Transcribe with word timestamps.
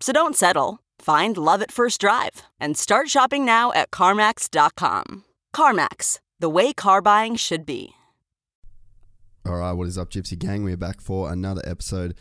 So 0.00 0.12
don't 0.12 0.36
settle. 0.36 0.80
Find 0.98 1.36
love 1.36 1.62
at 1.62 1.72
first 1.72 2.00
drive 2.00 2.42
and 2.60 2.76
start 2.76 3.08
shopping 3.08 3.44
now 3.44 3.72
at 3.72 3.90
CarMax.com. 3.90 5.24
CarMax, 5.54 6.18
the 6.38 6.48
way 6.50 6.72
car 6.72 7.00
buying 7.02 7.36
should 7.36 7.64
be. 7.66 7.90
All 9.46 9.56
right, 9.56 9.72
what 9.72 9.86
is 9.86 9.98
up, 9.98 10.10
Gypsy 10.10 10.38
Gang? 10.38 10.64
We're 10.64 10.76
back 10.76 11.00
for 11.00 11.30
another 11.30 11.60
episode 11.66 12.14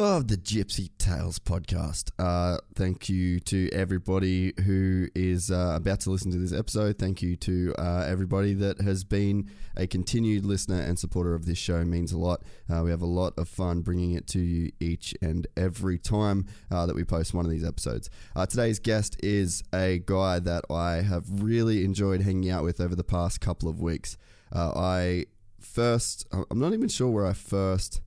of 0.00 0.28
the 0.28 0.36
Gypsy 0.36 0.88
Tales 0.96 1.38
podcast. 1.38 2.10
Uh, 2.18 2.58
thank 2.74 3.10
you 3.10 3.38
to 3.40 3.68
everybody 3.70 4.54
who 4.64 5.08
is 5.14 5.50
uh, 5.50 5.74
about 5.76 6.00
to 6.00 6.10
listen 6.10 6.30
to 6.32 6.38
this 6.38 6.58
episode. 6.58 6.98
Thank 6.98 7.20
you 7.20 7.36
to 7.36 7.74
uh, 7.78 8.06
everybody 8.08 8.54
that 8.54 8.80
has 8.80 9.04
been 9.04 9.50
a 9.76 9.86
continued 9.86 10.46
listener 10.46 10.80
and 10.80 10.98
supporter 10.98 11.34
of 11.34 11.44
this 11.44 11.58
show. 11.58 11.76
It 11.76 11.84
means 11.84 12.12
a 12.12 12.18
lot. 12.18 12.42
Uh, 12.72 12.80
we 12.82 12.90
have 12.90 13.02
a 13.02 13.06
lot 13.06 13.34
of 13.36 13.46
fun 13.46 13.82
bringing 13.82 14.12
it 14.12 14.26
to 14.28 14.38
you 14.38 14.72
each 14.80 15.14
and 15.20 15.46
every 15.54 15.98
time 15.98 16.46
uh, 16.70 16.86
that 16.86 16.96
we 16.96 17.04
post 17.04 17.34
one 17.34 17.44
of 17.44 17.50
these 17.50 17.64
episodes. 17.64 18.08
Uh, 18.34 18.46
today's 18.46 18.78
guest 18.78 19.16
is 19.22 19.62
a 19.74 20.02
guy 20.06 20.38
that 20.38 20.64
I 20.70 21.02
have 21.02 21.24
really 21.42 21.84
enjoyed 21.84 22.22
hanging 22.22 22.50
out 22.50 22.64
with 22.64 22.80
over 22.80 22.96
the 22.96 23.04
past 23.04 23.42
couple 23.42 23.68
of 23.68 23.80
weeks. 23.80 24.16
I 24.50 25.26
first, 25.60 26.26
I'm 26.32 26.58
not 26.58 26.72
even 26.72 26.88
sure 26.88 27.10
where 27.10 27.26
I 27.26 27.34
first 27.34 28.00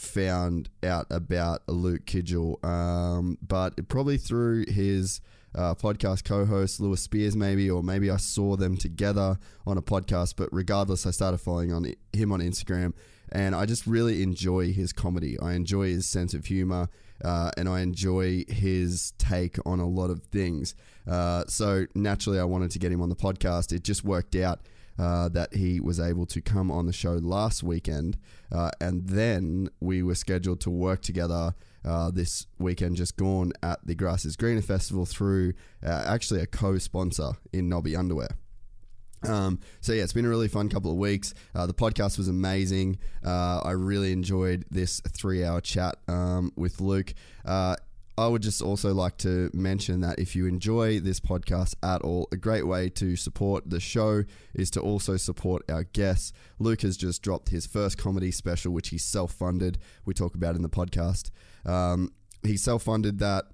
found 0.00 0.70
out 0.82 1.06
about 1.10 1.68
Luke 1.68 2.06
Kidgell, 2.06 2.64
um, 2.64 3.38
but 3.46 3.88
probably 3.88 4.16
through 4.16 4.64
his 4.66 5.20
uh, 5.54 5.74
podcast 5.74 6.24
co-host 6.24 6.80
Lewis 6.80 7.02
Spears, 7.02 7.36
maybe, 7.36 7.70
or 7.70 7.82
maybe 7.82 8.10
I 8.10 8.16
saw 8.16 8.56
them 8.56 8.76
together 8.76 9.38
on 9.66 9.76
a 9.76 9.82
podcast. 9.82 10.34
But 10.36 10.48
regardless, 10.52 11.06
I 11.06 11.10
started 11.10 11.38
following 11.38 11.72
on 11.72 11.92
him 12.12 12.32
on 12.32 12.40
Instagram, 12.40 12.94
and 13.30 13.54
I 13.54 13.66
just 13.66 13.86
really 13.86 14.22
enjoy 14.22 14.72
his 14.72 14.92
comedy. 14.92 15.38
I 15.38 15.52
enjoy 15.52 15.88
his 15.88 16.08
sense 16.08 16.34
of 16.34 16.46
humor. 16.46 16.88
Uh, 17.22 17.50
and 17.58 17.68
I 17.68 17.82
enjoy 17.82 18.46
his 18.48 19.12
take 19.18 19.58
on 19.66 19.78
a 19.78 19.86
lot 19.86 20.08
of 20.08 20.22
things. 20.22 20.74
Uh, 21.06 21.44
so 21.48 21.84
naturally, 21.94 22.38
I 22.38 22.44
wanted 22.44 22.70
to 22.70 22.78
get 22.78 22.90
him 22.90 23.02
on 23.02 23.10
the 23.10 23.14
podcast. 23.14 23.74
It 23.74 23.84
just 23.84 24.04
worked 24.04 24.34
out 24.34 24.60
uh, 25.00 25.30
that 25.30 25.54
he 25.54 25.80
was 25.80 25.98
able 25.98 26.26
to 26.26 26.42
come 26.42 26.70
on 26.70 26.84
the 26.84 26.92
show 26.92 27.14
last 27.14 27.62
weekend, 27.62 28.18
uh, 28.52 28.70
and 28.80 29.08
then 29.08 29.70
we 29.80 30.02
were 30.02 30.14
scheduled 30.14 30.60
to 30.60 30.68
work 30.70 31.00
together 31.00 31.54
uh, 31.86 32.10
this 32.10 32.46
weekend 32.58 32.96
just 32.96 33.16
gone 33.16 33.52
at 33.62 33.78
the 33.86 33.94
Grass 33.94 34.26
is 34.26 34.36
Greener 34.36 34.60
Festival 34.60 35.06
through 35.06 35.54
uh, 35.82 36.04
actually 36.06 36.42
a 36.42 36.46
co-sponsor 36.46 37.30
in 37.50 37.70
Knobby 37.70 37.96
Underwear. 37.96 38.28
Um, 39.26 39.60
so 39.80 39.92
yeah, 39.92 40.02
it's 40.02 40.12
been 40.12 40.26
a 40.26 40.28
really 40.28 40.48
fun 40.48 40.68
couple 40.68 40.90
of 40.90 40.98
weeks. 40.98 41.32
Uh, 41.54 41.66
the 41.66 41.74
podcast 41.74 42.18
was 42.18 42.28
amazing. 42.28 42.98
Uh, 43.24 43.60
I 43.60 43.70
really 43.70 44.12
enjoyed 44.12 44.66
this 44.70 45.00
three-hour 45.00 45.62
chat 45.62 45.96
um, 46.08 46.52
with 46.56 46.80
Luke. 46.80 47.14
Uh, 47.44 47.76
I 48.20 48.28
would 48.28 48.42
just 48.42 48.60
also 48.60 48.92
like 48.92 49.16
to 49.18 49.50
mention 49.54 50.02
that 50.02 50.18
if 50.18 50.36
you 50.36 50.46
enjoy 50.46 51.00
this 51.00 51.20
podcast 51.20 51.74
at 51.82 52.02
all, 52.02 52.28
a 52.30 52.36
great 52.36 52.66
way 52.66 52.90
to 52.90 53.16
support 53.16 53.70
the 53.70 53.80
show 53.80 54.24
is 54.54 54.70
to 54.72 54.80
also 54.80 55.16
support 55.16 55.62
our 55.70 55.84
guests. 55.84 56.34
Luke 56.58 56.82
has 56.82 56.98
just 56.98 57.22
dropped 57.22 57.48
his 57.48 57.66
first 57.66 57.96
comedy 57.96 58.30
special, 58.30 58.72
which 58.72 58.90
he 58.90 58.98
self 58.98 59.32
funded. 59.32 59.78
We 60.04 60.12
talk 60.12 60.34
about 60.34 60.54
in 60.54 60.60
the 60.60 60.68
podcast. 60.68 61.30
Um, 61.64 62.12
he 62.42 62.58
self 62.58 62.82
funded 62.82 63.20
that 63.20 63.46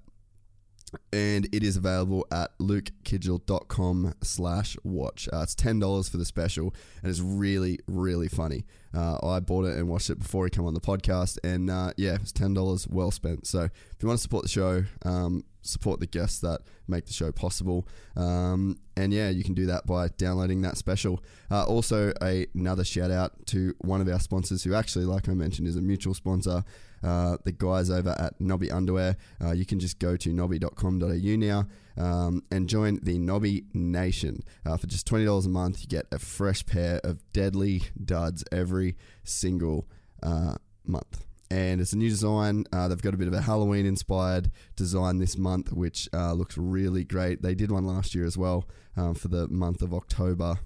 and 1.11 1.47
it 1.53 1.63
is 1.63 1.77
available 1.77 2.25
at 2.31 2.57
lukekidgell.com 2.59 4.13
slash 4.23 4.77
watch. 4.83 5.27
Uh, 5.31 5.41
it's 5.41 5.55
$10 5.55 6.09
for 6.09 6.17
the 6.17 6.25
special, 6.25 6.73
and 7.01 7.09
it's 7.09 7.19
really, 7.19 7.79
really 7.87 8.27
funny. 8.27 8.65
Uh, 8.95 9.17
I 9.23 9.39
bought 9.39 9.65
it 9.65 9.77
and 9.77 9.87
watched 9.87 10.09
it 10.09 10.19
before 10.19 10.45
he 10.45 10.49
came 10.49 10.65
on 10.65 10.73
the 10.73 10.81
podcast, 10.81 11.37
and 11.43 11.69
uh, 11.69 11.93
yeah, 11.97 12.15
it's 12.15 12.31
$10 12.31 12.89
well 12.89 13.11
spent. 13.11 13.47
So 13.47 13.63
if 13.63 13.71
you 14.01 14.07
want 14.07 14.19
to 14.19 14.23
support 14.23 14.43
the 14.43 14.49
show, 14.49 14.83
um, 15.03 15.43
support 15.61 15.99
the 15.99 16.07
guests 16.07 16.39
that 16.39 16.61
make 16.87 17.05
the 17.05 17.13
show 17.13 17.31
possible. 17.31 17.87
Um, 18.15 18.77
and 18.95 19.13
yeah, 19.13 19.29
you 19.29 19.43
can 19.43 19.53
do 19.53 19.65
that 19.67 19.85
by 19.85 20.07
downloading 20.09 20.61
that 20.61 20.77
special. 20.77 21.21
Uh, 21.51 21.65
also, 21.65 22.13
a, 22.21 22.47
another 22.55 22.83
shout 22.83 23.11
out 23.11 23.45
to 23.47 23.75
one 23.79 24.01
of 24.01 24.07
our 24.07 24.19
sponsors 24.19 24.63
who 24.63 24.73
actually, 24.73 25.05
like 25.05 25.27
I 25.29 25.33
mentioned, 25.33 25.67
is 25.67 25.75
a 25.75 25.81
mutual 25.81 26.13
sponsor. 26.13 26.63
Uh, 27.03 27.37
the 27.43 27.51
guys 27.51 27.89
over 27.89 28.15
at 28.19 28.39
Knobby 28.39 28.71
Underwear. 28.71 29.17
Uh, 29.43 29.51
you 29.51 29.65
can 29.65 29.79
just 29.79 29.99
go 29.99 30.17
to 30.17 30.29
knobby.com.au 30.29 31.35
now 31.35 31.67
um, 31.97 32.43
and 32.51 32.67
join 32.67 32.99
the 33.01 33.17
Knobby 33.17 33.65
Nation. 33.73 34.43
Uh, 34.65 34.77
for 34.77 34.87
just 34.87 35.07
$20 35.07 35.45
a 35.45 35.49
month, 35.49 35.81
you 35.81 35.87
get 35.87 36.05
a 36.11 36.19
fresh 36.19 36.65
pair 36.65 36.99
of 37.03 37.21
deadly 37.33 37.83
duds 38.03 38.43
every 38.51 38.95
single 39.23 39.87
uh, 40.23 40.55
month 40.85 41.25
and 41.49 41.79
it's 41.79 41.93
a 41.93 41.97
new 41.97 42.09
design. 42.09 42.65
Uh, 42.71 42.87
they've 42.87 43.01
got 43.01 43.13
a 43.13 43.17
bit 43.17 43.27
of 43.27 43.33
a 43.33 43.41
Halloween 43.41 43.85
inspired 43.85 44.51
design 44.75 45.17
this 45.17 45.37
month, 45.37 45.71
which 45.71 46.09
uh, 46.13 46.33
looks 46.33 46.57
really 46.57 47.03
great. 47.03 47.41
They 47.41 47.55
did 47.55 47.71
one 47.71 47.85
last 47.85 48.13
year 48.13 48.25
as 48.25 48.37
well 48.37 48.67
um, 48.95 49.13
for 49.13 49.27
the 49.27 49.47
month 49.47 49.81
of 49.81 49.93
October. 49.93 50.59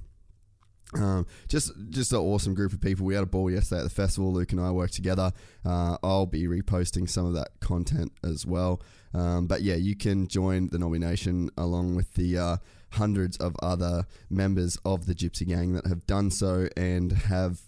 Um, 0.94 1.26
just 1.48 1.72
just 1.90 2.12
an 2.12 2.20
awesome 2.20 2.54
group 2.54 2.74
of 2.74 2.82
people. 2.82 3.06
We 3.06 3.14
had 3.16 3.24
a 3.24 3.28
ball 3.28 3.50
yesterday 3.50 3.80
at 3.80 3.84
the 3.86 3.90
festival. 3.90 4.34
Luke 4.34 4.52
and 4.52 4.60
I 4.60 4.72
worked 4.72 4.94
together. 4.94 5.32
Uh, 5.66 5.98
I'll 6.04 6.26
be 6.26 6.48
reposting 6.48 7.10
some 7.10 7.26
of 7.26 7.34
that 7.34 7.60
content 7.60 8.12
as 8.24 8.46
well. 8.46 8.82
Um, 9.14 9.48
but 9.48 9.62
yeah, 9.62 9.76
you 9.76 9.96
can 9.96 10.28
join 10.28 10.68
the 10.70 10.78
Knobby 10.78 11.00
Nation 11.00 11.50
along 11.58 11.96
with 11.96 12.14
the 12.16 12.38
uh, 12.38 12.58
hundreds 12.92 13.38
of 13.38 13.56
other 13.62 14.06
members 14.30 14.78
of 14.86 15.06
the 15.06 15.16
Gypsy 15.16 15.48
Gang 15.48 15.74
that 15.74 15.88
have 15.88 16.06
done 16.08 16.30
so 16.30 16.68
and 16.76 17.12
have 17.12 17.62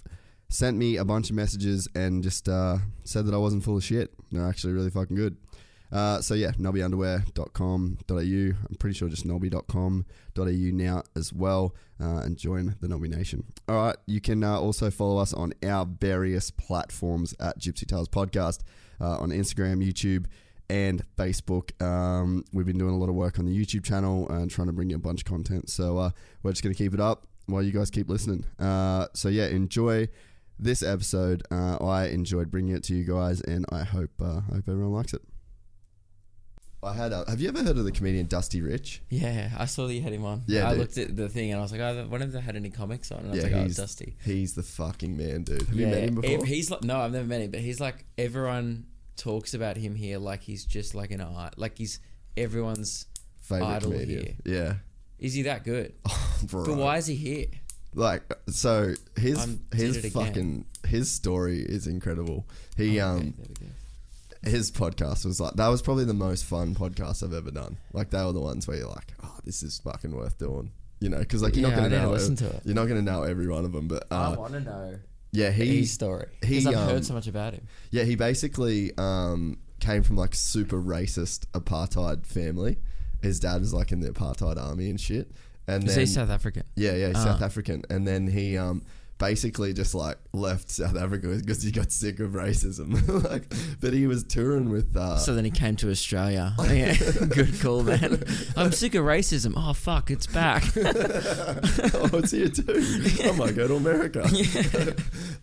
sent 0.50 0.78
me 0.78 0.98
a 0.98 1.06
bunch 1.06 1.30
of 1.30 1.36
messages 1.36 1.88
and 1.96 2.24
just 2.24 2.48
uh, 2.48 2.78
said 3.04 3.26
that 3.26 3.34
I 3.34 3.38
wasn't 3.38 3.64
full 3.64 3.78
of 3.78 3.84
shit. 3.84 4.14
They're 4.32 4.48
actually 4.48 4.74
really 4.74 4.92
fucking 4.92 5.16
good. 5.16 5.38
Uh, 5.94 6.20
so 6.22 6.34
yeah, 6.34 6.52
knobbyunderwear.com.au. 6.52 8.14
I'm 8.16 8.76
pretty 8.80 8.98
sure 8.98 9.08
just 9.10 9.26
knobby.com.au 9.26 10.04
now 10.36 11.04
as 11.16 11.32
well, 11.32 11.76
uh, 12.02 12.22
and 12.24 12.36
join 12.36 12.76
the 12.82 12.88
Knobby 12.88 13.08
Nation. 13.10 13.44
All 13.70 13.76
right, 13.76 13.96
you 14.08 14.20
can 14.20 14.44
uh, 14.44 14.60
also 14.60 14.90
follow 14.90 15.20
us 15.20 15.34
on 15.34 15.54
our 15.64 15.86
various 15.86 16.50
platforms 16.50 17.36
at 17.40 17.60
Gypsy 17.60 17.86
Tales 17.86 18.10
Podcast 18.10 18.62
uh, 19.00 19.20
on 19.20 19.30
Instagram, 19.30 19.86
YouTube, 19.88 20.26
and 20.68 21.04
Facebook. 21.16 21.80
Um, 21.80 22.44
we've 22.52 22.66
been 22.66 22.80
doing 22.80 22.96
a 22.96 22.98
lot 22.98 23.10
of 23.10 23.16
work 23.16 23.38
on 23.38 23.46
the 23.46 23.56
YouTube 23.56 23.84
channel 23.84 24.28
and 24.30 24.50
trying 24.50 24.68
to 24.68 24.74
bring 24.74 24.90
you 24.90 24.96
a 24.96 25.00
bunch 25.00 25.22
of 25.22 25.26
content. 25.26 25.70
So 25.70 26.00
uh, 26.00 26.10
we're 26.42 26.52
just 26.52 26.64
going 26.64 26.74
to 26.74 26.78
keep 26.78 26.96
it 26.96 27.00
up 27.00 27.28
while 27.46 27.62
you 27.62 27.72
guys 27.72 27.92
keep 27.92 28.10
listening. 28.10 28.46
Uh, 28.58 29.08
so 29.14 29.30
yeah, 29.30 29.46
enjoy 29.46 30.08
this 30.58 30.82
episode. 30.82 31.44
I 31.52 32.08
enjoyed 32.08 32.50
bringing 32.50 32.76
it 32.76 32.84
to 32.86 32.96
you 32.96 33.04
guys, 33.04 33.42
and 33.42 33.68
I 33.72 33.84
hope 33.84 34.10
I 34.20 34.40
hope 34.52 34.68
everyone 34.68 34.94
likes 34.94 35.14
it. 35.14 35.22
I 36.84 36.94
had. 36.94 37.12
A, 37.12 37.24
have 37.30 37.40
you 37.42 37.48
ever 37.50 37.64
heard 37.64 37.78
of 37.78 37.86
the 37.86 37.92
comedian 37.92 38.26
Dusty 38.28 38.62
Rich? 38.62 39.02
Yeah, 39.10 39.50
I 39.58 39.66
saw 39.66 39.88
that 39.88 39.94
you 39.94 40.02
had 40.02 40.14
him 40.14 40.26
on. 40.26 40.44
Yeah, 40.48 40.68
I 40.68 40.72
dude. 40.72 40.80
looked 40.80 40.98
at 40.98 41.16
the 41.16 41.30
thing 41.30 41.52
and 41.52 41.60
I 41.60 41.62
was 41.64 41.72
like, 41.72 41.82
I 41.82 42.04
wonder 42.04 42.26
if 42.28 42.34
they 42.34 42.42
had 42.42 42.56
any 42.56 42.70
comics 42.70 43.12
on. 43.12 43.20
And 43.20 43.28
I 43.28 43.32
was 43.32 43.38
Yeah, 43.38 43.44
like, 43.44 43.54
oh, 43.54 43.64
he's- 43.64 43.78
Dusty. 43.78 44.16
He's 44.24 44.54
the 44.54 44.64
fucking 44.64 45.16
man, 45.18 45.44
dude. 45.44 45.62
Have 45.64 45.74
you 45.76 45.86
yeah, 45.86 45.92
met 45.92 46.04
him 46.10 46.16
before? 46.16 46.46
he's 46.46 46.70
like, 46.72 46.84
no, 46.84 47.00
I've 47.00 47.12
never 47.12 47.26
met 47.28 47.42
him, 47.42 47.52
but 47.52 47.60
he's 47.62 47.80
like 47.80 48.06
everyone 48.18 48.86
talks 49.16 49.54
about 49.54 49.78
him 49.78 49.96
here 49.96 50.18
like 50.18 50.42
he's 50.42 50.66
just 50.66 50.96
like 50.96 51.12
an 51.12 51.22
art, 51.22 51.58
like 51.58 51.78
he's 51.78 52.00
everyone's. 52.38 53.08
Favorite 53.42 53.66
idol 53.68 53.92
comedian. 53.92 54.38
Yeah. 54.46 54.76
Is 55.20 55.34
he 55.34 55.42
that 55.44 55.64
good? 55.66 55.94
Bro. 56.44 56.66
But 56.66 56.76
why 56.78 56.98
is 56.98 57.08
he 57.08 57.16
here? 57.16 57.46
Like 57.94 58.24
so, 58.50 58.94
his 59.18 59.38
I'm- 59.40 59.66
his 59.74 59.98
it 59.98 60.06
again. 60.06 60.26
fucking 60.26 60.66
his 60.88 61.12
story 61.12 61.60
is 61.62 61.86
incredible. 61.88 62.48
He 62.78 63.00
Oh, 63.02 63.08
um 63.10 63.18
okay, 63.40 63.54
go. 63.60 63.66
His 64.46 64.72
podcast 64.72 65.26
was 65.26 65.40
like 65.40 65.54
that 65.56 65.68
was 65.68 65.82
probably 65.82 66.06
the 66.06 66.14
most 66.14 66.46
fun 66.46 66.76
podcast 66.76 67.24
I've 67.24 67.34
ever 67.34 67.52
done. 67.52 67.78
Like 67.94 68.10
they 68.10 68.24
were 68.24 68.34
the 68.34 68.42
ones 68.42 68.68
where 68.68 68.78
you're 68.78 68.88
like, 68.90 69.14
oh, 69.24 69.38
this 69.44 69.64
is 69.64 69.80
fucking 69.80 70.16
worth 70.16 70.38
doing. 70.38 70.72
You 71.00 71.10
know, 71.10 71.20
because 71.20 71.42
like 71.44 71.56
you're 71.56 71.70
Yeah, 71.70 71.76
not 71.76 71.86
I 71.86 71.90
gonna 71.90 71.90
need 71.90 72.02
to 72.02 72.08
know 72.08 72.12
listen 72.12 72.36
to 72.38 72.48
it. 72.48 72.62
You're 72.66 72.76
not 72.76 72.88
gonna 72.88 73.02
know 73.02 73.24
every 73.24 73.48
one 73.48 73.66
of 73.66 73.72
them, 73.74 73.88
but 73.88 74.06
I 74.12 74.26
uh, 74.34 74.36
want 74.36 74.54
to 74.54 74.60
know 74.62 75.00
yeah, 75.32 75.50
he 75.50 75.80
his 75.80 75.92
story 75.92 76.28
he, 76.44 76.60
I've 76.68 76.76
um, 76.76 76.88
heard 76.90 77.06
so 77.06 77.14
much 77.14 77.28
about 77.28 77.54
him. 77.54 77.68
Yeah, 77.90 78.04
he 78.04 78.16
basically 78.16 78.92
um, 78.98 79.58
came 79.80 80.04
from 80.04 80.16
like 80.16 80.36
super 80.36 80.78
racist 80.82 81.46
apartheid 81.54 82.26
family. 82.26 82.78
His 83.22 83.40
dad 83.40 83.62
was 83.62 83.74
like 83.74 83.92
in 83.92 84.00
the 84.02 84.10
apartheid 84.12 84.62
army 84.62 84.90
and 84.90 85.00
shit. 85.02 85.32
And 85.68 85.86
Is 85.86 85.96
then 85.96 86.02
he 86.02 86.06
South 86.06 86.30
African? 86.30 86.64
yeah, 86.76 86.94
yeah, 86.94 87.08
he's 87.08 87.18
Ah. 87.18 87.24
South 87.24 87.42
African. 87.42 87.84
And 87.90 88.06
then 88.08 88.28
he 88.28 88.58
um, 88.58 88.84
basically 89.24 89.72
just 89.72 89.96
like 89.96 90.18
left 90.34 90.70
South 90.70 90.98
Africa 90.98 91.28
because 91.28 91.64
he 91.64 91.72
got 91.72 91.94
sick 91.94 92.20
of 92.20 92.32
racism. 92.32 92.90
like, 93.32 93.44
but 93.80 93.94
he 93.94 94.06
was 94.06 94.26
touring 94.26 94.70
with. 94.70 94.98
Uh, 94.98 95.18
So 95.18 95.34
then 95.34 95.46
he 95.46 95.52
came 95.52 95.78
to 95.78 95.90
Australia. 95.90 96.54
yeah, 96.64 96.94
good 97.30 97.58
call, 97.62 97.84
man. 97.84 98.22
I'm 98.58 98.74
sick 98.74 98.96
of 98.96 99.06
racism. 99.06 99.54
Oh 99.56 99.72
fuck, 99.72 100.12
it's 100.12 100.28
back. 100.28 100.64
oh, 100.76 102.10
it's 102.20 102.32
here 102.32 102.50
too. 102.50 103.24
I 103.24 103.32
might 103.38 103.56
go 103.56 103.66
to 103.70 103.76
America. 103.76 104.24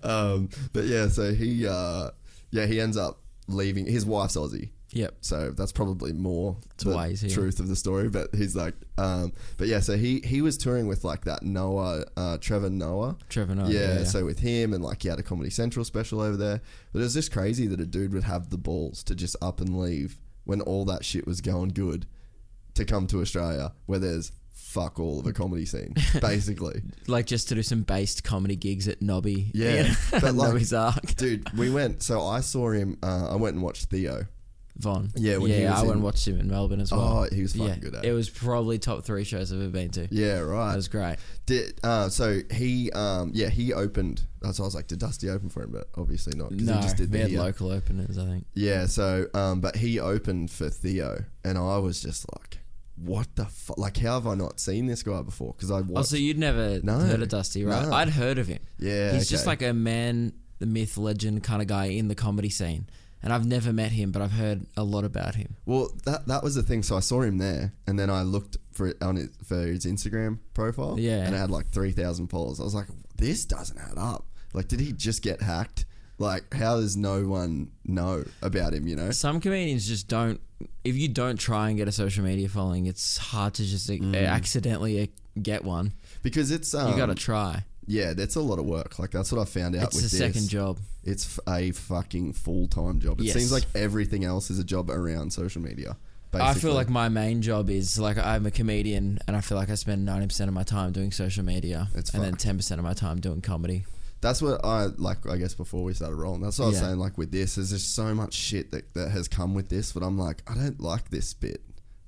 um, 0.03 0.50
but 0.75 0.85
yeah, 0.85 1.09
so 1.09 1.32
he, 1.32 1.67
uh, 1.67 2.11
yeah, 2.50 2.67
he 2.67 2.81
ends 2.81 2.99
up 2.99 3.21
leaving. 3.49 3.87
His 3.87 4.05
wife's 4.05 4.37
Aussie. 4.37 4.71
Yep. 4.93 5.15
So 5.21 5.51
that's 5.51 5.73
probably 5.73 6.13
more 6.13 6.57
the 6.79 6.99
he's 7.09 7.33
truth 7.33 7.61
of 7.61 7.69
the 7.69 7.77
story. 7.77 8.09
But 8.09 8.35
he's 8.35 8.55
like, 8.57 8.75
um, 8.99 9.33
but 9.57 9.69
yeah, 9.69 9.81
so 9.81 9.97
he 9.97 10.21
he 10.21 10.43
was 10.43 10.57
touring 10.57 10.87
with 10.87 11.05
like 11.05 11.25
that 11.25 11.43
Noah, 11.43 12.05
uh, 12.17 12.39
Trevor 12.39 12.71
Noah. 12.71 13.17
Trevor 13.29 13.55
Noah. 13.55 13.71
yeah, 13.71 13.99
yeah. 13.99 14.05
so 14.05 14.25
with 14.25 14.41
him 14.41 14.73
and 14.73 14.83
like 14.83 15.03
he 15.03 15.09
had 15.09 15.19
a 15.19 15.23
Comedy 15.23 15.51
Central 15.51 15.85
special 15.85 16.21
over 16.21 16.37
there. 16.37 16.61
But 16.93 17.01
it 17.01 17.03
was 17.03 17.15
just 17.15 17.33
crazy 17.33 17.67
that 17.67 17.81
a 17.81 17.87
dude 17.87 18.13
would 18.15 18.25
have 18.25 18.51
the 18.51 18.59
balls 18.59 19.03
to 19.05 19.15
just 19.15 19.37
up 19.43 19.61
and 19.61 19.79
leave 19.81 20.19
when 20.45 20.61
all 20.61 20.85
that 20.87 21.05
shit 21.05 21.27
was 21.27 21.41
going 21.41 21.69
good 21.71 22.07
to 22.75 22.85
come 22.85 23.07
to 23.09 23.21
Australia 23.21 23.73
where 23.87 23.99
there's 23.99 24.33
fuck 24.53 25.01
all 25.01 25.19
of 25.19 25.27
a 25.27 25.33
comedy 25.33 25.65
scene, 25.67 25.95
basically. 26.21 26.81
like 27.09 27.27
just 27.27 27.49
to 27.49 27.55
do 27.57 27.63
some 27.63 27.83
based 27.83 28.23
comedy 28.23 28.55
gigs 28.55 28.87
at 28.87 29.03
Nobby. 29.03 29.51
Yeah, 29.53 29.75
you 29.75 29.83
know, 29.89 29.95
but 30.13 30.23
like- 30.35 30.49
Nobby's 30.49 30.73
Ark. 30.73 31.17
Dude, 31.17 31.57
we 31.59 31.71
went. 31.71 32.03
So 32.03 32.25
I 32.25 32.41
saw 32.41 32.71
him. 32.71 32.97
Uh, 33.03 33.29
I 33.33 33.37
went 33.37 33.55
and 33.55 33.65
watched 33.65 33.87
Theo. 33.87 34.27
Von. 34.81 35.11
Yeah, 35.17 35.37
when 35.38 35.50
yeah, 35.50 35.56
he 35.59 35.65
was 35.65 35.73
I 35.73 35.77
went 35.79 35.85
in- 35.87 35.93
and 35.93 36.03
watched 36.03 36.27
him 36.29 36.41
in 36.41 36.49
Melbourne 36.49 36.81
as 36.81 36.91
well. 36.93 37.00
Oh, 37.31 37.35
he 37.35 37.43
was 37.43 37.53
fucking 37.53 37.67
yeah, 37.69 37.77
good 37.77 37.94
at 37.94 38.05
it 38.05 38.09
it. 38.09 38.12
was 38.12 38.29
probably 38.31 38.79
top 38.79 39.05
three 39.05 39.25
shows 39.25 39.53
I've 39.53 39.61
ever 39.61 39.71
been 39.71 39.91
to. 39.91 40.09
Yeah, 40.11 40.38
right. 40.41 40.71
That 40.71 40.77
was 40.77 40.88
great. 40.88 41.17
Did 41.47 41.79
uh, 41.82 42.09
so 42.09 42.41
he 42.53 42.91
um 42.93 43.31
yeah 43.35 43.49
he 43.49 43.73
opened. 43.73 44.23
That's 44.43 44.56
So 44.56 44.65
I 44.65 44.67
was 44.67 44.75
like, 44.75 44.87
did 44.87 44.99
Dusty 44.99 45.29
open 45.29 45.49
for 45.50 45.62
him? 45.62 45.71
But 45.73 45.88
obviously 45.97 46.32
not. 46.37 46.50
'cause 46.50 46.61
No, 46.62 46.75
he 46.77 46.82
just 46.82 46.97
did 46.97 47.11
we 47.11 47.19
the 47.19 47.23
had 47.23 47.31
here. 47.31 47.41
local 47.41 47.71
openers, 47.71 48.17
I 48.19 48.25
think. 48.27 48.47
Yeah, 48.55 48.87
so 48.87 49.27
um, 49.35 49.61
but 49.61 49.77
he 49.77 50.00
opened 50.00 50.50
for 50.50 50.71
Theo, 50.71 51.25
and 51.44 51.59
I 51.59 51.79
was 51.79 52.00
just 52.00 52.27
like, 52.32 52.59
what 52.97 53.29
the 53.37 53.44
fuck? 53.47 53.79
Like, 53.79 53.97
how 53.99 54.15
have 54.15 54.27
I 54.27 54.35
not 54.35 54.59
seen 54.61 54.87
this 54.87 55.03
guy 55.03 55.23
before? 55.23 55.53
Because 55.55 55.71
I 55.71 55.81
watched. 55.81 55.99
Oh, 55.99 56.03
so 56.03 56.17
you'd 56.17 56.38
never 56.38 56.81
No. 56.82 56.99
heard 56.99 57.23
of 57.23 57.29
Dusty, 57.29 57.65
right? 57.65 57.87
No. 57.87 57.93
I'd 57.94 58.11
heard 58.11 58.38
of 58.38 58.47
him. 58.47 58.59
yeah, 58.79 59.12
He's 59.12 59.29
just 59.29 59.44
okay. 59.44 59.50
like 59.50 59.62
a 59.62 59.73
man, 59.75 60.32
the 60.59 60.67
myth, 60.67 60.97
legend 60.99 61.43
kind 61.43 61.61
of 61.62 61.69
guy 61.69 61.87
in 61.87 62.09
the 62.09 62.15
comedy 62.15 62.50
scene. 62.50 62.87
And 63.22 63.32
I've 63.32 63.44
never 63.46 63.72
met 63.72 63.93
him, 63.93 64.12
but 64.12 64.22
I've 64.22 64.32
heard 64.32 64.67
a 64.76 64.82
lot 64.82 65.05
about 65.05 65.34
him. 65.34 65.56
Well, 65.67 65.90
that 66.06 66.26
that 66.26 66.43
was 66.43 66.55
the 66.55 66.62
thing. 66.62 66.82
So 66.82 66.96
I 66.96 67.00
saw 67.00 67.20
him 67.20 67.38
there, 67.38 67.72
and 67.87 67.99
then 67.99 68.08
I 68.08 68.22
looked 68.22 68.56
for 68.72 68.87
it 68.88 69.02
on 69.02 69.17
his, 69.17 69.28
for 69.44 69.56
his 69.56 69.84
Instagram 69.84 70.38
profile. 70.55 70.99
Yeah. 70.99 71.25
and 71.25 71.34
it 71.34 71.38
had 71.38 71.50
like 71.50 71.69
three 71.70 71.93
thousand 71.93 72.28
followers. 72.28 72.61
I 72.61 72.64
was 72.64 72.75
like, 72.75 72.87
this 73.17 73.44
doesn't 73.44 73.78
add 73.78 73.99
up. 73.99 74.26
Like, 74.52 74.69
did 74.69 74.81
he 74.81 74.93
just 74.93 75.22
get 75.22 75.43
hacked? 75.43 75.84
Like, 76.19 76.52
how 76.52 76.76
does 76.76 76.96
no 76.96 77.26
one 77.26 77.70
know 77.84 78.25
about 78.43 78.75
him? 78.75 78.87
You 78.87 78.96
know? 78.96 79.11
Some 79.11 79.40
comedians 79.40 79.87
just 79.87 80.06
don't. 80.08 80.40
If 80.84 80.96
you 80.96 81.08
don't 81.08 81.38
try 81.38 81.69
and 81.69 81.78
get 81.78 81.88
a 81.88 81.93
social 81.93 82.25
media 82.25 82.49
following, 82.49 82.87
it's 82.87 83.17
hard 83.17 83.55
to 83.55 83.64
just 83.64 83.88
uh, 83.90 84.17
accidentally 84.17 85.02
uh, 85.02 85.06
get 85.40 85.64
one. 85.64 85.94
Because 86.22 86.50
it's 86.50 86.75
um, 86.75 86.90
You 86.90 86.96
got 86.99 87.06
to 87.06 87.14
try. 87.14 87.64
Yeah, 87.91 88.13
that's 88.15 88.37
a 88.37 88.41
lot 88.41 88.59
of 88.59 88.65
work. 88.67 88.99
Like 88.99 89.11
that's 89.11 89.33
what 89.33 89.41
I 89.41 89.45
found 89.45 89.75
out 89.77 89.85
It's 89.89 89.97
with 89.97 90.07
a 90.07 90.09
this. 90.09 90.19
second 90.19 90.49
job. 90.49 90.79
It's 91.05 91.39
a 91.49 91.73
fucking 91.73 92.35
full 92.35 92.69
time 92.69 93.01
job. 93.01 93.21
It 93.21 93.25
Yes. 93.25 93.35
seems 93.37 93.53
like 93.53 93.65
everything 93.75 94.25
else 94.25 94.51
is 94.51 94.59
a 94.59 94.65
job 94.65 94.91
around 94.91 95.33
social 95.33 95.61
media. 95.63 95.97
Basically. 96.33 96.49
I 96.51 96.55
feel 96.55 96.75
like 96.75 96.89
my 96.89 97.09
main 97.09 97.43
job 97.43 97.69
is 97.71 97.99
like 97.99 98.17
I'm 98.17 98.47
a 98.47 98.53
comedian, 98.53 99.19
and 99.27 99.37
I 99.37 99.41
feel 99.41 99.59
like 99.59 99.69
I 99.71 99.75
spend 99.75 100.05
ninety 100.05 100.29
percent 100.29 100.47
of 100.49 100.55
my 100.55 100.63
time 100.63 100.93
doing 100.93 101.11
social 101.11 101.45
media, 101.45 101.89
It's 101.97 102.11
and 102.15 102.23
then 102.23 102.33
fucked. 102.33 102.43
ten 102.43 102.57
percent 102.57 102.79
of 102.79 102.85
my 102.85 102.95
time 102.95 103.19
doing 103.21 103.41
comedy. 103.41 103.85
that's 104.21 104.41
what 104.41 104.65
I 104.65 104.87
like. 104.97 105.27
I 105.29 105.39
guess 105.39 105.55
before 105.55 105.83
we 105.83 105.93
started 105.95 106.15
rolling, 106.15 106.43
that's 106.43 106.59
what 106.61 106.67
I 106.67 106.69
was 106.69 106.77
Yeah. 106.79 106.87
saying. 106.89 106.99
Like 106.99 107.19
with 107.19 107.33
this, 107.33 107.57
there's 107.57 107.71
just 107.71 107.95
so 107.97 108.15
much 108.15 108.35
shit 108.35 108.71
that 108.71 108.95
that 108.95 109.11
has 109.11 109.27
come 109.27 109.55
with 109.55 109.71
this, 109.71 109.91
but 109.93 110.05
I'm 110.05 110.17
like, 110.19 110.43
I 110.47 110.55
don't 110.55 110.79
like 110.81 111.11
this 111.11 111.35
bit. 111.35 111.63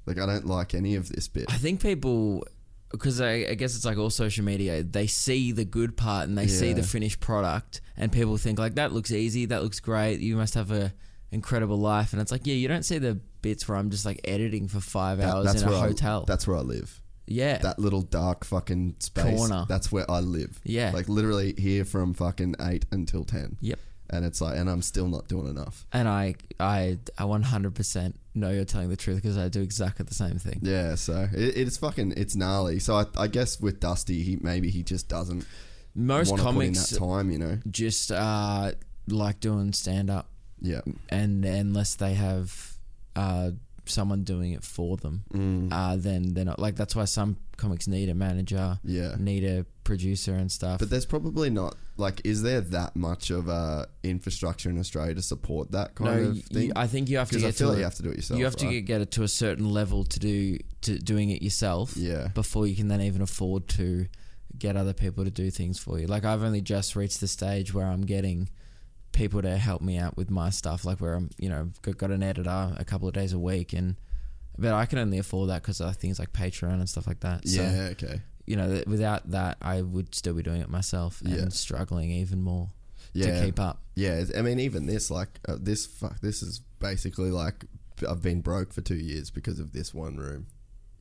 Like 0.07 0.19
I 0.21 0.27
don't 0.27 0.47
like 0.47 0.73
any 0.75 0.95
of 0.95 1.09
this 1.09 1.27
bit. 1.27 1.47
I 1.49 1.57
think 1.57 1.81
people, 1.83 2.47
because 2.93 3.21
I, 3.21 3.33
I 3.51 3.55
guess 3.55 3.75
it's 3.75 3.85
like 3.85 3.99
all 3.99 4.11
social 4.11 4.45
media, 4.45 4.83
they 4.83 5.07
see 5.07 5.51
the 5.53 5.65
good 5.65 5.97
part 5.97 6.29
and 6.29 6.39
they 6.39 6.47
see 6.47 6.73
the 6.73 6.83
finished 6.83 7.21
product, 7.21 7.81
and 7.97 8.13
people 8.13 8.37
think 8.37 8.59
like 8.59 8.77
that 8.77 8.93
looks 8.93 9.11
easy, 9.11 9.47
that 9.47 9.63
looks 9.63 9.81
great, 9.81 10.21
you 10.21 10.37
must 10.37 10.55
have 10.55 10.71
a 10.71 10.93
incredible 11.31 11.79
life, 11.79 12.13
and 12.13 12.21
it's 12.23 12.31
like 12.31 12.47
yeah, 12.47 12.55
you 12.55 12.69
don't 12.69 12.85
see 12.85 12.99
the 12.99 13.19
bits 13.41 13.67
where 13.67 13.77
I'm 13.79 13.91
just 13.91 14.05
like 14.07 14.21
editing 14.25 14.69
for 14.69 14.81
five 14.81 15.19
That- 15.19 15.35
hours 15.35 15.61
in 15.63 15.69
a 15.69 15.77
hotel. 15.77 16.21
I, 16.23 16.25
that's 16.29 16.47
where 16.47 16.57
I 16.57 16.61
live. 16.61 17.01
yeah, 17.27 17.59
That 17.59 17.79
little 17.79 18.03
dark 18.03 18.45
fucking 18.45 18.97
space. 19.01 19.37
Corner. 19.37 19.65
That's 19.69 19.91
where 19.91 20.09
I 20.11 20.21
live. 20.21 20.61
Yeah. 20.65 20.91
Like 20.93 21.09
literally 21.09 21.55
here 21.57 21.85
from 21.85 22.15
fucking 22.15 22.57
eight 22.61 22.85
until 22.93 23.25
ten. 23.25 23.57
yep. 23.61 23.79
And 24.13 24.25
it's 24.27 24.41
like, 24.43 24.57
and 24.59 24.69
I'm 24.69 24.83
still 24.83 25.09
not 25.09 25.27
doing 25.27 25.49
enough. 25.49 25.87
And 25.93 26.07
I, 26.07 26.35
I, 26.61 26.99
I 27.19 27.23
100% 27.23 28.13
know 28.35 28.51
you're 28.51 28.65
telling 28.67 28.91
the 28.91 28.97
truth 28.97 29.17
because 29.23 29.39
I 29.39 29.49
do 29.49 29.63
exactly 29.63 30.05
the 30.05 30.15
same 30.15 30.39
thing. 30.39 30.61
Yeah, 30.63 30.95
so 30.97 31.29
it, 31.33 31.57
it's 31.57 31.77
fucking 31.79 32.13
it's 32.17 32.37
gnarly. 32.37 32.79
So 32.79 32.95
I, 32.97 33.07
I 33.17 33.27
guess 33.27 33.59
with 33.61 33.81
Dusty, 33.81 34.23
he 34.23 34.37
maybe 34.41 34.71
he 34.71 34.83
just 34.83 35.09
doesn't 35.09 35.47
Most 35.95 36.29
want 36.31 36.41
to 36.41 36.45
put 36.45 36.51
in 36.51 36.55
comics 36.75 36.91
that 36.91 36.99
time, 36.99 37.31
you 37.31 37.39
know. 37.39 37.59
just 37.71 38.13
uh, 38.13 38.73
like 39.09 39.41
doing 39.41 39.73
stand 39.73 40.11
up, 40.11 40.29
Yeah, 40.61 40.81
and 41.09 41.45
unless 41.45 41.95
they 41.97 42.15
have 42.15 42.75
uh, 43.17 43.51
someone 43.87 44.25
doing 44.25 44.53
it 44.53 44.63
for 44.63 44.97
them, 44.97 45.25
Mm. 45.35 45.73
uh, 45.73 45.97
then 45.97 46.35
they're 46.35 46.45
not 46.45 46.59
like. 46.59 46.77
That's 46.77 46.95
why 46.97 47.05
some 47.07 47.37
comics 47.57 47.87
need 47.89 48.09
a 48.09 48.15
manager, 48.15 48.79
yeah. 48.85 49.15
need 49.19 49.45
a 49.45 49.65
producer 49.85 50.35
and 50.35 50.51
stuff. 50.51 50.79
But 50.81 50.91
there's 50.91 51.07
probably 51.07 51.51
not 51.51 51.77
like, 52.03 52.21
is 52.25 52.43
there 52.43 52.61
that 52.61 52.95
much 52.97 53.31
of 53.31 53.49
a 53.49 53.87
infrastructure 54.03 54.69
in 54.69 54.79
Australia 54.79 55.15
to 55.15 55.23
support 55.23 55.71
that 55.73 55.95
kind 55.95 56.23
no, 56.23 56.29
of 56.31 56.37
you- 56.37 56.43
thing? 56.43 56.73
I 56.77 56.87
think 56.87 57.09
you 57.09 57.17
have 57.19 57.31
to 57.31 57.39
get 57.39 57.49
I 57.49 57.53
feel 57.53 57.69
to 57.69 57.71
like 57.71 57.77
a- 57.77 57.79
you 57.79 57.85
have 57.85 57.95
to 57.95 58.03
do 58.03 58.11
it 58.11 58.17
yourself. 58.17 58.39
you 58.39 58.45
have 58.45 58.57
to 58.57 58.67
right? 58.67 58.73
get, 58.73 58.81
get 58.85 59.01
it 59.01 59.11
to 59.13 59.23
a 59.23 59.29
certain 59.29 59.71
level 59.71 60.05
to 60.05 60.19
do 60.19 60.59
to 60.83 60.99
doing 60.99 61.31
it 61.31 61.41
yourself. 61.43 61.97
yeah, 61.97 62.29
before 62.35 62.67
you 62.67 62.77
can 62.77 62.89
then 62.89 63.01
even 63.01 63.23
afford 63.23 63.69
to 63.69 64.07
get 64.59 64.77
other 64.77 64.93
people 64.93 65.25
to 65.25 65.31
do 65.31 65.51
things 65.51 65.79
for 65.79 65.99
you. 65.99 66.07
Like 66.07 66.25
I've 66.27 66.43
only 66.43 66.61
just 66.61 66.95
reached 66.95 67.21
the 67.21 67.29
stage 67.29 67.73
where 67.73 67.87
I'm 67.87 68.03
getting 68.03 68.51
people 69.13 69.41
to 69.43 69.57
help 69.57 69.81
me 69.83 69.97
out 69.99 70.17
with 70.17 70.31
my 70.31 70.51
stuff, 70.51 70.85
like 70.85 70.99
where 71.01 71.15
I'm, 71.15 71.31
you 71.39 71.49
know, 71.49 71.71
got, 71.83 71.97
got 71.99 72.11
an 72.11 72.23
editor 72.23 72.75
a 72.77 72.85
couple 72.85 73.09
of 73.09 73.15
days 73.15 73.33
a 73.33 73.39
week, 73.39 73.73
and 73.73 73.97
but 74.59 74.73
I 74.75 74.85
can 74.87 74.99
only 74.99 75.19
afford 75.19 75.49
that 75.49 75.63
because 75.63 75.81
of 75.81 75.97
things 75.97 76.19
like 76.19 76.33
Patreon 76.33 76.75
and 76.75 76.89
stuff 76.89 77.07
like 77.07 77.21
that. 77.21 77.49
So, 77.49 77.63
yeah, 77.63 77.89
okay, 77.93 78.21
you 78.47 78.57
know, 78.57 78.69
th- 78.69 78.87
without 78.87 79.31
that, 79.31 79.57
I 79.63 79.83
would 79.83 80.15
still 80.15 80.35
be 80.35 80.43
doing 80.43 80.61
it 80.61 80.69
myself 80.69 81.21
and 81.23 81.31
Yeah. 81.35 81.49
struggling 81.51 82.11
even 82.11 82.43
more 82.43 82.71
yeah, 83.13 83.39
to 83.41 83.45
keep 83.47 83.61
up. 83.61 83.83
yeah. 83.95 84.25
I 84.37 84.43
mean, 84.43 84.59
even 84.61 84.87
this, 84.87 85.11
like 85.11 85.41
uh, 85.49 85.57
this, 85.61 85.87
fuck, 85.87 86.21
this 86.21 86.43
is 86.43 86.61
basically 86.79 87.31
like 87.31 87.65
I've 88.09 88.23
been 88.23 88.41
broke 88.41 88.73
for 88.73 88.81
two 88.81 88.97
years 88.97 89.31
because 89.31 89.59
of 89.61 89.73
this 89.73 89.95
one 89.95 90.17
room. 90.17 90.47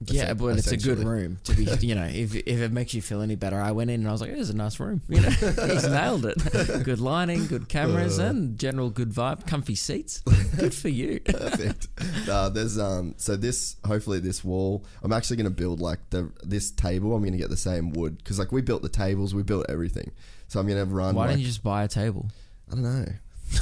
Yeah, 0.05 0.33
but 0.33 0.57
it's 0.57 0.71
a 0.71 0.77
good 0.77 0.99
room 0.99 1.37
to 1.43 1.53
be. 1.53 1.65
You 1.85 1.95
know, 1.95 2.05
if 2.05 2.35
if 2.35 2.59
it 2.59 2.71
makes 2.71 2.93
you 2.93 3.01
feel 3.01 3.21
any 3.21 3.35
better, 3.35 3.59
I 3.59 3.71
went 3.71 3.89
in 3.91 4.01
and 4.01 4.07
I 4.09 4.11
was 4.11 4.21
like, 4.21 4.31
"It's 4.31 4.49
a 4.49 4.55
nice 4.55 4.79
room." 4.79 5.01
You 5.07 5.21
know, 5.21 5.29
he's 5.67 5.87
nailed 5.87 6.25
it. 6.25 6.37
Good 6.83 6.99
lighting, 6.99 7.45
good 7.47 7.69
cameras, 7.69 8.19
Uh. 8.19 8.23
and 8.23 8.57
general 8.57 8.89
good 8.89 9.11
vibe. 9.11 9.45
Comfy 9.45 9.75
seats. 9.75 10.19
Good 10.57 10.73
for 10.73 10.89
you. 10.89 11.19
Perfect. 11.25 11.87
uh, 12.27 12.49
there's 12.49 12.79
um. 12.79 13.13
So 13.17 13.35
this 13.35 13.75
hopefully 13.85 14.19
this 14.19 14.43
wall. 14.43 14.85
I'm 15.03 15.13
actually 15.13 15.37
gonna 15.37 15.49
build 15.51 15.79
like 15.79 15.99
the 16.09 16.31
this 16.43 16.71
table. 16.71 17.15
I'm 17.15 17.23
gonna 17.23 17.37
get 17.37 17.49
the 17.49 17.57
same 17.57 17.91
wood 17.91 18.17
because 18.17 18.39
like 18.39 18.51
we 18.51 18.61
built 18.61 18.81
the 18.81 18.89
tables, 18.89 19.35
we 19.35 19.43
built 19.43 19.65
everything. 19.69 20.11
So 20.47 20.59
I'm 20.59 20.67
gonna 20.67 20.85
run. 20.85 21.13
Why 21.15 21.21
like, 21.25 21.29
didn't 21.31 21.41
you 21.41 21.47
just 21.47 21.63
buy 21.63 21.83
a 21.83 21.87
table? 21.87 22.29
I 22.71 22.75
don't 22.75 22.83
know. 22.83 23.05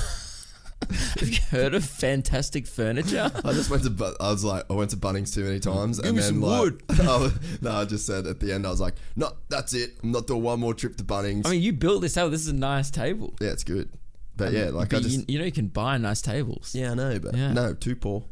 Have 1.20 1.30
you 1.30 1.40
heard 1.52 1.74
of 1.74 1.84
fantastic 1.84 2.66
furniture? 2.66 3.32
I 3.46 3.52
just 3.54 3.70
went 3.70 3.84
to. 3.84 3.90
Bu- 3.90 4.16
I 4.20 4.32
was 4.32 4.44
like, 4.44 4.64
I 4.70 4.74
went 4.74 4.92
to 4.92 4.98
Bunnings 4.98 5.34
too 5.34 5.44
many 5.44 5.60
times, 5.60 6.00
Give 6.00 6.08
and 6.10 6.16
me 6.18 6.22
then 6.24 6.30
some 6.34 6.42
like, 6.42 6.62
wood. 6.62 6.84
I 7.02 7.18
was- 7.18 7.62
no, 7.62 7.72
I 7.72 7.86
just 7.86 8.06
said 8.06 8.26
at 8.28 8.40
the 8.40 8.54
end, 8.54 8.66
I 8.66 8.70
was 8.70 8.80
like, 8.80 8.96
no, 9.16 9.32
that's 9.50 9.74
it. 9.74 9.98
I'm 10.04 10.12
not 10.12 10.26
doing 10.28 10.42
one 10.42 10.60
more 10.60 10.74
trip 10.74 10.96
to 10.98 11.04
Bunnings. 11.04 11.46
I 11.46 11.52
mean, 11.52 11.62
you 11.62 11.74
built 11.74 12.02
this 12.02 12.14
table. 12.14 12.30
This 12.30 12.42
is 12.42 12.48
a 12.48 12.54
nice 12.54 12.90
table. 12.90 13.36
yeah, 13.42 13.50
it's 13.50 13.64
good, 13.64 13.90
but 14.38 14.54
yeah, 14.54 14.70
like 14.70 14.94
I 14.94 14.98
But 14.98 15.04
just. 15.04 15.18
you, 15.20 15.26
you 15.28 15.40
know, 15.40 15.46
you 15.46 15.52
can 15.52 15.68
buy 15.68 15.98
nice 15.98 16.22
tables. 16.22 16.74
yeah, 16.74 16.92
I 16.92 16.94
know, 16.96 17.20
but 17.20 17.36
Yeah. 17.36 17.52
no, 17.54 17.74
too 17.74 17.96
poor. 17.96 18.24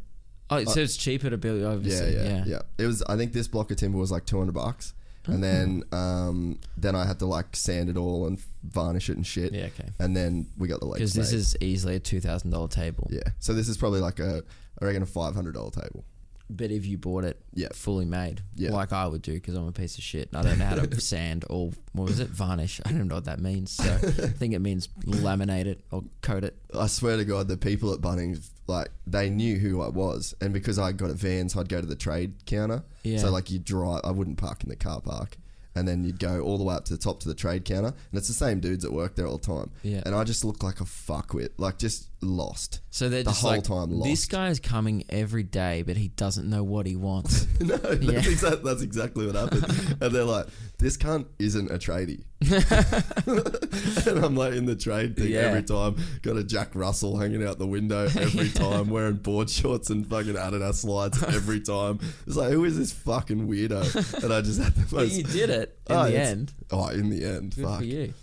Oh, 0.50 0.64
so 0.64 0.80
it's 0.80 0.96
cheaper 0.96 1.28
to 1.28 1.36
build. 1.36 1.62
Obviously, 1.62 2.14
yeah, 2.14 2.22
yeah. 2.24 2.44
yeah, 2.46 2.58
It 2.78 2.86
was. 2.86 3.02
I 3.02 3.16
think 3.16 3.34
this 3.34 3.46
block 3.46 3.70
of 3.70 3.76
timber 3.76 3.98
was 3.98 4.10
like 4.10 4.24
200 4.24 4.52
bucks, 4.54 4.94
and 5.28 5.42
then 5.44 5.82
um, 5.92 6.58
then 6.76 6.94
I 6.94 7.04
had 7.04 7.18
to 7.20 7.26
like 7.26 7.54
sand 7.54 7.88
it 7.88 7.96
all 7.96 8.26
and 8.26 8.40
varnish 8.62 9.10
it 9.10 9.16
and 9.16 9.26
shit. 9.26 9.52
Yeah, 9.52 9.66
okay. 9.66 9.90
And 9.98 10.16
then 10.16 10.46
we 10.58 10.68
got 10.68 10.80
the 10.80 10.86
legs. 10.86 10.98
Because 10.98 11.14
this 11.14 11.32
made. 11.32 11.38
is 11.38 11.56
easily 11.60 11.96
a 11.96 12.00
two 12.00 12.20
thousand 12.20 12.50
dollar 12.50 12.68
table. 12.68 13.08
yeah. 13.10 13.20
So 13.38 13.52
this 13.52 13.68
is 13.68 13.76
probably 13.76 14.00
like 14.00 14.18
a 14.18 14.42
I 14.80 14.84
reckon 14.84 15.02
a 15.02 15.06
five 15.06 15.34
hundred 15.34 15.54
dollar 15.54 15.70
table. 15.70 16.04
But 16.50 16.70
if 16.70 16.86
you 16.86 16.96
bought 16.96 17.24
it 17.24 17.40
Yeah. 17.54 17.68
fully 17.74 18.06
made, 18.06 18.42
Yeah. 18.54 18.70
like 18.70 18.92
I 18.92 19.06
would 19.06 19.20
do, 19.22 19.34
because 19.34 19.54
I'm 19.54 19.66
a 19.68 19.72
piece 19.72 19.98
of 19.98 20.04
shit. 20.04 20.28
and 20.32 20.38
I 20.38 20.42
don't 20.48 20.58
know 20.58 20.64
how 20.66 20.76
to 20.76 21.00
sand 21.00 21.44
or 21.50 21.72
what 21.92 22.08
was 22.08 22.20
it, 22.20 22.28
varnish. 22.28 22.80
I 22.86 22.92
don't 22.92 23.08
know 23.08 23.16
what 23.16 23.26
that 23.26 23.40
means. 23.40 23.70
So 23.72 23.84
I 23.84 23.98
think 24.28 24.54
it 24.54 24.60
means 24.60 24.88
laminate 25.04 25.66
it 25.66 25.80
or 25.90 26.04
coat 26.22 26.44
it. 26.44 26.56
I 26.74 26.86
swear 26.86 27.16
to 27.18 27.24
God, 27.24 27.48
the 27.48 27.56
people 27.58 27.92
at 27.92 28.00
Bunnings 28.00 28.50
like 28.66 28.90
they 29.06 29.30
knew 29.30 29.56
who 29.58 29.80
I 29.82 29.88
was, 29.88 30.34
and 30.40 30.52
because 30.52 30.78
I 30.78 30.92
got 30.92 31.10
a 31.10 31.14
van, 31.14 31.48
so 31.48 31.60
I'd 31.60 31.68
go 31.68 31.80
to 31.80 31.86
the 31.86 31.94
trade 31.96 32.32
counter. 32.46 32.82
Yeah. 33.02 33.18
So 33.18 33.30
like 33.30 33.50
you 33.50 33.58
drive, 33.58 34.00
I 34.04 34.10
wouldn't 34.10 34.36
park 34.38 34.62
in 34.62 34.68
the 34.68 34.76
car 34.76 35.00
park, 35.00 35.36
and 35.74 35.88
then 35.88 36.04
you'd 36.04 36.18
go 36.18 36.40
all 36.40 36.58
the 36.58 36.64
way 36.64 36.74
up 36.74 36.84
to 36.86 36.92
the 36.94 36.98
top 36.98 37.20
to 37.20 37.28
the 37.28 37.34
trade 37.34 37.64
counter, 37.64 37.88
and 37.88 38.18
it's 38.18 38.28
the 38.28 38.34
same 38.34 38.60
dudes 38.60 38.82
that 38.84 38.92
work 38.92 39.14
there 39.16 39.26
all 39.26 39.38
the 39.38 39.46
time. 39.46 39.70
Yeah. 39.82 40.02
And 40.04 40.14
I 40.14 40.24
just 40.24 40.44
look 40.44 40.62
like 40.62 40.80
a 40.80 40.84
fuckwit, 40.84 41.50
like 41.56 41.78
just 41.78 42.08
lost. 42.20 42.80
So 42.90 43.08
they're 43.08 43.22
The 43.22 43.30
just 43.30 43.42
whole 43.42 43.50
like, 43.52 43.64
time 43.64 43.90
this 44.00 44.08
lost. 44.22 44.30
guy 44.30 44.48
is 44.48 44.58
coming 44.60 45.04
every 45.08 45.42
day, 45.44 45.82
but 45.82 45.96
he 45.96 46.08
doesn't 46.08 46.48
know 46.50 46.64
what 46.64 46.86
he 46.86 46.96
wants. 46.96 47.46
no, 47.60 47.76
that's, 47.76 48.02
Yeah. 48.02 48.18
exact, 48.18 48.64
that's 48.64 48.82
exactly 48.82 49.26
what 49.26 49.34
happened. 49.36 49.64
and 50.00 50.12
they're 50.14 50.24
like, 50.24 50.46
this 50.78 50.96
cunt 50.96 51.26
isn't 51.38 51.70
a 51.70 51.74
tradie. 51.78 52.24
and 54.06 54.18
I'm 54.24 54.36
like 54.36 54.54
in 54.54 54.66
the 54.66 54.76
trade 54.76 55.16
thing 55.16 55.28
Yeah. 55.30 55.40
every 55.40 55.62
time. 55.62 55.96
Got 56.22 56.36
a 56.36 56.44
Jack 56.44 56.74
Russell 56.74 57.16
hanging 57.18 57.44
out 57.46 57.58
the 57.58 57.66
window 57.66 58.04
every 58.04 58.48
time, 58.50 58.88
wearing 58.90 59.16
board 59.16 59.50
shorts 59.50 59.90
and 59.90 60.06
fucking 60.06 60.34
Adidas 60.34 60.74
slides 60.76 61.22
every 61.22 61.60
time. 61.60 61.98
It's 62.26 62.36
like, 62.36 62.50
who 62.52 62.64
is 62.64 62.78
this 62.78 62.92
fucking 62.92 63.48
weirdo? 63.48 64.22
And 64.24 64.32
I 64.32 64.40
just 64.40 64.60
had 64.60 64.74
the 64.74 64.82
but 64.90 64.92
most. 65.04 65.16
you 65.16 65.22
did 65.24 65.50
it 65.50 65.78
in 65.88 65.96
Oh, 65.96 66.04
the 66.08 66.18
end. 66.18 66.52
Oh, 66.70 66.88
in 66.88 67.10
the 67.10 67.24
end, 67.24 67.54
Good 67.56 67.64
fuck. 67.64 67.80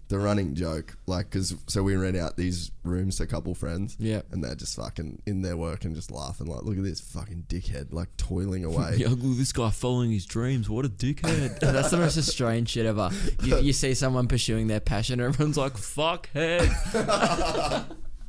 The 0.08 0.20
running 0.20 0.56
joke, 0.56 0.98
like, 1.08 1.30
because 1.30 1.56
so 1.68 1.84
we 1.84 1.96
rent 1.96 2.16
out 2.18 2.38
these 2.38 2.72
rooms 2.84 3.18
to 3.18 3.24
a 3.24 3.28
couple 3.28 3.54
friends. 3.56 3.85
Yeah. 4.00 4.22
And 4.32 4.44
they're 4.44 4.56
just 4.56 4.76
fucking 4.76 5.22
in 5.26 5.42
their 5.42 5.58
work 5.58 5.86
and 5.86 5.96
just 5.96 6.12
laughing, 6.12 6.48
like, 6.48 6.64
look 6.64 6.78
at 6.78 6.84
this 6.84 7.00
fucking 7.02 7.46
dickhead, 7.48 7.94
like 7.94 8.16
toiling 8.18 8.64
away. 8.70 8.96
Yeah, 8.98 9.10
look, 9.10 9.20
this 9.22 9.52
guy 9.52 9.70
following 9.70 10.12
his 10.12 10.26
dreams. 10.26 10.70
What 10.70 10.86
a 10.86 10.90
dickhead. 10.90 11.60
That's 11.60 11.92
the 11.92 11.98
most 11.98 12.22
strange 12.24 12.70
shit 12.70 12.86
ever. 12.86 13.10
You, 13.44 13.60
you 13.60 13.74
see 13.74 13.94
someone 13.94 14.28
pursuing 14.28 14.68
their 14.68 14.80
passion, 14.80 15.20
everyone's 15.20 15.58
like, 15.58 15.78
fuck 15.78 16.30
head. 16.32 16.70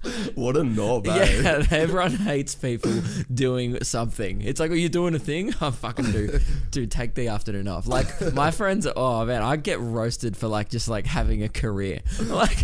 What 0.35 0.57
a 0.57 0.65
knob, 0.65 1.07
eh? 1.07 1.41
Yeah, 1.43 1.65
everyone 1.71 2.13
hates 2.13 2.55
people 2.55 2.93
doing 3.33 3.83
something. 3.83 4.43
It's 4.43 4.61
like, 4.61 4.71
are 4.71 4.75
you 4.77 4.89
doing 4.89 5.15
a 5.15 5.19
thing? 5.19 5.53
I 5.61 5.71
fucking 5.71 6.13
do. 6.13 6.41
Dude, 6.71 6.91
take 6.91 7.15
the 7.15 7.29
afternoon 7.29 7.69
off. 7.69 7.87
Like, 7.87 8.35
my 8.35 8.51
friends, 8.51 8.87
oh 8.97 9.25
man, 9.25 9.43
I 9.43 9.57
get 9.57 9.81
roasted 9.81 10.37
for 10.37 10.47
like 10.49 10.69
just 10.69 10.89
like 10.89 11.07
having 11.07 11.43
a 11.43 11.49
career. 11.49 12.01
Like, 12.21 12.59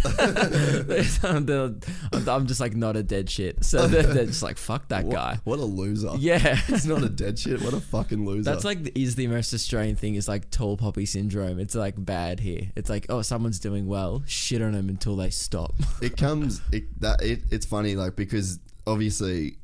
I'm 2.28 2.46
just 2.46 2.60
like 2.60 2.74
not 2.74 2.96
a 2.96 3.02
dead 3.02 3.30
shit. 3.30 3.64
So 3.64 3.86
they're, 3.86 4.02
they're 4.02 4.26
just 4.26 4.42
like, 4.42 4.58
fuck 4.58 4.88
that 4.88 5.04
What, 5.04 5.14
guy. 5.14 5.38
what 5.44 5.58
a 5.58 5.64
loser. 5.64 6.10
Yeah. 6.18 6.56
He's 6.56 6.86
not 6.86 7.02
a 7.02 7.08
dead 7.08 7.38
shit. 7.38 7.60
What 7.62 7.74
a 7.74 7.80
fucking 7.80 8.24
loser. 8.26 8.42
That's 8.50 8.64
like 8.64 8.96
is 8.96 9.14
the 9.14 9.26
most 9.28 9.54
Australian 9.54 9.96
thing 9.96 10.14
is 10.14 10.28
like 10.28 10.50
tall 10.50 10.76
poppy 10.76 11.06
syndrome. 11.06 11.58
It's 11.58 11.74
like 11.74 11.94
bad 11.96 12.40
here. 12.40 12.70
It's 12.76 12.90
like 12.90 13.06
oh 13.08 13.22
someone's 13.22 13.58
doing 13.58 13.86
well, 13.86 14.22
shit 14.26 14.60
on 14.62 14.72
them 14.72 14.88
until 14.88 15.16
they 15.16 15.30
stop. 15.30 15.74
it 16.00 16.16
comes 16.16 16.60
it, 16.72 16.84
that 17.00 17.22
it, 17.22 17.31
it's 17.50 17.66
funny 17.66 17.96
like 17.96 18.16
because 18.16 18.58
obviously 18.86 19.56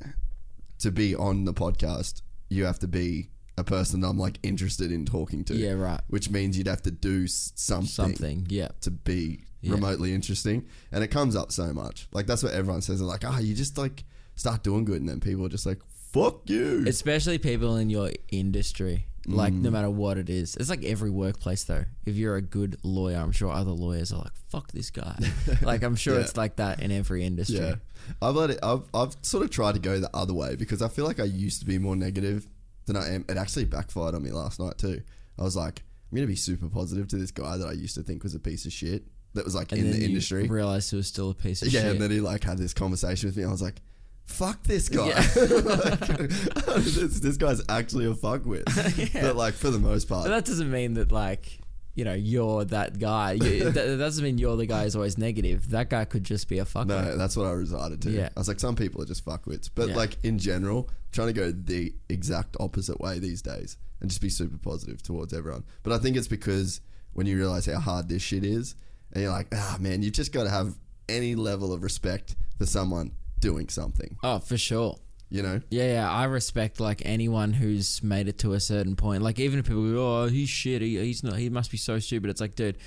to 0.80 0.90
be 0.90 1.14
on 1.14 1.44
the 1.44 1.52
podcast 1.52 2.22
you 2.48 2.64
have 2.64 2.78
to 2.78 2.88
be 2.88 3.28
a 3.56 3.64
person 3.64 4.04
I'm 4.04 4.16
like 4.18 4.38
interested 4.44 4.92
in 4.92 5.04
talking 5.04 5.42
to. 5.46 5.54
Yeah, 5.54 5.72
right. 5.72 6.00
Which 6.08 6.30
means 6.30 6.56
you'd 6.56 6.68
have 6.68 6.82
to 6.82 6.92
do 6.92 7.26
something, 7.26 7.86
Something, 7.88 8.46
yeah. 8.48 8.68
to 8.82 8.90
be 8.92 9.40
Yeah. 9.60 9.72
remotely 9.72 10.14
interesting, 10.14 10.64
and 10.92 11.02
it 11.02 11.08
comes 11.08 11.34
up 11.34 11.50
so 11.50 11.72
much. 11.74 12.06
Like 12.12 12.26
that's 12.26 12.42
what 12.44 12.52
everyone 12.52 12.82
says. 12.82 13.00
They're 13.00 13.08
like, 13.08 13.24
ah, 13.26 13.40
you 13.40 13.54
just 13.56 13.76
like 13.76 14.04
start 14.36 14.62
doing 14.62 14.84
good, 14.84 15.00
and 15.00 15.08
then 15.08 15.18
people 15.18 15.44
are 15.44 15.48
just 15.48 15.66
like, 15.66 15.80
fuck 16.12 16.48
you. 16.48 16.84
Especially 16.86 17.36
people 17.38 17.76
in 17.76 17.90
your 17.90 18.12
industry. 18.30 19.06
Like 19.30 19.52
Mm. 19.52 19.60
no 19.62 19.70
matter 19.70 19.90
what 19.90 20.16
it 20.16 20.30
is. 20.30 20.56
It's 20.56 20.70
like 20.70 20.82
every 20.84 21.10
workplace 21.10 21.64
though. 21.64 21.84
If 22.06 22.16
you're 22.16 22.36
a 22.36 22.42
good 22.42 22.76
lawyer, 22.82 23.16
I'm 23.18 23.32
sure 23.32 23.50
other 23.52 23.70
lawyers 23.72 24.12
are 24.12 24.18
like, 24.20 24.32
fuck 24.48 24.72
this 24.72 24.90
guy. 24.90 25.18
like 25.62 25.82
I'm 25.82 25.96
sure 25.96 26.14
Yeah. 26.14 26.20
it's 26.22 26.36
like 26.36 26.56
that 26.56 26.80
in 26.80 26.90
every 26.90 27.24
industry. 27.24 27.58
Yeah, 27.58 27.74
I've 28.22 28.34
let 28.36 28.50
it. 28.50 28.58
I've 28.62 28.82
I've 28.94 29.16
sort 29.22 29.44
of 29.44 29.50
tried 29.50 29.72
to 29.74 29.80
go 29.80 30.00
the 30.00 30.10
other 30.16 30.32
way 30.34 30.56
because 30.56 30.80
I 30.82 30.88
feel 30.88 31.04
like 31.04 31.20
I 31.20 31.24
used 31.24 31.60
to 31.60 31.66
be 31.66 31.78
more 31.78 31.94
negative 31.96 32.48
than 32.86 32.96
I 32.96 33.12
am. 33.14 33.24
It 33.28 33.36
actually 33.36 33.66
backfired 33.66 34.14
on 34.14 34.22
me 34.22 34.30
last 34.30 34.58
night 34.60 34.78
too. 34.78 35.02
I 35.38 35.42
was 35.42 35.54
like, 35.56 35.82
I'm 36.10 36.16
gonna 36.16 36.26
be 36.26 36.34
super 36.36 36.68
positive 36.68 37.06
to 37.08 37.16
this 37.16 37.30
guy 37.30 37.56
that 37.58 37.66
I 37.68 37.72
used 37.72 37.94
to 37.96 38.02
think 38.02 38.22
was 38.24 38.34
a 38.34 38.40
piece 38.40 38.64
of 38.64 38.72
shit. 38.72 39.04
That 39.34 39.44
was 39.44 39.54
like 39.54 39.72
And 39.72 39.82
in 39.82 39.90
the 39.92 40.04
industry. 40.06 40.48
realized 40.48 40.90
it 40.92 40.96
was 40.96 41.06
still 41.06 41.28
a 41.30 41.34
piece 41.34 41.60
of 41.60 41.68
yeah, 41.72 41.82
shit. 41.82 41.92
and 41.92 42.00
then 42.00 42.10
he 42.10 42.20
like 42.20 42.42
had 42.44 42.56
this 42.56 42.72
conversation 42.72 43.28
with 43.28 43.36
me. 43.36 43.44
I 43.44 43.50
was 43.50 43.60
like, 43.60 43.82
fuck 44.28 44.62
this 44.62 44.88
guy. 44.88 45.08
Yeah. 45.08 45.26
Like, 46.68 46.84
this, 46.84 47.20
this 47.20 47.36
guy's 47.36 47.62
actually 47.68 48.06
a 48.06 48.14
fuckwit. 48.14 48.64
But 49.22 49.36
like 49.36 49.54
for 49.54 49.70
the 49.70 49.78
most 49.78 50.08
part, 50.08 50.24
But 50.26 50.30
that 50.30 50.44
doesn't 50.44 50.70
mean 50.70 50.94
that 50.94 51.10
like 51.12 51.58
you 51.94 52.04
know 52.04 52.14
you're 52.14 52.64
that 52.66 52.98
guy. 52.98 53.32
You, 53.32 53.64
that, 53.64 53.74
that 53.74 53.96
doesn't 53.98 54.22
mean 54.22 54.38
you're 54.38 54.56
the 54.56 54.66
guy 54.66 54.84
who's 54.84 54.94
always 54.94 55.18
negative. 55.18 55.70
That 55.70 55.90
guy 55.90 56.04
could 56.04 56.22
just 56.22 56.48
be 56.48 56.58
a 56.60 56.64
fucker. 56.64 56.86
No, 56.86 57.16
that's 57.16 57.36
what 57.36 57.46
I 57.46 57.50
resided 57.52 58.02
to. 58.02 58.10
Yeah. 58.10 58.28
I 58.36 58.38
was 58.40 58.46
like, 58.46 58.60
some 58.60 58.76
people 58.76 59.02
are 59.02 59.06
just 59.06 59.24
fuckwits. 59.24 59.68
But 59.74 59.88
Yeah. 59.88 59.96
like 59.96 60.16
in 60.22 60.38
general, 60.38 60.88
I'm 60.90 60.94
trying 61.12 61.26
to 61.28 61.32
go 61.32 61.50
the 61.50 61.92
exact 62.08 62.56
opposite 62.60 63.00
way 63.00 63.18
these 63.18 63.42
days 63.42 63.76
and 64.00 64.08
just 64.10 64.22
be 64.22 64.28
super 64.28 64.58
positive 64.58 65.02
towards 65.02 65.32
everyone. 65.32 65.64
But 65.82 65.92
I 65.92 65.98
think 65.98 66.16
it's 66.16 66.28
because 66.28 66.80
when 67.14 67.26
you 67.26 67.36
realize 67.36 67.66
how 67.66 67.80
hard 67.80 68.08
this 68.08 68.22
shit 68.22 68.44
is, 68.44 68.76
and 69.12 69.22
you're 69.24 69.32
like, 69.32 69.48
ah, 69.52 69.76
man, 69.80 70.02
you've 70.02 70.12
just 70.12 70.32
got 70.32 70.44
to 70.44 70.50
have 70.50 70.76
any 71.08 71.34
level 71.34 71.72
of 71.72 71.82
respect 71.82 72.36
for 72.58 72.66
someone 72.66 73.10
doing 73.40 73.68
something. 73.68 74.16
Oh, 74.22 74.38
for 74.38 74.56
sure. 74.58 74.98
You 75.30 75.42
know? 75.42 75.60
Yeah, 75.70 75.92
yeah, 75.92 76.10
I 76.10 76.24
respect 76.24 76.80
like 76.80 77.02
anyone 77.04 77.52
who's 77.52 78.02
made 78.02 78.28
it 78.28 78.38
to 78.38 78.54
a 78.54 78.60
certain 78.60 78.96
point. 78.96 79.22
Like 79.22 79.38
even 79.38 79.58
if 79.58 79.66
people 79.66 79.90
go, 79.92 80.22
"Oh, 80.22 80.26
he's 80.26 80.48
shit. 80.48 80.80
He, 80.80 80.96
he's 80.98 81.22
not. 81.22 81.36
He 81.36 81.50
must 81.50 81.70
be 81.70 81.76
so 81.76 81.98
stupid." 81.98 82.30
It's 82.30 82.40
like, 82.40 82.54
dude, 82.54 82.78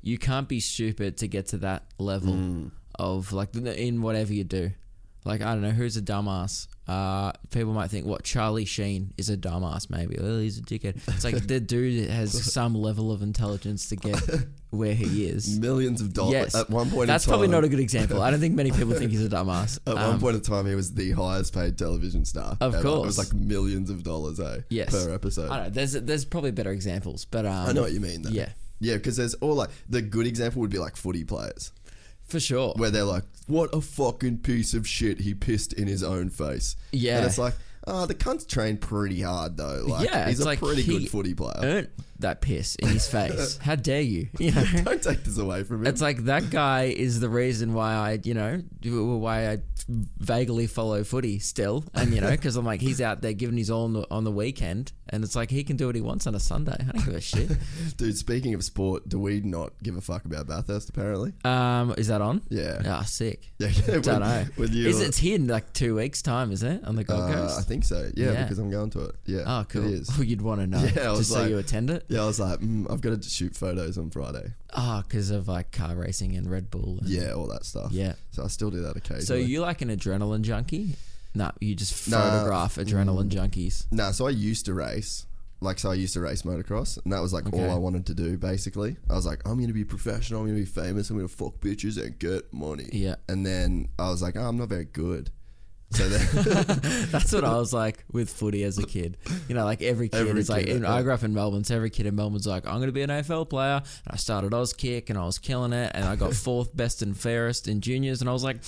you 0.00 0.16
can't 0.16 0.48
be 0.48 0.60
stupid 0.60 1.16
to 1.18 1.26
get 1.26 1.48
to 1.48 1.56
that 1.58 1.86
level 1.98 2.34
Mm. 2.34 2.70
of 2.98 3.32
like 3.32 3.54
in 3.56 4.00
whatever 4.02 4.32
you 4.32 4.44
do. 4.44 4.70
Like 5.24 5.42
I 5.42 5.52
don't 5.52 5.62
know 5.62 5.70
who's 5.70 5.96
a 5.96 6.02
dumbass. 6.02 6.68
Uh, 6.86 7.32
people 7.50 7.74
might 7.74 7.90
think 7.90 8.06
what 8.06 8.24
Charlie 8.24 8.64
Sheen 8.64 9.12
is 9.18 9.28
a 9.28 9.36
dumbass. 9.36 9.90
Maybe 9.90 10.16
oh, 10.18 10.38
he's 10.40 10.58
a 10.58 10.62
dickhead. 10.62 10.96
It's 11.08 11.24
like 11.24 11.46
the 11.46 11.60
dude 11.74 12.08
has 12.08 12.52
some 12.52 12.74
level 12.74 13.12
of 13.12 13.20
intelligence 13.20 13.90
to 13.90 13.96
get 13.96 14.18
where 14.70 14.94
he 14.94 15.26
is. 15.26 15.58
Millions 15.60 16.00
of 16.00 16.14
dollars. 16.14 16.32
Yes, 16.32 16.54
At 16.54 16.70
one 16.70 16.90
point 16.90 17.08
that's 17.08 17.24
in 17.24 17.28
time, 17.28 17.32
probably 17.32 17.48
not 17.48 17.64
a 17.64 17.68
good 17.68 17.80
example. 17.80 18.22
I 18.22 18.30
don't 18.30 18.40
think 18.40 18.54
many 18.54 18.70
people 18.70 18.94
think 18.94 19.10
he's 19.10 19.24
a 19.24 19.28
dumbass. 19.28 19.78
At 19.86 19.98
Um, 19.98 20.12
one 20.12 20.20
point 20.20 20.36
in 20.36 20.42
time, 20.42 20.66
he 20.66 20.74
was 20.74 20.94
the 20.94 21.12
highest 21.12 21.52
paid 21.52 21.76
television 21.76 22.24
star. 22.24 22.56
Of 22.60 22.74
ever. 22.74 22.88
It 22.88 23.00
was 23.00 23.18
like 23.18 23.34
millions 23.34 23.90
of 23.90 24.02
dollars, 24.02 24.40
eh? 24.40 24.60
Yes. 24.70 24.90
Per 24.90 25.12
episode. 25.12 25.50
I 25.50 25.56
don't 25.56 25.64
know. 25.64 25.70
There's 25.70 25.92
there's 25.92 26.24
probably 26.24 26.52
better 26.52 26.70
examples, 26.70 27.24
but 27.26 27.44
um, 27.44 27.68
I 27.68 27.72
know 27.72 27.82
what 27.82 27.92
you 27.92 28.00
mean, 28.00 28.22
though. 28.22 28.30
Yeah, 28.30 28.48
Yeah, 28.80 28.94
because 28.94 29.16
there's 29.16 29.34
all 29.34 29.54
like 29.54 29.70
the 29.90 30.00
good 30.00 30.26
example 30.26 30.60
would 30.60 30.70
be 30.70 30.78
like 30.78 30.96
footy 30.96 31.24
players, 31.24 31.72
for 32.28 32.40
sure. 32.40 32.72
where 32.76 32.90
they're 32.90 33.04
like, 33.04 33.24
"What 33.46 33.74
a 33.74 33.80
fucking 33.80 34.38
piece 34.38 34.74
of 34.74 34.86
shit! 34.86 35.20
He 35.20 35.34
pissed 35.34 35.72
in 35.72 35.88
his 35.88 36.02
own 36.02 36.30
face." 36.30 36.76
Yeah. 36.92 37.18
and 37.18 37.26
it's 37.26 37.38
like, 37.38 37.54
oh, 37.86 38.06
the 38.06 38.14
cunt's 38.14 38.44
trained 38.44 38.80
pretty 38.80 39.20
hard 39.22 39.56
though. 39.56 39.84
Like, 39.86 40.04
yeah, 40.08 40.28
he's 40.28 40.40
a 40.40 40.44
like 40.44 40.58
pretty 40.60 40.84
good 40.84 41.08
footy 41.08 41.34
player. 41.34 41.54
Earned 41.62 41.88
that 42.20 42.40
piss 42.40 42.74
in 42.76 42.88
his 42.88 43.06
face. 43.08 43.58
How 43.62 43.74
dare 43.76 44.00
you? 44.00 44.28
You 44.38 44.50
know. 44.52 44.64
Don't 44.84 45.02
take 45.02 45.24
this 45.24 45.38
away 45.38 45.64
from 45.64 45.80
him. 45.82 45.86
It's 45.86 46.00
like 46.00 46.24
that 46.24 46.50
guy 46.50 46.84
is 46.84 47.20
the 47.20 47.28
reason 47.28 47.74
why 47.74 47.92
I, 47.94 48.18
you 48.24 48.34
know, 48.34 48.62
why 48.84 49.50
I 49.50 49.58
vaguely 50.18 50.66
follow 50.66 51.04
footy 51.04 51.38
still, 51.38 51.84
and 51.94 52.12
you 52.14 52.20
know, 52.20 52.30
because 52.30 52.56
I'm 52.56 52.64
like 52.64 52.80
he's 52.80 53.00
out 53.00 53.22
there 53.22 53.32
giving 53.32 53.56
his 53.56 53.70
all 53.70 53.84
on 53.84 53.92
the, 53.92 54.06
on 54.10 54.24
the 54.24 54.32
weekend, 54.32 54.92
and 55.08 55.22
it's 55.24 55.36
like 55.36 55.50
he 55.50 55.64
can 55.64 55.76
do 55.76 55.86
what 55.86 55.94
he 55.94 56.00
wants 56.00 56.26
on 56.26 56.34
a 56.34 56.40
Sunday. 56.40 56.76
I 56.80 56.92
don't 56.92 57.04
give 57.04 57.14
a 57.14 57.20
shit. 57.20 57.50
Dude, 57.96 58.16
speaking 58.16 58.54
of 58.54 58.64
sport, 58.64 59.08
do 59.08 59.18
we 59.18 59.40
not 59.40 59.72
give 59.82 59.96
a 59.96 60.00
fuck 60.00 60.24
about 60.24 60.46
Bathurst? 60.46 60.88
Apparently, 60.90 61.32
Um, 61.44 61.94
is 61.96 62.08
that 62.08 62.20
on? 62.20 62.42
Yeah. 62.48 62.82
Ah, 62.86 63.02
sick. 63.02 63.50
yeah. 63.58 63.68
yeah 63.86 63.98
Don't 64.00 64.20
know. 64.20 64.44
When 64.56 64.72
you, 64.72 64.88
is 64.88 65.00
it, 65.00 65.08
it's 65.08 65.18
here 65.18 65.36
in 65.36 65.46
like 65.46 65.72
two 65.72 65.96
weeks' 65.96 66.22
time? 66.22 66.52
Is 66.52 66.62
it 66.62 66.84
on 66.84 66.96
the 66.96 67.04
Gold 67.04 67.30
uh, 67.30 67.32
Coast? 67.32 67.58
I 67.58 67.62
think 67.62 67.84
so. 67.84 68.10
Yeah, 68.16 68.32
Yeah. 68.32 68.42
because 68.42 68.58
I'm 68.58 68.70
going 68.70 68.90
to 68.90 69.04
it. 69.06 69.14
Yeah. 69.26 69.42
Oh, 69.46 69.64
cool. 69.68 69.84
It 69.86 69.92
is. 69.94 70.10
Oh, 70.18 70.22
you'd 70.22 70.42
want 70.42 70.60
to 70.60 70.66
know. 70.66 70.82
Yeah, 70.94 71.08
I 71.08 71.10
was 71.10 71.20
just 71.20 71.32
so 71.32 71.40
like- 71.40 71.50
you 71.50 71.58
attend 71.58 71.90
it. 71.90 72.04
Yeah, 72.08 72.22
I 72.22 72.26
was 72.26 72.40
like, 72.40 72.60
mm, 72.60 72.90
I've 72.90 73.00
got 73.00 73.20
to 73.20 73.28
shoot 73.28 73.54
photos 73.54 73.98
on 73.98 74.10
Friday. 74.10 74.54
Ah, 74.72 74.98
oh, 74.98 75.02
because 75.06 75.30
of 75.30 75.46
like 75.46 75.72
car 75.72 75.94
racing 75.94 76.36
and 76.36 76.50
Red 76.50 76.70
Bull. 76.70 76.98
And, 77.00 77.08
Yeah, 77.08 77.32
all 77.32 77.46
that 77.48 77.66
stuff. 77.66 77.92
Yeah. 77.92 78.14
So 78.30 78.44
I 78.44 78.48
still 78.48 78.70
do 78.70 78.80
that 78.82 78.96
occasionally. 78.96 79.24
So 79.24 79.34
you 79.34 79.60
like 79.60 79.82
an 79.82 79.90
adrenaline 79.90 80.42
junkie? 80.42 80.94
No, 81.34 81.52
you 81.60 81.74
just 81.74 82.08
Nah. 82.08 82.22
photograph 82.22 82.76
mm. 82.76 82.84
adrenaline 82.84 83.28
junkies. 83.28 83.86
Nah, 83.92 84.10
so 84.12 84.26
I 84.26 84.30
used 84.30 84.64
to 84.66 84.74
race. 84.74 85.26
Like, 85.60 85.80
so 85.80 85.90
I 85.90 85.94
used 85.94 86.14
to 86.14 86.20
race 86.20 86.42
motocross, 86.42 87.02
and 87.02 87.12
that 87.12 87.20
was 87.20 87.32
like 87.32 87.52
all 87.52 87.68
I 87.68 87.74
wanted 87.74 88.06
to 88.06 88.14
do, 88.14 88.38
basically. 88.38 88.96
I 89.10 89.14
was 89.14 89.26
like, 89.26 89.40
I'm 89.44 89.56
going 89.56 89.66
to 89.66 89.72
be 89.74 89.84
professional, 89.84 90.40
I'm 90.40 90.46
going 90.46 90.56
to 90.56 90.62
be 90.62 90.80
famous, 90.80 91.10
I'm 91.10 91.16
going 91.16 91.28
to 91.28 91.34
fuck 91.34 91.58
bitches 91.58 92.00
and 92.00 92.16
get 92.16 92.52
money. 92.52 92.88
Yeah. 92.92 93.16
And 93.28 93.44
then 93.44 93.88
I 93.98 94.08
was 94.08 94.22
like, 94.22 94.36
oh, 94.36 94.42
I'm 94.42 94.56
not 94.56 94.68
very 94.68 94.84
good. 94.84 95.30
So 95.90 96.06
then, 96.08 96.78
That's 97.10 97.32
what 97.32 97.44
I 97.44 97.56
was 97.56 97.72
like 97.72 98.04
with 98.12 98.30
footy 98.30 98.62
as 98.64 98.78
a 98.78 98.86
kid. 98.86 99.16
You 99.48 99.54
know, 99.54 99.64
like 99.64 99.80
every 99.82 100.08
kid 100.08 100.28
Every 100.28 100.40
is 100.40 100.48
like. 100.50 100.66
kid, 100.66 100.84
I 100.84 101.02
grew 101.02 101.12
up 101.14 101.22
in 101.22 101.32
Melbourne, 101.32 101.64
so 101.64 101.76
every 101.76 101.90
kid 101.90 102.06
in 102.06 102.14
Melbourne's 102.14 102.46
like, 102.46 102.66
I'm 102.66 102.76
going 102.76 102.86
to 102.86 102.92
be 102.92 103.02
an 103.02 103.10
AFL 103.10 103.48
player. 103.48 103.80
And 104.04 104.12
I 104.12 104.16
started 104.16 104.52
Auskick, 104.52 105.08
and 105.08 105.18
I 105.18 105.24
was 105.24 105.38
killing 105.38 105.72
it, 105.72 105.92
and 105.94 106.04
I 106.04 106.16
got 106.16 106.34
fourth 106.46 106.76
best 106.76 107.00
and 107.02 107.16
fairest 107.16 107.68
in 107.68 107.80
juniors, 107.80 108.20
and 108.20 108.28
I 108.28 108.32
was 108.32 108.44
like. 108.44 108.58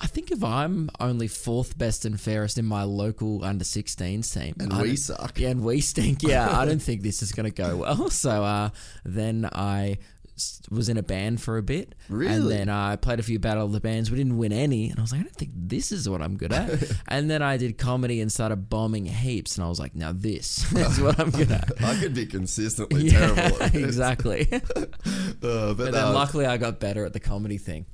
I 0.00 0.06
think 0.08 0.32
if 0.32 0.42
I'm 0.42 0.90
only 0.98 1.28
fourth 1.28 1.78
best 1.78 2.04
and 2.04 2.20
fairest 2.20 2.58
in 2.58 2.64
my 2.64 2.82
local 2.82 3.44
under 3.44 3.64
16s 3.64 4.34
team, 4.34 4.56
and 4.58 4.72
I 4.72 4.82
we 4.82 4.96
suck. 4.96 5.38
yeah, 5.38 5.50
and 5.50 5.62
we 5.62 5.80
stink. 5.80 6.24
Yeah, 6.24 6.58
I 6.58 6.64
don't 6.64 6.82
think 6.82 7.02
this 7.02 7.22
is 7.22 7.30
going 7.30 7.48
to 7.48 7.54
go 7.54 7.76
well. 7.76 8.10
So 8.10 8.42
uh, 8.42 8.70
then 9.04 9.48
I 9.52 9.98
was 10.70 10.88
in 10.88 10.96
a 10.96 11.02
band 11.02 11.40
for 11.40 11.58
a 11.58 11.62
bit. 11.62 11.94
And 12.08 12.50
then 12.50 12.68
I 12.68 12.96
played 12.96 13.20
a 13.20 13.22
few 13.22 13.38
battle 13.38 13.64
of 13.64 13.72
the 13.72 13.80
bands. 13.80 14.10
We 14.10 14.16
didn't 14.16 14.38
win 14.38 14.52
any. 14.52 14.90
And 14.90 14.98
I 14.98 15.02
was 15.02 15.12
like, 15.12 15.20
I 15.20 15.24
don't 15.24 15.36
think 15.36 15.52
this 15.54 15.92
is 15.92 16.08
what 16.08 16.22
I'm 16.22 16.36
good 16.36 16.52
at. 16.52 16.82
and 17.08 17.30
then 17.30 17.42
I 17.42 17.56
did 17.56 17.78
comedy 17.78 18.20
and 18.20 18.30
started 18.30 18.68
bombing 18.68 19.06
heaps. 19.06 19.56
And 19.56 19.64
I 19.64 19.68
was 19.68 19.78
like, 19.78 19.94
now 19.94 20.12
this 20.12 20.72
is 20.76 21.00
what 21.00 21.18
I'm 21.20 21.30
good 21.30 21.50
at. 21.50 21.70
I 21.82 21.98
could 21.98 22.14
be 22.14 22.26
consistently 22.26 23.04
yeah, 23.04 23.34
terrible. 23.34 23.62
At 23.62 23.74
exactly. 23.74 24.48
Uh, 24.52 25.74
but 25.74 25.92
then 25.92 25.94
uh, 25.94 26.12
luckily 26.12 26.46
I 26.46 26.56
got 26.56 26.80
better 26.80 27.04
at 27.04 27.12
the 27.12 27.20
comedy 27.20 27.58
thing. 27.58 27.86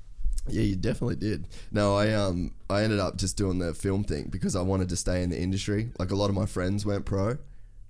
Yeah, 0.50 0.62
you 0.62 0.76
definitely 0.76 1.16
did. 1.16 1.46
No, 1.70 1.96
I 1.96 2.14
um 2.14 2.54
I 2.70 2.82
ended 2.82 3.00
up 3.00 3.16
just 3.16 3.36
doing 3.36 3.58
the 3.58 3.74
film 3.74 4.04
thing 4.04 4.28
because 4.30 4.56
I 4.56 4.62
wanted 4.62 4.88
to 4.90 4.96
stay 4.96 5.22
in 5.22 5.30
the 5.30 5.38
industry. 5.38 5.90
Like 5.98 6.10
a 6.10 6.14
lot 6.14 6.30
of 6.30 6.34
my 6.34 6.46
friends 6.46 6.86
went 6.86 7.04
pro. 7.04 7.36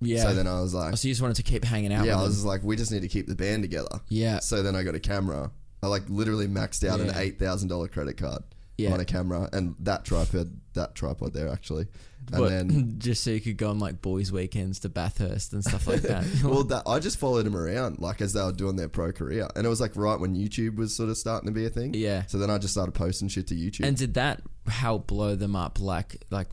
Yeah. 0.01 0.23
So 0.23 0.33
then 0.33 0.47
I 0.47 0.61
was 0.61 0.73
like, 0.73 0.93
Oh, 0.93 0.95
so 0.95 1.07
you 1.07 1.13
just 1.13 1.21
wanted 1.21 1.35
to 1.37 1.43
keep 1.43 1.63
hanging 1.65 1.91
out 1.93 2.05
yeah, 2.05 2.13
I 2.17 2.21
with 2.21 2.29
was 2.29 2.39
them. 2.41 2.47
like, 2.49 2.63
we 2.63 2.75
just 2.75 2.91
need 2.91 3.01
to 3.01 3.07
keep 3.09 3.27
the 3.27 3.35
band 3.35 3.63
together. 3.63 3.99
Yeah. 4.07 4.39
So 4.39 4.63
then 4.63 4.75
I 4.75 4.83
got 4.83 4.95
a 4.95 4.99
camera. 4.99 5.51
I 5.83 5.87
like 5.87 6.03
literally 6.09 6.47
maxed 6.47 6.87
out 6.87 6.99
an 6.99 7.07
Yeah. 7.07 7.19
eight 7.19 7.39
thousand 7.39 7.67
dollar 7.69 7.87
credit 7.87 8.17
card 8.17 8.43
Yeah. 8.77 8.93
on 8.93 8.99
a 8.99 9.05
camera 9.05 9.49
and 9.53 9.75
that 9.79 10.05
tripod, 10.05 10.51
that 10.73 10.95
tripod 10.95 11.33
there 11.33 11.49
actually, 11.49 11.87
and 12.31 12.37
But 12.37 12.49
then. 12.49 12.95
just 12.99 13.23
so 13.23 13.31
you 13.31 13.39
could 13.41 13.57
go 13.57 13.69
on 13.69 13.79
like 13.79 14.01
boys' 14.01 14.31
weekends 14.31 14.79
to 14.79 14.89
Bathurst 14.89 15.51
and 15.53 15.63
stuff 15.63 15.87
like 15.87 16.01
that. 16.03 16.25
Well, 16.43 16.63
that 16.65 16.83
I 16.85 16.99
just 16.99 17.17
followed 17.17 17.43
them 17.45 17.55
around 17.55 17.99
like 17.99 18.21
as 18.21 18.33
they 18.33 18.41
were 18.41 18.51
doing 18.51 18.75
their 18.75 18.89
pro 18.89 19.11
career, 19.11 19.47
and 19.55 19.65
it 19.65 19.69
was 19.69 19.79
like 19.81 19.95
right 19.95 20.19
when 20.19 20.35
YouTube 20.35 20.75
was 20.75 20.95
sort 20.95 21.09
of 21.09 21.17
starting 21.17 21.47
to 21.47 21.53
be 21.53 21.65
a 21.65 21.69
thing. 21.69 21.93
Yeah. 21.93 22.25
So 22.27 22.37
then 22.37 22.49
I 22.49 22.57
just 22.57 22.73
started 22.73 22.93
posting 22.93 23.27
shit 23.29 23.47
to 23.47 23.55
YouTube. 23.55 23.85
And 23.85 23.97
did 23.97 24.13
that 24.15 24.41
help 24.67 25.07
blow 25.07 25.35
them 25.35 25.55
up? 25.55 25.79
Like, 25.79 26.23
like, 26.29 26.47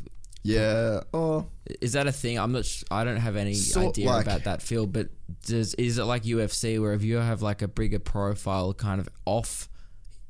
yeah. 0.46 1.00
Oh, 1.14 1.46
is 1.80 1.92
that 1.94 2.06
a 2.06 2.12
thing? 2.12 2.38
I'm 2.38 2.52
not. 2.52 2.64
Sh- 2.64 2.84
I 2.90 3.04
don't 3.04 3.16
have 3.16 3.36
any 3.36 3.54
Sort- 3.54 3.88
idea 3.88 4.06
like- 4.06 4.26
about 4.26 4.44
that 4.44 4.62
field. 4.62 4.92
But 4.92 5.08
does 5.46 5.74
is 5.74 5.98
it 5.98 6.04
like 6.04 6.24
UFC 6.24 6.80
where 6.80 6.92
if 6.94 7.02
you 7.02 7.16
have 7.16 7.42
like 7.42 7.62
a 7.62 7.68
bigger 7.68 7.98
profile, 7.98 8.72
kind 8.74 9.00
of 9.00 9.08
off 9.24 9.68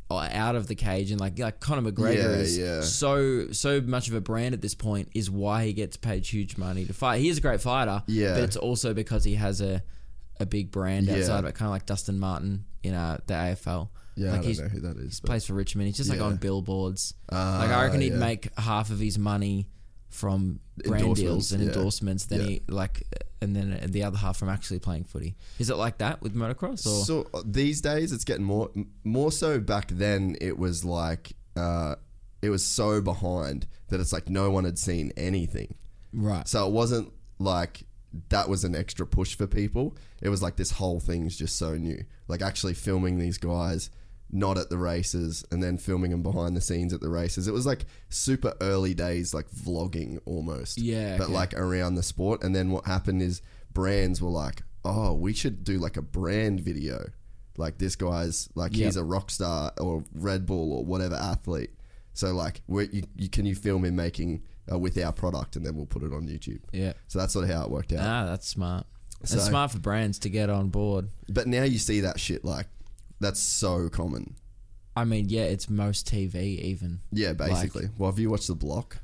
or 0.08 0.22
out 0.22 0.54
of 0.54 0.68
the 0.68 0.74
cage, 0.74 1.10
and 1.10 1.20
like 1.20 1.38
like 1.38 1.58
Conor 1.60 1.90
McGregor 1.90 2.14
Yeah, 2.14 2.28
is 2.30 2.56
yeah. 2.58 2.80
so 2.82 3.50
so 3.52 3.80
much 3.80 4.08
of 4.08 4.14
a 4.14 4.20
brand 4.20 4.54
at 4.54 4.60
this 4.62 4.74
point, 4.74 5.08
is 5.14 5.30
why 5.30 5.64
he 5.66 5.72
gets 5.72 5.96
paid 5.96 6.24
huge 6.24 6.56
money 6.56 6.84
to 6.84 6.92
fight. 6.92 7.20
He 7.20 7.28
is 7.28 7.38
a 7.38 7.40
great 7.40 7.60
fighter. 7.60 8.02
Yeah. 8.06 8.34
But 8.34 8.44
it's 8.44 8.56
also 8.56 8.94
because 8.94 9.24
he 9.24 9.34
has 9.34 9.60
a 9.60 9.82
a 10.38 10.46
big 10.46 10.70
brand 10.70 11.06
Yeah. 11.06 11.16
outside 11.16 11.38
of 11.40 11.44
it, 11.46 11.54
kind 11.54 11.66
of 11.68 11.72
like 11.72 11.86
Dustin 11.86 12.18
Martin 12.18 12.64
in 12.82 12.92
uh, 12.94 13.18
the 13.26 13.32
AFL. 13.34 13.88
yeah. 14.16 14.32
like 14.32 14.40
I 14.40 14.42
don't 14.52 14.58
know 14.58 14.68
who 14.68 14.80
that 14.80 14.96
is. 14.98 15.18
but- 15.20 15.28
plays 15.28 15.44
for 15.46 15.54
Richmond. 15.54 15.88
He's 15.88 15.96
just 15.96 16.10
like 16.10 16.20
on 16.20 16.36
billboards. 16.36 17.14
Ah, 17.32 17.58
like 17.62 17.70
I 17.70 17.84
reckon 17.84 18.00
he'd 18.02 18.12
yeah. 18.12 18.18
make 18.18 18.56
half 18.58 18.90
of 18.90 18.98
his 19.00 19.18
money 19.18 19.66
from 20.08 20.60
brand 20.84 21.16
deals 21.16 21.52
and 21.52 21.62
yeah. 21.62 21.68
endorsements 21.68 22.26
than 22.26 22.40
Yeah. 22.40 22.46
he 22.46 22.62
like, 22.68 23.02
and 23.42 23.54
then 23.54 23.78
the 23.90 24.02
other 24.02 24.16
half 24.18 24.36
from 24.38 24.48
actually 24.48 24.78
playing 24.78 25.04
footy. 25.04 25.36
Is 25.58 25.68
it 25.70 25.76
like 25.76 25.98
that 25.98 26.22
with 26.22 26.34
motocross? 26.34 26.86
Or 26.86 27.04
So 27.04 27.26
uh, 27.34 27.42
these 27.44 27.80
days, 27.80 28.12
it's 28.12 28.24
getting 28.24 28.44
more 28.44 28.70
more 29.04 29.32
so. 29.32 29.60
Back 29.60 29.88
then, 29.88 30.36
it 30.40 30.58
was 30.58 30.84
like 30.84 31.32
uh, 31.56 31.96
it 32.42 32.50
was 32.50 32.64
so 32.64 33.00
behind 33.00 33.66
that 33.88 34.00
it's 34.00 34.12
like 34.12 34.28
no 34.28 34.50
one 34.50 34.64
had 34.64 34.78
seen 34.78 35.12
anything. 35.16 35.74
right? 36.12 36.46
So 36.48 36.66
it 36.66 36.72
wasn't 36.72 37.12
like 37.38 37.84
that 38.30 38.48
was 38.48 38.64
an 38.64 38.74
extra 38.74 39.06
push 39.06 39.34
for 39.36 39.46
people. 39.46 39.96
It 40.22 40.28
was 40.30 40.42
like 40.42 40.56
this 40.56 40.70
whole 40.70 41.00
thing's 41.00 41.36
just 41.36 41.56
so 41.56 41.74
new. 41.76 42.04
Like 42.28 42.40
actually 42.42 42.74
filming 42.74 43.18
these 43.18 43.36
guys 43.38 43.90
not 44.30 44.58
at 44.58 44.70
the 44.70 44.78
races 44.78 45.44
and 45.50 45.62
then 45.62 45.78
filming 45.78 46.10
them 46.10 46.22
behind 46.22 46.56
the 46.56 46.60
scenes 46.60 46.92
at 46.92 47.00
the 47.00 47.08
races. 47.08 47.46
It 47.46 47.52
was 47.54 47.64
like 47.66 47.84
super 48.08 48.54
early 48.60 48.92
days, 48.94 49.32
like 49.32 49.48
vlogging 49.50 50.18
almost. 50.26 50.78
Yeah, 50.78 51.16
But 51.16 51.24
okay. 51.24 51.32
like 51.32 51.54
around 51.54 51.94
the 51.94 52.02
sport. 52.02 52.42
And 52.42 52.54
then 52.54 52.70
what 52.70 52.86
happened 52.86 53.22
is 53.22 53.40
brands 53.72 54.20
were 54.20 54.30
like, 54.30 54.62
oh, 54.84 55.14
we 55.14 55.32
should 55.32 55.62
do 55.64 55.78
like 55.78 55.96
a 55.96 56.02
brand 56.02 56.60
video. 56.60 57.06
Like 57.56 57.78
this 57.78 57.96
guy's 57.96 58.48
like 58.54 58.76
Yep. 58.76 58.84
he's 58.84 58.96
a 58.96 59.04
rock 59.04 59.30
star 59.30 59.72
or 59.80 60.04
Red 60.12 60.44
Bull 60.46 60.72
or 60.72 60.84
whatever 60.84 61.14
athlete. 61.14 61.70
So 62.12 62.32
like, 62.34 62.62
you, 62.68 63.04
you 63.16 63.28
can 63.28 63.46
you 63.46 63.54
film 63.54 63.84
him 63.84 63.94
making 63.96 64.42
uh, 64.70 64.78
with 64.78 64.98
our 64.98 65.12
product 65.12 65.54
and 65.56 65.64
then 65.64 65.76
we'll 65.76 65.86
put 65.86 66.02
it 66.02 66.12
on 66.12 66.26
YouTube. 66.26 66.60
yeah. 66.72 66.94
So 67.08 67.18
that's 67.20 67.32
sort 67.32 67.48
of 67.48 67.54
how 67.54 67.62
it 67.64 67.70
worked 67.70 67.92
out. 67.92 68.00
Ah, 68.00 68.24
that's 68.26 68.48
smart. 68.48 68.86
So- 69.24 69.36
It's 69.36 69.46
smart 69.46 69.70
for 69.70 69.78
brands 69.78 70.18
to 70.20 70.28
get 70.28 70.50
on 70.50 70.68
board. 70.68 71.08
But 71.28 71.46
now 71.46 71.62
you 71.62 71.78
see 71.78 72.00
that 72.00 72.18
shit 72.20 72.44
like 72.44 72.66
that's 73.20 73.40
so 73.40 73.88
common. 73.88 74.36
I 74.94 75.04
mean, 75.04 75.28
yeah, 75.28 75.42
it's 75.42 75.68
most 75.68 76.06
TV 76.10 76.58
even. 76.60 77.00
Yeah, 77.12 77.32
basically. 77.34 77.88
well, 77.98 78.10
have 78.10 78.18
you 78.18 78.30
watched 78.30 78.48
the 78.48 78.54
block? 78.54 78.98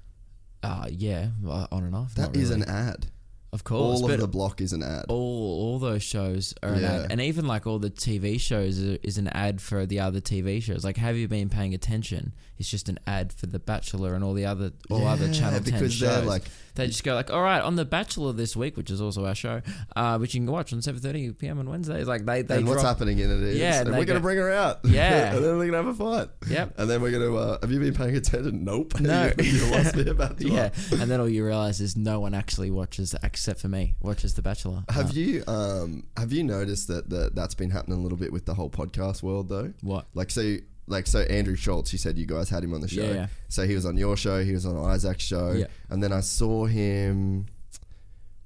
Uh 0.62 0.86
yeah, 0.90 1.28
on 1.46 1.84
and 1.84 1.94
off. 1.94 2.14
That 2.14 2.36
is 2.36 2.50
really. 2.50 2.62
an 2.62 2.68
ad. 2.68 3.06
of 3.52 3.64
course, 3.64 4.00
All 4.00 4.10
of 4.10 4.20
the 4.20 4.28
block 4.28 4.60
is 4.60 4.72
an 4.72 4.82
ad. 4.82 5.06
all 5.08 5.60
all 5.62 5.78
those 5.78 6.02
shows 6.02 6.54
are 6.62 6.72
an 6.74 6.84
ad, 6.84 7.10
and 7.10 7.20
even 7.20 7.46
like 7.46 7.66
all 7.66 7.78
the 7.78 7.90
TV 7.90 8.40
shows 8.40 8.78
is 8.78 9.18
an 9.18 9.28
ad 9.28 9.60
for 9.60 9.84
the 9.86 9.98
other 10.00 10.20
TV 10.20 10.62
shows. 10.62 10.84
Like, 10.84 10.96
have 10.96 11.16
you 11.16 11.26
been 11.28 11.48
paying 11.50 11.74
attention? 11.74 12.32
It's 12.62 12.70
just 12.70 12.88
an 12.88 13.00
ad 13.08 13.32
for 13.32 13.46
The 13.46 13.58
Bachelor 13.58 14.14
and 14.14 14.22
all 14.22 14.34
the 14.34 14.46
other 14.46 14.70
all 14.88 15.04
other 15.04 15.26
Yeah, 15.26 15.32
Channel 15.32 15.60
Ten 15.60 15.72
because 15.74 15.92
shows. 15.92 16.24
like 16.24 16.44
they 16.76 16.86
just 16.86 17.02
go 17.02 17.14
like, 17.16 17.28
all 17.30 17.42
right, 17.42 17.60
on 17.60 17.74
The 17.74 17.84
Bachelor 17.84 18.32
this 18.32 18.54
week, 18.56 18.76
which 18.76 18.88
is 18.88 19.00
also 19.00 19.26
our 19.26 19.34
show, 19.34 19.60
uh, 19.96 20.16
which 20.18 20.32
you 20.34 20.40
can 20.40 20.50
watch 20.50 20.72
on 20.72 20.80
seven 20.80 21.00
thirty 21.00 21.32
p.m. 21.32 21.58
on 21.58 21.68
Wednesdays. 21.68 22.06
Like 22.06 22.24
they 22.24 22.42
they 22.42 22.58
and 22.58 22.68
what's 22.68 22.82
happening 22.82 23.18
in 23.18 23.30
it 23.32 23.42
is, 23.42 23.58
Yeah, 23.58 23.80
and 23.80 23.92
they 23.92 23.98
we're 23.98 24.04
gonna 24.04 24.20
bring 24.20 24.38
her 24.38 24.50
out. 24.52 24.78
Yeah. 24.84 25.34
and 25.34 25.44
then 25.44 25.58
we're 25.58 25.66
gonna 25.66 25.76
have 25.78 25.86
a 25.88 25.94
fight. 25.94 26.28
Yep. 26.48 26.74
And 26.78 26.88
then 26.88 27.02
we're 27.02 27.10
gonna. 27.10 27.34
Uh, 27.34 27.58
have 27.60 27.72
you 27.72 27.80
been 27.80 27.94
paying 27.94 28.14
attention? 28.16 28.64
Nope. 28.64 28.94
No. 29.00 29.32
you, 29.38 29.44
you 29.44 29.66
lost 29.72 29.96
me 29.96 30.08
about 30.08 30.40
Yeah, 30.40 30.70
and 30.92 31.10
then 31.10 31.18
all 31.20 31.28
you 31.28 31.44
realize 31.44 31.80
is 31.80 31.96
no 31.96 32.20
one 32.20 32.32
actually 32.32 32.70
watches, 32.70 33.14
except 33.24 33.60
for 33.60 33.68
me, 33.68 33.96
watches 34.00 34.34
The 34.34 34.42
Bachelor. 34.42 34.84
Have 34.88 35.10
Uh, 35.10 35.14
you 35.14 35.42
um 35.48 36.04
have 36.16 36.32
you 36.32 36.44
noticed 36.44 36.86
that, 36.88 37.10
that 37.10 37.34
that's 37.34 37.54
been 37.56 37.70
happening 37.70 37.98
a 37.98 38.00
little 38.02 38.18
bit 38.18 38.32
with 38.32 38.46
the 38.46 38.54
whole 38.54 38.70
podcast 38.70 39.22
world 39.22 39.48
though? 39.48 39.72
What? 39.82 40.06
Like 40.14 40.30
so 40.30 40.56
like 40.92 41.06
so 41.08 41.20
Andrew 41.22 41.56
Schulz, 41.56 41.92
you 41.92 41.98
said 41.98 42.16
you 42.16 42.26
guys 42.26 42.48
had 42.48 42.62
him 42.62 42.72
on 42.74 42.80
the 42.80 42.88
show. 42.88 43.02
Yeah, 43.02 43.12
yeah. 43.12 43.26
So 43.48 43.66
he 43.66 43.74
was 43.74 43.84
on 43.84 43.96
your 43.96 44.16
show, 44.16 44.44
he 44.44 44.52
was 44.52 44.64
on 44.66 44.76
Isaac's 44.76 45.24
show, 45.24 45.52
Yeah. 45.52 45.66
and 45.90 46.02
then 46.02 46.12
I 46.12 46.20
saw 46.20 46.66
him. 46.66 47.46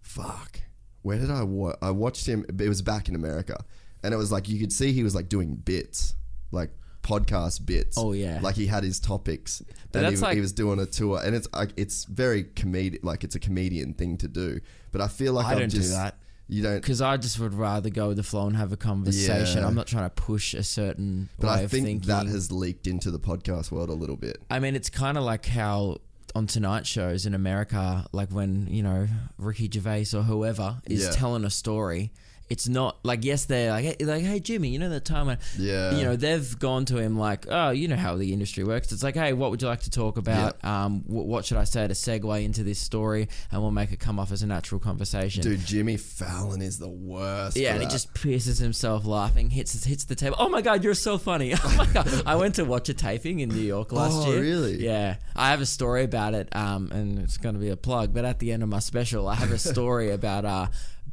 Fuck, 0.02 0.60
where 1.02 1.18
did 1.18 1.30
I 1.30 1.42
watch? 1.42 1.76
I 1.82 1.90
watched 1.90 2.26
him. 2.26 2.44
It 2.48 2.68
was 2.68 2.80
back 2.82 3.08
in 3.08 3.14
America, 3.14 3.62
and 4.02 4.14
it 4.14 4.16
was 4.16 4.32
like 4.32 4.48
you 4.48 4.58
could 4.58 4.72
see 4.72 4.92
he 4.92 5.02
was 5.02 5.14
like 5.14 5.28
doing 5.28 5.56
bits, 5.56 6.14
like 6.52 6.70
podcast 7.02 7.66
bits. 7.66 7.96
Oh, 7.98 8.12
yeah. 8.12 8.38
like 8.42 8.54
he 8.56 8.66
had 8.66 8.82
his 8.82 8.98
topics, 9.00 9.62
But 9.92 9.98
and 9.98 10.06
that's 10.06 10.20
he, 10.20 10.26
like- 10.26 10.34
he 10.36 10.40
was 10.40 10.52
doing 10.52 10.78
a 10.80 10.86
tour, 10.86 11.20
and 11.24 11.34
it's 11.34 11.48
like 11.52 11.70
it's 11.76 12.04
very 12.04 12.44
comedic, 12.44 13.00
like 13.04 13.24
it's 13.24 13.34
a 13.34 13.40
comedian 13.40 13.94
thing 13.94 14.16
to 14.18 14.28
do. 14.28 14.60
But 14.92 15.00
I 15.00 15.08
feel 15.08 15.32
like 15.34 15.46
I 15.46 15.52
I'm 15.52 15.58
don't 15.60 15.68
do 15.70 15.76
just, 15.78 15.90
that. 15.92 16.16
You 16.48 16.62
don't. 16.62 16.76
because 16.80 17.00
I 17.00 17.16
just 17.16 17.38
would 17.40 17.54
rather 17.54 17.90
go 17.90 18.08
with 18.08 18.18
the 18.18 18.22
flow 18.22 18.46
and 18.46 18.56
have 18.56 18.72
a 18.72 18.76
conversation. 18.76 19.58
Yeah. 19.62 19.66
I'm 19.66 19.74
not 19.74 19.86
trying 19.88 20.04
to 20.04 20.10
push 20.10 20.54
a 20.54 20.62
certain 20.62 21.28
But 21.38 21.46
way 21.48 21.52
I 21.52 21.60
of 21.62 21.70
think 21.70 21.86
thinking. 21.86 22.08
that 22.08 22.26
has 22.26 22.52
leaked 22.52 22.86
into 22.86 23.10
the 23.10 23.18
podcast 23.18 23.70
world 23.72 23.90
a 23.90 23.94
little 23.94 24.16
bit. 24.16 24.38
I 24.50 24.58
mean, 24.60 24.76
it's 24.76 24.88
kind 24.90 25.18
of 25.18 25.24
like 25.24 25.46
how 25.46 25.98
on 26.34 26.46
Tonight 26.46 26.86
shows 26.86 27.26
in 27.26 27.34
America, 27.34 28.06
like 28.12 28.30
when 28.30 28.66
you 28.68 28.82
know 28.82 29.08
Ricky 29.38 29.68
Gervais 29.72 30.06
or 30.14 30.22
whoever 30.22 30.76
is 30.84 31.04
Yeah. 31.04 31.10
telling 31.10 31.44
a 31.44 31.50
story. 31.50 32.12
It's 32.48 32.68
not 32.68 32.98
like 33.02 33.24
yes, 33.24 33.44
they're 33.46 33.70
like 33.70 33.84
hey, 33.84 33.96
like 34.04 34.22
hey 34.22 34.38
Jimmy, 34.40 34.68
you 34.68 34.78
know 34.78 34.88
that 34.90 35.04
time 35.04 35.26
when 35.26 35.38
Yeah. 35.58 35.96
you 35.96 36.04
know 36.04 36.14
they've 36.16 36.58
gone 36.58 36.84
to 36.86 36.96
him 36.98 37.18
like 37.18 37.46
oh 37.50 37.70
you 37.70 37.88
know 37.88 37.96
how 37.96 38.16
the 38.16 38.32
industry 38.32 38.62
works. 38.62 38.92
It's 38.92 39.02
like 39.02 39.14
hey, 39.16 39.32
what 39.32 39.50
would 39.50 39.60
you 39.62 39.68
like 39.68 39.80
to 39.80 39.90
talk 39.90 40.16
about? 40.16 40.64
Um, 40.64 41.00
wh- 41.00 41.26
what 41.26 41.44
should 41.44 41.56
I 41.56 41.64
say 41.64 41.86
to 41.88 41.94
segue 41.94 42.44
into 42.44 42.62
this 42.62 42.78
story, 42.78 43.28
and 43.50 43.60
we'll 43.62 43.70
make 43.72 43.90
it 43.92 43.98
come 43.98 44.18
off 44.20 44.30
as 44.30 44.42
a 44.42 44.46
natural 44.46 44.80
conversation. 44.80 45.42
Dude, 45.42 45.64
Jimmy 45.66 45.96
Fallon 45.96 46.62
is 46.62 46.78
the 46.78 46.88
worst. 46.88 47.56
Yeah, 47.56 47.72
and 47.74 47.82
he 47.82 47.88
just 47.88 48.14
pierces 48.14 48.58
himself 48.58 49.04
laughing, 49.06 49.50
hits 49.50 49.84
hits 49.84 50.04
the 50.04 50.14
table. 50.14 50.36
Oh 50.38 50.48
my 50.48 50.62
god, 50.62 50.84
you're 50.84 50.94
so 50.94 51.18
funny! 51.18 51.52
Oh 51.64 51.74
my 51.76 51.86
god, 51.86 52.22
I 52.26 52.36
went 52.36 52.54
to 52.56 52.64
watch 52.64 52.88
a 52.88 52.94
taping 52.94 53.40
in 53.40 53.48
New 53.48 53.56
York 53.60 53.90
last 53.92 54.14
Oh, 54.14 54.30
year. 54.30 54.40
really? 54.40 54.84
Yeah, 54.84 55.16
I 55.34 55.50
have 55.50 55.60
a 55.60 55.66
story 55.66 56.04
about 56.04 56.34
it, 56.34 56.54
um, 56.54 56.90
and 56.92 57.18
it's 57.18 57.38
going 57.38 57.54
to 57.56 57.60
be 57.60 57.70
a 57.70 57.76
plug. 57.76 58.14
But 58.14 58.24
at 58.24 58.38
the 58.38 58.52
end 58.52 58.62
of 58.62 58.68
my 58.68 58.78
special, 58.78 59.26
I 59.26 59.34
have 59.34 59.50
a 59.50 59.58
story 59.58 60.10
about 60.20 60.44
uh, 60.44 60.66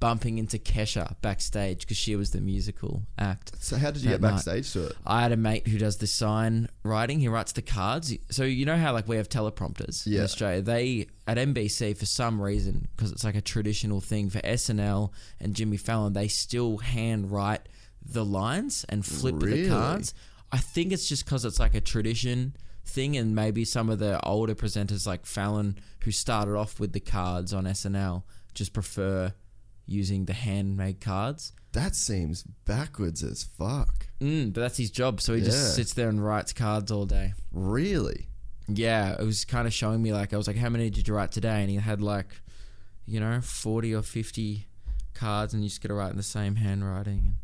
bumping 0.03 0.37
into 0.37 0.57
Kesha 0.59 1.15
backstage 1.21 1.79
because 1.81 1.95
she 1.95 2.17
was 2.17 2.31
the 2.31 2.41
musical 2.41 3.03
act. 3.17 3.53
So 3.63 3.77
how 3.77 3.89
did 3.89 4.03
you 4.03 4.09
get 4.09 4.19
night. 4.19 4.31
backstage 4.31 4.73
to 4.73 4.87
it? 4.87 4.97
I 5.05 5.21
had 5.21 5.31
a 5.31 5.37
mate 5.37 5.65
who 5.65 5.77
does 5.77 5.95
the 5.97 6.07
sign 6.07 6.67
writing. 6.83 7.21
He 7.21 7.29
writes 7.29 7.53
the 7.53 7.61
cards. 7.61 8.13
So 8.29 8.43
you 8.43 8.65
know 8.65 8.75
how 8.75 8.91
like 8.91 9.07
we 9.07 9.15
have 9.15 9.29
teleprompters 9.29 10.05
in 10.05 10.21
Australia. 10.21 10.61
They 10.61 11.07
at 11.25 11.37
NBC 11.37 11.95
for 11.97 12.05
some 12.05 12.41
reason 12.41 12.89
because 12.95 13.13
it's 13.13 13.23
like 13.23 13.35
a 13.35 13.41
traditional 13.41 14.01
thing 14.01 14.29
for 14.29 14.39
SNL 14.39 15.11
and 15.39 15.55
Jimmy 15.55 15.77
Fallon. 15.77 16.11
They 16.11 16.27
still 16.27 16.79
hand 16.79 17.31
write 17.31 17.61
the 18.05 18.25
lines 18.25 18.85
and 18.89 19.05
flip 19.05 19.35
Really? 19.41 19.63
the 19.63 19.69
cards. 19.69 20.13
I 20.51 20.57
think 20.57 20.91
it's 20.91 21.07
just 21.07 21.23
because 21.23 21.45
it's 21.45 21.59
like 21.59 21.75
a 21.75 21.81
tradition 21.81 22.57
thing, 22.85 23.15
and 23.15 23.33
maybe 23.33 23.63
some 23.63 23.89
of 23.89 23.99
the 23.99 24.19
older 24.25 24.53
presenters 24.53 25.07
like 25.07 25.25
Fallon, 25.25 25.77
who 26.03 26.11
started 26.11 26.55
off 26.55 26.77
with 26.79 26.91
the 26.91 26.99
cards 26.99 27.53
on 27.53 27.63
SNL, 27.63 28.23
just 28.53 28.73
prefer 28.73 29.33
using 29.85 30.25
the 30.25 30.33
handmade 30.33 31.01
cards. 31.01 31.53
That 31.73 31.95
seems 31.95 32.43
backwards 32.43 33.23
as 33.23 33.43
fuck. 33.43 34.07
Mm, 34.21 34.53
but 34.53 34.61
that's 34.61 34.77
his 34.77 34.91
job, 34.91 35.19
so 35.21 35.33
he 35.33 35.39
Yeah. 35.41 35.47
just 35.47 35.75
sits 35.75 35.93
there 35.93 36.07
and 36.09 36.23
writes 36.23 36.53
cards 36.53 36.91
all 36.91 37.05
day. 37.05 37.33
Really? 37.51 38.29
Yeah, 38.67 39.13
it 39.19 39.23
was 39.25 39.43
kind 39.43 39.67
of 39.67 39.73
showing 39.73 40.01
me 40.01 40.13
like 40.13 40.33
I 40.33 40.37
was 40.37 40.47
like, 40.47 40.55
"How 40.55 40.69
many 40.69 40.89
did 40.89 41.07
you 41.07 41.13
write 41.13 41.31
today?" 41.31 41.61
And 41.61 41.69
he 41.69 41.75
had 41.77 42.01
like, 42.01 42.27
you 43.05 43.19
know, 43.19 43.41
forty 43.41 43.93
or 43.93 44.01
fifty 44.03 44.67
cards, 45.13 45.53
and 45.53 45.63
you 45.63 45.69
just 45.69 45.81
got 45.81 45.89
to 45.89 45.93
write 45.95 46.11
in 46.11 46.17
the 46.17 46.23
same 46.23 46.55
handwriting. 46.55 47.35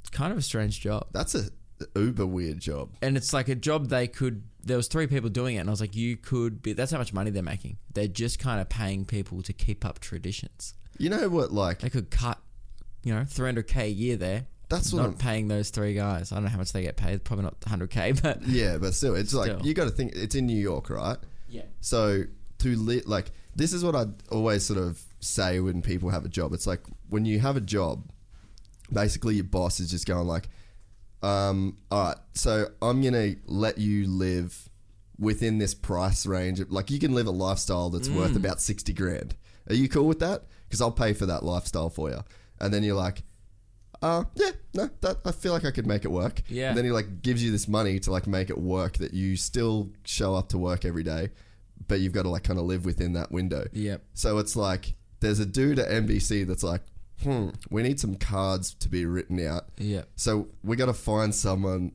It's 0.00 0.10
kind 0.10 0.32
of 0.32 0.38
a 0.38 0.42
strange 0.42 0.80
job, 0.80 1.06
That's 1.12 1.34
a 1.34 1.48
uber 1.96 2.26
weird 2.26 2.58
job. 2.60 2.90
and 3.00 3.16
it's 3.16 3.32
like 3.32 3.48
a 3.48 3.54
job 3.54 3.88
they 3.88 4.06
could. 4.08 4.42
There 4.64 4.76
was 4.76 4.88
three 4.88 5.06
people 5.06 5.30
doing 5.30 5.56
it, 5.56 5.60
and 5.60 5.70
I 5.70 5.72
was 5.72 5.80
like, 5.80 5.94
"You 5.96 6.16
could 6.16 6.60
be." 6.60 6.72
That's 6.74 6.92
how 6.92 6.98
much 6.98 7.12
money 7.14 7.30
they're 7.30 7.42
making. 7.42 7.78
They're 7.94 8.08
just 8.08 8.38
kind 8.38 8.60
of 8.60 8.68
paying 8.68 9.04
people 9.06 9.42
to 9.42 9.52
keep 9.52 9.84
up 9.84 9.98
traditions. 10.00 10.74
You 10.98 11.10
know 11.10 11.28
what? 11.28 11.52
Like 11.52 11.78
They 11.80 11.90
could 11.90 12.10
cut, 12.10 12.38
you 13.02 13.14
know, 13.14 13.24
three 13.24 13.46
hundred 13.46 13.66
k 13.68 13.86
a 13.86 13.88
year 13.90 14.16
there. 14.16 14.46
That's 14.68 14.92
what 14.92 14.98
not 15.00 15.08
I'm- 15.10 15.16
paying 15.18 15.48
those 15.48 15.70
three 15.70 15.94
guys. 15.94 16.30
I 16.30 16.36
don't 16.36 16.44
know 16.44 16.50
how 16.50 16.58
much 16.58 16.72
they 16.72 16.82
get 16.82 16.96
paid. 16.96 17.24
Probably 17.24 17.44
not 17.44 17.56
hundred 17.66 17.90
k, 17.90 18.12
but 18.22 18.46
yeah, 18.46 18.76
but 18.78 18.94
still, 18.94 19.14
it's 19.14 19.32
like 19.32 19.50
Still. 19.52 19.66
you 19.66 19.72
got 19.74 19.84
to 19.84 19.90
think. 19.90 20.12
It's 20.14 20.34
in 20.34 20.46
New 20.46 20.60
York, 20.60 20.90
right? 20.90 21.16
yeah, 21.48 21.62
So 21.80 22.24
to 22.58 22.76
li- 22.76 23.02
like 23.06 23.30
this 23.56 23.72
is 23.72 23.82
what 23.84 23.94
I 23.96 24.06
always 24.30 24.64
sort 24.64 24.78
of 24.78 25.00
say 25.20 25.58
when 25.60 25.80
people 25.82 26.10
have 26.10 26.24
a 26.24 26.28
job. 26.28 26.52
It's 26.52 26.66
like 26.66 26.80
when 27.08 27.24
you 27.24 27.38
have 27.40 27.56
a 27.56 27.60
job, 27.62 28.04
basically 28.92 29.36
your 29.36 29.44
boss 29.44 29.80
is 29.80 29.90
just 29.90 30.06
going 30.06 30.26
like, 30.26 30.48
um, 31.22 31.78
all 31.90 32.08
right, 32.08 32.16
so 32.34 32.66
I'm 32.82 33.00
gonna 33.02 33.34
let 33.46 33.78
you 33.78 34.06
live 34.06 34.68
within 35.18 35.58
this 35.58 35.74
price 35.74 36.26
range. 36.26 36.60
Like 36.68 36.90
you 36.90 36.98
can 36.98 37.12
live 37.14 37.26
a 37.26 37.30
lifestyle 37.32 37.90
that's 37.90 38.08
worth 38.08 38.36
about 38.36 38.60
sixty 38.60 38.92
grand. 38.92 39.34
Are 39.68 39.74
you 39.74 39.88
cool 39.88 40.06
with 40.06 40.18
that? 40.20 40.44
Because 40.68 40.80
I'll 40.80 40.92
pay 40.92 41.12
for 41.14 41.26
that 41.26 41.42
lifestyle 41.44 41.88
for 41.90 42.10
you. 42.10 42.18
And 42.60 42.72
then 42.74 42.82
you're 42.82 42.94
like, 42.96 43.22
uh, 44.02 44.24
yeah, 44.34 44.50
no, 44.74 44.90
that 45.00 45.16
I 45.24 45.32
feel 45.32 45.52
like 45.52 45.64
I 45.64 45.70
could 45.70 45.86
make 45.86 46.04
it 46.04 46.10
work. 46.10 46.42
Yeah. 46.48 46.68
And 46.68 46.76
then 46.78 46.84
he 46.84 46.90
like 46.90 47.22
gives 47.22 47.42
you 47.42 47.50
this 47.50 47.66
money 47.66 47.98
to 48.00 48.10
like 48.12 48.26
make 48.26 48.50
it 48.50 48.58
work 48.58 48.98
that 48.98 49.12
you 49.14 49.36
still 49.36 49.90
show 50.04 50.34
up 50.34 50.48
to 50.50 50.58
work 50.58 50.84
every 50.84 51.02
day, 51.02 51.30
but 51.88 52.00
you've 52.00 52.12
got 52.12 52.22
to 52.22 52.28
like 52.28 52.44
kind 52.44 52.58
of 52.58 52.64
live 52.66 52.84
within 52.84 53.14
that 53.14 53.32
window. 53.32 53.64
Yep. 53.72 54.02
So 54.14 54.38
it's 54.38 54.54
like 54.56 54.94
there's 55.20 55.40
a 55.40 55.46
dude 55.46 55.78
at 55.80 55.88
NBC 55.88 56.46
that's 56.46 56.62
like, 56.62 56.82
hmm, 57.22 57.48
we 57.70 57.82
need 57.82 57.98
some 57.98 58.14
cards 58.14 58.74
to 58.74 58.88
be 58.88 59.04
written 59.04 59.44
out. 59.44 59.64
Yep. 59.78 60.08
So 60.14 60.48
we 60.62 60.76
got 60.76 60.86
to 60.86 60.92
find 60.94 61.34
someone 61.34 61.90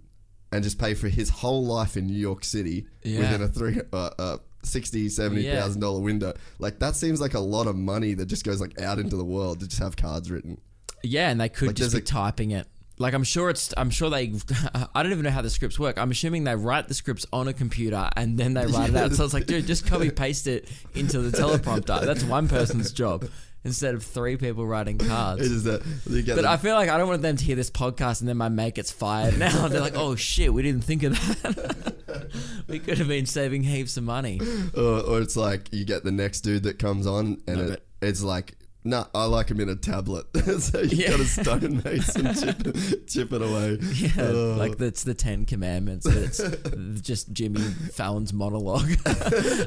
and 0.51 0.61
just 0.63 0.77
pay 0.77 0.93
for 0.95 1.07
his 1.07 1.29
whole 1.29 1.65
life 1.65 1.95
in 1.95 2.07
New 2.07 2.17
York 2.19 2.43
City 2.43 2.85
Yeah. 3.03 3.19
within 3.19 3.41
a 3.43 3.47
three 3.47 3.79
uh, 3.93 4.09
uh, 4.19 4.37
sixty 4.63 5.09
seventy 5.09 5.43
thousand 5.43 5.81
dollar 5.81 5.99
window. 5.99 6.33
Like 6.59 6.79
that 6.79 6.95
seems 6.95 7.19
like 7.21 7.33
a 7.33 7.39
lot 7.39 7.67
of 7.67 7.75
money 7.75 8.13
that 8.15 8.25
just 8.27 8.45
goes 8.45 8.59
like 8.61 8.79
out 8.81 8.99
into 8.99 9.15
the 9.15 9.25
world 9.25 9.59
to 9.61 9.67
just 9.67 9.81
have 9.81 9.95
cards 9.95 10.29
written. 10.31 10.59
Yeah, 11.03 11.29
and 11.29 11.39
they 11.41 11.49
could 11.49 11.67
Like, 11.67 11.75
just 11.75 11.91
there's 11.91 12.01
be 12.01 12.05
a- 12.05 12.11
typing 12.13 12.51
it. 12.51 12.67
Like 12.99 13.13
I'm 13.15 13.23
sure 13.23 13.49
it's. 13.49 13.73
I'm 13.75 13.89
sure 13.89 14.09
they. 14.11 14.33
I 14.95 15.01
don't 15.03 15.11
even 15.11 15.23
know 15.23 15.31
how 15.31 15.41
the 15.41 15.49
scripts 15.49 15.79
work. 15.79 15.97
I'm 15.97 16.11
assuming 16.11 16.43
they 16.43 16.55
write 16.55 16.87
the 16.87 16.93
scripts 16.93 17.25
on 17.33 17.47
a 17.47 17.53
computer 17.53 18.07
and 18.15 18.37
then 18.37 18.53
they 18.53 18.67
write 18.67 18.91
it 18.91 18.95
out. 18.95 19.13
So 19.13 19.25
it's 19.25 19.33
like, 19.33 19.47
dude, 19.47 19.65
just 19.65 19.85
copy 19.87 20.11
paste 20.11 20.45
it 20.45 20.69
into 20.93 21.19
the 21.19 21.35
teleprompter. 21.35 22.05
That's 22.05 22.23
one 22.23 22.47
person's 22.47 22.91
job 22.91 23.27
instead 23.65 23.95
of 23.95 24.03
three 24.03 24.35
people 24.37 24.65
writing 24.65 24.95
It 24.99 25.07
cards. 25.07 25.41
is 25.41 25.63
that 25.63 25.81
you 26.09 26.21
get 26.21 26.35
But 26.35 26.43
the- 26.43 26.49
I 26.49 26.57
feel 26.57 26.75
like 26.75 26.89
I 26.89 26.97
don't 26.97 27.07
want 27.07 27.21
them 27.21 27.37
to 27.37 27.43
hear 27.45 27.55
this 27.55 27.69
podcast 27.71 28.19
and 28.21 28.27
then 28.29 28.37
my 28.37 28.49
mate 28.49 28.75
gets 28.75 28.91
fired. 28.91 29.37
Now 29.39 29.67
they're 29.69 29.81
like, 29.81 29.95
oh 29.95 30.15
shit, 30.15 30.53
we 30.53 30.61
didn't 30.63 30.83
think 30.83 31.03
of 31.03 31.13
that. 31.41 32.29
we 32.67 32.79
could 32.79 32.97
have 32.97 33.07
been 33.07 33.25
saving 33.25 33.63
heaps 33.63 33.97
of 33.97 34.03
money. 34.03 34.39
or, 34.75 34.99
or 35.01 35.21
it's 35.21 35.35
like 35.35 35.71
you 35.71 35.85
get 35.85 36.03
the 36.03 36.11
next 36.11 36.41
dude 36.41 36.63
that 36.63 36.79
comes 36.79 37.07
on 37.07 37.41
and 37.47 37.57
No, 37.57 37.73
it, 37.73 37.85
it's 38.01 38.21
like. 38.23 38.55
Nah, 38.85 39.05
I 39.15 39.25
like 39.25 39.49
him 39.49 39.59
in 39.61 39.69
a 39.69 39.75
tablet. 39.75 40.25
so 40.59 40.81
you 40.81 40.97
Yeah. 40.97 41.11
got 41.11 41.19
a 41.21 41.25
stonemason 41.25 42.33
chip, 42.35 43.07
chip 43.07 43.31
it 43.31 43.41
away. 43.41 43.77
Yeah, 43.93 44.11
Oh. 44.17 44.55
like 44.57 44.77
that's 44.77 45.03
the 45.03 45.13
Ten 45.13 45.45
Commandments. 45.45 46.05
It's 46.05 46.41
just 47.01 47.31
Jimmy 47.31 47.61
Fallon's 47.61 48.33
monologue. 48.33 48.89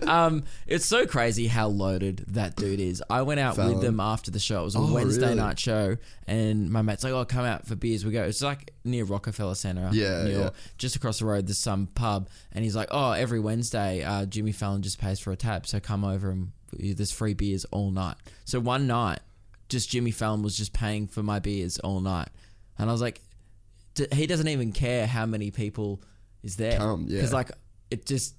um, 0.07 0.45
it's 0.67 0.85
so 0.85 1.07
crazy 1.07 1.47
how 1.47 1.69
loaded 1.69 2.25
that 2.29 2.57
dude 2.57 2.81
is. 2.81 3.03
I 3.09 3.23
went 3.23 3.41
out 3.41 3.57
Fallon. 3.57 3.75
with 3.75 3.83
them 3.83 4.01
after 4.01 4.31
the 4.31 4.39
show. 4.39 4.61
It 4.61 4.65
was 4.65 4.75
a 4.75 4.79
Oh, 4.81 4.93
Wednesday 4.93 5.27
really? 5.29 5.37
night 5.37 5.59
show, 5.59 5.97
and 6.27 6.71
my 6.71 6.83
mate's 6.83 7.03
like, 7.05 7.13
"Oh, 7.15 7.25
come 7.25 7.45
out 7.45 7.67
for 7.67 7.75
beers." 7.75 8.05
We 8.05 8.13
go. 8.13 8.23
It's 8.25 8.43
like 8.43 8.73
near 8.87 9.05
Rockefeller 9.05 9.55
Center. 9.55 9.91
Yeah, 9.93 10.25
New 10.25 10.39
yeah. 10.39 10.51
Just 10.79 10.97
across 10.97 11.19
the 11.19 11.27
road, 11.27 11.47
there's 11.47 11.59
some 11.59 11.87
pub, 11.89 12.29
and 12.53 12.65
he's 12.65 12.77
like, 12.77 12.89
"Oh, 12.91 13.13
every 13.13 13.41
Wednesday, 13.41 14.03
uh, 14.03 14.27
Jimmy 14.27 14.53
Fallon 14.53 14.83
just 14.83 14.99
pays 14.99 15.19
for 15.21 15.33
a 15.33 15.37
tap, 15.37 15.67
so 15.67 15.81
come 15.81 16.05
over 16.05 16.31
and 16.31 16.53
there's 16.73 17.13
free 17.13 17.35
beers 17.35 17.65
all 17.67 17.91
night." 17.91 18.17
So 18.45 18.61
one 18.61 18.87
night, 18.87 19.21
just 19.69 19.91
Jimmy 19.91 20.11
Fallon 20.11 20.43
was 20.43 20.57
just 20.57 20.73
paying 20.73 21.07
for 21.07 21.23
my 21.23 21.39
beers 21.39 21.79
all 21.81 22.01
night, 22.01 22.29
and 22.79 22.89
I 22.89 22.93
was 22.93 23.03
like, 23.03 23.21
d- 23.95 24.07
he 24.13 24.27
doesn't 24.27 24.49
even 24.49 24.73
care 24.73 25.07
how 25.07 25.27
many 25.27 25.51
people 25.51 26.03
is 26.43 26.57
there. 26.57 26.79
Come, 26.79 27.07
yeah. 27.09 27.17
Because 27.17 27.33
like 27.33 27.51
it 27.91 28.07
just 28.07 28.35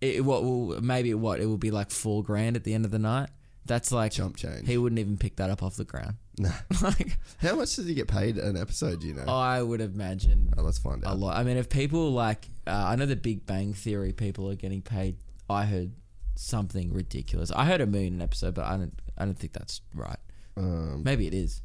it 0.00 0.24
what 0.24 0.42
will 0.42 0.80
maybe 0.80 1.12
what 1.14 1.40
it 1.40 1.46
will 1.46 1.58
be 1.58 1.70
like 1.70 1.90
four 1.90 2.22
grand 2.22 2.56
at 2.56 2.64
the 2.64 2.74
end 2.74 2.84
of 2.84 2.90
the 2.90 2.98
night. 2.98 3.30
That's 3.66 3.92
like 3.92 4.12
Chump 4.12 4.36
change. 4.36 4.66
He 4.66 4.76
wouldn't 4.76 4.98
even 4.98 5.16
pick 5.16 5.36
that 5.36 5.48
up 5.50 5.62
off 5.62 5.76
the 5.76 5.84
ground. 5.84 6.16
Nah. 6.38 6.50
like 6.82 7.16
How 7.38 7.54
much 7.56 7.76
does 7.76 7.86
he 7.86 7.94
get 7.94 8.08
paid 8.08 8.38
an 8.38 8.56
episode? 8.56 9.00
Do 9.00 9.06
you 9.06 9.14
know? 9.14 9.24
I 9.28 9.62
would 9.62 9.80
imagine 9.80 10.52
Oh, 10.58 10.62
let's 10.62 10.78
find 10.78 11.02
a 11.04 11.10
out. 11.10 11.18
lot. 11.18 11.36
I 11.36 11.44
mean, 11.44 11.56
if 11.56 11.68
people 11.68 12.10
like 12.12 12.48
uh, 12.66 12.72
I 12.72 12.96
know 12.96 13.06
the 13.06 13.14
Big 13.16 13.46
Bang 13.46 13.72
Theory 13.74 14.12
people 14.12 14.50
are 14.50 14.56
getting 14.56 14.82
paid. 14.82 15.16
I 15.48 15.64
heard 15.66 15.92
something 16.36 16.92
ridiculous. 16.92 17.50
I 17.52 17.66
heard 17.66 17.80
a 17.80 17.86
million 17.86 18.14
an 18.14 18.22
episode, 18.22 18.54
but 18.54 18.64
I 18.64 18.76
don't. 18.78 18.98
I 19.16 19.24
don't 19.26 19.38
think 19.38 19.52
that's 19.52 19.80
right. 19.94 20.16
Um, 20.56 21.02
Maybe 21.04 21.26
it 21.26 21.34
is. 21.34 21.60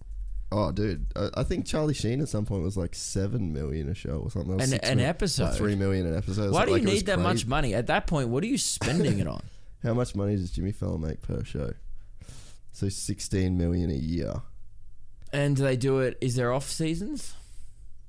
oh, 0.52 0.72
dude, 0.72 1.06
I, 1.16 1.30
I 1.38 1.44
think 1.44 1.66
Charlie 1.66 1.94
Sheen 1.94 2.22
at 2.22 2.28
some 2.30 2.46
point 2.46 2.62
was 2.64 2.76
like 2.78 2.94
seven 2.94 3.54
million 3.54 3.88
a 3.90 3.96
show 3.96 4.18
or 4.24 4.30
something. 4.30 4.56
Was 4.58 4.66
An, 4.66 4.70
six 4.80 4.90
an 4.90 4.98
mil- 4.98 5.06
or 5.06 5.10
episode. 5.10 5.56
three 5.56 5.76
million 5.76 6.06
an 6.06 6.16
episode. 6.18 6.52
Why 6.52 6.66
do 6.66 6.76
you 6.76 6.82
need 6.84 7.06
that 7.08 7.20
much 7.20 7.48
money 7.48 7.74
at 7.74 7.88
that 7.88 8.06
point? 8.06 8.30
What 8.30 8.44
are 8.44 8.48
you 8.48 8.58
spending 8.58 9.20
it 9.20 9.28
on? 9.28 9.42
How 9.84 9.94
much 9.94 10.14
money 10.14 10.36
does 10.36 10.52
Jimmy 10.52 10.74
Fallon 10.74 11.02
make 11.02 11.22
per 11.22 11.44
show? 11.44 11.72
So 12.72 12.90
sixteen 12.90 13.58
million 13.58 13.90
a 13.90 13.94
year 13.96 14.34
And 15.32 15.56
do 15.56 15.64
they 15.64 15.78
do 15.78 16.00
it? 16.00 16.18
Is 16.22 16.36
there 16.36 16.52
off 16.54 16.70
seasons? 16.70 17.34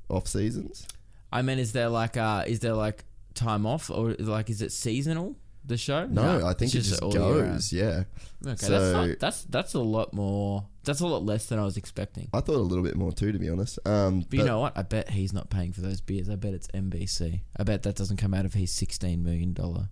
off 0.08 0.26
seasons. 0.26 0.86
I 1.32 1.42
mean, 1.42 1.58
is 1.60 1.72
there 1.72 1.88
like 1.88 2.16
uh, 2.16 2.44
is 2.46 2.58
there 2.60 2.74
like 2.74 3.04
time 3.34 3.64
off 3.66 3.90
or 3.90 4.14
like 4.18 4.50
is 4.50 4.60
it 4.62 4.72
seasonal? 4.72 5.36
The 5.64 5.76
show? 5.76 6.06
No, 6.06 6.44
I 6.46 6.54
think 6.54 6.74
it 6.74 6.78
it's 6.78 6.88
just 6.88 7.02
all 7.02 7.12
year 7.12 7.44
goes. 7.44 7.72
Yeah, 7.72 8.04
Okay, 8.44 8.56
that's 8.56 8.66
So- 8.66 9.06
not, 9.06 9.18
that's 9.20 9.44
that's 9.44 9.74
a 9.74 9.78
lot 9.80 10.12
more. 10.14 10.66
That's 10.82 11.00
a 11.00 11.06
lot 11.06 11.24
less 11.24 11.46
than 11.46 11.58
I 11.58 11.64
was 11.64 11.76
expecting. 11.76 12.28
I 12.32 12.40
thought 12.40 12.56
a 12.56 12.58
little 12.58 12.82
bit 12.82 12.96
more 12.96 13.12
too, 13.12 13.30
to 13.30 13.38
be 13.38 13.50
honest. 13.50 13.78
Um, 13.86 14.24
But 14.28 14.38
you 14.38 14.44
know 14.46 14.58
what? 14.60 14.76
I 14.76 14.82
bet 14.82 15.10
he's 15.10 15.32
not 15.34 15.50
paying 15.50 15.72
for 15.74 15.82
those 15.82 16.00
beers. 16.00 16.30
I 16.30 16.36
bet 16.36 16.54
it's 16.54 16.66
NBC. 16.68 17.42
I 17.56 17.62
bet 17.64 17.82
that 17.82 17.94
doesn't 17.96 18.16
come 18.16 18.32
out 18.32 18.46
of 18.46 18.54
his 18.54 18.72
sixteen 18.72 19.22
million 19.22 19.52
dollar. 19.52 19.90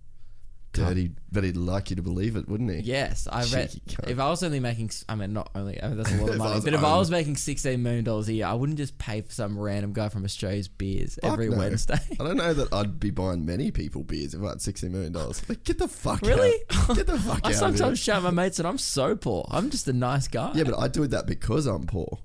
He'd, 0.75 1.15
but 1.31 1.43
he'd 1.43 1.57
like 1.57 1.89
you 1.89 1.95
to 1.95 2.01
believe 2.01 2.35
it, 2.35 2.47
wouldn't 2.47 2.69
he? 2.71 2.79
Yes, 2.79 3.27
I. 3.31 3.43
Cheeky 3.43 3.81
cunt. 3.87 4.07
If 4.09 4.19
I 4.19 4.29
was 4.29 4.43
only 4.43 4.59
making, 4.59 4.91
I 5.09 5.15
mean, 5.15 5.33
not 5.33 5.49
only 5.55 5.81
I 5.81 5.87
mean, 5.89 5.97
that's 5.97 6.11
a 6.11 6.15
lot 6.15 6.29
of 6.29 6.35
If 6.35 6.41
I 6.41 6.43
money, 6.43 6.55
was 6.55 6.63
but 6.65 6.73
if 6.73 6.83
I 6.83 6.97
was 6.97 7.11
making 7.11 7.35
sixteen 7.37 7.81
million 7.83 8.03
dollars 8.03 8.29
a 8.29 8.33
year, 8.33 8.45
I 8.45 8.53
wouldn't 8.53 8.77
just 8.77 8.97
pay 8.97 9.21
for 9.21 9.31
some 9.31 9.57
random 9.57 9.93
guy 9.93 10.09
from 10.09 10.23
Australia's 10.23 10.67
beers 10.67 11.17
Fuck 11.21 11.33
every 11.33 11.49
no. 11.49 11.57
Wednesday. 11.57 11.97
I 12.19 12.23
don't 12.23 12.37
know 12.37 12.53
that 12.53 12.71
I'd 12.73 12.99
be 12.99 13.09
buying 13.11 13.45
many 13.45 13.71
people 13.71 14.03
beers 14.03 14.33
if 14.33 14.43
I 14.43 14.49
had 14.49 14.61
sixty 14.61 14.89
million 14.89 15.11
dollars. 15.13 15.41
Like, 15.49 15.63
get 15.63 15.77
the 15.79 15.87
fuck 15.87 16.21
Really? 16.21 16.53
out. 16.71 16.95
Get 16.95 17.07
the 17.07 17.19
fuck 17.19 17.41
I 17.43 17.49
out. 17.49 17.55
sometimes 17.55 17.81
of 17.81 17.87
here. 17.89 17.95
shout 17.95 18.23
my 18.23 18.31
mates 18.31 18.57
that 18.57 18.65
I'm 18.65 18.77
so 18.77 19.15
poor. 19.15 19.47
I'm 19.49 19.69
just 19.71 19.87
a 19.87 19.93
nice 19.93 20.27
guy. 20.27 20.51
Yeah, 20.55 20.63
but 20.65 20.79
I 20.79 20.87
do 20.87 21.05
that 21.07 21.25
because 21.25 21.65
I'm 21.65 21.87
poor. 21.87 22.19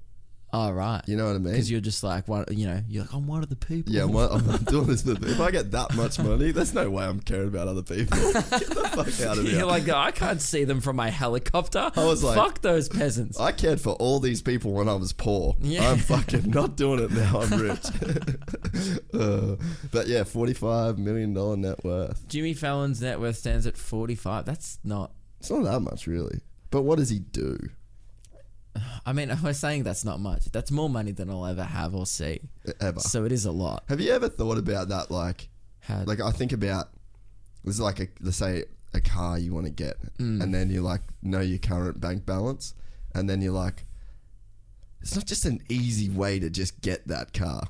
Oh 0.57 0.71
right, 0.73 1.03
You 1.07 1.17
know 1.17 1.27
what 1.27 1.35
I 1.35 1.39
mean? 1.39 1.53
because 1.53 1.71
you're 1.71 1.81
just 1.81 2.03
like 2.05 2.29
one. 2.29 2.45
You 2.51 2.67
know, 2.69 2.81
you're 2.89 3.03
like 3.03 3.13
I'm 3.13 3.27
one 3.27 3.43
of 3.43 3.49
the 3.51 3.57
people. 3.57 3.93
Yeah, 3.93 4.05
I'm, 4.05 4.15
I'm 4.17 4.49
I'm 4.51 4.63
doing 4.65 4.87
this. 4.87 5.03
For, 5.03 5.11
if 5.27 5.41
I 5.41 5.51
get 5.51 5.73
that 5.73 5.95
much 5.97 6.19
money, 6.19 6.53
there's 6.53 6.73
no 6.73 6.89
way 6.91 7.05
I'm 7.05 7.21
caring 7.21 7.49
about 7.49 7.69
other 7.69 7.83
people. 7.83 8.17
Get 8.33 8.33
the 8.51 8.91
fuck 8.95 9.27
out 9.29 9.39
of 9.39 9.45
here. 9.45 9.59
You're 9.59 9.67
like 9.67 9.89
I 9.89 10.11
can't 10.13 10.41
see 10.41 10.65
them 10.65 10.81
from 10.81 10.97
my 10.97 11.11
helicopter. 11.11 11.91
I 11.97 12.05
was 12.05 12.23
like- 12.23 12.37
fuck 12.37 12.61
those 12.63 12.89
peasants. 12.89 13.39
I 13.41 13.53
cared 13.53 13.81
for 13.81 13.95
all 13.95 14.21
these 14.21 14.41
people 14.43 14.73
when 14.73 14.89
I 14.89 14.95
was 14.95 15.13
poor. 15.13 15.57
Yeah. 15.61 15.91
I'm 15.91 15.99
fucking 15.99 16.51
not 16.51 16.77
doing 16.77 17.01
it 17.01 17.11
now. 17.11 17.41
I'm 17.41 17.61
rich. 17.61 17.87
uh, 19.13 19.57
but 19.93 20.07
yeah, 20.07 20.25
forty-five 20.25 20.99
million 20.99 21.35
dollar 21.35 21.57
net 21.57 21.85
worth. 21.85 22.27
Jimmy 22.29 22.55
Fallon's 22.55 23.01
net 23.03 23.21
worth 23.21 23.37
stands 23.39 23.67
at 23.67 23.77
45. 23.77 24.45
That's 24.45 24.79
not. 24.85 25.13
It's 25.41 25.51
not 25.51 25.65
that 25.65 25.81
much, 25.81 26.07
really. 26.07 26.41
But 26.71 26.83
what 26.83 26.99
does 26.99 27.11
he 27.11 27.19
do? 27.19 27.59
I 29.07 29.13
mean, 29.13 29.31
we're 29.43 29.53
saying 29.53 29.85
that's 29.85 30.05
not 30.05 30.21
much. 30.21 30.47
That's 30.53 30.71
more 30.71 30.89
money 30.91 31.13
than 31.13 31.31
I'll 31.31 31.47
ever 31.47 31.65
have 31.65 31.95
or 31.95 32.07
see. 32.07 32.41
Ever? 32.81 33.01
So 33.01 33.25
it 33.25 33.33
is 33.33 33.45
a 33.45 33.53
lot. 33.53 33.85
Have 33.89 34.01
you 34.01 34.13
ever 34.13 34.29
thought 34.29 34.59
about 34.59 34.89
that? 34.89 35.11
Like, 35.11 35.49
How, 35.81 36.05
like 36.05 36.21
I 36.21 36.31
think 36.31 36.53
about 36.53 36.91
this 37.65 37.75
is 37.77 37.81
like 37.81 38.01
a 38.01 38.09
let's 38.21 38.37
say 38.37 38.65
a 38.93 39.01
car 39.01 39.39
you 39.39 39.53
want 39.55 39.67
to 39.67 39.73
get, 39.73 39.97
Mm. 40.19 40.43
and 40.43 40.55
then 40.55 40.71
you 40.71 40.81
like 40.83 41.03
know 41.23 41.41
your 41.41 41.59
current 41.59 42.01
bank 42.01 42.25
balance, 42.27 42.75
and 43.15 43.29
then 43.29 43.41
you're 43.43 43.53
like, 43.53 43.85
it's 45.01 45.15
not 45.15 45.27
just 45.27 45.45
an 45.45 45.61
easy 45.69 46.09
way 46.09 46.39
to 46.39 46.49
just 46.51 46.81
get 46.81 47.07
that 47.09 47.33
car. 47.33 47.67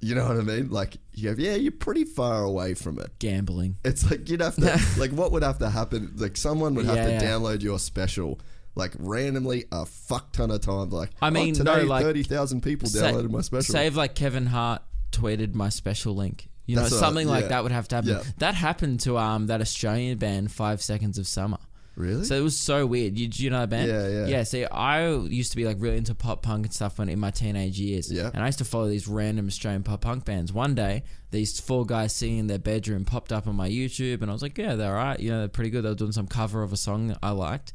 You 0.00 0.14
know 0.14 0.26
what 0.28 0.36
I 0.36 0.42
mean? 0.42 0.70
Like 0.70 0.98
you 1.14 1.34
go, 1.34 1.40
yeah, 1.42 1.54
you're 1.54 1.72
pretty 1.72 2.04
far 2.04 2.42
away 2.44 2.74
from 2.74 2.98
it. 2.98 3.18
Gambling. 3.18 3.76
It's 3.84 4.08
like 4.10 4.28
you'd 4.28 4.40
have 4.42 4.56
to 4.56 4.80
like 4.98 5.10
what 5.12 5.32
would 5.32 5.42
have 5.42 5.58
to 5.58 5.70
happen? 5.70 6.12
Like 6.16 6.36
someone 6.36 6.74
would 6.74 6.86
have 6.86 6.96
Yeah, 6.96 7.06
to 7.06 7.12
yeah. 7.12 7.22
download 7.22 7.62
your 7.62 7.78
special 7.78 8.38
like 8.76 8.92
randomly 8.98 9.64
a 9.72 9.84
fuck 9.86 10.30
ton 10.32 10.52
of 10.52 10.60
times. 10.60 10.92
Like 10.92 11.10
I 11.20 11.30
mean, 11.30 11.54
oh, 11.56 11.58
today 11.58 11.82
no, 11.82 11.88
like, 11.88 12.04
thirty 12.04 12.22
thousand 12.22 12.60
people 12.62 12.88
Sa- 12.88 13.00
downloaded 13.10 13.30
my 13.30 13.40
special. 13.40 13.72
Save 13.72 13.96
like 13.96 14.14
Kevin 14.14 14.46
Hart 14.46 14.82
tweeted 15.10 15.54
my 15.54 15.70
special 15.70 16.14
link. 16.14 16.48
You 16.66 16.76
know, 16.76 16.82
That's 16.82 16.92
what- 16.94 17.00
something 17.00 17.26
like 17.26 17.42
yeah. 17.44 17.48
that 17.48 17.62
would 17.64 17.72
have 17.72 17.88
to 17.88 17.94
happen. 17.96 18.10
Yeah. 18.10 18.22
That 18.38 18.54
happened 18.54 19.00
to 19.00 19.18
um 19.18 19.46
that 19.48 19.60
Australian 19.60 20.18
band 20.18 20.52
Five 20.52 20.80
Seconds 20.82 21.16
of 21.18 21.26
Summer. 21.26 21.58
really? 21.94 22.24
So 22.24 22.36
it 22.36 22.42
was 22.42 22.58
so 22.58 22.84
weird. 22.84 23.16
You, 23.18 23.28
you 23.32 23.48
know 23.48 23.60
that 23.60 23.70
band? 23.70 23.88
Yeah, 23.88 24.08
yeah. 24.08 24.26
Yeah. 24.26 24.42
See, 24.42 24.66
I 24.66 25.08
used 25.14 25.52
to 25.52 25.56
be 25.56 25.64
like 25.64 25.78
really 25.80 25.96
into 25.96 26.14
pop 26.14 26.42
punk 26.42 26.66
and 26.66 26.74
stuff 26.74 26.98
when 26.98 27.08
in 27.08 27.18
my 27.18 27.30
teenage 27.30 27.78
years. 27.80 28.12
Yeah. 28.12 28.30
And 28.34 28.42
I 28.42 28.46
used 28.46 28.58
to 28.58 28.64
follow 28.66 28.88
these 28.88 29.08
random 29.08 29.46
Australian 29.46 29.84
pop 29.84 30.02
punk 30.02 30.24
bands. 30.26 30.52
One 30.52 30.74
day, 30.74 31.04
these 31.30 31.58
four 31.58 31.86
guys 31.86 32.14
singing 32.14 32.40
in 32.40 32.46
their 32.48 32.58
bedroom 32.58 33.04
popped 33.06 33.32
up 33.32 33.46
on 33.46 33.56
my 33.56 33.70
YouTube, 33.70 34.20
and 34.20 34.30
I 34.30 34.34
was 34.34 34.42
like, 34.42 34.58
yeah, 34.58 34.74
they're 34.74 34.90
alright. 34.98 35.20
You 35.20 35.30
know, 35.30 35.38
they're 35.38 35.48
pretty 35.48 35.70
good. 35.70 35.84
They 35.84 35.88
were 35.88 35.94
doing 35.94 36.12
some 36.12 36.26
cover 36.26 36.62
of 36.62 36.72
a 36.72 36.76
song 36.76 37.08
that 37.08 37.18
I 37.22 37.30
liked. 37.30 37.72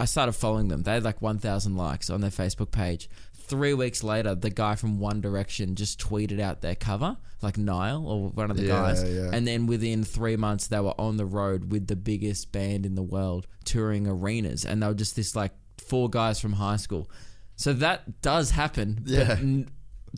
I 0.00 0.06
started 0.06 0.32
following 0.32 0.68
them. 0.68 0.82
They 0.82 0.92
had 0.94 1.04
like 1.04 1.22
1,000 1.22 1.76
likes 1.76 2.10
on 2.10 2.20
their 2.20 2.30
Facebook 2.30 2.70
page. 2.72 3.08
Three 3.34 3.74
weeks 3.74 4.02
later, 4.02 4.34
the 4.34 4.50
guy 4.50 4.74
from 4.74 4.98
One 4.98 5.20
Direction 5.20 5.74
just 5.76 6.00
tweeted 6.00 6.40
out 6.40 6.62
their 6.62 6.74
cover, 6.74 7.16
like 7.42 7.58
Niall 7.58 8.06
or 8.08 8.30
one 8.30 8.50
of 8.50 8.56
the 8.56 8.64
Yeah, 8.64 8.68
guys. 8.68 9.04
yeah. 9.04 9.30
And 9.32 9.46
then 9.46 9.66
within 9.66 10.02
three 10.02 10.36
months, 10.36 10.66
they 10.68 10.80
were 10.80 10.98
on 10.98 11.18
the 11.18 11.26
road 11.26 11.70
with 11.70 11.86
the 11.86 11.94
biggest 11.96 12.52
band 12.52 12.86
in 12.86 12.94
the 12.94 13.02
world, 13.02 13.46
touring 13.64 14.06
arenas. 14.08 14.64
And 14.64 14.82
they 14.82 14.86
were 14.86 14.94
just 14.94 15.14
this 15.14 15.36
like 15.36 15.52
four 15.78 16.08
guys 16.08 16.40
from 16.40 16.54
high 16.54 16.76
school. 16.76 17.10
So 17.56 17.72
that 17.74 18.22
does 18.22 18.50
happen. 18.50 19.02
Yeah. 19.06 19.38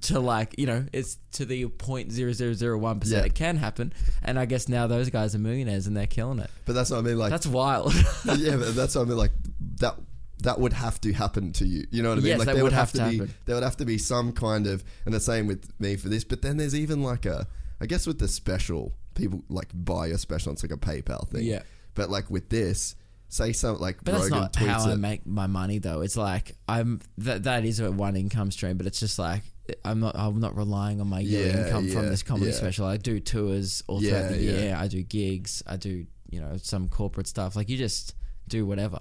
To 0.02 0.20
like, 0.20 0.54
you 0.58 0.66
know, 0.66 0.86
it's 0.92 1.18
to 1.32 1.44
the 1.44 1.64
0.0001% 1.66 3.02
Yeah. 3.10 3.18
it 3.20 3.34
can 3.34 3.56
happen. 3.56 3.92
And 4.22 4.38
I 4.38 4.44
guess 4.46 4.68
now 4.68 4.86
those 4.86 5.10
guys 5.10 5.34
are 5.34 5.38
millionaires 5.38 5.86
and 5.86 5.96
they're 5.96 6.06
killing 6.06 6.38
it. 6.38 6.50
but 6.64 6.74
that's 6.74 6.90
what 6.90 6.98
I 6.98 7.02
mean. 7.02 7.18
Like 7.18 7.30
That's 7.30 7.46
wild. 7.46 7.94
yeah, 8.36 8.56
but 8.56 8.74
that's 8.74 8.94
what 8.94 9.02
I 9.02 9.04
mean. 9.04 9.18
Like 9.18 9.32
that. 9.80 9.96
That 10.40 10.60
would 10.60 10.74
have 10.74 11.00
to 11.00 11.14
happen 11.14 11.54
to 11.54 11.64
you. 11.66 11.86
You 11.90 12.02
know 12.02 12.10
what 12.10 12.18
I 12.18 12.20
mean? 12.20 12.26
Yes, 12.28 12.38
like 12.40 12.46
that 12.46 12.54
there 12.56 12.62
would 12.64 12.74
have 12.74 12.92
to 12.92 12.98
be 13.08 13.16
happen. 13.16 13.34
there 13.46 13.54
would 13.56 13.64
have 13.64 13.78
to 13.78 13.86
be 13.86 13.96
some 13.96 14.32
kind 14.32 14.66
of 14.66 14.84
and 15.06 15.14
the 15.14 15.18
same 15.18 15.46
with 15.46 15.72
me 15.80 15.96
for 15.96 16.10
this. 16.10 16.24
But 16.24 16.42
then 16.42 16.58
there's 16.58 16.74
even 16.74 17.02
like 17.02 17.24
a 17.24 17.46
I 17.80 17.86
guess 17.86 18.06
with 18.06 18.18
the 18.18 18.28
special 18.28 18.92
people 19.14 19.42
like 19.48 19.68
buy 19.72 20.08
your 20.08 20.18
special. 20.18 20.52
It's 20.52 20.62
like 20.62 20.72
a 20.72 20.76
PayPal 20.76 21.26
thing. 21.26 21.44
Yeah. 21.46 21.62
But 21.94 22.10
like 22.10 22.30
with 22.30 22.50
this, 22.50 22.96
say 23.30 23.52
something 23.54 23.80
like 23.80 24.04
But 24.04 24.12
that's 24.12 24.24
Rogan 24.24 24.38
not 24.40 24.52
tweets 24.52 24.66
how 24.66 24.90
I 24.90 24.92
it. 24.92 24.96
make 24.98 25.26
my 25.26 25.46
money, 25.46 25.78
though. 25.78 26.02
It's 26.02 26.18
like 26.18 26.54
I'm 26.68 27.00
that 27.16 27.44
that 27.44 27.64
is 27.64 27.80
a 27.80 27.90
one 27.90 28.14
income 28.14 28.50
stream, 28.50 28.76
but 28.76 28.86
it's 28.86 29.00
just 29.00 29.18
like 29.18 29.42
I'm 29.84 30.00
not 30.00 30.16
I'm 30.16 30.40
not 30.40 30.56
relying 30.56 31.00
on 31.00 31.08
my 31.08 31.20
yearly 31.20 31.50
Yeah, 31.50 31.66
income 31.66 31.88
from 31.88 32.06
this 32.08 32.22
comedy 32.22 32.50
yeah. 32.50 32.56
special. 32.56 32.86
I 32.86 32.96
do 32.96 33.20
tours 33.20 33.82
all 33.88 34.00
throughout 34.00 34.12
Yeah, 34.24 34.28
the 34.28 34.38
yeah. 34.42 34.52
year. 34.58 34.76
I 34.78 34.88
do 34.88 35.02
gigs. 35.02 35.62
I 35.66 35.76
do 35.76 36.06
you 36.30 36.40
know 36.40 36.56
some 36.56 36.88
corporate 36.88 37.26
stuff. 37.26 37.56
Like 37.56 37.68
you 37.68 37.76
just 37.76 38.14
do 38.48 38.64
whatever. 38.66 38.98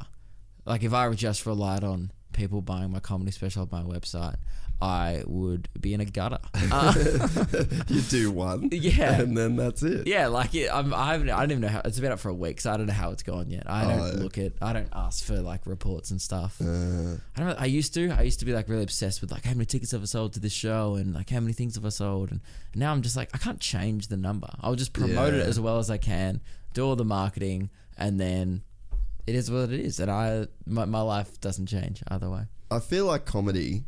Like 0.65 0.84
if 0.84 0.93
I 0.93 1.08
were 1.08 1.15
just 1.15 1.45
relied 1.45 1.84
on 1.84 2.12
people 2.34 2.62
buying 2.62 2.91
my 2.91 2.99
comedy 2.99 3.32
special 3.32 3.63
on 3.63 3.69
my 3.71 3.84
website, 3.84 4.36
I 4.81 5.23
would 5.25 5.69
be 5.79 5.93
in 5.93 6.01
a 6.01 6.05
gutter. 6.05 6.39
Uh, 6.71 6.93
you 7.88 8.01
do 8.01 8.31
one, 8.31 8.69
Yeah. 8.71 9.21
and 9.21 9.38
then 9.38 9.55
that's 9.55 9.81
it. 9.83 10.07
Yeah, 10.07 10.27
like 10.27 10.53
it, 10.55 10.69
I'm, 10.73 10.93
I 10.93 11.11
haven't. 11.13 11.29
I 11.29 11.39
don't 11.39 11.51
even 11.51 11.61
know 11.61 11.67
how 11.69 11.81
it's 11.85 11.99
been 11.99 12.11
up 12.11 12.19
for 12.19 12.29
a 12.29 12.33
week, 12.33 12.59
so 12.59 12.71
I 12.71 12.77
don't 12.77 12.88
know 12.88 12.93
how 12.93 13.11
it's 13.11 13.23
gone 13.23 13.49
yet. 13.49 13.63
I 13.69 13.83
don't 13.85 13.99
Oh, 13.99 14.23
look 14.23 14.38
at. 14.38 14.53
I 14.61 14.73
don't 14.73 14.89
ask 14.93 15.23
for 15.23 15.38
like 15.41 15.65
reports 15.65 16.11
and 16.11 16.21
stuff. 16.21 16.59
Uh, 16.61 17.15
I 17.35 17.39
don't. 17.39 17.61
I 17.61 17.65
used 17.65 17.93
to. 17.93 18.09
I 18.11 18.23
used 18.23 18.39
to 18.39 18.45
be 18.45 18.53
like 18.53 18.67
really 18.67 18.83
obsessed 18.83 19.21
with 19.21 19.31
like 19.31 19.45
how 19.45 19.51
many 19.53 19.65
tickets 19.65 19.91
have 19.91 20.01
I 20.01 20.05
sold 20.05 20.33
to 20.33 20.39
this 20.39 20.51
show 20.53 20.95
and 20.95 21.13
like 21.13 21.29
how 21.29 21.39
many 21.39 21.53
things 21.53 21.75
have 21.75 21.85
I 21.85 21.89
sold, 21.89 22.31
and 22.31 22.41
now 22.73 22.91
I'm 22.91 23.01
just 23.01 23.15
like 23.15 23.29
I 23.33 23.38
can't 23.38 23.59
change 23.59 24.07
the 24.07 24.17
number. 24.17 24.49
I'll 24.61 24.75
just 24.75 24.91
promote 24.93 25.33
it 25.33 25.45
as 25.45 25.59
well 25.59 25.77
as 25.77 25.89
I 25.89 25.97
can, 25.97 26.41
do 26.73 26.83
all 26.85 26.95
the 26.95 27.05
marketing, 27.05 27.69
and 27.97 28.19
then 28.19 28.63
it 29.27 29.35
is 29.35 29.49
what 29.49 29.71
it 29.71 29.79
is. 29.79 29.99
And 29.99 30.11
I, 30.11 30.47
my, 30.65 30.85
my 30.85 31.01
life 31.01 31.39
doesn't 31.39 31.67
change 31.67 32.03
either 32.09 32.29
way. 32.29 32.43
I 32.71 32.79
feel 32.79 33.05
like 33.05 33.25
comedy, 33.25 33.85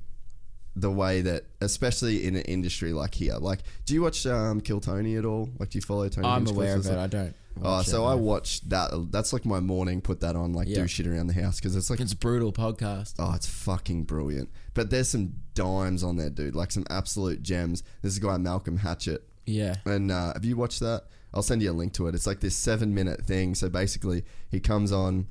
the 0.79 0.91
way 0.91 1.21
that, 1.21 1.43
especially 1.61 2.25
in 2.25 2.35
an 2.35 2.43
industry 2.43 2.93
like 2.93 3.15
here, 3.15 3.35
like, 3.35 3.59
do 3.85 3.93
you 3.93 4.01
watch 4.01 4.25
um, 4.27 4.61
Kill 4.61 4.79
Tony 4.79 5.15
at 5.15 5.25
all? 5.25 5.49
Like, 5.59 5.69
do 5.71 5.77
you 5.77 5.81
follow 5.81 6.07
Tony? 6.09 6.27
I'm 6.27 6.45
aware 6.47 6.73
of 6.75 6.81
it. 6.81 6.83
something? 6.83 6.99
I 6.99 7.07
don't. 7.07 7.35
Oh, 7.63 7.81
so 7.81 8.05
it, 8.05 8.09
I 8.11 8.15
no. 8.15 8.21
watch 8.21 8.61
that. 8.69 8.91
That's 9.11 9.33
like 9.33 9.43
my 9.43 9.59
morning. 9.59 9.99
Put 10.01 10.19
that 10.19 10.35
on, 10.35 10.53
like 10.53 10.67
Yeah. 10.67 10.81
do 10.81 10.87
shit 10.87 11.07
around 11.07 11.25
the 11.27 11.33
house 11.33 11.59
because 11.59 11.75
it's 11.75 11.89
like, 11.89 11.99
It's 11.99 12.13
a 12.13 12.15
brutal 12.15 12.53
podcast. 12.53 13.15
oh, 13.17 13.33
it's 13.33 13.47
fucking 13.47 14.03
brilliant. 14.03 14.49
But 14.75 14.91
there's 14.91 15.09
some 15.09 15.33
dimes 15.55 16.03
on 16.03 16.17
there, 16.17 16.29
dude. 16.29 16.55
Like 16.55 16.71
some 16.71 16.85
absolute 16.91 17.41
gems. 17.41 17.81
There's 18.03 18.17
a 18.17 18.19
guy 18.19 18.37
Malcolm 18.37 18.77
Hatchett, 18.77 19.27
Yeah. 19.47 19.77
and 19.85 20.11
uh, 20.11 20.33
have 20.33 20.45
you 20.45 20.55
watched 20.55 20.81
that? 20.81 21.05
I'll 21.33 21.41
send 21.41 21.63
you 21.63 21.71
a 21.71 21.73
link 21.73 21.93
to 21.93 22.07
it. 22.07 22.13
It's 22.13 22.27
like 22.27 22.39
this 22.41 22.55
seven 22.55 22.93
minute 22.93 23.25
thing. 23.25 23.55
So 23.55 23.69
basically, 23.69 24.23
he 24.51 24.59
comes 24.59 24.91
on 24.91 25.25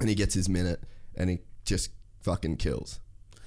and 0.00 0.08
he 0.08 0.16
gets 0.16 0.34
his 0.34 0.48
minute 0.48 0.82
and 1.14 1.30
he 1.30 1.38
just 1.64 1.90
fucking 2.22 2.56
kills. 2.56 2.98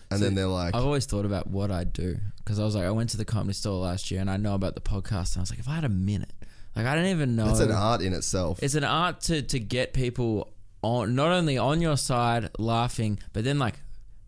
And 0.10 0.22
then 0.22 0.36
they're 0.36 0.48
like, 0.48 0.74
I've 0.76 0.84
always 0.86 1.06
thought 1.06 1.26
about 1.26 1.48
what 1.48 1.70
I'd 1.72 1.91
do 1.93 2.17
because 2.38 2.60
I 2.60 2.63
was 2.63 2.76
like, 2.76 2.86
I 2.86 2.91
went 2.91 3.10
to 3.12 3.17
the 3.17 3.26
comedy 3.26 3.54
store 3.54 3.78
last 3.80 4.10
year 4.10 4.22
and 4.22 4.30
I 4.30 4.38
know 4.38 4.56
about 4.56 4.76
the 4.76 4.82
podcast. 4.82 5.34
And 5.34 5.38
I 5.38 5.41
was 5.41 5.50
like, 5.50 5.60
if 5.60 5.67
I 5.67 5.76
had 5.76 5.84
a 5.84 5.89
minute, 5.89 6.32
like 6.76 6.86
I 6.86 6.96
don't 6.96 7.08
even 7.08 7.36
know. 7.36 7.50
It's 7.50 7.60
an 7.60 7.72
art 7.72 8.02
in 8.02 8.13
itself. 8.13 8.62
It's 8.63 8.76
an 8.76 8.84
art 8.86 9.22
to 9.22 9.41
to 9.41 9.60
get 9.60 9.93
people 9.93 10.54
on 10.82 11.15
not 11.15 11.32
only 11.32 11.58
on 11.58 11.82
your 11.82 11.98
side 11.98 12.50
laughing, 12.58 13.20
but 13.34 13.43
then 13.43 13.60
like 13.60 13.76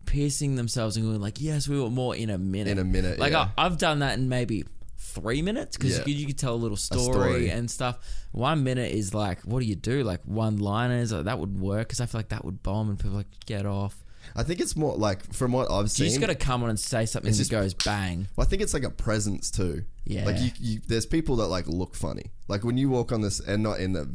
piercing 0.06 0.56
themselves 0.56 0.96
and 0.96 1.06
going 1.06 1.20
like, 1.20 1.40
yes, 1.40 1.68
we 1.68 1.80
want 1.80 1.94
more 1.94 2.14
in 2.16 2.28
a 2.30 2.38
minute. 2.38 2.72
In 2.72 2.78
a 2.78 2.84
minute, 2.84 3.18
Like 3.18 3.32
yeah. 3.32 3.48
I, 3.56 3.66
I've 3.66 3.78
done 3.78 4.00
that 4.00 4.18
in 4.18 4.28
maybe 4.28 4.64
three 4.98 5.40
minutes 5.40 5.76
because 5.76 5.98
Yeah. 5.98 6.04
you, 6.06 6.14
you 6.14 6.26
could 6.26 6.38
tell 6.38 6.54
a 6.54 6.56
little 6.56 6.76
story, 6.76 7.02
story. 7.02 7.50
and 7.50 7.70
stuff. 7.70 7.98
One 8.32 8.64
minute 8.64 8.92
is 8.92 9.14
like, 9.14 9.40
what 9.42 9.60
do 9.60 9.66
you 9.66 9.76
do? 9.76 10.02
Like 10.02 10.20
one 10.24 10.58
liners 10.58 11.12
like, 11.12 11.24
that 11.24 11.38
would 11.38 11.60
work 11.60 11.88
because 11.88 12.00
I 12.00 12.06
feel 12.06 12.18
like 12.18 12.28
that 12.30 12.44
would 12.44 12.62
bomb 12.62 12.90
and 12.90 12.98
people 12.98 13.14
are 13.14 13.18
like 13.18 13.46
get 13.46 13.66
off. 13.66 13.96
I 14.36 14.42
think 14.42 14.60
it's 14.60 14.76
more 14.76 14.96
like 14.96 15.32
from 15.32 15.52
what 15.52 15.70
I've 15.70 15.90
seen. 15.90 16.04
You 16.06 16.10
seen. 16.10 16.20
just 16.20 16.28
got 16.28 16.38
to 16.38 16.44
come 16.46 16.62
on 16.62 16.70
and 16.70 16.78
say 16.78 17.06
something 17.06 17.28
It's 17.28 17.38
that 17.38 17.42
just- 17.44 17.50
goes 17.50 17.74
bang. 17.74 18.28
Well, 18.36 18.46
I 18.46 18.48
think 18.50 18.62
it's 18.62 18.74
like 18.74 18.84
a 18.84 18.90
presence 18.90 19.50
too. 19.50 19.84
Yeah. 20.04 20.24
Like 20.24 20.40
you, 20.40 20.50
you, 20.58 20.80
there's 20.88 21.06
people 21.06 21.36
that 21.36 21.46
like 21.48 21.66
look 21.68 21.94
funny. 21.94 22.30
Like 22.48 22.64
when 22.64 22.76
you 22.76 22.88
walk 22.90 23.12
on 23.12 23.20
this, 23.20 23.40
and 23.40 23.62
not 23.62 23.80
in 23.80 23.92
the 23.92 24.08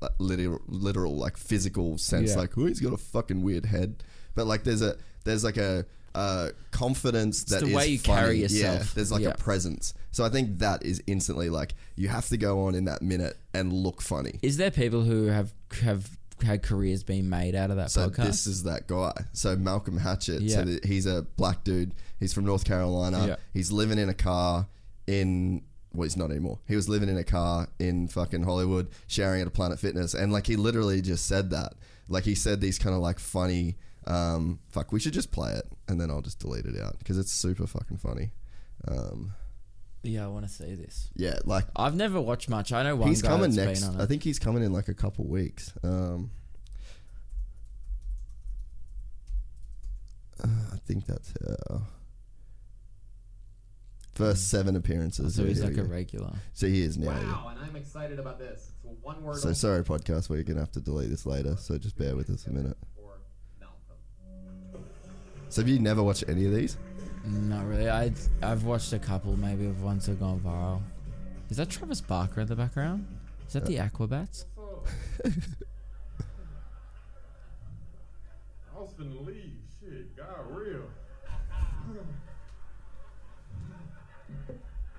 like, 0.00 0.10
literal, 0.18 0.60
literal 0.66 1.16
like 1.16 1.36
physical 1.36 1.98
sense. 1.98 2.30
Yeah. 2.32 2.38
Like, 2.38 2.58
oh, 2.58 2.66
he's 2.66 2.80
got 2.80 2.92
a 2.92 2.98
fucking 2.98 3.42
weird 3.42 3.66
head. 3.66 4.02
But 4.34 4.46
like, 4.46 4.64
there's 4.64 4.82
a 4.82 4.96
there's 5.24 5.44
like 5.44 5.56
a. 5.56 5.86
Uh, 6.16 6.50
confidence 6.70 7.42
that 7.42 7.62
the 7.62 7.66
is 7.66 7.74
way 7.74 7.86
you 7.88 7.98
funny. 7.98 8.20
carry 8.20 8.44
Yeah, 8.46 8.84
there's 8.94 9.10
like 9.10 9.22
Yeah. 9.22 9.30
a 9.30 9.36
presence. 9.36 9.94
So 10.12 10.24
I 10.24 10.28
think 10.28 10.60
that 10.60 10.84
is 10.84 11.02
instantly 11.08 11.50
like 11.50 11.74
you 11.96 12.06
have 12.06 12.28
to 12.28 12.36
go 12.36 12.66
on 12.66 12.76
in 12.76 12.84
that 12.84 13.02
minute 13.02 13.36
and 13.52 13.72
look 13.72 14.00
funny. 14.00 14.38
Is 14.40 14.56
there 14.56 14.70
people 14.70 15.02
who 15.02 15.26
have 15.26 15.52
have 15.82 16.08
had 16.44 16.62
careers 16.62 17.02
being 17.02 17.28
made 17.28 17.54
out 17.54 17.70
of 17.70 17.76
that 17.76 17.90
So 17.90 18.08
podcast? 18.10 18.24
this 18.24 18.46
is 18.46 18.62
that 18.64 18.86
guy. 18.86 19.12
So 19.32 19.56
Malcolm 19.56 19.98
Hatchett. 19.98 20.42
Yeah. 20.42 20.56
So 20.56 20.64
th- 20.64 20.84
he's 20.84 21.06
a 21.06 21.22
black 21.36 21.64
dude. 21.64 21.94
He's 22.20 22.32
from 22.32 22.44
North 22.44 22.64
Carolina. 22.64 23.26
Yeah. 23.26 23.36
He's 23.52 23.72
living 23.72 23.98
in 23.98 24.08
a 24.08 24.14
car 24.14 24.66
in. 25.06 25.62
Well, 25.92 26.04
he's 26.04 26.16
not 26.16 26.30
anymore. 26.30 26.58
He 26.66 26.74
was 26.74 26.88
living 26.88 27.08
in 27.08 27.16
a 27.18 27.24
car 27.24 27.68
in 27.78 28.08
fucking 28.08 28.42
Hollywood, 28.42 28.88
sharing 29.06 29.40
at 29.40 29.46
a 29.46 29.50
Planet 29.50 29.78
Fitness, 29.78 30.12
and 30.14 30.32
like 30.32 30.46
he 30.46 30.56
literally 30.56 31.00
just 31.00 31.26
said 31.26 31.50
that. 31.50 31.74
Like 32.08 32.24
he 32.24 32.34
said 32.34 32.60
these 32.60 32.78
kind 32.78 32.94
of 32.96 33.00
like 33.00 33.18
funny. 33.20 33.76
Um, 34.06 34.58
fuck, 34.68 34.90
we 34.92 34.98
should 35.00 35.12
just 35.14 35.30
play 35.30 35.52
it, 35.52 35.66
and 35.88 36.00
then 36.00 36.10
I'll 36.10 36.20
just 36.20 36.40
delete 36.40 36.66
it 36.66 36.78
out 36.80 36.98
because 36.98 37.16
it's 37.16 37.30
super 37.32 37.66
fucking 37.66 37.98
funny. 37.98 38.32
Um, 38.88 39.32
yeah, 40.06 40.24
I 40.24 40.28
want 40.28 40.46
to 40.46 40.52
see 40.52 40.74
this. 40.74 41.10
yeah, 41.16 41.38
like 41.44 41.64
I've 41.76 41.94
never 41.94 42.20
watched 42.20 42.48
much. 42.48 42.72
I 42.72 42.82
know 42.82 42.96
one 42.96 43.08
he's 43.08 43.22
guy 43.22 43.28
coming 43.28 43.50
that's 43.52 43.66
next. 43.68 43.80
Been 43.82 43.94
on 43.96 44.00
I 44.00 44.06
think 44.06 44.22
he's 44.22 44.38
coming 44.38 44.62
in 44.62 44.72
like 44.72 44.88
a 44.88 44.94
couple 44.94 45.24
weeks. 45.26 45.72
Um, 45.82 46.30
uh, 50.42 50.48
I 50.72 50.76
think 50.86 51.06
that's 51.06 51.32
how. 51.68 51.82
First 54.14 54.48
seven 54.48 54.76
appearances. 54.76 55.34
so 55.34 55.44
he's 55.44 55.56
Here 55.58 55.66
like 55.66 55.74
we 55.76 55.82
a 55.82 55.84
regular. 55.84 56.34
so 56.52 56.68
he 56.68 56.82
is 56.82 56.96
now. 56.96 57.10
yeah. 57.10 57.22
Wow, 57.32 57.48
and 57.50 57.58
I'm 57.68 57.74
excited 57.74 58.20
about 58.20 58.38
this. 58.38 58.70
It's 58.84 59.02
one 59.02 59.20
word 59.24 59.38
So 59.38 59.52
sorry, 59.52 59.82
podcast. 59.82 60.28
We're 60.30 60.44
gonna 60.44 60.60
have 60.60 60.70
to 60.72 60.80
delete 60.80 61.10
this 61.10 61.26
later. 61.26 61.56
So 61.56 61.76
just 61.78 61.98
bear 61.98 62.14
with 62.14 62.30
us 62.30 62.46
a 62.46 62.50
minute. 62.52 62.76
So 65.48 65.62
have 65.62 65.68
you 65.68 65.78
never 65.78 66.02
watched 66.02 66.24
any 66.28 66.46
of 66.46 66.54
these? 66.54 66.76
Not 67.24 67.66
really. 67.66 67.88
I 67.88 68.12
I've 68.42 68.64
watched 68.64 68.92
a 68.92 68.98
couple, 68.98 69.36
maybe 69.36 69.66
of 69.66 69.82
ones 69.82 70.06
that 70.06 70.12
have 70.12 70.20
gone 70.20 70.40
viral. 70.40 70.82
Is 71.50 71.56
that 71.56 71.70
Travis 71.70 72.00
Barker 72.00 72.42
in 72.42 72.46
the 72.46 72.56
background? 72.56 73.06
Is 73.46 73.54
that 73.54 73.64
the 73.66 73.78
uh, 73.78 73.88
Aquabats? 73.88 74.44
Oh. 74.56 74.82
I 78.76 78.80
was 78.80 78.90
finna 78.92 79.24
leave. 79.24 79.56
Shit, 79.80 80.14
God 80.16 80.26
real. 80.50 80.82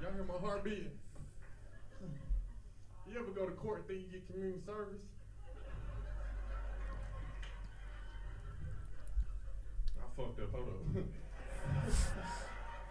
Y'all 0.01 0.11
hear 0.13 0.23
my 0.27 0.47
heart 0.47 0.63
beating? 0.63 0.89
You 3.07 3.19
ever 3.19 3.31
go 3.31 3.45
to 3.45 3.51
court 3.51 3.79
and 3.79 3.87
think 3.87 3.99
you 4.11 4.19
get 4.19 4.27
community 4.27 4.59
service? 4.65 5.01
I 9.99 10.03
fucked 10.17 10.39
up. 10.41 10.51
Hold 10.51 10.67
up. 10.97 11.03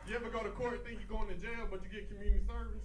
You 0.06 0.16
ever 0.16 0.28
go 0.28 0.42
to 0.42 0.50
court 0.50 0.74
and 0.74 0.84
think 0.84 1.00
you're 1.00 1.18
going 1.18 1.28
to 1.28 1.38
jail, 1.40 1.66
but 1.70 1.80
you 1.82 1.88
get 1.88 2.08
community 2.12 2.44
service? 2.46 2.84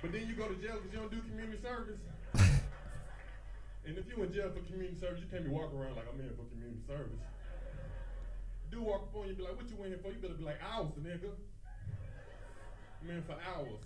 But 0.00 0.12
then 0.12 0.26
you 0.26 0.34
go 0.34 0.48
to 0.48 0.56
jail 0.56 0.80
because 0.80 0.90
you 0.90 0.98
don't 0.98 1.12
do 1.12 1.20
community 1.28 1.60
service. 1.60 2.00
and 3.84 3.98
if 3.98 4.08
you 4.08 4.16
in 4.22 4.32
jail 4.32 4.48
for 4.50 4.64
community 4.64 4.96
service, 4.96 5.20
you 5.20 5.28
can't 5.28 5.44
be 5.44 5.52
walking 5.52 5.76
around 5.76 6.00
like 6.00 6.08
I'm 6.08 6.16
here 6.16 6.32
for 6.32 6.48
community 6.48 6.80
service. 6.88 7.20
Do 8.72 8.80
walk 8.80 9.12
up 9.12 9.16
on 9.16 9.28
you, 9.28 9.36
and 9.36 9.38
be 9.38 9.44
like, 9.44 9.56
"What 9.58 9.68
you 9.68 9.76
in 9.84 9.90
here 9.90 10.00
for?" 10.00 10.08
You 10.08 10.22
better 10.22 10.34
be 10.34 10.44
like, 10.44 10.62
"Hours, 10.62 10.94
nigga." 10.96 11.34
I'm 13.02 13.10
in 13.10 13.22
for 13.22 13.36
hours. 13.44 13.84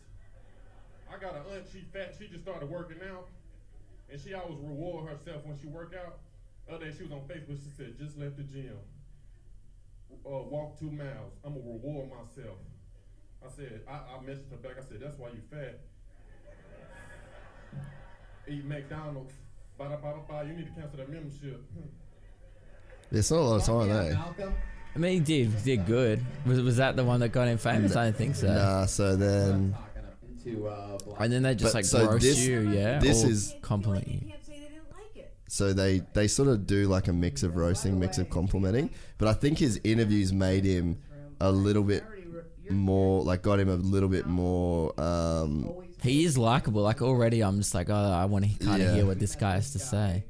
I 1.10 1.18
got 1.18 1.34
an 1.36 1.42
aunt, 1.52 1.66
she 1.72 1.84
fat, 1.92 2.14
she 2.18 2.28
just 2.28 2.42
started 2.42 2.68
working 2.68 2.98
out. 3.10 3.28
And 4.10 4.20
she 4.20 4.34
always 4.34 4.58
reward 4.58 5.08
herself 5.08 5.44
when 5.44 5.58
she 5.58 5.66
work 5.66 5.94
out. 5.94 6.18
Other 6.68 6.86
day 6.86 6.94
she 6.96 7.04
was 7.04 7.12
on 7.12 7.20
Facebook, 7.20 7.58
she 7.62 7.70
said, 7.76 7.98
just 7.98 8.18
left 8.18 8.36
the 8.36 8.42
gym. 8.42 8.76
Uh, 10.26 10.42
walk 10.48 10.78
two 10.78 10.90
miles. 10.90 11.32
I'm 11.44 11.54
gonna 11.54 11.64
reward 11.64 12.08
myself. 12.10 12.58
I 13.44 13.50
said, 13.54 13.80
I, 13.88 13.92
I 13.92 14.18
messaged 14.24 14.50
her 14.50 14.56
back, 14.56 14.72
I 14.78 14.82
said, 14.88 15.00
that's 15.00 15.18
why 15.18 15.28
you 15.28 15.40
fat. 15.50 15.80
Eat 18.48 18.64
McDonald's. 18.64 19.32
Bada 19.78 20.00
bada 20.00 20.26
bada, 20.28 20.46
you 20.48 20.54
need 20.54 20.66
to 20.66 20.72
cancel 20.80 20.98
that 20.98 21.08
membership. 21.10 21.62
There's 23.10 23.30
not 23.30 23.38
a 23.38 23.42
lot 23.42 23.56
of 23.56 23.64
time, 23.66 23.88
yeah, 23.88 24.44
eh? 24.44 24.48
I 24.94 24.98
mean, 24.98 25.12
he 25.14 25.20
did 25.20 25.48
he 25.52 25.76
did 25.76 25.86
good. 25.86 26.24
Was 26.46 26.60
was 26.60 26.76
that 26.76 26.94
the 26.96 27.04
one 27.04 27.20
that 27.20 27.30
got 27.30 27.48
him 27.48 27.58
famous? 27.58 27.96
I 27.96 28.04
don't 28.04 28.16
think 28.16 28.36
so. 28.36 28.46
Nah, 28.46 28.86
so 28.86 29.16
then 29.16 29.72
Talking 29.72 30.02
up 30.04 30.16
into 30.28 30.68
uh, 30.68 30.98
black. 30.98 31.20
And 31.20 31.32
then 31.32 31.42
they 31.42 31.54
just 31.56 31.72
But 31.72 31.78
like 31.80 31.84
so 31.84 32.06
roast 32.06 32.22
this- 32.22 32.38
you, 32.46 32.60
yeah. 32.70 32.98
this 33.00 33.24
or 33.24 33.28
is- 33.28 33.54
compliment 33.62 34.06
you. 34.06 34.20
can't 34.20 34.44
say 34.46 34.52
they 34.60 34.68
didn't 34.68 34.90
like 34.92 35.16
it. 35.16 35.32
So 35.54 35.72
they 35.72 36.00
they 36.14 36.26
sort 36.26 36.48
of 36.48 36.66
do 36.66 36.88
like 36.88 37.06
a 37.06 37.12
mix 37.12 37.42
of 37.44 37.54
roasting, 37.54 37.98
mix 38.00 38.18
of 38.18 38.28
complimenting. 38.28 38.90
But 39.18 39.28
I 39.28 39.34
think 39.34 39.58
his 39.58 39.80
interviews 39.84 40.32
made 40.32 40.64
him 40.64 40.98
a 41.40 41.52
little 41.52 41.84
bit 41.84 42.04
more 42.68 43.22
like 43.22 43.42
got 43.42 43.60
him 43.60 43.68
a 43.68 43.76
little 43.76 44.08
bit 44.08 44.26
more 44.26 44.98
um 45.00 45.72
He 46.02 46.24
is 46.24 46.36
likable. 46.36 46.82
Like 46.82 47.02
already, 47.02 47.40
I'm 47.42 47.58
just 47.58 47.74
like, 47.74 47.88
oh, 47.88 47.94
I 47.94 48.24
want 48.24 48.44
to 48.46 48.58
kind 48.64 48.82
of 48.82 48.88
Yeah. 48.88 48.94
hear 48.96 49.06
what 49.06 49.18
this 49.20 49.36
guy 49.36 49.52
has 49.54 49.70
to 49.72 49.78
say. 49.78 50.24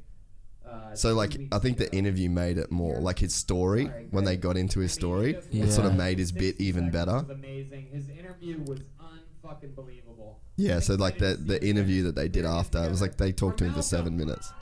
Uh, 0.63 0.93
so 0.93 1.15
like 1.15 1.37
I 1.51 1.57
think 1.59 1.77
the 1.77 1.89
interview 1.95 2.29
made 2.29 2.57
it 2.59 2.71
more 2.71 2.99
like 3.01 3.19
his 3.19 3.33
story 3.33 3.93
when 4.11 4.25
they 4.25 4.37
got 4.37 4.57
into 4.57 4.79
his 4.79 4.91
story 4.93 5.39
it 5.51 5.71
sort 5.71 5.87
of 5.87 5.93
made 5.95 6.19
his 6.19 6.31
bit 6.31 6.55
even 6.59 6.89
better. 6.91 7.25
Amazing. 7.39 7.87
His 7.91 8.09
interview 8.09 8.61
was 8.61 8.79
unfucking 8.99 9.73
believable. 9.75 10.39
Yeah, 10.55 10.79
so 10.81 10.95
like 10.95 11.17
the 11.17 11.31
the 11.51 11.57
interview 11.65 12.03
that 12.03 12.15
they 12.15 12.29
did 12.29 12.45
after 12.45 12.77
it 12.85 12.89
was 12.91 13.01
like 13.01 13.17
they 13.17 13.31
talked 13.31 13.57
to 13.59 13.65
him 13.65 13.73
for 13.73 13.81
7 13.81 14.15
minutes. 14.15 14.53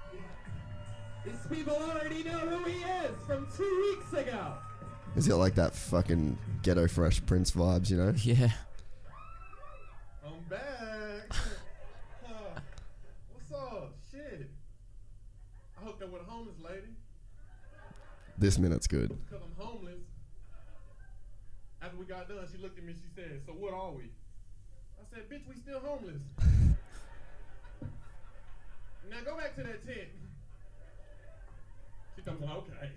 These 1.54 1.66
people 1.66 1.78
already 1.78 2.24
know 2.24 2.32
who 2.40 2.64
he 2.68 2.78
is 2.80 3.16
from 3.28 3.48
two 3.56 3.96
weeks 4.02 4.12
ago. 4.14 4.54
He's 5.14 5.28
got 5.28 5.38
like 5.38 5.54
that 5.54 5.76
fucking 5.76 6.36
ghetto 6.64 6.88
fresh 6.88 7.24
prince 7.28 7.52
vibes, 7.52 7.92
you 7.92 7.98
know. 7.98 8.12
Yeah. 8.24 8.50
I'm 10.26 10.40
back. 10.50 11.30
Huh. 12.26 12.60
What's 13.34 13.52
up? 13.52 13.94
Shit. 14.12 14.50
I 15.80 15.86
hooked 15.86 16.02
up 16.02 16.12
with 16.12 16.24
a 16.24 16.26
homeless 16.26 16.56
lady 16.60 16.88
This 18.40 18.58
minute's 18.58 18.88
good. 18.88 19.10
because 19.10 19.44
I'm 19.44 19.64
homeless. 19.64 20.02
After 21.84 21.98
we 21.98 22.06
got 22.06 22.28
done, 22.30 22.48
she 22.52 22.58
looked 22.58 22.80
at 22.80 22.84
me. 22.84 22.94
She 22.94 23.10
said, 23.16 23.42
"So 23.46 23.52
what 23.52 23.74
are 23.76 23.92
we?" 23.92 24.06
I 25.00 25.04
said, 25.14 25.30
"Bitch, 25.30 25.48
we 25.48 25.54
still 25.62 25.82
homeless." 25.82 26.22
now 29.12 29.18
go 29.24 29.38
back 29.38 29.56
to 29.58 29.64
that 29.64 29.86
tent. 29.86 30.08
Comes 32.26 32.42
on, 32.44 32.52
okay. 32.52 32.90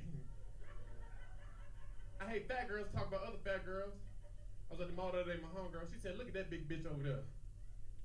I 2.21 2.31
hate 2.31 2.49
fat 2.49 2.69
girls 2.69 2.87
talk 2.95 3.09
about 3.09 3.25
other 3.25 3.39
fat 3.45 3.65
girls. 3.65 3.95
I 4.71 4.75
was 4.75 4.81
at 4.81 4.87
the 4.89 4.95
mall 4.95 5.11
the 5.13 5.21
other 5.21 5.35
day, 5.35 5.41
my 5.43 5.49
homegirl. 5.61 5.93
She 5.93 5.99
said, 5.99 6.17
"Look 6.17 6.29
at 6.29 6.35
that 6.35 6.51
big 6.51 6.69
bitch 6.69 6.87
over 6.87 7.03
there." 7.03 7.25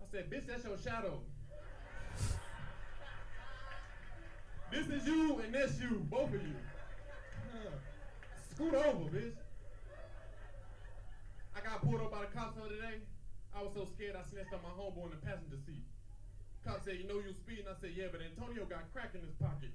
I 0.01 0.05
said, 0.11 0.31
"Bitch, 0.31 0.47
that's 0.47 0.63
your 0.63 0.77
shadow." 0.77 1.21
This 4.71 4.87
is 4.87 5.05
you 5.05 5.39
and 5.39 5.53
that's 5.53 5.79
you, 5.79 6.05
both 6.09 6.33
of 6.33 6.41
you. 6.41 6.55
Huh. 7.51 7.69
Scoot 8.49 8.73
over, 8.73 9.09
bitch. 9.09 9.35
I 11.55 11.59
got 11.59 11.81
pulled 11.83 12.01
up 12.01 12.11
by 12.11 12.21
the 12.21 12.27
cops 12.27 12.55
the 12.55 12.63
other 12.63 12.75
day. 12.75 13.01
I 13.53 13.61
was 13.61 13.73
so 13.73 13.85
scared 13.85 14.15
I 14.15 14.23
snatched 14.23 14.53
up 14.53 14.63
my 14.63 14.69
homeboy 14.69 15.05
in 15.05 15.11
the 15.11 15.17
passenger 15.17 15.57
seat. 15.65 15.83
Cop 16.65 16.83
said, 16.85 16.97
you 17.01 17.07
know 17.07 17.15
you 17.15 17.33
speeding? 17.33 17.65
I 17.67 17.73
said, 17.81 17.91
yeah, 17.95 18.05
but 18.11 18.21
Antonio 18.21 18.65
got 18.65 18.91
crack 18.93 19.11
in 19.15 19.21
his 19.21 19.33
pocket. 19.41 19.71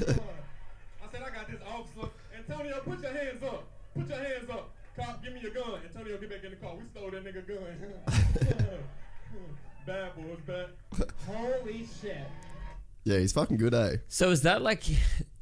I 0.00 1.10
said, 1.12 1.22
I 1.22 1.30
got 1.30 1.48
this 1.48 1.60
officer. 1.66 2.08
Antonio, 2.36 2.80
put 2.84 3.00
your 3.00 3.12
hands 3.12 3.42
up. 3.42 3.64
Put 3.94 4.08
your 4.08 4.18
hands 4.18 4.50
up. 4.50 4.70
Cop, 4.96 5.22
give 5.22 5.32
me 5.34 5.40
your 5.40 5.52
gun. 5.52 5.80
Antonio, 5.86 6.16
get 6.18 6.30
back 6.30 6.44
in 6.44 6.50
the 6.50 6.56
car. 6.56 6.74
We 6.76 6.84
stole 6.92 7.10
that 7.10 7.24
nigga 7.24 7.46
gun. 7.46 8.66
Bad 9.86 10.16
boys 10.16 10.40
back. 10.46 11.08
Holy 11.28 11.86
shit. 12.02 12.26
Yeah, 13.04 13.18
he's 13.18 13.32
fucking 13.32 13.56
good, 13.56 13.72
eh? 13.72 13.98
So 14.08 14.30
is 14.30 14.42
that 14.42 14.62
like, 14.62 14.82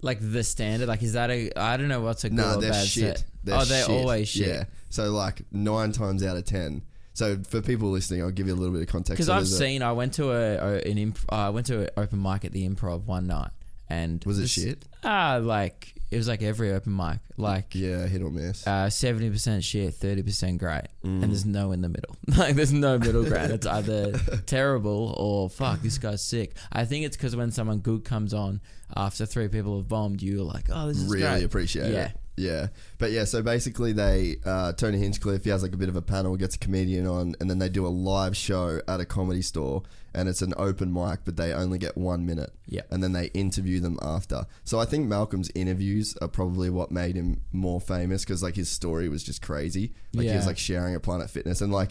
like 0.03 0.19
the 0.21 0.45
standard? 0.45 0.87
Like, 0.89 1.03
is 1.03 1.15
that 1.15 1.31
a? 1.31 1.51
I 1.59 1.79
don't 1.79 1.89
know 1.89 2.03
what's 2.03 2.25
a 2.25 2.29
good 2.29 2.37
No, 2.37 2.57
or 2.57 2.61
they're 2.61 2.73
bad 2.73 2.87
shit. 2.87 3.19
set. 3.19 3.25
They're 3.43 3.57
oh, 3.57 3.65
they're 3.65 3.87
shit. 3.87 3.91
always 3.91 4.29
shit. 4.29 4.49
Yeah. 4.49 4.65
So 4.91 5.11
like 5.13 5.41
nine 5.51 5.93
times 5.93 6.23
out 6.23 6.37
of 6.37 6.45
ten. 6.45 6.83
So 7.15 7.39
for 7.49 7.63
people 7.63 7.91
listening, 7.91 8.23
I'll 8.23 8.31
give 8.31 8.47
you 8.49 8.55
a 8.55 8.57
little 8.57 8.73
bit 8.75 8.83
of 8.83 8.89
context. 8.89 9.13
Because 9.13 9.27
So 9.27 9.35
I've 9.35 9.43
a- 9.43 9.47
seen. 9.47 9.83
I 9.83 9.93
went 9.93 10.15
to 10.15 10.31
a, 10.33 10.79
an 10.81 10.99
imp, 10.99 11.19
uh, 11.31 11.37
I 11.37 11.51
went 11.51 11.67
to 11.69 11.83
an 11.83 11.91
open 11.97 12.21
mic 12.21 12.45
at 12.45 12.53
the 12.53 12.69
Improv 12.69 13.05
one 13.05 13.27
night, 13.27 13.51
and 13.89 14.23
Was 14.25 14.39
it 14.39 14.43
this- 14.43 14.51
shit? 14.51 14.85
Ah, 15.05 15.39
like 15.43 15.95
it 16.11 16.17
was 16.17 16.29
like 16.29 16.43
every 16.43 16.73
open 16.73 16.95
mic, 16.97 17.19
like 17.37 17.75
Yeah, 17.75 18.07
hit 18.07 18.23
or 18.23 18.31
miss. 18.31 18.67
uh, 18.67 18.89
seventy 18.89 19.29
percent 19.31 19.63
shit, 19.65 19.95
thirty 19.95 20.23
percent 20.23 20.59
great, 20.59 20.87
Mm. 21.05 21.23
and 21.23 21.25
there's 21.25 21.45
no 21.45 21.73
in 21.73 21.83
the 21.83 21.89
middle. 21.89 22.17
like 22.39 22.55
there's 22.57 22.73
no 22.73 22.99
middle 22.99 23.25
ground. 23.25 23.53
It's 23.53 23.67
either 23.67 24.13
terrible 24.47 25.15
or 25.19 25.51
fuck, 25.51 25.83
this 25.83 25.99
guy's 25.99 26.23
sick. 26.23 26.55
I 26.73 26.85
think 26.85 27.05
it's 27.05 27.17
because 27.17 27.37
when 27.37 27.51
someone 27.51 27.79
good 27.79 28.05
comes 28.05 28.33
on 28.33 28.61
after 28.97 29.27
three 29.27 29.49
people 29.49 29.77
have 29.77 29.89
bombed, 29.89 30.23
you're 30.23 30.43
like, 30.45 30.67
oh, 30.73 30.89
this 30.89 30.99
is 30.99 31.09
really 31.09 31.23
great. 31.23 31.45
appreciate 31.45 31.93
yeah. 31.93 32.07
it. 32.07 32.17
Yeah, 32.37 32.69
but 32.99 33.13
yeah, 33.13 33.25
so 33.25 33.43
basically 33.43 33.93
they 33.93 34.37
uh, 34.45 34.73
Tony 34.73 34.99
Hinchcliffe 34.99 35.45
he 35.45 35.51
has 35.51 35.63
like 35.63 35.73
a 35.73 35.77
bit 35.77 35.89
of 35.89 35.95
a 35.95 36.03
panel, 36.03 36.37
gets 36.37 36.57
a 36.57 36.59
comedian 36.59 37.07
on, 37.07 37.37
and 37.39 37.49
then 37.49 37.61
they 37.61 37.69
do 37.69 37.87
a 37.87 37.89
live 37.89 38.37
show 38.37 38.81
at 38.89 39.01
a 39.01 39.05
comedy 39.05 39.41
store, 39.43 39.85
and 40.15 40.29
it's 40.29 40.43
an 40.43 40.53
open 40.57 40.93
mic, 40.93 41.21
but 41.25 41.37
they 41.37 41.53
only 41.53 41.79
get 41.79 41.97
one 41.97 42.27
minute. 42.27 42.53
Yeah. 42.67 42.83
and 42.91 43.03
then 43.03 43.13
they 43.13 43.27
interview 43.27 43.79
them 43.79 43.99
after. 44.03 44.47
So 44.65 44.81
I 44.81 44.85
think 44.85 45.07
Malcolm's 45.07 45.51
interviews 45.55 46.17
are 46.21 46.29
probably 46.29 46.71
what 46.71 46.91
made 46.91 47.15
him 47.15 47.43
more 47.53 47.81
famous 47.81 48.25
because 48.25 48.43
like 48.43 48.57
his 48.57 48.69
story 48.69 49.09
was 49.09 49.23
just 49.23 49.41
crazy. 49.41 49.93
Like 50.13 50.27
he 50.27 50.37
was 50.37 50.47
like 50.47 50.59
sharing 50.59 50.95
a 50.97 51.01
Planet 51.01 51.31
Fitness, 51.31 51.61
and 51.61 51.73
like 51.73 51.91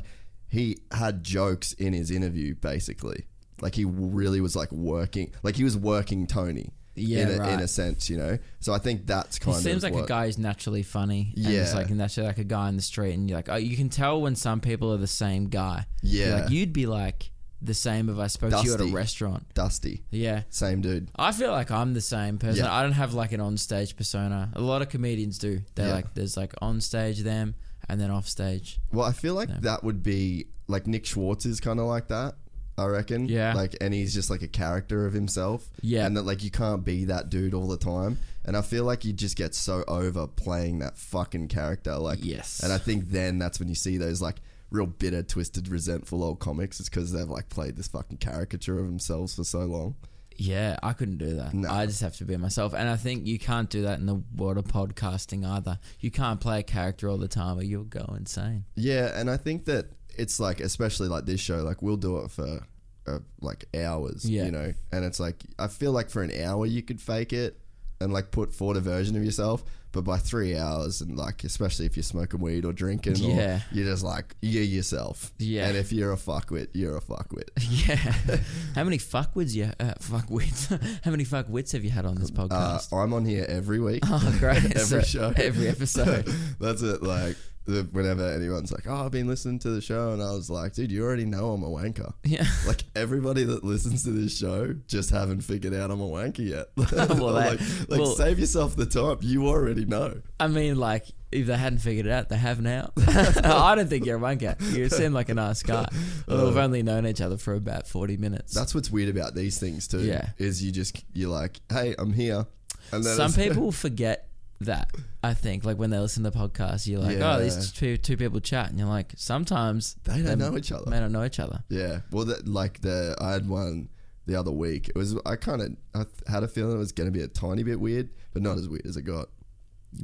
he 0.49 0.77
had 0.91 1.23
jokes 1.23 1.71
in 1.73 1.93
his 1.93 2.11
interview 2.11 2.53
basically. 2.55 3.25
Like 3.61 3.75
he 3.75 3.85
really 3.85 4.41
was 4.41 4.57
like 4.57 4.71
working, 4.73 5.31
like 5.41 5.55
he 5.55 5.63
was 5.63 5.77
working 5.77 6.27
Tony. 6.27 6.71
Yeah, 6.95 7.27
in 7.29 7.41
a, 7.41 7.47
in 7.53 7.59
a 7.59 7.67
sense, 7.67 8.09
you 8.09 8.17
know. 8.17 8.37
So 8.59 8.73
I 8.73 8.77
think 8.77 9.07
that's 9.07 9.37
He 9.37 9.43
kind 9.45 9.57
of 9.57 9.63
seems 9.63 9.83
like 9.83 9.93
what, 9.93 10.03
a 10.03 10.07
guy 10.07 10.25
who's 10.27 10.37
naturally 10.37 10.83
funny. 10.83 11.33
And 11.35 11.45
Yeah. 11.45 11.61
it's 11.61 11.73
like 11.73 11.89
naturally 11.89 12.27
like 12.27 12.37
a 12.37 12.43
guy 12.43 12.69
in 12.69 12.75
the 12.75 12.81
street, 12.83 13.13
and 13.13 13.29
you're 13.29 13.37
like, 13.37 13.49
oh, 13.49 13.55
you 13.55 13.75
can 13.75 13.89
tell 13.89 14.21
when 14.21 14.35
some 14.35 14.59
people 14.59 14.93
are 14.93 14.97
the 14.97 15.07
same 15.07 15.49
guy. 15.49 15.85
You're 16.01 16.27
Yeah. 16.29 16.35
like 16.41 16.49
you'd 16.51 16.71
be 16.73 16.85
like 16.85 17.31
the 17.61 17.73
same 17.73 18.09
if 18.09 18.17
I 18.19 18.27
spoke 18.27 18.51
to 18.51 18.61
you 18.63 18.73
at 18.73 18.81
a 18.81 18.85
restaurant. 18.87 19.45
Dusty, 19.53 20.03
Yeah. 20.11 20.43
same 20.49 20.81
dude. 20.81 21.09
I 21.15 21.31
feel 21.31 21.51
like 21.51 21.71
I'm 21.71 21.93
the 21.93 22.01
same 22.01 22.37
person. 22.37 22.65
Yeah. 22.65 22.73
I 22.73 22.83
don't 22.83 22.91
have 22.91 23.13
like 23.13 23.31
an 23.31 23.39
on-stage 23.39 23.95
persona. 23.95 24.51
A 24.53 24.61
lot 24.61 24.81
of 24.81 24.89
comedians 24.89 25.37
do. 25.37 25.61
They're 25.75 25.87
Yeah. 25.87 25.93
like, 25.93 26.13
there's 26.13 26.35
like 26.37 26.53
on-stage 26.61 27.19
them, 27.21 27.55
and 27.89 27.99
then 28.01 28.11
off-stage. 28.11 28.79
Well, 28.91 29.05
I 29.05 29.13
feel 29.13 29.33
like 29.33 29.49
Yeah. 29.49 29.59
that 29.61 29.83
would 29.83 30.03
be 30.03 30.47
like 30.67 30.87
Nick 30.87 31.05
Schwartz 31.05 31.45
is 31.45 31.59
kind 31.59 31.79
of 31.79 31.85
like 31.87 32.07
that. 32.09 32.35
I 32.77 32.85
reckon. 32.85 33.27
Yeah. 33.27 33.53
Like, 33.53 33.75
and 33.81 33.93
he's 33.93 34.13
just 34.13 34.29
like 34.29 34.41
a 34.41 34.47
character 34.47 35.05
of 35.05 35.13
himself. 35.13 35.69
Yeah. 35.81 36.05
And 36.05 36.17
that 36.17 36.23
like 36.23 36.43
you 36.43 36.51
can't 36.51 36.83
be 36.83 37.05
that 37.05 37.29
dude 37.29 37.53
all 37.53 37.67
the 37.67 37.77
time. 37.77 38.17
And 38.45 38.57
I 38.57 38.61
feel 38.61 38.83
like 38.83 39.05
you 39.05 39.13
just 39.13 39.37
get 39.37 39.55
so 39.55 39.83
over 39.87 40.27
playing 40.27 40.79
that 40.79 40.97
fucking 40.97 41.47
character. 41.47 41.95
Like, 41.97 42.19
Yes. 42.21 42.61
And 42.61 42.73
I 42.73 42.77
think 42.77 43.09
then 43.09 43.39
that's 43.39 43.59
when 43.59 43.69
you 43.69 43.75
see 43.75 43.97
those 43.97 44.21
like 44.21 44.37
real 44.69 44.87
bitter, 44.87 45.23
twisted, 45.23 45.67
resentful 45.67 46.23
old 46.23 46.39
comics. 46.39 46.79
It's 46.79 46.89
because 46.89 47.11
they've 47.13 47.29
like 47.29 47.49
played 47.49 47.75
this 47.75 47.87
fucking 47.87 48.17
caricature 48.17 48.79
of 48.79 48.87
themselves 48.87 49.35
for 49.35 49.43
so 49.43 49.59
long. 49.59 49.95
Yeah, 50.35 50.77
I 50.81 50.93
couldn't 50.93 51.17
do 51.17 51.35
that. 51.35 51.53
No. 51.53 51.69
I 51.69 51.85
just 51.85 52.01
have 52.01 52.15
to 52.17 52.25
be 52.25 52.35
myself, 52.37 52.73
and 52.73 52.89
I 52.89 52.95
think 52.95 53.27
you 53.27 53.37
can't 53.37 53.69
do 53.69 53.83
that 53.83 53.99
in 53.99 54.07
the 54.07 54.21
world 54.35 54.57
of 54.57 54.65
podcasting 54.65 55.45
either. 55.45 55.77
You 55.99 56.09
can't 56.11 56.39
play 56.39 56.61
a 56.61 56.63
character 56.63 57.07
all 57.07 57.17
the 57.17 57.27
time, 57.27 57.59
or 57.59 57.63
you'll 57.63 57.83
go 57.83 58.15
insane. 58.17 58.65
Yeah, 58.75 59.11
and 59.13 59.29
I 59.29 59.37
think 59.37 59.65
that 59.65 59.91
it's 60.17 60.39
like, 60.39 60.59
especially 60.59 61.07
like 61.07 61.25
this 61.25 61.39
show, 61.41 61.57
like 61.63 61.81
we'll 61.81 61.97
do 61.97 62.17
it 62.19 62.31
for 62.31 62.59
uh, 63.07 63.19
like 63.41 63.65
hours, 63.75 64.29
Yeah. 64.29 64.45
you 64.45 64.51
know, 64.51 64.73
and 64.91 65.05
it's 65.05 65.19
like 65.19 65.43
I 65.59 65.67
feel 65.67 65.91
like 65.91 66.09
for 66.09 66.23
an 66.23 66.31
hour 66.43 66.65
you 66.65 66.81
could 66.81 67.01
fake 67.01 67.33
it, 67.33 67.59
and 68.01 68.11
like 68.13 68.31
put 68.31 68.53
forward 68.53 68.77
a 68.77 68.81
version 68.81 69.15
of 69.15 69.23
yourself. 69.23 69.63
But 69.91 70.05
by 70.05 70.17
three 70.17 70.57
hours, 70.57 71.01
and 71.01 71.15
like 71.15 71.43
especially 71.43 71.85
if 71.85 71.95
you're 71.95 72.03
smoking 72.03 72.39
weed 72.39 72.65
or 72.65 72.73
drinking, 72.73 73.17
Yeah. 73.17 73.57
or 73.57 73.61
you're 73.71 73.85
just 73.85 74.03
like 74.03 74.35
you're 74.41 74.63
yourself. 74.63 75.31
Yeah. 75.37 75.67
And 75.67 75.77
if 75.77 75.91
you're 75.93 76.11
a 76.11 76.15
fuckwit, 76.17 76.69
you're 76.73 76.97
a 76.97 77.01
fuckwit. 77.01 77.49
Yeah. 77.87 78.39
How 78.75 78.83
many 78.85 78.97
fuckwits 78.97 79.53
you 79.53 79.65
uh, 79.79 79.93
fuckwits? 79.99 80.69
How 81.03 81.11
many 81.11 81.25
fuckwits 81.25 81.73
have 81.73 81.83
you 81.83 81.91
had 81.91 82.05
on 82.07 82.15
this 82.15 82.31
Uh, 82.31 82.47
podcast? 82.47 82.91
I'm 82.91 83.13
on 83.13 83.23
here 83.25 83.45
every 83.47 83.79
week. 83.79 84.01
oh, 84.07 84.35
great! 84.39 84.63
every 84.65 84.79
So, 84.79 85.01
show. 85.01 85.33
every 85.35 85.67
episode. 85.67 86.25
That's 86.59 86.81
it. 86.81 87.03
Like 87.03 87.37
whenever 87.65 88.29
anyone's 88.29 88.71
like, 88.71 88.85
"Oh, 88.87 89.05
I've 89.05 89.11
been 89.11 89.27
listening 89.27 89.59
to 89.59 89.69
the 89.69 89.81
show," 89.81 90.11
and 90.11 90.21
I 90.21 90.31
was 90.31 90.49
like, 90.49 90.73
"Dude, 90.73 90.91
you 90.91 91.03
already 91.03 91.25
know 91.25 91.51
I'm 91.51 91.63
a 91.63 91.69
wanker." 91.69 92.13
Yeah. 92.23 92.45
Like 92.67 92.83
everybody 92.95 93.43
that 93.43 93.63
listens 93.63 94.03
to 94.03 94.11
this 94.11 94.37
show 94.37 94.73
just 94.87 95.09
haven't 95.09 95.41
figured 95.41 95.73
out 95.73 95.91
I'm 95.91 95.99
a 96.01 96.07
wanker 96.07 96.47
yet. 96.47 96.67
Well, 97.19 97.33
like, 97.33 97.59
like 97.89 97.99
well- 97.99 98.15
save 98.15 98.39
yourself 98.39 98.75
the 98.75 98.85
time. 98.85 99.17
You 99.21 99.47
already 99.47 99.85
know. 99.85 100.21
I 100.39 100.47
mean, 100.47 100.75
like, 100.77 101.07
if 101.31 101.47
they 101.47 101.57
hadn't 101.57 101.79
figured 101.79 102.05
it 102.05 102.11
out, 102.11 102.29
they 102.29 102.37
have 102.37 102.61
now. 102.61 102.91
I 103.07 103.75
don't 103.75 103.87
think 103.89 104.05
you're 104.05 104.17
a 104.17 104.21
wanker. 104.21 104.59
You 104.75 104.89
seem 104.89 105.13
like 105.13 105.29
a 105.29 105.33
nice 105.33 105.63
guy. 105.63 105.87
Well, 106.27 106.45
we've 106.47 106.57
only 106.57 106.83
known 106.83 107.05
each 107.07 107.21
other 107.21 107.37
for 107.37 107.53
about 107.53 107.87
40 107.87 108.17
minutes. 108.17 108.55
Uh. 108.55 108.61
That's 108.61 108.73
what's 108.75 108.89
weird 108.91 109.09
about 109.15 109.35
these 109.35 109.59
things 109.59 109.87
too. 109.87 110.01
Yeah. 110.01 110.29
is 110.37 110.63
you 110.63 110.71
just 110.71 111.03
you're 111.13 111.29
like, 111.29 111.59
"Hey, 111.69 111.95
I'm 111.97 112.13
here," 112.13 112.45
and 112.91 113.03
then 113.03 113.15
Some 113.15 113.33
people 113.33 113.71
forget 113.71 114.29
that. 114.65 114.91
I 115.23 115.33
think, 115.33 115.63
like 115.63 115.77
when 115.77 115.89
they 115.89 115.99
listen 115.99 116.23
to 116.23 116.29
the 116.29 116.37
podcast, 116.37 116.87
you're 116.87 116.99
like, 116.99 117.17
Yeah. 117.17 117.35
"Oh, 117.37 117.39
these 117.41 117.71
two 117.71 117.97
two 117.97 118.17
people 118.17 118.39
chat," 118.39 118.69
and 118.69 118.77
you're 118.79 118.87
like, 118.87 119.13
sometimes 119.15 119.95
They 120.03 120.21
don't 120.21 120.39
know 120.39 120.57
each 120.57 120.71
other. 120.71 120.89
They 120.89 120.99
don't 120.99 121.11
know 121.11 121.23
each 121.23 121.39
other. 121.39 121.63
Yeah. 121.69 122.01
Well, 122.11 122.25
that, 122.25 122.47
like 122.47 122.81
the 122.81 123.15
I 123.19 123.31
had 123.31 123.47
one 123.47 123.89
the 124.25 124.35
other 124.35 124.51
week. 124.51 124.89
It 124.89 124.95
was 124.95 125.15
I 125.25 125.35
kind 125.35 125.61
of 125.61 125.75
I 125.95 126.31
had 126.31 126.43
a 126.43 126.47
feeling 126.47 126.75
it 126.75 126.79
was 126.79 126.91
going 126.91 127.11
to 127.11 127.17
be 127.17 127.23
a 127.23 127.27
tiny 127.27 127.63
bit 127.63 127.79
weird, 127.79 128.09
but 128.33 128.41
not 128.41 128.57
as 128.57 128.67
weird 128.69 128.85
as 128.85 128.97
it 128.97 129.03
got. 129.03 129.29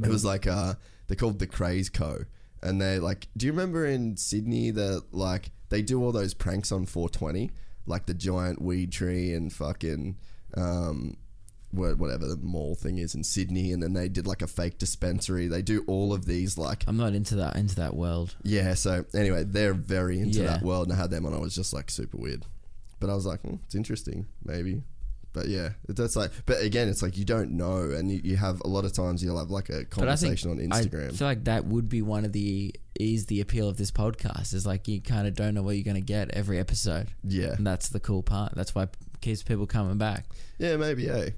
It 0.03 0.07
was 0.09 0.23
like 0.25 0.45
uh 0.47 0.75
they're 1.07 1.15
called 1.17 1.39
the 1.39 1.47
Craze 1.47 1.89
Co. 1.89 2.25
And 2.61 2.81
they 2.81 2.99
like 2.99 3.27
do 3.37 3.45
you 3.45 3.51
remember 3.51 3.85
in 3.85 4.17
Sydney 4.17 4.71
that 4.71 5.05
like 5.11 5.51
they 5.69 5.81
do 5.81 6.03
all 6.03 6.11
those 6.11 6.33
pranks 6.33 6.71
on 6.71 6.85
420 6.85 7.51
like 7.85 8.05
the 8.05 8.13
giant 8.13 8.61
weed 8.61 8.91
tree 8.91 9.33
and 9.33 9.51
fucking 9.51 10.17
um 10.57 11.15
whatever 11.71 12.25
the 12.27 12.37
mall 12.37 12.73
thing 12.75 12.97
is 12.97 13.13
in 13.13 13.23
Sydney 13.23 13.71
and 13.71 13.81
then 13.83 13.93
they 13.93 14.09
did 14.09 14.25
like 14.25 14.41
a 14.41 14.47
fake 14.47 14.79
dispensary. 14.79 15.47
They 15.47 15.61
do 15.61 15.83
all 15.87 16.13
of 16.13 16.25
these 16.25 16.57
like 16.57 16.83
I'm 16.87 16.97
not 16.97 17.13
into 17.13 17.35
that 17.35 17.55
into 17.55 17.75
that 17.75 17.95
world. 17.95 18.35
yeah, 18.43 18.73
so 18.73 19.05
anyway, 19.13 19.43
they're 19.43 19.73
very 19.73 20.19
into 20.19 20.39
Yeah. 20.39 20.47
that 20.47 20.63
world, 20.63 20.87
and 20.87 20.97
I 20.97 21.01
had 21.01 21.11
them 21.11 21.25
on. 21.25 21.33
I 21.33 21.37
was 21.37 21.53
just 21.55 21.71
like 21.73 21.91
super 21.91 22.17
weird, 22.17 22.45
but 22.99 23.09
I 23.09 23.13
was 23.13 23.25
like, 23.25 23.41
hmm, 23.41 23.55
it's 23.65 23.75
interesting, 23.75 24.25
maybe. 24.43 24.81
But 25.31 25.47
yeah, 25.47 25.69
that's 25.87 26.15
like, 26.15 26.31
but 26.47 26.59
again, 26.63 26.89
it's 26.89 27.03
like 27.03 27.15
you 27.15 27.23
don't 27.23 27.51
know, 27.51 27.91
and 27.91 28.11
you, 28.11 28.19
you 28.23 28.35
have 28.37 28.59
a 28.65 28.67
lot 28.67 28.83
of 28.83 28.93
times 28.93 29.23
you'll 29.23 29.37
have 29.37 29.51
like 29.51 29.69
a 29.69 29.85
But 29.95 30.09
I 30.09 30.15
think 30.15 30.39
conversation 30.39 30.49
on 30.51 30.59
I 30.59 30.81
Instagram. 30.81 31.15
feel 31.15 31.27
like 31.27 31.43
that 31.43 31.65
would 31.65 31.87
be 31.87 32.01
one 32.01 32.25
of 32.25 32.33
the 32.33 32.73
is 32.99 33.27
the 33.27 33.39
appeal 33.39 33.69
of 33.69 33.77
this 33.77 33.91
podcast 33.91 34.55
is 34.55 34.65
like 34.65 34.87
you 34.87 34.99
kind 35.01 35.27
of 35.27 35.35
don't 35.35 35.53
know 35.53 35.61
what 35.61 35.75
you're 35.75 35.83
going 35.85 35.95
to 35.95 36.01
get 36.01 36.31
every 36.31 36.57
episode, 36.57 37.09
yeah, 37.23 37.53
and 37.53 37.65
that's 37.67 37.89
the 37.89 37.99
cool 37.99 38.23
part. 38.23 38.55
That's 38.55 38.73
why 38.73 38.83
it 38.83 38.95
keeps 39.21 39.43
people 39.43 39.67
coming 39.67 39.99
back. 39.99 40.25
yeah, 40.57 40.75
maybe. 40.77 41.03
Yeah, 41.03 41.29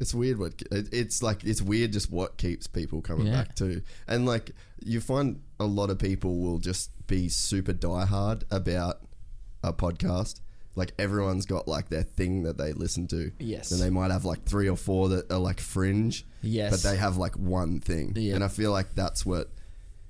it's 0.00 0.12
weird. 0.14 0.38
What 0.38 0.54
it's 0.70 1.22
like, 1.22 1.44
it's 1.44 1.62
weird 1.62 1.92
just 1.92 2.10
what 2.10 2.36
keeps 2.38 2.66
people 2.66 3.00
coming 3.02 3.26
Yeah. 3.28 3.32
back 3.44 3.54
to, 3.56 3.82
and 4.08 4.26
like 4.26 4.50
you 4.82 5.00
find 5.00 5.40
a 5.60 5.66
lot 5.66 5.90
of 5.90 5.98
people 5.98 6.38
will 6.38 6.58
just 6.58 6.90
be 7.06 7.28
super 7.28 7.72
diehard 7.72 8.42
about 8.50 9.00
a 9.62 9.72
podcast. 9.72 10.40
Like 10.76 10.92
everyone's 10.98 11.46
got 11.46 11.66
like 11.68 11.88
their 11.90 12.04
thing 12.04 12.44
that 12.44 12.56
they 12.56 12.72
listen 12.72 13.06
to. 13.08 13.32
Yes. 13.38 13.72
And 13.72 13.80
they 13.82 13.90
might 13.90 14.10
have 14.10 14.24
like 14.24 14.44
three 14.44 14.68
or 14.68 14.76
four 14.76 15.08
that 15.10 15.30
are 15.30 15.38
like 15.38 15.60
fringe. 15.60 16.24
Yes. 16.42 16.70
But 16.70 16.88
they 16.88 16.96
have 16.96 17.16
like 17.16 17.36
one 17.36 17.80
thing. 17.80 18.12
Yeah. 18.16 18.36
And 18.36 18.44
I 18.44 18.48
feel 18.48 18.70
like 18.70 18.94
that's 18.94 19.26
what 19.26 19.50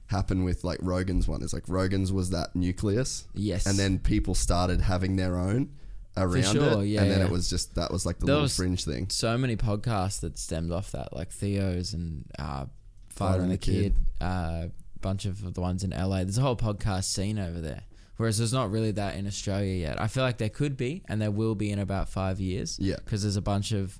happened 0.06 0.44
with 0.44 0.62
like 0.62 0.78
Rogan's 0.82 1.26
one. 1.26 1.42
Is 1.42 1.52
like 1.54 1.68
Rogan's 1.68 2.12
was 2.12 2.30
that 2.30 2.54
nucleus. 2.54 3.26
Yes. 3.34 3.66
And 3.66 3.78
then 3.78 3.98
people 3.98 4.34
started 4.34 4.82
having 4.82 5.16
their 5.16 5.36
own 5.38 5.70
around 6.16 6.42
sure, 6.42 6.82
it. 6.82 6.86
yeah, 6.86 7.02
and 7.02 7.10
then 7.10 7.18
yeah. 7.20 7.26
it 7.26 7.30
was 7.30 7.48
just 7.48 7.74
that 7.76 7.90
was 7.90 8.04
like 8.04 8.18
the 8.18 8.26
There 8.26 8.34
little 8.34 8.48
fringe 8.48 8.84
thing. 8.84 9.08
So 9.10 9.36
many 9.38 9.56
podcasts 9.56 10.20
that 10.20 10.38
stemmed 10.38 10.72
off 10.72 10.92
that, 10.92 11.14
like 11.14 11.30
Theo's 11.30 11.94
and 11.94 12.24
uh, 12.38 12.66
Fighter 13.10 13.42
and 13.42 13.50
the 13.50 13.56
the 13.56 13.58
Kid. 13.58 13.94
A 14.20 14.70
bunch 15.00 15.24
of 15.24 15.54
the 15.54 15.60
ones 15.60 15.84
in 15.84 15.90
LA. 15.90 16.18
There's 16.18 16.38
a 16.38 16.42
whole 16.42 16.56
podcast 16.56 17.04
scene 17.04 17.38
over 17.38 17.60
there. 17.60 17.82
Whereas 18.16 18.36
there's 18.36 18.52
not 18.52 18.70
really 18.70 18.90
that 18.92 19.16
in 19.16 19.26
Australia 19.26 19.72
yet. 19.72 19.98
I 19.98 20.06
feel 20.06 20.22
like 20.22 20.36
there 20.36 20.50
could 20.50 20.76
be, 20.76 21.02
and 21.08 21.22
there 21.22 21.30
will 21.30 21.54
be 21.54 21.70
in 21.70 21.78
about 21.78 22.10
five 22.10 22.38
years. 22.38 22.78
Yeah. 22.78 22.96
because 23.02 23.22
there's 23.22 23.36
a 23.36 23.42
bunch 23.42 23.72
of 23.72 23.98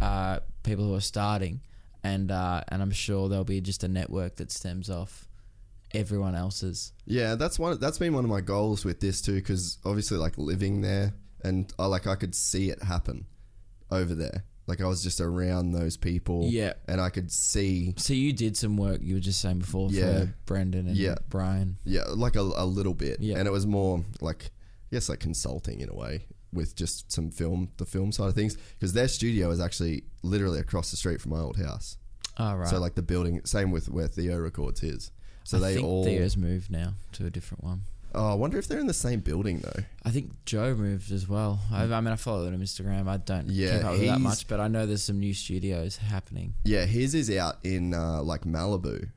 uh, 0.00 0.40
people 0.62 0.86
who 0.86 0.94
are 0.94 1.00
starting, 1.00 1.60
and 2.02 2.30
uh, 2.30 2.62
and 2.68 2.80
I'm 2.80 2.90
sure 2.90 3.28
there'll 3.28 3.44
be 3.44 3.60
just 3.60 3.84
a 3.84 3.88
network 3.88 4.36
that 4.36 4.50
stems 4.50 4.88
off 4.88 5.28
everyone 5.92 6.34
else's. 6.34 6.92
Yeah, 7.06 7.34
that's 7.34 7.58
one. 7.58 7.78
That's 7.78 7.98
been 7.98 8.14
one 8.14 8.24
of 8.24 8.30
my 8.30 8.40
goals 8.40 8.84
with 8.84 9.00
this 9.00 9.20
too, 9.20 9.34
because 9.34 9.78
obviously, 9.84 10.16
like 10.16 10.38
living 10.38 10.80
there, 10.80 11.12
and 11.44 11.72
I 11.78 11.86
like 11.86 12.06
I 12.06 12.16
could 12.16 12.34
see 12.34 12.70
it 12.70 12.82
happen 12.82 13.26
over 13.90 14.14
there. 14.14 14.44
Like 14.66 14.80
I 14.80 14.86
was 14.86 15.02
just 15.02 15.20
around 15.20 15.72
those 15.72 15.96
people, 15.98 16.46
Yeah. 16.50 16.72
and 16.88 16.98
I 17.00 17.10
could 17.10 17.30
see, 17.30 17.92
So 17.98 18.14
you 18.14 18.32
did 18.32 18.56
some 18.56 18.78
work 18.78 19.00
you 19.02 19.14
were 19.16 19.20
just 19.20 19.40
saying 19.40 19.58
before 19.58 19.90
Yeah. 19.90 20.20
for 20.20 20.34
Brendan 20.46 20.88
and 20.88 20.96
Yeah. 20.96 21.16
Bryan. 21.28 21.76
yeah, 21.84 22.04
like 22.08 22.34
a, 22.34 22.40
a 22.40 22.64
little 22.64 22.94
bit, 22.94 23.20
Yeah. 23.20 23.36
and 23.36 23.46
it 23.46 23.50
was 23.50 23.66
more 23.66 24.02
like, 24.22 24.46
I 24.90 24.96
guess, 24.96 25.10
like 25.10 25.20
consulting 25.20 25.80
in 25.80 25.90
a 25.90 25.94
way 25.94 26.24
with 26.50 26.74
just 26.76 27.12
some 27.12 27.30
film, 27.30 27.72
the 27.76 27.84
film 27.84 28.10
side 28.10 28.28
of 28.28 28.34
things, 28.34 28.56
because 28.78 28.94
their 28.94 29.08
studio 29.08 29.50
is 29.50 29.60
actually 29.60 30.04
literally 30.22 30.60
across 30.60 30.90
the 30.90 30.96
street 30.96 31.20
from 31.20 31.32
my 31.32 31.40
old 31.40 31.58
house. 31.58 31.98
Oh 32.38 32.54
right. 32.54 32.68
So 32.68 32.78
like 32.80 32.94
the 32.94 33.02
building, 33.02 33.42
same 33.44 33.70
with 33.70 33.90
where 33.90 34.08
Theo 34.08 34.38
records 34.38 34.80
his. 34.80 35.10
So 35.44 35.58
I 35.58 35.60
they 35.60 35.74
think 35.74 35.86
all. 35.86 36.04
Theo's 36.04 36.38
moved 36.38 36.70
now 36.70 36.94
to 37.12 37.26
a 37.26 37.30
different 37.30 37.62
one. 37.62 37.82
Oh, 38.14 38.30
I 38.30 38.34
wonder 38.34 38.58
if 38.58 38.68
they're 38.68 38.78
in 38.78 38.86
the 38.86 38.94
same 38.94 39.20
building 39.20 39.58
though. 39.60 39.82
I 40.04 40.10
think 40.10 40.32
Joe 40.46 40.74
moved 40.74 41.10
as 41.12 41.28
well. 41.28 41.60
I, 41.72 41.82
I 41.84 42.00
mean, 42.00 42.12
I 42.12 42.16
follow 42.16 42.44
it 42.46 42.54
on 42.54 42.60
Instagram. 42.60 43.08
I 43.08 43.16
don't 43.18 43.48
Yeah, 43.48 43.76
keep 43.78 43.84
up 43.86 43.92
with 43.92 44.06
that 44.06 44.20
much, 44.20 44.48
but 44.48 44.60
I 44.60 44.68
know 44.68 44.86
there's 44.86 45.02
some 45.04 45.18
new 45.20 45.34
studios 45.34 45.96
happening. 45.96 46.54
Yeah, 46.64 46.84
his 46.84 47.14
is 47.14 47.30
out 47.30 47.56
in 47.64 47.92
uh, 47.94 48.22
like 48.22 48.42
Malibu. 48.42 49.08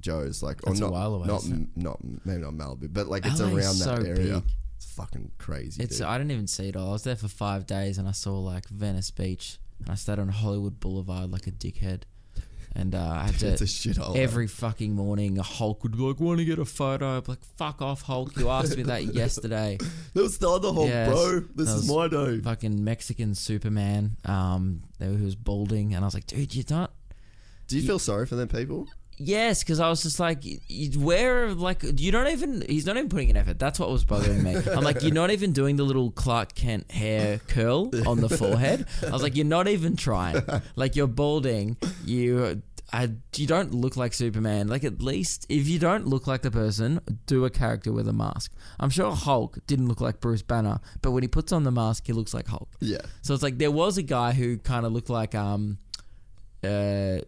Joe's 0.00 0.42
like, 0.42 0.60
That's 0.62 0.80
a 0.80 0.84
or 0.84 0.90
not, 0.90 0.92
while 0.92 1.14
away, 1.14 1.26
not, 1.26 1.44
not 1.74 1.98
maybe 2.24 2.42
not 2.42 2.52
Malibu, 2.52 2.92
but 2.92 3.06
like 3.08 3.24
it's 3.26 3.40
LA 3.40 3.46
around 3.48 3.58
is 3.58 3.84
that 3.84 3.98
area. 4.04 4.40
big. 4.40 4.42
It's 4.76 4.92
fucking 4.92 5.30
crazy. 5.38 5.82
It's 5.82 5.98
dude. 5.98 6.06
I 6.06 6.18
didn't 6.18 6.32
even 6.32 6.46
see 6.46 6.68
it 6.68 6.76
all. 6.76 6.90
I 6.90 6.92
was 6.92 7.04
there 7.04 7.16
for 7.16 7.28
five 7.28 7.66
days 7.66 7.96
and 7.98 8.06
I 8.06 8.12
saw 8.12 8.38
like 8.38 8.68
Venice 8.68 9.10
Beach 9.10 9.58
and 9.80 9.88
I 9.90 9.94
stayed 9.94 10.18
on 10.18 10.28
Hollywood 10.28 10.78
Boulevard 10.78 11.30
like 11.30 11.46
a 11.46 11.50
dickhead. 11.52 12.02
And 12.76 12.94
uh, 12.94 12.98
I 12.98 13.26
had 13.26 13.38
to 13.38 13.48
It's 13.52 13.98
a 13.98 14.12
every 14.16 14.48
fucking 14.48 14.92
morning. 14.92 15.36
Hulk 15.36 15.84
would 15.84 15.92
be 15.92 16.02
like, 16.02 16.18
"Want 16.18 16.38
to 16.40 16.44
get 16.44 16.58
a 16.58 16.64
photo?" 16.64 17.20
Be 17.20 17.32
like, 17.32 17.44
"Fuck 17.56 17.80
off, 17.80 18.02
Hulk! 18.02 18.36
You 18.36 18.50
asked 18.50 18.76
me 18.76 18.82
that 18.84 19.04
yesterday." 19.14 19.78
that 20.14 20.22
was 20.22 20.38
the 20.38 20.50
other 20.50 20.72
Hulk, 20.72 20.88
Yes, 20.88 21.08
bro. 21.08 21.40
This 21.54 21.68
is 21.68 21.88
my 21.88 22.08
day. 22.08 22.40
Fucking 22.40 22.82
Mexican 22.82 23.36
Superman, 23.36 24.16
um, 24.24 24.80
who 24.98 25.24
was 25.24 25.36
balding, 25.36 25.94
and 25.94 26.04
I 26.04 26.06
was 26.08 26.14
like, 26.14 26.26
"Dude, 26.26 26.54
you're 26.54 26.64
not." 26.68 26.92
Do 27.68 27.78
you 27.78 27.86
feel 27.86 28.00
sorry 28.00 28.26
for 28.26 28.34
them 28.34 28.48
people? 28.48 28.88
Yes, 29.16 29.62
because 29.62 29.80
I 29.80 29.88
was 29.88 30.02
just 30.02 30.18
like, 30.18 30.42
where, 30.96 31.52
like, 31.52 31.82
you 32.00 32.10
don't 32.10 32.28
even, 32.28 32.64
he's 32.68 32.86
not 32.86 32.96
even 32.96 33.08
putting 33.08 33.30
an 33.30 33.36
effort. 33.36 33.58
That's 33.58 33.78
what 33.78 33.90
was 33.90 34.04
bothering 34.04 34.42
me. 34.42 34.56
I'm 34.72 34.82
like, 34.82 35.02
you're 35.02 35.14
not 35.14 35.30
even 35.30 35.52
doing 35.52 35.76
the 35.76 35.84
little 35.84 36.10
Clark 36.10 36.54
Kent 36.54 36.90
hair 36.90 37.38
curl 37.48 37.90
on 38.08 38.20
the 38.20 38.28
forehead. 38.28 38.86
I 39.06 39.10
was 39.10 39.22
like, 39.22 39.36
you're 39.36 39.44
not 39.46 39.68
even 39.68 39.96
trying. 39.96 40.42
Like, 40.76 40.96
you're 40.96 41.06
balding. 41.06 41.76
You, 42.04 42.62
I, 42.92 43.10
you 43.36 43.46
don't 43.46 43.72
look 43.72 43.96
like 43.96 44.14
Superman. 44.14 44.68
Like, 44.68 44.82
at 44.84 45.00
least, 45.00 45.46
if 45.48 45.68
you 45.68 45.78
don't 45.78 46.06
look 46.06 46.26
like 46.26 46.42
the 46.42 46.50
person, 46.50 47.00
do 47.26 47.44
a 47.44 47.50
character 47.50 47.92
with 47.92 48.08
a 48.08 48.12
mask. 48.12 48.52
I'm 48.80 48.90
sure 48.90 49.12
Hulk 49.12 49.58
didn't 49.66 49.88
look 49.88 50.00
like 50.00 50.20
Bruce 50.20 50.42
Banner, 50.42 50.80
but 51.02 51.12
when 51.12 51.22
he 51.22 51.28
puts 51.28 51.52
on 51.52 51.62
the 51.62 51.70
mask, 51.70 52.06
he 52.06 52.12
looks 52.12 52.34
like 52.34 52.48
Hulk. 52.48 52.68
Yeah. 52.80 52.98
So 53.22 53.34
it's 53.34 53.42
like 53.42 53.58
there 53.58 53.70
was 53.70 53.96
a 53.96 54.02
guy 54.02 54.32
who 54.32 54.58
kind 54.58 54.84
of 54.84 54.92
looked 54.92 55.10
like 55.10 55.34
um, 55.34 55.78
uh, 56.64 57.18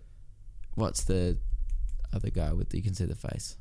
what's 0.75 1.05
the 1.05 1.39
other 2.15 2.31
guy 2.31 2.53
with 2.53 2.75
you 2.75 2.83
can 2.83 2.95
see 2.95 3.05
the 3.05 3.15
face? 3.15 3.57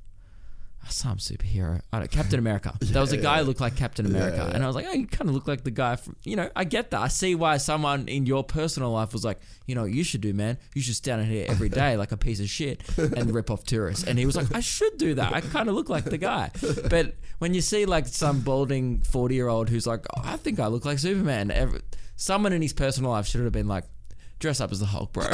Some 0.87 1.17
superhero. 1.17 1.81
I 1.91 1.97
don't, 1.97 2.11
Captain 2.11 2.37
America. 2.37 2.71
there 2.79 3.01
was 3.01 3.11
a 3.11 3.17
guy 3.17 3.39
who 3.39 3.45
looked 3.45 3.59
like 3.59 3.75
Captain 3.75 4.05
America, 4.05 4.37
Yeah, 4.37 4.47
yeah. 4.49 4.53
and 4.53 4.63
I 4.63 4.67
was 4.67 4.75
like, 4.75 4.85
oh, 4.87 4.93
you 4.93 5.07
kind 5.07 5.27
of 5.27 5.33
look 5.33 5.47
like 5.47 5.63
the 5.63 5.71
guy 5.71 5.95
from. 5.95 6.15
You 6.23 6.35
know, 6.35 6.47
I 6.55 6.63
get 6.63 6.91
that. 6.91 7.01
I 7.01 7.07
see 7.07 7.33
why 7.33 7.57
someone 7.57 8.07
in 8.07 8.27
your 8.27 8.43
personal 8.43 8.91
life 8.91 9.11
was 9.11 9.25
like, 9.25 9.39
you 9.65 9.73
know, 9.73 9.81
what 9.81 9.91
you 9.91 10.03
should 10.03 10.21
do, 10.21 10.31
man. 10.31 10.59
You 10.75 10.83
should 10.83 10.95
stand 10.95 11.21
in 11.23 11.27
here 11.27 11.47
every 11.49 11.69
day 11.69 11.97
like 11.97 12.11
a 12.11 12.17
piece 12.17 12.39
of 12.39 12.47
shit 12.49 12.83
and 12.99 13.33
rip 13.33 13.49
off 13.49 13.63
tourists. 13.63 14.03
And 14.03 14.19
he 14.19 14.27
was 14.27 14.35
like, 14.35 14.53
I 14.53 14.59
should 14.59 14.99
do 14.99 15.15
that. 15.15 15.33
I 15.33 15.41
kind 15.41 15.69
of 15.69 15.75
look 15.75 15.89
like 15.89 16.03
the 16.05 16.19
guy. 16.19 16.51
But 16.87 17.15
when 17.39 17.55
you 17.55 17.61
see 17.61 17.87
like 17.87 18.05
some 18.05 18.41
balding 18.41 19.01
forty 19.01 19.33
year 19.33 19.47
old 19.47 19.69
who's 19.69 19.87
like, 19.87 20.05
oh, 20.15 20.21
I 20.23 20.37
think 20.37 20.59
I 20.59 20.67
look 20.67 20.85
like 20.85 20.99
Superman. 20.99 21.49
Every, 21.49 21.81
someone 22.15 22.53
in 22.53 22.61
his 22.61 22.73
personal 22.73 23.09
life 23.09 23.25
should 23.25 23.41
have 23.41 23.51
been 23.51 23.67
like, 23.67 23.85
dress 24.39 24.59
up 24.61 24.71
as 24.71 24.79
the 24.79 24.85
Hulk, 24.85 25.13
bro. 25.13 25.25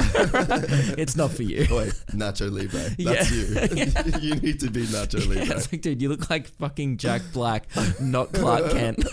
it's 0.98 1.16
not 1.16 1.32
for 1.32 1.44
you. 1.44 1.68
Wait, 1.76 1.94
Nacho 2.14 2.52
Libre. 2.52 2.80
That's 3.04 3.32
Yeah. 3.32 4.20
you. 4.20 4.20
you 4.36 4.36
need 4.36 4.60
to 4.62 4.70
be 4.70 4.86
Nacho 4.86 5.22
Yeah, 5.22 5.42
Libre. 5.42 5.56
it's 5.58 5.72
like, 5.72 5.82
dude, 5.82 6.02
you 6.02 6.10
look 6.10 6.30
like 6.30 6.48
fucking 6.48 6.98
Jack 6.98 7.22
Black, 7.34 7.66
not 8.00 8.32
Clark 8.34 8.72
Kent. 8.72 9.06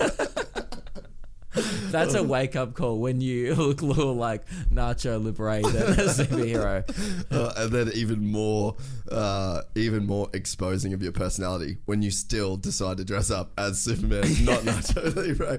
That's 1.91 2.14
a 2.14 2.22
wake 2.22 2.55
up 2.55 2.74
call 2.74 2.99
when 3.01 3.20
you 3.20 3.55
look 3.55 3.80
a 3.80 3.86
little 3.86 4.14
like 4.14 4.47
Nacho 4.70 5.22
Libre 5.24 5.62
than 5.62 5.93
a 5.99 6.05
superhero. 6.05 6.84
Uh, 7.32 7.53
and 7.57 7.72
then 7.72 7.91
even 7.95 8.30
more, 8.30 8.76
uh, 9.11 9.62
even 9.74 10.07
more 10.07 10.28
exposing 10.34 10.93
of 10.93 11.03
your 11.03 11.11
personality 11.12 11.78
when 11.86 12.03
you 12.03 12.11
still 12.11 12.57
decide 12.57 12.99
to 12.99 13.05
dress 13.05 13.30
up 13.30 13.51
as 13.59 13.80
Superman, 13.80 14.20
not 14.45 14.61
Nacho 14.61 15.16
Libre. 15.16 15.59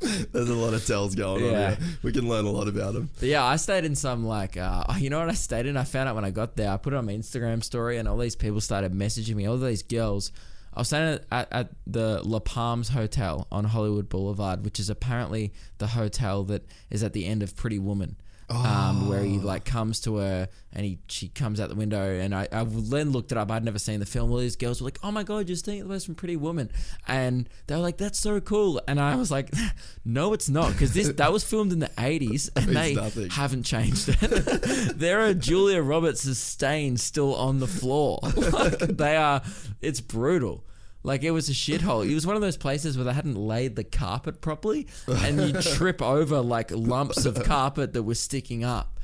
There's 0.32 0.48
a 0.50 0.54
lot 0.54 0.74
of 0.74 0.84
tells 0.86 1.14
going 1.14 1.42
on 1.44 1.50
Yeah. 1.52 1.74
here. 1.74 1.86
We 2.02 2.12
can 2.12 2.28
learn 2.28 2.44
a 2.44 2.50
lot 2.50 2.68
about 2.68 2.94
them. 2.94 3.08
But 3.18 3.28
yeah, 3.28 3.44
I 3.44 3.56
stayed 3.56 3.84
in 3.84 3.94
some 3.94 4.26
like, 4.26 4.56
uh, 4.56 4.84
you 4.98 5.08
know 5.10 5.18
what 5.20 5.28
I 5.30 5.34
stayed 5.34 5.66
in? 5.66 5.76
I 5.76 5.84
found 5.84 6.08
out 6.08 6.14
when 6.14 6.24
I 6.24 6.30
got 6.30 6.56
there. 6.56 6.70
I 6.70 6.76
put 6.76 6.92
it 6.92 6.96
on 6.96 7.06
my 7.06 7.12
Instagram 7.12 7.64
story, 7.64 7.96
and 7.98 8.06
all 8.08 8.18
these 8.18 8.36
people 8.36 8.60
started 8.60 8.92
messaging 8.92 9.34
me. 9.36 9.46
All 9.46 9.56
these 9.58 9.82
girls. 9.82 10.32
I 10.74 10.80
was 10.80 10.88
staying 10.88 11.20
at, 11.32 11.48
at 11.50 11.70
the 11.86 12.20
Las 12.22 12.42
Palmas 12.44 12.90
Hotel 12.90 13.46
on 13.50 13.64
Hollywood 13.64 14.10
Boulevard, 14.10 14.62
which 14.62 14.78
is 14.78 14.90
apparently 14.90 15.54
the 15.78 15.86
hotel 15.86 16.44
that 16.44 16.66
is 16.90 17.02
at 17.02 17.14
the 17.14 17.24
end 17.24 17.42
of 17.42 17.56
Pretty 17.56 17.78
Woman. 17.78 18.16
Um, 18.48 19.08
where 19.08 19.24
he 19.24 19.38
like 19.38 19.64
comes 19.64 19.98
to 20.02 20.16
her 20.18 20.48
and 20.72 20.84
he 20.84 21.00
she 21.08 21.26
comes 21.26 21.58
out 21.60 21.68
the 21.68 21.74
window 21.74 22.00
and 22.00 22.32
I, 22.32 22.46
I 22.52 22.62
then 22.64 23.10
looked 23.10 23.32
it 23.32 23.38
up 23.38 23.50
I'd 23.50 23.64
never 23.64 23.80
seen 23.80 23.98
the 23.98 24.06
film 24.06 24.30
all 24.30 24.36
these 24.36 24.54
girls 24.54 24.80
were 24.80 24.84
like 24.84 25.00
oh 25.02 25.10
my 25.10 25.24
god 25.24 25.48
you're 25.48 25.56
staying 25.56 25.80
at 25.80 25.84
the 25.84 25.88
place 25.88 26.04
from 26.04 26.14
Pretty 26.14 26.36
Woman 26.36 26.70
and 27.08 27.48
they 27.66 27.74
were 27.74 27.80
like 27.80 27.96
that's 27.96 28.20
so 28.20 28.40
cool 28.40 28.80
and 28.86 29.00
I 29.00 29.16
was 29.16 29.32
like 29.32 29.50
no 30.04 30.32
it's 30.32 30.48
not 30.48 30.70
because 30.70 30.92
this 30.92 31.08
that 31.08 31.32
was 31.32 31.42
filmed 31.42 31.72
in 31.72 31.80
the 31.80 31.88
80s 31.98 32.50
and 32.56 32.66
they 32.68 32.94
nothing. 32.94 33.30
haven't 33.30 33.64
changed 33.64 34.10
it. 34.10 34.20
there 34.96 35.22
are 35.22 35.34
Julia 35.34 35.82
Roberts' 35.82 36.38
stains 36.38 37.02
still 37.02 37.34
on 37.34 37.58
the 37.58 37.66
floor. 37.66 38.20
Like, 38.22 38.78
they 38.78 39.16
are. 39.16 39.42
It's 39.80 40.00
brutal. 40.00 40.64
Like 41.06 41.22
it 41.22 41.30
was 41.30 41.48
a 41.48 41.52
shithole. 41.52 42.04
It 42.10 42.14
was 42.14 42.26
one 42.26 42.34
of 42.34 42.42
those 42.42 42.56
places 42.56 42.98
where 42.98 43.04
they 43.04 43.12
hadn't 43.12 43.36
laid 43.36 43.76
the 43.76 43.84
carpet 43.84 44.40
properly, 44.40 44.88
and 45.06 45.40
you 45.40 45.52
trip 45.62 46.02
over 46.02 46.40
like 46.40 46.72
lumps 46.72 47.24
of 47.24 47.44
carpet 47.44 47.92
that 47.92 48.02
were 48.02 48.16
sticking 48.16 48.64
up. 48.64 48.98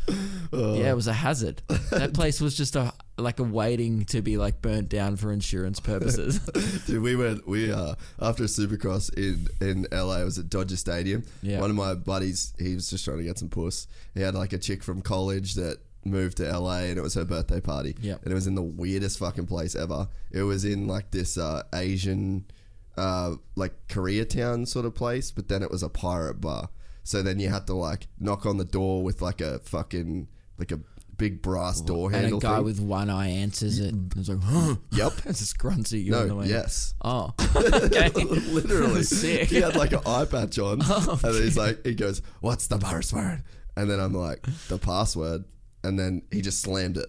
Yeah, 0.53 0.91
it 0.91 0.97
was 0.97 1.07
a 1.07 1.13
hazard. 1.13 1.63
That 1.91 2.13
place 2.13 2.41
was 2.41 2.57
just 2.57 2.75
a 2.75 2.93
like 3.19 3.39
a 3.39 3.45
waiting 3.45 4.05
to 4.07 4.21
be 4.21 4.37
like 4.37 4.61
burnt 4.61 4.89
down 4.89 5.15
for 5.15 5.31
insurance 5.31 5.79
purposes. 5.79 6.41
Dude, 6.87 7.03
we 7.03 7.15
went 7.15 7.47
we 7.47 7.71
uh 7.71 7.95
after 8.21 8.45
Supercross 8.45 9.15
in 9.17 9.47
in 9.61 9.87
LA. 9.93 10.23
It 10.23 10.25
was 10.25 10.39
at 10.39 10.51
Dodger 10.51 10.77
Stadium. 10.77 11.23
Yeah. 11.41 11.61
One 11.61 11.71
of 11.71 11.77
my 11.77 11.95
buddies, 11.95 12.53
he 12.59 12.75
was 12.75 12.91
just 12.91 13.05
trying 13.05 13.19
to 13.19 13.23
get 13.23 13.39
some 13.39 13.49
puss. 13.49 13.87
He 14.15 14.23
had 14.23 14.35
like 14.35 14.53
a 14.53 14.59
chick 14.59 14.83
from 14.83 15.03
college 15.03 15.55
that 15.55 15.79
moved 16.05 16.39
to 16.39 16.59
LA, 16.59 16.79
and 16.81 16.99
it 16.99 17.03
was 17.03 17.15
her 17.15 17.25
birthday 17.25 17.61
party. 17.61 17.97
Yep. 18.01 18.23
and 18.23 18.33
it 18.33 18.35
was 18.35 18.47
in 18.47 18.55
the 18.55 18.63
weirdest 18.63 19.19
fucking 19.19 19.47
place 19.47 19.75
ever. 19.75 20.09
It 20.31 20.43
was 20.43 20.65
in 20.65 20.87
like 20.87 21.11
this 21.11 21.39
uh, 21.39 21.63
Asian, 21.75 22.45
uh, 22.97 23.35
like 23.57 23.73
Koreatown 23.89 24.67
sort 24.67 24.87
of 24.87 24.95
place, 24.95 25.31
but 25.31 25.49
then 25.49 25.63
it 25.63 25.71
was 25.71 25.83
a 25.83 25.89
pirate 25.89 26.41
bar. 26.41 26.69
So 27.05 27.23
then 27.23 27.39
you 27.41 27.49
had 27.49 27.67
to 27.67 27.75
like 27.75 28.07
knock 28.21 28.47
on 28.47 28.59
the 28.59 28.65
door 28.65 29.03
with 29.03 29.21
like 29.23 29.41
a 29.41 29.59
fucking 29.61 30.29
like 30.59 30.71
a 30.71 30.79
big 31.17 31.43
brass 31.43 31.81
door 31.81 32.07
and 32.09 32.17
handle. 32.17 32.35
And 32.39 32.45
a 32.45 32.47
guy 32.47 32.55
thing. 32.57 32.65
with 32.65 32.81
one 32.81 33.11
eye 33.11 33.29
answers 33.29 33.79
it. 33.81 33.93
And 33.93 34.13
it's 34.17 34.29
like, 34.29 34.43
huh? 34.43 34.77
Yep. 34.93 35.13
It's 35.27 35.39
just 35.41 35.59
grunts 35.59 35.93
at 35.93 36.01
you. 36.01 36.11
No, 36.13 36.37
way. 36.37 36.47
yes. 36.47 36.95
Oh, 37.03 37.33
okay. 37.57 38.09
Literally. 38.11 39.03
Sick. 39.03 39.49
He 39.49 39.61
had 39.61 39.75
like 39.77 39.93
an 39.93 40.01
eye 40.07 40.25
patch 40.25 40.59
on. 40.59 40.79
Oh, 40.83 41.21
And 41.25 41.35
he's 41.35 41.57
like, 41.57 41.85
he 41.85 41.95
goes, 41.95 42.23
What's 42.41 42.67
the 42.69 42.79
password? 42.79 43.43
And 43.77 43.91
then 43.91 43.99
I'm 44.01 44.15
like, 44.15 44.45
The 44.69 44.79
password. 44.79 45.45
And 45.85 45.99
then 45.99 46.23
he 46.31 46.41
just 46.41 46.63
slammed 46.63 46.97
it. 46.97 47.07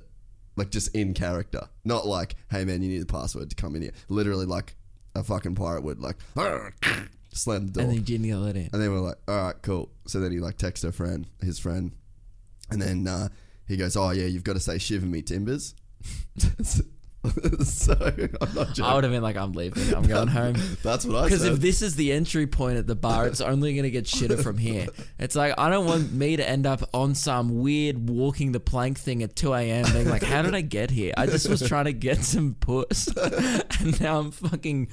Like 0.56 0.70
just 0.70 0.96
in 0.96 1.14
character. 1.14 1.68
Not 1.84 2.06
like, 2.06 2.36
hey 2.52 2.64
man, 2.64 2.82
you 2.84 2.90
need 2.90 3.00
the 3.00 3.06
password 3.08 3.50
to 3.50 3.56
come 3.56 3.76
in 3.76 3.82
here. 3.82 3.92
Literally 4.08 4.46
like 4.46 4.76
a 5.16 5.24
fucking 5.24 5.56
pirate 5.56 5.84
would 5.84 6.00
like 6.00 6.18
slam 7.34 7.68
the 7.68 7.74
door. 7.74 7.84
and 7.84 7.90
then 7.90 7.94
you 7.94 8.02
didn't 8.02 8.28
get 8.28 8.38
let 8.38 8.56
in. 8.56 8.70
And 8.72 8.82
then 8.82 8.92
we're 8.92 9.00
like, 9.00 9.18
all 9.28 9.44
right, 9.46 9.56
cool. 9.62 9.90
So 10.06 10.20
then 10.20 10.32
he 10.32 10.40
like 10.40 10.58
texts 10.58 10.84
her 10.84 10.92
friend, 10.92 11.28
his 11.42 11.58
friend, 11.60 11.92
and 12.70 12.82
then 12.82 13.08
uh, 13.08 13.30
he 13.68 13.78
goes, 13.78 13.96
oh 13.98 14.12
yeah, 14.12 14.26
you've 14.26 14.44
got 14.44 14.54
to 14.54 14.60
say 14.60 14.78
shiver 14.78 15.06
me 15.06 15.22
timbers. 15.22 15.76
so 17.64 17.94
I'm 18.42 18.54
not 18.54 18.68
joking. 18.70 18.84
I 18.84 18.96
would 18.96 19.04
have 19.06 19.14
been 19.14 19.24
like, 19.24 19.38
I'm 19.38 19.54
leaving. 19.54 19.94
I'm 19.94 20.04
going 20.04 20.28
home. 20.28 20.56
That's 20.84 21.06
what 21.06 21.16
I 21.16 21.22
said. 21.22 21.26
Because 21.30 21.46
if 21.46 21.60
this 21.60 21.82
is 21.82 21.96
the 21.96 22.12
entry 22.12 22.48
point 22.48 22.78
at 22.78 22.86
the 22.86 22.96
bar, 22.96 23.28
it's 23.28 23.40
only 23.40 23.74
going 23.74 23.84
to 23.84 23.92
get 23.92 24.06
shitter 24.06 24.42
from 24.42 24.58
here. 24.58 24.88
It's 25.18 25.36
like, 25.36 25.54
I 25.58 25.70
don't 25.70 25.86
want 25.86 26.12
me 26.12 26.36
to 26.36 26.48
end 26.48 26.66
up 26.66 26.90
on 26.94 27.16
some 27.16 27.62
weird 27.62 28.10
walking 28.10 28.52
the 28.52 28.60
plank 28.60 29.00
thing 29.00 29.24
at 29.24 29.36
2 29.38 29.54
a.m. 29.54 29.92
being 29.94 30.10
like, 30.10 30.24
how 30.24 30.42
did 30.42 30.54
I 30.54 30.62
get 30.62 30.92
here? 30.92 31.14
I 31.16 31.26
just 31.26 31.48
was 31.48 31.66
trying 31.68 31.86
to 31.86 31.94
get 31.94 32.24
some 32.24 32.56
puss. 32.60 33.08
and 33.80 34.00
now 34.02 34.20
I'm 34.20 34.32
fucking 34.32 34.90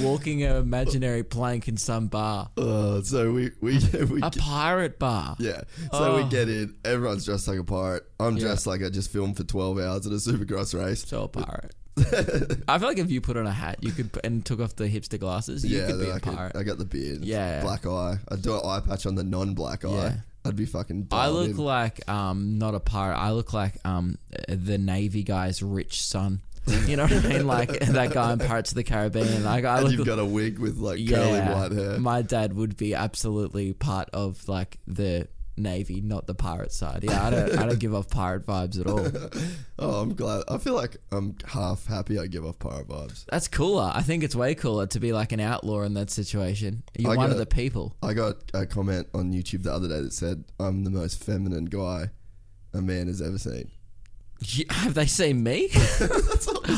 walking 0.00 0.42
an 0.42 0.56
imaginary 0.56 1.22
plank 1.22 1.68
in 1.68 1.76
some 1.76 2.06
bar. 2.08 2.50
Uh, 2.56 3.02
so 3.02 3.32
we 3.32 3.50
we 3.60 3.78
we 4.10 4.18
A 4.18 4.30
get, 4.30 4.38
pirate 4.38 4.98
bar. 4.98 5.36
yeah. 5.38 5.62
So 5.92 6.16
we 6.16 6.22
Oh. 6.22 6.28
get 6.28 6.48
in. 6.48 6.74
Everyone's 6.84 7.24
dressed 7.24 7.48
like 7.48 7.58
a 7.58 7.64
pirate. 7.64 8.04
I'm 8.20 8.36
Yeah. 8.36 8.44
dressed 8.46 8.66
like 8.66 8.82
I 8.82 8.88
just 8.90 9.10
filmed 9.10 9.36
for 9.36 9.44
12 9.44 9.78
hours 9.78 10.06
at 10.06 10.12
a 10.12 10.16
Supercross 10.16 10.78
race. 10.78 11.04
So 11.06 11.24
a 11.24 11.28
pirate. 11.28 11.74
I 12.68 12.78
feel 12.78 12.88
like 12.88 12.98
if 12.98 13.10
you 13.10 13.20
put 13.20 13.36
on 13.36 13.46
a 13.46 13.52
hat, 13.52 13.78
you 13.82 13.92
could 13.92 14.10
and 14.24 14.44
took 14.46 14.60
off 14.60 14.76
the 14.76 14.84
hipster 14.88 15.18
glasses, 15.20 15.64
you 15.64 15.78
yeah, 15.78 15.86
could 15.88 15.98
be 15.98 16.04
then 16.06 16.12
a 16.12 16.14
I, 16.16 16.18
could- 16.20 16.34
pirate. 16.36 16.56
I 16.56 16.62
got 16.62 16.78
the 16.78 16.84
beard. 16.86 17.24
Yeah. 17.24 17.60
black 17.62 17.86
eye. 17.86 18.18
I'd 18.28 18.40
do 18.42 18.54
an 18.54 18.60
eye 18.64 18.80
patch 18.80 19.04
on 19.06 19.14
the 19.14 19.24
non-black 19.24 19.84
eye. 19.84 19.88
Yeah. 19.90 20.16
I'd 20.44 20.56
be 20.56 20.64
fucking. 20.66 21.06
I 21.12 21.28
look 21.28 21.50
in. 21.50 21.56
like 21.56 22.08
um 22.08 22.58
not 22.58 22.74
a 22.74 22.80
pirate. 22.80 23.16
I 23.16 23.30
look 23.32 23.52
like 23.52 23.74
um 23.86 24.18
the 24.48 24.78
Navy 24.78 25.22
guy's 25.22 25.62
rich 25.62 26.02
son. 26.02 26.40
You 26.66 26.96
know 26.96 27.04
what 27.04 27.12
I 27.12 27.28
mean? 27.28 27.46
Like 27.46 27.78
that 27.80 28.12
guy 28.12 28.32
in 28.32 28.38
Pirates 28.38 28.70
of 28.70 28.76
the 28.76 28.84
Caribbean. 28.84 29.44
Like 29.44 29.64
I 29.64 29.78
and 29.78 29.84
look 29.84 29.92
you've 29.94 30.06
got 30.06 30.18
a 30.18 30.24
wig 30.24 30.58
with 30.58 30.78
like 30.78 30.96
curly 30.96 31.38
yeah. 31.38 31.54
white 31.54 31.72
hair. 31.72 31.98
My 31.98 32.22
dad 32.22 32.54
would 32.54 32.76
be 32.76 32.94
absolutely 32.94 33.72
part 33.72 34.08
of 34.12 34.48
like 34.48 34.78
the 34.86 35.28
Navy, 35.56 36.00
not 36.00 36.26
the 36.26 36.34
pirate 36.34 36.72
side. 36.72 37.00
Yeah, 37.02 37.26
I 37.26 37.30
don't 37.30 37.58
I 37.58 37.66
don't 37.66 37.78
give 37.78 37.94
off 37.94 38.08
pirate 38.08 38.46
vibes 38.46 38.80
at 38.80 38.86
all. 38.86 39.06
oh, 39.78 40.00
I'm 40.00 40.14
glad. 40.14 40.44
I 40.48 40.58
feel 40.58 40.74
like 40.74 40.96
I'm 41.10 41.36
half 41.46 41.86
happy. 41.86 42.18
I 42.18 42.26
give 42.26 42.46
off 42.46 42.58
pirate 42.58 42.88
vibes. 42.88 43.24
That's 43.30 43.48
cooler. 43.48 43.90
I 43.94 44.02
think 44.02 44.22
it's 44.22 44.34
way 44.34 44.54
cooler 44.54 44.86
to 44.86 45.00
be 45.00 45.12
like 45.12 45.32
an 45.32 45.40
outlaw 45.40 45.82
in 45.82 45.94
that 45.94 46.10
situation. 46.10 46.84
You're 46.96 47.12
I 47.12 47.16
one 47.16 47.26
get 47.26 47.32
of 47.32 47.38
the 47.38 47.46
people. 47.46 47.96
I 48.02 48.14
got 48.14 48.36
a 48.54 48.66
comment 48.66 49.08
on 49.14 49.32
YouTube 49.32 49.64
the 49.64 49.72
other 49.72 49.88
day 49.88 50.00
that 50.00 50.12
said 50.12 50.44
I'm 50.58 50.84
the 50.84 50.90
most 50.90 51.22
feminine 51.22 51.66
guy 51.66 52.10
a 52.72 52.80
man 52.80 53.08
has 53.08 53.20
ever 53.20 53.38
seen. 53.38 53.70
Have 54.70 54.94
they 54.94 55.06
seen 55.06 55.42
me? 55.42 55.68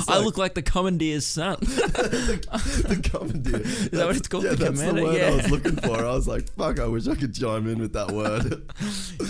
I 0.08 0.20
look 0.22 0.36
like 0.38 0.54
the 0.54 0.62
commandeer's 0.62 1.26
son. 1.26 1.56
the 1.60 3.00
commandeer. 3.10 3.60
Is 3.60 3.90
that 3.90 4.06
what 4.06 4.16
it's 4.16 4.28
called? 4.28 4.44
Yeah, 4.44 4.50
The 4.54 4.64
that's 4.70 4.80
the 4.82 4.94
word 4.94 5.20
I 5.22 5.30
was 5.36 5.50
looking 5.50 5.76
for. 5.76 5.96
I 6.04 6.12
was 6.14 6.28
like, 6.28 6.48
fuck, 6.54 6.80
I 6.80 6.86
wish 6.86 7.06
I 7.08 7.14
could 7.14 7.34
chime 7.34 7.68
in 7.68 7.78
with 7.78 7.92
that 7.94 8.10
word. 8.10 8.70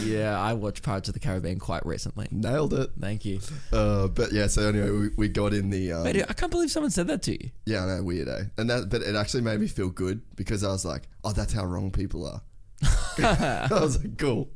yeah, 0.05 0.39
I 0.41 0.55
watched 0.55 0.83
Pirates 0.83 1.09
of 1.09 1.15
the 1.15 1.21
Caribbean 1.21 1.59
quite 1.59 1.85
recently. 1.87 2.29
Nailed 2.31 2.75
it. 2.75 2.91
Thank 3.01 3.25
you. 3.25 3.41
Uh, 3.73 4.09
but 4.09 4.33
yeah, 4.33 4.47
so 4.47 4.69
anyway, 4.69 4.91
we, 4.91 5.09
we 5.17 5.29
got 5.29 5.53
in 5.55 5.71
the. 5.71 5.93
Um, 5.93 6.05
Wait, 6.05 6.23
I 6.29 6.33
can't 6.33 6.51
believe 6.51 6.71
someone 6.71 6.91
said 6.91 7.07
that 7.09 7.23
to 7.23 7.33
you. 7.33 7.51
yeah, 7.67 7.85
I 7.85 7.87
know, 7.97 8.03
weird, 8.03 8.29
eh? 8.29 8.45
And 8.59 8.69
that, 8.71 8.89
but 8.89 9.03
it 9.03 9.15
actually 9.17 9.43
made 9.43 9.61
me 9.61 9.67
feel 9.69 9.91
good 9.91 10.23
because 10.37 10.65
I 10.65 10.69
was 10.69 10.85
like, 10.85 11.03
oh, 11.25 11.33
that's 11.33 11.53
how 11.53 11.65
wrong 11.65 11.91
people 11.91 12.27
are. 12.27 12.43
I 13.19 13.69
was 13.71 14.03
like, 14.03 14.19
cool. 14.19 14.51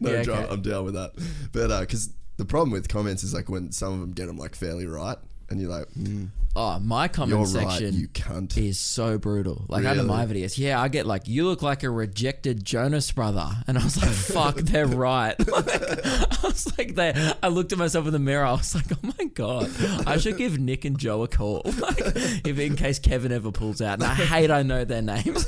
No 0.00 0.12
Yeah, 0.12 0.22
drama. 0.22 0.42
okay. 0.42 0.52
I'm 0.52 0.62
down 0.62 0.84
with 0.84 0.94
that. 0.94 1.12
But 1.52 1.80
because 1.80 2.10
the 2.36 2.44
problem 2.44 2.70
with 2.70 2.88
comments 2.88 3.22
is 3.24 3.32
like 3.34 3.48
when 3.48 3.72
some 3.72 3.92
of 3.94 4.00
them 4.00 4.12
get 4.12 4.26
them 4.26 4.36
like 4.38 4.54
fairly 4.54 4.86
right, 4.86 5.18
and 5.50 5.60
you're 5.60 5.70
like, 5.70 5.88
mm, 5.90 6.28
Oh, 6.56 6.78
my 6.78 7.08
comment 7.08 7.36
you're 7.36 7.46
section 7.46 7.84
right, 7.86 7.94
you 7.94 8.06
cunt. 8.08 8.56
is 8.56 8.78
so 8.78 9.18
brutal. 9.18 9.64
Like 9.68 9.84
under 9.84 10.04
Really? 10.04 10.08
my 10.08 10.24
videos, 10.24 10.56
yeah, 10.56 10.80
I 10.80 10.86
get 10.86 11.04
like, 11.04 11.26
"You 11.26 11.46
look 11.46 11.62
like 11.62 11.82
a 11.82 11.90
rejected 11.90 12.64
Jonas 12.64 13.10
brother," 13.10 13.50
and 13.66 13.76
I 13.76 13.82
was 13.82 14.00
like, 14.00 14.10
"Fuck, 14.12 14.56
they're 14.58 14.86
right." 14.86 15.34
Like, 15.48 15.68
I 15.68 16.38
was 16.44 16.78
like, 16.78 16.94
they. 16.94 17.32
I 17.42 17.48
looked 17.48 17.72
at 17.72 17.78
myself 17.78 18.06
in 18.06 18.12
the 18.12 18.20
mirror. 18.20 18.44
I 18.44 18.52
was 18.52 18.72
like, 18.74 18.86
"Oh 18.92 19.12
my 19.18 19.24
god, 19.34 19.68
I 20.06 20.16
should 20.18 20.36
give 20.38 20.58
Nick 20.60 20.84
and 20.84 20.96
Joe 20.96 21.24
a 21.24 21.28
call, 21.28 21.62
like, 21.80 21.98
if 22.00 22.56
in 22.58 22.76
case 22.76 23.00
Kevin 23.00 23.32
ever 23.32 23.50
pulls 23.50 23.82
out." 23.82 23.94
And 23.94 24.04
I 24.04 24.14
hate 24.14 24.50
I 24.52 24.62
know 24.62 24.84
their 24.84 25.02
names. 25.02 25.44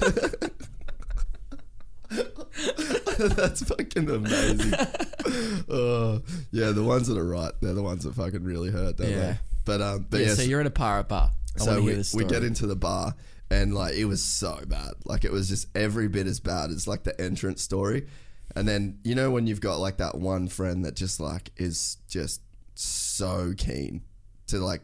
That's 3.36 3.62
fucking 3.64 4.08
amazing. 4.10 4.74
uh, 4.74 6.18
yeah, 6.52 6.70
the 6.72 6.84
ones 6.84 7.08
that 7.08 7.18
are 7.18 7.26
right, 7.26 7.52
they're 7.60 7.74
the 7.74 7.82
ones 7.82 8.04
that 8.04 8.14
fucking 8.14 8.44
really 8.44 8.70
hurt, 8.70 8.96
don't 8.96 9.10
Yeah. 9.10 9.16
they? 9.32 9.38
But 9.64 9.80
um, 9.82 10.06
but 10.08 10.20
yeah, 10.20 10.26
yeah, 10.28 10.34
so 10.34 10.42
you're 10.42 10.60
in 10.60 10.66
a 10.66 10.70
pirate 10.70 11.08
bar. 11.08 11.30
I 11.56 11.64
so 11.64 11.76
we, 11.76 11.82
hear 11.88 11.96
this 11.96 12.14
we 12.14 12.24
story. 12.24 12.32
get 12.34 12.44
into 12.44 12.66
the 12.66 12.76
bar 12.76 13.14
and 13.50 13.74
like 13.74 13.94
it 13.94 14.04
was 14.04 14.22
so 14.22 14.60
bad 14.66 14.90
like 15.04 15.24
it 15.24 15.32
was 15.32 15.48
just 15.48 15.68
every 15.76 16.06
bit 16.08 16.26
as 16.26 16.38
bad 16.40 16.70
as 16.70 16.86
like 16.86 17.04
the 17.04 17.18
entrance 17.20 17.62
story 17.62 18.06
and 18.54 18.68
then 18.68 18.98
you 19.04 19.14
know 19.14 19.30
when 19.30 19.46
you've 19.46 19.60
got 19.60 19.76
like 19.78 19.96
that 19.98 20.16
one 20.16 20.48
friend 20.48 20.84
that 20.84 20.94
just 20.96 21.18
like 21.20 21.50
is 21.56 21.96
just 22.08 22.42
so 22.74 23.54
keen 23.56 24.02
to 24.48 24.58
like 24.58 24.82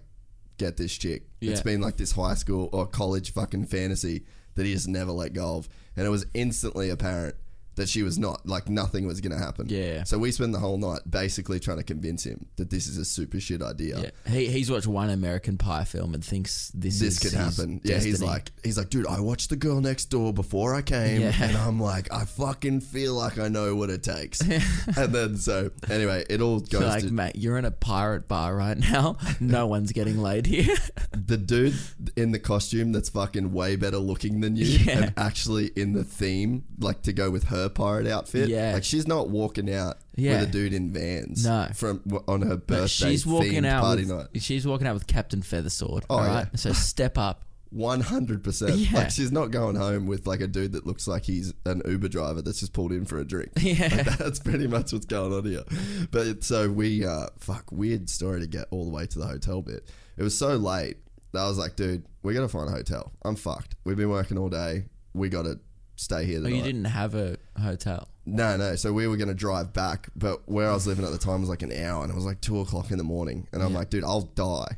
get 0.59 0.77
this 0.79 0.97
chick 0.97 1.25
Yeah. 1.41 1.51
it's 1.53 1.61
been 1.61 1.81
like 1.83 1.97
this 1.99 2.13
high 2.13 2.35
school 2.35 2.71
or 2.73 2.87
college 2.87 3.33
fucking 3.35 3.67
fantasy 3.67 4.25
that 4.55 4.65
he 4.65 4.73
just 4.73 4.89
never 4.89 5.13
let 5.13 5.33
go 5.35 5.57
of 5.57 5.69
and 5.97 6.07
it 6.07 6.11
was 6.11 6.25
instantly 6.33 6.89
apparent 6.89 7.35
that 7.77 7.89
she 7.89 8.03
was 8.03 8.19
not 8.19 8.47
like 8.47 8.69
nothing 8.69 9.07
was 9.07 9.21
going 9.21 9.33
to 9.37 9.43
happen. 9.43 9.67
Yeah. 9.69 10.05
So 10.05 10.19
we 10.19 10.31
spent 10.33 10.53
the 10.53 10.59
whole 10.59 10.77
night 10.79 11.01
basically 11.09 11.59
trying 11.59 11.79
to 11.79 11.83
convince 11.83 12.25
him 12.25 12.47
that 12.57 12.71
this 12.71 12.87
is 12.87 12.99
a 12.99 13.05
super 13.05 13.41
shit 13.41 13.63
idea. 13.63 14.13
Yeah, 14.27 14.33
he, 14.33 14.47
he's 14.49 14.71
watched 14.71 14.87
one 14.87 15.09
American 15.11 15.57
Pie 15.59 15.85
film 15.85 16.15
and 16.15 16.25
thinks 16.25 16.71
this 16.75 17.01
This 17.01 17.15
is 17.15 17.19
could 17.31 17.39
happen. 17.39 17.81
Yeah, 17.85 17.99
he's 17.99 18.23
like, 18.23 18.51
he's 18.63 18.77
like, 18.77 18.91
dude, 18.91 19.07
I 19.07 19.21
watched 19.21 19.51
the 19.51 19.57
girl 19.57 19.81
next 19.81 20.07
door 20.07 20.33
before 20.33 20.75
I 20.75 20.83
came, 20.83 21.21
Yeah. 21.23 21.33
and 21.41 21.57
I'm 21.57 21.81
like, 21.81 22.13
I 22.13 22.25
fucking 22.25 22.81
feel 22.81 23.15
like 23.15 23.39
I 23.39 23.49
know 23.49 23.75
what 23.75 23.89
it 23.91 24.03
takes. 24.03 24.41
and 24.97 25.15
then 25.15 25.37
so 25.37 25.71
anyway, 25.91 26.25
it 26.29 26.41
all 26.41 26.61
goes 26.61 26.83
like, 26.83 27.03
to 27.05 27.13
mate, 27.13 27.37
you're 27.37 27.57
in 27.59 27.65
a 27.65 27.71
pirate 27.71 28.29
bar 28.29 28.55
right 28.55 28.77
now. 28.79 29.17
No 29.41 29.67
one's 29.67 29.93
getting 29.93 30.19
laid 30.19 30.47
here. 30.47 30.77
the 31.13 31.37
dude 31.37 31.75
in 32.17 32.33
the 32.33 32.39
costume 32.39 32.93
that's 32.93 33.09
fucking 33.09 33.53
way 33.53 33.77
better 33.77 33.97
looking 33.99 34.41
than 34.41 34.57
you 34.57 34.65
Yeah. 34.67 34.99
and 34.99 35.15
actually 35.17 35.71
in 35.75 35.93
the 35.95 36.05
theme, 36.05 36.65
like 36.79 37.03
to 37.03 37.13
go 37.13 37.31
with 37.31 37.45
her 37.45 37.62
pirate 37.71 38.07
outfit. 38.07 38.49
Yeah. 38.49 38.73
Like 38.75 38.85
she's 38.85 39.07
not 39.07 39.29
walking 39.31 39.73
out 39.73 39.97
Yeah. 40.17 40.41
with 40.41 40.49
a 40.49 40.53
dude 40.53 40.73
in 40.73 40.93
vans. 40.93 41.45
No. 41.45 41.69
From 41.75 42.03
on 42.29 42.43
her 42.43 42.57
birthday 42.57 42.81
But 42.83 42.91
she's 42.91 43.27
walking 43.27 43.65
out. 43.67 43.83
party 43.83 44.03
With, 44.05 44.11
night. 44.11 44.43
She's 44.43 44.67
walking 44.67 44.87
out 44.87 44.95
with 44.95 45.07
Captain 45.07 45.43
Feathersword. 45.43 46.05
Oh, 46.11 46.17
all 46.19 46.21
right, 46.27 46.47
yeah. 46.53 46.57
so 46.57 46.73
step 46.73 47.19
up. 47.19 47.45
One 47.71 48.03
hundred 48.03 48.45
percent. 48.45 48.93
Like 48.93 49.11
she's 49.11 49.33
not 49.33 49.51
going 49.51 49.77
home 49.77 50.07
with 50.07 50.27
like 50.27 50.43
a 50.43 50.47
dude 50.47 50.73
that 50.73 50.87
looks 50.87 51.09
like 51.09 51.25
he's 51.25 51.55
an 51.65 51.81
Uber 51.87 52.09
driver 52.09 52.43
that's 52.43 52.61
just 52.61 52.75
pulled 52.75 52.93
in 52.93 53.07
for 53.07 53.19
a 53.19 53.25
drink. 53.25 53.51
Yeah. 53.63 53.89
Like, 54.07 54.19
that's 54.19 54.41
pretty 54.41 54.67
much 54.67 54.93
what's 54.93 55.07
going 55.07 55.33
on 55.33 55.45
here. 55.47 55.63
But 56.11 56.45
so 56.45 56.69
we, 56.69 57.07
uh, 57.07 57.29
fuck, 57.39 57.73
weird 57.73 58.11
story 58.11 58.41
to 58.41 58.47
get 58.47 58.67
all 58.71 58.85
the 58.85 58.91
way 58.91 59.07
to 59.07 59.19
the 59.19 59.27
hotel 59.27 59.63
bit. 59.63 59.91
It 60.19 60.23
was 60.23 60.37
so 60.37 60.57
late 60.57 60.99
that 61.33 61.41
I 61.41 61.49
was 61.49 61.57
like, 61.57 61.77
dude, 61.77 62.05
we 62.23 62.35
gotta 62.35 62.47
find 62.49 62.69
a 62.69 62.73
hotel. 62.73 63.11
I'm 63.25 63.37
fucked. 63.37 63.75
We've 63.85 63.97
been 63.97 64.11
working 64.11 64.37
all 64.37 64.51
day. 64.51 64.85
We 65.15 65.31
gotta 65.31 65.59
stay 66.03 66.25
here 66.25 66.41
Oh, 66.41 66.45
tonight. 66.45 66.57
you 66.57 66.63
didn't 66.63 66.85
have 66.87 67.15
a 67.15 67.37
hotel. 67.61 68.09
No, 68.27 68.57
no. 68.57 68.77
So 68.77 68.93
we 68.93 69.07
were 69.07 69.17
going 69.17 69.29
to 69.29 69.35
drive 69.35 69.73
back, 69.73 70.09
but 70.15 70.43
where 70.49 70.69
I 70.69 70.75
was 70.75 70.87
living 70.87 71.05
at 71.05 71.11
the 71.13 71.19
time 71.19 71.41
was 71.41 71.49
like 71.49 71.63
an 71.63 71.73
hour, 71.73 72.03
and 72.03 72.11
it 72.13 72.15
was 72.15 72.25
like 72.25 72.41
two 72.41 72.61
o'clock 72.61 72.91
in 72.91 72.99
the 72.99 73.05
morning. 73.05 73.49
And 73.53 73.63
I'm 73.63 73.75
like, 73.75 73.91
dude, 73.91 74.05
I'll 74.05 74.23
die 74.23 74.77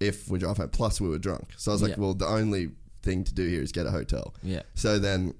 if 0.00 0.28
we 0.28 0.38
drive 0.38 0.56
home. 0.58 0.68
Plus, 0.70 1.00
we 1.00 1.08
were 1.08 1.18
drunk. 1.18 1.48
So 1.56 1.70
I 1.70 1.74
was 1.74 1.82
like, 1.82 1.92
Yeah. 1.92 2.00
well, 2.00 2.14
the 2.14 2.26
only 2.26 2.70
thing 3.02 3.24
to 3.24 3.34
do 3.34 3.46
here 3.48 3.62
is 3.62 3.72
get 3.72 3.86
a 3.86 3.90
hotel. 3.90 4.34
Yeah. 4.42 4.62
So 4.74 4.98
then 4.98 5.34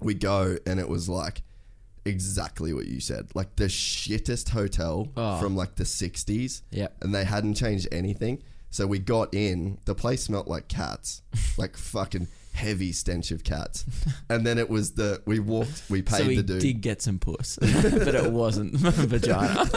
we 0.00 0.14
go, 0.14 0.56
and 0.66 0.80
it 0.80 0.88
was 0.88 1.08
like 1.08 1.42
exactly 2.04 2.72
what 2.74 2.86
you 2.86 3.00
said, 3.00 3.28
like 3.34 3.56
the 3.56 3.64
shittest 3.64 4.50
hotel 4.50 5.08
Oh. 5.16 5.40
from 5.40 5.56
like 5.56 5.76
the 5.76 5.84
'60s. 5.84 6.62
Yep. 6.70 6.96
And 7.02 7.14
they 7.14 7.24
hadn't 7.24 7.54
changed 7.54 7.88
anything. 7.92 8.42
So 8.70 8.86
we 8.86 8.98
got 8.98 9.32
in. 9.32 9.78
The 9.84 9.94
place 9.94 10.24
smelt 10.24 10.48
like 10.48 10.66
cats, 10.68 11.22
like 11.56 11.76
fucking 11.76 12.26
heavy 12.54 12.92
stench 12.92 13.30
of 13.30 13.44
cats. 13.44 13.84
And 14.30 14.46
then 14.46 14.58
it 14.58 14.70
was 14.70 14.92
the 14.92 15.20
we 15.26 15.38
walked. 15.38 15.82
We 15.90 16.00
paid 16.02 16.16
so 16.16 16.24
he 16.24 16.36
the 16.36 16.42
dude. 16.42 16.60
did 16.62 16.80
get 16.80 17.02
some 17.02 17.18
puss, 17.18 17.58
but 17.60 18.14
it 18.14 18.32
wasn't 18.32 18.74
vagina. 18.78 19.68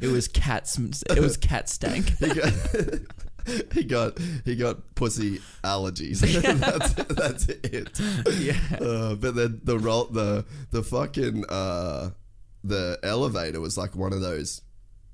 it 0.00 0.10
was 0.12 0.28
cat. 0.28 0.68
sm- 0.68 0.90
It 1.10 1.18
was 1.18 1.36
cat 1.36 1.68
stank. 1.68 2.12
he 2.18 2.28
got 2.28 3.72
he 3.74 3.84
got 3.84 4.18
he 4.44 4.54
got 4.56 4.94
pussy 4.94 5.40
allergies. 5.64 6.20
that's 6.20 6.92
that's 7.14 7.48
it. 7.48 7.98
Yeah. 8.38 8.60
Uh, 8.80 9.14
but 9.16 9.34
then 9.34 9.60
the 9.64 9.78
roll 9.78 10.04
the 10.04 10.44
the 10.70 10.82
fucking 10.84 11.44
uh 11.48 12.10
the 12.62 12.98
elevator 13.02 13.60
was 13.60 13.76
like 13.76 13.96
one 13.96 14.12
of 14.12 14.20
those 14.20 14.62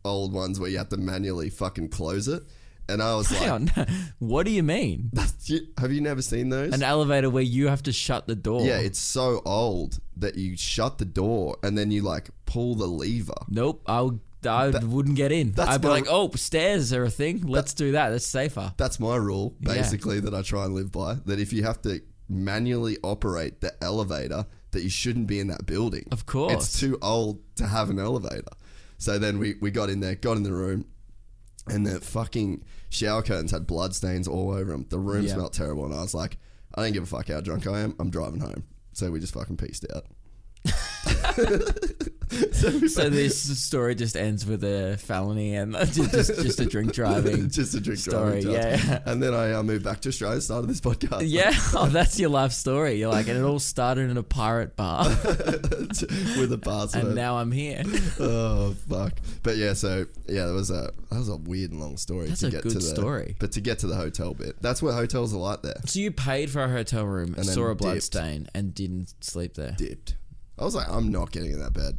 old 0.05 0.33
ones 0.35 0.61
where 0.61 0.69
you 0.71 0.77
have 0.79 0.91
to 0.91 0.99
manually 0.99 1.49
fucking 1.51 1.89
close 1.89 2.29
it. 2.29 2.43
And 2.89 3.03
I 3.03 3.15
was 3.17 3.29
Hang 3.29 3.67
like, 3.67 3.79
on. 3.79 3.87
What 4.19 4.47
do 4.47 4.53
you 4.53 4.63
mean? 4.63 5.11
have 5.79 5.93
you 5.93 6.01
never 6.01 6.23
seen 6.23 6.49
those? 6.49 6.73
An 6.73 6.83
elevator 6.83 7.29
where 7.31 7.43
you 7.43 7.69
have 7.69 7.83
to 7.85 7.93
shut 7.93 8.27
the 8.27 8.35
door? 8.35 8.63
yeah, 8.63 8.79
it's 8.79 8.99
so 8.99 9.43
old 9.45 9.99
that 10.17 10.37
you 10.37 10.57
shut 10.57 10.99
the 10.99 11.05
door 11.05 11.57
and 11.63 11.77
then 11.77 11.91
you 11.91 12.03
like 12.03 12.31
pull 12.47 12.75
the 12.75 12.87
lever. 12.87 13.35
Nope. 13.49 13.83
I 13.87 14.01
would. 14.03 14.21
I 14.47 14.69
wouldn't 14.71 15.17
get 15.17 15.33
in. 15.33 15.53
I'd 15.59 15.81
be 15.81 15.89
my- 15.89 15.95
like, 15.95 16.07
oh, 16.09 16.31
stairs 16.37 16.93
are 16.93 17.03
a 17.03 17.11
thing. 17.11 17.43
Let's 17.43 17.75
do 17.75 17.93
that. 17.93 18.11
That's 18.11 18.25
safer. 18.25 18.73
That's 18.77 19.01
my 19.01 19.17
rule, 19.17 19.57
Yeah. 19.61 19.75
basically, 19.75 20.21
that 20.21 20.33
I 20.33 20.43
try 20.43 20.65
and 20.65 20.75
live 20.75 20.93
by. 20.93 21.15
That 21.27 21.41
if 21.41 21.53
you 21.53 21.65
have 21.65 21.83
to 21.83 22.01
manually 22.29 22.99
operate 23.03 23.61
the 23.61 23.73
elevator, 23.83 24.47
that 24.71 24.83
you 24.83 24.91
shouldn't 24.91 25.27
be 25.27 25.41
in 25.41 25.49
that 25.49 25.67
building. 25.67 26.07
Of 26.13 26.27
course. 26.27 26.53
It's 26.53 26.79
too 26.79 26.99
old 27.03 27.41
to 27.57 27.67
have 27.67 27.91
an 27.91 27.99
elevator. 27.99 28.53
So 28.99 29.19
then 29.19 29.41
we, 29.41 29.55
we 29.61 29.73
got 29.73 29.91
in 29.91 29.99
there, 30.01 30.15
got 30.15 30.37
in 30.37 30.45
the 30.45 30.53
room, 30.53 30.85
and 31.67 31.85
the 31.85 32.01
fucking 32.01 32.63
shower 32.91 33.23
curtains 33.23 33.51
had 33.51 33.67
blood 33.67 33.95
stains 33.95 34.27
all 34.29 34.51
over 34.53 34.71
them. 34.73 34.87
The 34.89 34.99
room 34.99 35.25
Yeah. 35.27 35.35
smelled 35.35 35.53
terrible, 35.53 35.85
and 35.85 35.95
I 35.95 36.01
was 36.03 36.15
like, 36.15 36.39
I 36.75 36.83
don't 36.83 36.93
give 36.93 37.03
a 37.03 37.07
fuck 37.07 37.29
how 37.29 37.41
drunk 37.41 37.67
I 37.67 37.81
am. 37.81 37.95
I'm 37.99 38.11
driving 38.11 38.41
home. 38.41 38.65
So 38.93 39.11
we 39.11 39.21
just 39.21 39.35
fucking 39.35 39.57
pieced 39.57 39.87
out. 39.95 40.05
So 40.67 41.57
So 42.89 43.09
this 43.09 43.41
story 43.65 43.95
just 43.95 44.17
ends 44.17 44.45
with 44.45 44.63
a 44.63 44.99
felony 44.99 45.55
and 45.55 45.75
just 45.77 46.11
just, 46.13 46.35
just 46.43 46.61
a 46.61 46.67
drink 46.67 46.93
driving. 46.93 47.49
just 47.49 47.75
a 47.75 47.81
drink 47.81 47.99
story, 47.99 48.43
driving 48.43 48.53
yeah. 48.53 48.99
And 49.07 49.23
then 49.23 49.33
I 49.35 49.53
uh, 49.53 49.63
moved 49.63 49.83
back 49.85 50.01
to 50.03 50.11
Australia, 50.11 50.35
and 50.35 50.43
started 50.43 50.69
this 50.69 50.81
podcast. 50.81 51.23
Yeah, 51.25 51.53
oh, 51.75 51.87
that's 51.87 52.21
your 52.21 52.29
life 52.29 52.53
story. 52.53 52.99
You're 52.99 53.11
like, 53.11 53.29
and 53.29 53.39
it 53.39 53.43
all 53.43 53.59
started 53.59 54.11
in 54.11 54.19
a 54.19 54.23
pirate 54.23 54.77
bar, 54.77 55.09
with 55.09 56.53
a 56.53 56.61
bar, 56.63 56.89
and 56.93 57.15
now 57.15 57.39
I'm 57.39 57.51
here. 57.51 57.83
oh 58.21 58.75
fuck! 58.89 59.15
But 59.43 59.57
yeah, 59.57 59.73
so 59.73 60.05
yeah, 60.29 60.45
that 60.47 60.53
was 60.53 60.71
a 60.71 60.93
that 61.11 61.19
was 61.19 61.31
a 61.31 61.37
weird 61.37 61.71
and 61.71 61.81
long 61.81 61.97
story. 61.97 62.29
That's 62.29 62.41
to 62.41 62.49
a 62.49 62.51
get 62.51 62.63
good 62.63 62.73
to 62.73 62.79
the, 62.79 62.85
story. 62.85 63.37
But 63.39 63.53
to 63.53 63.61
get 63.63 63.79
to 63.81 63.87
the 63.87 63.97
hotel 63.97 64.35
bit, 64.35 64.61
that's 64.61 64.83
what 64.83 64.93
hotels 64.95 65.33
are 65.33 65.39
like. 65.39 65.63
There, 65.63 65.77
So 65.87 65.99
you 66.01 66.11
paid 66.13 66.51
for 66.51 66.63
a 66.63 66.69
hotel 66.69 67.05
room, 67.07 67.35
And 67.37 67.47
saw 67.47 67.69
a 67.69 67.75
blood 67.75 67.95
dipped. 67.95 68.05
stain, 68.05 68.49
and 68.55 68.75
didn't 68.75 69.15
sleep 69.25 69.55
there. 69.55 69.73
dipped. 69.79 70.17
I 70.59 70.65
was 70.65 70.75
like, 70.75 70.89
I'm 70.89 71.11
not 71.13 71.31
getting 71.33 71.53
in 71.53 71.61
that 71.61 71.73
bed. 71.73 71.99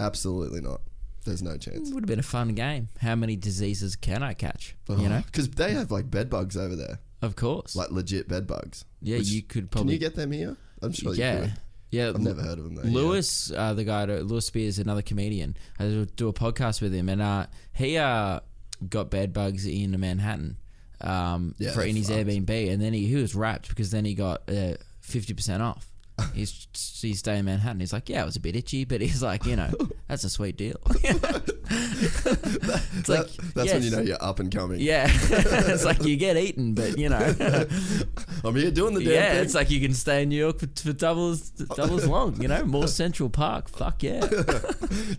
Absolutely 0.00 0.60
not. 0.60 0.80
There's 1.24 1.42
no 1.42 1.56
chance. 1.56 1.90
Would 1.92 2.02
have 2.04 2.08
been 2.08 2.18
a 2.18 2.22
fun 2.22 2.54
game. 2.54 2.88
How 3.00 3.14
many 3.14 3.36
diseases 3.36 3.96
can 3.96 4.22
I 4.22 4.34
catch? 4.34 4.76
You 4.88 5.08
know, 5.08 5.22
because 5.24 5.48
they 5.50 5.72
have 5.72 5.90
like 5.90 6.10
bed 6.10 6.28
bugs 6.28 6.56
over 6.56 6.76
there, 6.76 6.98
of 7.22 7.34
course. 7.36 7.74
like 7.74 7.90
legit 7.90 8.28
bed 8.28 8.46
bugs. 8.46 8.84
yeah, 9.00 9.18
which- 9.18 9.28
you 9.28 9.42
could 9.42 9.62
Can 9.62 9.68
probably 9.68 9.94
you 9.94 10.00
get 10.00 10.14
them 10.16 10.32
here? 10.32 10.56
I'm 10.82 10.92
sure. 10.92 11.14
yeah. 11.14 11.34
You 11.34 11.40
could. 11.42 11.52
Yeah, 11.90 12.08
I've 12.08 12.18
never 12.20 12.42
heard 12.42 12.58
of 12.58 12.64
them 12.64 12.74
though. 12.74 12.82
yeah. 12.82 12.90
Lewis, 12.94 13.52
uh, 13.56 13.72
the 13.72 13.84
guy, 13.84 14.04
Lewis 14.04 14.46
Spears, 14.46 14.78
another 14.80 15.00
comedian. 15.02 15.56
I 15.78 15.84
do- 15.84 16.04
do 16.06 16.28
a 16.28 16.32
podcast 16.32 16.82
with 16.82 16.92
him, 16.92 17.08
and 17.08 17.22
uh, 17.22 17.46
he 17.72 17.96
uh, 17.96 18.40
got 18.88 19.10
bed 19.10 19.32
bugs 19.32 19.64
in 19.64 19.98
Manhattan 19.98 20.56
um, 21.00 21.54
Yeah, 21.58 21.70
for 21.72 21.82
in 21.84 21.94
his 21.96 22.08
fucked. 22.08 22.26
Airbnb, 22.26 22.70
and 22.72 22.82
then 22.82 22.92
he, 22.92 23.06
he 23.06 23.14
was 23.14 23.34
wrapped 23.34 23.68
because 23.68 23.90
then 23.92 24.04
he 24.04 24.14
got 24.14 24.42
uh, 24.50 24.74
fifty 25.00 25.32
percent 25.34 25.62
off. 25.62 25.88
He's 26.32 26.68
he's 27.00 27.18
staying 27.18 27.40
in 27.40 27.44
Manhattan. 27.46 27.80
He's 27.80 27.92
like, 27.92 28.08
yeah, 28.08 28.22
it 28.22 28.26
was 28.26 28.36
a 28.36 28.40
bit 28.40 28.54
itchy, 28.54 28.84
but 28.84 29.00
he's 29.00 29.20
like, 29.22 29.44
you 29.46 29.56
know, 29.56 29.70
that's 30.08 30.22
a 30.22 30.30
sweet 30.30 30.56
deal. 30.56 30.76
it's 30.90 31.04
like 33.08 33.26
That- 33.26 33.50
that's 33.54 33.72
when 33.72 33.82
you 33.82 33.90
know 33.90 34.00
you're 34.00 34.22
up 34.22 34.38
and 34.38 34.54
coming. 34.54 34.78
Yeah, 34.80 35.06
it's 35.10 35.84
like 35.84 36.04
you 36.04 36.16
get 36.16 36.36
eaten, 36.36 36.74
but 36.74 36.96
you 36.98 37.08
know, 37.08 37.66
I'm 38.44 38.54
here 38.54 38.70
doing 38.70 38.94
the 38.94 39.02
damn 39.02 39.12
yeah, 39.12 39.32
thing. 39.32 39.42
it's 39.44 39.54
like 39.54 39.70
you 39.70 39.80
can 39.80 39.92
stay 39.92 40.22
in 40.22 40.28
New 40.28 40.38
York 40.38 40.60
for, 40.60 40.68
for 40.76 40.92
double 40.92 41.32
as 41.32 41.50
double 41.50 41.96
as 41.96 42.06
long. 42.06 42.40
You 42.40 42.46
know, 42.48 42.64
more 42.64 42.86
Central 42.86 43.28
Park. 43.28 43.68
Fuck 43.68 44.04
yeah. 44.04 44.20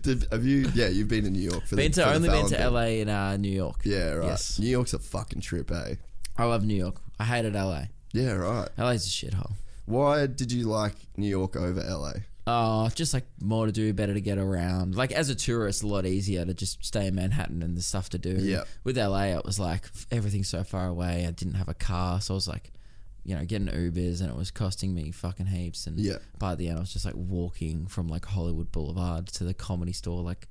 Did, 0.02 0.26
have 0.32 0.44
you? 0.46 0.70
Yeah, 0.74 0.88
you've 0.88 1.08
been 1.08 1.26
in 1.26 1.34
New 1.34 1.50
York 1.50 1.66
for 1.66 1.76
Been 1.76 1.92
the, 1.92 2.02
to 2.02 2.08
for 2.08 2.14
only 2.14 2.28
been 2.30 2.46
to 2.48 2.70
LA 2.70 3.00
and 3.02 3.10
uh, 3.10 3.36
New 3.36 3.52
York. 3.52 3.80
Yeah, 3.84 4.12
right. 4.12 4.28
Yes. 4.28 4.58
New 4.58 4.68
York's 4.68 4.94
a 4.94 4.98
fucking 4.98 5.42
trip, 5.42 5.70
eh? 5.70 5.96
I 6.38 6.44
love 6.44 6.64
New 6.64 6.74
York. 6.74 7.00
I 7.18 7.24
hated 7.24 7.54
LA. 7.54 7.84
Yeah, 8.12 8.32
right. 8.32 8.68
LA's 8.78 9.06
a 9.06 9.10
shithole. 9.10 9.52
Why 9.86 10.26
did 10.26 10.52
you 10.52 10.64
like 10.66 10.94
New 11.16 11.28
York 11.28 11.56
over 11.56 11.80
LA? 11.82 12.12
Oh, 12.48 12.88
just 12.94 13.12
like 13.12 13.24
more 13.40 13.66
to 13.66 13.72
do, 13.72 13.92
better 13.92 14.14
to 14.14 14.20
get 14.20 14.38
around. 14.38 14.94
Like 14.94 15.10
as 15.12 15.30
a 15.30 15.34
tourist, 15.34 15.82
a 15.82 15.86
lot 15.88 16.06
easier 16.06 16.44
to 16.44 16.54
just 16.54 16.84
stay 16.84 17.06
in 17.08 17.14
Manhattan 17.16 17.62
and 17.62 17.76
there's 17.76 17.86
stuff 17.86 18.08
to 18.10 18.18
do. 18.18 18.36
Yeah. 18.40 18.62
With 18.84 18.96
LA, 18.96 19.36
it 19.36 19.44
was 19.44 19.58
like 19.58 19.88
everything's 20.12 20.48
so 20.48 20.62
far 20.62 20.86
away. 20.86 21.26
I 21.26 21.30
didn't 21.32 21.54
have 21.54 21.68
a 21.68 21.74
car, 21.74 22.20
so 22.20 22.34
I 22.34 22.36
was 22.36 22.46
like, 22.46 22.72
you 23.24 23.34
know, 23.34 23.44
getting 23.44 23.66
Ubers 23.66 24.20
and 24.20 24.30
it 24.30 24.36
was 24.36 24.52
costing 24.52 24.94
me 24.94 25.10
fucking 25.10 25.46
heaps. 25.46 25.88
And 25.88 25.98
Yeah. 25.98 26.18
by 26.38 26.54
the 26.54 26.68
end, 26.68 26.76
I 26.78 26.80
was 26.80 26.92
just 26.92 27.04
like 27.04 27.16
walking 27.16 27.86
from 27.88 28.06
like 28.06 28.24
Hollywood 28.24 28.70
Boulevard 28.70 29.26
to 29.28 29.42
the 29.44 29.54
comedy 29.54 29.92
store 29.92 30.22
like 30.22 30.46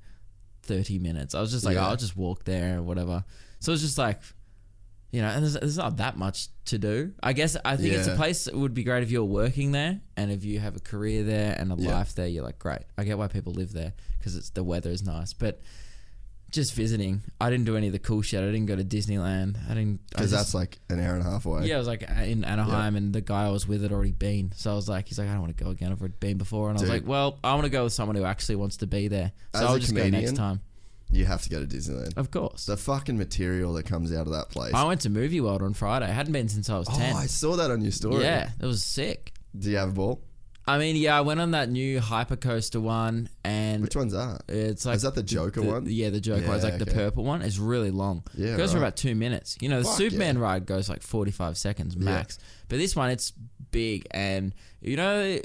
30 0.64 0.98
minutes. 0.98 1.34
I 1.34 1.40
was 1.40 1.50
just 1.52 1.64
like, 1.64 1.76
Yeah. 1.76 1.86
oh, 1.86 1.90
I'll 1.90 1.96
just 1.96 2.16
walk 2.16 2.44
there 2.44 2.78
or 2.78 2.82
whatever. 2.82 3.24
So 3.60 3.70
it 3.70 3.74
was 3.74 3.80
just 3.82 3.96
like, 3.96 4.20
you 5.12 5.22
know, 5.22 5.28
and 5.28 5.42
there's, 5.42 5.54
there's 5.54 5.76
not 5.78 5.96
that 5.98 6.16
much 6.18 6.48
to 6.66 6.78
do. 6.78 7.12
I 7.22 7.32
guess 7.32 7.56
I 7.64 7.76
think 7.76 7.94
it's 7.94 8.08
a 8.08 8.16
place 8.16 8.44
that 8.44 8.54
would 8.54 8.74
be 8.74 8.84
great 8.84 9.02
if 9.02 9.10
you're 9.10 9.24
working 9.24 9.72
there 9.72 10.00
and 10.16 10.30
if 10.30 10.44
you 10.44 10.58
have 10.58 10.76
a 10.76 10.80
career 10.80 11.22
there 11.22 11.54
and 11.58 11.72
a 11.72 11.76
Yeah. 11.78 11.92
life 11.96 12.14
there. 12.14 12.26
You're 12.26 12.44
like, 12.44 12.58
great. 12.58 12.82
I 12.98 13.04
get 13.04 13.16
why 13.16 13.28
people 13.28 13.52
live 13.52 13.72
there 13.72 13.92
because 14.18 14.36
it's 14.36 14.50
the 14.50 14.64
weather 14.64 14.90
is 14.90 15.02
nice, 15.04 15.32
but 15.32 15.62
just 16.50 16.74
visiting. 16.74 17.22
I 17.40 17.50
didn't 17.50 17.66
do 17.66 17.76
any 17.76 17.88
of 17.88 17.92
the 17.92 17.98
cool 17.98 18.22
shit. 18.22 18.40
I 18.40 18.46
didn't 18.46 18.66
go 18.66 18.76
to 18.76 18.84
Disneyland. 18.84 19.56
I 19.70 19.74
didn't 19.74 20.00
Because 20.10 20.30
that's 20.30 20.54
like 20.54 20.78
an 20.88 21.00
hour 21.00 21.14
and 21.14 21.26
a 21.26 21.30
half 21.30 21.44
away. 21.44 21.66
yeah, 21.66 21.74
I 21.74 21.78
was 21.78 21.88
like 21.88 22.02
in 22.02 22.44
Anaheim, 22.44 22.94
and 22.96 23.12
the 23.12 23.20
guy 23.20 23.46
I 23.46 23.50
was 23.50 23.66
with 23.66 23.82
had 23.82 23.92
already 23.92 24.12
been. 24.12 24.52
So 24.54 24.70
I 24.70 24.74
was 24.74 24.88
like, 24.88 25.08
he's 25.08 25.18
like, 25.18 25.28
I 25.28 25.32
don't 25.32 25.40
want 25.42 25.56
to 25.56 25.64
go 25.64 25.70
again. 25.70 25.90
I've 25.92 26.00
already 26.00 26.14
been 26.20 26.38
before, 26.38 26.68
and 26.70 26.78
I 26.78 26.80
was 26.80 26.88
like, 26.90 27.06
well, 27.06 27.38
I 27.42 27.52
want 27.54 27.64
to 27.64 27.70
go 27.70 27.84
with 27.84 27.92
someone 27.92 28.16
who 28.16 28.24
actually 28.24 28.56
wants 28.56 28.78
to 28.78 28.86
be 28.86 29.08
there. 29.08 29.32
So 29.54 29.60
As 29.60 29.66
I'll 29.66 29.78
just 29.78 29.94
go 29.94 30.08
next 30.08 30.36
time. 30.36 30.60
You 31.10 31.24
have 31.24 31.42
to 31.42 31.48
go 31.50 31.60
to 31.60 31.66
Disneyland. 31.66 32.16
Of 32.16 32.30
course. 32.30 32.66
The 32.66 32.76
fucking 32.76 33.16
material 33.16 33.72
that 33.74 33.84
comes 33.84 34.12
out 34.12 34.26
of 34.26 34.32
that 34.32 34.48
place. 34.50 34.74
I 34.74 34.84
went 34.84 35.02
to 35.02 35.10
Movie 35.10 35.40
World 35.40 35.62
on 35.62 35.72
Friday. 35.72 36.06
I 36.06 36.10
hadn't 36.10 36.32
been 36.32 36.48
since 36.48 36.68
I 36.68 36.78
was 36.78 36.88
oh, 36.90 36.96
ten. 36.96 37.14
I 37.14 37.26
saw 37.26 37.56
that 37.56 37.70
on 37.70 37.80
your 37.80 37.92
story. 37.92 38.24
yeah, 38.24 38.50
it 38.60 38.66
was 38.66 38.82
sick. 38.84 39.32
Do 39.56 39.70
you 39.70 39.76
have 39.76 39.90
a 39.90 39.92
ball? 39.92 40.22
I 40.68 40.78
mean, 40.78 40.96
yeah, 40.96 41.16
I 41.16 41.20
went 41.20 41.40
on 41.40 41.52
that 41.52 41.68
new 41.70 42.00
hypercoaster 42.00 42.80
one, 42.82 43.28
and 43.44 43.82
Which 43.82 43.94
one's 43.94 44.12
that? 44.14 44.42
it's 44.48 44.84
like 44.84 44.96
Is 44.96 45.02
that 45.02 45.14
the 45.14 45.22
Joker 45.22 45.60
the- 45.60 45.66
one? 45.68 45.86
Yeah, 45.86 46.10
the 46.10 46.20
Joker 46.20 46.44
one. 46.44 46.56
It's 46.56 46.64
Yeah, 46.64 46.70
like 46.70 46.80
the 46.80 46.86
purple 46.86 47.22
one. 47.22 47.42
It's 47.42 47.58
really 47.58 47.92
long. 47.92 48.24
Yeah, 48.34 48.54
it 48.54 48.56
goes 48.56 48.72
for 48.72 48.78
about 48.78 48.96
two 48.96 49.14
minutes. 49.14 49.56
You 49.60 49.68
know, 49.68 49.78
the 49.78 49.84
Fuck 49.84 49.96
Superman 49.96 50.36
yeah. 50.36 50.42
ride 50.42 50.66
goes 50.66 50.88
like 50.88 51.02
forty-five 51.02 51.56
seconds 51.56 51.96
max, 51.96 52.40
but 52.68 52.78
this 52.78 52.96
one 52.96 53.10
it's 53.10 53.32
big, 53.70 54.08
and 54.10 54.52
you 54.80 54.96
know, 54.96 55.38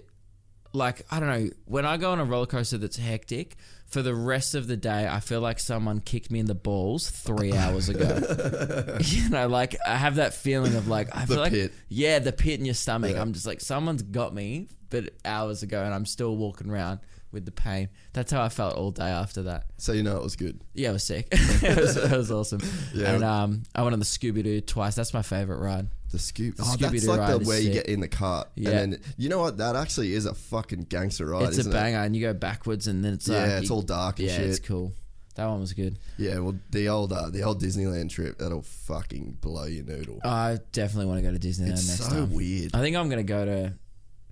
like 0.74 1.06
I 1.12 1.20
don't 1.20 1.30
know, 1.30 1.50
when 1.66 1.86
I 1.86 1.98
go 1.98 2.12
on 2.12 2.20
a 2.20 2.26
roller 2.26 2.48
coaster 2.48 2.80
that's 2.80 2.98
hectic. 2.98 3.58
For 3.92 4.02
the 4.02 4.16
rest 4.16 4.56
of 4.56 4.68
the 4.68 4.78
day, 4.78 5.08
I 5.08 5.20
feel 5.20 5.42
like 5.42 5.60
someone 5.60 6.00
kicked 6.00 6.32
me 6.32 6.40
in 6.40 6.46
the 6.46 6.56
balls 6.56 7.10
three 7.10 7.54
hours 7.58 7.90
ago. 7.90 8.98
you 9.02 9.30
know, 9.30 9.48
like 9.48 9.76
I 9.86 9.98
have 9.98 10.16
that 10.16 10.34
feeling 10.34 10.76
of 10.76 10.88
like 10.88 11.16
I 11.16 11.26
The 11.26 11.34
feel 11.34 11.38
like 11.42 11.72
yeah, 11.90 12.20
the 12.20 12.32
pit 12.32 12.60
in 12.60 12.66
your 12.66 12.74
stomach. 12.74 13.12
Yeah. 13.16 13.22
I'm 13.22 13.34
just 13.34 13.46
like 13.46 13.60
someone's 13.62 14.02
got 14.02 14.34
me, 14.34 14.70
but 14.90 15.10
hours 15.26 15.62
ago, 15.62 15.84
and 15.84 15.94
I'm 15.94 16.06
still 16.06 16.36
walking 16.38 16.70
around 16.70 17.00
with 17.32 17.46
the 17.46 17.52
pain. 17.52 17.90
That's 18.14 18.32
how 18.32 18.42
I 18.42 18.50
felt 18.50 18.76
all 18.76 18.92
day 18.92 19.10
after 19.10 19.44
that. 19.44 19.66
So 19.78 19.92
you 19.94 20.04
know 20.04 20.18
it 20.18 20.24
was 20.24 20.36
good. 20.36 20.62
Yeah, 20.74 20.90
it 20.90 20.94
was 20.94 21.04
sick. 21.04 21.28
it, 21.32 21.78
was, 21.78 21.98
it 21.98 22.12
was 22.12 22.32
awesome. 22.32 22.62
Yeah. 22.94 23.14
And 23.14 23.24
um, 23.24 23.64
I 23.76 23.84
went 23.84 23.94
on 23.94 24.00
the 24.00 24.06
Scooby 24.06 24.44
Doo 24.44 24.62
twice. 24.62 24.96
That's 24.96 25.14
my 25.14 25.22
favorite 25.22 25.60
ride. 25.60 25.88
The 26.12 26.20
scoop. 26.20 26.56
Oh, 26.60 26.76
that's 26.78 26.82
Scooby-Doo 26.94 27.08
like 27.08 27.18
the 27.28 27.34
ride 27.34 27.42
is 27.42 27.48
where 27.48 27.58
you 27.60 27.74
sick. 27.74 27.74
get 27.74 27.86
in 27.88 28.00
the 28.02 28.08
cart. 28.08 28.50
Yeah. 28.56 28.70
And 28.72 28.94
then 28.94 29.02
you 29.18 29.30
know 29.30 29.40
what? 29.40 29.58
That 29.58 29.76
actually 29.76 30.14
is 30.14 30.26
a 30.26 30.34
fucking 30.34 30.84
gangster 30.90 31.26
ride. 31.28 31.44
it's 31.44 31.58
a 31.58 31.62
isn't 31.62 31.72
it? 31.72 31.76
banger, 31.76 32.00
and 32.00 32.16
you 32.16 32.22
go 32.22 32.34
backwards, 32.34 32.88
and 32.88 33.04
then 33.04 33.14
it's 33.14 33.28
Yeah, 33.28 33.38
like 33.44 33.50
it's 33.62 33.70
you- 33.70 33.76
all 33.76 33.82
dark 33.82 34.20
and 34.20 34.28
yeah, 34.28 34.36
shit. 34.38 34.50
it's 34.50 34.60
cool. 34.60 34.92
That 35.36 35.48
one 35.48 35.62
was 35.62 35.72
good. 35.72 35.98
Yeah, 36.18 36.40
well, 36.40 36.58
the 36.72 36.90
old 36.90 37.14
uh, 37.14 37.30
the 37.30 37.44
old 37.44 37.62
Disneyland 37.62 38.10
trip 38.10 38.38
that'll 38.40 38.62
fucking 38.64 39.38
blow 39.40 39.64
your 39.64 39.86
noodle. 39.86 40.20
I 40.26 40.60
definitely 40.74 41.06
want 41.06 41.24
to 41.24 41.32
go 41.32 41.38
to 41.38 41.40
Disneyland 41.40 41.70
it's 41.72 41.88
next 41.88 42.04
so 42.10 42.10
time. 42.10 42.34
weird. 42.34 42.72
I 42.76 42.82
think 42.82 42.98
I'm 42.98 43.08
gonna 43.10 43.24
go 43.24 43.46
to 43.46 43.74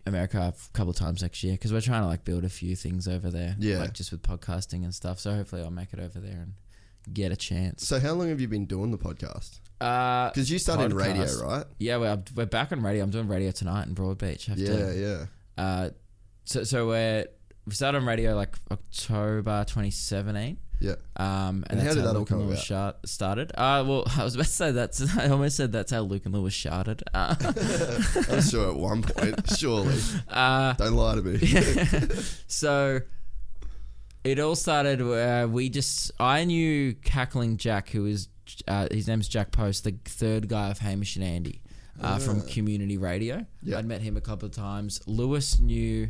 America 0.05 0.53
a 0.53 0.77
couple 0.77 0.91
times 0.93 1.21
next 1.21 1.41
year 1.43 1.53
because 1.53 1.71
we're 1.71 1.79
trying 1.81 2.01
to 2.01 2.07
like 2.07 2.25
build 2.25 2.43
a 2.43 2.49
few 2.49 2.75
things 2.75 3.07
over 3.07 3.29
there. 3.31 3.55
Yeah. 3.59 3.79
like 3.79 3.93
just 3.93 4.11
with 4.11 4.21
podcasting 4.21 4.83
and 4.83 4.93
stuff. 4.93 5.19
So 5.19 5.33
hopefully 5.33 5.61
I'll 5.61 5.71
make 5.71 5.93
it 5.93 5.99
over 5.99 6.19
there 6.19 6.39
and 6.41 6.53
get 7.11 7.31
a 7.31 7.35
chance. 7.35 7.87
So 7.87 7.99
how 7.99 8.13
long 8.13 8.29
have 8.29 8.39
you 8.41 8.47
been 8.47 8.65
doing 8.65 8.91
the 8.91 8.97
podcast? 8.97 9.59
Uh, 9.81 10.29
Because 10.29 10.51
you 10.51 10.59
started 10.59 10.93
radio, 10.93 11.23
podcast. 11.23 11.43
right? 11.43 11.65
Yeah, 11.79 11.97
we're, 11.97 12.21
we're 12.35 12.45
back 12.45 12.71
on 12.71 12.81
radio. 12.83 13.03
I'm 13.03 13.09
doing 13.11 13.27
radio 13.27 13.51
tonight 13.51 13.87
in 13.87 13.95
Broadbeach. 13.95 14.47
I 14.49 14.51
have 14.51 14.59
Yeah, 14.59 14.75
to- 14.75 14.99
yeah. 15.57 15.63
Uh, 15.63 15.89
so 16.45 16.63
so 16.63 16.87
we're 16.87 17.25
we 17.65 17.73
started 17.73 17.99
on 17.99 18.05
radio 18.05 18.35
like 18.35 18.55
October 18.71 19.63
2017. 19.67 20.57
Yeah. 20.81 20.93
Um, 21.17 21.65
And 21.69 21.79
and, 21.79 21.81
how 21.81 21.93
did 21.93 22.03
that 22.05 22.07
all 22.09 22.13
Luke 22.21 22.29
and 22.31 22.39
come 22.39 22.47
Lewis 22.47 22.63
shart- 22.63 23.05
started. 23.07 23.51
Uh, 23.53 23.83
well, 23.87 24.03
I 24.17 24.23
was 24.23 24.35
about 24.35 24.45
to 24.47 24.51
say 24.51 24.71
that's. 24.71 25.17
I 25.17 25.27
almost 25.29 25.57
said 25.57 25.71
that's 25.73 25.91
how 25.91 25.99
Luke 26.01 26.25
and 26.25 26.33
Lewis 26.33 26.55
started. 26.55 27.03
Uh, 27.13 27.35
I'm 28.29 28.41
sure 28.41 28.69
at 28.69 28.75
one 28.77 29.01
point, 29.03 29.49
surely. 29.57 29.97
uh, 30.29 30.73
Don't 30.73 30.93
lie 30.95 31.15
to 31.15 31.21
me. 31.21 31.37
so 32.47 33.01
it 34.23 34.39
all 34.39 34.55
started 34.55 35.01
where 35.01 35.47
we 35.47 35.69
just 35.69 36.11
I 36.19 36.43
knew 36.45 36.93
cackling 36.93 37.57
Jack, 37.57 37.89
who 37.89 38.05
is 38.05 38.27
uh, 38.67 38.87
his 38.91 39.07
name's 39.07 39.27
Jack 39.27 39.51
Post, 39.51 39.83
the 39.83 39.95
third 40.05 40.47
guy 40.49 40.69
of 40.69 40.79
Hamish 40.79 41.15
and 41.15 41.23
Andy 41.25 41.61
uh, 42.01 42.17
from 42.19 42.41
Community 42.41 42.97
Radio. 42.97 43.45
Yeah. 43.63 43.77
I'd 43.77 43.85
met 43.85 44.01
him 44.01 44.17
a 44.17 44.21
couple 44.21 44.47
of 44.47 44.53
times. 44.53 45.01
Lewis 45.05 45.59
knew 45.59 46.09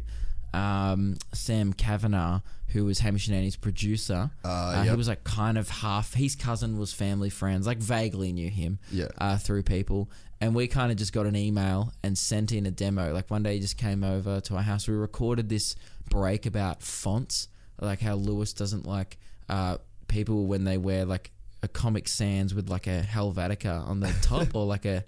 um, 0.54 1.18
Sam 1.34 1.74
Kavanagh, 1.74 2.40
who 2.70 2.86
was 2.86 3.00
Hamish 3.00 3.28
and 3.28 3.36
Andy's 3.36 3.56
producer. 3.56 4.32
Uh, 4.44 4.82
He 4.82 4.88
yep. 4.88 4.98
was 4.98 5.08
like 5.08 5.24
kind 5.24 5.58
of 5.58 5.70
half. 5.70 6.14
His 6.14 6.36
cousin 6.36 6.80
was 6.80 6.94
family 6.94 7.30
friends, 7.30 7.68
like 7.68 7.78
vaguely 7.80 8.32
knew 8.34 8.50
him 8.50 8.80
Yeah. 8.92 9.10
uh, 9.18 9.38
through 9.38 9.64
people. 9.64 10.10
And 10.42 10.56
we 10.56 10.68
kind 10.68 10.92
of 10.92 10.98
just 10.98 11.12
got 11.12 11.26
an 11.26 11.36
email 11.36 11.92
and 12.04 12.18
sent 12.18 12.52
in 12.54 12.66
a 12.66 12.72
demo. 12.72 13.14
Like 13.14 13.30
one 13.30 13.44
day 13.44 13.56
he 13.56 13.60
just 13.60 13.78
came 13.78 14.04
over 14.04 14.40
to 14.42 14.56
our 14.56 14.62
house. 14.64 14.88
We 14.88 14.96
recorded 14.96 15.50
this 15.50 15.76
break 16.10 16.46
about 16.46 16.82
fonts, 16.82 17.50
like 17.82 18.00
how 18.02 18.16
Lewis 18.16 18.54
doesn't 18.54 18.86
like 18.86 19.18
uh, 19.50 19.78
people 20.08 20.46
when 20.46 20.64
they 20.64 20.78
wear 20.78 21.06
like 21.06 21.32
a 21.62 21.68
Comic 21.68 22.08
Sans 22.08 22.54
with 22.56 22.70
like 22.70 22.88
a 22.88 23.02
Helvetica 23.02 23.86
on 23.88 24.00
the 24.00 24.14
top 24.22 24.56
or 24.56 24.66
like 24.66 24.86
a 24.86 25.04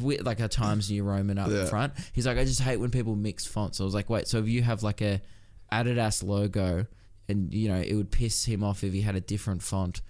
weird- 0.00 0.26
like 0.26 0.40
a 0.40 0.48
Times 0.48 0.90
New 0.90 1.02
Roman 1.04 1.38
up 1.38 1.48
Yeah. 1.50 1.64
front. 1.66 1.94
He's 2.12 2.26
like, 2.26 2.36
I 2.38 2.44
just 2.44 2.60
hate 2.60 2.76
when 2.78 2.90
people 2.90 3.16
mix 3.16 3.46
fonts. 3.46 3.80
I 3.80 3.84
was 3.84 3.94
like, 3.94 4.10
wait, 4.10 4.28
so 4.28 4.38
if 4.38 4.48
you 4.48 4.62
have 4.62 4.82
like 4.82 5.00
a 5.00 5.20
Adidas 5.72 6.22
logo 6.22 6.86
and 7.28 7.52
you 7.52 7.68
know 7.68 7.76
it 7.80 7.94
would 7.94 8.10
piss 8.10 8.44
him 8.44 8.62
off 8.62 8.84
if 8.84 8.92
he 8.92 9.00
had 9.00 9.16
a 9.16 9.20
different 9.20 9.62
font. 9.62 10.00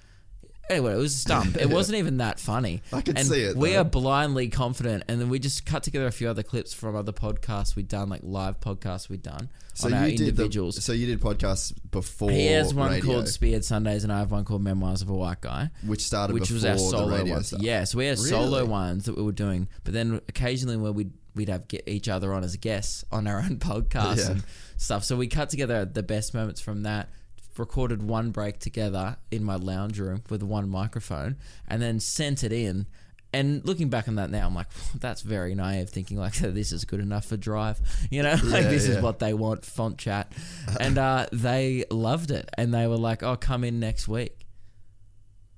Anyway, 0.68 0.92
it 0.94 0.96
was 0.96 1.24
a 1.24 1.28
dumb. 1.28 1.54
It 1.60 1.70
wasn't 1.70 1.98
even 1.98 2.16
that 2.16 2.40
funny. 2.40 2.82
I 2.92 3.00
could 3.00 3.16
and 3.18 3.26
see 3.28 3.42
it, 3.42 3.56
We 3.56 3.72
though. 3.72 3.80
are 3.82 3.84
blindly 3.84 4.48
confident, 4.48 5.04
and 5.08 5.20
then 5.20 5.28
we 5.28 5.38
just 5.38 5.64
cut 5.64 5.82
together 5.84 6.06
a 6.06 6.10
few 6.12 6.28
other 6.28 6.42
clips 6.42 6.72
from 6.74 6.96
other 6.96 7.12
podcasts 7.12 7.76
we'd 7.76 7.88
done, 7.88 8.08
like 8.08 8.22
live 8.24 8.58
podcasts 8.60 9.08
we'd 9.08 9.22
done 9.22 9.48
So 9.74 9.86
on 9.86 9.94
our 9.94 10.08
you 10.08 10.16
did 10.18 10.28
individuals. 10.28 10.74
the, 10.74 10.80
so 10.82 10.92
you 10.92 11.06
did 11.06 11.20
podcasts 11.20 11.72
before 11.92 12.30
he 12.32 12.46
has 12.46 12.74
one 12.74 12.90
radio, 12.90 13.04
called 13.04 13.28
Speared 13.28 13.64
Sundays, 13.64 14.02
and 14.02 14.12
I 14.12 14.18
have 14.18 14.32
one 14.32 14.44
called 14.44 14.62
Memoirs 14.62 15.02
of 15.02 15.08
a 15.08 15.14
White 15.14 15.40
Guy, 15.40 15.70
which 15.84 16.02
started 16.02 16.34
which 16.34 16.48
before 16.50 16.54
was 16.54 16.64
our 16.64 16.78
solo 16.78 17.24
ones. 17.24 17.46
stuff. 17.48 17.60
Yeah, 17.62 17.84
so 17.84 17.98
we 17.98 18.06
had 18.06 18.18
solo 18.18 18.64
ones 18.64 19.04
that 19.04 19.16
we 19.16 19.22
were 19.22 19.32
doing, 19.32 19.68
but 19.84 19.94
then 19.94 20.20
occasionally 20.28 20.76
where 20.76 20.92
we'd 20.92 21.12
we'd 21.36 21.48
have 21.50 21.68
get 21.68 21.86
each 21.86 22.08
other 22.08 22.32
on 22.32 22.42
as 22.42 22.56
guests 22.56 23.04
on 23.12 23.26
our 23.26 23.38
own 23.38 23.56
podcast 23.58 24.16
Yeah. 24.16 24.30
and 24.32 24.44
stuff. 24.78 25.04
So 25.04 25.16
we 25.16 25.28
cut 25.28 25.50
together 25.50 25.84
the 25.84 26.02
best 26.02 26.32
moments 26.34 26.60
from 26.62 26.82
that. 26.84 27.10
Recorded 27.58 28.02
one 28.02 28.30
break 28.30 28.58
together 28.58 29.16
in 29.30 29.42
my 29.44 29.56
lounge 29.56 29.98
room 29.98 30.22
with 30.28 30.42
one 30.42 30.68
microphone, 30.68 31.36
and 31.68 31.80
then 31.82 32.00
sent 32.00 32.44
it 32.44 32.52
in. 32.52 32.86
And 33.32 33.62
looking 33.66 33.90
back 33.90 34.08
on 34.08 34.14
that 34.14 34.30
now, 34.30 34.46
I'm 34.46 34.54
like, 34.54 34.68
that's 34.94 35.20
very 35.20 35.54
naive, 35.54 35.90
thinking 35.90 36.16
like 36.16 36.34
this 36.38 36.72
is 36.72 36.84
good 36.84 37.00
enough 37.00 37.26
for 37.26 37.36
Drive, 37.36 37.80
you 38.10 38.22
know, 38.22 38.36
like 38.44 38.64
this 38.64 38.86
yeah. 38.88 38.94
is 38.96 39.02
what 39.02 39.18
they 39.18 39.34
want, 39.34 39.64
font 39.64 39.98
chat, 39.98 40.32
and 40.80 40.96
uh, 40.96 41.26
they 41.32 41.84
loved 41.90 42.30
it, 42.30 42.48
and 42.56 42.72
they 42.72 42.86
were 42.86 42.96
like, 42.96 43.22
oh, 43.22 43.36
come 43.36 43.64
in 43.64 43.78
next 43.80 44.08
week. 44.08 44.46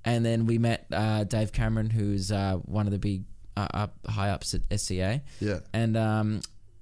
And 0.05 0.25
then 0.25 0.47
we 0.47 0.59
met 0.59 0.87
uh, 0.93 1.25
Dave 1.25 1.53
Cameron, 1.53 1.91
who's 1.91 2.33
uh, 2.33 2.55
one 2.65 2.87
of 2.87 2.93
the 2.93 2.99
big 2.99 3.25
uh, 3.57 3.67
up, 3.75 3.95
high 4.07 4.31
ups 4.31 4.55
at 4.55 4.63
SCA, 4.81 5.23
Yeah. 5.41 5.59
and 5.73 5.97
um, 5.97 6.41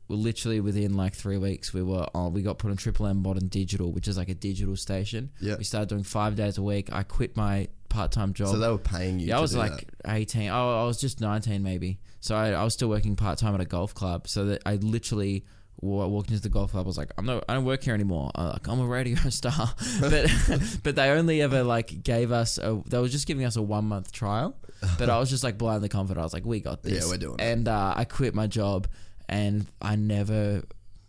literally 0.08 0.60
within 0.60 0.94
like 0.94 1.14
three 1.14 1.38
weeks, 1.38 1.74
we 1.74 1.82
were 1.82 2.06
on, 2.14 2.32
we 2.32 2.42
got 2.42 2.58
put 2.58 2.70
on 2.70 2.76
Triple 2.76 3.06
M 3.06 3.22
Modern 3.22 3.48
Digital, 3.48 3.92
which 3.92 4.08
is 4.08 4.16
like 4.16 4.28
a 4.28 4.34
digital 4.34 4.76
station. 4.76 5.30
Yeah. 5.40 5.56
we 5.56 5.64
started 5.64 5.88
doing 5.88 6.04
five 6.04 6.36
days 6.36 6.58
a 6.58 6.62
week. 6.62 6.88
I 6.92 7.02
quit 7.02 7.36
my 7.36 7.68
part 7.88 8.12
time 8.12 8.32
job. 8.32 8.48
So 8.48 8.58
they 8.58 8.68
were 8.68 8.78
paying 8.78 9.18
you. 9.18 9.28
Yeah, 9.28 9.38
I 9.38 9.40
was 9.40 9.56
like 9.56 9.92
that. 10.04 10.12
18. 10.16 10.50
Oh, 10.50 10.82
I 10.82 10.84
was 10.86 11.00
just 11.00 11.20
19 11.20 11.62
maybe. 11.62 11.98
So 12.20 12.34
I, 12.36 12.50
I 12.50 12.64
was 12.64 12.74
still 12.74 12.88
working 12.88 13.16
part 13.16 13.38
time 13.38 13.54
at 13.54 13.60
a 13.60 13.64
golf 13.64 13.94
club. 13.94 14.28
So 14.28 14.44
that 14.46 14.62
I 14.66 14.76
literally 14.76 15.44
walked 15.80 16.30
into 16.30 16.42
the 16.42 16.48
golf 16.48 16.72
club. 16.72 16.86
I 16.86 16.88
was 16.88 16.98
like, 16.98 17.12
I'm 17.18 17.26
not, 17.26 17.44
I 17.48 17.54
don't 17.54 17.64
work 17.64 17.82
here 17.82 17.94
anymore. 17.94 18.30
I'm 18.34 18.48
like, 18.50 18.66
I'm 18.68 18.80
a 18.80 18.86
radio 18.86 19.16
star. 19.30 19.74
but 20.00 20.30
but 20.82 20.96
they 20.96 21.10
only 21.10 21.42
ever 21.42 21.62
like 21.62 22.02
gave 22.02 22.32
us 22.32 22.58
a. 22.58 22.82
They 22.86 22.98
were 22.98 23.08
just 23.08 23.26
giving 23.26 23.44
us 23.44 23.56
a 23.56 23.62
one 23.62 23.86
month 23.86 24.12
trial. 24.12 24.56
But 24.98 25.08
I 25.08 25.18
was 25.18 25.30
just 25.30 25.42
like 25.42 25.58
blindly 25.58 25.88
confident. 25.88 26.20
I 26.20 26.24
was 26.24 26.32
like, 26.34 26.44
we 26.44 26.60
got 26.60 26.82
this. 26.82 27.04
Yeah, 27.04 27.10
we're 27.10 27.16
doing 27.16 27.36
it. 27.38 27.42
And 27.42 27.66
uh, 27.66 27.94
I 27.96 28.04
quit 28.04 28.34
my 28.34 28.46
job, 28.46 28.86
and 29.28 29.66
I 29.80 29.96
never. 29.96 30.62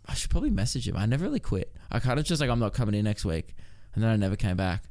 I 0.09 0.13
should 0.13 0.29
probably 0.29 0.49
message 0.51 0.87
him. 0.87 0.95
I 0.95 1.05
never 1.05 1.25
really 1.25 1.39
quit. 1.41 1.75
I 1.91 1.99
kind 1.99 2.17
of 2.19 2.25
just 2.25 2.39
like 2.41 2.49
I'm 2.49 2.59
not 2.59 2.73
coming 2.73 2.95
in 2.95 3.03
next 3.03 3.25
week, 3.25 3.55
and 3.93 4.03
then 4.03 4.09
I 4.09 4.15
never 4.15 4.35
came 4.35 4.55
back. 4.57 4.83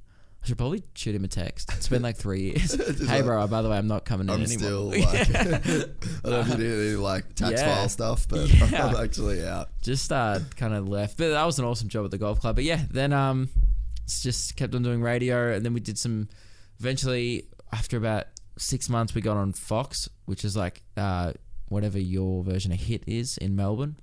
I 0.42 0.46
should 0.46 0.58
probably 0.58 0.82
shoot 0.94 1.14
him 1.14 1.24
a 1.24 1.28
text. 1.28 1.72
It's 1.74 1.88
been 1.88 2.02
like 2.02 2.16
three 2.16 2.42
years. 2.42 2.74
hey, 3.08 3.22
bro. 3.22 3.44
By 3.48 3.62
the 3.62 3.70
way, 3.70 3.78
I'm 3.78 3.88
not 3.88 4.04
coming 4.04 4.28
in 4.28 4.34
I'm 4.34 4.42
anymore. 4.42 4.58
still 4.58 4.84
like, 4.90 5.04
I 5.36 5.42
don't 5.42 6.24
know 6.24 6.40
if 6.40 6.48
you 6.50 6.56
did 6.56 6.86
any 6.88 6.96
like 6.96 7.34
tax 7.34 7.60
Yeah. 7.60 7.74
file 7.74 7.88
stuff, 7.88 8.28
but 8.28 8.48
Yeah. 8.70 8.86
I'm 8.86 8.96
actually 9.04 9.44
out. 9.44 9.70
just 9.82 10.12
uh, 10.12 10.38
kind 10.56 10.74
of 10.74 10.88
left. 10.88 11.16
But 11.16 11.30
that 11.30 11.44
was 11.44 11.58
an 11.58 11.64
awesome 11.64 11.88
job 11.88 12.04
at 12.04 12.10
the 12.12 12.18
golf 12.18 12.40
club. 12.40 12.54
But 12.56 12.64
yeah, 12.64 12.82
then 12.90 13.12
um, 13.12 13.48
it's 14.04 14.22
just 14.22 14.54
kept 14.56 14.74
on 14.76 14.82
doing 14.84 15.00
radio, 15.02 15.52
and 15.52 15.64
then 15.64 15.72
we 15.74 15.80
did 15.80 15.98
some. 15.98 16.28
Eventually, 16.78 17.48
after 17.72 17.96
about 17.96 18.26
six 18.58 18.88
months, 18.88 19.14
we 19.14 19.22
got 19.22 19.36
on 19.36 19.52
Fox, 19.52 20.08
which 20.26 20.44
is 20.44 20.56
like 20.56 20.82
uh, 20.96 21.32
whatever 21.68 21.98
your 21.98 22.42
version 22.44 22.72
of 22.72 22.78
Hit 22.80 23.02
is 23.06 23.36
in 23.38 23.56
Melbourne. 23.56 23.96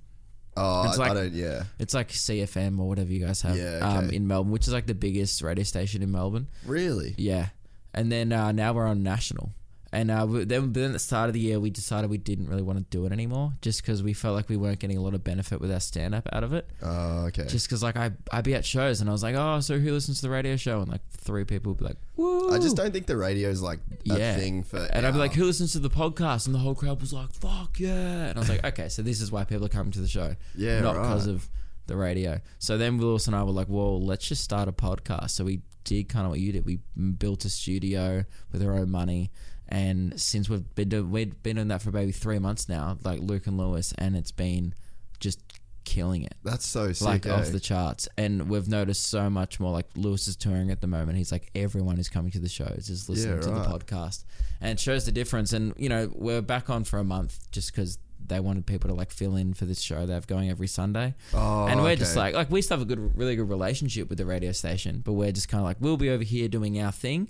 Oh, 0.56 0.86
It's 0.88 0.98
I, 0.98 1.04
I 1.04 1.08
like- 1.08 1.16
don't. 1.16 1.34
Yeah, 1.34 1.64
It's 1.80 1.94
like 1.94 2.10
CFM 2.10 2.78
or 2.78 2.86
whatever 2.88 3.12
you 3.12 3.24
guys 3.26 3.42
have 3.42 3.56
Yeah, 3.56 3.78
um, 3.80 4.10
in 4.10 4.26
Melbourne, 4.28 4.52
which 4.52 4.66
is 4.68 4.72
like 4.72 4.86
the 4.86 4.94
biggest 4.94 5.42
radio 5.42 5.64
station 5.64 6.02
in 6.02 6.10
Melbourne. 6.12 6.46
really. 6.64 7.14
Yeah, 7.18 7.48
and 7.92 8.10
then 8.12 8.32
uh, 8.32 8.52
now 8.52 8.72
we're 8.72 8.86
on 8.86 9.02
national, 9.02 9.50
and 9.94 10.10
uh, 10.10 10.26
we, 10.28 10.44
then 10.44 10.72
then 10.72 10.86
at 10.86 10.92
the 10.92 10.98
start 10.98 11.28
of 11.28 11.34
the 11.34 11.40
year 11.40 11.58
we 11.60 11.70
decided 11.70 12.10
we 12.10 12.18
didn't 12.18 12.48
really 12.48 12.62
want 12.62 12.78
to 12.78 12.84
do 12.90 13.06
it 13.06 13.12
anymore, 13.12 13.52
just 13.62 13.80
because 13.82 14.02
we 14.02 14.12
felt 14.12 14.34
like 14.34 14.48
we 14.48 14.56
weren't 14.56 14.78
getting 14.80 14.98
a 14.98 15.00
lot 15.00 15.14
of 15.14 15.24
benefit 15.24 15.60
with 15.60 15.72
our 15.72 15.80
stand 15.80 16.14
up 16.14 16.28
out 16.32 16.44
of 16.44 16.52
it. 16.52 16.68
Oh, 16.82 17.26
okay. 17.28 17.46
Just 17.46 17.66
because 17.66 17.82
like 17.82 17.96
I 17.96 18.12
I'd 18.32 18.44
be 18.44 18.54
at 18.54 18.64
shows 18.64 19.00
and 19.00 19.08
I 19.08 19.12
was 19.12 19.22
like, 19.22 19.34
oh, 19.36 19.60
so 19.60 19.78
who 19.78 19.92
listens 19.92 20.16
to 20.20 20.22
the 20.22 20.30
radio 20.30 20.56
show? 20.56 20.80
And 20.80 20.90
like 20.90 21.00
three 21.12 21.44
people 21.44 21.72
would 21.72 21.78
be 21.78 21.84
like, 21.86 21.96
woo. 22.16 22.52
I 22.52 22.58
just 22.58 22.76
don't 22.76 22.92
think 22.92 23.06
the 23.06 23.16
radio 23.16 23.48
is 23.48 23.62
like 23.62 23.78
a 24.10 24.18
Yeah. 24.18 24.36
thing 24.36 24.62
for. 24.64 24.78
And 24.78 25.06
I'd 25.06 25.12
be 25.12 25.18
like, 25.18 25.32
who 25.34 25.44
listens 25.44 25.72
to 25.72 25.78
the 25.78 25.90
podcast? 25.90 26.46
And 26.46 26.54
the 26.54 26.58
whole 26.58 26.74
crowd 26.74 27.00
was 27.00 27.12
like, 27.12 27.32
fuck 27.32 27.78
yeah. 27.80 28.26
And 28.26 28.36
I 28.36 28.40
was 28.40 28.48
like, 28.48 28.64
okay, 28.64 28.88
so 28.88 29.02
this 29.02 29.20
is 29.20 29.32
why 29.32 29.44
people 29.44 29.64
are 29.64 29.68
coming 29.70 29.92
to 29.92 30.00
the 30.00 30.08
show. 30.08 30.34
Yeah, 30.56 30.80
Not 30.80 30.94
because 30.94 31.26
right. 31.26 31.34
of 31.34 31.48
the 31.86 31.96
radio. 31.96 32.40
So 32.58 32.78
then 32.78 32.98
Lewis 32.98 33.26
and 33.26 33.36
I 33.36 33.42
were 33.42 33.50
like, 33.52 33.68
well, 33.68 34.00
let's 34.02 34.26
just 34.26 34.42
start 34.42 34.68
a 34.68 34.72
podcast. 34.72 35.30
So 35.30 35.44
we 35.44 35.60
did 35.84 36.08
kind 36.08 36.24
of 36.24 36.30
what 36.30 36.40
you 36.40 36.50
did. 36.50 36.64
We 36.64 36.78
built 37.18 37.44
a 37.44 37.50
studio 37.50 38.24
with 38.52 38.62
our 38.62 38.72
own 38.74 38.90
money. 38.90 39.30
And 39.74 40.20
since 40.20 40.48
we've 40.48 40.74
been 40.76 40.88
doing, 40.88 41.10
we've 41.10 41.42
been 41.42 41.56
doing 41.56 41.68
that 41.68 41.82
for 41.82 41.90
maybe 41.90 42.12
three 42.12 42.38
months 42.38 42.68
now, 42.68 42.96
like 43.02 43.20
Luke 43.20 43.46
and 43.48 43.58
Lewis, 43.58 43.92
and 43.98 44.14
it's 44.16 44.30
been 44.30 44.72
just 45.18 45.40
killing 45.84 46.22
it. 46.22 46.34
That's 46.44 46.64
so 46.66 46.92
sick. 46.92 47.06
like 47.06 47.26
eh? 47.26 47.30
off 47.30 47.50
the 47.50 47.58
charts. 47.60 48.08
And 48.16 48.48
we've 48.48 48.68
noticed 48.68 49.04
so 49.06 49.28
much 49.28 49.58
more. 49.58 49.72
Like 49.72 49.86
Lewis 49.96 50.28
is 50.28 50.36
touring 50.36 50.70
at 50.70 50.80
the 50.80 50.86
moment. 50.86 51.18
He's 51.18 51.32
like 51.32 51.50
everyone 51.54 51.98
is 51.98 52.08
coming 52.08 52.30
to 52.32 52.38
the 52.38 52.48
shows, 52.48 52.88
is 52.88 53.08
listening 53.08 53.36
Yeah, 53.36 53.42
to 53.42 53.50
the 53.50 53.64
podcast, 53.64 54.24
and 54.60 54.70
it 54.70 54.80
shows 54.80 55.06
the 55.06 55.12
difference. 55.12 55.52
And 55.52 55.74
you 55.76 55.88
know 55.88 56.10
we're 56.14 56.42
back 56.42 56.70
on 56.70 56.84
for 56.84 57.00
a 57.00 57.04
month 57.04 57.50
just 57.50 57.72
because 57.72 57.98
they 58.26 58.40
wanted 58.40 58.64
people 58.66 58.88
to 58.88 58.94
like 58.94 59.10
fill 59.10 59.36
in 59.36 59.52
for 59.54 59.66
this 59.66 59.80
show 59.80 60.06
they 60.06 60.14
have 60.14 60.26
going 60.26 60.50
every 60.50 60.68
Sunday. 60.68 61.14
Oh, 61.34 61.66
and 61.66 61.82
we're 61.82 61.96
just 61.96 62.16
like 62.16 62.34
like 62.34 62.50
we 62.50 62.62
still 62.62 62.78
have 62.78 62.82
a 62.82 62.88
good, 62.88 63.18
really 63.18 63.36
good 63.36 63.48
relationship 63.48 64.08
with 64.08 64.18
the 64.18 64.26
radio 64.26 64.52
station, 64.52 65.02
but 65.04 65.14
we're 65.14 65.32
just 65.32 65.48
kind 65.48 65.60
of 65.60 65.66
like 65.66 65.78
we'll 65.80 65.96
be 65.96 66.10
over 66.10 66.24
here 66.24 66.48
doing 66.48 66.80
our 66.80 66.92
thing, 66.92 67.28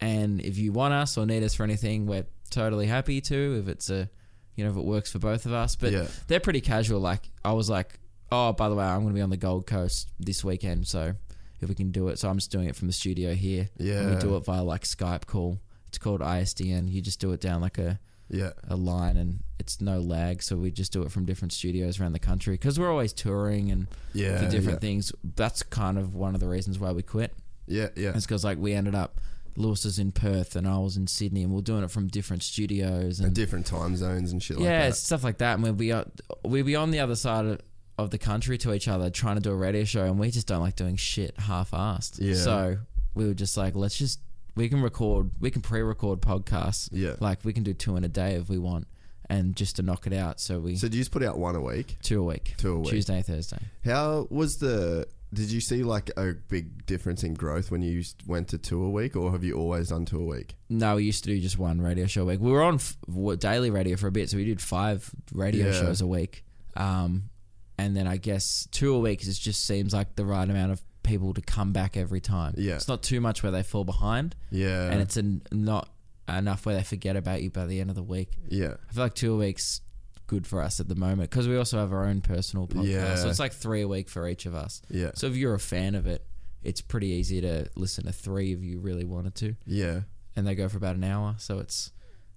and 0.00 0.40
if 0.40 0.58
you 0.58 0.72
want 0.72 0.94
us 0.94 1.16
or 1.16 1.26
need 1.26 1.42
us 1.42 1.54
for 1.54 1.64
anything, 1.64 2.06
we're 2.06 2.26
totally 2.50 2.86
happy 2.86 3.20
to. 3.22 3.58
If 3.60 3.68
it's 3.68 3.90
a 3.90 4.08
you 4.54 4.64
know 4.64 4.70
if 4.70 4.76
it 4.76 4.84
works 4.84 5.12
for 5.12 5.18
both 5.18 5.46
of 5.46 5.52
us, 5.52 5.76
but 5.76 5.92
Yeah. 5.92 6.06
they're 6.28 6.40
pretty 6.40 6.60
casual. 6.60 7.00
Like 7.00 7.30
I 7.44 7.52
was 7.52 7.68
like, 7.68 7.98
oh, 8.32 8.52
by 8.52 8.68
the 8.68 8.74
way, 8.74 8.84
I'm 8.84 9.00
going 9.02 9.08
to 9.14 9.18
be 9.18 9.22
on 9.22 9.30
the 9.30 9.36
Gold 9.36 9.66
Coast 9.66 10.10
this 10.18 10.42
weekend, 10.44 10.86
so 10.86 11.14
if 11.60 11.68
we 11.68 11.74
can 11.74 11.90
do 11.90 12.08
it, 12.08 12.18
so 12.18 12.28
I'm 12.28 12.36
just 12.38 12.50
doing 12.50 12.68
it 12.68 12.76
from 12.76 12.86
the 12.88 12.92
studio 12.92 13.34
here. 13.34 13.68
And 13.78 14.14
we 14.14 14.20
do 14.20 14.36
it 14.36 14.44
via 14.44 14.62
like 14.62 14.82
Skype 14.84 15.26
call. 15.26 15.58
It's 15.88 15.98
called 15.98 16.20
ISDN. 16.20 16.90
You 16.90 17.00
just 17.00 17.20
do 17.20 17.32
it 17.32 17.40
down 17.40 17.60
like 17.60 17.78
a 17.78 17.98
yeah, 18.28 18.50
a 18.68 18.74
line, 18.76 19.16
and 19.16 19.40
it's 19.60 19.80
no 19.80 20.00
lag. 20.00 20.42
So 20.42 20.56
we 20.56 20.70
just 20.72 20.92
do 20.92 21.02
it 21.02 21.12
from 21.12 21.24
different 21.26 21.52
studios 21.52 22.00
around 22.00 22.12
the 22.12 22.18
country 22.18 22.54
because 22.54 22.78
we're 22.78 22.90
always 22.90 23.12
touring 23.12 23.70
and 23.70 23.86
yeah, 24.14 24.38
for 24.38 24.50
different 24.50 24.78
yeah. 24.82 24.88
things. 24.88 25.12
That's 25.36 25.62
kind 25.62 25.96
of 25.96 26.14
one 26.14 26.34
of 26.34 26.40
the 26.40 26.48
reasons 26.48 26.78
why 26.78 26.90
we 26.92 27.02
quit. 27.02 27.32
Yeah, 27.68 27.88
yeah, 27.96 28.12
It's 28.14 28.26
because 28.26 28.44
like 28.44 28.58
we 28.58 28.72
ended 28.74 28.94
up. 28.94 29.20
Lewis 29.56 29.84
is 29.84 29.98
in 29.98 30.12
Perth 30.12 30.56
and 30.56 30.66
I 30.68 30.78
was 30.78 30.96
in 30.96 31.06
Sydney, 31.06 31.42
and 31.42 31.52
we're 31.52 31.60
doing 31.62 31.82
it 31.84 31.90
from 31.90 32.08
different 32.08 32.42
studios 32.42 33.18
and 33.18 33.26
and 33.26 33.34
different 33.34 33.66
time 33.66 33.96
zones 33.96 34.32
and 34.32 34.42
shit 34.42 34.58
like 34.58 34.64
yeah, 34.66 34.88
that. 34.88 34.96
stuff 34.96 35.24
like 35.24 35.38
that. 35.38 35.54
And 35.54 35.62
we'd 35.62 35.76
be 35.76 35.92
on, 35.92 36.10
we'd 36.44 36.66
be 36.66 36.76
on 36.76 36.90
the 36.90 37.00
other 37.00 37.16
side 37.16 37.46
of, 37.46 37.60
of 37.98 38.10
the 38.10 38.18
country 38.18 38.58
to 38.58 38.72
each 38.74 38.88
other 38.88 39.08
trying 39.10 39.36
to 39.36 39.40
do 39.42 39.50
a 39.50 39.56
radio 39.56 39.84
show, 39.84 40.04
and 40.04 40.18
we 40.18 40.30
just 40.30 40.46
don't 40.46 40.60
like 40.60 40.76
doing 40.76 40.96
shit 40.96 41.38
half-assed. 41.38 42.18
Yeah. 42.20 42.34
So 42.34 42.78
we 43.14 43.26
were 43.26 43.34
just 43.34 43.56
like, 43.56 43.74
let's 43.74 43.96
just 43.96 44.20
we 44.54 44.68
can 44.68 44.80
record, 44.82 45.30
we 45.40 45.50
can 45.50 45.62
pre-record 45.62 46.20
podcasts. 46.20 46.88
Yeah. 46.92 47.16
Like 47.20 47.44
we 47.44 47.52
can 47.52 47.62
do 47.62 47.74
two 47.74 47.96
in 47.96 48.04
a 48.04 48.08
day 48.08 48.34
if 48.34 48.48
we 48.48 48.58
want, 48.58 48.86
and 49.28 49.54
just 49.56 49.76
to 49.76 49.82
knock 49.82 50.06
it 50.06 50.12
out. 50.12 50.40
So 50.40 50.58
we 50.60 50.76
So 50.76 50.88
do 50.88 50.96
you 50.96 51.02
just 51.02 51.10
put 51.12 51.22
out 51.22 51.38
one 51.38 51.56
a 51.56 51.60
week? 51.60 51.96
two 52.02 52.20
a 52.20 52.24
week, 52.24 52.54
Two 52.56 52.74
a 52.74 52.78
week. 52.78 52.90
Tuesday, 52.90 53.22
Thursday. 53.22 53.58
How 53.84 54.26
was 54.30 54.58
the? 54.58 55.06
Did 55.34 55.50
you 55.50 55.60
see 55.60 55.82
like 55.82 56.10
a 56.16 56.34
big 56.48 56.86
difference 56.86 57.22
in 57.24 57.34
growth 57.34 57.70
when 57.70 57.82
you 57.82 58.02
went 58.26 58.48
to 58.48 58.58
two 58.58 58.82
a 58.82 58.90
week, 58.90 59.16
or 59.16 59.32
have 59.32 59.42
you 59.44 59.54
always 59.54 59.88
done 59.88 60.04
two 60.04 60.20
a 60.20 60.24
week? 60.24 60.54
No, 60.68 60.96
we 60.96 61.04
used 61.04 61.24
to 61.24 61.30
do 61.30 61.40
just 61.40 61.58
one 61.58 61.80
radio 61.80 62.06
show 62.06 62.22
a 62.22 62.26
week. 62.26 62.40
We 62.40 62.50
were 62.52 62.62
on 62.62 62.76
f- 62.76 62.96
daily 63.38 63.70
radio 63.70 63.96
for 63.96 64.06
a 64.06 64.12
bit, 64.12 64.30
so 64.30 64.36
we 64.36 64.44
did 64.44 64.60
five 64.60 65.10
radio 65.32 65.66
Yeah. 65.66 65.72
shows 65.72 66.00
a 66.00 66.06
week. 66.06 66.44
Um, 66.76 67.30
and 67.78 67.96
then 67.96 68.06
I 68.06 68.16
guess 68.18 68.68
two 68.70 68.94
a 68.94 68.98
week 69.00 69.22
is 69.26 69.38
just 69.38 69.64
seems 69.64 69.92
like 69.92 70.14
the 70.16 70.24
right 70.24 70.48
amount 70.48 70.72
of 70.72 70.82
people 71.02 71.34
to 71.34 71.40
come 71.42 71.72
back 71.72 71.96
every 71.96 72.20
time. 72.20 72.54
Yeah. 72.56 72.74
it's 72.76 72.88
not 72.88 73.02
too 73.02 73.20
much 73.20 73.42
where 73.42 73.52
they 73.52 73.62
fall 73.62 73.84
behind, 73.84 74.34
Yeah, 74.50 74.90
and 74.90 75.00
it's 75.02 75.16
an, 75.16 75.42
not 75.52 75.88
enough 76.28 76.66
where 76.66 76.74
they 76.74 76.82
forget 76.82 77.16
about 77.16 77.42
you 77.42 77.50
by 77.50 77.66
the 77.66 77.80
end 77.80 77.90
of 77.90 77.96
the 77.96 78.02
week. 78.02 78.30
yeah, 78.48 78.74
I 78.88 78.92
feel 78.92 79.02
like 79.04 79.14
two 79.14 79.34
a 79.34 79.36
week's 79.36 79.80
good 80.26 80.46
for 80.46 80.60
us 80.60 80.80
at 80.80 80.88
the 80.88 80.94
moment 80.96 81.30
because 81.30 81.46
we 81.48 81.56
also 81.56 81.78
have 81.78 81.92
our 81.92 82.04
own 82.04 82.20
personal 82.20 82.66
podcast. 82.66 82.86
Yeah. 82.88 83.14
So 83.16 83.28
it's 83.28 83.38
like 83.38 83.52
three 83.52 83.82
a 83.82 83.88
week 83.88 84.08
for 84.08 84.28
each 84.28 84.46
of 84.46 84.54
us. 84.54 84.82
yeah, 84.90 85.10
So 85.14 85.26
if 85.28 85.36
you're 85.36 85.54
a 85.54 85.58
fan 85.60 85.94
of 85.94 86.06
it, 86.06 86.24
it's 86.62 86.80
pretty 86.80 87.08
easy 87.08 87.40
to 87.42 87.68
listen 87.76 88.04
to 88.06 88.12
three 88.12 88.52
if 88.52 88.62
you 88.62 88.80
really 88.80 89.04
wanted 89.04 89.34
to 89.36 89.54
yeah. 89.66 90.00
and 90.34 90.46
they 90.46 90.54
go 90.56 90.68
for 90.68 90.78
about 90.78 90.96
an 90.96 91.04
hour. 91.04 91.36
So 91.38 91.58
it's 91.60 91.92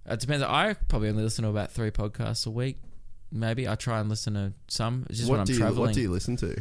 it 0.06 0.20
depends. 0.20 0.42
I 0.44 0.74
probably 0.88 1.08
only 1.08 1.22
listen 1.24 1.42
to 1.44 1.50
about 1.50 1.72
three 1.72 1.90
podcasts 1.90 2.46
a 2.46 2.50
week. 2.50 2.80
Maybe 3.32 3.68
I 3.68 3.74
try 3.74 4.00
and 4.00 4.08
listen 4.08 4.34
to 4.34 4.52
some. 4.68 5.06
It's 5.08 5.18
just 5.18 5.28
what 5.30 5.34
when 5.34 5.40
I'm 5.40 5.46
do 5.46 5.52
you 5.52 5.58
traveling. 5.58 5.80
What 5.88 5.94
do 5.94 6.00
you 6.00 6.10
listen 6.10 6.36
to? 6.36 6.60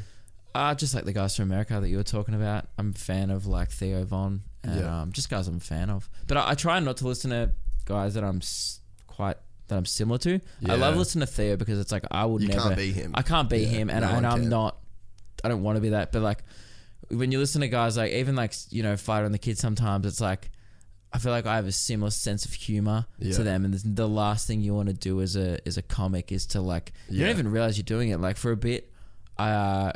Uh, 0.54 0.74
just 0.76 0.94
like 0.96 1.06
the 1.06 1.14
guys 1.14 1.36
from 1.36 1.44
America 1.44 1.80
that 1.80 1.88
you 1.90 1.98
were 1.98 2.04
talking 2.04 2.34
about. 2.36 2.68
I'm 2.78 2.90
a 2.90 3.00
fan 3.00 3.30
of 3.30 3.46
like 3.46 3.70
Theo 3.72 4.04
Von 4.04 4.42
and 4.64 4.80
Yeah. 4.82 5.02
um, 5.02 5.12
just 5.12 5.30
guys 5.30 5.48
I'm 5.48 5.58
a 5.58 5.60
fan 5.60 5.90
of. 5.90 6.10
But 6.28 6.38
I, 6.38 6.50
I 6.52 6.54
try 6.56 6.80
not 6.80 6.98
to 6.98 7.08
listen 7.08 7.30
to 7.32 7.52
guys 7.86 8.16
that 8.16 8.24
I'm 8.24 8.38
s- 8.38 8.82
quite 9.08 9.38
that 9.70 9.78
I'm 9.78 9.86
similar 9.86 10.18
to. 10.20 10.40
I 10.68 10.76
love 10.76 10.96
listening 10.98 11.26
to 11.26 11.32
Theo 11.32 11.56
because 11.56 11.80
it's 11.80 11.92
like 11.92 12.04
I 12.12 12.26
would 12.26 12.42
You 12.42 12.50
never 12.50 12.62
can't 12.62 12.76
be 12.76 12.92
him. 12.92 13.12
I 13.16 13.22
can't 13.22 13.50
be 13.50 13.60
Yeah, 13.60 13.68
him, 13.70 13.90
and, 13.90 14.02
no 14.02 14.12
and 14.12 14.28
I'm 14.28 14.50
not. 14.50 14.78
I 15.44 15.48
don't 15.48 15.64
want 15.64 15.78
to 15.78 15.82
be 15.82 15.90
that. 15.90 16.12
But 16.12 16.22
like 16.22 16.44
when 17.10 17.32
you 17.32 17.40
listen 17.40 17.62
to 17.62 17.68
guys 17.70 17.98
like 17.98 18.12
even 18.12 18.36
like 18.36 18.54
you 18.70 18.84
know 18.84 18.98
Fighter 18.98 19.26
and 19.26 19.34
the 19.34 19.40
Kid, 19.40 19.58
sometimes 19.58 20.06
it's 20.06 20.22
like 20.22 20.52
I 21.12 21.18
feel 21.18 21.32
like 21.32 21.46
I 21.48 21.56
have 21.56 21.66
a 21.66 21.72
similar 21.72 22.12
sense 22.12 22.46
of 22.46 22.54
humor 22.54 23.06
Yeah. 23.18 23.34
to 23.36 23.44
them, 23.44 23.66
and 23.66 23.74
the- 23.74 24.08
last 24.08 24.46
thing 24.46 24.62
you 24.62 24.76
want 24.76 24.90
to 24.90 24.94
do 24.94 25.22
as 25.22 25.36
a 25.36 25.58
as 25.66 25.78
a 25.78 25.82
comic 25.82 26.32
is 26.32 26.46
to 26.48 26.62
like 26.62 26.92
you 27.10 27.22
don't 27.22 27.30
even 27.30 27.50
realize 27.50 27.78
you're 27.78 27.84
doing 27.84 28.10
it. 28.10 28.20
Like 28.20 28.38
for 28.38 28.52
a 28.52 28.58
bit, 28.58 28.92
I 29.38 29.50
uh, 29.52 29.94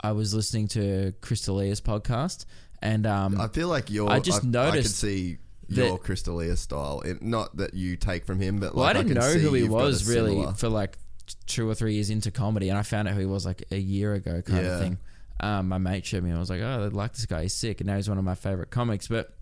I 0.00 0.12
was 0.12 0.34
listening 0.34 0.68
to 0.68 1.14
Chris 1.22 1.40
D'Elia's 1.42 1.80
podcast, 1.80 2.44
and 2.82 3.06
um, 3.06 3.40
I 3.40 3.48
feel 3.48 3.68
like 3.68 3.90
you're. 3.90 4.10
I 4.10 4.20
just 4.20 4.36
I, 4.36 4.40
I 4.40 4.42
could 4.42 4.50
noticed 4.52 4.98
see 4.98 5.38
your 5.68 5.98
Chris 5.98 6.22
D'Elia 6.22 6.56
style. 6.56 7.00
It, 7.04 7.22
not 7.22 7.56
that 7.56 7.74
you 7.74 7.96
take 7.96 8.24
from 8.24 8.40
him, 8.40 8.58
but 8.58 8.74
well, 8.74 8.84
like 8.84 8.96
I 8.96 9.02
didn't 9.02 9.14
can 9.16 9.22
know 9.22 9.38
who 9.40 9.54
he 9.54 9.60
you've 9.62 9.70
got 9.70 9.78
a 9.80 9.84
was 9.84 10.08
really 10.08 10.32
similar- 10.32 10.52
for 10.54 10.68
like 10.68 10.98
two 11.46 11.68
or 11.68 11.74
three 11.74 11.94
years 11.94 12.10
into 12.10 12.30
comedy, 12.30 12.68
and 12.68 12.78
I 12.78 12.82
found 12.82 13.08
out 13.08 13.14
who 13.14 13.20
he 13.20 13.26
was 13.26 13.46
like 13.46 13.64
a 13.70 13.78
year 13.78 14.14
ago, 14.14 14.42
kind 14.42 14.64
Yeah. 14.64 14.72
of 14.74 14.80
thing. 14.80 14.98
Um, 15.40 15.68
my 15.68 15.78
mate 15.78 16.04
showed 16.06 16.22
me, 16.22 16.30
and 16.30 16.36
I 16.36 16.40
was 16.40 16.50
like, 16.50 16.60
"Oh, 16.60 16.84
I 16.84 16.86
like 16.88 17.12
this 17.14 17.26
guy. 17.26 17.42
He's 17.42 17.54
sick." 17.54 17.80
And 17.80 17.88
now 17.88 17.96
he's 17.96 18.08
one 18.08 18.18
of 18.18 18.24
my 18.24 18.34
favorite 18.36 18.70
comics. 18.70 19.08
But 19.08 19.34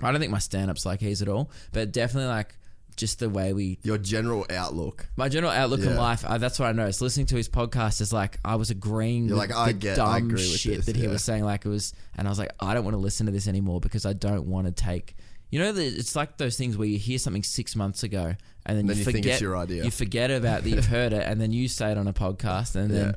I 0.00 0.10
don't 0.10 0.20
think 0.20 0.32
my 0.32 0.38
stand-up's 0.38 0.86
like 0.86 1.00
his 1.00 1.20
at 1.22 1.28
all. 1.28 1.50
But 1.72 1.92
definitely 1.92 2.28
like 2.28 2.54
just 2.96 3.18
the 3.18 3.28
way 3.28 3.52
we 3.52 3.78
Your 3.82 3.98
general 3.98 4.46
outlook. 4.48 5.06
my 5.16 5.28
general 5.28 5.52
outlook 5.52 5.80
in 5.80 5.90
Yeah. 5.90 5.98
life, 5.98 6.24
I, 6.26 6.38
that's 6.38 6.58
what 6.58 6.66
I 6.68 6.72
noticed. 6.72 7.02
Listening 7.02 7.26
to 7.26 7.36
his 7.36 7.46
podcast 7.48 8.00
is 8.00 8.10
like 8.10 8.38
I 8.42 8.54
was 8.56 8.70
agreeing 8.70 9.26
You're 9.26 9.36
with 9.38 9.50
like, 9.50 9.56
I 9.58 9.72
the 9.72 9.78
get- 9.78 9.96
dumb 9.96 10.32
I 10.34 10.36
shit 10.38 10.76
this, 10.78 10.86
that 10.86 10.96
he 10.96 11.06
was 11.06 11.22
saying. 11.22 11.44
Like 11.44 11.66
it 11.66 11.68
was, 11.68 11.92
and 12.16 12.26
I 12.26 12.30
was 12.30 12.38
like, 12.38 12.52
I 12.58 12.72
don't 12.72 12.84
want 12.84 12.94
to 12.94 12.98
listen 13.00 13.26
to 13.26 13.32
this 13.32 13.46
anymore 13.48 13.80
because 13.80 14.06
I 14.06 14.14
don't 14.14 14.46
want 14.46 14.66
to 14.68 14.72
take. 14.72 15.14
You 15.50 15.60
know, 15.60 15.72
it's 15.76 16.16
like 16.16 16.38
those 16.38 16.56
things 16.56 16.76
where 16.76 16.88
you 16.88 16.98
hear 16.98 17.18
something 17.18 17.42
six 17.44 17.76
months 17.76 18.02
ago 18.02 18.34
and 18.66 18.76
then, 18.76 18.86
Then 18.86 18.96
you 18.96 19.00
you 19.00 19.04
forget 19.04 19.22
think 19.22 19.26
it's 19.26 19.40
your 19.40 19.56
idea. 19.56 19.84
You 19.84 19.90
forget 19.92 20.30
about 20.30 20.64
that 20.64 20.68
you've 20.70 20.86
heard 20.86 21.12
it, 21.12 21.22
and 21.26 21.40
then 21.40 21.52
you 21.52 21.68
say 21.68 21.92
it 21.92 21.98
on 21.98 22.08
a 22.08 22.12
podcast, 22.12 22.74
and 22.74 22.90
then 22.90 23.06
Yeah. 23.10 23.14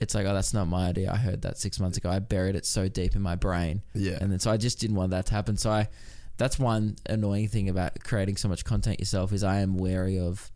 it's 0.00 0.14
like, 0.14 0.26
oh, 0.26 0.34
that's 0.34 0.52
not 0.52 0.66
my 0.66 0.88
idea. 0.88 1.10
I 1.10 1.16
heard 1.16 1.42
that 1.42 1.56
six 1.56 1.80
months 1.80 1.96
ago. 1.96 2.10
I 2.10 2.18
buried 2.18 2.56
it 2.56 2.66
so 2.66 2.88
deep 2.88 3.16
in 3.16 3.22
my 3.22 3.36
brain. 3.36 3.82
Yeah. 3.94 4.18
And 4.20 4.30
then 4.30 4.38
so 4.38 4.50
I 4.50 4.58
just 4.58 4.80
didn't 4.80 4.96
want 4.96 5.10
that 5.12 5.26
to 5.26 5.32
happen. 5.34 5.56
So 5.56 5.70
I 5.70 5.88
that's 6.36 6.58
one 6.58 6.96
annoying 7.08 7.48
thing 7.48 7.68
about 7.70 7.98
creating 8.04 8.36
so 8.36 8.48
much 8.48 8.64
content 8.64 8.98
yourself 9.00 9.32
is 9.32 9.42
I 9.42 9.60
am 9.60 9.76
wary 9.76 10.18
of 10.18 10.50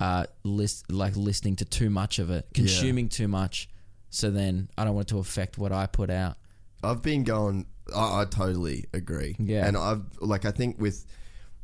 uh 0.00 0.24
list 0.44 0.90
like 0.90 1.16
listening 1.16 1.56
to 1.56 1.64
too 1.66 1.90
much 1.90 2.18
of 2.18 2.30
it, 2.30 2.46
consuming 2.54 3.08
too 3.10 3.28
much. 3.28 3.68
So 4.08 4.30
then 4.30 4.68
I 4.78 4.84
don't 4.84 4.94
want 4.94 5.08
it 5.08 5.12
to 5.14 5.18
affect 5.18 5.58
what 5.58 5.72
I 5.72 5.86
put 5.86 6.08
out. 6.10 6.36
I've 6.82 7.02
been 7.02 7.24
going. 7.24 7.66
I, 7.94 8.22
I 8.22 8.24
totally 8.24 8.86
agree. 8.92 9.36
Yeah. 9.38 9.66
and 9.66 9.76
I've 9.76 10.02
like 10.20 10.44
I 10.44 10.50
think 10.50 10.80
with 10.80 11.04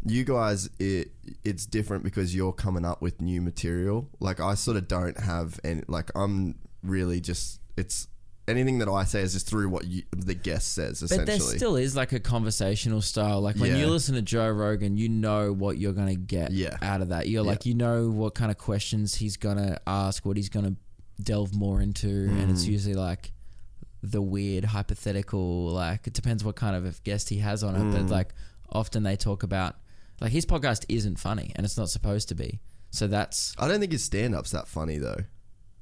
you 0.05 0.25
guys, 0.25 0.69
it 0.79 1.13
it's 1.45 1.67
different 1.67 2.05
because 2.05 2.35
you're 2.35 2.53
coming 2.53 2.85
up 2.85 3.01
with 3.03 3.21
new 3.21 3.41
material. 3.41 4.09
Like 4.21 4.41
I 4.41 4.55
sort 4.55 4.77
of 4.77 4.89
don't 4.89 5.19
have 5.19 5.59
any. 5.65 5.83
Like 5.89 6.11
I'm 6.15 6.57
really 6.83 7.21
just 7.21 7.61
it's 7.77 8.09
anything 8.49 8.81
that 8.81 8.89
I 8.89 9.05
say 9.05 9.21
is 9.21 9.33
just 9.35 9.49
through 9.49 9.69
what 9.69 9.85
you, 9.87 10.03
the 10.17 10.35
guest 10.35 10.73
says. 10.75 11.01
Essentially, 11.03 11.25
But 11.25 11.27
there 11.49 11.57
still 11.57 11.77
is 11.77 11.95
like 11.95 12.13
a 12.13 12.19
conversational 12.19 13.01
style. 13.01 13.41
Like 13.41 13.55
when 13.57 13.71
Yeah. 13.71 13.77
you 13.79 13.87
listen 13.87 14.17
to 14.17 14.23
Joe 14.23 14.51
Rogan, 14.51 14.97
you 14.97 15.09
know 15.09 15.53
what 15.53 15.79
you're 15.79 15.93
gonna 15.93 16.17
get 16.17 16.51
Yeah. 16.51 16.77
out 16.83 17.01
of 17.03 17.09
that. 17.11 17.29
You're 17.29 17.45
like 17.45 17.65
you 17.67 17.75
know 17.75 18.09
what 18.09 18.35
kind 18.35 18.51
of 18.51 18.59
questions 18.59 19.15
he's 19.15 19.37
gonna 19.37 19.79
ask, 19.87 20.27
what 20.27 20.37
he's 20.37 20.49
gonna 20.49 20.75
delve 21.23 21.55
more 21.55 21.81
into, 21.81 22.09
and 22.09 22.49
Mm. 22.49 22.51
it's 22.51 22.67
usually 22.67 22.95
like 22.95 23.33
the 24.03 24.21
weird 24.23 24.65
hypothetical. 24.65 25.67
Like 25.69 26.07
it 26.07 26.13
depends 26.13 26.45
what 26.45 26.57
kind 26.57 26.77
of 26.77 27.03
guest 27.05 27.29
he 27.29 27.39
has 27.39 27.63
on 27.63 27.75
it, 27.77 27.81
Mm. 27.81 27.93
but 27.93 28.07
like 28.11 28.35
often 28.71 29.03
they 29.03 29.17
talk 29.17 29.43
about 29.43 29.77
like 30.21 30.33
his 30.33 30.47
podcast 30.47 30.85
isn't 30.89 31.19
funny 31.19 31.53
and 31.57 31.65
it's 31.65 31.77
not 31.77 31.91
supposed 31.91 32.29
to 32.29 32.35
be. 32.35 32.61
So 32.91 33.07
that's 33.07 33.55
I 33.59 33.69
don't 33.69 33.81
think 33.81 33.93
his 33.93 34.05
stand 34.05 34.35
up's 34.35 34.51
that 34.51 34.69
funny 34.69 34.99
though. 34.99 35.25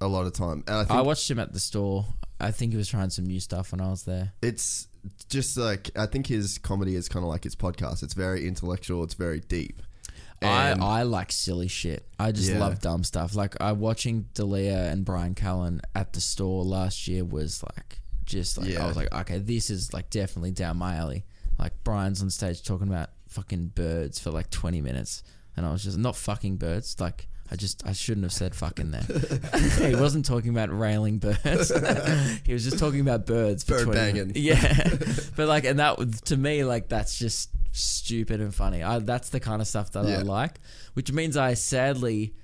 A 0.03 0.07
lot 0.09 0.27
of 0.27 0.33
time, 0.33 0.65
and 0.67 0.77
I 0.77 0.85
think 0.85 0.99
I 0.99 1.03
watched 1.03 1.31
him 1.31 1.39
at 1.39 1.53
the 1.53 1.61
store. 1.61 2.07
I 2.41 2.53
think 2.53 2.73
he 2.73 2.79
was 2.79 2.89
trying 2.89 3.11
some 3.11 3.27
new 3.27 3.39
stuff 3.39 3.71
when 3.73 3.83
I 3.83 3.91
was 3.91 4.05
there. 4.05 4.33
it's 4.41 4.87
just 5.29 5.57
like 5.59 5.91
I 5.97 6.07
think 6.07 6.27
his 6.27 6.57
comedy 6.59 6.95
is 6.95 7.07
kind 7.09 7.23
of 7.23 7.29
like 7.29 7.45
his 7.45 7.55
podcast. 7.55 8.03
It's 8.03 8.15
very 8.15 8.47
intellectual. 8.49 9.05
It's 9.05 9.13
very 9.15 9.41
deep. 9.41 9.83
And- 10.43 10.83
I, 10.83 11.01
I 11.01 11.03
like 11.03 11.33
silly 11.33 11.69
shit. 11.69 12.07
I 12.19 12.33
just 12.33 12.51
Yeah. 12.51 12.61
love 12.61 12.81
dumb 12.81 13.05
stuff. 13.05 13.35
Like 13.35 13.61
I 13.61 13.73
watching 13.73 14.29
D'Elia 14.33 14.91
and 14.91 15.05
Bryan 15.05 15.35
Callen 15.35 15.81
at 15.95 16.15
the 16.15 16.21
store 16.23 16.65
last 16.65 17.07
year 17.07 17.23
was 17.27 17.63
like 17.77 18.01
just 18.31 18.57
like 18.59 18.69
Yeah. 18.69 18.85
I 18.85 18.87
was 18.87 18.97
like, 18.97 19.13
okay, 19.13 19.39
this 19.39 19.71
is 19.71 19.93
like 19.93 20.09
definitely 20.11 20.53
down 20.53 20.77
my 20.77 20.97
alley. 20.97 21.25
Like 21.59 21.73
Bryan's 21.85 22.23
on 22.23 22.31
stage 22.31 22.63
talking 22.63 22.89
about 22.89 23.11
fucking 23.29 23.73
birds 23.75 24.19
for 24.19 24.31
like 24.31 24.49
twenty 24.51 24.81
minutes, 24.81 25.23
and 25.57 25.67
I 25.67 25.73
was 25.73 25.85
just 25.85 25.99
not 25.99 26.17
fucking 26.17 26.57
birds. 26.57 26.99
Like 26.99 27.29
I 27.51 27.57
just 27.57 27.85
I 27.87 27.93
shouldn't 27.93 28.25
have 28.25 28.33
said 28.33 28.55
fucking 28.55 28.93
there. 28.93 29.89
he 29.91 29.97
wasn't 29.97 30.25
talking 30.25 30.51
about 30.51 30.77
railing 30.77 31.19
birds. 31.19 31.69
he 32.45 32.53
was 32.53 32.65
just 32.65 32.79
talking 32.79 33.01
about 33.01 33.27
birds. 33.27 33.65
For 33.65 33.85
Bird 33.85 33.85
20 33.85 33.99
banging. 33.99 34.33
Yeah, 34.37 34.89
but 35.37 35.49
like, 35.49 35.65
and 35.65 35.81
that 35.81 35.99
was 35.99 36.21
to 36.23 36.37
me 36.37 36.65
like 36.65 36.89
that's 36.89 37.19
just 37.19 37.51
stupid 37.73 38.41
and 38.41 38.55
funny. 38.55 38.83
I, 38.83 39.01
that's 39.01 39.31
the 39.31 39.41
kind 39.41 39.61
of 39.61 39.69
stuff 39.69 39.91
that 39.93 40.07
I 40.07 40.23
like, 40.23 40.61
which 40.95 41.13
means 41.13 41.37
I 41.37 41.55
sadly, 41.55 42.35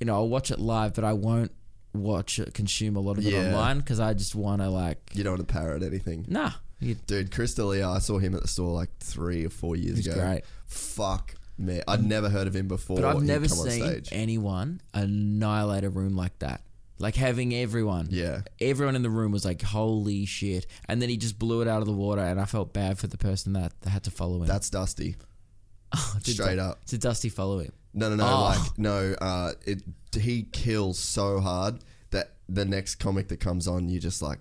you 0.00 0.06
know, 0.06 0.14
I'll 0.14 0.28
watch 0.28 0.50
it 0.50 0.58
live, 0.58 0.94
but 0.94 1.04
I 1.04 1.12
won't 1.12 1.52
watch 1.94 2.38
it, 2.38 2.54
consume 2.54 2.96
a 2.96 3.00
lot 3.00 3.18
of 3.18 3.26
it 3.26 3.32
Yeah. 3.32 3.46
online 3.46 3.78
because 3.78 4.00
I 4.00 4.14
just 4.14 4.34
want 4.34 4.62
to 4.62 4.68
like 4.70 4.98
You 5.14 5.24
don't 5.24 5.34
want 5.38 5.48
to 5.48 5.52
parrot 5.52 5.82
anything. 5.82 6.24
nah. 6.28 6.52
You, 6.80 6.96
Dude, 7.06 7.30
Chris 7.30 7.54
D'Elia, 7.54 7.88
I 7.88 8.00
saw 8.00 8.18
him 8.18 8.34
at 8.34 8.42
the 8.42 8.48
store 8.48 8.72
like 8.72 8.88
three 8.98 9.44
or 9.46 9.50
four 9.50 9.76
years 9.76 9.98
He's 9.98 10.06
ago. 10.08 10.16
great. 10.20 10.42
Fuck 10.66 11.34
me. 11.56 11.80
I'd 11.86 12.04
never 12.04 12.28
heard 12.28 12.48
of 12.48 12.56
him 12.56 12.66
before. 12.66 12.96
but 12.96 13.04
I've 13.04 13.20
he'd 13.22 13.26
never 13.28 13.46
come 13.46 13.60
on 13.60 13.70
seen 13.70 13.82
stage. 13.84 14.08
anyone 14.10 14.80
annihilate 14.92 15.84
a 15.84 15.90
room 15.90 16.16
like 16.16 16.36
that. 16.40 16.62
Like 16.98 17.14
having 17.14 17.54
everyone, 17.54 18.08
Yeah. 18.10 18.42
everyone 18.60 18.96
in 18.96 19.02
the 19.02 19.10
room 19.10 19.30
was 19.32 19.44
like, 19.44 19.60
"Holy 19.62 20.24
shit!" 20.24 20.66
And 20.88 21.00
then 21.02 21.08
he 21.08 21.16
just 21.16 21.38
blew 21.38 21.60
it 21.60 21.68
out 21.68 21.80
of 21.82 21.86
the 21.86 21.92
water, 21.92 22.20
and 22.22 22.40
I 22.40 22.44
felt 22.46 22.72
bad 22.72 22.98
for 22.98 23.06
the 23.08 23.18
person 23.18 23.52
that, 23.54 23.72
that 23.82 23.90
had 23.90 24.02
to 24.04 24.10
follow 24.10 24.40
him. 24.40 24.46
That's 24.46 24.70
Dusty. 24.70 25.16
Did 26.22 26.34
straight 26.34 26.56
Du- 26.56 26.62
up. 26.62 26.84
Did 26.86 27.00
Dusty 27.00 27.28
follow 27.28 27.58
him? 27.58 27.72
No, 27.94 28.08
no, 28.08 28.16
no. 28.16 28.24
Oh. 28.26 28.42
Like, 28.56 28.78
no. 28.78 29.14
Uh, 29.20 29.52
it. 29.66 29.82
He 30.14 30.44
kills 30.52 30.98
so 30.98 31.40
hard 31.40 31.78
that 32.10 32.34
the 32.48 32.64
next 32.64 32.96
comic 32.96 33.28
that 33.28 33.38
comes 33.40 33.66
on, 33.66 33.88
you're 33.88 34.00
just 34.00 34.22
like, 34.22 34.38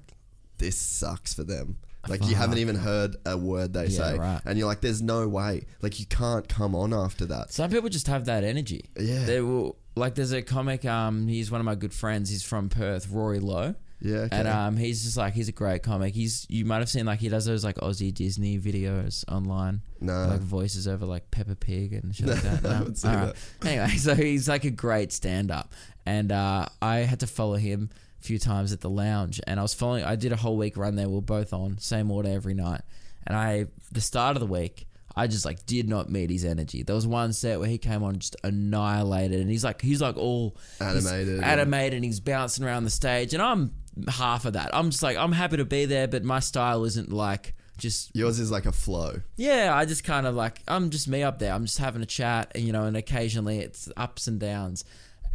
this 0.57 0.77
sucks 0.77 1.33
for 1.33 1.43
them. 1.43 1.77
Like 2.07 2.25
you 2.27 2.33
haven't 2.35 2.57
even 2.57 2.75
heard 2.77 3.15
a 3.27 3.37
word 3.37 3.73
they 3.73 3.85
Yeah, 3.85 3.97
say, 4.13 4.17
right. 4.17 4.41
and 4.45 4.57
you're 4.57 4.67
like, 4.67 4.81
"There's 4.81 5.03
no 5.03 5.27
way." 5.27 5.67
Like 5.83 5.99
you 5.99 6.07
can't 6.07 6.47
come 6.49 6.73
on 6.73 6.93
after 6.95 7.27
that. 7.27 7.53
Some 7.53 7.69
people 7.69 7.89
just 7.89 8.07
have 8.07 8.25
that 8.25 8.43
energy. 8.43 8.85
Yeah. 8.99 9.25
They 9.25 9.39
will 9.39 9.77
like 9.95 10.15
there's 10.15 10.31
a 10.31 10.41
comic, 10.41 10.83
um, 10.83 11.27
he's 11.27 11.51
one 11.51 11.61
of 11.61 11.65
my 11.65 11.75
good 11.75 11.93
friends, 11.93 12.29
he's 12.31 12.41
from 12.41 12.69
Perth, 12.69 13.07
Rory 13.09 13.39
Lowe. 13.39 13.75
Yeah, 14.01 14.15
okay. 14.21 14.35
And 14.35 14.47
um 14.47 14.77
he's 14.77 15.03
just 15.03 15.15
like 15.15 15.33
he's 15.33 15.47
a 15.47 15.51
great 15.51 15.83
comic. 15.83 16.15
He's 16.15 16.47
you 16.49 16.65
might 16.65 16.79
have 16.79 16.89
seen 16.89 17.05
like 17.05 17.19
he 17.19 17.29
does 17.29 17.45
those 17.45 17.63
like 17.63 17.75
Aussie 17.75 18.11
Disney 18.11 18.57
videos 18.57 19.23
online. 19.31 19.81
No. 20.01 20.27
Like 20.27 20.41
voices 20.41 20.87
over 20.87 21.05
like 21.05 21.29
Peppa 21.31 21.55
Pig 21.55 21.93
and 21.93 22.15
shit 22.15 22.27
like 22.27 22.41
that. 22.41 22.59
I 22.65 22.69
No? 22.69 22.75
haven't 22.75 22.95
seen 22.97 23.11
Alright. 23.11 23.35
Anyway, 23.63 23.87
so 23.97 24.15
he's 24.15 24.49
like 24.49 24.63
a 24.65 24.71
great 24.71 25.11
stand 25.13 25.51
up. 25.51 25.73
And 26.05 26.31
uh 26.31 26.65
I 26.81 26.97
had 26.97 27.19
to 27.21 27.27
follow 27.27 27.55
him 27.55 27.89
a 28.19 28.23
few 28.23 28.39
times 28.39 28.73
at 28.73 28.81
the 28.81 28.89
lounge 28.89 29.39
and 29.47 29.59
I 29.59 29.63
was 29.63 29.73
following 29.73 30.03
I 30.03 30.15
did 30.15 30.31
a 30.31 30.35
whole 30.35 30.57
week 30.57 30.75
run 30.77 30.95
there, 30.95 31.07
we 31.07 31.17
are 31.17 31.21
both 31.21 31.53
on, 31.53 31.77
same 31.77 32.09
order 32.11 32.29
every 32.29 32.53
night. 32.55 32.81
And 33.27 33.37
I 33.37 33.67
the 33.91 34.01
start 34.01 34.35
of 34.35 34.39
the 34.39 34.47
week 34.47 34.87
I 35.15 35.27
just 35.27 35.45
like 35.45 35.65
did 35.65 35.87
not 35.89 36.09
meet 36.09 36.29
his 36.29 36.45
energy. 36.45 36.83
There 36.83 36.95
was 36.95 37.05
one 37.05 37.33
set 37.33 37.59
where 37.59 37.67
he 37.69 37.77
came 37.77 38.01
on 38.01 38.17
just 38.19 38.37
annihilated, 38.45 39.41
and 39.41 39.49
he's 39.49 39.63
like 39.63 39.81
he's 39.81 40.01
like 40.01 40.15
all 40.17 40.55
Animated 40.79 41.35
and- 41.35 41.43
animated, 41.43 41.93
and 41.95 42.05
he's 42.05 42.21
bouncing 42.21 42.63
around 42.63 42.85
the 42.85 42.89
stage, 42.89 43.33
and 43.33 43.43
I'm 43.43 43.73
half 44.07 44.45
of 44.45 44.53
that. 44.53 44.69
I'm 44.73 44.89
just 44.89 45.03
like 45.03 45.17
I'm 45.17 45.33
happy 45.33 45.57
to 45.57 45.65
be 45.65 45.83
there, 45.85 46.07
but 46.07 46.23
my 46.23 46.39
style 46.39 46.85
isn't 46.85 47.11
like 47.11 47.53
just 47.81 48.15
Yours 48.15 48.39
is 48.39 48.51
like 48.51 48.65
a 48.65 48.71
flow. 48.71 49.21
yeah. 49.35 49.73
I 49.75 49.85
just 49.85 50.03
kind 50.03 50.25
of 50.25 50.35
like 50.35 50.61
I'm 50.67 50.89
just 50.89 51.07
me 51.07 51.23
up 51.23 51.39
there. 51.39 51.53
I'm 51.53 51.65
just 51.65 51.79
having 51.79 52.01
a 52.01 52.05
chat, 52.05 52.51
and 52.55 52.63
you 52.63 52.71
know, 52.71 52.85
and 52.85 52.95
occasionally 52.95 53.59
it's 53.59 53.89
ups 53.97 54.27
and 54.27 54.39
downs. 54.39 54.85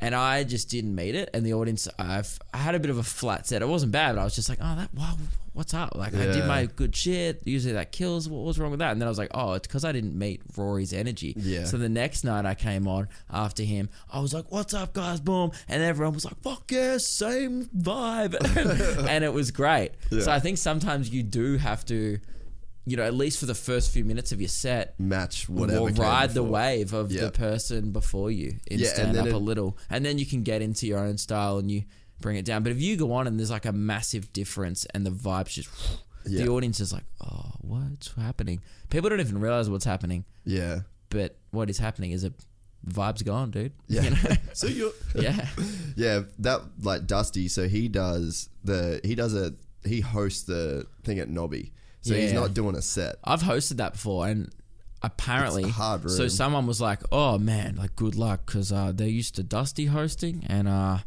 And 0.01 0.15
I 0.15 0.45
just 0.45 0.69
didn't 0.69 0.95
meet 0.95 1.15
it, 1.15 1.31
and 1.33 1.45
the 1.45 1.55
audience. 1.55 1.89
I've 1.99 2.39
I 2.53 2.59
had 2.59 2.75
a 2.75 2.81
bit 2.81 2.91
of 2.91 2.99
a 2.99 3.03
flat 3.03 3.47
set. 3.47 3.63
It 3.63 3.69
wasn't 3.69 3.93
bad, 3.93 4.15
but 4.15 4.21
I 4.21 4.25
was 4.25 4.35
just 4.35 4.49
like, 4.49 4.59
oh, 4.61 4.77
that 4.77 4.93
wow, 4.95 5.17
what's 5.55 5.73
up? 5.73 5.95
Like 5.95 6.15
I 6.15 6.27
did 6.27 6.47
my 6.47 6.67
good 6.67 6.95
shit. 6.95 7.41
Usually 7.45 7.73
that 7.73 7.93
kills. 7.93 8.29
What 8.29 8.45
was 8.45 8.59
wrong 8.59 8.71
with 8.71 8.81
that? 8.81 8.93
And 8.93 9.01
then 9.01 9.09
I 9.09 9.11
was 9.11 9.19
like, 9.19 9.31
oh, 9.33 9.55
it's 9.55 9.67
because 9.67 9.85
I 9.87 9.93
didn't 9.93 10.17
meet 10.17 10.43
Rory's 10.55 10.93
energy. 10.93 11.33
Yeah. 11.37 11.65
So 11.65 11.79
the 11.79 11.89
next 11.89 12.25
night 12.25 12.45
I 12.45 12.55
came 12.55 12.87
on 12.87 13.09
after 13.31 13.63
him, 13.63 13.89
I 14.13 14.21
was 14.21 14.35
like, 14.35 14.53
what's 14.53 14.75
up, 14.75 14.93
guys? 14.93 15.19
Boom, 15.21 15.53
and 15.67 15.83
everyone 15.83 16.13
was 16.15 16.27
like, 16.27 16.39
fuck 16.43 16.71
yeah, 16.71 16.99
same 16.99 17.65
vibe, 17.77 18.37
and 19.09 19.25
it 19.25 19.33
was 19.33 19.51
great. 19.51 19.93
So 20.11 20.31
I 20.31 20.41
think 20.41 20.59
sometimes 20.59 21.09
you 21.09 21.23
do 21.23 21.57
have 21.57 21.85
to, 21.87 22.19
you 22.87 22.97
know, 22.97 23.03
at 23.03 23.15
least 23.15 23.39
for 23.41 23.47
the 23.47 23.55
first 23.55 23.91
few 23.91 24.05
minutes 24.05 24.31
of 24.33 24.41
your 24.41 24.49
set, 24.49 24.99
Match 24.99 25.49
whatever. 25.49 25.81
or 25.81 25.89
ride 25.91 26.31
the 26.35 26.43
wave 26.45 26.93
of 26.93 27.11
Yeah. 27.13 27.23
the 27.27 27.31
person 27.33 27.91
before 27.91 28.31
you 28.31 28.57
and 28.71 28.81
Yeah, 28.81 28.89
stand 28.95 29.15
then 29.17 29.23
up 29.23 29.27
it- 29.29 29.35
a 29.35 29.39
little, 29.39 29.77
and 29.91 30.05
then 30.05 30.19
you 30.19 30.27
can 30.27 30.43
get 30.43 30.63
into 30.63 30.87
your 30.87 31.01
own 31.01 31.19
style 31.19 31.59
and 31.59 31.71
you 31.71 31.83
bring 32.21 32.37
it 32.37 32.45
down. 32.45 32.63
But 32.63 32.73
if 32.73 32.81
you 32.81 32.97
go 32.97 33.13
on 33.13 33.27
and 33.27 33.39
there's 33.39 33.51
like 33.51 33.67
a 33.67 33.73
massive 33.73 34.33
difference 34.33 34.87
and 34.95 35.05
the 35.05 35.11
vibes 35.11 35.49
just, 35.51 35.69
Yeah. 36.27 36.45
the 36.45 36.49
audience 36.51 36.81
is 36.81 36.93
like, 36.93 37.05
oh, 37.21 37.53
what's 37.61 38.13
happening? 38.15 38.61
People 38.89 39.11
don't 39.11 39.21
even 39.21 39.39
realize 39.39 39.69
what's 39.69 39.85
happening, 39.85 40.25
Yeah. 40.45 40.83
but 41.11 41.37
what 41.51 41.69
is 41.69 41.79
happening 41.79 42.13
is 42.13 42.23
a 42.25 42.33
vibe's 42.89 43.23
gone, 43.23 43.51
dude. 43.51 43.73
Yeah. 43.89 44.03
You 44.05 44.11
know? 44.11 44.37
so 44.53 44.67
you're. 44.69 44.93
yeah. 45.17 45.49
Yeah, 45.97 46.23
that 46.39 46.63
like 46.83 47.07
Dusty. 47.09 47.49
So 47.49 47.67
he 47.69 47.89
does 47.89 48.49
the 48.65 49.01
he 49.03 49.15
does 49.17 49.35
a 49.35 49.55
he 49.85 50.01
hosts 50.01 50.45
the 50.45 50.87
thing 51.05 51.19
at 51.19 51.29
Nobby. 51.29 51.73
So 52.07 52.15
he's 52.15 52.33
not 52.33 52.55
doing 52.55 52.77
a 52.77 52.83
set. 52.83 53.17
I've 53.25 53.43
hosted 53.43 53.77
that 53.79 53.93
before, 53.95 54.27
and 54.29 54.51
apparently, 55.03 55.63
It's 55.65 55.71
a 55.71 55.75
hard 55.75 56.11
so 56.11 56.29
someone 56.29 56.67
was 56.67 56.81
like, 56.81 57.01
"Oh 57.13 57.39
man, 57.39 57.77
like 57.77 57.97
good 57.97 58.15
luck," 58.15 58.47
because 58.47 58.73
uh, 58.73 58.93
they're 58.95 59.09
used 59.09 59.35
to 59.37 59.43
Dusty 59.43 59.87
hosting, 59.87 60.45
and 60.49 60.69
uh, 60.69 60.99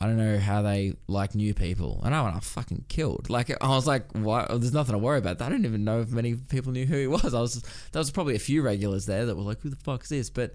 I 0.00 0.06
don't 0.06 0.16
know 0.16 0.38
how 0.38 0.62
they 0.62 0.94
like 1.08 1.34
new 1.34 1.54
people. 1.54 2.00
And 2.04 2.14
I 2.14 2.22
went, 2.22 2.36
I 2.36 2.40
fucking 2.40 2.84
killed. 2.88 3.28
Like 3.30 3.50
I 3.62 3.68
was 3.68 3.86
like, 3.86 4.12
"What? 4.12 4.48
There's 4.48 4.72
nothing 4.72 4.92
to 4.92 4.98
worry 4.98 5.18
about." 5.18 5.42
I 5.42 5.48
didn't 5.48 5.64
even 5.66 5.84
know 5.84 6.00
if 6.00 6.10
many 6.10 6.34
people 6.34 6.72
knew 6.72 6.86
who 6.86 6.96
he 6.96 7.06
was. 7.06 7.34
I 7.34 7.40
was 7.40 7.62
there 7.92 8.00
was 8.00 8.10
probably 8.10 8.36
a 8.36 8.40
few 8.40 8.62
regulars 8.62 9.06
there 9.06 9.26
that 9.26 9.36
were 9.36 9.42
like, 9.42 9.60
"Who 9.62 9.70
the 9.70 9.76
fuck's 9.76 10.08
this?" 10.08 10.30
But 10.30 10.54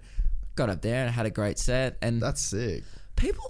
got 0.54 0.70
up 0.70 0.82
there 0.82 1.04
and 1.04 1.12
had 1.14 1.26
a 1.26 1.30
great 1.30 1.58
set, 1.58 1.96
and 2.00 2.22
That's 2.22 2.40
sick. 2.40 2.84
people 3.16 3.44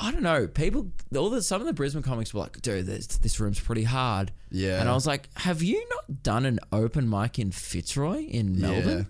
I 0.00 0.12
don't 0.12 0.22
know. 0.22 0.46
People, 0.46 0.92
all 1.16 1.28
the 1.28 1.42
some 1.42 1.60
of 1.60 1.66
the 1.66 1.72
Brisbane 1.72 2.02
comics 2.02 2.32
were 2.32 2.40
like, 2.40 2.60
"Dude, 2.62 2.86
this, 2.86 3.06
this 3.06 3.40
room's 3.40 3.58
pretty 3.60 3.82
hard." 3.84 4.32
Yeah. 4.50 4.80
and 4.80 4.88
I 4.88 4.94
was 4.94 5.06
like, 5.06 5.28
"Have 5.38 5.62
you 5.62 5.84
not 5.90 6.22
done 6.22 6.46
an 6.46 6.60
open 6.72 7.08
mic 7.10 7.38
in 7.38 7.50
Fitzroy 7.50 8.24
in 8.26 8.60
Melbourne? 8.60 8.98
Yeah. 8.98 9.04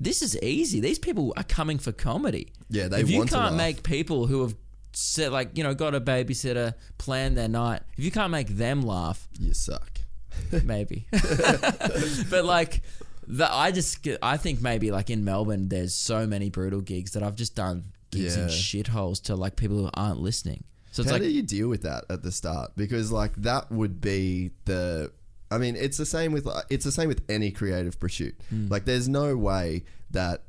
This 0.00 0.22
is 0.22 0.40
easy. 0.40 0.78
These 0.80 1.00
people 1.00 1.34
are 1.36 1.42
coming 1.42 1.78
for 1.78 1.90
comedy. 1.90 2.52
Yeah, 2.70 2.86
they 2.88 3.00
If 3.00 3.10
you 3.10 3.18
want 3.18 3.30
can't 3.30 3.56
make 3.56 3.82
people 3.82 4.28
who 4.28 4.42
have 4.42 4.54
said 4.92 5.32
like 5.32 5.56
you 5.58 5.64
know 5.64 5.74
got 5.74 5.94
a 5.94 6.00
babysitter, 6.00 6.74
plan 6.98 7.34
their 7.34 7.48
night. 7.48 7.82
If 7.96 8.04
you 8.04 8.10
can't 8.12 8.30
make 8.30 8.48
them 8.48 8.82
laugh, 8.82 9.28
You 9.40 9.54
suck. 9.54 9.98
maybe. 10.64 11.08
but 12.30 12.44
like, 12.44 12.82
the, 13.26 13.52
I 13.52 13.72
just 13.72 14.06
I 14.22 14.36
think 14.36 14.62
maybe 14.62 14.90
like 14.92 15.10
in 15.10 15.24
Melbourne, 15.24 15.68
there's 15.68 15.94
so 15.94 16.26
many 16.26 16.48
brutal 16.48 16.80
gigs 16.80 17.12
that 17.12 17.22
I've 17.24 17.34
just 17.34 17.56
done 17.56 17.84
gigs 18.10 18.36
in 18.36 18.42
Yeah. 18.42 18.48
shitholes 18.48 19.22
to 19.24 19.36
like 19.36 19.56
people 19.56 19.76
who 19.78 19.90
aren't 19.94 20.20
listening. 20.20 20.64
So 20.92 21.02
it's 21.02 21.10
How 21.10 21.16
like 21.16 21.22
do 21.22 21.30
you 21.30 21.42
deal 21.42 21.68
with 21.68 21.82
that 21.82 22.04
at 22.10 22.22
the 22.22 22.32
start? 22.32 22.72
Because 22.76 23.12
like 23.12 23.34
that 23.36 23.70
would 23.70 24.00
be 24.00 24.50
the. 24.64 25.12
I 25.50 25.56
mean, 25.58 25.76
it's 25.76 25.96
the 25.96 26.06
same 26.06 26.32
with 26.32 26.46
it's 26.70 26.84
the 26.84 26.92
same 26.92 27.08
with 27.08 27.22
any 27.28 27.50
creative 27.50 27.98
pursuit. 28.00 28.34
Hmm. 28.50 28.68
Like, 28.68 28.84
there's 28.84 29.08
no 29.08 29.36
way 29.36 29.84
that 30.10 30.42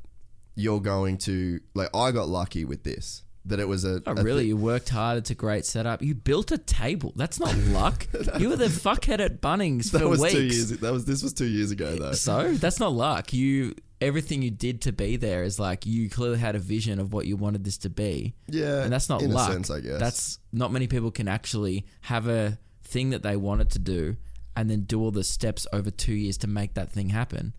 you're 0.56 0.80
going 0.80 1.18
to 1.18 1.60
like. 1.74 1.94
I 1.94 2.10
got 2.12 2.28
lucky 2.28 2.64
with 2.64 2.82
this 2.84 3.22
that 3.46 3.60
it 3.60 3.68
was 3.68 3.84
a. 3.84 4.02
Oh, 4.06 4.12
a 4.16 4.22
really? 4.22 4.42
thi- 4.42 4.48
You 4.48 4.56
worked 4.56 4.88
hard. 4.90 5.16
It's 5.18 5.30
a 5.30 5.34
great 5.34 5.64
setup. 5.64 6.02
You 6.02 6.14
built 6.14 6.50
a 6.52 6.58
table. 6.58 7.12
That's 7.16 7.38
not 7.40 7.56
luck. 7.68 8.06
you 8.38 8.48
were 8.50 8.56
the 8.56 8.66
fuckhead 8.66 9.20
at 9.20 9.40
Bunnings 9.40 9.90
that 9.92 10.00
for 10.00 10.08
was 10.08 10.20
weeks. 10.20 10.34
two 10.34 10.42
years. 10.42 10.70
That 10.80 10.92
was 10.92 11.04
this 11.06 11.22
was 11.22 11.32
two 11.32 11.46
years 11.46 11.70
ago 11.70 11.96
though. 11.96 12.12
So 12.12 12.52
that's 12.54 12.80
not 12.80 12.92
luck. 12.92 13.32
You 13.32 13.74
everything 14.00 14.42
you 14.42 14.50
did 14.50 14.80
to 14.82 14.92
be 14.92 15.16
there 15.16 15.42
is 15.42 15.58
like 15.58 15.84
you 15.86 16.08
clearly 16.08 16.38
had 16.38 16.54
a 16.56 16.58
vision 16.58 16.98
of 16.98 17.12
what 17.12 17.26
you 17.26 17.36
wanted 17.36 17.64
this 17.64 17.78
to 17.78 17.90
be. 17.90 18.34
Yeah, 18.48 18.82
and 18.82 18.92
that's 18.92 19.08
not 19.08 19.22
in 19.22 19.30
a 19.30 19.34
luck. 19.34 19.52
sense, 19.52 19.70
I 19.70 19.80
guess. 19.80 19.98
That's 20.00 20.38
not 20.52 20.72
many 20.72 20.86
people 20.86 21.10
can 21.10 21.28
actually 21.28 21.86
have 22.02 22.26
a 22.28 22.58
thing 22.82 23.10
that 23.10 23.22
they 23.22 23.36
wanted 23.36 23.70
to 23.70 23.78
do 23.78 24.16
and 24.56 24.68
then 24.70 24.80
do 24.82 25.00
all 25.00 25.10
the 25.10 25.24
steps 25.24 25.66
over 25.72 25.90
two 25.90 26.12
years 26.14 26.36
to 26.38 26.46
make 26.46 26.74
that 26.74 26.90
thing 26.90 27.10
happen. 27.10 27.54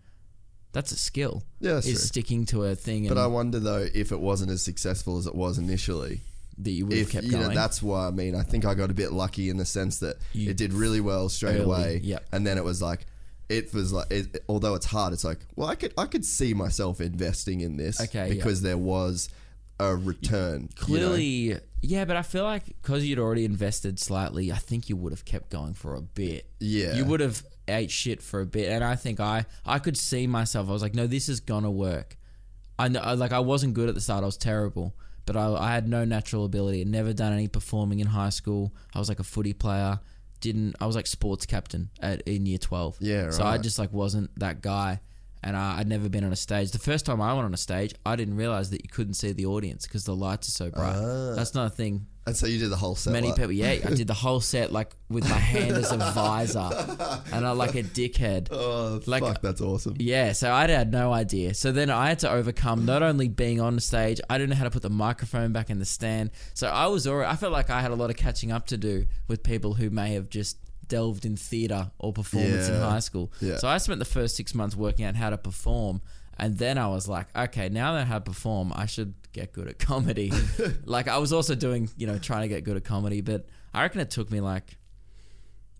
That's 0.73 0.91
a 0.91 0.97
skill. 0.97 1.43
Yeah, 1.59 1.73
that's 1.75 1.87
is 1.87 1.93
true. 1.99 2.07
sticking 2.07 2.45
to 2.47 2.63
a 2.63 2.75
thing 2.75 3.07
But 3.07 3.17
I 3.17 3.27
wonder 3.27 3.59
though 3.59 3.87
if 3.93 4.11
it 4.11 4.19
wasn't 4.19 4.51
as 4.51 4.61
successful 4.63 5.17
as 5.17 5.27
it 5.27 5.35
was 5.35 5.57
initially. 5.57 6.21
that 6.57 6.71
you 6.71 6.85
would 6.85 6.97
have 6.97 7.09
kept 7.09 7.29
going. 7.29 7.43
know, 7.49 7.53
that's 7.53 7.81
why 7.81 8.07
I 8.07 8.11
mean 8.11 8.35
I 8.35 8.43
think 8.43 8.65
I 8.65 8.73
got 8.75 8.89
a 8.91 8.93
bit 8.93 9.11
lucky 9.11 9.49
in 9.49 9.57
the 9.57 9.65
sense 9.65 9.99
that 9.99 10.17
You- 10.33 10.49
it 10.51 10.57
did 10.57 10.73
really 10.73 11.01
well 11.01 11.27
straight 11.29 11.55
Early, 11.55 11.63
away. 11.63 12.01
yep. 12.03 12.25
and 12.31 12.45
then 12.47 12.57
it 12.57 12.63
was 12.63 12.81
like. 12.81 13.05
It 13.51 13.73
was 13.73 13.91
like, 13.93 14.11
it, 14.11 14.43
although 14.47 14.75
it's 14.75 14.85
hard, 14.85 15.13
it's 15.13 15.23
like, 15.23 15.39
well, 15.55 15.67
I 15.69 15.75
could, 15.75 15.93
I 15.97 16.05
could 16.05 16.25
see 16.25 16.53
myself 16.53 17.01
investing 17.01 17.61
in 17.61 17.77
this, 17.77 17.99
Okay, 18.01 18.27
yeah. 18.29 18.33
because 18.33 18.61
there 18.61 18.77
was 18.77 19.29
a 19.79 19.95
return. 19.95 20.61
you? 20.63 20.67
Clearly, 20.75 21.57
yeah, 21.81 22.05
but 22.05 22.15
I 22.15 22.21
feel 22.21 22.43
like 22.43 22.65
because 22.65 23.05
you'd 23.05 23.19
already 23.19 23.45
invested 23.45 23.99
slightly, 23.99 24.51
I 24.51 24.57
think 24.57 24.89
you 24.89 24.95
would 24.95 25.11
have 25.11 25.25
kept 25.25 25.49
going 25.49 25.73
for 25.73 25.95
a 25.95 26.01
bit. 26.01 26.45
Yeah. 26.59 26.95
you 26.95 27.05
would 27.05 27.19
have 27.19 27.43
ate 27.67 27.91
shit 27.91 28.21
for 28.21 28.41
a 28.41 28.45
bit, 28.45 28.69
and 28.69 28.83
I 28.83 28.95
think 28.95 29.19
I 29.19 29.45
I 29.65 29.79
could 29.79 29.97
see 29.97 30.27
myself. 30.27 30.69
I 30.69 30.71
was 30.73 30.81
like, 30.81 30.93
no, 30.95 31.07
this 31.07 31.27
is 31.29 31.39
gonna 31.39 31.71
work. 31.71 32.17
I 32.77 32.87
know, 32.87 32.99
I- 32.99 33.13
like 33.13 33.33
I 33.33 33.39
wasn't 33.39 33.73
good 33.73 33.89
at 33.89 33.95
the 33.95 34.01
start. 34.01 34.23
I 34.23 34.27
was 34.27 34.37
terrible, 34.37 34.95
but 35.25 35.35
I, 35.35 35.51
I 35.53 35.71
had 35.73 35.87
no 35.87 36.05
natural 36.05 36.45
ability. 36.45 36.81
I'd 36.81 36.87
never 36.87 37.13
done 37.13 37.33
any 37.33 37.47
performing 37.47 37.99
in 37.99 38.07
high 38.07 38.29
school. 38.29 38.73
I 38.93 38.99
was 38.99 39.09
like 39.09 39.19
a 39.19 39.23
footy 39.23 39.53
player. 39.53 39.99
Didn't 40.41 40.75
I 40.81 40.85
was 40.87 40.95
like 40.95 41.07
sports 41.07 41.45
captain 41.45 41.89
at 42.01 42.21
in 42.27 42.45
year 42.45 42.57
twelve. 42.57 42.97
Yeah, 42.99 43.29
So 43.29 43.43
I 43.43 43.57
just 43.57 43.79
like 43.79 43.93
wasn't 43.93 44.37
that 44.39 44.61
guy. 44.61 44.99
And 45.43 45.57
I, 45.57 45.79
I'd 45.79 45.87
never 45.87 46.07
been 46.07 46.23
on 46.23 46.31
a 46.31 46.35
stage. 46.35 46.69
The 46.69 46.77
first 46.77 47.03
time 47.03 47.19
I 47.19 47.33
went 47.33 47.45
on 47.45 47.53
a 47.53 47.57
stage, 47.57 47.95
I 48.05 48.15
didn't 48.15 48.35
realize 48.35 48.69
that 48.69 48.83
you 48.83 48.89
couldn't 48.89 49.15
see 49.15 49.31
the 49.31 49.47
audience 49.47 49.87
because 49.87 50.03
the 50.03 50.15
lights 50.15 50.47
are 50.47 50.51
so 50.51 50.69
bright. 50.69 50.95
Ah. 50.95 51.33
That's 51.35 51.55
not 51.55 51.65
a 51.65 51.69
thing 51.71 52.05
And 52.27 52.37
so 52.37 52.45
you 52.45 52.59
did 52.59 52.69
the 52.69 52.75
whole 52.75 52.95
set. 52.95 53.13
Many 53.13 53.29
like- 53.29 53.37
people, 53.37 53.51
yeah, 53.51 53.77
I 53.83 53.93
did 53.95 54.05
the 54.07 54.13
whole 54.25 54.41
set 54.41 54.71
like 54.71 54.95
with 55.09 55.27
my 55.27 55.37
hand 55.37 55.71
as 55.71 55.91
a 55.91 55.97
visor, 55.97 56.69
and 57.33 57.45
I 57.47 57.51
like 57.51 57.75
a 57.75 57.83
dickhead. 57.83 58.49
Oh, 58.51 58.99
Like- 59.07 59.23
fuck, 59.23 59.41
that's 59.41 59.59
awesome. 59.61 59.95
Yeah, 59.97 60.33
so 60.33 60.51
I 60.53 60.67
had 60.67 60.91
no 60.91 61.11
idea. 61.13 61.53
So 61.55 61.71
then 61.71 61.89
I 61.89 62.09
had 62.09 62.19
to 62.19 62.29
overcome 62.29 62.85
not 62.85 63.01
only 63.01 63.27
being 63.27 63.59
on 63.59 63.79
stage, 63.79 64.21
I 64.29 64.37
didn't 64.37 64.51
know 64.51 64.55
how 64.55 64.65
to 64.65 64.69
put 64.71 64.83
the 64.83 64.89
microphone 64.89 65.51
back 65.51 65.69
in 65.69 65.79
the 65.79 65.85
stand. 65.85 66.29
So 66.53 66.67
I 66.67 66.87
was 66.87 67.07
already, 67.07 67.29
I 67.29 67.35
felt 67.35 67.53
like 67.53 67.69
I 67.69 67.81
had 67.81 67.91
a 67.91 67.95
lot 67.95 68.09
of 68.11 68.17
catching 68.17 68.51
up 68.51 68.67
to 68.67 68.77
do 68.77 69.05
with 69.27 69.41
people 69.41 69.73
who 69.73 69.89
may 69.89 70.13
have 70.13 70.29
just 70.29 70.57
delved 70.87 71.25
in 71.25 71.37
theatre 71.37 71.89
or 71.99 72.11
performance 72.13 72.67
in 72.67 72.75
high 72.79 72.99
school. 72.99 73.31
Yeah. 73.39 73.57
So 73.57 73.67
I 73.67 73.77
spent 73.79 73.99
the 73.99 74.05
first 74.05 74.35
six 74.35 74.53
months 74.53 74.75
working 74.75 75.05
out 75.05 75.15
how 75.15 75.29
to 75.31 75.37
perform. 75.37 76.01
And 76.41 76.57
then 76.57 76.77
I 76.79 76.87
was 76.87 77.07
like, 77.07 77.27
okay, 77.35 77.69
now 77.69 77.93
that 77.93 78.01
I 78.01 78.03
have 78.05 78.25
perform, 78.25 78.73
I 78.75 78.87
should 78.87 79.13
get 79.31 79.53
good 79.53 79.67
at 79.69 79.77
comedy. 79.79 80.31
like 80.85 81.07
I 81.07 81.19
was 81.19 81.31
also 81.31 81.55
doing, 81.55 81.87
you 81.95 82.07
know, 82.07 82.17
trying 82.17 82.41
to 82.41 82.47
get 82.49 82.63
good 82.63 82.75
at 82.75 82.83
comedy, 82.83 83.21
but 83.21 83.45
I 83.73 83.83
reckon 83.83 84.01
it 84.01 84.09
took 84.09 84.29
me 84.31 84.41
like 84.41 84.77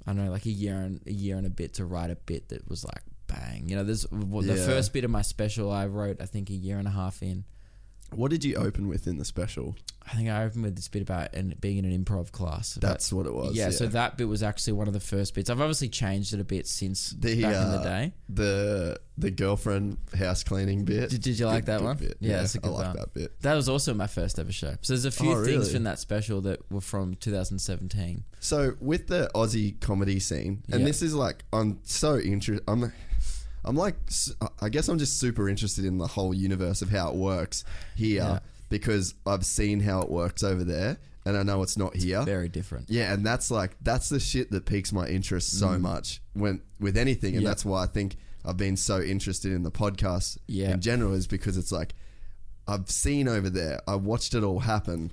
I 0.08 0.14
don't 0.14 0.24
know, 0.26 0.32
like 0.32 0.46
a 0.46 0.52
year 0.52 0.76
and 0.76 1.02
a 1.08 1.12
year 1.12 1.36
and 1.38 1.46
a 1.46 1.50
bit 1.50 1.74
to 1.76 1.86
write 1.86 2.12
a 2.12 2.16
bit 2.16 2.50
that 2.50 2.70
was 2.70 2.86
like 2.86 3.02
bang. 3.28 3.70
You 3.70 3.76
know, 3.76 3.84
there's 3.84 4.04
the 4.12 4.42
Yeah. 4.46 4.66
first 4.66 4.94
bit 4.94 5.04
of 5.04 5.12
my 5.12 5.22
special 5.24 5.72
I 5.72 5.88
wrote, 5.88 6.22
I 6.22 6.26
think 6.28 6.50
a 6.50 6.54
year 6.54 6.78
and 6.78 6.88
a 6.88 6.92
half 6.92 7.22
in. 7.24 7.44
What 8.14 8.30
did 8.32 8.44
you 8.44 8.56
open 8.56 8.88
with 8.88 9.08
in 9.08 9.18
the 9.18 9.26
special? 9.26 9.76
I 10.06 10.16
think 10.16 10.30
I 10.30 10.44
opened 10.44 10.64
with 10.64 10.76
this 10.76 10.88
bit 10.88 11.04
about 11.04 11.34
and 11.36 11.60
being 11.62 11.78
in 11.78 11.86
an 11.86 12.04
improv 12.04 12.32
class. 12.32 12.74
That's 12.74 13.14
what 13.14 13.26
it 13.28 13.34
was. 13.34 13.56
yeah, 13.56 13.70
so 13.70 13.86
that 13.88 14.18
bit 14.18 14.28
was 14.28 14.42
actually 14.44 14.74
one 14.74 14.88
of 14.88 14.94
the 14.94 15.00
first 15.00 15.34
bits. 15.36 15.50
I've 15.50 15.62
obviously 15.62 15.90
changed 15.90 16.34
it 16.34 16.40
a 16.40 16.44
bit 16.44 16.68
since 16.68 17.12
the 17.12 17.42
back 17.44 17.52
in 17.56 17.62
uh, 17.62 17.78
the 17.78 17.84
day. 17.84 18.14
the 18.28 19.00
the 19.18 19.30
girlfriend 19.32 19.98
house 20.18 20.44
cleaning 20.44 20.84
bit. 20.86 21.12
Did, 21.12 21.22
did 21.22 21.40
you 21.40 21.46
like 21.46 21.66
that 21.66 21.82
one? 21.84 21.98
bit. 21.98 22.18
Yeah, 22.20 22.42
it's 22.42 22.56
a 22.56 22.58
I 22.58 22.62
good 22.62 22.70
I 22.70 22.72
like 22.74 22.88
one. 22.88 22.96
that 22.98 23.14
bit. 23.14 23.42
That 23.42 23.54
was 23.54 23.70
also 23.70 23.94
my 23.94 24.08
first 24.08 24.40
ever 24.40 24.52
show. 24.52 24.76
So 24.82 24.94
there's 24.94 25.06
a 25.06 25.12
few 25.12 25.32
Oh, 25.32 25.44
things 25.46 25.58
really? 25.60 25.74
from 25.74 25.84
that 25.84 26.00
special 26.00 26.42
that 26.42 26.70
were 26.72 26.82
from 26.82 27.14
2017. 27.16 28.24
So 28.40 28.74
with 28.82 29.08
the 29.08 29.30
Aussie 29.36 29.80
comedy 29.80 30.20
scene, 30.20 30.64
and 30.72 30.82
Yeah. 30.82 30.88
this 30.88 31.02
is 31.02 31.14
like 31.14 31.44
I'm 31.54 31.80
so 31.84 32.18
interested. 32.18 32.64
I'm 32.68 32.92
I'm 33.64 33.76
like 33.76 33.96
I 34.62 34.70
guess 34.70 34.88
I'm 34.88 34.98
just 34.98 35.20
super 35.20 35.48
interested 35.50 35.86
in 35.86 35.98
the 35.98 36.08
whole 36.08 36.34
universe 36.34 36.82
of 36.82 36.90
how 36.90 37.10
it 37.10 37.16
works 37.16 37.64
here 37.96 38.22
Yeah. 38.24 38.40
because 38.70 39.14
I've 39.26 39.46
seen 39.46 39.80
how 39.82 40.02
it 40.02 40.10
works 40.10 40.44
over 40.44 40.64
there, 40.64 40.98
and 41.26 41.38
I 41.38 41.44
know 41.44 41.62
it's 41.62 41.78
not 41.78 41.96
here. 41.96 42.24
Very 42.24 42.50
different. 42.50 42.90
Yeah, 42.90 43.14
and 43.14 43.26
that's 43.26 43.52
like 43.52 43.78
that's 43.82 44.10
the 44.10 44.20
shit 44.20 44.50
that 44.52 44.66
piques 44.66 44.92
my 44.92 45.08
interest 45.08 45.58
so 45.60 45.78
much 45.78 46.22
when 46.34 46.62
with 46.80 46.98
anything, 46.98 47.36
and 47.36 47.42
Mm. 47.42 47.44
Yeah. 47.44 47.50
that's 47.50 47.66
why 47.66 47.84
I 47.84 47.88
think 47.88 48.16
I've 48.44 48.58
been 48.58 48.78
so 48.78 49.00
interested 49.02 49.52
in 49.52 49.62
the 49.64 49.72
podcast 49.72 50.38
Yeah. 50.48 50.72
in 50.74 50.82
general 50.82 51.14
is 51.14 51.28
because 51.28 51.58
it's 51.58 51.72
like 51.72 51.94
I've 52.68 52.90
seen 52.90 53.28
over 53.28 53.50
there, 53.50 53.82
I 53.88 53.96
watched 53.96 54.34
it 54.34 54.44
all 54.44 54.60
happen, 54.62 55.12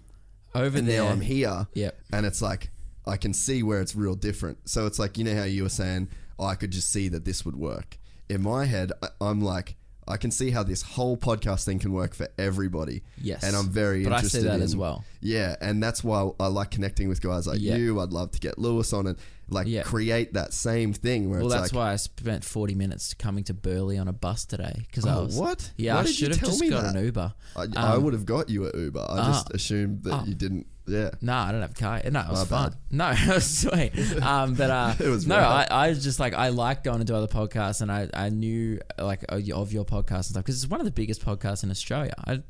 Over 0.54 0.78
and 0.78 0.88
there, 0.88 1.02
now 1.02 1.10
I'm 1.10 1.20
here, 1.20 1.66
Yep. 1.74 2.00
and 2.12 2.24
it's 2.24 2.40
like 2.40 2.70
I 3.06 3.16
can 3.18 3.32
see 3.34 3.62
where 3.62 3.80
it's 3.80 3.94
real 3.94 4.14
different. 4.14 4.68
So 4.68 4.86
it's 4.86 4.98
like 4.98 5.18
you 5.18 5.24
know 5.24 5.34
how 5.36 5.44
you 5.44 5.62
were 5.64 5.68
saying, 5.68 6.08
oh, 6.38 6.44
I 6.46 6.54
could 6.54 6.70
just 6.70 6.90
see 6.90 7.08
that 7.08 7.24
this 7.26 7.44
would 7.44 7.56
work. 7.56 7.98
In 8.28 8.42
my 8.42 8.64
head, 8.66 8.92
I- 9.02 9.08
I'm 9.20 9.40
like. 9.40 9.76
I 10.10 10.16
can 10.16 10.30
see 10.30 10.50
how 10.52 10.62
this 10.62 10.80
whole 10.80 11.18
podcast 11.18 11.66
thing 11.66 11.78
can 11.78 11.92
work 11.92 12.14
for 12.14 12.28
everybody. 12.38 13.02
Yes. 13.20 13.42
and 13.44 13.54
I'm 13.54 13.68
very 13.68 14.04
But 14.04 14.14
I 14.14 14.20
see 14.22 14.38
interested 14.38 14.44
that 14.44 14.54
in, 14.54 14.62
as 14.62 14.74
well. 14.74 15.04
Yeah, 15.20 15.54
and 15.60 15.82
that's 15.82 16.02
why 16.02 16.30
I 16.40 16.46
like 16.46 16.70
connecting 16.70 17.10
with 17.10 17.20
guys 17.20 17.46
like 17.46 17.58
Yeah. 17.60 17.76
you. 17.76 18.00
I'd 18.00 18.08
love 18.10 18.30
to 18.30 18.38
get 18.40 18.58
Lewis 18.58 18.94
on 18.94 19.06
and 19.06 19.18
like 19.50 19.66
Yeah. 19.66 19.82
create 19.82 20.32
that 20.32 20.54
same 20.54 20.94
thing 20.94 21.28
where 21.28 21.40
Well, 21.40 21.50
that's 21.50 21.74
like, 21.74 21.78
why 21.78 21.92
I 21.92 21.96
spent 21.96 22.42
40 22.42 22.74
minutes 22.74 23.12
coming 23.12 23.44
to 23.44 23.52
Burleigh 23.52 23.98
on 23.98 24.08
a 24.08 24.14
bus 24.14 24.46
today 24.46 24.86
because 24.86 25.04
I 25.04 25.14
Oh, 25.14 25.24
was 25.26 25.36
what? 25.36 25.72
Yeah, 25.76 25.96
Why 25.96 26.00
I 26.00 26.04
should 26.06 26.30
have 26.30 26.40
just 26.40 26.58
got 26.70 26.84
that? 26.84 26.96
an 26.96 27.04
Uber. 27.04 27.34
I, 27.56 27.66
I 27.76 27.92
Um, 27.96 28.04
would 28.04 28.14
have 28.14 28.24
got 28.24 28.48
you 28.48 28.66
at 28.66 28.74
Uber. 28.74 29.00
I 29.00 29.18
ah. 29.18 29.26
just 29.26 29.50
assumed 29.52 30.04
that 30.04 30.22
Oh. 30.22 30.24
you 30.24 30.32
didn't. 30.34 30.66
Yeah, 30.88 31.10
No, 31.20 31.34
I 31.34 31.52
don't 31.52 31.60
have 31.60 31.72
a 31.72 31.74
car. 31.74 32.00
No, 32.10 32.20
it 32.20 32.28
was 32.30 32.50
My 32.50 32.56
fun. 32.58 32.70
bad. 32.70 32.78
No, 32.90 33.10
it 33.32 33.34
was 33.34 33.58
sweet. 33.58 34.22
Um, 34.22 34.54
but 34.54 34.70
uh, 34.70 34.94
It 35.00 35.08
was 35.08 35.26
no. 35.26 35.36
I, 35.36 35.66
I 35.70 35.88
was 35.90 36.02
just 36.02 36.18
like 36.18 36.34
I 36.34 36.48
like 36.48 36.82
going 36.84 36.98
to 37.00 37.04
do 37.04 37.14
other 37.14 37.26
podcasts, 37.26 37.80
and 37.82 37.90
I, 37.92 38.08
I 38.14 38.28
knew 38.30 38.80
like 38.98 39.24
of 39.28 39.42
your 39.42 39.58
of 39.58 39.72
your 39.72 39.84
podcast 39.84 40.14
and 40.14 40.24
stuff 40.26 40.44
because 40.44 40.62
it's 40.62 40.70
one 40.70 40.80
of 40.80 40.86
the 40.86 40.90
biggest 40.92 41.24
podcasts 41.24 41.62
in 41.62 41.70
Australia. 41.70 42.14
I 42.26 42.42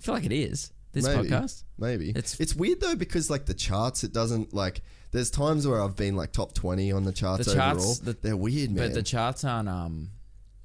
feel 0.00 0.14
like 0.14 0.24
it 0.24 0.32
is 0.32 0.72
this 0.92 1.06
maybe, 1.06 1.28
podcast. 1.28 1.62
maybe. 1.78 2.10
It's- 2.10 2.38
It's 2.40 2.54
weird 2.56 2.80
though 2.80 2.96
because 2.96 3.30
like 3.30 3.46
the 3.46 3.54
charts, 3.54 4.02
it 4.04 4.12
doesn't 4.12 4.52
like. 4.52 4.82
There's 5.12 5.30
times 5.30 5.66
where 5.66 5.82
I've 5.82 5.96
been 5.96 6.14
like 6.16 6.32
top 6.32 6.52
twenty 6.54 6.92
on 6.92 7.04
the 7.04 7.12
charts 7.12 7.46
The 7.46 7.54
charts, 7.54 7.78
overall. 7.84 7.94
the- 8.04 8.18
They're 8.20 8.36
weird, 8.36 8.70
man. 8.70 8.88
But 8.88 8.94
the 8.94 9.02
charts 9.02 9.42
aren't 9.44 9.68
um 9.68 10.10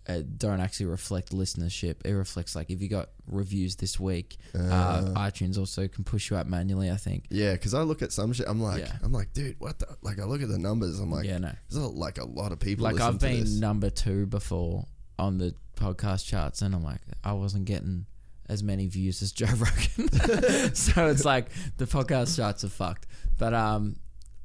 uh, 0.08 0.22
don't 0.38 0.60
actually 0.60 0.88
reflect 0.88 1.32
listenership. 1.32 2.06
It 2.06 2.12
reflects 2.12 2.56
like 2.56 2.70
if 2.70 2.82
you 2.82 2.88
got 2.89 3.10
reviews 3.28 3.76
this 3.76 3.99
week, 3.99 4.38
uh, 4.53 5.14
iTunes 5.16 5.58
also 5.58 5.88
can 5.88 6.03
push 6.03 6.30
you 6.30 6.38
up 6.38 6.47
manually. 6.47 6.91
I 6.91 6.97
think. 6.97 7.26
yeah, 7.30 7.53
because 7.53 7.74
I 7.74 7.82
look 7.82 8.01
at 8.01 8.12
some 8.12 8.34
shit. 8.34 8.47
I'm 8.47 8.62
like, 8.62 8.82
Yeah. 8.82 8.93
I'm 9.03 9.12
like, 9.12 9.34
dude, 9.34 9.56
what 9.60 9.80
the? 9.80 9.88
Like, 10.01 10.20
I 10.20 10.26
look 10.26 10.41
at 10.41 10.49
the 10.49 10.60
numbers. 10.60 10.99
I'm 10.99 11.12
like, 11.12 11.26
Yeah, 11.26 11.39
no. 11.39 11.51
There's 11.70 11.84
a, 11.84 11.88
like 11.88 12.18
a 12.18 12.26
lot 12.26 12.51
of 12.51 12.60
people. 12.60 12.84
Like 12.84 12.99
I've 12.99 13.20
been 13.20 13.41
this. 13.41 13.60
number 13.60 13.89
two 13.89 14.26
before 14.28 14.86
on 15.18 15.38
the 15.38 15.56
podcast 15.76 16.26
charts, 16.26 16.62
and 16.62 16.76
I'm 16.76 16.84
like, 16.84 17.01
I 17.24 17.34
wasn't 17.34 17.66
getting 17.66 18.06
as 18.47 18.62
many 18.62 18.88
views 18.88 19.22
as 19.22 19.32
Joe 19.32 19.47
Rogan. 19.47 20.12
so 20.76 21.08
it's 21.08 21.26
like 21.26 21.47
the 21.78 21.86
podcast 21.86 22.36
charts 22.38 22.64
are 22.64 22.70
fucked. 22.70 23.08
But 23.38 23.53
um, 23.53 23.95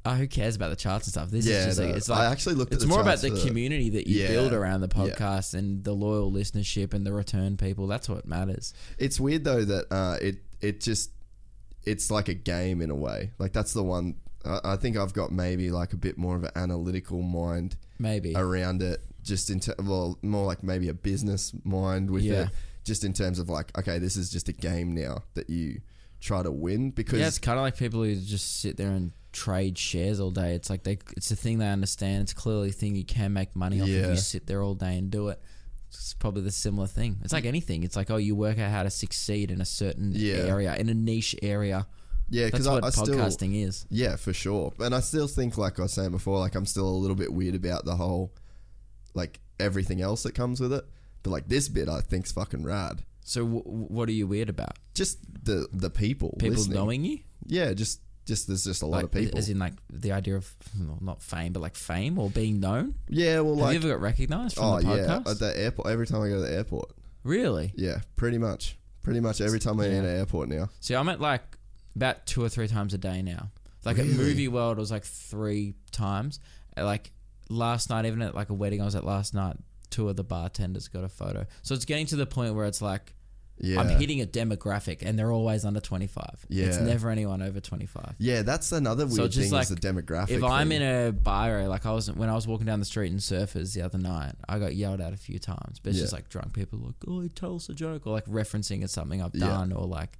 oh, 0.05 0.11
who 0.15 0.27
cares 0.27 0.55
about 0.55 0.69
the 0.69 0.75
charts 0.75 1.07
and 1.07 1.11
stuff? 1.13 1.29
This 1.29 1.45
Yeah, 1.45 1.59
is 1.59 1.65
just 1.65 1.79
like 1.79 1.89
no, 1.89 1.95
it's 1.95 2.09
I 2.09 2.23
like 2.23 2.31
actually 2.31 2.55
looked 2.55 2.73
at 2.73 2.77
It's 2.77 2.85
more 2.85 3.01
about 3.01 3.19
the 3.21 3.31
community 3.45 3.89
that 3.91 4.07
you 4.07 4.21
Yeah, 4.21 4.27
build 4.29 4.53
around 4.53 4.81
the 4.81 4.89
yeah. 4.95 5.01
podcast 5.15 5.53
and 5.53 5.83
the 5.83 5.93
loyal 5.93 6.31
listenership 6.31 6.93
and 6.93 7.05
the 7.05 7.13
return 7.13 7.57
people. 7.57 7.87
That's 7.87 8.09
what 8.09 8.25
matters. 8.25 8.73
It's 8.97 9.19
weird 9.19 9.43
though 9.43 9.63
that 9.65 9.85
uh, 9.91 10.17
it 10.21 10.37
it 10.61 10.81
just 10.81 11.11
it's 11.83 12.11
like 12.11 12.27
a 12.27 12.33
game 12.33 12.81
in 12.81 12.89
a 12.89 12.95
way. 12.95 13.31
Like 13.39 13.53
that's 13.53 13.73
the 13.73 13.83
one. 13.83 14.15
I, 14.45 14.59
I 14.63 14.75
think 14.75 14.97
I've 14.97 15.13
got 15.13 15.31
maybe 15.31 15.71
like 15.71 15.93
a 15.93 15.97
bit 15.97 16.17
more 16.17 16.35
of 16.35 16.43
an 16.43 16.51
analytical 16.55 17.21
mind 17.21 17.75
Maybe. 17.99 18.33
around 18.35 18.81
it. 18.81 19.01
Just 19.23 19.49
in 19.51 19.59
ter- 19.59 19.75
well, 19.83 20.17
more 20.23 20.45
like 20.47 20.63
maybe 20.63 20.89
a 20.89 20.93
business 20.95 21.53
mind 21.63 22.09
with 22.09 22.23
Yeah. 22.23 22.43
it. 22.43 22.49
Just 22.83 23.03
in 23.03 23.13
terms 23.13 23.37
of 23.37 23.49
like, 23.49 23.75
okay, 23.77 23.99
this 23.99 24.17
is 24.17 24.31
just 24.31 24.49
a 24.49 24.51
game 24.53 24.93
now 24.95 25.23
that 25.35 25.47
you 25.51 25.81
try 26.19 26.41
to 26.41 26.51
win 26.51 26.89
because 26.89 27.19
Yeah, 27.19 27.27
it's 27.27 27.37
kind 27.37 27.59
of 27.59 27.63
like 27.63 27.77
people 27.77 28.03
who 28.03 28.15
just 28.15 28.59
sit 28.61 28.77
there 28.77 28.89
and 28.89 29.11
trade 29.31 29.77
shares 29.77 30.19
all 30.19 30.31
day. 30.31 30.55
It's 30.55 30.69
like 30.69 30.83
they, 30.83 30.97
it's 31.15 31.31
a 31.31 31.35
thing 31.35 31.57
they 31.59 31.69
understand. 31.69 32.23
It's 32.23 32.33
clearly 32.33 32.69
a 32.69 32.73
thing 32.73 32.95
you 32.95 33.05
can 33.05 33.33
make 33.33 33.55
money 33.55 33.81
off 33.81 33.87
if 33.87 34.09
you 34.09 34.15
sit 34.17 34.47
there 34.47 34.61
all 34.61 34.75
day 34.75 34.97
and 34.97 35.09
do 35.11 35.29
it. 35.29 35.41
It's 35.89 36.13
probably 36.13 36.41
the 36.43 36.51
similar 36.51 36.87
thing. 36.87 37.17
It's 37.23 37.33
like 37.33 37.45
anything. 37.45 37.83
It's 37.83 37.95
like 37.95 38.09
oh, 38.11 38.17
you 38.17 38.35
work 38.35 38.57
out 38.59 38.71
how 38.71 38.83
to 38.83 38.89
succeed 38.89 39.51
in 39.51 39.59
a 39.61 39.65
certain 39.65 40.11
Yeah. 40.15 40.35
area, 40.35 40.75
in 40.75 40.87
a 40.89 40.93
niche 40.93 41.35
area. 41.41 41.85
yeah, 42.29 42.45
because 42.45 42.65
I, 42.67 42.73
what 42.75 42.85
I 42.85 42.89
still 42.91 43.07
podcasting 43.07 43.61
is. 43.65 43.85
Yeah, 43.89 44.15
for 44.15 44.31
sure. 44.31 44.71
And 44.79 44.95
I 44.95 45.01
still 45.01 45.27
think, 45.27 45.57
like 45.57 45.79
I 45.79 45.83
was 45.83 45.93
saying 45.93 46.11
before, 46.11 46.39
like 46.39 46.55
I'm 46.55 46.65
still 46.65 46.87
a 46.87 46.99
little 47.03 47.15
bit 47.17 47.33
weird 47.33 47.55
about 47.55 47.83
the 47.83 47.95
whole, 47.95 48.33
like 49.13 49.39
everything 49.59 50.01
else 50.01 50.23
that 50.23 50.33
comes 50.33 50.59
with 50.61 50.71
it. 50.73 50.85
But 51.23 51.31
like 51.31 51.47
this 51.47 51.67
bit, 51.69 51.89
I 51.89 51.99
think's 52.01 52.31
fucking 52.31 52.63
rad. 52.63 53.03
So 53.23 53.41
w- 53.45 53.63
what 53.63 54.09
are 54.09 54.13
you 54.13 54.27
weird 54.27 54.49
about? 54.49 54.77
Just 54.93 55.19
the 55.45 55.67
the 55.71 55.89
people, 55.89 56.35
People 56.39 56.55
listening. 56.57 56.75
knowing 56.77 57.03
you? 57.05 57.19
Yeah, 57.45 57.73
just 57.73 57.99
just 58.31 58.47
there's 58.47 58.63
just 58.63 58.81
a 58.81 58.85
lot 58.85 58.97
Like, 58.97 59.05
of 59.05 59.11
people. 59.11 59.37
As 59.37 59.49
in 59.49 59.59
like 59.59 59.73
the 59.91 60.11
idea 60.13 60.35
of 60.37 60.49
well, 60.79 60.97
not 61.01 61.21
fame, 61.21 61.53
but 61.53 61.59
like 61.61 61.75
fame 61.75 62.17
or 62.17 62.29
being 62.29 62.59
known. 62.59 62.95
yeah, 63.09 63.39
well, 63.41 63.55
Have 63.55 63.63
like 63.65 63.73
you 63.73 63.79
ever 63.79 63.89
got 63.89 64.01
recognized 64.01 64.55
from 64.55 64.65
oh 64.65 64.79
the 64.81 64.87
yeah, 64.87 65.05
podcast? 65.19 65.31
at 65.31 65.39
the 65.39 65.59
airport. 65.59 65.87
Every 65.89 66.07
time 66.07 66.21
I 66.21 66.29
go 66.29 66.35
to 66.35 66.41
the 66.41 66.53
airport, 66.53 66.91
really? 67.23 67.73
yeah, 67.75 67.99
pretty 68.15 68.37
much, 68.37 68.77
pretty 69.03 69.19
much 69.19 69.41
every 69.41 69.59
time 69.59 69.79
I'm 69.79 69.91
in 69.91 70.05
an 70.05 70.17
airport 70.17 70.49
now. 70.49 70.69
See, 70.79 70.95
I'm 70.95 71.09
at 71.09 71.19
like 71.21 71.43
about 71.95 72.25
two 72.25 72.43
or 72.43 72.49
three 72.49 72.67
times 72.67 72.93
a 72.93 72.97
day 72.97 73.21
now. 73.21 73.49
Like 73.83 73.97
at 73.99 74.05
Movie 74.05 74.47
World, 74.47 74.77
it 74.77 74.81
was 74.81 74.91
like 74.91 75.03
three 75.03 75.73
times. 75.91 76.39
Like 76.77 77.11
last 77.49 77.89
night, 77.89 78.05
even 78.05 78.21
at 78.21 78.33
like 78.35 78.49
a 78.49 78.53
wedding 78.53 78.81
I 78.81 78.85
was 78.85 78.95
at 78.95 79.03
last 79.03 79.33
night, 79.33 79.57
two 79.89 80.07
of 80.07 80.15
the 80.15 80.23
bartenders 80.23 80.87
got 80.87 81.03
a 81.03 81.09
photo. 81.09 81.45
So 81.63 81.73
it's 81.75 81.85
getting 81.85 82.05
to 82.07 82.15
the 82.15 82.25
point 82.25 82.53
where 82.55 82.65
it's 82.65 82.81
like 82.81 83.13
Yeah, 83.61 83.79
I'm 83.79 83.89
hitting 83.89 84.21
a 84.21 84.25
demographic, 84.25 85.03
and 85.03 85.17
they're 85.17 85.31
always 85.31 85.63
under 85.65 85.79
25. 85.79 86.45
Yeah. 86.49 86.65
it's 86.65 86.77
never 86.79 87.09
anyone 87.09 87.41
over 87.41 87.59
25. 87.59 88.15
yeah. 88.17 88.41
That's 88.41 88.71
another 88.71 89.05
weird 89.05 89.15
So 89.15 89.27
just 89.27 89.39
thing 89.49 89.51
like 89.51 89.63
is 89.63 89.69
the 89.69 89.75
demographic. 89.75 90.31
If 90.31 90.43
I'm 90.43 90.69
thing. 90.69 90.81
in 90.81 91.07
a 91.07 91.11
bar 91.11 91.67
like 91.67 91.85
I 91.85 91.91
was 91.91 92.11
when 92.11 92.27
I 92.29 92.33
was 92.35 92.47
walking 92.47 92.65
down 92.65 92.79
the 92.79 92.85
street 92.85 93.11
in 93.11 93.17
Surfers 93.19 93.73
the 93.73 93.83
other 93.83 93.97
night, 93.97 94.33
I 94.49 94.59
got 94.59 94.75
yelled 94.75 94.99
at 95.01 95.13
a 95.13 95.17
few 95.17 95.39
times. 95.39 95.79
But 95.79 95.89
it's 95.91 95.97
Yeah. 95.99 96.03
just 96.03 96.13
like 96.13 96.29
drunk 96.29 96.53
people 96.53 96.79
like, 96.79 96.95
"Oh, 97.07 97.27
tell 97.27 97.55
us 97.55 97.69
a 97.69 97.73
joke," 97.73 98.07
or 98.07 98.13
like 98.13 98.25
referencing 98.25 98.83
it's 98.83 98.93
something 98.93 99.21
I've 99.21 99.35
Yeah. 99.35 99.47
done, 99.47 99.71
or 99.73 99.85
like, 99.85 100.17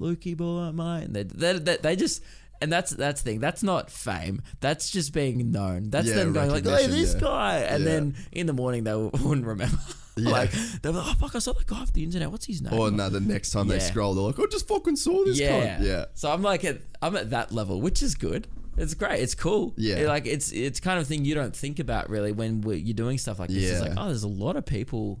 "Lukey 0.00 0.36
boy, 0.36 0.70
mate." 0.72 1.12
They, 1.12 1.22
they, 1.24 1.58
they, 1.58 1.76
they 1.78 1.96
just. 1.96 2.22
And 2.62 2.72
that's 2.72 2.90
that's 2.92 3.22
the 3.22 3.30
thing. 3.32 3.40
That's 3.40 3.62
not 3.62 3.90
fame. 3.90 4.40
That's 4.60 4.88
just 4.90 5.12
being 5.12 5.50
known. 5.50 5.90
That's 5.90 6.08
Yeah, 6.08 6.14
them 6.14 6.32
going 6.32 6.50
like, 6.50 6.64
"Hey, 6.64 6.70
recognition, 6.72 7.00
this 7.02 7.14
yeah. 7.14 7.20
guy," 7.20 7.56
and 7.58 7.84
Yeah. 7.84 7.90
then 7.90 8.14
in 8.32 8.46
the 8.46 8.52
morning 8.52 8.84
they 8.84 8.94
wouldn't 9.24 9.46
remember. 9.46 9.78
Yeah. 10.16 10.30
like 10.30 10.52
they're 10.80 10.92
like, 10.92 11.06
"Oh 11.08 11.14
fuck, 11.14 11.34
I 11.34 11.40
saw 11.40 11.52
that 11.54 11.66
guy 11.66 11.80
off 11.80 11.92
the 11.92 12.04
internet. 12.04 12.30
What's 12.30 12.46
his 12.46 12.62
name?" 12.62 12.72
or 12.72 12.88
no, 12.92 13.10
the 13.10 13.18
next 13.18 13.50
time 13.50 13.66
they 13.66 13.78
Yeah. 13.78 13.82
scroll, 13.82 14.14
they're 14.14 14.22
like, 14.24 14.38
"I 14.38 14.44
just 14.48 14.68
fucking 14.68 14.94
saw 14.94 15.24
this." 15.24 15.40
yeah, 15.40 15.78
cunt." 15.78 15.84
yeah, 15.84 16.04
So 16.14 16.30
I'm 16.32 16.40
like 16.40 16.64
at 16.64 16.78
I'm 17.02 17.16
at 17.16 17.30
that 17.30 17.50
level, 17.52 17.80
which 17.80 18.00
is 18.00 18.14
good. 18.14 18.46
It's 18.76 18.94
great. 18.94 19.20
It's 19.20 19.34
cool. 19.34 19.74
Yeah. 19.76 19.96
It- 19.96 20.06
like 20.08 20.26
it's 20.26 20.52
it's 20.52 20.78
kind 20.78 21.00
of 21.00 21.08
thing 21.08 21.24
you 21.24 21.34
don't 21.34 21.54
think 21.54 21.80
about 21.80 22.08
really 22.08 22.30
when 22.30 22.60
we 22.60 22.76
you're 22.78 22.94
doing 22.94 23.18
stuff 23.18 23.40
like 23.40 23.50
this. 23.50 23.70
It's 23.72 23.80
Yeah. 23.82 23.88
like 23.88 23.98
oh, 23.98 24.06
there's 24.06 24.22
a 24.22 24.28
lot 24.28 24.54
of 24.56 24.64
people 24.64 25.20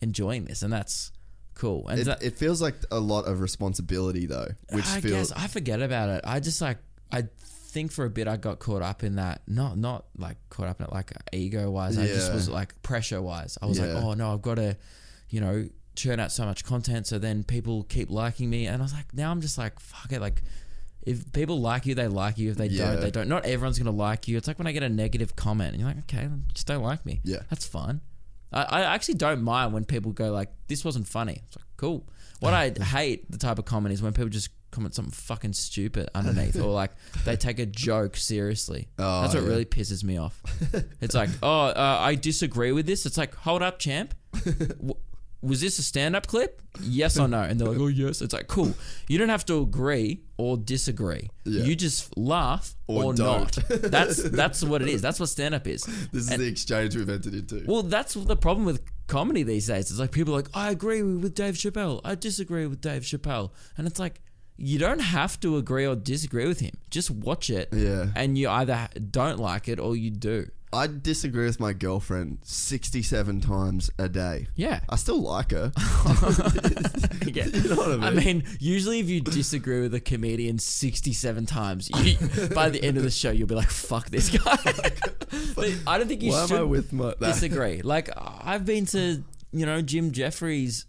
enjoying 0.00 0.46
this, 0.46 0.62
and 0.62 0.72
that's 0.72 1.12
cool. 1.54 1.88
And 1.88 2.00
It, 2.00 2.04
that, 2.04 2.22
it 2.22 2.36
feels 2.36 2.60
like 2.62 2.74
a 2.90 2.98
lot 3.00 3.26
of 3.26 3.40
responsibility 3.40 4.26
though, 4.26 4.48
which 4.70 4.86
I 4.86 5.00
feels 5.00 5.30
guess 5.30 5.42
I 5.42 5.46
forget 5.46 5.80
about 5.82 6.08
it. 6.10 6.20
I 6.24 6.40
just 6.40 6.60
like 6.60 6.78
I 7.12 7.24
think 7.46 7.90
for 7.92 8.04
a 8.04 8.10
bit 8.10 8.28
I 8.28 8.36
got 8.36 8.58
caught 8.58 8.82
up 8.82 9.02
in 9.02 9.16
that. 9.16 9.42
Not 9.46 9.76
not 9.78 10.06
like 10.16 10.36
caught 10.50 10.68
up 10.68 10.80
in 10.80 10.86
it 10.86 10.92
like 10.92 11.12
ego 11.32 11.70
wise. 11.70 11.98
I 11.98 12.06
just 12.06 12.32
was 12.32 12.48
like 12.48 12.80
pressure 12.82 13.20
wise. 13.22 13.58
I 13.62 13.66
was 13.66 13.78
Yeah. 13.78 13.86
like, 13.94 14.02
oh 14.04 14.14
no, 14.14 14.32
I've 14.32 14.42
got 14.42 14.56
to, 14.56 14.76
you 15.30 15.40
know, 15.40 15.68
churn 15.96 16.18
out 16.20 16.32
so 16.32 16.44
much 16.44 16.64
content 16.64 17.06
so 17.06 17.18
then 17.18 17.44
people 17.44 17.84
keep 17.84 18.10
liking 18.10 18.50
me. 18.50 18.66
And 18.66 18.82
I 18.82 18.84
was 18.84 18.92
like, 18.92 19.14
now 19.14 19.30
I'm 19.30 19.40
just 19.40 19.58
like, 19.58 19.78
fuck 19.80 20.12
it, 20.12 20.20
like. 20.20 20.42
If 21.06 21.34
people 21.34 21.60
like 21.60 21.84
you, 21.84 21.94
they 21.94 22.08
like 22.08 22.38
you. 22.38 22.50
If 22.50 22.56
they 22.56 22.68
Yeah. 22.68 22.92
don't, 22.92 23.00
they 23.02 23.10
don't. 23.10 23.28
Not 23.28 23.44
everyone's 23.44 23.78
gonna 23.78 23.90
like 23.90 24.26
you. 24.26 24.38
It's 24.38 24.48
like 24.48 24.56
when 24.58 24.66
I 24.66 24.72
get 24.72 24.82
a 24.82 24.88
negative 24.88 25.36
comment, 25.36 25.72
and 25.74 25.78
you're 25.80 25.86
like, 25.86 25.98
okay, 26.04 26.26
just 26.54 26.66
don't 26.66 26.82
like 26.82 27.04
me. 27.04 27.20
Yeah. 27.24 27.40
that's 27.50 27.66
fine. 27.66 28.00
I, 28.54 28.62
I 28.62 28.94
actually 28.94 29.14
don't 29.14 29.42
mind 29.42 29.72
when 29.72 29.84
people 29.84 30.12
go 30.12 30.30
like, 30.30 30.48
"This 30.68 30.84
wasn't 30.84 31.06
funny." 31.08 31.42
It's 31.46 31.56
like, 31.56 31.66
cool. 31.76 32.06
What 32.40 32.54
I 32.54 32.70
hate 32.82 33.30
the 33.30 33.38
type 33.38 33.58
of 33.58 33.64
comment 33.64 33.92
is 33.92 34.00
when 34.02 34.12
people 34.12 34.28
just 34.30 34.50
comment 34.70 34.94
something 34.94 35.12
fucking 35.12 35.52
stupid 35.52 36.08
underneath, 36.14 36.56
or 36.60 36.70
like 36.70 36.92
they 37.24 37.36
take 37.36 37.58
a 37.58 37.66
joke 37.66 38.16
seriously. 38.16 38.88
Oh, 38.98 39.22
That's 39.22 39.34
what 39.34 39.42
yeah. 39.44 39.48
really 39.48 39.64
pisses 39.64 40.04
me 40.04 40.18
off. 40.18 40.40
it's 41.00 41.14
like, 41.14 41.30
oh, 41.42 41.66
uh, 41.66 41.98
I 42.00 42.14
disagree 42.14 42.72
with 42.72 42.86
this. 42.86 43.06
It's 43.06 43.18
like, 43.18 43.34
hold 43.34 43.62
up, 43.62 43.78
champ. 43.78 44.14
Was 45.44 45.60
this 45.60 45.78
a 45.78 45.82
stand-up 45.82 46.26
clip? 46.26 46.60
Yes 46.80 47.18
or 47.18 47.28
no? 47.28 47.40
And 47.42 47.60
they're 47.60 47.68
like, 47.68 47.78
oh 47.78 47.86
yes. 47.86 48.20
It's 48.22 48.32
like, 48.34 48.48
cool. 48.48 48.74
You 49.08 49.18
don't 49.18 49.28
have 49.28 49.44
to 49.46 49.60
agree 49.60 50.22
or 50.38 50.56
disagree. 50.56 51.30
Yeah. 51.44 51.64
You 51.64 51.76
just 51.76 52.16
laugh 52.16 52.74
Or 52.86 53.04
or, 53.04 53.14
don't. 53.14 53.52
That's 53.68 54.22
that's 54.22 54.64
what 54.64 54.82
it 54.82 54.88
is. 54.88 55.00
That's 55.02 55.20
what 55.20 55.28
stand-up 55.28 55.66
is. 55.66 55.82
this 56.12 56.30
is 56.30 56.38
the 56.38 56.46
exchange 56.46 56.96
we've 56.96 57.08
entered 57.08 57.34
into. 57.34 57.64
Well, 57.66 57.82
that's 57.82 58.14
the 58.14 58.36
problem 58.36 58.64
with 58.66 58.82
comedy 59.06 59.42
these 59.42 59.66
days. 59.66 59.90
It's 59.90 60.00
like 60.00 60.10
people 60.12 60.34
are 60.34 60.38
like, 60.38 60.48
I 60.54 60.70
agree 60.70 61.02
with 61.02 61.34
Dave 61.34 61.54
Chappelle. 61.54 62.00
I 62.04 62.14
disagree 62.14 62.66
with 62.66 62.80
Dave 62.80 63.02
Chappelle. 63.02 63.50
And 63.76 63.86
it's 63.86 63.98
like, 64.00 64.20
you 64.56 64.78
don't 64.78 65.00
have 65.00 65.38
to 65.40 65.56
agree 65.56 65.86
or 65.86 65.96
disagree 65.96 66.46
with 66.46 66.60
him. 66.60 66.72
Just 66.90 67.10
watch 67.10 67.50
it. 67.50 67.68
Yeah. 67.72 68.06
And 68.14 68.38
you 68.38 68.48
either 68.48 68.88
don't 69.10 69.38
like 69.38 69.68
it 69.68 69.78
or 69.80 69.96
you 69.96 70.10
do. 70.10 70.48
I 70.74 70.86
disagree 70.86 71.46
with 71.46 71.60
my 71.60 71.72
girlfriend 71.72 72.38
67 72.42 73.40
times 73.40 73.90
a 73.98 74.08
day. 74.08 74.48
Yeah. 74.56 74.80
I 74.88 74.96
still 74.96 75.20
like 75.20 75.52
her. 75.52 75.72
Yeah. 77.26 77.46
You 77.46 77.70
know 77.70 77.76
what 77.76 77.90
I 77.90 77.96
mean? 77.96 78.04
I 78.04 78.10
mean, 78.10 78.44
usually 78.60 79.00
if 79.00 79.08
you 79.08 79.20
disagree 79.20 79.80
with 79.80 79.94
a 79.94 80.00
comedian 80.00 80.58
67 80.58 81.46
times, 81.46 81.90
you, 81.90 82.16
by 82.54 82.68
the 82.68 82.82
end 82.82 82.96
of 82.96 83.02
the 83.02 83.10
show, 83.10 83.30
you'll 83.30 83.48
be 83.48 83.54
like, 83.54 83.70
fuck 83.70 84.10
this 84.10 84.28
guy. 84.28 84.56
but 85.56 85.74
I 85.86 85.98
don't 85.98 86.06
think 86.06 86.22
you 86.22 86.32
Why 86.32 86.46
should 86.46 86.56
am 86.56 86.62
I 86.62 86.64
with 86.64 86.92
my 86.92 87.14
disagree. 87.18 87.82
Like, 87.82 88.10
I've 88.16 88.64
been 88.64 88.86
to, 88.86 89.24
you 89.52 89.66
know, 89.66 89.80
Jim 89.80 90.12
Jeffries, 90.12 90.86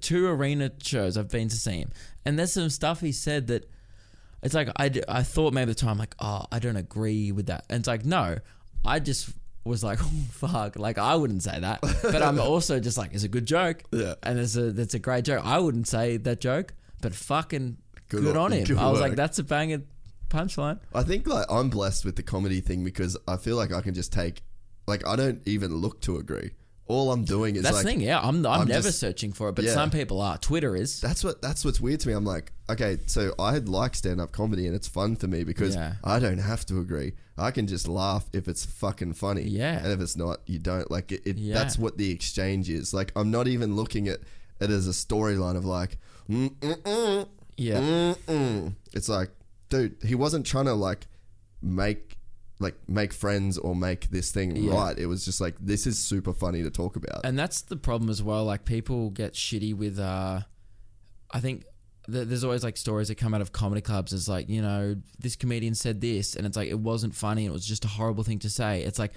two 0.00 0.26
arena 0.26 0.70
shows 0.82 1.16
I've 1.16 1.28
been 1.30 1.48
to 1.48 1.56
see 1.56 1.78
him. 1.78 1.90
And 2.24 2.38
there's 2.38 2.52
some 2.52 2.70
stuff 2.70 3.00
he 3.00 3.12
said 3.12 3.48
that 3.48 3.68
it's 4.42 4.54
like, 4.54 4.68
I, 4.76 4.90
I 5.08 5.22
thought 5.22 5.52
maybe 5.52 5.72
the 5.72 5.74
time, 5.74 5.98
like, 5.98 6.14
oh, 6.18 6.46
I 6.50 6.58
don't 6.58 6.76
agree 6.76 7.32
with 7.32 7.46
that. 7.46 7.64
And 7.68 7.80
it's 7.80 7.88
like, 7.88 8.04
no, 8.04 8.38
I 8.84 8.98
just 8.98 9.30
was 9.64 9.84
like, 9.84 9.98
oh, 10.02 10.10
fuck. 10.30 10.76
Like, 10.78 10.98
I 10.98 11.14
wouldn't 11.14 11.42
say 11.42 11.58
that. 11.60 11.80
But 12.02 12.22
I'm 12.22 12.40
also 12.52 12.80
just 12.80 12.98
like, 12.98 13.14
it's 13.14 13.24
a 13.24 13.28
good 13.28 13.46
joke. 13.46 13.82
Yeah. 13.92 14.14
And 14.22 14.38
it's 14.38 14.56
a, 14.56 14.72
that's 14.72 14.94
a 14.94 14.98
great 14.98 15.24
joke. 15.24 15.44
I 15.44 15.58
wouldn't 15.58 15.86
say 15.88 16.16
that 16.18 16.40
joke, 16.40 16.74
but 17.00 17.14
fucking 17.14 17.76
Good 18.08 18.22
good, 18.22 18.36
on- 18.36 18.44
on 18.46 18.52
him. 18.52 18.64
good 18.64 18.76
I 18.78 18.90
was 18.90 19.00
work. 19.00 19.10
like, 19.10 19.16
that's 19.16 19.38
a 19.38 19.44
banging 19.44 19.86
punchline. 20.28 20.80
I 20.94 21.02
think 21.02 21.26
like 21.26 21.46
I'm 21.50 21.70
blessed 21.70 22.04
with 22.04 22.16
the 22.16 22.22
comedy 22.22 22.60
thing 22.60 22.84
because 22.84 23.16
I 23.28 23.36
feel 23.36 23.56
like 23.56 23.72
I 23.72 23.80
can 23.82 23.94
just 23.94 24.12
take 24.12 24.42
like 24.86 25.06
I 25.06 25.14
don't 25.16 25.40
even 25.46 25.76
look 25.76 26.00
to 26.02 26.16
agree. 26.16 26.50
All 26.88 27.12
I'm 27.12 27.24
doing 27.24 27.56
is 27.56 27.62
That's 27.62 27.76
like 27.76 27.84
the 27.84 27.90
thing, 27.90 28.00
yeah. 28.00 28.18
I'm, 28.20 28.44
I'm, 28.44 28.62
I'm 28.62 28.68
never 28.68 28.88
just- 28.88 28.98
searching 28.98 29.32
for 29.32 29.48
it, 29.48 29.54
but 29.54 29.64
Yeah. 29.64 29.72
some 29.72 29.90
people 29.90 30.20
are. 30.20 30.36
Twitter 30.36 30.74
is. 30.76 31.00
that's 31.00 31.22
what 31.24 31.40
that's 31.40 31.64
what's 31.64 31.80
weird 31.80 32.00
to 32.00 32.08
me. 32.08 32.14
I'm 32.14 32.24
like, 32.24 32.52
okay, 32.68 32.98
so 33.06 33.34
I 33.38 33.58
like 33.58 33.94
stand 33.94 34.20
up 34.20 34.32
comedy 34.32 34.66
and 34.66 34.74
it's 34.74 34.88
fun 34.88 35.16
for 35.16 35.26
me 35.28 35.44
because 35.44 35.74
Yeah. 35.76 35.94
I 36.04 36.18
don't 36.18 36.38
have 36.38 36.66
to 36.66 36.80
agree. 36.80 37.12
I 37.38 37.50
can 37.50 37.66
just 37.66 37.88
laugh 37.88 38.26
if 38.32 38.46
it's 38.48 38.64
fucking 38.66 39.14
funny. 39.14 39.42
Yeah. 39.44 39.78
And 39.82 39.92
if 39.92 40.00
it's 40.00 40.16
not, 40.16 40.40
you 40.46 40.58
don't. 40.58 40.90
Like 40.90 41.12
it, 41.12 41.22
it 41.24 41.38
Yeah. 41.38 41.54
that's 41.54 41.78
what 41.78 41.96
the 41.98 42.10
exchange 42.10 42.68
is. 42.68 42.92
Like 42.92 43.12
I'm 43.16 43.30
not 43.30 43.46
even 43.48 43.74
looking 43.76 44.08
at 44.08 44.18
it 44.60 44.70
as 44.70 44.86
a 44.86 44.90
storyline 44.90 45.56
of 45.56 45.64
like 45.64 45.98
mm, 46.28 46.50
mm, 46.50 46.76
mm, 46.82 47.28
Yeah. 47.56 47.78
Mm-mm. 47.78 48.74
It's 48.92 49.08
like, 49.08 49.30
dude, 49.70 49.96
he 50.04 50.14
wasn't 50.14 50.44
trying 50.46 50.66
to 50.66 50.74
like 50.74 51.06
make 51.62 52.18
like 52.62 52.76
make 52.88 53.12
friends 53.12 53.58
or 53.58 53.74
make 53.76 54.10
this 54.10 54.30
thing 54.30 54.56
Yeah. 54.56 54.72
right. 54.74 54.98
It 54.98 55.06
was 55.06 55.24
just 55.24 55.40
like 55.40 55.56
this 55.60 55.86
is 55.86 55.98
super 55.98 56.32
funny 56.32 56.62
to 56.62 56.70
talk 56.70 56.96
about. 56.96 57.20
And 57.24 57.38
that's 57.38 57.62
the 57.62 57.76
problem 57.76 58.08
as 58.10 58.22
well. 58.22 58.44
Like 58.44 58.64
people 58.64 59.10
get 59.10 59.34
shitty 59.34 59.74
with. 59.74 59.98
uh 59.98 60.40
I 61.34 61.40
think 61.40 61.64
th- 62.10 62.28
there's 62.28 62.44
always 62.44 62.62
like 62.62 62.76
stories 62.76 63.08
that 63.08 63.16
come 63.16 63.32
out 63.34 63.40
of 63.40 63.52
comedy 63.52 63.80
clubs. 63.80 64.12
It's 64.12 64.28
like 64.28 64.48
you 64.48 64.62
know 64.62 64.96
this 65.18 65.34
comedian 65.36 65.74
said 65.74 66.00
this, 66.00 66.36
and 66.36 66.46
it's 66.46 66.56
like 66.56 66.68
it 66.68 66.78
wasn't 66.78 67.14
funny, 67.14 67.44
and 67.46 67.50
it 67.52 67.54
was 67.54 67.66
just 67.66 67.84
a 67.84 67.88
horrible 67.88 68.22
thing 68.24 68.38
to 68.40 68.50
say. 68.50 68.82
It's 68.82 68.98
like 68.98 69.12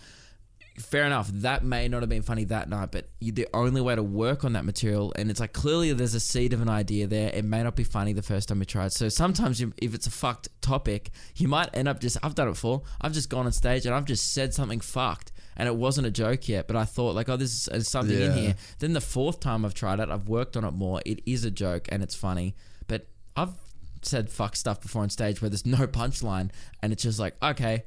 fair 0.78 1.06
enough. 1.06 1.30
That 1.30 1.64
may 1.64 1.88
not 1.88 2.02
have 2.02 2.10
been 2.10 2.22
funny 2.22 2.44
that 2.46 2.70
night, 2.70 2.92
but 2.92 3.10
you, 3.20 3.32
the 3.32 3.48
only 3.54 3.82
way 3.82 3.96
to 3.96 4.04
work 4.04 4.44
on 4.44 4.54
that 4.54 4.66
material, 4.66 5.14
and 5.16 5.30
it's 5.30 5.40
like 5.40 5.54
clearly 5.54 5.94
there's 5.94 6.14
a 6.14 6.20
seed 6.20 6.54
of 6.54 6.62
an 6.62 6.70
idea 6.70 7.08
there. 7.08 7.30
It 7.34 7.46
may 7.46 7.64
not 7.64 7.76
be 7.76 7.84
funny 7.84 8.14
the 8.14 8.22
first 8.22 8.50
time 8.50 8.60
you 8.60 8.66
try 8.66 8.86
it. 8.86 8.94
So 8.94 9.10
sometimes 9.10 9.60
you, 9.62 9.74
if 9.78 9.94
it's 9.94 10.08
a 10.08 10.12
fucked 10.12 10.50
topic, 10.62 11.12
you 11.36 11.48
might 11.48 11.70
end 11.74 11.88
up 11.88 12.00
just. 12.00 12.18
I've 12.24 12.36
done 12.36 12.48
it 12.48 12.52
before. 12.52 12.84
I've 13.02 13.14
just 13.14 13.30
gone 13.30 13.46
on 13.46 13.52
stage 13.52 13.86
and 13.86 13.96
I've 13.96 14.06
just 14.06 14.34
said 14.34 14.54
something 14.54 14.80
fucked, 14.80 15.32
and 15.56 15.68
it 15.68 15.76
wasn't 15.76 16.08
a 16.08 16.12
joke 16.12 16.48
yet. 16.48 16.68
But 16.68 16.76
I 16.76 16.86
thought 16.86 17.16
like, 17.16 17.30
oh, 17.30 17.38
this 17.38 17.54
is 17.54 17.66
there's 17.66 17.90
something 17.90 18.20
in 18.20 18.34
here. 18.34 18.56
Then 18.80 18.94
the 18.94 19.02
fourth 19.02 19.40
time 19.40 19.66
I've 19.66 19.74
tried 19.74 20.00
it, 20.00 20.10
I've 20.10 20.28
worked 20.28 20.58
on 20.58 20.66
it 20.66 20.72
more. 20.72 21.02
It 21.06 21.22
is 21.26 21.46
a 21.46 21.52
joke 21.52 21.88
and 21.90 22.04
it's 22.04 22.16
funny, 22.16 22.56
but 22.88 23.08
I've 23.36 23.54
said 24.02 24.30
fuck 24.30 24.56
stuff 24.56 24.82
before 24.82 25.02
on 25.02 25.10
stage 25.10 25.42
where 25.42 25.50
there's 25.50 25.66
no 25.66 25.88
punchline, 25.88 26.52
and 26.82 26.94
it's 26.94 27.04
just 27.04 27.20
like, 27.20 27.36
okay, 27.42 27.86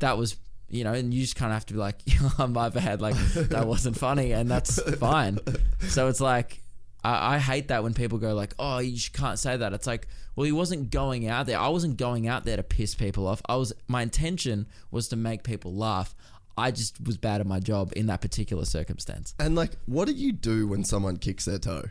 that 0.00 0.18
was 0.18 0.36
you 0.68 0.84
know, 0.84 0.92
and 0.92 1.12
you 1.12 1.20
just 1.22 1.36
kind 1.36 1.50
of 1.52 1.54
have 1.54 1.66
to 1.66 1.74
be 1.74 1.78
like, 1.80 1.96
my 2.48 2.68
bad, 2.68 3.00
like 3.00 3.16
that 3.34 3.66
wasn't 3.66 3.98
funny, 3.98 4.32
and 4.32 4.50
that's 4.50 4.80
fine. 4.98 5.38
So 5.88 6.08
it's 6.08 6.20
like, 6.20 6.62
I, 7.02 7.34
I 7.34 7.38
hate 7.38 7.68
that 7.68 7.82
when 7.82 7.94
people 7.94 8.18
go 8.18 8.34
like, 8.34 8.54
oh, 8.58 8.78
you 8.78 8.92
just 8.96 9.12
can't 9.12 9.38
say 9.38 9.56
that. 9.56 9.72
It's 9.72 9.86
like, 9.86 10.08
well, 10.36 10.44
he 10.44 10.52
wasn't 10.52 10.90
going 10.90 11.28
out 11.28 11.46
there. 11.46 11.58
I 11.58 11.68
wasn't 11.68 11.96
going 11.96 12.26
out 12.28 12.44
there 12.44 12.56
to 12.56 12.62
piss 12.62 12.94
people 12.94 13.26
off. 13.26 13.40
I 13.48 13.56
was, 13.56 13.72
my 13.88 14.02
intention 14.02 14.66
was 14.90 15.08
to 15.08 15.16
make 15.16 15.42
people 15.44 15.74
laugh. 15.74 16.14
I 16.56 16.70
just 16.70 17.04
was 17.04 17.16
bad 17.18 17.40
at 17.40 17.46
my 17.46 17.58
job 17.60 17.92
in 17.96 18.06
that 18.06 18.20
particular 18.20 18.64
circumstance. 18.64 19.34
and 19.40 19.54
like, 19.54 19.72
what 19.86 20.06
do 20.06 20.14
you 20.14 20.32
do 20.32 20.66
when 20.68 20.84
someone 20.84 21.16
kicks 21.18 21.44
their 21.44 21.58
toe? 21.58 21.84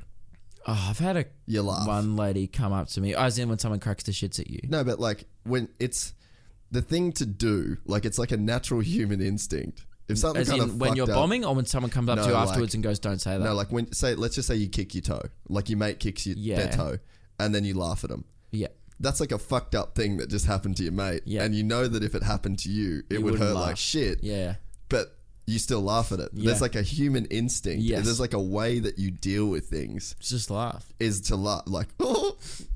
Oh, 0.66 0.88
I've 0.90 1.00
had 1.00 1.18
a 1.18 1.26
You 1.45 1.62
laugh. 1.64 1.86
one 1.86 2.16
lady 2.16 2.48
come 2.48 2.72
up 2.72 2.88
to 2.90 3.02
me, 3.02 3.14
I 3.16 3.26
was 3.26 3.38
in 3.38 3.50
when 3.50 3.60
someone 3.60 3.82
cracks 3.82 4.04
the 4.06 4.14
shits 4.14 4.40
at 4.40 4.50
you. 4.50 4.62
No, 4.70 4.84
but 4.86 4.98
like 5.00 5.26
when 5.44 5.68
it's 5.80 6.14
the 6.74 6.82
thing 6.82 7.12
to 7.14 7.26
do, 7.26 7.78
like 7.86 8.04
it's 8.06 8.20
like 8.20 8.32
a 8.32 8.38
natural 8.38 8.82
human 8.82 9.22
instinct. 9.22 9.86
If 10.10 10.18
something 10.18 10.41
As 10.41 10.50
kind 10.50 10.62
in 10.64 10.70
of 10.70 10.76
when 10.82 10.95
you're 10.98 11.10
up- 11.10 11.16
bombing, 11.16 11.45
or 11.45 11.56
when 11.56 11.66
someone 11.66 11.90
comes 11.90 12.10
up 12.10 12.18
No, 12.18 12.24
to 12.24 12.30
you 12.30 12.36
like- 12.36 12.50
afterwards 12.50 12.74
and 12.74 12.84
goes, 12.84 13.00
"Don't 13.00 13.20
say 13.22 13.38
that." 13.38 13.44
No, 13.44 13.54
like 13.54 13.72
when 13.72 13.91
say 13.94 14.16
let's 14.16 14.36
just 14.36 14.48
say 14.50 14.56
you 14.56 14.68
kick 14.68 14.94
your 14.94 15.02
toe, 15.02 15.22
like 15.48 15.70
your 15.70 15.78
mate 15.80 16.00
kicks 16.00 16.26
your, 16.28 16.58
their 16.58 16.72
toe, 16.72 16.98
and 17.40 17.56
then 17.56 17.64
you 17.64 17.74
laugh 17.74 18.04
at 18.04 18.10
them. 18.10 18.26
yeah, 18.52 18.68
That's 19.00 19.20
like 19.22 19.32
a 19.32 19.40
fucked 19.40 19.76
up 19.76 19.95
thing 19.95 20.18
that 20.18 20.30
just 20.30 20.45
happened 20.45 20.76
to 20.78 20.84
your 20.84 20.91
mate, 20.91 21.22
Yeah. 21.26 21.44
and 21.44 21.56
you 21.56 21.64
know 21.64 21.88
that 21.88 22.04
if 22.04 22.16
it 22.16 22.24
happened 22.24 22.60
to 22.60 22.70
you, 22.70 23.04
it 23.10 23.20
You 23.20 23.22
would 23.22 23.40
hurt 23.40 23.56
laugh. 23.56 23.68
like 23.68 23.78
shit. 23.78 24.24
yeah, 24.24 24.56
but 24.90 25.18
you 25.48 25.60
still 25.60 25.82
laugh 25.82 26.12
at 26.12 26.20
it. 26.20 26.30
Yeah. 26.34 26.48
There's 26.48 26.62
like 26.62 26.76
a 26.76 26.82
human 26.84 27.26
instinct. 27.26 27.84
Yes. 27.84 28.06
There's 28.06 28.20
like 28.20 28.34
a 28.34 28.41
way 28.41 28.80
that 28.80 28.98
you 29.00 29.10
deal 29.12 29.45
with 29.48 29.66
things 29.68 30.16
just 30.22 30.50
laugh. 30.50 30.86
is 31.00 31.20
to 31.22 31.36
laugh. 31.36 31.64
Like, 31.66 31.88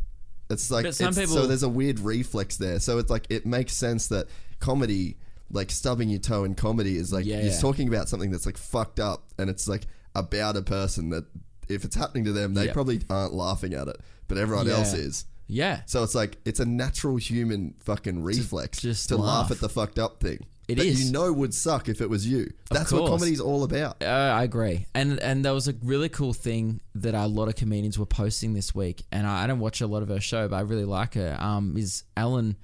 it's 0.49 0.72
like 0.72 0.84
But 0.86 0.95
some 0.95 1.10
it's- 1.10 1.30
so. 1.30 1.45
There's 1.48 1.64
a 1.64 1.69
weird 1.69 1.99
reflex 1.99 2.57
there. 2.57 2.80
So 2.80 2.98
it's 2.99 3.10
like 3.10 3.26
it 3.30 3.45
makes 3.45 3.74
sense 3.74 4.07
that 4.07 4.28
comedy, 4.60 5.18
like 5.52 5.72
stubbing 5.72 6.10
your 6.10 6.19
toe 6.19 6.44
in 6.44 6.56
comedy, 6.56 6.98
is 6.98 7.11
like 7.14 7.26
Yeah. 7.26 7.41
you're 7.44 7.60
talking 7.60 7.88
about 7.88 8.10
something 8.10 8.32
that's 8.32 8.45
like 8.45 8.57
fucked 8.57 8.99
up, 8.99 9.24
and 9.38 9.49
it's 9.49 9.68
like 9.68 9.84
about 10.15 10.56
a 10.57 10.61
person 10.61 11.10
that 11.10 11.26
if 11.68 11.84
it's 11.84 11.95
happening 11.95 12.24
to 12.26 12.32
them, 12.32 12.53
they 12.53 12.68
Yeah. 12.68 12.74
probably 12.74 13.02
aren't 13.10 13.34
laughing 13.34 13.74
at 13.74 13.88
it, 13.88 13.98
but 14.28 14.38
everyone 14.38 14.68
Yeah. 14.68 14.78
else 14.78 14.94
is. 14.94 15.26
Yeah, 15.49 15.82
So 15.86 16.03
it's 16.03 16.14
like 16.15 16.38
it's 16.44 16.60
a 16.60 16.65
natural 16.65 17.15
human 17.15 17.76
fucking 17.80 18.22
reflex 18.22 18.80
just 18.82 19.07
to 19.10 19.15
laugh. 19.18 19.44
laugh. 19.44 19.52
at 19.52 19.60
the 19.61 19.69
fucked 19.69 19.98
up 19.99 20.19
thing. 20.19 20.40
It 20.68 20.76
that 20.76 20.85
is. 20.85 21.06
you 21.06 21.11
know 21.14 21.31
would 21.31 21.53
suck 21.53 21.88
if 21.88 22.02
it 22.02 22.10
was 22.10 22.27
you. 22.27 22.52
That's 22.69 22.91
what 22.91 23.10
comedy's 23.10 23.39
all 23.39 23.64
about. 23.64 24.03
Uh, 24.03 24.06
I 24.06 24.44
agree. 24.44 24.85
And 24.94 25.19
and 25.19 25.45
there 25.45 25.53
was 25.53 25.68
a 25.68 25.73
really 25.81 26.10
cool 26.10 26.34
thing 26.34 26.81
that 26.95 27.15
a 27.15 27.26
lot 27.26 27.48
of 27.48 27.56
comedians 27.56 27.98
were 27.98 28.06
posting 28.06 28.53
this 28.53 28.76
week, 28.76 29.03
and 29.11 29.26
I, 29.26 29.44
I 29.45 29.48
don't 29.48 29.60
watch 29.60 29.80
a 29.81 29.88
lot 29.88 30.02
of 30.03 30.10
her 30.10 30.19
show, 30.19 30.48
but 30.49 30.57
I 30.57 30.61
really 30.61 30.85
like 30.85 31.14
her. 31.14 31.38
Um, 31.39 31.76
is 31.77 32.03
Ellen 32.18 32.57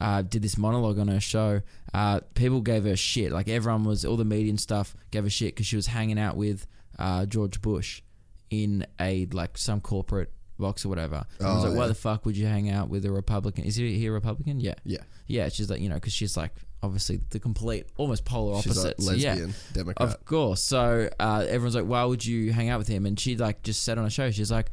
uh, 0.00 0.22
did 0.22 0.40
this 0.42 0.56
monologue 0.56 0.98
on 0.98 1.08
her 1.08 1.20
show. 1.20 1.60
Uh, 1.92 2.20
people 2.34 2.62
gave 2.62 2.84
her 2.84 2.96
shit. 2.96 3.32
Like 3.32 3.48
everyone 3.48 3.84
was, 3.84 4.04
all 4.06 4.16
the 4.16 4.24
media 4.24 4.48
and 4.48 4.58
stuff 4.60 4.96
gave 5.10 5.24
her 5.24 5.30
shit 5.30 5.54
because 5.54 5.66
she 5.66 5.76
was 5.76 5.86
hanging 5.88 6.18
out 6.18 6.36
with 6.36 6.66
uh, 6.98 7.26
George 7.26 7.60
Bush 7.60 8.00
in 8.48 8.86
a 8.98 9.26
like 9.32 9.58
some 9.58 9.80
corporate 9.82 10.32
box 10.58 10.84
or 10.86 10.88
whatever. 10.88 11.24
And 11.38 11.48
I 11.48 11.54
was 11.54 11.64
Oh, 11.64 11.68
like, 11.68 11.76
why 11.78 11.86
the 11.88 11.94
fuck 11.94 12.24
would 12.24 12.36
you 12.36 12.46
hang 12.46 12.70
out 12.70 12.88
with 12.88 13.04
a 13.04 13.10
Republican? 13.12 13.64
Is 13.64 13.76
he, 13.76 13.98
he 13.98 14.06
a 14.06 14.12
Republican? 14.12 14.60
Yeah. 14.60 14.74
Yeah. 14.84 15.02
Yeah, 15.26 15.48
she's 15.50 15.68
like, 15.70 15.80
you 15.80 15.88
know, 15.90 15.96
because 15.96 16.12
she's 16.14 16.34
like 16.36 16.52
obviously 16.82 17.20
the 17.30 17.38
complete, 17.40 17.86
almost 17.96 18.24
polar 18.24 18.60
She's 18.62 18.72
opposites. 18.78 19.06
like 19.06 19.18
yeah. 19.18 19.46
Democrat. 19.72 20.08
Of 20.08 20.24
course. 20.24 20.62
So 20.62 21.08
uh, 21.20 21.44
everyone's 21.48 21.74
like, 21.74 21.84
"Why 21.86 22.04
would 22.04 22.24
you 22.24 22.52
hang 22.52 22.68
out 22.70 22.78
with 22.78 22.88
him?" 22.88 23.06
And 23.06 23.18
she 23.18 23.36
like 23.36 23.62
just 23.62 23.82
said 23.82 23.98
on 23.98 24.04
a 24.04 24.10
show, 24.10 24.30
she's 24.30 24.50
like, 24.50 24.70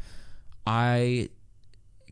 "I 0.65 1.29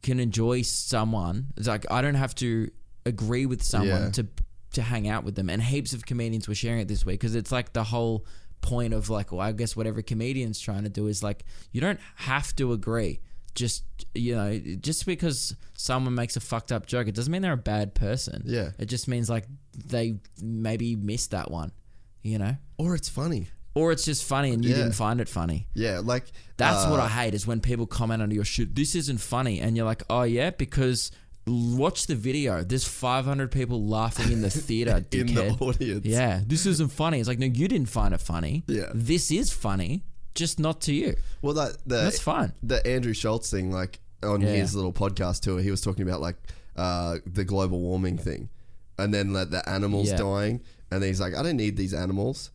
can 0.02 0.20
enjoy 0.20 0.62
someone. 0.62 1.48
It's 1.58 1.68
like 1.68 1.86
I 1.92 2.02
don't 2.02 2.16
have 2.16 2.36
to 2.36 2.70
agree 3.06 3.46
with 3.46 3.64
someone 3.64 4.04
Yeah. 4.04 4.10
to 4.12 4.28
to 4.74 4.82
hang 4.82 5.08
out 5.08 5.24
with 5.24 5.36
them." 5.36 5.50
And 5.50 5.62
heaps 5.62 5.94
of 5.94 6.06
comedians 6.06 6.48
were 6.48 6.56
sharing 6.56 6.80
it 6.82 6.88
this 6.88 7.06
week 7.06 7.20
because 7.20 7.36
it's 7.36 7.52
like 7.52 7.74
the 7.74 7.84
whole 7.84 8.26
point 8.62 8.94
of 8.94 9.10
like, 9.10 9.32
well, 9.32 9.42
I 9.42 9.52
guess 9.52 9.76
whatever 9.76 10.02
comedians 10.02 10.60
trying 10.60 10.84
to 10.84 10.90
do 10.90 11.08
is 11.08 11.22
like, 11.22 11.46
you 11.72 11.82
don't 11.82 12.00
have 12.16 12.56
to 12.56 12.74
agree. 12.74 13.20
Just 13.54 13.84
you 14.14 14.36
know, 14.36 14.58
just 14.82 15.06
because 15.06 15.56
someone 15.76 16.14
makes 16.16 16.36
a 16.36 16.40
fucked 16.42 16.72
up 16.72 16.86
joke, 16.88 17.08
it 17.08 17.16
doesn't 17.16 17.32
mean 17.32 17.42
they're 17.42 17.54
a 17.54 17.58
bad 17.58 17.94
person. 17.96 18.44
Yeah. 18.46 18.72
it 18.80 18.88
just 18.88 19.08
means 19.08 19.30
like 19.30 19.46
they 19.86 20.16
maybe 20.42 20.96
missed 20.96 21.32
that 21.32 21.52
one. 21.52 21.72
You 22.24 22.40
know, 22.40 22.56
or 22.78 22.96
it's 22.96 23.08
funny. 23.10 23.50
or 23.76 23.92
it's 23.92 24.06
just 24.06 24.24
funny 24.24 24.52
and 24.52 24.64
you 24.64 24.72
Yeah. 24.72 24.78
didn't 24.78 24.94
find 24.94 25.20
it 25.22 25.30
funny. 25.30 25.68
Yeah, 25.76 26.00
like 26.04 26.32
That's 26.58 26.90
what 26.90 27.00
uh, 27.00 27.04
I 27.04 27.08
hate 27.10 27.34
is 27.36 27.46
when 27.46 27.60
people 27.60 27.86
comment 27.86 28.22
under 28.24 28.34
your 28.34 28.46
shoot, 28.46 28.74
This 28.74 28.96
isn't 28.96 29.20
funny, 29.20 29.60
and 29.60 29.76
you're 29.78 29.86
like, 29.86 30.02
oh 30.10 30.24
yeah, 30.24 30.50
because 30.50 31.12
watch 31.46 32.08
the 32.08 32.16
video. 32.16 32.64
There's 32.64 32.88
500 32.88 33.52
people 33.52 33.86
laughing 33.86 34.32
in 34.32 34.42
the 34.42 34.50
theater, 34.68 34.98
in 35.12 35.28
dickhead. 35.28 35.60
the 35.60 35.66
audience. 35.66 36.06
yeah, 36.06 36.42
this 36.48 36.66
isn't 36.66 36.92
funny. 36.92 37.20
It's 37.20 37.28
like, 37.28 37.38
no, 37.38 37.46
you 37.46 37.68
didn't 37.68 37.90
find 37.90 38.14
it 38.14 38.22
funny. 38.22 38.64
Yeah. 38.68 38.90
this 38.96 39.30
is 39.30 39.52
funny, 39.52 40.04
just 40.34 40.60
not 40.60 40.82
to 40.82 40.94
you. 40.94 41.16
Well, 41.44 41.54
that 41.54 41.78
the 41.86 41.98
That's 41.98 42.20
fine. 42.20 42.54
The 42.64 42.86
Andrew 42.88 43.14
Schulz 43.14 43.52
thing, 43.52 43.72
like 43.72 44.00
on 44.24 44.42
Yeah. 44.42 44.54
his 44.54 44.74
little 44.74 44.94
podcast 44.94 45.42
tour, 45.42 45.60
he 45.62 45.70
was 45.70 45.82
talking 45.82 46.02
about 46.08 46.22
like 46.22 46.38
uh, 46.76 47.18
the 47.28 47.44
global 47.44 47.80
warming 47.82 48.18
thing, 48.18 48.50
and 48.98 49.14
then 49.14 49.34
like 49.34 49.50
the 49.50 49.68
animals 49.70 50.10
Yeah. 50.10 50.18
dying, 50.18 50.62
and 50.92 51.02
then 51.02 51.08
he's 51.10 51.22
like, 51.22 51.36
I 51.36 51.44
don't 51.44 51.58
need 51.58 51.78
these 51.78 51.94
animals, 51.94 52.52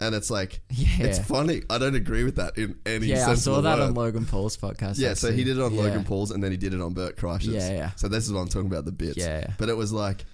and 0.00 0.14
it's 0.14 0.30
like, 0.30 0.60
Yeah. 0.70 1.06
it's 1.06 1.18
funny. 1.18 1.62
I 1.70 1.78
don't 1.78 1.94
agree 1.94 2.24
with 2.24 2.36
that 2.36 2.56
in 2.58 2.76
any 2.86 3.06
Yeah, 3.08 3.22
I 3.22 3.26
sense 3.26 3.42
saw 3.44 3.56
of 3.56 3.62
the 3.64 3.70
that 3.70 3.78
word. 3.78 3.84
on 3.88 3.94
Logan 3.94 4.26
Paul's 4.26 4.56
podcast. 4.56 4.98
Yeah, 4.98 5.14
so 5.14 5.28
actually. 5.28 5.36
he 5.36 5.44
did 5.44 5.58
it 5.58 5.62
on 5.62 5.74
Yeah. 5.74 5.82
Logan 5.82 6.04
Paul's, 6.04 6.30
and 6.30 6.42
then 6.42 6.50
he 6.50 6.56
did 6.56 6.74
it 6.74 6.80
on 6.80 6.92
Bert 6.94 7.16
Kreischer's. 7.16 7.48
Yeah, 7.48 7.70
yeah. 7.72 7.90
So 7.96 8.08
this 8.08 8.24
is 8.26 8.32
what 8.32 8.40
I'm 8.40 8.48
talking 8.48 8.66
about 8.68 8.84
the 8.84 8.92
bits. 8.92 9.16
Yeah, 9.16 9.40
yeah. 9.40 9.52
But 9.58 9.68
it 9.68 9.76
was 9.76 9.92
like, 9.92 10.24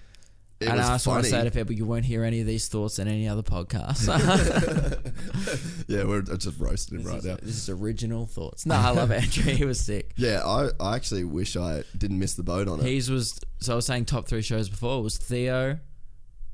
it 0.60 0.68
and 0.68 0.80
I 0.80 0.92
also 0.92 1.10
want 1.10 1.24
to 1.24 1.30
say 1.30 1.44
to 1.44 1.50
people, 1.50 1.72
you 1.72 1.84
won't 1.84 2.04
hear 2.04 2.24
any 2.24 2.40
of 2.40 2.46
these 2.46 2.66
thoughts 2.66 2.98
in 2.98 3.06
any 3.06 3.28
other 3.28 3.42
podcast. 3.42 4.08
yeah, 5.88 6.04
we're 6.04 6.22
just 6.22 6.58
roasting 6.58 6.98
him 6.98 7.04
this, 7.04 7.12
right 7.12 7.18
is, 7.20 7.24
now. 7.24 7.36
this 7.36 7.56
is 7.56 7.68
original 7.68 8.26
thoughts. 8.26 8.66
No, 8.66 8.74
I 8.74 8.90
love 8.90 9.12
Andrew. 9.12 9.52
He 9.52 9.64
was 9.64 9.80
sick. 9.80 10.12
Yeah, 10.16 10.42
I, 10.44 10.70
I 10.80 10.96
actually 10.96 11.24
wish 11.24 11.56
I 11.56 11.84
didn't 11.96 12.18
miss 12.18 12.34
the 12.34 12.42
boat 12.42 12.66
on 12.66 12.80
it. 12.80 12.86
He's 12.86 13.08
was 13.10 13.38
so 13.60 13.74
I 13.74 13.76
was 13.76 13.86
saying 13.86 14.06
top 14.06 14.26
three 14.26 14.42
shows 14.42 14.68
before. 14.68 14.98
It 14.98 15.02
was 15.02 15.16
Theo. 15.16 15.78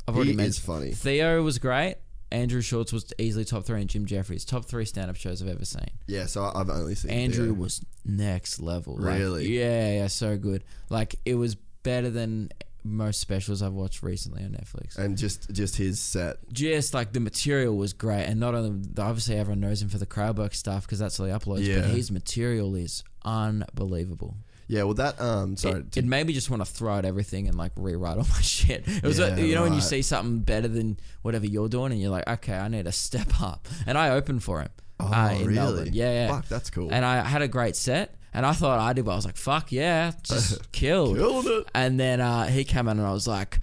I've 0.06 0.14
already 0.14 0.34
He 0.34 0.42
is 0.42 0.58
funny. 0.58 0.92
Theo 0.92 1.42
was 1.42 1.58
great. 1.58 1.96
Andrew 2.30 2.60
Schulz 2.60 2.92
was 2.92 3.10
easily 3.18 3.44
top 3.44 3.64
three, 3.64 3.80
and 3.80 3.88
Jim 3.88 4.06
Jeffries 4.06 4.44
top 4.44 4.64
three 4.66 4.84
stand 4.84 5.08
up 5.08 5.16
shows 5.16 5.40
I've 5.40 5.48
ever 5.48 5.64
seen. 5.64 5.88
Yeah, 6.06 6.26
so 6.26 6.50
I've 6.54 6.68
only 6.68 6.94
seen 6.94 7.10
Andrew 7.10 7.46
Theo. 7.46 7.54
was 7.54 7.84
next 8.04 8.60
level. 8.60 8.96
Like, 8.96 9.18
Really? 9.18 9.48
yeah, 9.56 9.92
yeah, 9.92 10.06
so 10.08 10.36
good. 10.36 10.64
Like 10.90 11.14
it 11.24 11.36
was 11.36 11.54
better 11.54 12.10
than 12.10 12.50
most 12.84 13.20
specials 13.20 13.62
I've 13.62 13.72
watched 13.72 14.02
recently 14.02 14.44
on 14.44 14.50
Netflix. 14.50 14.96
and 14.98 15.16
just 15.16 15.50
just 15.50 15.76
his 15.76 15.98
set. 15.98 16.36
Just 16.52 16.92
like 16.94 17.12
the 17.12 17.20
material 17.20 17.76
was 17.76 17.92
great, 17.92 18.24
and 18.24 18.38
not 18.38 18.54
only 18.54 18.88
obviously 18.98 19.36
everyone 19.36 19.60
knows 19.60 19.80
him 19.82 19.88
for 19.88 19.98
the 19.98 20.06
crowd 20.06 20.38
work 20.38 20.54
stuff 20.54 20.82
because 20.86 20.98
that's 20.98 21.18
all 21.18 21.26
he 21.26 21.32
uploads. 21.32 21.66
Yeah. 21.66 21.80
But 21.80 21.90
his 21.90 22.10
material 22.10 22.74
is 22.74 23.02
unbelievable. 23.24 24.36
Yeah, 24.66 24.84
well 24.84 24.94
that 24.94 25.20
um 25.20 25.56
sorry 25.56 25.80
it, 25.80 25.96
it 25.98 26.04
made 26.06 26.26
me 26.26 26.32
just 26.32 26.48
want 26.48 26.64
to 26.64 26.70
throw 26.70 26.94
out 26.94 27.04
everything 27.04 27.48
and 27.48 27.56
like 27.56 27.72
rewrite 27.76 28.16
all 28.16 28.24
my 28.30 28.40
shit. 28.40 28.84
It 28.86 29.02
was 29.02 29.18
like, 29.18 29.38
you 29.38 29.54
know 29.54 29.62
when 29.62 29.74
you 29.74 29.80
see 29.80 30.02
something 30.02 30.40
better 30.40 30.68
than 30.68 30.98
whatever 31.22 31.46
you're 31.46 31.68
doing, 31.68 31.92
and 31.92 32.00
you're 32.00 32.10
like, 32.10 32.28
okay, 32.28 32.54
I 32.56 32.68
need 32.68 32.86
to 32.86 32.92
step 33.06 33.40
up. 33.40 33.68
And 33.86 33.98
I 33.98 34.10
opened 34.10 34.42
for 34.42 34.60
him. 34.60 34.70
Oh, 35.00 35.12
uh, 35.12 35.30
really? 35.40 35.54
Melbourne. 35.54 35.90
Yeah, 35.92 36.12
yeah. 36.12 36.28
Fuck, 36.28 36.48
that's 36.48 36.70
cool. 36.70 36.88
And 36.92 37.04
I 37.04 37.24
had 37.24 37.42
a 37.42 37.48
great 37.48 37.76
set, 37.76 38.14
and 38.34 38.44
I 38.44 38.52
thought 38.52 38.80
I 38.80 38.92
did 38.92 39.06
well. 39.06 39.14
I 39.14 39.16
was 39.16 39.24
like, 39.24 39.36
fuck 39.36 39.72
yeah, 39.72 40.12
just 40.22 40.70
killed. 40.72 41.16
Killed 41.16 41.46
it. 41.46 41.68
And 41.74 41.98
then 41.98 42.20
uh, 42.20 42.48
he 42.48 42.64
came 42.64 42.88
in, 42.88 42.98
and 42.98 43.06
I 43.06 43.12
was 43.12 43.26
like. 43.26 43.60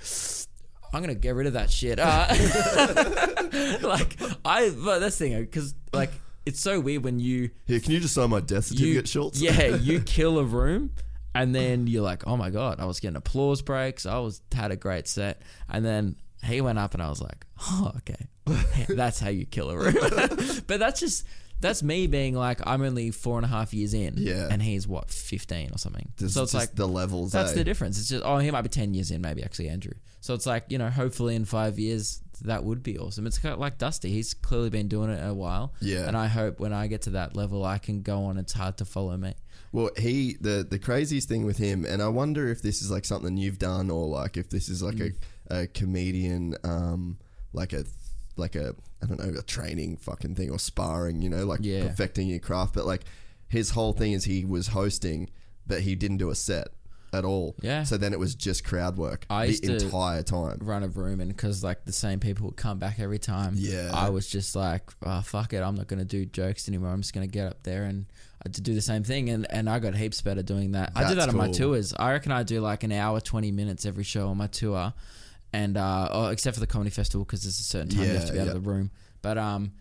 I'm 0.94 1.00
gonna 1.00 1.16
get 1.16 1.36
rid 1.36 1.48
of 1.48 1.54
that 1.54 1.70
shit. 1.70 2.00
Uh, 2.00 2.28
like 3.88 4.18
I, 4.44 4.72
but 4.72 5.00
that's 5.00 5.18
the 5.18 5.30
thing, 5.30 5.40
because 5.40 5.74
like 5.94 6.12
it's 6.46 6.60
so 6.60 6.82
weird 6.82 7.06
when 7.06 7.18
you 7.20 7.52
Here, 7.66 7.80
can 7.80 7.92
you 7.94 8.02
just 8.02 8.14
sign 8.14 8.30
my 8.30 8.42
death 8.42 8.66
certificate, 8.66 8.96
you, 8.96 9.06
Schulz? 9.06 9.42
Yeah, 9.42 9.68
you 9.76 10.02
kill 10.02 10.38
a 10.38 10.44
room, 10.44 10.92
and 11.34 11.56
then 11.56 11.88
you're 11.88 12.04
like, 12.04 12.28
oh 12.28 12.36
my 12.36 12.50
god, 12.50 12.82
I 12.82 12.86
was 12.86 13.00
getting 13.00 13.16
applause 13.16 13.62
breaks. 13.62 14.06
I 14.06 14.20
was 14.20 14.42
had 14.52 14.72
a 14.72 14.76
great 14.76 15.08
set, 15.08 15.42
and 15.70 15.86
then 15.86 16.18
he 16.44 16.60
went 16.60 16.78
up, 16.78 16.94
and 16.94 17.02
I 17.02 17.08
was 17.08 17.22
like, 17.22 17.46
oh 17.62 17.94
okay, 17.98 18.28
that's 18.90 19.20
how 19.20 19.30
you 19.30 19.46
kill 19.46 19.70
a 19.70 19.78
room. 19.78 19.96
but 20.68 20.80
that's 20.80 21.00
just 21.00 21.26
that's 21.62 21.82
me 21.84 22.08
being 22.08 22.36
like, 22.36 22.60
I'm 22.66 22.82
only 22.82 23.12
four 23.12 23.38
and 23.38 23.46
a 23.46 23.48
half 23.50 23.74
years 23.74 23.94
in, 23.94 24.16
Yeah. 24.18 24.48
and 24.52 24.62
he's 24.62 24.88
what 24.88 25.10
fifteen 25.10 25.70
or 25.72 25.78
something. 25.78 26.12
This 26.18 26.34
so 26.34 26.44
it's 26.44 26.54
like 26.54 26.76
the 26.76 26.88
levels. 26.88 27.32
that's 27.32 27.52
eh? 27.52 27.56
the 27.56 27.64
difference. 27.64 28.00
It's 28.00 28.10
just 28.10 28.24
oh, 28.26 28.38
he 28.40 28.52
might 28.52 28.64
be 28.64 28.70
ten 28.70 28.94
years 28.94 29.12
in, 29.12 29.22
maybe 29.22 29.44
actually 29.44 29.70
Andrew. 29.70 29.94
So 30.20 30.34
it's 30.34 30.46
like 30.46 30.66
you 30.70 30.78
know, 30.78 30.90
hopefully 30.90 31.36
in 31.36 31.46
five 31.46 31.80
years 31.80 32.22
that 32.44 32.64
would 32.64 32.82
be 32.82 32.98
awesome. 32.98 33.28
It's 33.28 33.38
kind 33.38 33.54
of 33.54 33.60
like 33.60 33.78
Dusty. 33.78 34.10
He's 34.12 34.34
clearly 34.34 34.72
been 34.72 34.88
doing 34.88 35.12
it 35.12 35.24
a 35.24 35.34
while. 35.34 35.74
Yeah. 35.80 36.08
and 36.08 36.18
I 36.18 36.26
hope 36.28 36.60
when 36.60 36.74
I 36.74 36.88
get 36.88 37.04
to 37.04 37.12
that 37.12 37.36
level, 37.36 37.64
I 37.64 37.78
can 37.78 38.02
go 38.02 38.24
on. 38.26 38.38
It's 38.38 38.54
hard 38.54 38.78
to 38.78 38.86
follow 38.86 39.16
me. 39.16 39.36
Well, 39.72 39.92
he 39.98 40.38
the 40.42 40.66
the 40.70 40.80
craziest 40.80 41.30
thing 41.30 41.46
with 41.46 41.58
him, 41.58 41.86
and 41.86 42.02
I 42.02 42.08
wonder 42.08 42.50
if 42.50 42.62
this 42.62 42.82
is 42.82 42.90
like 42.92 43.06
something 43.06 43.38
you've 43.38 43.60
done, 43.60 43.90
or 43.90 44.08
like 44.08 44.36
if 44.38 44.50
this 44.50 44.68
is 44.70 44.82
like 44.82 44.96
Mm. 44.96 45.16
a, 45.52 45.60
a 45.62 45.68
comedian, 45.68 46.56
um, 46.64 47.18
like 47.54 47.72
a 47.74 47.86
like 48.36 48.56
a 48.56 48.76
I 49.04 49.08
don't 49.08 49.20
know 49.20 49.38
a 49.40 49.42
training 49.44 49.98
fucking 49.98 50.36
thing 50.36 50.52
or 50.52 50.60
sparring, 50.60 51.22
you 51.22 51.30
know, 51.30 51.46
like 51.46 51.60
Yeah. 51.64 51.88
perfecting 51.88 52.28
your 52.28 52.40
craft. 52.40 52.74
But 52.76 52.86
like 52.86 53.04
his 53.48 53.72
whole 53.72 53.94
thing 53.94 54.12
is 54.14 54.26
he 54.26 54.46
was 54.46 54.68
hosting, 54.68 55.30
but 55.68 55.82
he 55.82 55.96
didn't 55.96 56.18
do 56.18 56.30
a 56.30 56.36
set 56.36 56.68
at 57.14 57.26
all. 57.26 57.56
Yeah. 57.62 57.84
So 57.84 57.98
then 57.98 58.14
it 58.14 58.20
was 58.20 58.36
just 58.36 58.64
crowd 58.64 58.96
work 58.96 59.26
I 59.30 59.46
the 59.48 59.52
used 59.52 59.64
to 59.66 59.76
entire 59.84 60.24
time. 60.24 60.60
run 60.62 60.84
a 60.84 60.88
room 60.88 61.20
and 61.20 61.30
because 61.36 61.62
like 61.64 61.84
the 61.84 61.92
same 61.92 62.20
people 62.22 62.46
would 62.46 62.56
come 62.56 62.80
back 62.80 63.00
every 63.02 63.20
time 63.20 63.56
Yeah. 63.58 63.92
i 63.94 64.08
was 64.10 64.28
just 64.30 64.56
like 64.56 64.90
oh, 65.06 65.20
fuck 65.22 65.52
it 65.52 65.58
i'm 65.62 65.76
not 65.76 65.88
going 65.88 66.00
to 66.00 66.06
do 66.06 66.26
jokes 66.26 66.70
anymore 66.70 66.90
i'm 66.92 67.02
just 67.02 67.14
going 67.14 67.28
to 67.28 67.32
get 67.32 67.48
up 67.48 67.64
there 67.64 67.84
and 67.84 68.06
uh, 68.46 68.50
to 68.50 68.62
do 68.62 68.74
the 68.74 68.82
same 68.82 69.04
thing 69.04 69.30
and, 69.30 69.46
and 69.52 69.70
i 69.70 69.78
got 69.80 69.94
heaps 69.94 70.22
better 70.22 70.42
doing 70.42 70.72
that 70.72 70.94
i 70.96 71.02
do 71.02 71.16
That's 71.16 71.26
that 71.26 71.30
on 71.30 71.36
my 71.38 71.46
cool. 71.48 71.54
tours 71.54 71.94
i 72.00 72.14
reckon 72.14 72.32
i 72.32 72.44
do 72.44 72.62
like 72.62 72.84
an 72.86 72.94
hour 72.94 73.20
20 73.20 73.52
minutes 73.52 73.86
every 73.86 74.06
show 74.06 74.30
on 74.30 74.38
my 74.38 74.48
tour 74.48 74.94
and 75.54 75.78
uh 75.78 76.10
oh, 76.12 76.28
except 76.28 76.56
for 76.56 76.60
the 76.62 76.68
comedy 76.68 76.90
festival 76.92 77.26
because 77.26 77.44
there's 77.44 77.60
a 77.60 77.64
certain 77.64 77.90
time 77.90 78.04
you 78.04 78.10
have 78.10 78.26
to 78.28 78.34
be 78.34 78.40
out 78.40 78.48
of 78.48 78.54
the 78.54 78.60
room 78.60 78.92
but 79.22 79.38
um 79.38 79.72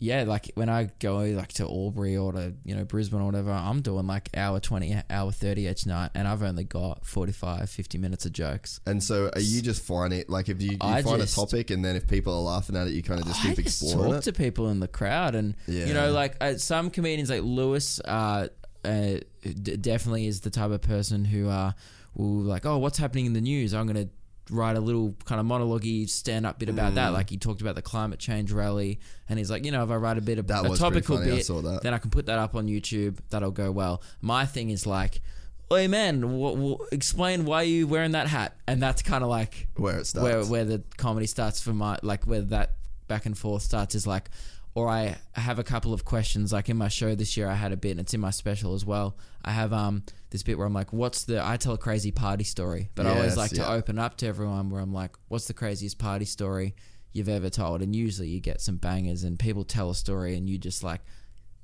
yeah, 0.00 0.24
like 0.24 0.50
when 0.54 0.68
I 0.68 0.90
go 0.98 1.18
like 1.18 1.52
to 1.54 1.62
Albury 1.64 2.16
or 2.16 2.32
to 2.32 2.52
you 2.64 2.74
know 2.74 2.84
Brisbane 2.84 3.20
or 3.22 3.26
whatever, 3.26 3.52
I'm 3.52 3.80
doing 3.80 4.06
like 4.06 4.28
hour 4.36 4.60
20, 4.60 4.94
hour 5.08 5.30
30 5.32 5.66
each 5.68 5.86
night, 5.86 6.10
and 6.14 6.26
I've 6.28 6.42
only 6.42 6.64
got 6.64 7.06
45, 7.06 7.70
50 7.70 7.98
minutes 7.98 8.26
of 8.26 8.32
jokes. 8.32 8.80
And 8.86 9.02
so, 9.02 9.30
are 9.32 9.40
you 9.40 9.62
just 9.62 9.82
finding 9.82 10.18
it 10.18 10.28
like 10.28 10.48
if 10.50 10.60
you, 10.60 10.72
you 10.72 10.76
I 10.80 11.00
find 11.00 11.20
just- 11.22 11.32
a 11.38 11.40
topic 11.40 11.70
and 11.70 11.82
then 11.82 11.96
if 11.96 12.06
people 12.08 12.34
are 12.34 12.40
laughing 12.42 12.76
at 12.76 12.88
it, 12.88 12.92
you 12.92 13.02
kind 13.02 13.20
of 13.20 13.26
just 13.26 13.40
I 13.44 13.54
keep 13.54 13.64
just 13.64 13.82
exploring 13.82 14.10
talk 14.10 14.18
it? 14.18 14.24
to 14.24 14.32
people 14.32 14.68
in 14.68 14.80
the 14.80 14.88
crowd, 14.88 15.36
and 15.36 15.54
Yeah. 15.68 15.86
you 15.86 15.94
know, 15.94 16.10
like 16.12 16.36
uh, 16.40 16.54
some 16.56 16.90
comedians, 16.90 17.30
like 17.30 17.42
Lewis, 17.42 17.98
uh, 18.04 18.48
uh, 18.84 19.14
d- 19.44 19.76
definitely 19.76 20.26
is 20.26 20.40
the 20.40 20.50
type 20.50 20.72
of 20.72 20.82
person 20.82 21.24
who 21.24 21.48
uh, 21.48 21.70
will 22.14 22.42
like, 22.42 22.66
oh, 22.66 22.76
what's 22.78 22.98
happening 22.98 23.26
in 23.26 23.32
the 23.32 23.40
news? 23.40 23.72
I'm 23.72 23.86
gonna 23.86 24.08
write 24.50 24.76
a 24.76 24.80
little 24.80 25.14
kind 25.24 25.40
of 25.40 25.46
monologue 25.46 25.84
stand 26.06 26.44
up 26.46 26.58
bit 26.58 26.68
about 26.68 26.92
Mm. 26.92 26.96
that. 26.96 27.08
Like 27.12 27.30
he 27.30 27.36
talked 27.38 27.60
about 27.62 27.74
the 27.74 27.82
climate 27.82 28.18
change 28.18 28.52
rally, 28.52 29.00
and 29.28 29.38
he's 29.38 29.50
like, 29.50 29.64
you 29.64 29.72
know, 29.72 29.82
if 29.84 29.90
I 29.90 29.96
write 29.96 30.18
a 30.18 30.20
bit 30.20 30.38
of 30.38 30.46
That 30.48 30.64
a 30.64 30.76
topical. 30.76 31.18
I 31.18 31.24
bit, 31.24 31.46
that. 31.46 31.80
then 31.82 31.94
I 31.94 31.98
can 31.98 32.10
put 32.10 32.26
that 32.26 32.38
up 32.38 32.54
on 32.54 32.66
YouTube. 32.66 33.18
That'll 33.30 33.50
go 33.50 33.70
well. 33.72 34.02
My 34.20 34.46
thing 34.46 34.70
is 34.70 34.86
like. 34.86 35.20
Oi 35.72 35.88
man, 35.88 36.20
w- 36.20 36.54
w- 36.54 36.78
explain 36.92 37.46
why 37.46 37.62
you 37.62 37.86
wearing 37.86 38.12
that 38.12 38.26
hat, 38.26 38.54
and 38.68 38.82
that's 38.82 39.00
kind 39.00 39.24
of 39.24 39.30
like 39.30 39.66
Where 39.76 39.96
it 39.98 40.06
starts. 40.06 40.22
where 40.22 40.44
where 40.44 40.64
the 40.66 40.82
comedy 40.98 41.26
starts 41.26 41.58
for 41.58 41.72
my 41.72 41.98
like 42.02 42.24
where 42.24 42.42
that 42.42 42.74
back 43.08 43.24
and 43.24 43.36
forth 43.36 43.62
starts 43.62 43.94
is 43.94 44.06
like 44.06 44.28
or 44.74 44.90
I 44.90 45.16
have 45.32 45.58
a 45.58 45.64
couple 45.64 45.94
of 45.94 46.04
questions 46.04 46.52
like 46.52 46.68
in 46.68 46.76
my 46.76 46.88
show 46.88 47.14
this 47.14 47.34
year 47.38 47.48
I 47.48 47.54
had 47.54 47.72
a 47.72 47.78
bit 47.78 47.92
and 47.92 48.00
it's 48.00 48.12
in 48.12 48.20
my 48.20 48.30
special 48.30 48.74
as 48.74 48.84
well 48.84 49.16
I 49.42 49.52
have 49.52 49.72
um 49.72 50.02
this 50.34 50.42
bit 50.42 50.58
where 50.58 50.66
I'm 50.66 50.74
like 50.74 50.92
what's 50.92 51.24
the 51.26 51.46
I 51.46 51.56
tell 51.56 51.74
a 51.74 51.78
crazy 51.78 52.10
party 52.10 52.42
story 52.42 52.90
but 52.96 53.06
I 53.06 53.10
always 53.10 53.26
Yes, 53.28 53.36
like 53.36 53.50
to 53.52 53.70
open 53.70 54.00
up 54.00 54.16
to 54.16 54.26
everyone 54.26 54.68
where 54.68 54.80
I'm 54.82 54.92
like 54.92 55.12
what's 55.28 55.46
the 55.46 55.54
craziest 55.54 55.96
party 55.98 56.24
story 56.24 56.74
you've 57.12 57.28
ever 57.28 57.48
told 57.50 57.82
and 57.82 57.94
usually 57.94 58.26
you 58.28 58.40
get 58.40 58.60
some 58.60 58.76
bangers 58.76 59.22
and 59.22 59.38
people 59.38 59.62
tell 59.62 59.90
a 59.90 59.94
story 59.94 60.34
and 60.36 60.50
you 60.50 60.58
just 60.58 60.82
like 60.82 61.02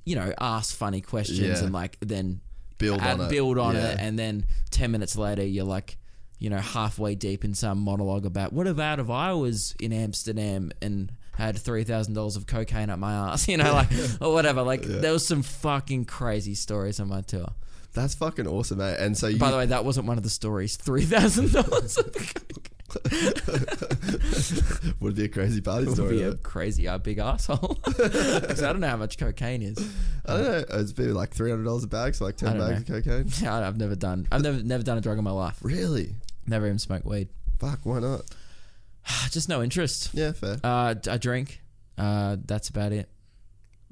you 0.04 0.14
know 0.14 0.32
ask 0.40 0.72
funny 0.76 1.00
questions 1.00 1.40
Yeah. 1.40 1.64
and 1.64 1.72
like 1.72 1.96
then 2.00 2.40
Build 2.78 3.00
add- 3.00 3.18
on 3.18 3.26
it. 3.26 3.30
build 3.30 3.58
on 3.58 3.74
Yeah. 3.74 3.88
it 3.88 3.98
and 3.98 4.16
then 4.16 4.44
10 4.70 4.92
minutes 4.92 5.16
later 5.16 5.44
you're 5.44 5.64
like 5.64 5.98
you 6.38 6.48
know 6.48 6.58
halfway 6.58 7.16
deep 7.16 7.44
in 7.44 7.54
some 7.54 7.78
monologue 7.78 8.24
about 8.24 8.52
what 8.52 8.68
about 8.68 9.00
if 9.00 9.10
i 9.10 9.32
was 9.32 9.74
in 9.80 9.92
amsterdam 9.92 10.70
and 10.80 11.10
had 11.34 11.56
$3000 11.56 12.36
of 12.36 12.46
cocaine 12.46 12.88
up 12.88 13.00
my 13.00 13.12
ass 13.32 13.48
you 13.52 13.56
know 13.56 13.72
like 13.72 13.88
or 14.20 14.32
whatever 14.32 14.62
like 14.62 14.82
there 14.82 15.12
was 15.12 15.26
some 15.26 15.42
fucking 15.42 16.04
crazy 16.04 16.54
stories 16.54 17.00
on 17.00 17.08
my 17.08 17.20
tour 17.22 17.48
That's 17.92 18.14
fucking 18.14 18.46
awesome, 18.46 18.78
mate. 18.78 18.96
And 18.98 19.16
so 19.18 19.26
you, 19.28 19.38
by 19.38 19.50
the 19.50 19.56
way 19.56 19.66
that 19.66 19.84
wasn't 19.84 20.06
one 20.06 20.16
of 20.16 20.22
the 20.22 20.30
stories 20.30 20.76
$3000 20.78 22.80
Would 25.00 25.14
be 25.16 25.24
a 25.24 25.28
crazy 25.28 25.60
party 25.60 25.84
It 25.84 25.88
would 25.88 25.96
story. 25.96 26.16
be 26.16 26.22
a 26.22 26.30
though. 26.32 26.36
crazy 26.42 26.88
uh, 26.88 26.98
big 26.98 27.18
asshole. 27.18 27.78
'Cause 27.84 28.62
I 28.62 28.72
don't 28.72 28.80
know 28.80 28.88
how 28.88 28.96
much 28.96 29.18
cocaine 29.18 29.62
is. 29.62 29.78
I 30.26 30.36
don't 30.36 30.44
know. 30.44 30.64
It's 30.80 30.96
maybe 30.96 31.12
like 31.12 31.30
three 31.30 31.50
hundred 31.50 31.64
dollars 31.64 31.84
a 31.84 31.88
bag, 31.88 32.14
so 32.14 32.24
like 32.24 32.36
ten 32.36 32.56
don't 32.58 32.68
bags 32.68 32.88
of 32.90 33.04
cocaine. 33.04 33.26
Yeah, 33.40 33.66
I've 33.66 33.78
never 33.78 33.94
done. 33.96 34.26
I've 34.32 34.42
never 34.42 34.62
never 34.62 34.82
done 34.82 34.98
a 34.98 35.00
drug 35.00 35.18
in 35.18 35.24
my 35.24 35.30
life. 35.30 35.58
Really? 35.62 36.14
Never 36.46 36.66
even 36.66 36.78
smoked 36.78 37.06
weed. 37.06 37.28
Fuck, 37.58 37.80
why 37.84 38.00
not? 38.00 38.22
Just 39.30 39.48
no 39.48 39.62
interest. 39.62 40.10
Yeah, 40.12 40.32
fair. 40.32 40.58
Uh, 40.64 40.94
I 41.08 41.18
drink. 41.18 41.60
Uh, 41.96 42.36
that's 42.44 42.68
about 42.70 42.92
it. 42.92 43.08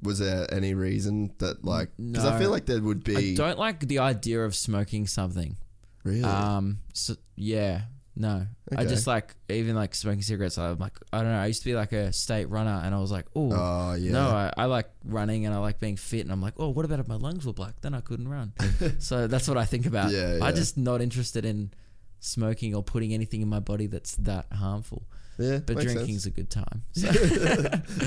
Was 0.01 0.19
there 0.19 0.51
any 0.53 0.73
reason 0.73 1.33
that 1.39 1.65
like? 1.65 1.89
Because 1.97 2.25
I 2.25 2.39
feel 2.39 2.51
like 2.51 2.65
there 2.65 2.81
would 2.81 3.03
be 3.03 3.33
I 3.33 3.35
don't 3.35 3.59
like 3.59 3.81
the 3.81 3.99
idea 3.99 4.43
of 4.43 4.55
smoking 4.55 5.07
something. 5.07 5.57
really. 6.03 6.23
Um, 6.23 6.79
so 6.93 7.15
yeah, 7.35 7.81
no. 8.15 8.47
Okay. 8.71 8.81
I 8.81 8.85
just 8.85 9.07
like 9.07 9.35
even 9.49 9.75
like 9.75 9.95
smoking 9.95 10.21
cigarettes. 10.21 10.57
I'm 10.57 10.77
like 10.77 10.97
I 11.11 11.21
don't 11.21 11.31
know. 11.31 11.39
I 11.39 11.47
used 11.47 11.61
to 11.63 11.69
be 11.69 11.75
like 11.75 11.91
a 11.91 12.11
state 12.13 12.49
runner, 12.49 12.81
and 12.83 12.93
I 12.93 12.99
was 12.99 13.11
like, 13.11 13.25
oh, 13.35 13.51
oh 13.51 13.93
yeah. 13.93 14.11
no, 14.11 14.27
I, 14.29 14.53
I 14.57 14.65
like 14.65 14.89
running 15.05 15.45
and 15.45 15.55
I 15.55 15.59
like 15.59 15.79
being 15.79 15.95
fit, 15.95 16.21
and 16.21 16.31
I'm 16.31 16.41
like, 16.41 16.55
oh, 16.57 16.69
what 16.69 16.85
about 16.85 16.99
if 16.99 17.07
my 17.07 17.15
lungs 17.15 17.45
were 17.45 17.53
black? 17.53 17.79
Then 17.81 17.93
I 17.93 18.01
couldn't 18.01 18.27
run. 18.27 18.53
so 18.99 19.27
that's 19.27 19.47
what 19.47 19.57
I 19.57 19.65
think 19.65 19.85
about. 19.85 20.11
Yeah, 20.11 20.37
yeah. 20.37 20.45
I'm 20.45 20.55
just 20.55 20.77
not 20.77 21.01
interested 21.01 21.45
in 21.45 21.71
smoking 22.19 22.75
or 22.75 22.83
putting 22.83 23.13
anything 23.13 23.41
in 23.41 23.47
my 23.47 23.59
body 23.59 23.87
that's 23.87 24.15
that 24.17 24.47
harmful. 24.51 25.03
Yeah, 25.39 25.59
But 25.65 25.77
drinking's 25.79 26.23
sense. 26.23 26.25
a 26.25 26.29
good 26.31 26.49
time. 26.49 26.83
So. 26.93 27.07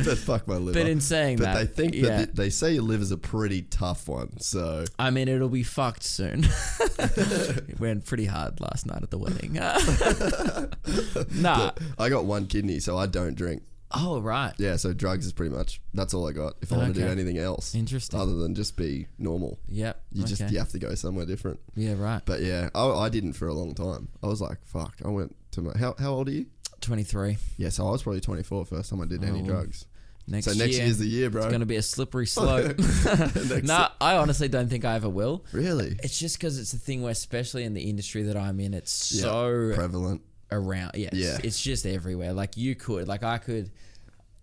but 0.05 0.19
fuck 0.19 0.47
my 0.47 0.57
liver. 0.57 0.79
but 0.79 0.89
in 0.89 1.01
saying 1.01 1.39
But 1.39 1.45
that, 1.45 1.55
they 1.57 1.67
think 1.67 1.95
yeah, 1.95 2.19
that 2.19 2.37
the, 2.37 2.43
they 2.43 2.51
say 2.51 2.73
your 2.75 2.83
liver's 2.83 3.11
a 3.11 3.17
pretty 3.17 3.63
tough 3.63 4.07
one. 4.09 4.39
So 4.41 4.85
I 4.99 5.11
mean, 5.11 5.29
it'll 5.29 5.49
be 5.49 5.63
fucked 5.63 6.03
soon. 6.05 6.47
it 6.81 7.81
went 7.81 8.05
pretty 8.05 8.27
hard 8.27 8.61
last 8.61 8.87
night 8.87 9.03
at 9.03 9.11
the 9.11 9.19
wedding. 9.19 9.55
nah. 11.41 11.73
I 11.99 12.09
got 12.09 12.25
one 12.25 12.47
kidney, 12.47 12.81
so 12.81 12.97
I 12.99 13.07
don't 13.07 13.35
drink. 13.35 13.63
Oh 13.95 14.21
right. 14.21 14.55
Yeah, 14.57 14.77
so 14.77 14.95
drugs 14.95 15.27
is 15.27 15.35
pretty 15.35 15.55
much 15.55 15.81
that's 15.93 16.15
all 16.15 16.27
I 16.27 16.33
got. 16.33 16.55
If 16.63 16.73
I 16.73 16.79
want 16.79 16.95
to 16.95 17.01
do 17.01 17.07
anything 17.07 17.37
else, 17.37 17.75
Interesting. 17.75 18.19
other 18.19 18.35
than 18.35 18.55
just 18.55 18.75
be 18.77 19.07
normal, 19.19 19.59
Yep. 19.69 20.03
you 20.13 20.25
just 20.25 20.51
you 20.51 20.59
have 20.59 20.71
to 20.71 20.79
go 20.79 20.95
somewhere 20.95 21.27
different. 21.27 21.61
Yeah. 21.77 21.95
Right. 21.99 22.23
But 22.25 22.41
yeah, 22.41 22.71
I, 22.75 22.87
I 22.89 23.09
didn't 23.11 23.35
for 23.35 23.49
a 23.49 23.55
long 23.55 23.75
time. 23.75 24.09
I 24.23 24.29
was 24.29 24.41
like, 24.41 24.65
fuck. 24.65 24.95
I 25.05 25.09
went 25.09 25.37
to 25.53 25.61
my 25.63 25.73
how 25.79 25.95
how 25.99 26.13
old 26.13 26.29
are 26.29 26.33
you? 26.33 26.47
Twenty 26.83 27.03
three. 27.05 27.39
Yeah, 27.57 27.71
so 27.71 27.87
I 27.89 27.91
was 27.93 28.03
probably 28.03 28.21
24 28.21 28.67
first 28.67 28.91
time 28.91 29.01
I 29.01 29.07
did 29.07 29.25
any 29.25 29.41
Oh, 29.41 29.47
drugs. 29.47 29.87
Next 30.27 30.45
So 30.47 30.53
next 30.53 30.75
year, 30.77 30.85
year's 30.85 30.99
the 30.99 31.07
year, 31.07 31.31
bro. 31.31 31.43
It's 31.43 31.49
going 31.51 31.61
to 31.61 31.67
be 31.67 31.77
a 31.77 31.83
slippery 31.83 32.27
slope. 32.29 32.79
Next 32.79 33.63
nah, 33.65 33.89
I 34.01 34.17
honestly 34.17 34.49
don't 34.49 34.69
think 34.69 34.85
I 34.85 34.95
ever 34.95 35.09
will. 35.09 35.45
really 35.53 35.97
It's 36.03 36.19
just 36.19 36.39
because 36.39 36.59
it's 36.61 36.73
a 36.75 36.79
thing 36.79 37.03
where, 37.03 37.11
especially 37.13 37.65
in 37.65 37.75
the 37.75 37.83
industry 37.89 38.23
that 38.25 38.37
I'm 38.37 38.61
in, 38.61 38.75
it's 38.75 39.13
Yeah, 39.13 39.23
so 39.23 39.73
prevalent. 39.75 40.23
around. 40.53 40.93
Yeah, 40.95 41.09
it's 41.13 41.61
just 41.61 41.87
everywhere. 41.87 42.33
Like 42.33 42.57
you 42.57 42.75
could, 42.75 43.09
like 43.09 43.23
I 43.25 43.39
could, 43.39 43.71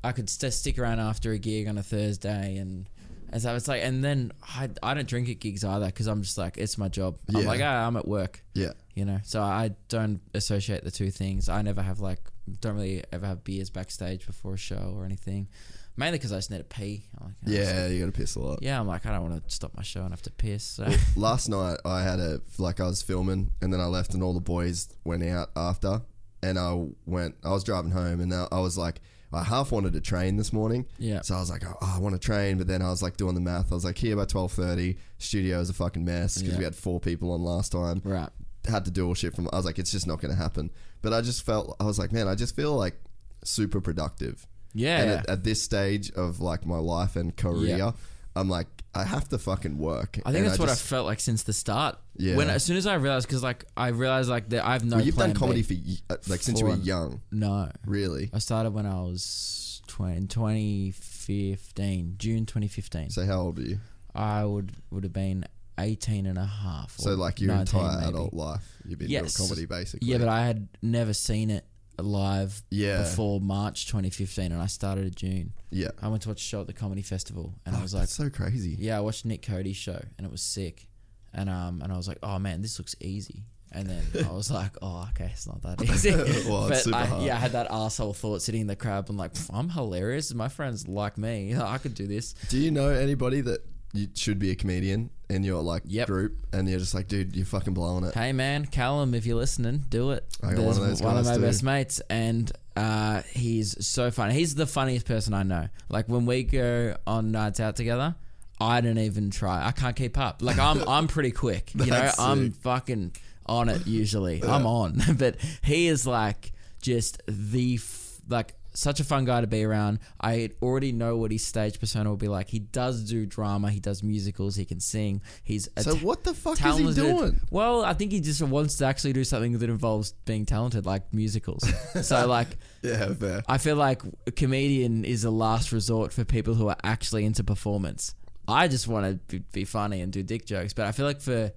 I 0.03 0.11
could 0.11 0.30
st- 0.30 0.53
stick 0.53 0.80
around 0.80 0.99
after 0.99 1.32
a 1.34 1.38
gig 1.38 1.68
on 1.68 1.78
a 1.78 1.84
Thursday 1.84 2.57
and. 2.57 2.90
And 3.31 3.41
so 3.41 3.56
it's 3.56 3.68
like, 3.68 3.84
and 3.84 4.03
then 4.03 4.31
I, 4.41 4.69
I 4.81 4.93
don't 4.93 5.07
drink 5.07 5.30
at 5.30 5.39
gigs 5.39 5.64
either 5.64 5.85
because 5.85 6.07
I'm 6.07 6.22
just 6.23 6.38
like, 6.38 6.57
it's 6.57 6.77
my 6.77 6.88
job. 6.88 7.18
I'm 7.34 7.45
like, 7.45 7.61
ah, 7.61 7.85
I'm 7.88 7.95
at 7.97 8.07
work, 8.07 8.43
Yeah, 8.53 8.72
you 8.95 9.06
know. 9.06 9.19
So 9.23 9.41
I 9.41 9.72
don't 9.88 10.22
associate 10.34 10.84
the 10.84 10.91
two 10.91 11.11
things. 11.11 11.47
I 11.49 11.61
never 11.61 11.81
have 11.81 11.99
like, 11.99 12.19
don't 12.61 12.76
really 12.76 13.03
ever 13.11 13.26
have 13.27 13.43
beers 13.43 13.69
backstage 13.69 14.26
before 14.26 14.56
a 14.56 14.57
show 14.57 14.93
or 14.95 15.06
anything. 15.06 15.47
Mainly 15.95 16.18
because 16.18 16.31
I 16.31 16.38
just 16.38 16.49
need 16.49 16.60
to 16.60 16.64
pee. 16.64 17.03
I'm 17.19 17.27
like, 17.27 17.35
oh, 17.45 17.51
yeah, 17.51 17.88
you 17.88 17.99
got 17.99 18.06
to 18.06 18.18
piss 18.18 18.35
a 18.35 18.39
lot. 18.39 18.60
yeah, 18.64 18.80
I'm 18.80 18.88
like, 18.88 19.06
I 19.06 19.11
don't 19.11 19.30
want 19.30 19.43
to 19.47 19.53
stop 19.53 19.76
my 19.76 19.84
show 19.84 20.01
and 20.01 20.11
have 20.11 20.22
to 20.23 20.31
piss. 20.31 20.64
So. 20.64 20.88
Last 21.15 21.49
night 21.49 21.77
I 21.84 22.01
had 22.03 22.19
a 22.19 22.41
like 22.57 22.80
I 22.80 22.85
was 22.85 23.01
filming 23.01 23.51
and 23.61 23.73
then 23.73 23.81
I 23.81 23.85
left 23.85 24.14
and 24.14 24.23
all 24.23 24.34
the 24.34 24.39
boys 24.39 24.88
went 25.03 25.23
out 25.23 25.49
after 25.57 26.01
and 26.41 26.57
I 26.57 26.88
went 27.06 27.35
I 27.43 27.49
was 27.51 27.65
driving 27.65 27.91
home 27.91 28.22
and 28.22 28.34
I 28.34 28.60
was 28.60 28.77
like 28.77 29.01
I 29.31 29.43
half 29.43 29.72
wanted 29.72 29.93
to 29.93 30.01
train 30.01 30.38
this 30.38 30.51
morning. 30.51 30.88
Yeah. 30.97 31.22
So 31.22 31.35
I 31.35 31.39
was 31.39 31.49
like, 31.51 31.64
oh, 31.65 31.76
I 31.81 31.99
want 31.99 32.15
to 32.15 32.19
train, 32.19 32.57
but 32.57 32.68
then 32.68 32.81
I 32.81 32.89
was 32.89 33.03
like 33.03 33.15
doing 33.18 33.35
the 33.35 33.41
math. 33.41 33.72
I 33.72 33.76
was 33.76 33.85
like, 33.85 33.97
here 33.97 34.15
by 34.15 34.26
twelve 34.26 34.51
thirty, 34.51 34.97
studio 35.19 35.60
is 35.60 35.69
a 35.69 35.73
fucking 35.73 36.03
mess 36.03 36.38
because 36.38 36.53
Yeah. 36.53 36.57
we 36.60 36.64
had 36.64 36.76
four 36.76 36.99
people 36.99 37.31
on 37.34 37.43
last 37.43 37.72
time. 37.72 38.01
Right. 38.03 38.30
Had 38.68 38.85
to 38.85 38.91
do 38.91 39.06
all 39.07 39.14
shit 39.14 39.35
from. 39.35 39.47
I 39.53 39.57
was 39.57 39.65
like, 39.65 39.77
it's 39.80 39.91
just 39.91 40.07
not 40.07 40.19
going 40.19 40.34
to 40.34 40.38
happen. 40.41 40.72
But 41.01 41.14
I 41.14 41.22
just 41.22 41.45
felt 41.45 41.76
I 41.80 41.84
was 41.85 41.99
like, 41.99 42.11
man, 42.11 42.27
I 42.27 42.35
just 42.35 42.56
feel 42.56 42.76
like 42.76 42.95
super 43.43 43.80
productive. 43.81 44.45
Yeah. 44.73 44.99
And 45.01 45.11
at, 45.11 45.30
at 45.30 45.43
this 45.43 45.61
stage 45.61 46.11
of 46.11 46.39
like 46.41 46.65
my 46.65 46.77
life 46.77 47.15
and 47.15 47.35
career, 47.35 47.77
Yeah. 47.77 47.91
I'm 48.35 48.49
like, 48.49 48.68
I 48.95 49.03
have 49.03 49.30
to 49.30 49.38
fucking 49.38 49.78
work. 49.78 50.20
I 50.26 50.32
think 50.32 50.45
that's 50.45 50.57
what 50.60 50.68
just- 50.70 50.84
I 50.84 50.88
felt 50.88 51.06
like 51.06 51.20
since 51.20 51.44
the 51.44 51.53
start. 51.53 51.98
Yeah. 52.18 52.36
When 52.36 52.49
as 52.49 52.64
soon 52.64 52.76
as 52.78 52.88
I 52.88 52.95
realized, 52.95 53.28
because 53.28 53.44
like 53.44 53.66
I 53.78 53.90
realized 53.90 54.30
like 54.30 54.49
that 54.49 54.66
I 54.66 54.74
have 54.74 54.84
no. 54.84 54.98
Well, 54.98 55.06
you've 55.06 55.16
done 55.16 55.34
plan 55.36 55.52
B. 55.52 55.64
comedy 55.64 55.64
for 56.07 56.14
uh, 56.14 56.18
like 56.28 56.41
since 56.41 56.60
you 56.60 56.66
were 56.66 56.76
young, 56.76 57.22
No, 57.32 57.70
really. 57.86 58.30
I 58.34 58.40
started 58.40 58.72
when 58.72 58.86
I 58.86 58.99
was 59.02 59.82
20, 59.88 60.28
2015, 60.28 62.16
June 62.18 62.45
2015. 62.45 63.10
So 63.11 63.26
how 63.26 63.41
old 63.41 63.60
are 63.60 63.64
you? 63.64 63.80
I 64.16 64.44
would 64.45 64.72
would 64.91 65.03
have 65.03 65.14
been 65.14 65.45
18 65.80 66.26
and 66.26 66.38
a 66.38 66.45
half. 66.45 66.98
So 66.98 67.14
like 67.16 67.40
your 67.40 67.53
entire 67.56 67.99
maybe. 67.99 68.10
adult 68.10 68.34
life, 68.34 68.78
you've 68.86 68.99
been 68.99 69.10
Yes. 69.10 69.36
doing 69.36 69.48
comedy 69.49 69.66
basically. 69.66 70.07
Yeah, 70.10 70.18
but 70.18 70.28
I 70.28 70.45
had 70.45 70.68
never 70.82 71.14
seen 71.14 71.49
it 71.49 71.66
live 72.03 72.61
Yeah. 72.69 72.99
before 73.03 73.39
March 73.41 73.88
2015, 73.88 74.51
and 74.51 74.61
I 74.61 74.65
started 74.67 75.05
in 75.05 75.13
June. 75.15 75.53
yeah, 75.71 75.89
I 76.01 76.07
went 76.07 76.23
to 76.23 76.30
watch 76.30 76.41
a 76.41 76.43
show 76.45 76.61
at 76.61 76.67
the 76.67 76.73
comedy 76.73 77.01
festival, 77.01 77.53
and 77.65 77.76
I 77.76 77.77
Fuck, 77.80 77.84
was 77.84 77.93
like, 77.93 78.01
that's 78.03 78.13
so 78.15 78.30
crazy. 78.30 78.76
Yeah, 78.80 78.97
I 78.97 79.01
watched 79.01 79.26
Nick 79.26 79.41
Cody's 79.41 79.77
show 79.77 80.01
and 80.17 80.26
it 80.26 80.31
was 80.31 80.41
sick. 80.41 80.88
And 81.34 81.49
um 81.49 81.81
and 81.84 81.93
I 81.93 81.97
was 81.97 82.07
like, 82.07 82.17
oh 82.23 82.39
man, 82.39 82.61
this 82.61 82.80
looks 82.80 82.95
easy. 82.99 83.43
And 83.71 83.88
then 83.88 84.03
I 84.27 84.31
was 84.31 84.49
like, 84.49 84.71
oh 84.81 85.07
okay, 85.11 85.30
it's 85.31 85.45
not 85.45 85.61
that 85.61 85.81
easy. 85.89 86.11
Well, 86.49 86.67
it's 86.67 86.69
but 86.69 86.77
super 86.85 86.97
I, 86.97 87.05
hard. 87.05 87.23
yeah, 87.23 87.35
I 87.35 87.39
had 87.39 87.51
that 87.51 87.67
asshole 87.69 88.13
thought 88.13 88.41
sitting 88.41 88.61
in 88.61 88.67
the 88.67 88.76
crowd. 88.76 89.07
I'm 89.09 89.17
like, 89.17 89.34
"Pff, 89.35 89.49
I'm 89.53 89.69
hilarious. 89.69 90.34
My 90.34 90.47
friends 90.47 90.88
like 90.88 91.17
me. 91.19 91.55
I 91.55 91.77
could 91.77 91.93
do 91.93 92.07
this. 92.07 92.34
Do 92.49 92.57
you 92.57 92.71
know 92.71 92.89
anybody 92.89 93.41
that 93.41 93.59
you 93.94 94.07
should 94.16 94.40
be 94.40 94.52
a 94.52 94.56
comedian 94.56 95.10
in 95.30 95.44
your 95.44 95.61
like 95.61 95.84
Yep. 95.86 96.07
group, 96.07 96.38
and 96.53 96.68
you're 96.70 96.80
just 96.80 96.94
like, 96.94 97.07
dude, 97.07 97.36
you're 97.36 97.45
fucking 97.45 97.74
blowing 97.74 98.03
it. 98.03 98.14
Hey 98.14 98.32
man, 98.34 98.66
Callum, 98.66 99.14
if 99.14 99.26
you're 99.26 99.38
listening, 99.38 99.84
do 99.90 100.11
it. 100.11 100.26
I 100.44 100.53
got 100.53 100.60
one 100.66 100.68
of 100.70 100.76
those 100.78 101.02
one 101.02 101.18
of 101.18 101.26
guys 101.26 101.32
my 101.32 101.36
too. 101.36 101.41
best 101.48 101.64
mates, 101.64 102.02
and 102.10 102.52
uh, 102.76 103.22
he's 103.32 103.86
so 103.86 104.11
funny. 104.11 104.34
He's 104.34 104.56
the 104.56 104.68
funniest 104.68 105.06
person 105.06 105.34
I 105.34 105.44
know. 105.44 105.68
Like 105.90 106.07
when 106.07 106.26
we 106.26 106.44
go 106.44 106.95
on 107.07 107.32
nights 107.32 107.60
out 107.60 107.76
together, 107.76 108.16
I 108.61 108.82
don't 108.82 108.98
even 108.98 109.30
try. 109.32 109.66
I 109.66 109.72
can't 109.72 109.95
keep 109.95 110.18
up. 110.18 110.41
Like 110.41 110.60
I'm, 110.60 110.88
I'm 110.88 111.07
pretty 111.07 111.32
quick. 111.32 111.72
You 111.76 111.86
know, 111.88 111.99
That's 111.99 112.20
I'm 112.20 112.52
sick. 112.52 112.61
fucking 112.61 113.16
on 113.45 113.70
it 113.70 113.86
usually. 113.88 114.44
I'm 114.44 114.66
on, 114.68 115.02
but 115.18 115.36
he 115.64 115.88
is 115.88 116.06
like 116.07 116.52
just 116.82 117.22
the 117.28 117.76
f- 117.76 118.20
like 118.30 118.53
such 118.74 119.00
a 119.00 119.04
fun 119.04 119.26
guy 119.26 119.41
to 119.41 119.48
be 119.48 119.64
around. 119.64 120.00
I 120.22 120.52
already 120.62 120.91
know 120.91 121.18
what 121.18 121.32
his 121.32 121.46
stage 121.46 121.80
persona 121.80 122.10
will 122.10 122.18
be 122.18 122.28
like. 122.28 122.50
He 122.50 122.60
does 122.60 123.04
do 123.04 123.26
drama. 123.26 123.72
He 123.72 123.80
does 123.80 124.04
musicals. 124.04 124.56
He 124.56 124.66
can 124.66 124.80
sing. 124.80 125.22
He's 125.44 125.68
a 125.76 125.84
So 125.84 125.96
ta- 125.96 126.00
what 126.06 126.24
the 126.24 126.34
fuck 126.34 126.64
is 126.64 126.78
he 126.78 126.94
doing? 126.94 127.40
Well, 127.52 127.84
I 127.84 127.94
think 127.94 128.12
he 128.12 128.22
just 128.22 128.41
wants 128.41 128.78
to 128.78 128.86
actually 128.86 129.14
do 129.14 129.24
something 129.24 129.58
that 129.58 129.70
involves 129.70 130.12
being 130.26 130.46
talented, 130.46 130.86
like 130.86 131.14
musicals. 131.14 131.68
so, 132.02 132.28
like, 132.28 132.48
Yeah, 132.82 133.14
fair. 133.14 133.44
I 133.48 133.58
feel 133.58 133.76
like 133.76 134.02
a 134.28 134.32
comedian 134.32 135.04
is 135.06 135.24
a 135.24 135.32
last 135.32 135.72
resort 135.72 136.14
for 136.14 136.24
people 136.26 136.54
who 136.54 136.68
are 136.70 136.78
actually 136.84 137.26
into 137.26 137.44
performance. 137.44 138.14
I 138.48 138.68
just 138.68 138.88
want 138.88 139.06
to 139.06 139.40
be, 139.40 139.44
be 139.52 139.66
funny 139.66 140.02
and 140.02 140.12
do 140.12 140.24
dick 140.24 140.46
jokes, 140.46 140.74
but 140.74 140.86
I 140.86 140.91
feel 140.91 141.06
like 141.06 141.22
for, 141.22 141.52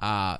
uh, 0.00 0.38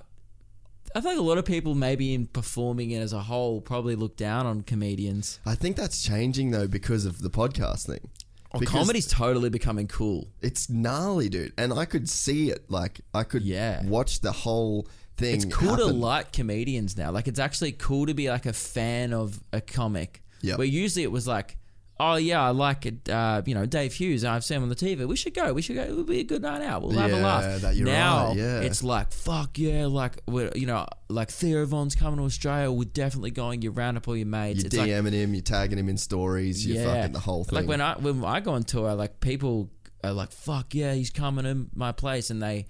I 0.95 1.01
feel 1.01 1.11
like 1.13 1.19
a 1.19 1.23
lot 1.23 1.39
of 1.39 1.45
people 1.45 1.75
maybe 1.75 2.15
in 2.15 2.27
performing 2.27 2.91
it 2.91 2.99
as 3.01 3.13
a 3.13 3.21
whole 3.21 3.61
probably 3.61 3.95
look 3.95 4.17
down 4.17 4.47
on 4.47 4.63
comedians. 4.63 5.39
I 5.47 5.55
think 5.55 5.77
that's 5.77 6.03
changing 6.03 6.51
though 6.51 6.67
because 6.67 7.05
of 7.07 7.23
the 7.23 7.31
podcast 7.31 7.87
thing. 7.87 8.09
Oh, 8.53 8.59
Because 8.59 8.75
comedy's 8.87 9.07
totally 9.07 9.49
becoming 9.51 9.87
cool. 9.87 10.27
It's 10.43 10.69
gnarly, 10.69 11.29
dude, 11.29 11.53
and 11.57 11.73
I 11.73 11.85
could 11.85 12.09
see 12.09 12.51
it. 12.51 12.69
Like 12.69 13.01
I 13.15 13.23
could 13.23 13.43
Yeah. 13.43 13.85
watch 13.87 14.21
the 14.21 14.33
whole 14.33 14.89
thing. 15.17 15.37
It's 15.37 15.45
cool 15.45 15.77
to 15.77 15.85
happen. 15.85 16.01
like 16.01 16.33
comedians 16.33 16.97
now. 16.97 17.13
Like 17.13 17.29
it's 17.29 17.39
actually 17.39 17.73
cool 17.73 18.07
to 18.07 18.15
be 18.15 18.29
like 18.29 18.47
a 18.47 18.53
fan 18.53 19.13
of 19.13 19.41
a 19.53 19.61
comic. 19.61 20.23
Yeah. 20.43 20.57
Where 20.57 20.67
usually 20.67 21.05
it 21.05 21.13
was 21.13 21.27
like, 21.29 21.59
oh 22.01 22.17
yeah, 22.17 22.43
I 22.43 22.51
like 22.51 22.87
it. 22.87 23.09
Uh, 23.09 23.43
you 23.45 23.55
know, 23.55 23.67
Dave 23.67 23.93
Hughes. 23.93 24.25
I've 24.25 24.43
seen 24.43 24.57
him 24.57 24.63
on 24.65 24.69
the 24.71 24.75
TV. 24.75 25.07
We 25.07 25.17
should 25.17 25.35
go. 25.35 25.53
We 25.53 25.61
should 25.63 25.77
go. 25.77 25.83
It'll 25.83 26.03
be 26.05 26.21
a 26.21 26.25
good 26.25 26.43
night 26.43 26.63
out. 26.63 26.83
We'll 26.83 26.93
have 26.93 27.13
a 27.13 27.17
laugh. 27.17 27.61
that 27.61 27.77
you're 27.77 27.87
now 27.87 28.29
right, 28.29 28.37
yeah. 28.37 28.61
it's 28.61 28.83
like 28.83 29.13
fuck 29.13 29.59
yeah, 29.59 29.87
like 29.87 30.21
we're, 30.27 30.51
you 30.55 30.67
know, 30.67 30.87
like 31.09 31.31
Theo 31.31 31.65
Von's 31.67 31.95
coming 31.95 32.19
to 32.19 32.25
Australia. 32.25 32.73
We're 32.73 32.85
definitely 32.85 33.31
going. 33.33 33.63
You 33.63 33.71
round 33.71 33.99
up 33.99 34.09
all 34.09 34.17
your 34.17 34.27
mates. 34.27 34.61
You're 34.61 34.67
it's 34.67 34.77
like, 34.77 34.89
DMing 34.89 35.13
him, 35.13 35.35
you're 35.35 35.43
tagging 35.43 35.79
him 35.79 35.89
in 35.89 35.99
stories, 35.99 36.67
you're 36.67 36.85
fucking 36.85 37.13
the 37.13 37.21
whole 37.21 37.45
thing. 37.45 37.57
like 37.57 37.69
when 37.69 37.81
I 37.81 37.95
when 37.99 38.25
I 38.25 38.41
go 38.41 38.53
on 38.53 38.63
tour, 38.65 38.95
like 38.95 39.21
people 39.21 39.71
are 40.03 40.13
like, 40.13 40.33
"Fuck 40.33 40.75
yeah, 40.75 40.95
he's 40.95 41.11
coming 41.11 41.45
to 41.45 41.67
my 41.75 41.93
place," 41.93 42.31
and 42.31 42.43
they, 42.43 42.65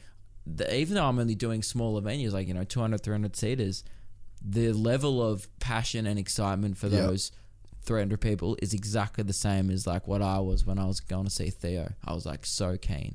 the, 0.47 0.75
even 0.75 0.97
though 0.97 1.05
I'm 1.07 1.19
only 1.19 1.37
doing 1.37 1.63
smaller 1.63 2.03
venues, 2.03 2.33
like 2.33 2.49
you 2.49 2.55
know, 2.55 2.65
200, 2.65 3.01
300 3.03 3.37
seaters, 3.37 3.85
the 4.43 4.73
level 4.73 5.23
of 5.23 5.49
passion 5.61 6.07
and 6.07 6.19
excitement 6.19 6.77
for 6.77 6.89
Yeah. 6.89 7.03
those 7.03 7.31
300 7.83 8.21
people 8.21 8.57
is 8.63 8.75
exactly 8.75 9.25
the 9.25 9.33
same 9.33 9.71
as 9.71 9.87
like 9.87 10.07
what 10.07 10.23
I 10.23 10.39
was 10.39 10.65
when 10.67 10.79
I 10.79 10.85
was 10.87 11.01
going 11.01 11.25
to 11.25 11.31
see 11.31 11.51
Theo. 11.51 11.93
I 12.05 12.13
was 12.13 12.27
like 12.27 12.45
so 12.47 12.77
keen. 12.77 13.15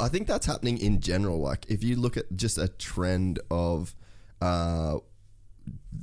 I 0.00 0.08
think 0.08 0.26
that's 0.26 0.46
happening 0.46 0.78
in 0.78 1.00
general. 1.00 1.40
Like 1.40 1.66
if 1.68 1.82
you 1.84 1.96
look 1.96 2.16
at 2.16 2.34
just 2.36 2.58
a 2.58 2.68
trend 2.68 3.38
of 3.50 3.94
uh, 4.40 4.98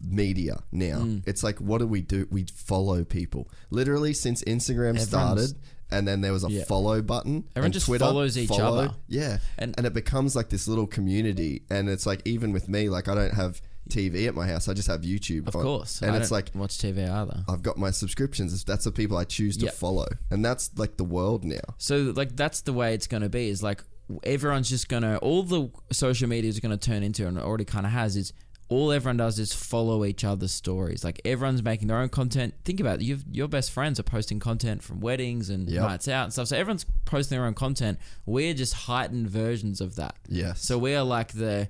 media 0.04 0.58
now. 0.72 1.00
Mm. 1.00 1.24
It's 1.28 1.44
like, 1.44 1.60
what 1.60 1.80
do 1.80 1.88
we 1.88 2.02
do? 2.02 2.28
We 2.32 2.46
follow 2.54 3.04
people. 3.04 3.50
Literally, 3.70 4.14
since 4.14 4.44
Instagram 4.44 4.98
Everyone's- 5.00 5.08
started, 5.08 5.54
and 5.92 6.08
then 6.08 6.22
there 6.22 6.34
was 6.34 6.44
a 6.44 6.50
Yeah. 6.52 6.64
follow 6.66 7.02
button. 7.02 7.46
Everyone 7.56 7.66
and 7.66 7.74
just 7.74 7.86
Twitter, 7.86 8.06
follows 8.06 8.38
each 8.38 8.50
follow. 8.50 8.86
other. 8.86 8.94
Yeah, 9.08 9.38
And- 9.58 9.76
and 9.78 9.86
it 9.86 9.94
becomes 9.94 10.36
like 10.36 10.50
this 10.50 10.68
little 10.68 10.88
community. 10.88 11.64
And 11.70 11.90
it's 11.90 12.06
like 12.06 12.22
even 12.26 12.52
with 12.52 12.68
me, 12.68 12.90
like 12.90 13.08
I 13.08 13.16
don't 13.16 13.34
have 13.34 13.62
TV 13.90 14.28
at 14.28 14.36
my 14.36 14.48
house. 14.48 14.68
I 14.68 14.74
just 14.74 14.88
have 14.88 15.02
YouTube. 15.02 15.48
Of 15.48 15.56
on. 15.56 15.64
course. 15.64 16.02
and 16.02 16.12
I 16.12 16.18
it's 16.18 16.30
don't 16.30 16.38
like 16.38 16.52
watch 16.56 16.78
TV 16.78 17.10
either. 17.10 17.44
I've 17.48 17.62
got 17.64 17.78
my 17.78 17.92
subscriptions. 17.92 18.64
That's 18.64 18.86
the 18.86 18.92
people 18.92 19.18
I 19.18 19.24
choose 19.26 19.58
to 19.58 19.66
Yep. 19.66 19.74
follow, 19.76 20.08
and 20.32 20.44
that's 20.44 20.72
like 20.78 20.98
the 20.98 21.04
world 21.04 21.44
now. 21.44 21.60
So 21.78 22.14
like 22.16 22.36
that's 22.36 22.62
the 22.62 22.74
way 22.74 22.94
it's 22.94 23.08
going 23.08 23.24
to 23.24 23.30
be. 23.30 23.50
Is 23.50 23.62
like 23.64 23.84
everyone's 24.24 24.70
just 24.70 24.90
going 24.90 25.04
to 25.04 25.18
all 25.20 25.44
the 25.44 25.70
social 25.92 26.28
media 26.30 26.50
is 26.50 26.60
going 26.60 26.78
to 26.78 26.84
turn 26.90 27.04
into, 27.04 27.28
and 27.28 27.38
it 27.38 27.44
already 27.44 27.66
kind 27.66 27.86
of 27.86 27.92
has. 27.92 28.16
Is 28.16 28.34
all 28.68 28.92
everyone 28.92 29.18
does 29.18 29.38
is 29.38 29.54
follow 29.54 30.04
each 30.06 30.24
other's 30.24 30.52
stories. 30.52 31.04
Like 31.04 31.22
everyone's 31.24 31.62
making 31.62 31.88
their 31.88 31.98
own 32.00 32.10
content. 32.10 32.56
Think 32.64 32.80
about 32.80 33.00
it. 33.00 33.04
You've, 33.06 33.24
your 33.32 33.48
best 33.48 33.70
friends 33.70 34.00
are 34.00 34.04
posting 34.04 34.40
content 34.40 34.82
from 34.82 35.02
weddings 35.02 35.52
and 35.52 35.70
Yep. 35.70 35.82
nights 35.84 36.08
out 36.08 36.24
and 36.24 36.34
stuff. 36.34 36.48
So 36.48 36.58
everyone's 36.58 36.84
posting 37.06 37.38
their 37.38 37.46
own 37.46 37.54
content. 37.54 38.00
We're 38.26 38.56
just 38.56 38.74
heightened 38.74 39.30
versions 39.30 39.82
of 39.82 39.98
that. 39.98 40.16
Yes. 40.28 40.62
So 40.64 40.80
we 40.80 40.96
are 40.96 41.04
like 41.04 41.34
the, 41.34 41.70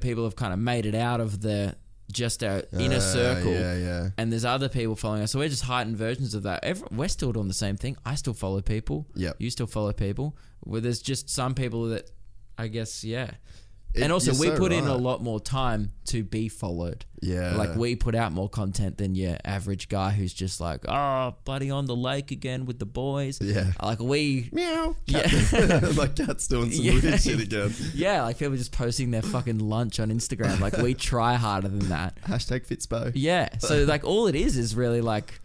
people 0.00 0.24
have 0.24 0.36
kind 0.36 0.52
of 0.52 0.58
made 0.58 0.86
it 0.86 0.94
out 0.94 1.20
of 1.20 1.40
the 1.40 1.74
just 2.10 2.42
our 2.44 2.62
inner 2.78 2.96
Uh, 2.96 3.00
circle. 3.00 3.52
Yeah, 3.52 3.76
yeah. 3.76 4.10
And 4.18 4.30
there's 4.30 4.44
other 4.44 4.68
people 4.68 4.96
following 4.96 5.22
us, 5.22 5.32
so 5.32 5.38
we're 5.38 5.48
just 5.48 5.62
heightened 5.64 5.96
versions 5.96 6.34
of 6.34 6.42
that. 6.42 6.62
Every, 6.62 6.86
we're 6.90 7.08
still 7.08 7.32
doing 7.32 7.48
the 7.48 7.54
same 7.54 7.76
thing. 7.76 7.96
I 8.04 8.16
still 8.16 8.34
follow 8.34 8.60
people. 8.60 9.06
Yep. 9.14 9.36
You 9.38 9.50
still 9.50 9.66
follow 9.66 9.92
people. 9.92 10.36
Where 10.60 10.80
there's 10.80 11.00
just 11.00 11.30
some 11.30 11.54
people 11.54 11.86
that, 11.88 12.10
I 12.58 12.68
guess, 12.68 13.02
yeah. 13.02 13.30
It- 13.94 14.02
and 14.02 14.12
also, 14.12 14.30
we 14.32 14.46
so 14.46 14.56
put 14.56 14.72
in 14.72 14.86
a 14.86 14.96
lot 14.96 15.22
more 15.22 15.38
time 15.38 15.92
to 16.06 16.22
be 16.22 16.48
followed. 16.48 17.04
Yeah. 17.20 17.54
Like 17.56 17.76
we 17.76 17.94
put 17.94 18.14
out 18.14 18.32
more 18.32 18.48
content 18.48 18.96
than 18.98 19.14
your 19.14 19.36
average 19.44 19.88
guy 19.88 20.10
who's 20.10 20.32
just 20.32 20.60
like, 20.60 20.84
oh, 20.88 21.34
buddy, 21.44 21.70
on 21.70 21.84
the 21.86 21.94
lake 21.94 22.30
again 22.30 22.64
with 22.66 22.78
the 22.78 22.86
boys. 22.86 23.38
Yeah. 23.40 23.72
Like 23.82 24.00
we, 24.00 24.48
Meow. 24.50 24.96
Yeah. 25.06 25.28
Cat. 25.28 25.94
my 25.96 26.06
cat's 26.08 26.46
doing 26.48 26.70
some 26.72 26.84
Yeah. 26.84 26.92
weird 27.00 27.20
shit 27.20 27.40
again. 27.40 27.74
yeah, 27.94 28.22
like 28.22 28.38
people 28.38 28.56
just 28.56 28.72
posting 28.72 29.10
their 29.10 29.22
fucking 29.22 29.58
lunch 29.58 30.00
on 30.00 30.10
Instagram. 30.10 30.58
Like 30.60 30.78
we 30.78 30.94
try 30.94 31.34
harder 31.34 31.68
than 31.68 31.88
that. 31.90 32.16
Hashtag 32.22 32.66
Fitzbo. 32.66 33.12
Yeah. 33.14 33.50
So 33.58 33.84
like 33.84 34.04
all 34.04 34.26
it 34.26 34.34
is 34.34 34.56
is 34.56 34.74
really 34.74 35.00
like 35.02 35.38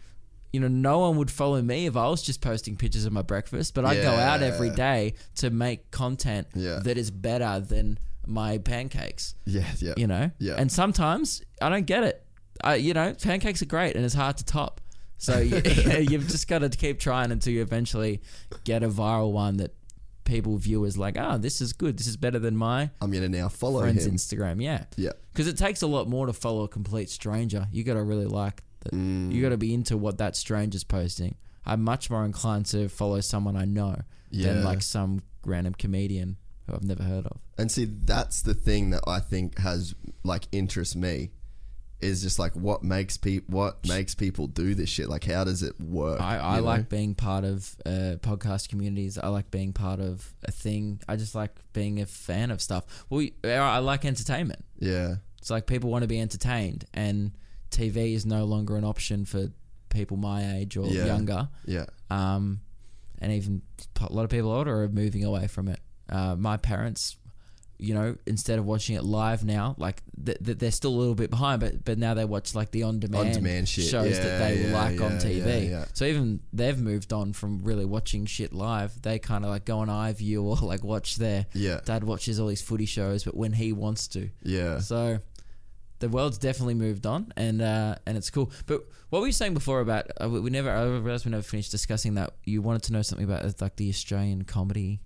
you 0.50 0.60
know, 0.60 0.68
no 0.68 1.00
one 1.00 1.18
would 1.18 1.30
follow 1.30 1.60
me 1.60 1.84
if 1.84 1.94
I 1.94 2.08
was 2.08 2.22
just 2.22 2.40
posting 2.40 2.74
pictures 2.74 3.04
of 3.04 3.12
my 3.12 3.20
breakfast, 3.20 3.74
but 3.74 3.84
I 3.84 3.96
go 3.96 4.10
out 4.10 4.40
every 4.42 4.70
day 4.70 5.12
to 5.36 5.50
make 5.50 5.90
content 5.90 6.46
Yeah. 6.54 6.78
that 6.84 6.96
is 6.96 7.10
better 7.10 7.60
than 7.60 7.98
my 8.28 8.58
pancakes, 8.58 9.34
Yeah, 9.46 9.64
yeah. 9.78 9.94
you 9.96 10.06
know? 10.06 10.30
Yeah. 10.38 10.54
And 10.58 10.70
sometimes 10.70 11.42
I 11.62 11.68
don't 11.68 11.86
get 11.86 12.04
it. 12.04 12.22
I, 12.62 12.74
you 12.76 12.92
know, 12.94 13.14
pancakes 13.14 13.62
are 13.62 13.66
great 13.66 13.96
and 13.96 14.04
it's 14.04 14.14
hard 14.14 14.36
to 14.38 14.44
top. 14.44 14.80
So 15.16 15.38
you, 15.40 15.56
you've 16.10 16.28
just 16.28 16.46
got 16.46 16.58
to 16.60 16.68
keep 16.68 17.00
trying 17.00 17.32
until 17.32 17.52
you 17.52 17.62
eventually 17.62 18.20
get 18.64 18.82
a 18.82 18.88
viral 18.88 19.32
one 19.32 19.56
that 19.56 19.74
people 20.24 20.58
view 20.58 20.84
as 20.84 20.98
like, 20.98 21.16
oh, 21.18 21.38
this 21.38 21.60
is 21.62 21.72
good. 21.72 21.98
This 21.98 22.06
is 22.06 22.16
better 22.18 22.38
than 22.38 22.54
my 22.56 22.90
I'm 23.00 23.10
gonna 23.10 23.28
now 23.30 23.48
follow 23.48 23.80
friend's 23.80 24.04
him. 24.06 24.14
Instagram. 24.14 24.62
Yeah. 24.62 24.84
Yeah. 24.96 25.12
Because 25.32 25.46
it 25.48 25.56
takes 25.56 25.80
a 25.82 25.86
lot 25.86 26.06
more 26.08 26.26
to 26.26 26.32
follow 26.34 26.64
a 26.64 26.68
complete 26.68 27.08
stranger. 27.08 27.66
You 27.72 27.82
got 27.84 27.94
to 27.94 28.02
really 28.02 28.26
like 28.26 28.62
that. 28.80 28.92
Mm. 28.92 29.32
You 29.32 29.40
got 29.42 29.48
to 29.50 29.56
be 29.56 29.72
into 29.72 29.96
what 29.96 30.18
that 30.18 30.36
stranger's 30.36 30.84
posting. 30.84 31.34
I'm 31.64 31.82
much 31.82 32.10
more 32.10 32.24
inclined 32.24 32.66
to 32.66 32.88
follow 32.88 33.20
someone 33.20 33.56
I 33.56 33.64
know 33.64 33.96
Yeah. 34.30 34.52
than 34.52 34.64
like 34.64 34.82
some 34.82 35.22
random 35.46 35.72
comedian 35.74 36.36
who 36.68 36.74
I've 36.74 36.84
never 36.84 37.02
heard 37.02 37.26
of. 37.26 37.38
And 37.56 37.70
see, 37.70 37.84
that's 37.86 38.42
the 38.42 38.54
thing 38.54 38.90
that 38.90 39.02
I 39.06 39.18
think 39.20 39.58
has 39.58 39.94
like 40.24 40.44
interests 40.52 40.94
me, 40.96 41.30
is 42.00 42.22
just 42.22 42.38
like 42.38 42.52
what 42.54 42.84
makes 42.84 43.16
people 43.16 43.52
what 43.56 43.86
makes 43.88 44.14
people 44.14 44.46
do 44.46 44.74
this 44.74 44.88
shit. 44.88 45.08
Like, 45.08 45.24
how 45.24 45.42
does 45.44 45.62
it 45.64 45.80
work? 45.80 46.20
I, 46.20 46.38
I 46.38 46.54
you 46.56 46.60
know? 46.60 46.66
like 46.66 46.88
being 46.88 47.14
part 47.14 47.44
of 47.44 47.74
uh, 47.84 48.16
podcast 48.20 48.68
communities. 48.68 49.18
I 49.18 49.28
like 49.28 49.50
being 49.50 49.72
part 49.72 49.98
of 50.00 50.32
a 50.44 50.52
thing. 50.52 51.00
I 51.08 51.16
just 51.16 51.34
like 51.34 51.50
being 51.72 52.00
a 52.00 52.06
fan 52.06 52.50
of 52.52 52.60
stuff. 52.62 52.84
Well, 53.10 53.26
I 53.44 53.78
like 53.78 54.04
entertainment. 54.04 54.64
Yeah. 54.78 55.16
It's 55.38 55.50
like 55.50 55.66
people 55.66 55.90
want 55.90 56.02
to 56.02 56.08
be 56.08 56.20
entertained, 56.20 56.84
and 56.94 57.32
TV 57.70 58.14
is 58.14 58.26
no 58.26 58.44
longer 58.44 58.76
an 58.76 58.84
option 58.84 59.24
for 59.24 59.48
people 59.88 60.16
my 60.16 60.56
age 60.58 60.76
or 60.76 60.86
Yeah. 60.86 61.06
younger. 61.06 61.48
Yeah. 61.64 61.86
um, 62.10 62.60
and 63.20 63.32
even 63.32 63.62
a 64.00 64.12
lot 64.12 64.22
of 64.22 64.30
people 64.30 64.52
older 64.52 64.82
are 64.82 64.88
moving 64.88 65.24
away 65.24 65.48
from 65.48 65.66
it. 65.66 65.80
Uh, 66.08 66.36
my 66.36 66.56
parents, 66.56 67.16
you 67.78 67.94
know, 67.94 68.16
instead 68.26 68.58
of 68.58 68.64
watching 68.66 68.96
it 68.96 69.04
live 69.04 69.44
now, 69.44 69.74
like 69.78 70.02
th- 70.24 70.38
th- 70.44 70.58
they're 70.58 70.70
still 70.72 70.90
a 70.92 70.98
little 70.98 71.14
bit 71.14 71.30
behind, 71.30 71.60
but 71.60 71.84
but 71.84 71.96
now 71.98 72.12
they 72.14 72.24
watch 72.24 72.54
like 72.54 72.70
the 72.72 72.82
on-demand, 72.82 73.28
On-demand 73.28 73.68
shit. 73.68 73.84
shows 73.84 74.16
Yeah, 74.16 74.22
that 74.24 74.38
they 74.40 74.68
yeah, 74.68 74.72
like 74.74 75.00
on 75.00 75.12
TV. 75.18 75.46
yeah, 75.46 75.56
yeah. 75.70 75.84
So 75.92 76.04
even 76.06 76.40
they've 76.52 76.78
moved 76.78 77.12
on 77.12 77.32
from 77.32 77.62
really 77.62 77.84
watching 77.84 78.26
shit 78.26 78.52
live. 78.52 79.00
They 79.02 79.18
kind 79.20 79.44
of 79.44 79.50
like 79.50 79.64
go 79.64 79.78
on 79.78 79.88
iView 79.88 80.42
or 80.42 80.56
like 80.66 80.82
watch 80.82 81.16
their 81.16 81.46
Yeah. 81.54 81.80
dad 81.84 82.02
watches 82.04 82.40
all 82.40 82.48
these 82.48 82.62
footy 82.62 82.86
shows, 82.86 83.22
but 83.24 83.36
when 83.36 83.52
he 83.52 83.72
wants 83.72 84.08
to. 84.08 84.28
Yeah. 84.42 84.80
So 84.80 85.20
the 86.00 86.08
world's 86.08 86.38
definitely 86.38 86.74
moved 86.74 87.06
on, 87.06 87.32
and 87.36 87.60
uh, 87.62 87.94
and 88.06 88.16
it's 88.16 88.30
cool. 88.30 88.50
But 88.66 88.84
what 89.10 89.20
were 89.20 89.26
you 89.26 89.32
saying 89.32 89.54
before 89.54 89.80
about 89.80 90.06
uh, 90.20 90.28
we 90.28 90.40
we 90.40 90.50
never? 90.50 90.70
I 90.70 90.82
realized 90.84 91.24
we 91.26 91.30
never 91.30 91.42
finished 91.42 91.70
discussing 91.70 92.14
that. 92.14 92.34
You 92.44 92.60
wanted 92.62 92.82
to 92.84 92.92
know 92.92 93.02
something 93.02 93.24
about 93.24 93.44
uh, 93.44 93.52
like 93.60 93.76
the 93.76 93.88
Australian 93.88 94.42
comedy. 94.44 95.00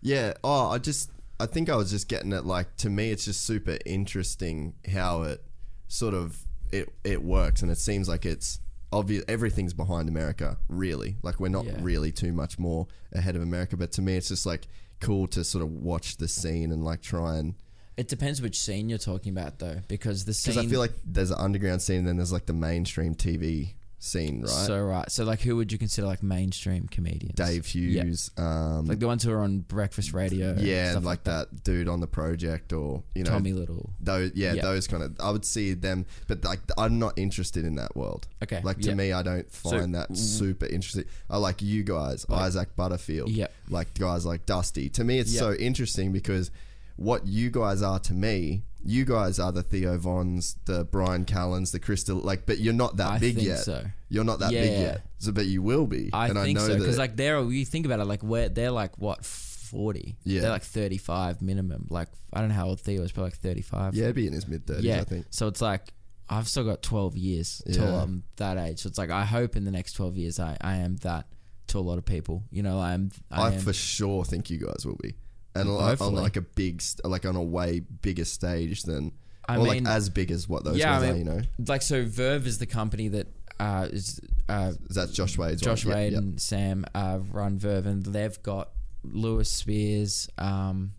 Yeah. 0.00 0.34
Oh, 0.44 0.68
I 0.70 0.78
just, 0.78 1.10
I 1.40 1.46
think 1.46 1.68
I 1.68 1.76
was 1.76 1.90
just 1.90 2.08
getting 2.08 2.32
it. 2.32 2.44
Like 2.44 2.76
to 2.78 2.90
me, 2.90 3.10
it's 3.10 3.24
just 3.24 3.44
super 3.44 3.78
interesting 3.86 4.74
how 4.92 5.22
it 5.22 5.42
sort 5.88 6.14
of 6.14 6.44
it 6.72 6.88
it 7.04 7.22
works, 7.22 7.62
and 7.62 7.70
it 7.70 7.78
seems 7.78 8.08
like 8.08 8.24
it's 8.26 8.60
obvious. 8.92 9.24
Everything's 9.28 9.74
behind 9.74 10.08
America, 10.08 10.58
really. 10.68 11.16
Like 11.22 11.40
we're 11.40 11.48
not 11.48 11.64
Yeah. 11.66 11.78
really 11.80 12.12
too 12.12 12.32
much 12.32 12.58
more 12.58 12.86
ahead 13.12 13.36
of 13.36 13.42
America, 13.42 13.76
but 13.76 13.92
to 13.92 14.02
me, 14.02 14.16
it's 14.16 14.28
just 14.28 14.46
like 14.46 14.68
cool 15.00 15.26
to 15.28 15.44
sort 15.44 15.62
of 15.62 15.70
watch 15.70 16.16
the 16.16 16.26
scene 16.28 16.72
and 16.72 16.84
like 16.84 17.00
try 17.00 17.36
and 17.36 17.54
It 17.96 18.08
depends 18.08 18.42
which 18.42 18.58
scene 18.58 18.88
you're 18.88 18.98
talking 18.98 19.30
about 19.36 19.58
though, 19.60 19.78
because 19.88 20.24
the 20.24 20.34
scene. 20.34 20.54
because 20.54 20.66
I 20.66 20.68
feel 20.70 20.80
like 20.80 20.92
there's 21.04 21.30
an 21.30 21.38
underground 21.38 21.82
scene, 21.82 21.98
and 21.98 22.08
then 22.08 22.16
there's 22.16 22.32
like 22.32 22.46
the 22.46 22.52
mainstream 22.52 23.14
TV 23.14 23.74
scene, 23.98 24.42
right? 24.42 24.48
So 24.50 24.80
right, 24.82 25.10
so 25.10 25.24
like 25.24 25.40
who 25.40 25.56
would 25.56 25.72
you 25.72 25.78
consider 25.78 26.06
like 26.06 26.22
mainstream 26.22 26.86
comedians? 26.88 27.34
Dave. 27.34 27.66
Hughes, 27.66 28.30
um, 28.36 28.86
like 28.86 28.98
the 29.00 29.06
ones 29.06 29.22
who 29.22 29.32
are 29.32 29.40
on 29.40 29.58
breakfast 29.60 30.12
radio. 30.12 30.50
and 30.50 30.60
yeah, 30.60 30.92
stuff 30.92 31.04
like, 31.04 31.24
that. 31.24 31.64
dude 31.64 31.88
on 31.88 32.00
the 32.00 32.06
project, 32.06 32.72
or 32.72 33.02
you 33.14 33.24
know, 33.24 33.30
Tommy 33.30 33.52
Little. 33.52 33.90
Those, 34.00 34.32
yeah, 34.34 34.54
Yeah. 34.54 34.62
those 34.62 34.86
kind 34.86 35.02
of. 35.02 35.16
I 35.20 35.30
would 35.30 35.44
see 35.44 35.74
them, 35.74 36.06
but 36.26 36.44
like 36.44 36.60
I'm 36.78 36.98
not 36.98 37.14
interested 37.18 37.64
in 37.64 37.74
that 37.76 37.96
world. 37.96 38.26
Okay, 38.42 38.60
like 38.62 38.78
to 38.80 38.88
yeah. 38.90 38.94
me, 38.94 39.12
I 39.12 39.22
don't 39.22 39.50
find 39.50 39.94
that 39.94 40.16
super 40.16 40.66
interesting. 40.66 41.04
I 41.28 41.38
like 41.38 41.60
you 41.62 41.82
guys, 41.82 42.24
Isaac 42.30 42.74
Butterfield. 42.76 43.30
yeah, 43.30 43.48
like 43.68 43.92
guys 43.98 44.24
like 44.24 44.46
Dusty. 44.46 44.88
To 44.90 45.04
me, 45.04 45.18
it's 45.18 45.32
Yep. 45.32 45.40
so 45.40 45.52
interesting 45.54 46.12
because 46.12 46.50
what 46.96 47.26
you 47.26 47.50
guys 47.50 47.82
are 47.82 47.98
to 48.00 48.12
me, 48.12 48.62
you 48.88 49.04
guys 49.04 49.38
are 49.38 49.52
the 49.52 49.62
Theo 49.62 49.98
Vons, 49.98 50.56
the 50.64 50.84
Bryan 50.84 51.26
Callens, 51.26 51.72
the 51.72 51.78
Crystal. 51.78 52.16
Like, 52.16 52.46
but 52.46 52.58
you're 52.58 52.72
not 52.72 52.96
that 52.96 53.08
I 53.08 53.18
big 53.18 53.34
think 53.36 53.46
yet. 53.46 53.58
so. 53.58 53.84
You're 54.08 54.24
not 54.24 54.38
that 54.38 54.50
big 54.50 54.72
yet. 54.72 55.02
So, 55.18 55.32
but 55.32 55.46
you 55.46 55.62
will 55.62 55.86
be. 55.86 56.10
I 56.12 56.28
and 56.28 56.38
think 56.38 56.58
I 56.58 56.60
know 56.60 56.66
so 56.66 56.72
that 56.72 56.78
because 56.78 56.96
like 56.96 57.14
they're 57.14 57.42
you 57.42 57.64
think 57.64 57.84
about 57.84 58.00
it 58.00 58.06
like 58.06 58.22
where 58.22 58.48
they're 58.48 58.70
like 58.70 58.96
what 58.96 59.24
forty. 59.24 60.16
Yeah. 60.24 60.40
they're 60.40 60.50
like 60.50 60.62
thirty 60.62 60.96
five 60.96 61.42
minimum. 61.42 61.86
Like 61.90 62.08
I 62.32 62.40
don't 62.40 62.48
know 62.48 62.54
how 62.54 62.68
old 62.68 62.80
Theo 62.80 63.02
is, 63.02 63.12
probably 63.12 63.30
like 63.30 63.40
thirty 63.40 63.62
five. 63.62 63.94
yeah, 63.94 64.10
be 64.12 64.26
in 64.26 64.32
his 64.32 64.48
mid 64.48 64.66
thirties. 64.66 64.84
yeah. 64.84 65.00
I 65.00 65.04
think. 65.04 65.26
So 65.30 65.48
it's 65.48 65.60
like 65.60 65.82
I've 66.30 66.48
still 66.48 66.64
got 66.64 66.82
twelve 66.82 67.16
years 67.16 67.60
till 67.70 67.84
Yeah. 67.84 68.02
I'm 68.02 68.24
that 68.36 68.56
age. 68.56 68.80
So 68.80 68.88
it's 68.88 68.98
like 68.98 69.10
I 69.10 69.24
hope 69.24 69.54
in 69.54 69.64
the 69.64 69.70
next 69.70 69.92
twelve 69.92 70.16
years 70.16 70.40
I, 70.40 70.56
I 70.60 70.76
am 70.76 70.96
that 70.98 71.26
to 71.68 71.78
a 71.78 71.80
lot 71.80 71.98
of 71.98 72.04
people. 72.04 72.44
You 72.50 72.62
know, 72.62 72.80
I'm 72.80 73.10
I, 73.30 73.42
I, 73.42 73.52
am 73.52 73.60
for 73.60 73.72
sure 73.72 74.24
think 74.24 74.48
you 74.50 74.58
guys 74.58 74.86
will 74.86 74.96
be, 74.96 75.14
and 75.54 75.74
like, 75.74 76.00
on 76.00 76.14
like 76.14 76.36
a 76.36 76.42
big, 76.42 76.82
st- 76.82 77.04
like 77.04 77.26
on 77.26 77.36
a 77.36 77.42
way 77.42 77.80
bigger 77.80 78.24
stage 78.24 78.82
than, 78.82 79.12
I 79.48 79.56
or 79.56 79.66
like 79.66 79.86
as 79.86 80.10
big 80.10 80.30
as 80.30 80.48
what 80.48 80.64
those 80.64 80.76
yeah, 80.76 81.00
guys 81.00 81.02
I 81.02 81.10
are. 81.10 81.16
You 81.16 81.24
know, 81.24 81.40
like 81.66 81.82
so 81.82 82.04
Verve 82.04 82.46
is 82.46 82.58
the 82.58 82.66
company 82.66 83.08
that 83.08 83.26
uh, 83.58 83.88
is 83.90 84.20
uh, 84.48 84.72
is 84.88 84.96
that 84.96 85.12
Josh 85.12 85.38
Wade's 85.38 85.62
Josh 85.62 85.84
one? 85.84 85.94
Wade 85.94 86.12
yeah. 86.12 86.18
and 86.18 86.40
Sam 86.40 86.84
uh, 86.94 87.18
run 87.30 87.58
Verve, 87.58 87.86
and 87.86 88.04
they've 88.04 88.40
got 88.42 88.70
Lewis 89.02 89.50
Spears, 89.50 90.28
um, 90.38 90.92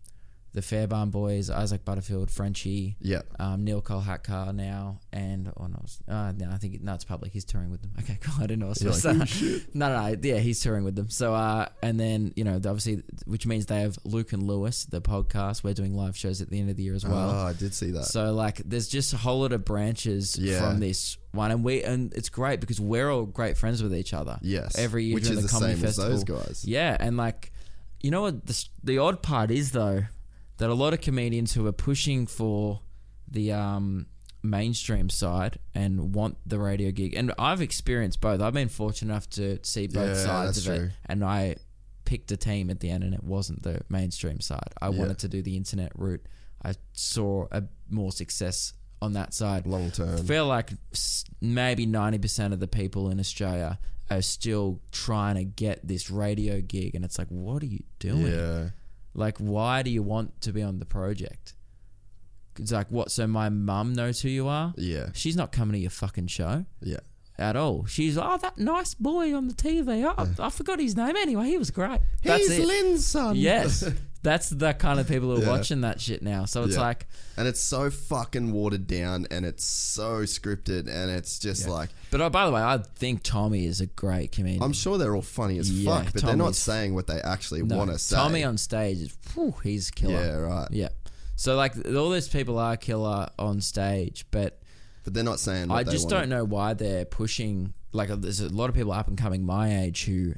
the 0.53 0.61
Fairbairn 0.63 1.11
boys, 1.11 1.49
Isaac 1.51 1.85
Butterfield, 1.85 2.31
Frenchie, 2.31 2.95
Yeah. 2.99 3.21
um, 3.39 3.63
Neil 3.63 3.81
Kolhatkar 3.83 4.53
now, 4.55 4.99
and 5.13 5.51
oh 5.57 5.67
no, 5.67 5.85
uh, 6.07 6.31
no, 6.35 6.49
I 6.51 6.57
think 6.57 6.81
no, 6.81 6.95
it's 6.95 7.05
public. 7.05 7.31
He's 7.31 7.45
touring 7.45 7.69
with 7.69 7.81
them. 7.83 7.91
Okay, 7.99 8.17
cool. 8.21 8.33
I 8.37 8.47
didn't 8.47 8.59
know. 8.59 8.65
I 8.67 8.69
was 8.69 9.05
like, 9.05 9.15
no, 9.75 9.89
no, 9.89 10.11
no, 10.11 10.17
yeah, 10.23 10.37
he's 10.37 10.59
touring 10.61 10.83
with 10.83 10.95
them. 10.95 11.09
So, 11.09 11.33
uh, 11.35 11.67
and 11.83 11.99
then 11.99 12.33
you 12.35 12.43
know, 12.43 12.55
obviously, 12.55 13.03
which 13.25 13.45
means 13.45 13.67
they 13.67 13.81
have 13.81 13.99
Luke 14.03 14.33
and 14.33 14.43
Lewis, 14.43 14.85
the 14.85 15.01
podcast. 15.01 15.63
We're 15.63 15.73
doing 15.75 15.93
live 15.95 16.17
shows 16.17 16.41
at 16.41 16.49
the 16.49 16.59
end 16.59 16.69
of 16.71 16.77
the 16.77 16.83
year 16.83 16.95
as 16.95 17.05
well. 17.05 17.29
oh, 17.29 17.45
I 17.47 17.53
did 17.53 17.73
see 17.75 17.91
that. 17.91 18.05
So 18.05 18.33
like, 18.33 18.57
there's 18.65 18.87
just 18.87 19.13
a 19.13 19.17
whole 19.17 19.41
lot 19.41 19.53
of 19.53 19.63
branches 19.65 20.37
Yeah. 20.39 20.59
from 20.61 20.79
this 20.79 21.17
one, 21.31 21.51
and 21.51 21.63
we 21.63 21.83
and 21.83 22.11
it's 22.15 22.29
great 22.29 22.59
because 22.59 22.81
we're 22.81 23.11
all 23.11 23.25
great 23.25 23.55
friends 23.57 23.83
with 23.83 23.93
each 23.93 24.13
other. 24.15 24.39
yes, 24.41 24.75
every 24.79 25.03
year 25.05 25.13
which 25.13 25.25
during 25.25 25.37
is 25.39 25.43
the, 25.43 25.47
the 25.47 25.51
comedy 25.51 25.73
same 25.75 25.83
festival. 25.85 26.11
as 26.13 26.23
those 26.23 26.45
guys. 26.47 26.65
Yeah, 26.65 26.97
and 26.99 27.17
like, 27.17 27.51
you 28.01 28.09
know 28.09 28.21
what? 28.23 28.47
The 28.47 28.65
the 28.83 28.97
odd 28.97 29.21
part 29.21 29.51
is 29.51 29.71
though 29.73 30.05
that 30.59 30.69
a 30.69 30.73
lot 30.73 30.93
of 30.93 31.01
comedians 31.01 31.53
who 31.53 31.65
are 31.67 31.71
pushing 31.73 32.25
for 32.27 32.81
the 33.27 33.51
um 33.51 34.05
mainstream 34.41 35.09
side 35.09 35.59
and 35.75 36.13
want 36.15 36.37
the 36.45 36.57
radio 36.57 36.91
gig. 36.91 37.13
And 37.13 37.33
I've 37.37 37.61
experienced 37.61 38.21
both. 38.21 38.39
I've 38.39 38.53
been 38.53 38.69
fortunate 38.69 39.11
enough 39.11 39.29
to 39.31 39.59
see 39.63 39.87
both 39.87 40.15
Yeah, 40.17 40.23
sides 40.23 40.57
of 40.59 40.63
true. 40.63 40.85
it. 40.85 40.91
And 41.07 41.25
I 41.25 41.57
picked 42.05 42.31
a 42.31 42.37
team 42.37 42.69
at 42.69 42.79
the 42.79 42.89
end 42.89 43.03
and 43.03 43.13
it 43.13 43.21
wasn't 43.23 43.63
the 43.63 43.81
mainstream 43.89 44.39
side. 44.39 44.69
I 44.81 44.89
Yeah. 44.89 44.97
wanted 44.99 45.17
to 45.19 45.27
do 45.27 45.41
the 45.41 45.57
internet 45.57 45.91
route. 45.93 46.25
I 46.63 46.73
saw 46.93 47.47
a 47.51 47.63
more 47.89 48.13
success 48.13 48.71
on 49.01 49.11
that 49.13 49.33
side. 49.33 49.67
Long 49.67 49.91
term. 49.91 50.17
I 50.17 50.21
feel 50.21 50.47
like 50.47 50.71
maybe 51.41 51.85
90% 51.85 52.53
of 52.53 52.59
the 52.61 52.67
people 52.67 53.09
in 53.09 53.19
Australia 53.19 53.77
are 54.09 54.21
still 54.21 54.79
trying 54.93 55.35
to 55.35 55.43
get 55.43 55.85
this 55.85 56.09
radio 56.09 56.61
gig 56.61 56.95
and 56.95 57.03
it's 57.03 57.17
like 57.19 57.27
what 57.27 57.61
are 57.61 57.65
you 57.67 57.83
doing? 57.99 58.27
Yeah. 58.27 58.69
Like 59.13 59.37
why 59.37 59.81
do 59.83 59.89
you 59.89 60.03
want 60.03 60.39
to 60.41 60.51
be 60.51 60.61
on 60.61 60.79
the 60.79 60.85
project? 60.85 61.53
It's 62.59 62.71
like 62.71 62.91
what 62.91 63.11
so 63.11 63.25
my 63.27 63.49
mum 63.49 63.93
knows 63.93 64.21
who 64.21 64.29
you 64.29 64.47
are? 64.47 64.73
Yeah. 64.77 65.09
She's 65.13 65.35
not 65.35 65.51
coming 65.51 65.73
to 65.73 65.79
your 65.79 65.91
fucking 65.91 66.27
show 66.27 66.65
Yeah. 66.81 66.97
at 67.37 67.55
all. 67.55 67.85
She's 67.85 68.17
oh 68.17 68.37
that 68.37 68.57
nice 68.57 68.93
boy 68.93 69.33
on 69.33 69.47
the 69.47 69.53
TV. 69.53 70.03
Oh, 70.17 70.43
I 70.43 70.49
forgot 70.49 70.79
his 70.79 70.95
name 70.95 71.15
anyway. 71.15 71.45
He 71.47 71.57
was 71.57 71.71
great. 71.71 71.99
That's 72.23 72.47
He's 72.47 72.59
it. 72.59 72.65
Lynn's 72.67 73.05
son. 73.05 73.35
Yes. 73.35 73.83
That's 74.21 74.49
the 74.49 74.73
kind 74.73 74.99
of 74.99 75.07
people 75.07 75.29
who 75.33 75.41
are 75.41 75.45
Yeah. 75.45 75.49
watching 75.49 75.81
that 75.81 76.01
shit 76.01 76.21
now. 76.21 76.43
So 76.45 76.63
it's 76.63 76.75
Yeah. 76.75 76.81
like 76.81 77.07
and 77.37 77.47
it's 77.47 77.61
so 77.61 77.89
fucking 77.89 78.51
watered 78.51 78.85
down 78.85 79.27
and 79.31 79.45
it's 79.45 79.63
so 79.63 80.23
scripted 80.23 80.87
and 80.89 81.09
it's 81.09 81.39
just 81.39 81.69
like 81.69 81.89
But 82.11 82.19
oh, 82.19 82.29
by 82.29 82.45
the 82.45 82.51
way, 82.51 82.61
I 82.61 82.79
think 82.95 83.21
Tommy 83.23 83.65
is 83.65 83.79
a 83.79 83.85
great 83.85 84.31
comedian. 84.33 84.61
I'm 84.61 84.73
sure 84.73 84.97
they're 84.97 85.15
all 85.15 85.21
funny 85.21 85.57
as 85.57 85.71
Yeah, 85.71 86.03
fuck, 86.03 86.13
but 86.13 86.23
they're 86.23 86.35
not 86.35 86.55
saying 86.55 86.93
what 86.95 87.07
they 87.07 87.21
actually 87.21 87.63
No, 87.63 87.77
want 87.77 87.91
to 87.91 87.99
say. 87.99 88.15
Tommy 88.17 88.43
on 88.43 88.57
stage 88.57 88.97
is 88.97 89.17
whew, 89.33 89.55
he's 89.63 89.89
killer. 89.89 90.13
Yeah, 90.15 90.31
right. 90.35 90.67
Yeah. 90.71 90.89
So 91.37 91.55
like 91.55 91.77
all 91.87 92.09
those 92.09 92.27
people 92.27 92.57
are 92.59 92.75
killer 92.75 93.29
on 93.39 93.61
stage, 93.61 94.25
but 94.31 94.59
But 95.05 95.13
they're 95.13 95.23
not 95.23 95.39
saying 95.39 95.69
what 95.69 95.77
I 95.77 95.89
just 95.89 96.09
don't 96.09 96.27
know 96.27 96.43
why 96.43 96.73
they're 96.73 97.05
pushing. 97.05 97.73
Like 97.93 98.09
there's 98.09 98.41
a 98.41 98.49
lot 98.49 98.69
of 98.69 98.75
people 98.75 98.91
up 98.91 99.07
and 99.07 99.17
coming 99.17 99.45
my 99.45 99.83
age 99.83 100.03
who 100.03 100.33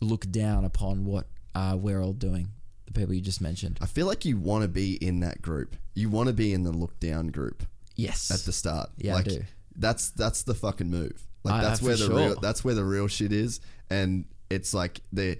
look 0.00 0.28
down 0.32 0.64
upon 0.64 1.04
what 1.04 1.28
uh, 1.54 1.76
we're 1.80 2.02
all 2.02 2.12
doing. 2.12 2.48
The 2.92 3.00
people 3.00 3.14
you 3.14 3.20
just 3.20 3.40
mentioned. 3.40 3.78
I 3.80 3.86
feel 3.86 4.06
like 4.06 4.24
you 4.24 4.36
want 4.36 4.62
to 4.62 4.68
be 4.68 4.94
in 4.94 5.20
that 5.20 5.40
group. 5.40 5.76
You 5.94 6.08
want 6.10 6.26
to 6.28 6.32
be 6.32 6.52
in 6.52 6.64
the 6.64 6.72
look 6.72 6.98
down 6.98 7.28
group 7.28 7.62
Yes. 7.96 8.30
at 8.30 8.40
the 8.40 8.52
start. 8.52 8.90
Yeah, 8.96 9.12
I 9.12 9.16
like, 9.16 9.24
do. 9.26 9.44
That's 9.76 10.10
that's 10.10 10.42
the 10.42 10.54
fucking 10.54 10.90
move. 10.90 11.26
Like 11.44 11.54
I- 11.54 11.62
that's 11.62 11.82
I- 11.82 11.86
where 11.86 11.96
the 11.96 12.08
real 12.10 12.40
that's 12.40 12.64
where 12.64 12.74
the 12.74 12.84
real 12.84 13.06
shit 13.08 13.32
is, 13.32 13.60
and 13.88 14.24
it's 14.50 14.74
like 14.74 15.00
the 15.12 15.38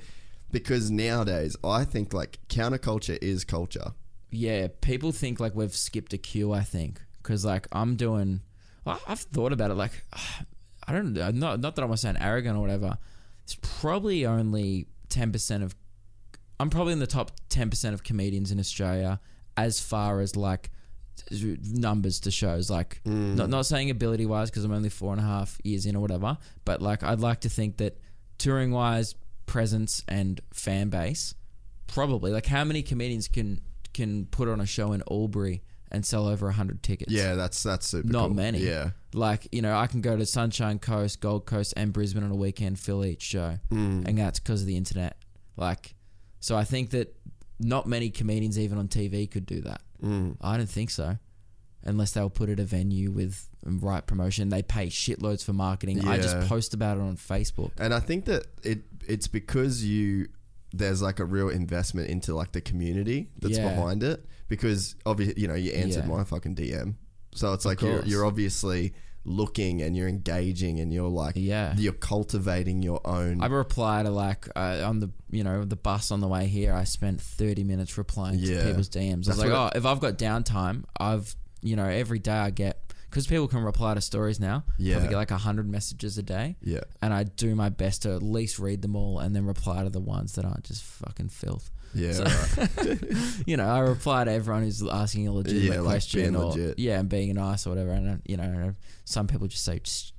because 0.53 0.91
nowadays 0.91 1.57
I 1.65 1.85
think 1.85 2.13
like 2.13 2.39
counterculture 2.49 3.19
is 3.21 3.45
culture. 3.45 3.93
yeah, 4.31 4.69
people 4.81 5.11
think 5.13 5.41
like 5.41 5.55
we've 5.57 5.75
skipped 5.75 6.13
a 6.13 6.19
queue. 6.19 6.53
I 6.53 6.63
think 6.63 7.01
because 7.23 7.45
like 7.45 7.67
I'm 7.73 7.97
doing, 7.97 8.43
I- 8.87 8.99
I've 9.09 9.21
thought 9.21 9.53
about 9.53 9.71
it. 9.73 9.75
Like 9.75 10.05
I 10.87 10.93
don't 10.93 11.13
know, 11.15 11.31
not 11.33 11.59
not 11.61 11.75
that 11.77 11.83
I'm 11.85 11.97
saying 11.97 12.17
arrogant 12.21 12.57
or 12.57 12.61
whatever. 12.61 12.97
It's 13.43 13.57
probably 13.61 14.25
only 14.25 14.87
ten 15.09 15.33
percent 15.33 15.65
of. 15.65 15.75
I'm 16.61 16.71
probably 16.71 16.93
in 16.93 16.99
the 17.01 17.07
top 17.07 17.33
ten 17.49 17.71
percent 17.71 17.95
of 17.95 18.03
comedians 18.05 18.53
in 18.53 18.59
Australia 18.61 19.19
as 19.57 19.81
far 19.81 20.21
as 20.21 20.37
like 20.37 20.71
numbers 21.33 22.21
to 22.21 22.31
shows. 22.31 22.71
Like 22.71 23.01
not 23.05 23.49
not 23.51 23.67
saying 23.67 23.91
ability 23.91 24.27
wise 24.27 24.51
because 24.51 24.65
I'm 24.65 24.73
only 24.73 24.89
four 24.89 25.13
and 25.13 25.21
a 25.21 25.25
half 25.25 25.59
years 25.65 25.87
in 25.87 25.97
or 25.97 26.01
whatever. 26.01 26.39
But 26.65 26.81
like 26.83 27.03
I'd 27.03 27.21
like 27.21 27.41
to 27.41 27.49
think 27.49 27.77
that 27.79 27.99
touring 28.39 28.71
wise, 28.73 29.15
presence 29.47 30.03
and 30.09 30.41
fan 30.53 30.89
base 30.91 31.35
probably 31.87 32.31
like 32.31 32.47
how 32.47 32.63
many 32.63 32.83
comedians 32.83 33.27
can 33.27 33.61
can 33.93 34.25
put 34.27 34.49
on 34.49 34.61
a 34.61 34.67
show 34.67 34.93
in 34.93 35.03
Albury 35.11 35.61
and 35.91 36.07
sell 36.07 36.29
over 36.29 36.47
100 36.47 36.85
tickets 36.85 37.11
Yeah, 37.13 37.35
that's 37.35 37.61
that's 37.65 37.89
super. 37.89 38.07
not 38.07 38.27
cool. 38.29 38.35
many 38.37 38.59
Yeah, 38.61 38.91
like 39.13 39.49
you 39.51 39.61
know 39.61 39.77
i 39.77 39.89
can 39.89 40.01
go 40.01 40.17
to 40.17 40.25
sunshine 40.25 40.79
coast 40.79 41.21
gold 41.21 41.47
coast 41.47 41.75
and 41.77 41.93
brisbane 41.93 42.23
on 42.23 42.31
a 42.31 42.37
weekend 42.37 42.79
fill 42.79 43.05
each 43.05 43.23
show 43.23 43.59
Mm. 43.73 44.07
and 44.07 44.17
that's 44.17 44.39
because 44.39 44.61
of 44.61 44.69
the 44.69 44.77
internet 44.77 45.17
like 45.57 45.97
so 46.41 46.57
i 46.57 46.65
think 46.65 46.91
that 46.91 47.15
not 47.59 47.87
many 47.87 48.11
comedians 48.11 48.59
even 48.59 48.79
on 48.79 48.89
tv 48.89 49.31
could 49.31 49.47
do 49.47 49.61
that. 49.61 49.83
Mm. 50.03 50.37
i 50.41 50.57
don't 50.57 50.69
think 50.69 50.91
so. 50.91 51.19
Unless 51.83 52.13
they'll 52.13 52.29
put 52.29 52.51
at 52.51 52.61
a 52.61 52.65
venue 52.65 53.11
with 53.11 53.49
right 53.65 54.07
promotion. 54.07 54.51
They 54.51 54.63
pay 54.63 54.89
shitloads 54.89 55.43
for 55.43 55.55
marketing. 55.55 56.07
I 56.07 56.19
just 56.19 56.39
post 56.47 56.75
about 56.75 56.99
it 56.99 57.01
on 57.01 57.17
facebook. 57.17 57.71
And 57.79 57.95
I 57.95 58.01
think 58.01 58.27
that 58.27 58.45
it 58.63 58.81
it's 59.09 59.29
because 59.29 59.83
you 59.83 60.29
there's 60.75 61.01
like 61.01 61.21
a 61.21 61.25
real 61.25 61.49
investment 61.49 62.11
into 62.11 62.35
like 62.35 62.53
the 62.53 62.61
community 62.61 63.29
that's 63.39 63.57
Yeah. 63.57 63.71
behind 63.75 64.03
it. 64.03 64.27
Because 64.49 64.95
obviously 65.07 65.41
you 65.41 65.49
know 65.49 65.55
you 65.55 65.73
answered 65.73 66.05
Yeah. 66.05 66.17
my 66.17 66.25
fucking 66.25 66.55
DM, 66.55 66.97
so 67.35 67.53
it's 67.55 67.65
like 67.65 67.81
you're 67.81 68.05
you're 68.05 68.27
obviously 68.27 68.93
looking 69.25 69.83
and 69.83 69.97
you're 69.97 70.09
engaging 70.09 70.81
and 70.81 70.93
you're 70.93 71.09
like 71.09 71.35
Yeah. 71.37 71.75
you're 71.77 71.93
cultivating 71.93 72.83
your 72.83 73.01
own 73.07 73.43
I 73.43 73.47
reply 73.47 74.03
to 74.03 74.11
like 74.11 74.49
uh, 74.57 74.83
on 74.85 75.01
the 75.01 75.11
you 75.31 75.45
know 75.45 75.65
the 75.65 75.77
bus 75.77 76.11
on 76.11 76.21
the 76.21 76.29
way 76.29 76.47
here. 76.47 76.73
I 76.73 76.85
spent 76.85 77.21
thirty 77.21 77.63
minutes 77.65 77.99
replying 77.99 78.39
Yeah. 78.39 78.63
to 78.63 78.69
people's 78.69 78.89
DMs. 78.89 79.13
I 79.13 79.17
was 79.17 79.27
That's 79.27 79.39
like, 79.41 79.51
oh, 79.51 79.71
if 79.75 79.85
I've 79.87 80.01
got 80.01 80.17
downtime, 80.19 80.85
I've 80.99 81.35
you 81.63 81.77
know 81.77 81.85
every 81.87 82.19
day 82.19 82.33
I 82.33 82.51
get 82.51 82.81
because 83.11 83.27
people 83.27 83.49
can 83.49 83.61
reply 83.63 83.95
to 83.95 84.01
stories 84.01 84.41
now. 84.41 84.65
Yeah. 84.79 84.95
probably 84.95 85.11
get 85.11 85.17
like 85.17 85.31
hundred 85.31 85.69
messages 85.69 86.17
a 86.17 86.23
day. 86.23 86.57
yeah 86.63 86.81
and 87.03 87.13
I 87.13 87.25
do 87.25 87.55
my 87.55 87.69
best 87.69 88.03
to 88.03 88.15
at 88.15 88.23
least 88.23 88.59
read 88.59 88.83
them 88.83 88.97
all 88.97 89.19
and 89.19 89.35
then 89.37 89.45
reply 89.45 89.83
to 89.85 89.91
the 89.91 90.01
ones 90.01 90.35
that 90.35 90.45
aren't 90.45 90.65
just 90.65 90.83
fucking 90.83 91.29
filth. 91.29 91.71
Yeah 91.95 92.13
So- 92.13 92.25
right. 92.25 93.03
you 93.47 93.57
know, 93.57 93.67
I 93.67 93.81
reply 93.81 94.25
to 94.25 94.31
everyone 94.33 94.63
who's 94.63 94.83
asking 94.87 95.29
a 95.29 95.33
legitimate 95.33 95.75
Yeah, 95.75 95.81
like 95.81 95.91
question 95.91 96.21
being 96.23 96.37
or 96.37 96.45
legit. 96.51 96.79
yeah, 96.79 97.01
and 97.01 97.09
being 97.09 97.35
nice 97.35 97.67
or 97.67 97.71
whatever. 97.71 97.91
And 97.93 98.09
uh, 98.09 98.17
you 98.25 98.37
know, 98.37 98.75
some 99.05 99.27
people 99.27 99.47
just 99.49 99.65
say 99.65 99.79
just 99.81 100.13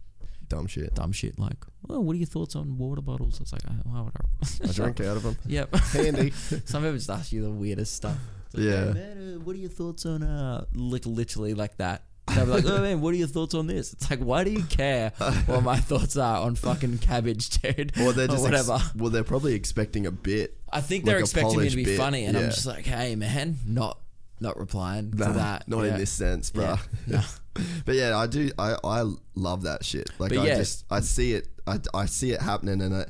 dumb 0.48 0.68
shit. 0.68 0.94
dumb 0.96 1.12
shit 1.14 1.40
like, 1.40 1.58
"Well, 1.88 2.04
what 2.04 2.14
are 2.14 2.18
your 2.20 2.28
thoughts 2.28 2.56
on 2.56 2.78
water 2.78 3.02
bottles?" 3.02 3.40
It's 3.40 3.54
like, 3.54 3.62
oh, 3.70 3.74
why 3.86 4.02
would 4.02 4.14
I? 4.20 4.70
I 4.70 4.72
drink 4.74 5.00
out 5.00 5.18
of 5.18 5.24
them. 5.24 5.38
Yep. 5.48 5.76
Handy. 5.94 6.32
Some 6.32 6.84
people 6.84 6.94
just 6.98 7.10
ask 7.10 7.32
you 7.32 7.42
the 7.44 7.52
weirdest 7.52 7.94
stuff. 7.96 8.18
Like, 8.54 8.64
Yeah. 8.66 8.86
"Hey, 8.88 8.94
man, 8.94 9.34
uh, 9.36 9.40
what 9.40 9.56
are 9.56 9.60
your 9.60 9.70
thoughts 9.70 10.06
on 10.06 10.24
uh, 10.24 10.66
like 10.76 11.06
literally 11.06 11.54
like 11.54 11.78
that? 11.78 12.04
They'll 12.28 12.46
be 12.46 12.52
like, 12.52 12.66
oh 12.66 12.82
man, 12.82 13.02
what 13.02 13.14
are 13.14 13.18
your 13.18 13.28
thoughts 13.28 13.54
on 13.56 13.68
this? 13.68 13.94
It's 13.94 14.10
like, 14.10 14.20
why 14.20 14.44
do 14.44 14.52
you 14.52 14.64
care 14.64 15.12
what 15.48 15.64
my 15.64 15.78
thoughts 15.90 16.16
are 16.18 16.42
on 16.42 16.56
fucking 16.56 17.00
cabbage, 17.00 17.50
dude? 17.62 17.92
Or 18.02 18.14
they're 18.14 18.28
just 18.28 18.46
ex- 18.46 18.68
whatever. 18.68 18.80
well, 18.96 19.10
they're 19.10 19.24
probably 19.24 19.54
expecting 19.54 20.06
a 20.06 20.12
bit. 20.12 20.58
I 20.72 20.82
think 20.82 21.04
they're 21.06 21.18
a 21.18 21.22
expecting 21.22 21.60
me 21.60 21.70
to 21.70 21.76
be 21.76 21.84
bit, 21.86 21.98
funny, 21.98 22.26
and 22.26 22.38
I'm 22.38 22.46
just 22.52 22.66
like, 22.66 22.86
hey 22.86 23.16
man, 23.16 23.58
not 23.68 24.00
not 24.40 24.58
replying 24.58 25.12
Nah, 25.16 25.28
to 25.28 25.34
that. 25.34 25.68
not 25.68 25.84
Yeah. 25.84 25.94
in 25.94 26.00
this 26.00 26.12
sense, 26.12 26.50
bro. 26.52 26.64
Yeah. 26.64 26.78
No. 27.54 27.64
But 27.86 27.96
yeah, 27.96 28.18
I 28.18 28.28
do. 28.28 28.50
I, 28.58 28.78
I 28.82 29.04
love 29.36 29.64
that 29.64 29.84
shit. 29.84 30.10
Like 30.20 30.30
But 30.30 30.38
I 30.40 30.48
yeah. 30.48 30.56
just 30.56 30.86
I 30.90 31.02
see 31.02 31.34
it. 31.34 31.50
I, 31.68 31.80
I 31.94 32.06
see 32.06 32.32
it 32.32 32.42
happening, 32.42 32.82
and 32.82 32.96
I 32.96 33.06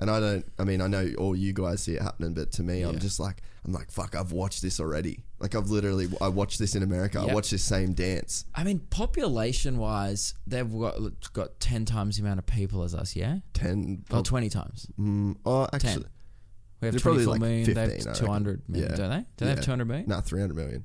and 0.00 0.10
I 0.10 0.18
don't. 0.18 0.44
I 0.58 0.64
mean, 0.64 0.80
I 0.80 0.88
know 0.88 1.12
all 1.16 1.36
you 1.36 1.52
guys 1.52 1.82
see 1.84 1.94
it 1.94 2.02
happening, 2.02 2.34
but 2.34 2.50
to 2.52 2.64
me, 2.64 2.82
I'm 2.82 2.98
just 2.98 3.20
like 3.20 3.40
I'm 3.64 3.72
like 3.72 3.92
fuck. 3.92 4.16
I've 4.16 4.32
watched 4.32 4.62
this 4.62 4.80
already. 4.80 5.20
Like 5.44 5.54
I've 5.54 5.68
literally 5.68 6.08
I 6.22 6.28
watched 6.28 6.58
this 6.58 6.74
in 6.74 6.82
America. 6.82 7.20
I 7.20 7.26
Yep. 7.26 7.34
watched 7.34 7.50
this 7.50 7.62
same 7.62 7.92
dance. 7.92 8.46
I 8.54 8.64
mean, 8.64 8.78
population 8.78 9.76
wise, 9.76 10.32
they've 10.46 10.66
got 10.72 10.96
got 11.34 11.60
ten 11.60 11.84
times 11.84 12.16
the 12.16 12.22
amount 12.22 12.38
of 12.38 12.46
people 12.46 12.82
as 12.82 12.94
us. 12.94 13.14
Yeah, 13.14 13.40
Ten. 13.52 14.04
or 14.10 14.22
twenty 14.22 14.48
times. 14.48 14.86
mm, 14.98 15.36
oh, 15.44 15.68
actually, 15.70 16.06
We 16.80 16.86
have 16.88 16.96
probably 17.02 17.24
24 17.26 17.32
like 17.32 17.40
million. 17.42 17.64
15, 17.66 17.74
they 17.88 18.04
have 18.08 18.16
200 18.16 18.68
million, 18.70 18.90
Yeah. 18.90 18.96
don't 18.96 19.10
they? 19.10 19.18
Do 19.18 19.26
they 19.44 19.46
Yeah. 19.50 19.54
have 19.56 19.64
200 19.66 19.84
million? 19.84 20.08
nah, 20.08 20.22
three 20.22 20.40
hundred 20.40 20.56
million. 20.56 20.84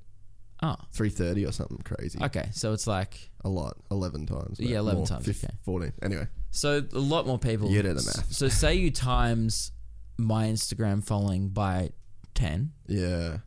Oh, 0.61 0.75
Three 0.91 1.09
thirty 1.09 1.45
or 1.45 1.53
something 1.53 1.77
crazy. 1.85 2.19
okay. 2.21 2.49
So 2.51 2.73
it's 2.73 2.85
like 2.85 3.31
A 3.45 3.49
lot. 3.49 3.77
Eleven 3.89 4.25
times. 4.25 4.59
Yeah, 4.59 4.79
11 4.79 4.97
more. 4.99 5.07
times, 5.07 5.25
Fif- 5.25 5.41
okay. 5.45 5.53
Fourteen. 5.63 5.93
Anyway. 6.01 6.27
so 6.51 6.85
a 6.91 6.99
lot 6.99 7.25
more 7.25 7.39
people. 7.39 7.69
You 7.71 7.81
do 7.81 7.93
the 7.93 8.03
math. 8.03 8.33
So 8.33 8.49
say 8.49 8.75
you 8.75 8.91
times 8.91 9.71
my 10.17 10.47
Instagram 10.47 11.01
following 11.01 11.47
by 11.47 11.91
10, 12.33 12.73
Yeah. 12.87 13.37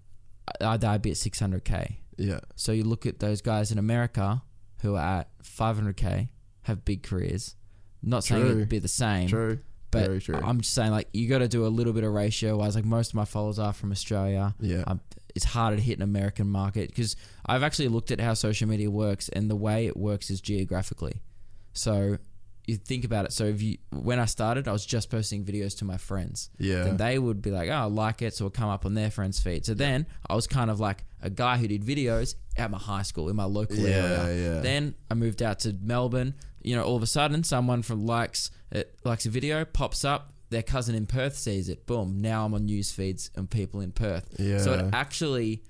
I'd, 0.61 0.85
I'd 0.85 1.03
be 1.03 1.11
at 1.11 1.17
600k. 1.17 1.97
Yeah. 2.17 2.41
So 2.57 2.73
you 2.73 2.85
look 2.85 3.07
at 3.07 3.19
those 3.21 3.41
guys 3.41 3.73
in 3.73 3.79
America 3.79 4.43
who 4.83 4.95
are 4.97 5.21
at 5.21 5.29
500k, 5.43 6.29
have 6.63 6.85
big 6.85 7.03
careers. 7.03 7.57
Not 8.03 8.25
saying 8.25 8.45
it'd 8.47 8.69
be 8.69 8.79
the 8.81 8.89
same, 8.89 9.29
True. 9.29 9.61
but 9.93 10.07
Very 10.07 10.21
true. 10.21 10.35
I'm 10.43 10.61
just 10.61 10.75
saying 10.75 10.91
like 10.91 11.09
you 11.13 11.29
got 11.29 11.39
to 11.39 11.49
do 11.49 11.65
a 11.67 11.69
little 11.69 11.93
bit 11.93 12.03
of 12.05 12.13
ratio. 12.13 12.57
Wise, 12.57 12.75
like 12.75 12.85
most 12.85 13.11
of 13.11 13.15
my 13.15 13.25
followers 13.25 13.59
are 13.61 13.73
from 13.73 13.93
Australia. 13.93 14.55
Yeah. 14.61 14.83
um, 14.87 15.01
it's 15.35 15.45
harder 15.47 15.77
to 15.77 15.83
hit 15.83 15.97
an 15.99 16.03
American 16.03 16.47
market 16.49 16.89
because 16.91 17.17
I've 17.47 17.63
actually 17.63 17.89
looked 17.89 18.11
at 18.11 18.21
how 18.21 18.35
social 18.35 18.69
media 18.69 18.91
works, 18.91 19.29
and 19.29 19.49
the 19.49 19.57
way 19.57 19.87
it 19.87 19.97
works 19.97 20.31
is 20.31 20.41
geographically. 20.41 21.23
So 21.73 22.19
you 22.67 22.77
think 22.77 23.05
about 23.05 23.25
it. 23.25 23.33
So 23.33 23.45
if 23.45 23.61
you 23.63 23.79
when 23.91 24.19
I 24.19 24.25
started, 24.27 24.69
I 24.69 24.73
was 24.73 24.87
just 24.87 25.11
posting 25.11 25.45
videos 25.45 25.77
to 25.79 25.85
my 25.85 25.97
friends. 25.97 26.51
Yeah. 26.59 26.85
Then 26.85 26.97
they 26.97 27.19
would 27.19 27.43
be 27.43 27.51
like, 27.51 27.69
"Oh, 27.69 27.73
I 27.73 27.85
like 27.85 28.23
it," 28.23 28.35
so 28.35 28.47
it'll 28.47 28.51
come 28.55 28.69
up 28.69 28.87
on 28.87 28.95
their 28.95 29.11
friends' 29.11 29.41
feed. 29.41 29.67
So 29.67 29.75
then 29.75 30.07
I 30.29 30.35
was 30.35 30.47
kind 30.47 30.71
of 30.71 30.79
like 30.81 31.05
a 31.21 31.31
guy 31.31 31.57
who 31.59 31.67
did 31.69 31.83
videos 31.85 32.35
at 32.57 32.71
my 32.71 32.79
high 32.79 33.03
school 33.03 33.29
in 33.29 33.37
my 33.37 33.45
local 33.45 33.77
Yeah, 33.77 33.89
area. 34.25 34.55
yeah. 34.55 34.61
Then 34.61 34.95
I 35.11 35.15
moved 35.15 35.43
out 35.43 35.61
to 35.61 35.77
Melbourne. 35.83 36.35
You 36.63 36.77
know, 36.77 36.85
all 36.85 36.97
of 36.97 37.03
a 37.03 37.07
sudden, 37.09 37.43
someone 37.43 37.83
from 37.83 38.07
likes 38.07 38.51
it 38.71 38.97
likes 39.05 39.27
a 39.27 39.31
video, 39.31 39.65
pops 39.65 40.05
up. 40.05 40.33
Their 40.51 40.63
cousin 40.63 40.95
in 40.95 41.07
Perth 41.07 41.37
sees 41.37 41.69
it. 41.69 41.87
Boom! 41.87 42.21
Now 42.21 42.45
I'm 42.45 42.55
on 42.55 42.67
news 42.67 42.93
feeds 42.93 43.31
and 43.35 43.49
people 43.51 43.81
in 43.81 43.91
Perth. 43.93 44.29
Yeah. 44.39 44.59
So 44.59 44.73
it 44.75 44.91
actually 44.93 45.65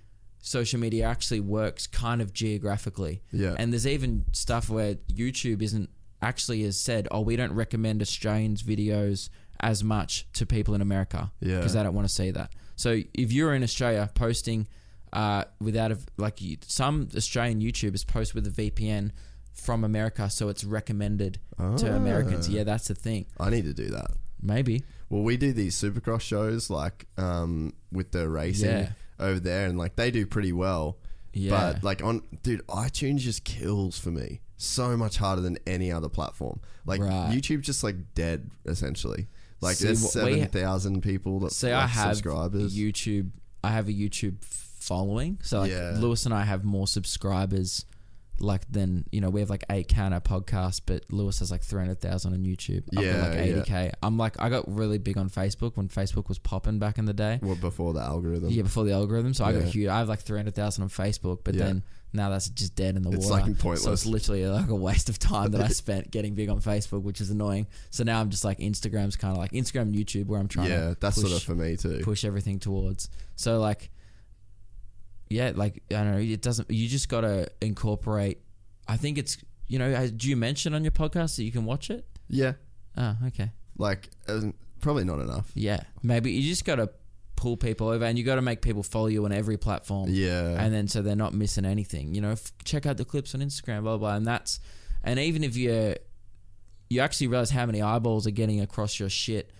social 0.45 0.81
media 0.81 1.05
actually 1.07 1.39
works 1.41 1.87
kind 1.87 2.21
of 2.21 2.33
geographically. 2.33 3.23
Yeah. 3.31 3.55
And 3.59 3.73
there's 3.73 3.87
even 3.87 4.25
stuff 4.33 4.69
where 4.69 4.97
YouTube 4.97 5.63
isn't 5.63 5.89
actually 6.23 6.63
has 6.63 6.79
said, 6.79 7.09
oh, 7.11 7.21
we 7.21 7.37
don't 7.37 7.53
recommend 7.53 8.01
Australians 8.01 8.63
videos 8.63 9.29
as 9.61 9.83
much 9.85 10.27
to 10.35 10.47
people 10.47 10.75
in 10.75 10.81
America 10.81 11.31
Yeah. 11.41 11.57
because 11.57 11.75
they 11.75 11.83
don't 11.83 11.95
want 11.95 12.09
to 12.09 12.13
see 12.15 12.31
that. 12.31 12.51
So 12.77 13.01
if 13.15 13.33
you're 13.33 13.55
in 13.55 13.63
Australia 13.63 14.09
posting 14.15 14.67
uh, 15.13 15.45
without 15.61 15.93
a 15.93 15.99
like 16.17 16.41
you, 16.41 16.57
some 16.67 17.09
Australian 17.15 17.61
YouTubers 17.61 18.07
post 18.07 18.35
with 18.35 18.47
a 18.47 18.51
VPN 18.51 19.11
from 19.53 19.85
America, 19.85 20.31
so 20.31 20.49
it's 20.49 20.65
recommended 20.65 21.39
to 21.77 21.95
Americans. 21.95 22.49
Ah. 22.49 22.53
Yeah, 22.53 22.65
that's 22.65 22.89
the 22.89 22.95
thing. 22.95 23.27
I 23.39 23.51
need 23.51 23.65
to 23.65 23.75
do 23.75 23.89
that. 23.91 24.13
Maybe. 24.41 24.83
Well, 25.11 25.23
we 25.23 25.37
do 25.37 25.53
these 25.53 25.77
supercross 25.77 26.23
shows 26.23 26.71
like 26.71 27.07
um, 27.19 27.75
with 27.93 28.11
the 28.13 28.29
racing 28.29 28.71
Yeah. 28.71 28.89
over 29.21 29.39
there, 29.39 29.67
and 29.67 29.77
like 29.79 29.95
they 29.97 30.11
do 30.11 30.27
pretty 30.27 30.53
well. 30.53 30.97
Yeah. 31.35 31.51
But 31.75 31.85
like 31.85 32.03
on, 32.03 32.23
dude, 32.43 32.67
iTunes 32.69 33.19
just 33.19 33.45
kills 33.45 33.99
for 33.99 34.11
me 34.11 34.41
so 34.63 34.97
much 34.97 35.17
harder 35.17 35.43
than 35.43 35.59
any 35.67 35.91
other 35.93 36.09
platform. 36.09 36.61
Like 36.87 37.01
Right. 37.01 37.31
YouTube's 37.33 37.67
just 37.67 37.83
like 37.85 38.15
dead 38.15 38.51
essentially. 38.67 39.29
Like 39.61 39.77
See, 39.77 39.87
there's 39.87 40.11
seven 40.13 40.47
thousand 40.49 41.03
people 41.03 41.41
that 41.41 41.53
See, 41.53 41.69
like, 41.73 41.85
I 41.85 41.87
have 41.87 42.17
subscribers. 42.17 42.77
YouTube. 42.77 43.31
I 43.65 43.71
have 43.71 43.89
a 43.89 43.93
YouTube 43.93 44.43
following. 44.43 45.39
So 45.43 45.61
like 45.61 45.71
Yeah. 45.71 45.97
Lewis 45.99 46.25
and 46.27 46.35
I 46.35 46.45
have 46.45 46.65
more 46.65 46.87
subscribers. 46.87 47.85
Like 48.41 48.63
than 48.73 49.05
you 49.13 49.21
know, 49.21 49.31
we 49.31 49.39
have 49.41 49.51
like 49.51 49.63
eight 49.71 49.87
k 49.87 50.01
on 50.01 50.13
our 50.13 50.21
podcast, 50.21 50.81
but 50.87 51.05
Lewis 51.13 51.39
has 51.41 51.53
like 51.53 51.63
three 51.63 51.81
hundred 51.81 52.01
thousand 52.01 52.33
on 52.33 52.41
YouTube. 52.41 52.83
I've 52.89 52.95
got 52.95 53.05
Yeah, 53.05 53.23
like 53.23 53.35
yeah. 53.35 53.41
eighty 53.43 53.63
k. 53.63 53.93
I'm 54.03 54.17
like, 54.19 54.41
I 54.41 54.49
got 54.49 54.65
really 54.75 54.99
big 54.99 55.17
on 55.17 55.29
Facebook 55.31 55.77
when 55.77 55.87
Facebook 55.89 56.29
was 56.29 56.39
popping 56.41 56.81
back 56.81 56.99
in 56.99 57.05
the 57.05 57.13
day. 57.13 57.39
well, 57.41 57.55
before 57.55 57.93
the 57.93 58.01
algorithm. 58.01 58.51
Yeah, 58.51 58.63
before 58.63 58.83
the 58.85 58.93
algorithm. 58.93 59.33
So 59.35 59.45
I 59.45 59.53
got 59.53 59.63
huge. 59.65 59.87
I 59.87 59.99
have 59.99 60.09
like 60.09 60.21
three 60.21 60.39
hundred 60.39 60.57
thousand 60.57 60.83
on 60.83 60.89
Facebook, 60.89 61.41
but 61.45 61.55
Yeah. 61.55 61.67
then 61.67 61.83
now 62.13 62.29
that's 62.31 62.49
just 62.51 62.75
dead 62.75 62.97
in 62.97 63.03
the 63.03 63.11
It's, 63.13 63.27
water. 63.29 63.47
like, 63.53 63.79
So 63.79 63.93
it's 63.93 64.05
literally 64.07 64.47
like 64.47 64.69
a 64.69 64.75
waste 64.75 65.09
of 65.09 65.19
time 65.19 65.51
that 65.53 65.61
I 65.63 65.69
spent 65.83 66.11
getting 66.11 66.35
big 66.35 66.49
on 66.51 66.61
Facebook, 66.61 67.03
which 67.03 67.21
is 67.21 67.31
annoying. 67.31 67.67
So 67.91 68.05
now 68.05 68.21
I'm 68.21 68.29
just 68.31 68.45
like 68.45 68.59
Instagram's 68.59 69.17
kind 69.17 69.33
of 69.33 69.39
like 69.39 69.53
Instagram, 69.53 69.83
and 69.83 69.95
YouTube, 69.95 70.27
where 70.27 70.39
I'm 70.39 70.49
trying 70.49 70.71
yeah, 70.71 70.91
to 70.91 70.97
that's 71.01 71.21
push, 71.21 71.31
sort 71.31 71.41
of 71.41 71.47
for 71.47 71.55
me 71.55 71.77
too. 71.77 72.01
push 72.05 72.25
everything 72.25 72.59
towards. 72.59 73.09
So 73.37 73.59
like, 73.61 73.91
yeah, 75.31 75.53
like 75.55 75.83
I 75.91 75.95
don't 76.05 76.13
know. 76.13 76.19
It 76.19 76.43
doesn't. 76.43 76.71
You 76.71 76.89
just 76.89 77.09
gotta 77.09 77.49
incorporate. 77.61 78.39
I 78.87 78.97
think 78.97 79.17
it's 79.19 79.39
you 79.69 79.79
know. 79.79 79.93
uh, 79.93 80.09
Do 80.15 80.29
you 80.29 80.37
mention 80.37 80.75
on 80.75 80.85
your 80.85 80.91
podcast 80.91 81.37
that 81.37 81.45
you 81.45 81.53
can 81.53 81.65
watch 81.65 81.89
it? 81.91 82.07
Yeah, 82.29 82.53
Oh, 82.97 83.17
okay. 83.29 83.51
like 83.79 84.11
uh, 84.29 84.41
probably 84.81 85.05
not 85.05 85.21
enough. 85.21 85.51
Yeah, 85.55 85.81
maybe 86.03 86.33
you 86.33 86.49
just 86.49 86.65
gotta 86.67 86.91
pull 87.43 87.57
people 87.57 87.89
over, 87.89 88.05
and 88.05 88.17
you 88.19 88.25
got 88.25 88.37
to 88.37 88.43
make 88.43 88.61
people 88.63 88.83
follow 88.83 89.09
you 89.09 89.25
on 89.25 89.33
every 89.33 89.57
platform. 89.57 90.07
Yeah, 90.11 90.63
and 90.63 90.73
then 90.73 90.87
so 90.89 91.03
they're 91.03 91.17
not 91.17 91.35
missing 91.35 91.65
anything. 91.65 92.15
You 92.15 92.21
know, 92.21 92.31
f- 92.33 92.53
check 92.65 92.87
out 92.87 92.97
the 92.97 93.05
clips 93.05 93.35
on 93.35 93.41
Instagram, 93.41 93.83
blah 93.83 93.97
blah, 93.97 93.99
blah. 93.99 94.15
and 94.17 94.27
that's 94.27 94.61
and 95.03 95.19
even 95.19 95.43
if 95.45 95.57
you 95.57 95.95
you 96.89 97.01
actually 97.01 97.27
realize 97.29 97.51
how 97.51 97.67
many 97.67 97.81
eyeballs 97.83 98.27
are 98.27 98.31
getting 98.43 98.61
across 98.61 99.01
your 99.01 99.09
shit, 99.09 99.51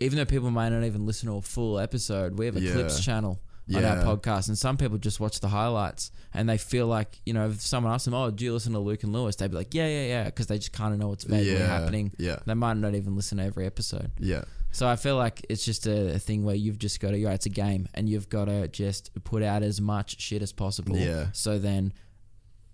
even 0.00 0.16
though 0.18 0.24
people 0.24 0.50
might 0.50 0.70
not 0.70 0.84
even 0.84 1.06
listen 1.06 1.28
to 1.28 1.36
a 1.36 1.42
full 1.42 1.78
episode, 1.78 2.38
we 2.38 2.46
have 2.46 2.56
a 2.56 2.60
Yeah. 2.60 2.72
clips 2.72 3.02
channel 3.04 3.38
on 3.74 3.84
our 3.84 3.96
podcast, 4.04 4.46
and 4.48 4.56
some 4.56 4.76
people 4.76 4.96
just 4.96 5.18
watch 5.18 5.40
the 5.40 5.48
highlights 5.48 6.12
and 6.32 6.48
they 6.48 6.56
feel 6.58 6.86
like 6.86 7.20
you 7.26 7.32
know 7.32 7.48
if 7.48 7.60
someone 7.60 7.92
asks 7.92 8.04
them, 8.04 8.14
"Oh, 8.14 8.30
do 8.30 8.44
you 8.44 8.52
listen 8.52 8.72
to 8.72 8.78
Luke 8.78 9.02
and 9.02 9.12
Lewis?" 9.12 9.36
They'd 9.36 9.50
be 9.50 9.56
like, 9.56 9.74
"Yeah, 9.74 9.88
yeah, 9.88 10.06
yeah," 10.06 10.24
because 10.24 10.46
they 10.46 10.58
just 10.58 10.72
kind 10.72 10.92
of 10.94 10.98
know 11.00 11.08
what's 11.08 11.24
vaguely 11.24 11.52
Yeah, 11.54 11.66
happening. 11.66 12.12
yeah. 12.18 12.38
they 12.46 12.54
might 12.54 12.76
not 12.76 12.94
even 12.94 13.16
listen 13.16 13.38
to 13.38 13.44
every 13.44 13.66
episode. 13.66 14.10
yeah, 14.18 14.44
So 14.72 14.86
I 14.86 14.96
feel 14.96 15.16
like 15.16 15.44
it's 15.48 15.64
just 15.64 15.86
a, 15.86 16.18
thing 16.18 16.44
where 16.44 16.54
you've 16.54 16.78
just 16.78 17.00
got 17.00 17.12
to, 17.12 17.18
yeah, 17.18 17.32
it's 17.32 17.46
a 17.46 17.50
game, 17.50 17.88
and 17.94 18.08
you've 18.08 18.28
got 18.28 18.46
to 18.46 18.68
just 18.68 19.10
put 19.24 19.42
out 19.42 19.62
as 19.62 19.80
much 19.80 20.20
shit 20.20 20.42
as 20.42 20.52
possible. 20.52 20.96
Yeah. 20.96 21.28
So 21.32 21.58
then, 21.58 21.94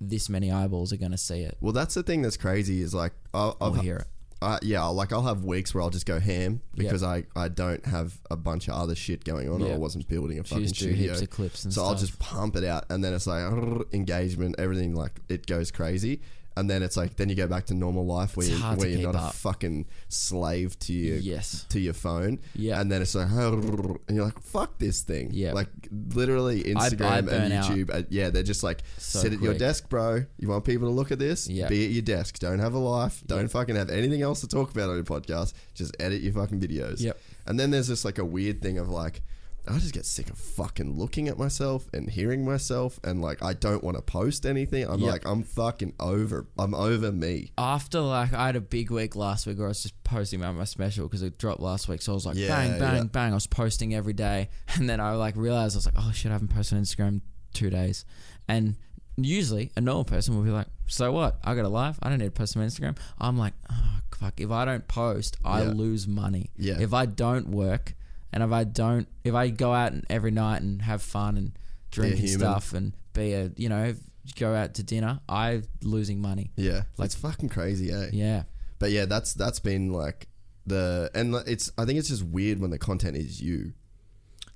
this 0.02 0.28
many 0.28 0.50
eyeballs 0.50 0.92
are 0.92 0.96
going 0.96 1.12
to 1.12 1.18
see 1.18 1.42
it 1.42 1.56
Well, 1.60 1.72
that's 1.72 1.94
the 1.94 2.02
thing 2.02 2.22
that's 2.22 2.36
crazy 2.36 2.82
is 2.82 2.92
like 2.92 3.12
I'll, 3.32 3.56
I've, 3.60 3.80
hear 3.80 3.98
it. 3.98 4.06
uh, 4.40 4.58
yeah, 4.62 4.84
like 4.84 5.12
I'll 5.12 5.22
have 5.22 5.44
weeks 5.44 5.72
where 5.74 5.82
I'll 5.82 5.90
just 5.90 6.06
go 6.06 6.18
ham 6.18 6.60
because 6.74 7.02
I, 7.02 7.24
I 7.36 7.48
don't 7.48 7.84
have 7.86 8.20
a 8.30 8.36
bunch 8.36 8.68
of 8.68 8.74
other 8.74 8.94
shit 8.94 9.24
going 9.24 9.48
on 9.48 9.62
or 9.62 9.72
I 9.72 9.76
wasn't 9.76 10.08
building 10.08 10.38
a 10.38 10.44
fucking 10.44 10.68
studio. 10.68 10.96
heaps 10.96 11.22
of 11.22 11.30
clips 11.30 11.64
and 11.64 11.72
so 11.72 11.82
stuff. 11.82 11.92
I'll 11.92 11.98
just 11.98 12.18
pump 12.18 12.56
it 12.56 12.64
out 12.64 12.86
and 12.90 13.02
then 13.04 13.14
it's 13.14 13.26
like 13.26 13.44
engagement, 13.92 14.56
everything 14.58 14.94
like 14.94 15.20
it 15.28 15.46
goes 15.46 15.70
crazy. 15.70 16.20
And 16.56 16.68
then 16.68 16.82
it's 16.82 16.96
like 16.96 17.16
then 17.16 17.28
you 17.28 17.34
go 17.34 17.46
back 17.46 17.66
to 17.66 17.74
normal 17.74 18.04
life 18.04 18.36
where, 18.36 18.46
It's 18.46 18.54
you, 18.56 18.62
hard 18.62 18.78
to 18.78 18.84
where 18.84 18.88
you're 18.90 19.10
keep 19.10 19.20
not 19.20 19.30
a 19.34 19.36
fucking 19.36 19.86
slave 20.08 20.78
to 20.80 20.92
your 20.92 21.16
Yes. 21.18 21.64
to 21.70 21.80
your 21.80 21.94
phone. 21.94 22.40
Yeah. 22.54 22.80
And 22.80 22.90
then 22.92 23.00
it's 23.02 23.14
like 23.14 23.28
and 23.30 24.00
you're 24.10 24.24
like 24.24 24.40
fuck 24.42 24.78
this 24.78 25.00
thing. 25.02 25.30
Yeah. 25.32 25.52
Like 25.52 25.68
literally 25.90 26.60
I 26.76 26.88
Instagram 26.90 27.26
burn 27.26 27.42
and 27.44 27.52
out. 27.54 27.64
YouTube. 27.64 27.94
uh, 27.94 28.02
yeah, 28.10 28.30
they're 28.30 28.42
just 28.42 28.62
like 28.62 28.82
So 28.98 29.20
sit 29.20 29.32
at 29.32 29.40
your 29.40 29.52
quick. 29.52 29.58
desk, 29.58 29.88
bro. 29.88 30.24
You 30.38 30.48
want 30.48 30.64
people 30.64 30.88
to 30.88 30.94
look 30.94 31.10
at 31.10 31.18
this? 31.18 31.48
Yeah. 31.48 31.68
Be 31.68 31.84
at 31.86 31.90
your 31.90 32.02
desk. 32.02 32.38
Don't 32.38 32.58
have 32.58 32.74
a 32.74 32.78
life. 32.78 33.22
Don't 33.26 33.48
fucking 33.48 33.76
have 33.76 33.90
anything 33.90 34.22
else 34.22 34.40
to 34.42 34.48
talk 34.48 34.70
about 34.70 34.90
on 34.90 34.96
your 34.96 35.04
podcast. 35.04 35.54
Just 35.74 35.96
edit 36.00 36.20
your 36.22 36.32
fucking 36.34 36.60
videos. 36.60 37.00
Yep. 37.00 37.18
And 37.46 37.58
then 37.58 37.70
there's 37.70 37.88
this 37.88 38.04
like 38.04 38.18
a 38.18 38.24
weird 38.24 38.62
thing 38.62 38.78
of 38.78 38.88
like, 38.88 39.22
I 39.68 39.78
just 39.78 39.94
get 39.94 40.04
sick 40.06 40.28
of 40.30 40.38
fucking 40.38 40.98
looking 40.98 41.28
at 41.28 41.38
myself 41.38 41.86
and 41.94 42.10
hearing 42.10 42.44
myself, 42.44 42.98
and 43.04 43.22
like 43.22 43.42
I 43.42 43.52
don't 43.54 43.82
want 43.84 43.96
to 43.96 44.02
post 44.02 44.44
anything. 44.44 44.86
I'm 44.88 44.98
Yep. 45.00 45.10
like, 45.10 45.22
I'm 45.24 45.42
fucking 45.44 45.94
over. 46.00 46.46
I'm 46.58 46.74
over 46.74 47.12
me. 47.12 47.52
After 47.56 48.00
like 48.00 48.32
I 48.34 48.46
had 48.46 48.56
a 48.56 48.60
big 48.60 48.90
week 48.90 49.14
last 49.14 49.46
week 49.46 49.58
where 49.58 49.66
I 49.66 49.68
was 49.68 49.82
just 49.82 50.02
posting 50.02 50.40
about 50.40 50.56
my 50.56 50.64
special 50.64 51.06
because 51.06 51.22
it 51.22 51.38
dropped 51.38 51.60
last 51.60 51.88
week, 51.88 52.02
so 52.02 52.12
I 52.12 52.14
was 52.14 52.26
like 52.26 52.36
Yeah, 52.36 52.48
bang 52.48 52.78
bang 52.78 52.96
yeah. 52.96 53.02
bang. 53.04 53.30
I 53.30 53.34
was 53.34 53.46
posting 53.46 53.94
every 53.94 54.14
day, 54.14 54.48
and 54.74 54.88
then 54.90 55.00
I 55.00 55.12
like 55.12 55.36
realized 55.36 55.76
I 55.76 55.78
was 55.78 55.86
like, 55.86 55.94
oh 55.98 56.10
shit, 56.12 56.30
I 56.30 56.34
haven't 56.34 56.48
posted 56.48 56.78
on 56.78 56.84
Instagram 56.84 57.08
in 57.08 57.22
two 57.54 57.70
days, 57.70 58.04
and 58.48 58.76
usually 59.16 59.70
a 59.76 59.80
normal 59.80 60.04
person 60.04 60.34
will 60.36 60.42
be 60.42 60.50
like, 60.50 60.66
so 60.86 61.12
what? 61.12 61.38
I 61.44 61.54
got 61.54 61.64
a 61.64 61.68
life. 61.68 61.98
I 62.02 62.08
don't 62.08 62.18
need 62.18 62.24
to 62.26 62.30
post 62.30 62.56
on 62.56 62.66
Instagram. 62.66 62.96
I'm 63.18 63.38
like, 63.38 63.54
oh 63.70 63.98
fuck. 64.16 64.40
If 64.40 64.50
I 64.50 64.64
don't 64.64 64.86
post, 64.88 65.36
I 65.44 65.62
Yeah. 65.62 65.70
lose 65.70 66.08
money. 66.08 66.50
Yeah. 66.56 66.80
If 66.80 66.92
I 66.94 67.06
don't 67.06 67.48
work, 67.48 67.94
and 68.32 68.42
if 68.42 68.50
I 68.52 68.64
don't, 68.64 69.08
if 69.24 69.34
I 69.34 69.48
go 69.50 69.72
out 69.72 69.92
and 69.92 70.04
every 70.10 70.30
night 70.30 70.62
and 70.62 70.82
have 70.82 71.02
fun 71.02 71.36
and 71.36 71.58
drink 71.90 72.12
and 72.14 72.20
human. 72.20 72.38
stuff 72.40 72.72
and 72.72 72.92
be 73.12 73.32
a, 73.34 73.50
you 73.56 73.68
know, 73.68 73.94
go 74.38 74.54
out 74.54 74.74
to 74.74 74.82
dinner, 74.82 75.20
I'm 75.28 75.64
losing 75.82 76.20
money. 76.20 76.50
Yeah, 76.56 76.82
Like- 76.96 77.06
it's 77.06 77.14
fucking 77.14 77.48
crazy, 77.50 77.90
eh? 77.92 78.08
Yeah. 78.12 78.44
But 78.78 78.90
yeah, 78.90 79.04
that's 79.04 79.34
that's 79.34 79.60
been 79.60 79.92
like 79.92 80.28
the 80.66 81.10
and 81.14 81.34
it's. 81.46 81.70
I 81.78 81.84
think 81.84 81.98
it's 81.98 82.08
just 82.08 82.24
weird 82.24 82.60
when 82.60 82.70
the 82.70 82.78
content 82.78 83.16
is 83.16 83.40
you. 83.40 83.72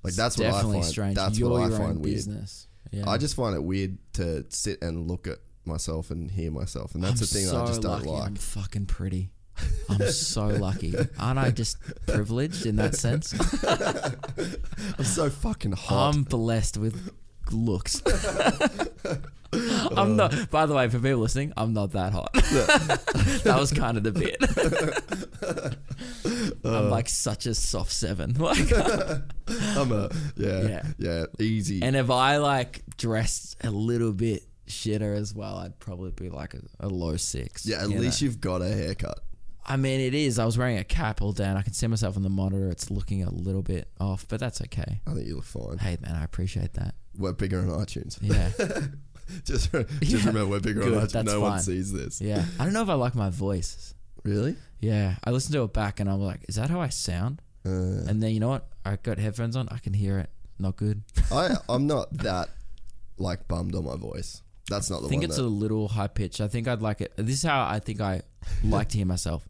Like 0.03 0.13
that's 0.13 0.35
It's 0.39 0.43
what 0.43 0.53
I 0.53 0.61
find. 0.63 0.85
strange. 0.85 1.15
That's 1.15 1.37
You're 1.39 1.49
what 1.49 1.71
I 1.71 1.77
find 1.77 1.99
weird. 2.01 2.15
business. 2.15 2.67
Yeah. 2.91 3.09
I 3.09 3.17
just 3.17 3.35
find 3.35 3.55
it 3.55 3.63
weird 3.63 3.97
to 4.13 4.45
sit 4.49 4.81
and 4.81 5.07
look 5.09 5.27
at 5.27 5.37
myself 5.65 6.11
and 6.11 6.29
hear 6.31 6.51
myself, 6.51 6.93
and 6.95 7.03
that's 7.03 7.13
I'm 7.13 7.17
the 7.19 7.25
thing 7.27 7.45
that 7.47 7.55
I 7.55 7.65
just 7.67 7.81
don't 7.81 7.91
lucky 7.91 8.07
like. 8.09 8.27
I'm 8.27 8.35
fucking 8.35 8.85
pretty. 8.85 9.31
I'm 9.89 10.07
so 10.11 10.47
lucky. 10.47 10.93
Aren't 11.19 11.39
I 11.39 11.51
just 11.51 11.77
privileged 12.07 12.65
in 12.65 12.75
that 12.77 12.95
sense? 12.95 13.33
I'm 14.99 15.05
so 15.05 15.29
fucking 15.29 15.73
hot. 15.73 16.15
I'm 16.15 16.23
blessed 16.23 16.77
with 16.77 17.11
looks. 17.51 18.01
I'm 19.53 20.15
not. 20.17 20.49
By 20.51 20.65
the 20.65 20.73
way, 20.73 20.89
for 20.89 20.99
people 20.99 21.19
listening, 21.19 21.53
I'm 21.55 21.73
not 21.73 21.91
that 21.93 22.11
hot. 22.11 22.33
that 22.33 23.55
was 23.57 23.71
kind 23.71 23.97
of 23.97 24.03
the 24.03 24.11
bit. 24.11 25.77
Uh. 26.65 26.77
I'm 26.79 26.89
like 26.89 27.07
such 27.07 27.45
a 27.45 27.53
soft 27.53 27.91
seven. 27.91 28.33
Like, 28.33 28.71
I'm 29.77 29.91
a 29.91 30.09
yeah, 30.35 30.61
Yeah. 30.67 30.83
yeah, 30.97 31.25
easy. 31.39 31.81
and 31.81 31.95
if 31.95 32.09
I 32.09 32.37
like 32.37 32.81
dressed 32.97 33.55
a 33.63 33.69
little 33.71 34.11
bit 34.11 34.43
shitter 34.67 35.15
as 35.15 35.33
well, 35.33 35.57
I'd 35.57 35.79
probably 35.79 36.11
be 36.11 36.29
like 36.29 36.53
a, 36.53 36.61
a 36.81 36.89
low 36.89 37.15
six. 37.17 37.65
yeah, 37.65 37.81
at 37.81 37.89
least 37.89 38.21
know? 38.21 38.25
you've 38.25 38.41
got 38.41 38.61
a 38.61 38.67
haircut. 38.67 39.19
I 39.67 39.75
mean, 39.77 39.99
it 39.99 40.13
is. 40.13 40.39
I 40.39 40.45
was 40.45 40.57
wearing 40.57 40.77
a 40.77 40.83
cap 40.83 41.21
all 41.21 41.33
day, 41.33 41.43
and 41.45 41.57
I 41.57 41.61
can 41.61 41.73
see 41.73 41.87
myself 41.87 42.15
on 42.15 42.23
the 42.23 42.29
monitor. 42.29 42.69
It's 42.69 42.89
looking 42.89 43.23
a 43.23 43.29
little 43.29 43.61
bit 43.61 43.89
off, 43.99 44.25
but 44.27 44.39
that's 44.39 44.61
okay. 44.61 45.01
I 45.05 45.13
think 45.13 45.27
you 45.27 45.35
look 45.35 45.43
fine. 45.45 45.77
Hey, 45.77 45.97
man, 46.01 46.15
I 46.15 46.23
appreciate 46.23 46.73
that. 46.73 46.95
We're 47.17 47.33
bigger 47.33 47.59
on 47.59 47.67
iTunes. 47.67 48.17
Yeah, 48.21 48.49
just 49.43 49.71
just 49.71 50.01
Yeah. 50.01 50.17
remember, 50.19 50.47
we're 50.47 50.59
bigger 50.59 50.81
Good, 50.81 50.93
on 50.97 51.07
iTunes. 51.07 51.25
No 51.25 51.41
one 51.41 51.59
sees 51.59 51.91
this. 51.91 52.21
yeah. 52.21 52.45
I 52.59 52.63
don't 52.63 52.73
know 52.73 52.81
if 52.83 52.89
I 52.89 52.93
like 52.93 53.15
my 53.15 53.29
voice. 53.29 53.93
Really? 54.23 54.55
Yeah, 54.79 55.15
I 55.23 55.31
listened 55.31 55.53
to 55.53 55.63
it 55.63 55.73
back, 55.73 55.99
and 55.99 56.09
I'm 56.09 56.21
like, 56.21 56.45
is 56.47 56.55
that 56.55 56.69
how 56.69 56.79
I 56.79 56.89
sound? 56.89 57.41
Uh, 57.65 57.69
And 58.07 58.21
then 58.23 58.31
you 58.31 58.39
know 58.39 58.49
what? 58.49 58.67
I 58.85 58.95
got 58.97 59.17
headphones 59.17 59.55
on. 59.57 59.67
I 59.69 59.79
can 59.79 59.93
hear 59.93 60.19
it. 60.19 60.29
Not 60.59 60.77
good. 60.77 61.01
I 61.31 61.55
I'm 61.67 61.87
not 61.87 62.11
that 62.19 62.49
like 63.17 63.47
bummed 63.47 63.75
on 63.75 63.83
my 63.85 63.95
voice. 63.97 64.41
That's 64.69 64.89
not 64.89 65.01
the 65.01 65.07
I 65.07 65.09
think 65.09 65.23
it's 65.23 65.37
that, 65.37 65.43
a 65.43 65.47
little 65.47 65.87
high 65.87 66.07
pitched. 66.07 66.39
I 66.41 66.47
think 66.47 66.67
I'd 66.67 66.81
like 66.81 67.01
it. 67.01 67.13
This 67.17 67.35
is 67.35 67.43
how 67.43 67.65
I 67.65 67.79
think 67.79 67.99
I 68.01 68.21
like 68.63 68.89
to 68.89 68.97
hear 68.97 69.05
myself. 69.07 69.47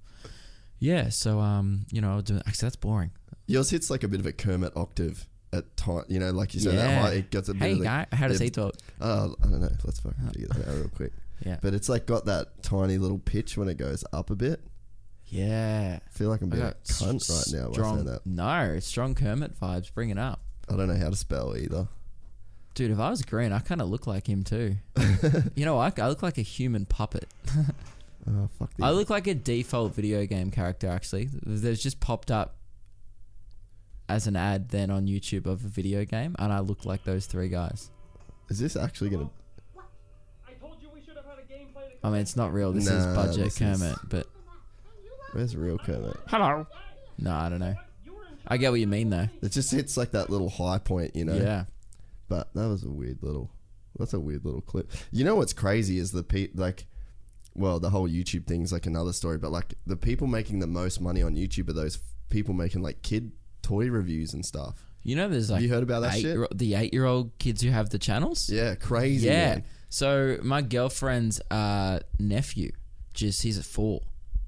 Yeah. 0.80 1.10
So 1.10 1.40
um, 1.40 1.86
you 1.92 2.02
know, 2.02 2.12
I'll 2.12 2.22
do 2.22 2.38
actually 2.46 2.66
that's 2.68 2.76
boring. 2.76 3.12
yours 3.48 3.70
hits 3.70 3.90
like 3.90 4.04
a 4.04 4.08
bit 4.08 4.20
of 4.20 4.26
a 4.26 4.32
Kermit 4.34 4.74
octave 4.76 5.28
at 5.54 5.76
time. 5.78 6.04
You 6.08 6.20
know, 6.20 6.32
like 6.32 6.54
you 6.54 6.60
said, 6.60 6.74
that 6.78 6.90
Yeah. 6.90 7.02
high, 7.02 7.14
it 7.14 7.32
gets 7.32 7.50
a 7.50 7.54
bit 7.54 7.62
Hey 7.64 7.72
of 7.74 7.84
guy, 7.84 8.06
how 8.12 8.28
does 8.28 8.40
he 8.40 8.50
talk? 8.50 8.76
Uh, 9.02 9.30
I 9.42 9.48
don't 9.48 9.62
know. 9.62 9.70
Let's 9.84 10.00
fucking 10.00 10.28
figure 10.34 10.48
that 10.50 10.68
out 10.68 10.76
real 10.76 10.90
quick. 10.90 11.14
Yeah. 11.46 11.58
But 11.62 11.76
it's 11.76 11.88
like 11.88 12.08
got 12.08 12.26
that 12.26 12.64
tiny 12.64 12.98
little 12.98 13.20
pitch 13.20 13.58
when 13.58 13.68
it 13.70 13.78
goes 13.78 14.04
up 14.12 14.32
a 14.32 14.36
bit. 14.36 14.60
Yeah. 15.28 16.00
I 16.04 16.10
feel 16.10 16.30
like 16.30 16.42
I'm 16.42 16.50
being 16.50 16.64
a 16.64 16.68
got 16.70 16.84
cunt 16.86 17.16
s- 17.30 17.54
right 17.54 17.60
now 17.62 17.68
by 17.68 17.74
strong, 17.74 17.96
saying 17.98 18.06
that. 18.08 18.26
No, 18.26 18.74
it's 18.76 18.88
strong 18.88 19.14
Kermit 19.14 19.60
vibes. 19.60 19.94
Bring 19.94 20.10
it 20.10 20.18
up. 20.18 20.40
I 20.68 20.76
don't 20.76 20.88
know 20.88 20.98
how 20.98 21.12
to 21.12 21.16
spell 21.16 21.56
either. 21.56 21.88
Dude, 22.74 22.90
if 22.90 22.98
I 23.00 23.12
was 23.12 23.22
green, 23.22 23.52
I 23.52 23.60
kind 23.60 23.82
of 23.82 23.90
look 23.90 24.08
like 24.08 24.28
him 24.28 24.44
too. 24.44 24.78
you 25.56 25.64
know, 25.66 25.78
I, 25.78 25.92
I 25.98 26.08
look 26.10 26.24
like 26.24 26.40
a 26.40 26.42
human 26.44 26.86
puppet. 26.86 27.28
Oh 28.30 28.50
fuck. 28.60 28.72
I 28.82 28.92
look 28.92 29.10
like 29.10 29.28
a 29.28 29.34
default 29.34 29.96
video 29.96 30.26
game 30.26 30.52
character. 30.52 30.88
Actually, 30.88 31.30
there's 31.32 31.82
just 31.82 32.00
popped 32.00 32.30
up 32.32 32.56
as 34.10 34.28
an 34.28 34.36
ad 34.36 34.70
then 34.70 34.90
on 34.90 35.08
YouTube 35.08 35.46
of 35.46 35.64
a 35.64 35.68
video 35.68 36.04
game, 36.06 36.36
and 36.40 36.52
I 36.52 36.60
look 36.60 36.86
like 36.86 37.04
those 37.04 37.26
three 37.26 37.50
guys. 37.50 37.90
Is 38.50 38.60
this 38.60 38.76
actually 38.76 39.10
gonna? 39.10 39.30
I 40.48 40.54
told 40.54 40.82
you 40.82 40.90
we 40.94 41.02
should 41.02 41.16
have 41.16 41.26
had 41.26 41.38
a 41.40 41.42
gameplay 41.54 41.90
I 42.04 42.10
mean, 42.10 42.22
it's 42.22 42.36
not 42.36 42.54
real. 42.54 42.72
This 42.74 42.88
is 42.88 43.06
budget 43.16 43.46
this 43.46 43.62
is- 43.62 43.80
Kermit, 43.80 43.98
but 44.10 44.28
Where's 45.34 45.56
real 45.56 45.78
Kermit? 45.78 46.18
hello. 46.28 46.66
No, 47.20 47.32
I 47.34 47.50
don't 47.50 47.60
know. 47.60 47.76
I 48.48 48.56
get 48.58 48.72
what 48.72 48.80
you 48.80 48.88
mean 48.88 49.10
though. 49.10 49.28
It 49.42 49.52
just 49.52 49.72
hits 49.72 49.98
like 49.98 50.12
that 50.12 50.30
little 50.30 50.50
high 50.50 50.78
point, 50.78 51.16
you 51.16 51.26
know. 51.26 51.36
Yeah. 51.36 51.66
But 52.30 52.54
that 52.54 52.68
was 52.68 52.84
a 52.84 52.90
weird 52.90 53.20
little. 53.22 53.52
That's 54.00 54.14
a 54.14 54.20
weird 54.20 54.46
little 54.46 54.62
clip. 54.62 54.90
You 55.12 55.26
know 55.26 55.36
what's 55.36 55.54
crazy 55.54 55.98
is 55.98 56.12
the 56.12 56.24
pe 56.24 56.48
like, 56.56 56.86
well, 57.58 57.80
the 57.80 57.90
whole 57.90 58.08
YouTube 58.08 58.46
thing 58.48 58.62
is 58.62 58.72
like 58.72 58.86
another 58.86 59.14
story. 59.14 59.38
But 59.38 59.52
like 59.52 59.74
the 59.86 59.98
people 59.98 60.28
making 60.28 60.60
the 60.60 60.68
most 60.68 61.02
money 61.02 61.22
on 61.22 61.36
YouTube 61.36 61.70
are 61.70 61.74
those 61.74 62.00
people 62.30 62.54
making 62.54 62.82
like 62.82 63.02
kid 63.02 63.32
toy 63.62 63.90
reviews 63.90 64.34
and 64.34 64.46
stuff. 64.46 64.84
You 65.04 65.16
know, 65.16 65.28
there's 65.28 65.50
like 65.50 65.62
you 65.62 65.70
heard 65.70 65.84
about 65.84 66.02
that 66.02 66.16
eight 66.16 66.22
shit? 66.22 66.36
year- 66.36 66.48
the 66.54 66.76
eight-year-old 66.76 67.38
kids 67.40 67.62
who 67.62 67.70
have 67.70 67.90
the 67.90 68.00
channels. 68.00 68.50
Yeah, 68.50 68.76
crazy. 68.76 69.28
Yeah. 69.28 69.50
man. 69.56 69.64
So 69.90 70.38
my 70.44 70.62
girlfriend's 70.62 71.40
uh, 71.50 72.00
nephew, 72.20 72.72
just 73.14 73.42
he's 73.42 73.58
at 73.58 73.66
four. 73.66 74.02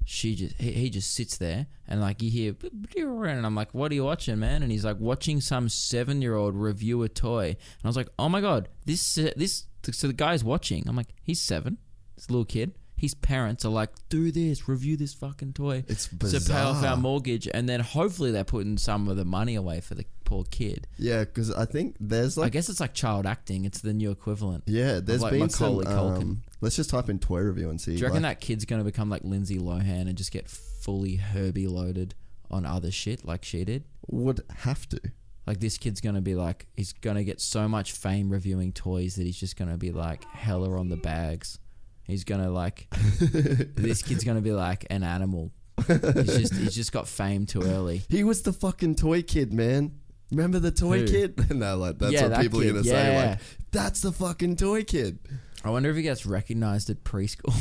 She 0.04 0.34
just 0.34 0.56
he, 0.60 0.72
he 0.72 0.90
just 0.90 1.14
sits 1.14 1.36
there 1.38 1.66
and 1.86 2.00
like 2.00 2.20
you 2.22 2.30
hear 2.30 2.54
and 2.96 3.46
I'm 3.46 3.54
like, 3.54 3.72
what 3.72 3.90
are 3.92 3.94
you 3.94 4.04
watching, 4.04 4.38
man? 4.38 4.62
And 4.62 4.70
he's 4.72 4.84
like 4.84 4.98
watching 4.98 5.40
some 5.40 5.68
seven 5.68 6.20
year 6.20 6.34
old 6.34 6.54
review 6.54 7.02
a 7.02 7.08
toy. 7.08 7.46
And 7.48 7.84
I 7.84 7.88
was 7.88 7.96
like, 7.96 8.08
oh 8.18 8.28
my 8.28 8.40
god, 8.40 8.68
this 8.86 9.16
uh, 9.18 9.30
this 9.36 9.66
so 9.92 10.06
the 10.08 10.12
guy's 10.12 10.44
watching. 10.44 10.84
I'm 10.88 10.96
like, 10.96 11.14
he's 11.22 11.40
seven, 11.40 11.78
this 12.16 12.28
little 12.28 12.44
kid. 12.44 12.74
His 13.00 13.14
parents 13.14 13.64
are 13.64 13.70
like, 13.70 13.88
do 14.10 14.30
this, 14.30 14.68
review 14.68 14.98
this 14.98 15.14
fucking 15.14 15.54
toy. 15.54 15.84
It's 15.88 16.06
to 16.08 16.38
pay 16.38 16.58
off 16.60 16.84
our 16.84 16.98
mortgage, 16.98 17.48
and 17.52 17.66
then 17.66 17.80
hopefully 17.80 18.30
they're 18.30 18.44
putting 18.44 18.76
some 18.76 19.08
of 19.08 19.16
the 19.16 19.24
money 19.24 19.54
away 19.54 19.80
for 19.80 19.94
the 19.94 20.04
poor 20.26 20.44
kid. 20.50 20.86
Yeah, 20.98 21.20
because 21.20 21.50
I 21.50 21.64
think 21.64 21.96
there's 21.98 22.36
like. 22.36 22.48
I 22.48 22.50
guess 22.50 22.68
it's 22.68 22.78
like 22.78 22.92
child 22.92 23.24
acting. 23.24 23.64
It's 23.64 23.80
the 23.80 23.94
new 23.94 24.10
equivalent. 24.10 24.64
yeah, 24.66 25.00
there's 25.00 25.22
like 25.22 25.32
been 25.32 25.40
Macaulay 25.40 25.86
some. 25.86 25.96
Um, 25.96 26.42
let's 26.60 26.76
just 26.76 26.90
type 26.90 27.08
in 27.08 27.18
toy 27.18 27.40
review 27.40 27.70
and 27.70 27.80
see. 27.80 27.92
Do 27.92 28.00
you 28.00 28.04
reckon 28.04 28.22
like- 28.22 28.38
that 28.40 28.44
kid's 28.44 28.66
gonna 28.66 28.84
become 28.84 29.08
like 29.08 29.24
Lindsay 29.24 29.56
Lohan 29.58 30.02
and 30.06 30.14
just 30.14 30.30
get 30.30 30.46
fully 30.50 31.16
Herbie 31.16 31.68
loaded 31.68 32.14
on 32.50 32.66
other 32.66 32.90
shit 32.90 33.24
like 33.24 33.46
she 33.46 33.64
did? 33.64 33.84
would 34.08 34.42
have 34.58 34.86
to? 34.90 35.00
Like 35.46 35.60
this 35.60 35.78
kid's 35.78 36.02
gonna 36.02 36.20
be 36.20 36.34
like 36.34 36.66
he's 36.76 36.92
gonna 36.92 37.24
get 37.24 37.40
so 37.40 37.66
much 37.66 37.92
fame 37.92 38.28
reviewing 38.28 38.72
toys 38.72 39.14
that 39.16 39.22
he's 39.24 39.40
just 39.40 39.56
gonna 39.56 39.78
be 39.78 39.90
like 39.90 40.22
hella 40.24 40.78
on 40.78 40.90
the 40.90 40.96
bags. 40.98 41.58
He's 42.10 42.24
gonna 42.24 42.50
like 42.50 42.86
this 43.20 44.02
kid's 44.02 44.24
gonna 44.24 44.40
be 44.42 44.52
like 44.52 44.86
an 44.90 45.02
animal. 45.02 45.52
He's 45.86 46.36
just 46.38 46.54
he's 46.54 46.74
just 46.74 46.92
got 46.92 47.08
fame 47.08 47.46
too 47.46 47.62
early. 47.62 48.02
He 48.10 48.22
was 48.24 48.42
the 48.42 48.52
fucking 48.52 48.96
toy 48.96 49.22
kid, 49.22 49.52
man. 49.52 49.92
Remember 50.30 50.58
the 50.58 50.70
toy 50.70 51.00
Who? 51.00 51.06
kid? 51.06 51.50
no, 51.54 51.76
like 51.76 51.98
that's 51.98 52.12
Yeah, 52.12 52.22
what 52.24 52.30
that 52.32 52.40
people 52.42 52.60
are 52.60 52.64
kid, 52.64 52.70
gonna 52.72 52.84
say. 52.84 53.12
yeah. 53.14 53.30
Like, 53.30 53.38
that's 53.72 54.00
the 54.02 54.12
fucking 54.12 54.56
toy 54.56 54.84
kid. 54.84 55.18
I 55.64 55.70
wonder 55.70 55.90
if 55.90 55.96
he 55.96 56.02
gets 56.02 56.24
recognized 56.26 56.88
at 56.90 57.02
preschool. 57.04 57.54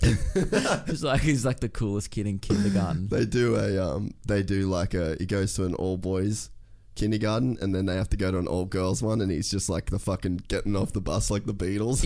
he's 0.86 1.02
like 1.04 1.20
he's 1.20 1.44
like 1.44 1.60
the 1.60 1.68
coolest 1.68 2.10
kid 2.10 2.26
in 2.26 2.38
kindergarten. 2.38 3.08
They 3.08 3.24
do 3.26 3.56
a 3.56 3.78
um, 3.78 4.10
they 4.26 4.42
do 4.42 4.68
like 4.68 4.94
a. 4.94 5.16
He 5.18 5.26
goes 5.26 5.54
to 5.54 5.64
an 5.64 5.74
all 5.74 5.96
boys 5.96 6.50
kindergarten, 6.96 7.56
and 7.60 7.74
then 7.74 7.86
they 7.86 7.94
have 7.94 8.08
to 8.10 8.16
go 8.16 8.30
to 8.30 8.38
an 8.38 8.46
all 8.46 8.64
girls 8.66 9.02
one, 9.02 9.20
and 9.20 9.30
he's 9.30 9.50
just 9.50 9.68
like 9.68 9.90
the 9.90 9.98
fucking 9.98 10.42
getting 10.48 10.76
off 10.76 10.92
the 10.92 11.00
bus 11.00 11.30
like 11.30 11.44
the 11.46 11.54
Beatles. 11.54 12.02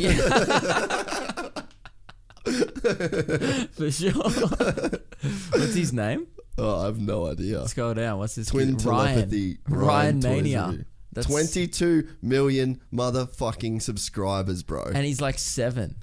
For 3.73 3.91
sure. 3.91 4.13
What's 5.51 5.75
his 5.75 5.93
name? 5.93 6.27
oh, 6.59 6.83
I 6.83 6.87
have 6.87 6.99
no 6.99 7.27
idea. 7.27 7.61
Let's 7.61 7.75
go 7.75 7.95
down. 7.95 8.19
What's 8.19 8.35
his 8.35 8.49
Twin 8.49 8.77
kid? 8.77 8.85
Ryan. 8.87 9.15
telepathy. 9.15 9.59
Ryan, 9.69 10.21
Toys 10.21 10.31
Mania. 10.31 10.85
That's- 11.13 11.31
22 11.33 12.09
million 12.23 12.81
motherfucking 12.93 13.81
subscribers, 13.83 14.63
bro. 14.63 14.85
And 14.85 15.05
he's 15.07 15.21
like 15.21 15.39
seven. 15.39 16.03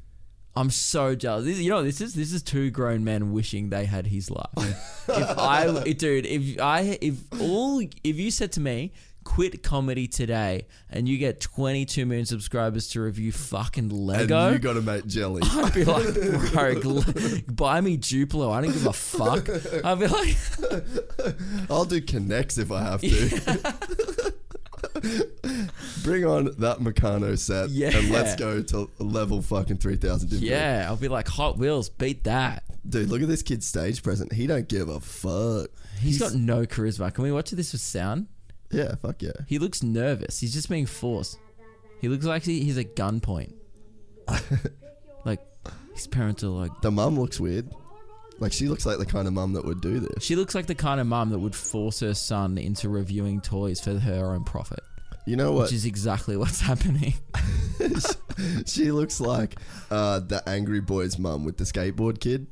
I'm 0.57 0.69
so 0.69 1.15
jealous. 1.15 1.43
This, 1.45 1.59
you 1.59 1.69
know, 1.69 1.83
this 1.83 1.99
is 1.99 2.13
this 2.13 2.31
is 2.31 2.41
two 2.41 2.69
grown 2.71 3.03
men 3.03 3.33
wishing 3.33 3.69
they 3.69 3.83
had 3.85 4.07
his 4.07 4.31
life. 4.31 4.47
if 5.09 5.37
I, 5.37 5.83
dude, 5.97 6.25
if 6.25 6.61
I, 6.61 6.97
if 7.01 7.17
all, 7.41 7.81
if 7.81 8.15
you 8.15 8.31
said 8.31 8.53
to 8.53 8.61
me, 8.61 8.93
quit 9.25 9.61
comedy 9.63 10.07
today, 10.07 10.65
and 10.89 11.09
you 11.09 11.17
get 11.17 11.41
22 11.41 12.05
million 12.05 12.25
subscribers 12.25 12.87
to 12.89 13.01
review 13.01 13.33
fucking 13.33 13.85
and 13.85 13.91
Lego, 13.91 14.53
you 14.53 14.59
got 14.59 14.73
to 14.73 14.81
make 14.81 15.05
jelly. 15.07 15.41
I'd 15.45 15.73
be 15.73 15.83
like, 15.83 16.03
bro, 16.13 16.75
gl- 16.75 17.55
buy 17.55 17.81
me 17.81 17.97
Duplo. 17.97 18.53
I 18.53 18.61
don't 18.61 18.71
give 18.71 18.85
a 18.85 18.93
fuck. 18.93 19.49
I'd 19.83 19.99
be 19.99 20.07
like, 20.07 20.37
I'll 21.69 21.83
do 21.85 21.99
K'NEX 21.99 22.57
if 22.59 22.71
I 22.71 22.83
have 22.83 23.01
to. 23.01 24.33
Bring 26.03 26.23
on 26.25 26.45
that 26.59 26.77
Meccano 26.79 27.37
set 27.37 27.69
Yeah. 27.69 27.97
and 27.97 28.11
let's 28.11 28.35
go 28.35 28.61
to 28.61 28.89
level 28.99 29.41
fucking 29.41 29.77
3000 29.77 30.29
different. 30.29 30.47
yeah, 30.49 30.85
I'll 30.87 30.95
be 30.95 31.07
like, 31.07 31.27
Hot 31.29 31.57
Wheels, 31.57 31.89
beat 31.89 32.23
that. 32.25 32.63
Dude, 32.87 33.09
look 33.09 33.21
at 33.21 33.27
this 33.27 33.41
kid's 33.41 33.65
stage 33.65 34.03
present. 34.03 34.31
He 34.33 34.45
don't 34.47 34.67
give 34.69 34.87
a 34.89 34.99
fuck. 34.99 35.69
He's 35.99 36.19
got 36.19 36.33
no 36.35 36.65
charisma. 36.65 37.11
Can 37.13 37.23
we 37.23 37.31
watch 37.31 37.49
this 37.51 37.71
with 37.71 37.81
sound? 37.81 38.27
Yeah, 38.71 38.95
fuck 38.95 39.21
yeah. 39.21 39.31
He 39.47 39.59
looks 39.59 39.83
nervous. 39.83 40.39
He's 40.39 40.53
just 40.53 40.69
being 40.69 40.85
forced. 40.85 41.37
He 42.01 42.07
looks 42.09 42.25
like 42.25 42.43
he, 42.43 42.61
he's 42.63 42.77
at 42.77 42.95
gunpoint. 42.95 43.53
like 45.25 45.39
his 45.93 46.07
parents 46.07 46.43
are 46.43 46.47
like. 46.49 46.81
The 46.81 46.91
mum 46.91 47.19
looks 47.19 47.39
weird. 47.39 47.69
Like 48.39 48.51
she 48.51 48.67
looks 48.67 48.85
like 48.85 48.97
the 48.97 49.05
kind 49.05 49.27
of 49.27 49.33
mum 49.33 49.53
that 49.53 49.63
would 49.63 49.81
do 49.81 49.99
this. 49.99 50.23
She 50.23 50.35
looks 50.35 50.53
like 50.55 50.65
the 50.65 50.75
kind 50.75 50.99
of 50.99 51.07
mum 51.07 51.29
that 51.29 51.39
would 51.39 51.55
force 51.55 52.01
her 52.01 52.13
son 52.13 52.57
into 52.57 52.89
reviewing 52.89 53.39
toys 53.39 53.79
for 53.79 53.97
her 53.97 54.33
own 54.33 54.43
profit, 54.43 54.81
You 55.25 55.37
know 55.37 55.53
what? 55.53 55.63
which 55.63 55.73
is 55.73 55.85
exactly 55.85 56.35
what's 56.35 56.59
happening. 56.59 57.13
she 58.65 58.91
looks 58.91 59.21
like 59.21 59.55
uh, 59.89 60.19
the 60.19 60.43
angry 60.47 60.81
boy's 60.81 61.17
mum 61.17 61.45
with 61.45 61.57
the 61.57 61.63
skateboard 61.63 62.19
kid. 62.19 62.47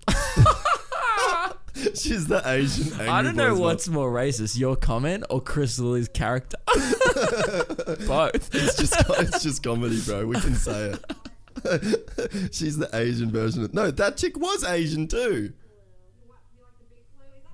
She's 1.96 2.28
the 2.28 2.42
Asian 2.46 3.00
I 3.02 3.22
don't 3.24 3.36
know 3.36 3.56
what's 3.56 3.88
more 3.88 4.12
racist, 4.12 4.58
your 4.58 4.76
comment 4.76 5.24
or 5.30 5.42
Chris 5.42 5.80
Lilley's 5.80 6.08
character. 6.08 6.58
Both. 6.68 8.54
It's 8.54 8.78
just 8.78 8.96
it's 9.20 9.42
just 9.44 9.64
comedy, 9.64 10.00
bro. 10.06 10.26
We 10.28 10.40
can 10.40 10.54
say 10.56 10.94
it. 10.94 12.50
She's 12.54 12.78
the 12.78 12.90
Asian 12.94 13.32
version 13.32 13.64
of 13.64 13.74
No, 13.74 13.90
that 13.92 14.18
chick 14.18 14.38
was 14.38 14.64
Asian 14.64 15.08
too. 15.08 15.54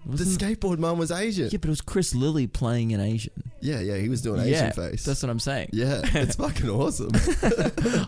The 0.05 0.11
Wasn't- 0.11 0.39
skateboard 0.41 0.79
mom 0.79 0.97
was 0.97 1.11
Asian. 1.11 1.49
yeah, 1.51 1.57
but 1.57 1.65
it 1.65 1.69
was 1.69 1.81
Chris 1.81 2.15
Lilley 2.15 2.47
playing 2.47 2.93
an 2.93 2.99
Asian. 3.01 3.51
Yeah, 3.61 3.79
yeah, 3.81 3.97
he 3.97 4.09
was 4.09 4.21
doing 4.21 4.39
Asian 4.41 4.53
yeah, 4.67 4.71
face. 4.71 5.03
that's 5.03 5.21
what 5.21 5.29
I'm 5.29 5.39
saying. 5.39 5.69
yeah, 5.73 6.01
it's 6.13 6.35
fucking 6.37 6.69
awesome. 6.69 7.11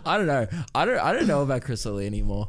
I 0.04 0.16
don't 0.16 0.26
know. 0.26 0.46
I 0.74 0.84
don't. 0.84 0.98
I 0.98 1.12
don't 1.12 1.26
know 1.26 1.42
about 1.42 1.62
Chris 1.62 1.84
Lilley 1.84 2.06
anymore. 2.06 2.48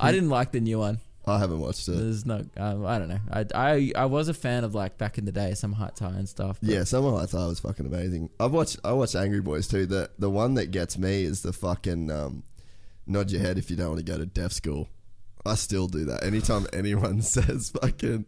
I 0.00 0.10
didn't 0.10 0.30
like 0.30 0.50
the 0.52 0.60
new 0.60 0.78
one. 0.78 0.98
I 1.24 1.38
haven't 1.38 1.60
watched 1.60 1.86
it. 1.88 1.92
There's 1.92 2.26
no. 2.26 2.44
Um, 2.56 2.84
I 2.84 2.98
don't 2.98 3.08
know. 3.08 3.20
I, 3.30 3.46
I 3.54 3.92
I 3.96 4.04
was 4.06 4.28
a 4.28 4.34
fan 4.34 4.64
of 4.64 4.74
like 4.74 4.98
back 4.98 5.18
in 5.18 5.24
the 5.24 5.30
day 5.32 5.54
some 5.54 5.72
hot 5.72 5.94
tie 5.96 6.08
and 6.08 6.28
stuff. 6.28 6.58
but- 6.60 6.68
Yeah, 6.68 6.82
Summer 6.84 7.10
Heights 7.16 7.32
High 7.32 7.46
was 7.46 7.60
fucking 7.60 7.86
amazing. 7.86 8.28
I've 8.40 8.52
watched 8.52 8.78
I 8.84 8.92
watched 8.92 9.14
Angry 9.14 9.40
Boys 9.40 9.68
too. 9.68 9.86
The 9.86 10.10
the 10.18 10.28
one 10.30 10.54
that 10.54 10.72
gets 10.72 10.98
me 10.98 11.22
is 11.24 11.42
the 11.42 11.52
fucking 11.52 12.10
um, 12.10 12.42
nod 13.06 13.30
your 13.30 13.40
head 13.40 13.56
if 13.56 13.70
you 13.70 13.76
don't 13.76 13.88
want 13.90 13.98
to 14.04 14.04
go 14.12 14.18
to 14.18 14.26
deaf 14.26 14.52
school. 14.52 14.88
I 15.44 15.56
still 15.56 15.88
do 15.88 16.04
that. 16.06 16.22
Anytime 16.24 16.66
anyone 16.72 17.20
says 17.36 17.70
fucking 17.70 18.26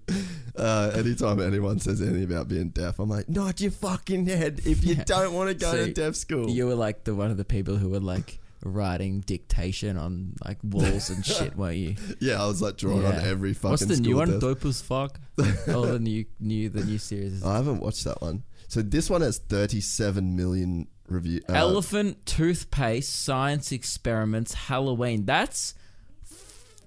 uh, 0.56 0.92
anytime 0.94 1.40
anyone 1.40 1.78
says 1.80 2.00
anything 2.00 2.24
about 2.24 2.46
being 2.48 2.68
deaf, 2.70 2.98
I'm 3.00 3.08
like, 3.08 3.28
nod 3.28 3.60
your 3.60 3.70
fucking 3.72 4.26
head 4.26 4.60
if 4.64 4.84
you 4.84 4.94
Yeah. 4.98 5.04
don't 5.04 5.32
want 5.32 5.48
to 5.50 5.54
go 5.54 5.72
to 5.84 5.92
deaf 5.92 6.14
school. 6.14 6.48
You 6.48 6.66
were 6.66 6.74
like 6.76 7.04
the 7.04 7.14
one 7.14 7.30
of 7.32 7.36
the 7.36 7.44
people 7.44 7.76
who 7.76 7.88
were 7.88 8.00
like 8.00 8.38
writing 8.64 9.20
dictation 9.20 9.96
on 9.96 10.34
like 10.44 10.58
walls 10.62 11.10
and 11.10 11.24
shit, 11.24 11.56
weren't 11.56 11.76
you? 11.76 11.96
yeah, 12.20 12.42
I 12.42 12.46
was 12.46 12.60
like 12.62 12.76
drawing 12.76 13.04
on 13.04 13.14
every 13.14 13.54
fucking 13.54 13.70
What's 13.70 13.86
the 13.86 13.96
new 13.96 14.16
one? 14.16 14.28
desk. 14.28 14.40
Dope 14.40 14.64
as 14.64 14.82
fuck. 14.82 15.20
oh, 15.68 15.86
the 15.86 15.98
new 15.98 16.24
new 16.40 16.68
the 16.68 16.84
new 16.84 16.98
series. 16.98 17.44
I 17.44 17.56
haven't 17.56 17.80
watched 17.80 18.04
that 18.04 18.20
one. 18.22 18.44
So 18.68 18.82
this 18.82 19.08
one 19.10 19.20
has 19.20 19.38
37 19.38 20.34
million 20.34 20.88
review. 21.06 21.42
Uh, 21.48 21.52
Elephant 21.52 22.24
toothpaste 22.26 23.14
science 23.14 23.70
experiments 23.72 24.54
Halloween. 24.54 25.26
That's 25.26 25.74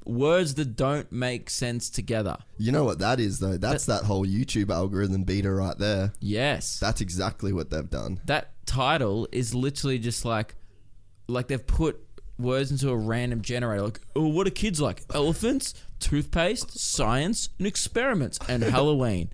words 0.05 0.55
that 0.55 0.75
don't 0.75 1.11
make 1.11 1.49
sense 1.49 1.89
together. 1.89 2.37
you 2.57 2.71
know 2.71 2.83
what 2.85 2.99
that 2.99 3.19
is 3.19 3.39
though? 3.39 3.57
That's 3.57 3.85
that 3.87 4.03
whole 4.03 4.25
YouTube 4.25 4.69
algorithm 4.69 5.23
beta 5.23 5.51
right 5.51 5.77
there. 5.77 6.13
Yes. 6.19 6.79
That's 6.79 7.01
exactly 7.01 7.51
what 7.53 7.69
they've 7.69 7.89
done. 7.89 8.21
that 8.25 8.53
title 8.65 9.27
is 9.31 9.55
literally 9.55 9.97
just 9.99 10.25
like 10.25 10.55
like 11.27 11.47
they've 11.47 11.65
put 11.67 11.99
words 12.39 12.69
into 12.71 12.89
a 12.89 12.95
random 12.95 13.41
generator 13.41 13.81
like 13.83 13.99
oh 14.15 14.27
what 14.27 14.45
are 14.45 14.51
kids 14.51 14.79
like 14.79 15.01
elephants 15.13 15.73
toothpaste 15.99 16.77
science 16.79 17.49
and 17.57 17.65
experiments 17.67 18.37
and 18.47 18.61
halloween 18.75 19.29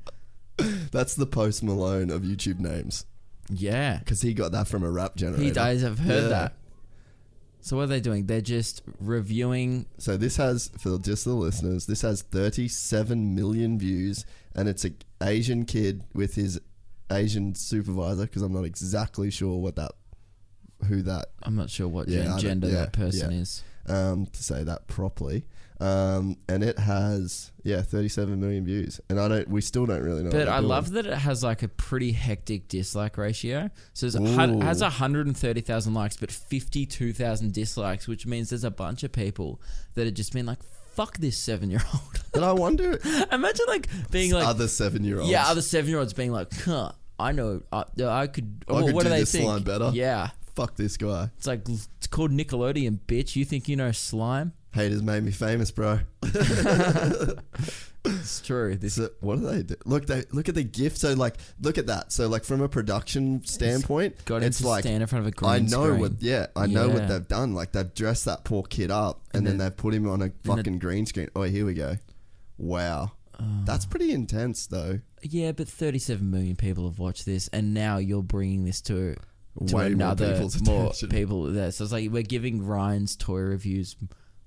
That's 0.92 1.16
the 1.16 1.26
Post 1.26 1.64
Malone 1.64 2.10
of 2.12 2.22
YouTube 2.22 2.60
names. 2.60 3.06
Yeah. 3.50 3.98
because 4.00 4.22
he 4.22 4.34
got 4.36 4.52
that 4.52 4.68
from 4.68 4.84
a 4.84 4.90
rap 4.92 5.16
generator. 5.16 5.44
He 5.44 5.50
does. 5.52 5.84
I've 5.84 5.98
heard 6.00 6.24
Yeah. 6.24 6.30
that. 6.30 6.54
So 7.62 7.76
what 7.78 7.84
are 7.84 7.88
they 7.88 8.00
doing? 8.00 8.28
They're 8.28 8.40
just 8.40 8.84
reviewing. 9.00 9.88
So 9.98 10.16
this 10.16 10.38
has 10.38 10.70
for 10.78 11.00
just 11.00 11.26
the 11.26 11.34
listeners, 11.34 11.88
this 11.88 12.04
has 12.04 12.22
37 12.22 13.34
million 13.34 13.80
views, 13.80 14.26
and 14.56 14.70
it's 14.70 14.86
a 14.86 14.92
Asian 15.22 15.66
kid 15.66 16.04
with 16.14 16.36
his 16.36 16.60
Asian 17.12 17.56
supervisor 17.56 18.24
because 18.24 18.42
I'm 18.44 18.54
not 18.54 18.66
exactly 18.66 19.32
sure 19.32 19.58
what 19.58 19.76
that, 19.78 19.92
who 20.84 21.02
that, 21.04 21.28
I'm 21.44 21.56
not 21.56 21.70
sure 21.70 21.88
what 21.88 22.08
Yeah, 22.08 22.20
I 22.20 22.24
gen- 22.24 22.30
don't- 22.32 22.40
gender 22.40 22.68
yeah, 22.68 22.74
that 22.76 22.94
person 22.94 23.32
yeah. 23.32 23.38
is. 23.40 23.64
um, 23.88 24.26
to 24.28 24.44
say 24.44 24.64
that 24.64 24.88
properly, 24.88 25.46
um, 25.82 26.38
and 26.48 26.64
it 26.64 26.80
has 26.80 27.52
yeah 27.64 27.82
37 27.82 28.40
million 28.40 28.64
views, 28.64 29.02
and 29.10 29.20
I 29.20 29.28
don't, 29.28 29.50
we 29.50 29.60
still 29.60 29.86
don't 29.86 30.02
really 30.04 30.24
know. 30.24 30.30
But 30.30 30.48
I 30.48 30.58
doing. 30.60 30.70
love 30.70 30.92
that 30.92 31.06
it 31.06 31.14
has 31.18 31.44
like 31.44 31.64
a 31.64 31.68
pretty 31.68 32.14
hectic 32.14 32.68
dislike 32.70 33.18
ratio. 33.18 33.70
So 33.94 34.10
hun- 34.10 34.62
has 34.62 34.82
130,000 34.82 35.94
likes, 35.94 36.16
but 36.16 36.32
52,000 36.32 37.54
dislikes, 37.54 38.08
which 38.08 38.26
means 38.26 38.50
there's 38.50 38.64
a 38.64 38.72
bunch 38.72 39.04
of 39.04 39.12
people 39.12 39.62
that 39.96 40.06
have 40.06 40.14
just 40.14 40.32
been 40.34 40.46
like, 40.46 40.60
"Fuck 40.94 41.18
this 41.18 41.38
seven 41.38 41.70
year 41.70 41.82
old." 41.94 42.24
But 42.34 42.44
I 42.44 42.52
wonder, 42.54 43.00
Imagine 43.32 43.66
like 43.68 43.90
being 44.12 44.32
like, 44.32 44.46
other 44.48 44.68
seven 44.68 45.04
year 45.04 45.20
olds, 45.20 45.30
yeah, 45.32 45.48
other 45.48 45.62
seven 45.62 45.90
year 45.90 46.00
olds 46.00 46.14
being 46.14 46.32
like, 46.32 46.54
"Huh, 46.62 46.92
I 47.20 47.32
know, 47.34 47.62
I, 47.74 47.84
I 48.04 48.28
could." 48.28 48.64
I 48.70 48.82
could 48.84 48.94
what 48.94 49.04
do 49.04 49.10
do 49.10 49.10
they 49.10 49.20
this 49.22 49.32
think? 49.34 49.46
line 49.48 49.64
better. 49.64 49.92
Yeah, 49.94 50.30
fuck 50.56 50.76
this 50.76 50.98
guy. 50.98 51.30
it's 51.38 51.48
like 51.48 51.68
it's 51.68 52.08
called 52.10 52.32
Nickelodeon, 52.32 53.00
bitch. 53.08 53.36
You 53.36 53.46
think 53.46 53.68
you 53.68 53.76
know 53.76 53.92
slime? 53.92 54.54
Haters 54.74 55.04
made 55.04 55.24
me 55.24 55.32
famous, 55.32 55.70
bro. 55.72 56.00
It's 58.06 58.42
true. 58.42 58.76
This 58.76 58.96
So 58.96 59.10
what 59.22 59.40
do 59.40 59.46
they 59.46 59.64
do? 59.64 59.76
Look, 59.86 60.08
they 60.08 60.24
look 60.34 60.50
at 60.50 60.56
the 60.56 60.64
gift. 60.64 60.98
So 60.98 61.14
like, 61.14 61.36
look 61.62 61.78
at 61.78 61.88
that. 61.88 62.12
So 62.12 62.28
like, 62.28 62.44
from 62.44 62.60
a 62.60 62.68
production 62.68 63.42
standpoint, 63.46 64.26
got 64.26 64.42
him 64.42 64.48
it's 64.50 64.62
like 64.62 64.84
stand 64.84 65.02
in 65.02 65.08
front 65.08 65.26
of 65.26 65.28
a 65.28 65.36
green 65.36 65.50
I 65.52 65.60
know 65.60 65.86
screen. 65.86 66.00
what. 66.02 66.12
Yeah, 66.22 66.48
I 66.54 66.66
know 66.68 66.88
Yeah. 66.88 66.94
what 66.96 67.08
they've 67.08 67.28
done. 67.28 67.54
Like 67.54 67.72
they've 67.72 67.94
dressed 67.94 68.26
that 68.26 68.44
poor 68.44 68.64
kid 68.64 68.92
up, 68.92 69.22
and, 69.34 69.40
And 69.40 69.48
then 69.48 69.58
the- 69.58 69.64
they've 69.66 69.78
put 69.78 69.94
him 69.94 70.10
on 70.10 70.22
a 70.22 70.32
fucking 70.44 70.80
green 70.80 71.06
screen. 71.06 71.30
Oh, 71.34 71.44
here 71.44 71.66
we 71.66 71.74
go. 71.76 71.98
Wow, 72.58 73.14
Oh. 73.40 73.44
that's 73.66 73.86
pretty 73.86 74.12
intense, 74.12 74.68
though. 74.68 75.00
Yeah, 75.22 75.54
but 75.54 75.70
37 75.70 76.30
million 76.30 76.58
people 76.58 76.90
have 76.90 77.00
watched 77.00 77.26
this, 77.26 77.48
and 77.54 77.74
now 77.74 77.98
you're 78.00 78.22
bringing 78.22 78.66
this 78.66 78.82
to, 78.82 79.16
to 79.68 79.76
Way 79.76 79.84
more 79.84 79.94
another 79.94 80.34
people's 80.34 80.62
more 80.62 80.82
attention. 80.88 81.10
people. 81.10 81.44
There, 81.44 81.72
so 81.72 81.84
it's 81.84 81.94
like 81.94 82.10
we're 82.12 82.24
giving 82.24 82.66
Ryan's 82.66 83.16
toy 83.16 83.40
reviews 83.40 83.96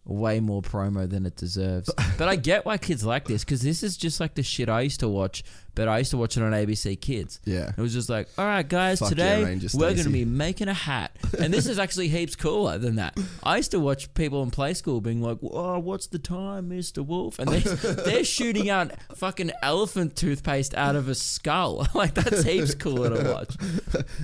way 0.07 0.41
more 0.41 0.63
promo 0.63 1.09
than 1.09 1.27
it 1.27 1.37
deserves. 1.37 1.91
but 2.19 2.29
I 2.29 2.37
get 2.37 2.65
why 2.65 2.79
kids 2.79 3.05
like 3.05 3.27
this 3.27 3.45
because 3.45 3.63
this 3.63 3.83
is 3.83 3.97
just 3.97 4.21
like 4.21 4.35
the 4.35 4.43
shit 4.43 4.69
I 4.69 4.83
used 4.83 5.01
to 5.01 5.09
watch, 5.09 5.43
but 5.77 5.89
I 5.89 5.99
used 5.99 6.11
to 6.13 6.17
watch 6.17 6.37
it 6.39 6.43
on 6.43 6.53
ABC 6.53 6.99
Kids. 7.01 7.39
Yeah. 7.45 7.71
It 7.77 7.81
was 7.81 7.93
just 7.93 8.09
like, 8.09 8.29
all 8.39 8.47
right, 8.47 8.67
guys, 8.67 8.99
Fuck 8.99 9.11
today 9.11 9.41
yeah, 9.41 9.47
Ranger 9.47 9.69
we're 9.75 9.93
going 9.93 10.05
to 10.05 10.11
be 10.11 10.25
making 10.25 10.69
a 10.69 10.75
hat. 10.75 11.15
And 11.39 11.53
this 11.53 11.67
is 11.67 11.79
actually 11.79 12.09
heaps 12.09 12.35
cooler 12.35 12.79
than 12.79 12.97
that. 12.97 13.19
I 13.43 13.59
used 13.59 13.73
to 13.73 13.81
watch 13.81 14.13
people 14.15 14.43
in 14.43 14.51
play 14.51 14.73
school 14.73 15.03
being 15.03 15.21
like, 15.21 15.37
oh, 15.43 15.79
what's 15.79 16.07
the 16.07 16.19
time, 16.19 16.71
Mr. 16.71 17.05
Wolf? 17.05 17.39
And 17.39 17.51
they're, 17.51 17.93
they're 17.95 18.25
shooting 18.25 18.71
out 18.71 18.93
fucking 19.15 19.53
elephant 19.63 20.17
toothpaste 20.17 20.75
out 20.75 20.97
of 20.97 21.09
a 21.09 21.15
skull. 21.15 21.87
like, 21.95 22.15
that's 22.15 22.43
heaps 22.43 22.75
cooler 22.75 23.15
to 23.15 23.31
watch. 23.31 23.57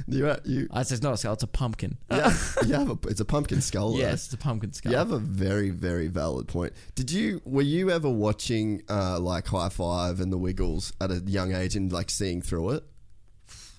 You 0.06 0.28
uh, 0.28 0.36
you 0.44 0.68
I 0.70 0.82
said, 0.84 0.96
it's 0.96 1.02
not 1.02 1.14
a 1.14 1.16
skull, 1.18 1.34
it's 1.34 1.42
a 1.42 1.46
pumpkin. 1.46 1.98
yeah, 2.10 2.34
you 2.64 2.74
have 2.74 2.90
a 2.90 2.98
it's 3.08 3.20
a 3.20 3.24
pumpkin 3.26 3.60
skull. 3.60 3.92
though. 3.92 3.98
yes, 3.98 4.24
it's 4.24 4.34
a 4.34 4.38
pumpkin 4.38 4.72
skull. 4.72 4.92
You 4.92 4.98
have 4.98 5.10
a 5.10 5.18
very, 5.18 5.71
very 5.72 6.08
valid 6.08 6.46
point. 6.48 6.72
Did 6.94 7.10
you 7.10 7.40
were 7.44 7.62
you 7.62 7.90
ever 7.90 8.08
watching 8.08 8.82
uh, 8.88 9.18
like 9.18 9.46
High 9.48 9.68
Five 9.68 10.20
and 10.20 10.32
the 10.32 10.38
Wiggles 10.38 10.92
at 11.00 11.10
a 11.10 11.16
young 11.26 11.52
age 11.54 11.74
and 11.76 11.92
like 11.92 12.10
seeing 12.10 12.40
through 12.42 12.70
it? 12.70 12.84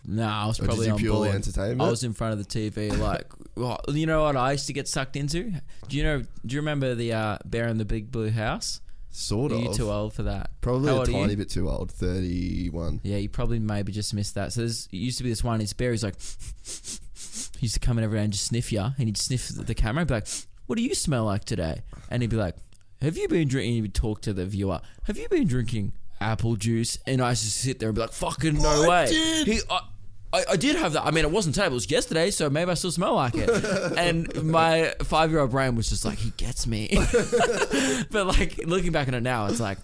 No, 0.05 0.27
I 0.27 0.45
was 0.47 0.59
Or 0.59 0.65
probably 0.65 0.89
on 0.89 0.97
purely 0.97 1.29
board. 1.29 1.35
entertainment? 1.35 1.81
I 1.81 1.89
was 1.89 2.03
in 2.03 2.11
front 2.11 2.33
of 2.33 2.39
the 2.39 2.43
TV, 2.45 2.97
like, 2.99 3.25
well, 3.55 3.79
you 3.87 4.05
know 4.05 4.23
what 4.23 4.35
I 4.35 4.51
used 4.51 4.67
to 4.67 4.73
get 4.73 4.89
sucked 4.89 5.15
into? 5.15 5.53
Do 5.87 5.95
you 5.97 6.03
know? 6.03 6.23
Do 6.45 6.55
you 6.55 6.59
remember 6.59 6.93
the 6.93 7.13
uh, 7.13 7.37
Bear 7.45 7.69
in 7.69 7.77
the 7.77 7.85
Big 7.85 8.11
Blue 8.11 8.29
House? 8.29 8.81
Sort 9.11 9.51
Are 9.51 9.55
of. 9.55 9.61
you 9.61 9.73
too 9.73 9.89
old 9.91 10.13
for 10.13 10.23
that? 10.23 10.49
Probably 10.59 10.89
How 10.89 11.03
a 11.03 11.05
tiny 11.05 11.35
bit 11.35 11.47
too 11.49 11.69
old. 11.69 11.91
Thirty-one. 11.91 12.99
Yeah, 13.03 13.17
you 13.17 13.29
probably 13.29 13.59
maybe 13.59 13.91
just 13.91 14.13
missed 14.13 14.35
that. 14.35 14.51
So 14.51 14.61
there's 14.61 14.89
used 14.91 15.19
to 15.19 15.23
be 15.23 15.29
this 15.29 15.43
one. 15.43 15.59
His 15.59 15.71
bear, 15.71 15.91
he's 15.91 16.03
like, 16.03 16.15
he 17.59 17.61
used 17.67 17.75
to 17.75 17.79
come 17.79 17.97
in 17.97 18.03
every 18.03 18.17
day 18.17 18.23
and 18.23 18.33
just 18.33 18.47
sniff 18.47 18.71
you, 18.73 18.81
and 18.81 18.93
he'd 18.97 19.17
sniff 19.17 19.49
the 19.49 19.75
camera 19.75 20.01
and 20.01 20.07
be 20.07 20.15
like, 20.15 20.27
"What 20.67 20.77
do 20.77 20.83
you 20.83 20.95
smell 20.95 21.25
like 21.25 21.45
today?" 21.45 21.81
And 22.09 22.21
he'd 22.23 22.29
be 22.29 22.37
like, 22.37 22.55
"Have 23.01 23.17
you 23.17 23.27
been 23.27 23.47
drinking?" 23.47 23.73
He 23.73 23.81
would 23.81 23.93
talk 23.93 24.21
to 24.21 24.33
the 24.33 24.45
viewer. 24.45 24.81
Have 25.03 25.17
you 25.17 25.27
been 25.29 25.47
drinking 25.47 25.93
apple 26.21 26.55
juice? 26.55 26.97
And 27.05 27.21
I 27.21 27.31
used 27.31 27.43
to 27.43 27.49
sit 27.49 27.79
there 27.79 27.89
and 27.89 27.95
be 27.95 28.01
like, 28.01 28.11
"Fucking 28.13 28.55
no 28.61 28.83
I 28.83 28.87
way." 28.87 29.05
did. 29.07 29.47
He. 29.47 29.59
I, 29.69 29.79
I, 30.33 30.43
I 30.51 30.55
did 30.55 30.75
have 30.77 30.93
that. 30.93 31.05
I 31.05 31.11
mean, 31.11 31.25
it 31.25 31.29
wasn't 31.31 31.53
today. 31.53 31.67
It 31.67 31.71
was 31.71 31.89
yesterday, 31.91 32.31
so 32.31 32.49
maybe 32.49 32.71
I 32.71 32.73
still 32.73 32.89
smell 32.91 33.13
like 33.13 33.35
it. 33.35 33.49
and 33.97 34.43
my 34.43 34.93
five-year-old 35.03 35.51
brain 35.51 35.75
was 35.75 35.89
just 35.89 36.05
like, 36.05 36.17
he 36.17 36.31
gets 36.37 36.65
me. 36.65 36.89
but 38.09 38.25
like 38.27 38.57
looking 38.65 38.91
back 38.91 39.07
on 39.07 39.13
it 39.13 39.21
now, 39.21 39.45
it's 39.47 39.59
like 39.59 39.77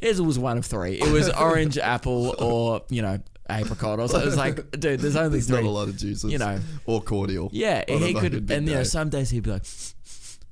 it 0.00 0.18
was 0.18 0.38
one 0.38 0.58
of 0.58 0.66
three. 0.66 0.94
It 1.00 1.12
was 1.12 1.28
orange, 1.30 1.78
apple, 1.78 2.34
or 2.38 2.82
you 2.88 3.02
know 3.02 3.20
apricot. 3.48 4.00
Or 4.00 4.08
something. 4.08 4.26
Was 4.26 4.36
like, 4.36 4.72
dude, 4.72 4.98
there's 5.00 5.14
only 5.16 5.30
There's 5.38 5.46
three. 5.46 5.56
not 5.62 5.64
a 5.64 5.70
lot 5.70 5.88
of 5.88 5.96
juices, 5.96 6.32
You 6.32 6.38
know. 6.38 6.58
or 6.86 7.00
cordial. 7.02 7.50
Yeah, 7.52 7.84
he 7.86 8.12
could, 8.14 8.50
and 8.50 8.68
you 8.68 8.74
know, 8.74 8.82
some 8.82 9.08
days 9.08 9.30
he'd 9.30 9.42
be 9.44 9.50
like, 9.50 9.64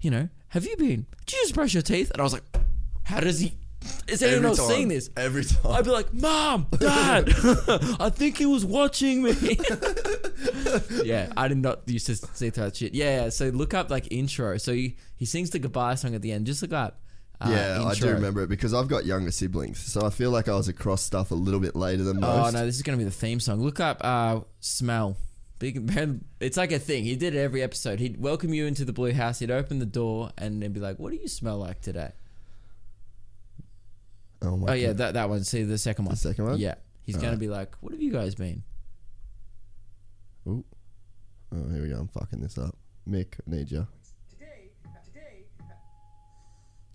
you 0.01 0.10
know, 0.10 0.28
have 0.48 0.66
you 0.66 0.77
been? 0.77 1.06
Did 1.27 1.32
you 1.32 1.43
just 1.43 1.55
brush 1.55 1.74
your 1.74 1.82
teeth? 1.82 2.10
And 2.10 2.20
I 2.20 2.24
was 2.24 2.32
like, 2.32 2.44
how 3.05 3.20
does 3.20 3.40
he? 3.40 3.55
Is 4.09 4.22
anyone 4.22 4.47
else 4.47 4.66
seeing 4.66 4.89
this? 4.89 5.09
Every 5.16 5.44
time. 5.44 5.72
I'd 5.72 5.85
be 5.85 5.90
like, 5.90 6.12
Mom, 6.12 6.66
Dad, 6.78 7.28
I 8.01 8.10
think 8.10 8.36
he 8.36 8.44
was 8.44 8.64
watching 8.64 9.22
me. 9.22 9.32
yeah, 11.05 11.32
I 11.36 11.48
did 11.48 11.59
not 11.59 11.89
used 11.89 12.06
to 12.06 12.16
see 12.16 12.51
through 12.51 12.64
that 12.64 12.77
shit. 12.77 12.93
Yeah, 12.94 13.24
yeah, 13.24 13.28
so 13.31 13.48
look 13.48 13.72
up 13.72 13.90
like 13.90 14.09
intro. 14.10 14.59
So 14.59 14.72
he, 14.74 14.97
he 15.16 15.24
sings 15.24 15.51
the 15.51 15.59
goodbye 15.59 15.94
song 15.94 16.14
at 16.14 16.22
the 16.22 16.32
end. 16.32 16.47
Just 16.47 16.60
look 16.60 16.72
up. 16.72 17.01
Uh, 17.40 17.48
yeah, 17.51 17.82
I 17.86 17.94
do 17.94 18.09
remember 18.10 18.43
it 18.43 18.48
because 18.51 18.74
I've 18.74 18.89
got 18.89 19.06
younger 19.06 19.31
siblings, 19.31 19.78
so 19.78 20.05
I 20.05 20.10
feel 20.10 20.31
like 20.31 20.47
I 20.47 20.55
was 20.55 20.68
across 20.68 21.01
stuff 21.01 21.31
a 21.31 21.35
little 21.35 21.60
bit 21.60 21.74
later 21.74 22.02
than 22.02 22.20
most. 22.20 22.31
Oh 22.31 22.43
most. 22.43 22.52
no, 22.52 22.66
this 22.66 22.77
is 22.77 22.82
gonna 22.82 22.98
be 22.98 23.05
the 23.05 23.10
theme 23.10 23.40
song. 23.40 23.62
Look 23.62 23.81
up 23.81 23.97
uh, 24.02 24.40
"Smell." 24.59 25.16
Big, 25.61 25.78
it's 26.41 26.57
like 26.57 26.73
a 26.73 26.78
thing. 26.78 27.05
He 27.05 27.16
did 27.16 27.35
it 27.35 27.39
every 27.39 27.62
episode. 27.62 28.01
He'd 28.01 28.19
welcome 28.19 28.55
you 28.55 28.65
into 28.66 28.85
the 28.87 28.95
blue 28.95 29.12
house. 29.12 29.41
He'd 29.41 29.51
open 29.51 29.78
the 29.78 29.85
door 29.87 30.31
and 30.39 30.62
then 30.62 30.73
be 30.73 30.81
like, 30.81 30.99
"What 30.99 31.12
do 31.12 31.19
you 31.19 31.28
smell 31.28 31.59
like 31.59 31.82
today?" 31.82 32.12
Oh, 34.41 34.57
my 34.57 34.70
Oh 34.70 34.74
yeah, 34.74 34.87
God. 34.89 34.97
that 34.97 35.15
that 35.15 35.28
one. 35.28 35.45
See 35.45 35.62
the 35.62 35.77
second 35.77 36.07
one. 36.07 36.15
The 36.15 36.20
second 36.20 36.45
one? 36.47 36.59
Yeah, 36.59 36.77
he's 37.03 37.16
gonna 37.16 37.27
Alright. 37.28 37.41
be 37.41 37.49
like, 37.49 37.74
"What 37.82 37.93
have 37.93 38.01
you 38.01 38.11
guys 38.11 38.35
been?" 38.35 38.62
Ooh. 40.49 40.65
Oh, 41.53 41.69
here 41.70 41.82
we 41.82 41.89
go. 41.91 41.99
I'm 41.99 42.09
fucking 42.09 42.41
this 42.41 42.57
up. 42.57 42.74
Mick, 43.07 43.35
I 43.47 43.51
need 43.55 43.70
you. 43.70 43.87
Today, 44.31 44.70
today, 45.12 45.45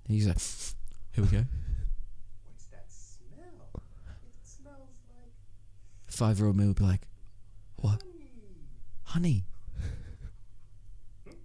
He's 0.07 0.25
like, 0.27 0.39
"Here 1.11 1.23
we 1.23 1.29
go." 1.29 1.45
what's 2.47 2.65
that 2.71 2.85
smell? 2.89 3.69
It 3.75 4.47
smells 4.47 4.89
like 5.07 6.11
Five 6.11 6.39
year 6.39 6.47
old 6.47 6.57
me 6.57 6.65
would 6.65 6.75
be 6.77 6.83
like, 6.83 7.01
"What, 7.75 8.01
honey. 9.15 9.45
honey?" 11.25 11.37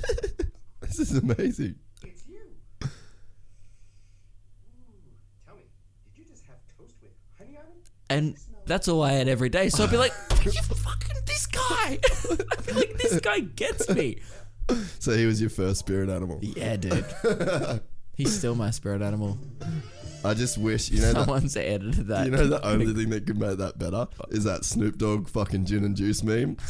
This 0.82 0.98
is 0.98 1.16
amazing. 1.16 1.76
It's 2.02 2.26
you. 2.26 2.40
Ooh, 2.82 2.88
tell 5.46 5.54
me, 5.54 5.62
did 6.04 6.18
you 6.18 6.24
just 6.24 6.44
have 6.46 6.56
toast 6.76 6.94
with 7.00 7.12
honey 7.38 7.56
on 7.56 7.62
it? 7.64 7.88
And 8.10 8.34
that's 8.66 8.88
all 8.88 9.02
I 9.02 9.12
had 9.12 9.28
every 9.28 9.50
day. 9.50 9.68
So 9.68 9.84
I'd 9.84 9.90
be 9.90 9.96
like, 9.96 10.12
"You 10.44 10.50
fucking 10.50 11.16
this 11.26 11.46
guy!" 11.46 11.98
I'd 12.30 12.66
be 12.66 12.72
like, 12.72 12.94
"This 12.98 13.20
guy 13.20 13.38
gets 13.40 13.88
me." 13.88 14.18
So 14.98 15.16
he 15.16 15.26
was 15.26 15.40
your 15.40 15.50
first 15.50 15.78
spirit 15.78 16.08
animal. 16.10 16.38
Yeah, 16.42 16.76
dude. 16.76 17.04
He's 18.16 18.36
still 18.36 18.54
my 18.54 18.70
spirit 18.70 19.00
animal. 19.02 19.38
I 20.22 20.34
just 20.34 20.58
wish 20.58 20.90
you 20.90 21.00
know 21.00 21.12
that. 21.12 21.24
Someone's 21.24 21.56
edited 21.56 22.06
that. 22.08 22.26
You 22.26 22.30
know 22.32 22.46
the 22.46 22.64
only 22.66 22.92
thing 22.92 23.08
that 23.10 23.26
could 23.26 23.38
make 23.38 23.56
that 23.58 23.78
better 23.78 24.06
is 24.28 24.44
that 24.44 24.64
Snoop 24.64 24.98
Dogg 24.98 25.28
fucking 25.28 25.64
gin 25.64 25.84
and 25.84 25.96
juice 25.96 26.22
meme. 26.22 26.56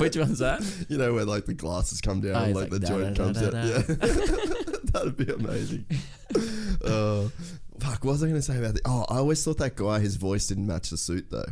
Which 0.00 0.16
one's 0.16 0.38
that? 0.38 0.62
you 0.88 0.96
know 0.98 1.12
where 1.14 1.24
like 1.24 1.46
the 1.46 1.54
glasses 1.54 2.00
come 2.00 2.20
down 2.20 2.36
Oh, 2.36 2.44
and 2.44 2.54
like, 2.54 2.70
like, 2.70 2.80
the 2.80 2.86
joint 2.86 3.16
comes 3.16 3.42
out. 3.42 3.52
Yeah, 3.54 3.78
that'd 4.92 5.16
be 5.16 5.32
amazing. 5.32 5.84
uh, 6.84 7.28
fuck, 7.80 8.04
what 8.04 8.12
was 8.12 8.22
I 8.22 8.26
going 8.26 8.40
to 8.40 8.42
say 8.42 8.58
about 8.58 8.74
the? 8.74 8.80
Oh, 8.84 9.04
I 9.08 9.16
always 9.16 9.44
thought 9.44 9.58
that 9.58 9.76
guy, 9.76 9.98
his 10.00 10.16
voice 10.16 10.46
didn't 10.46 10.66
match 10.66 10.90
the 10.90 10.96
suit 10.96 11.26
though. 11.30 11.46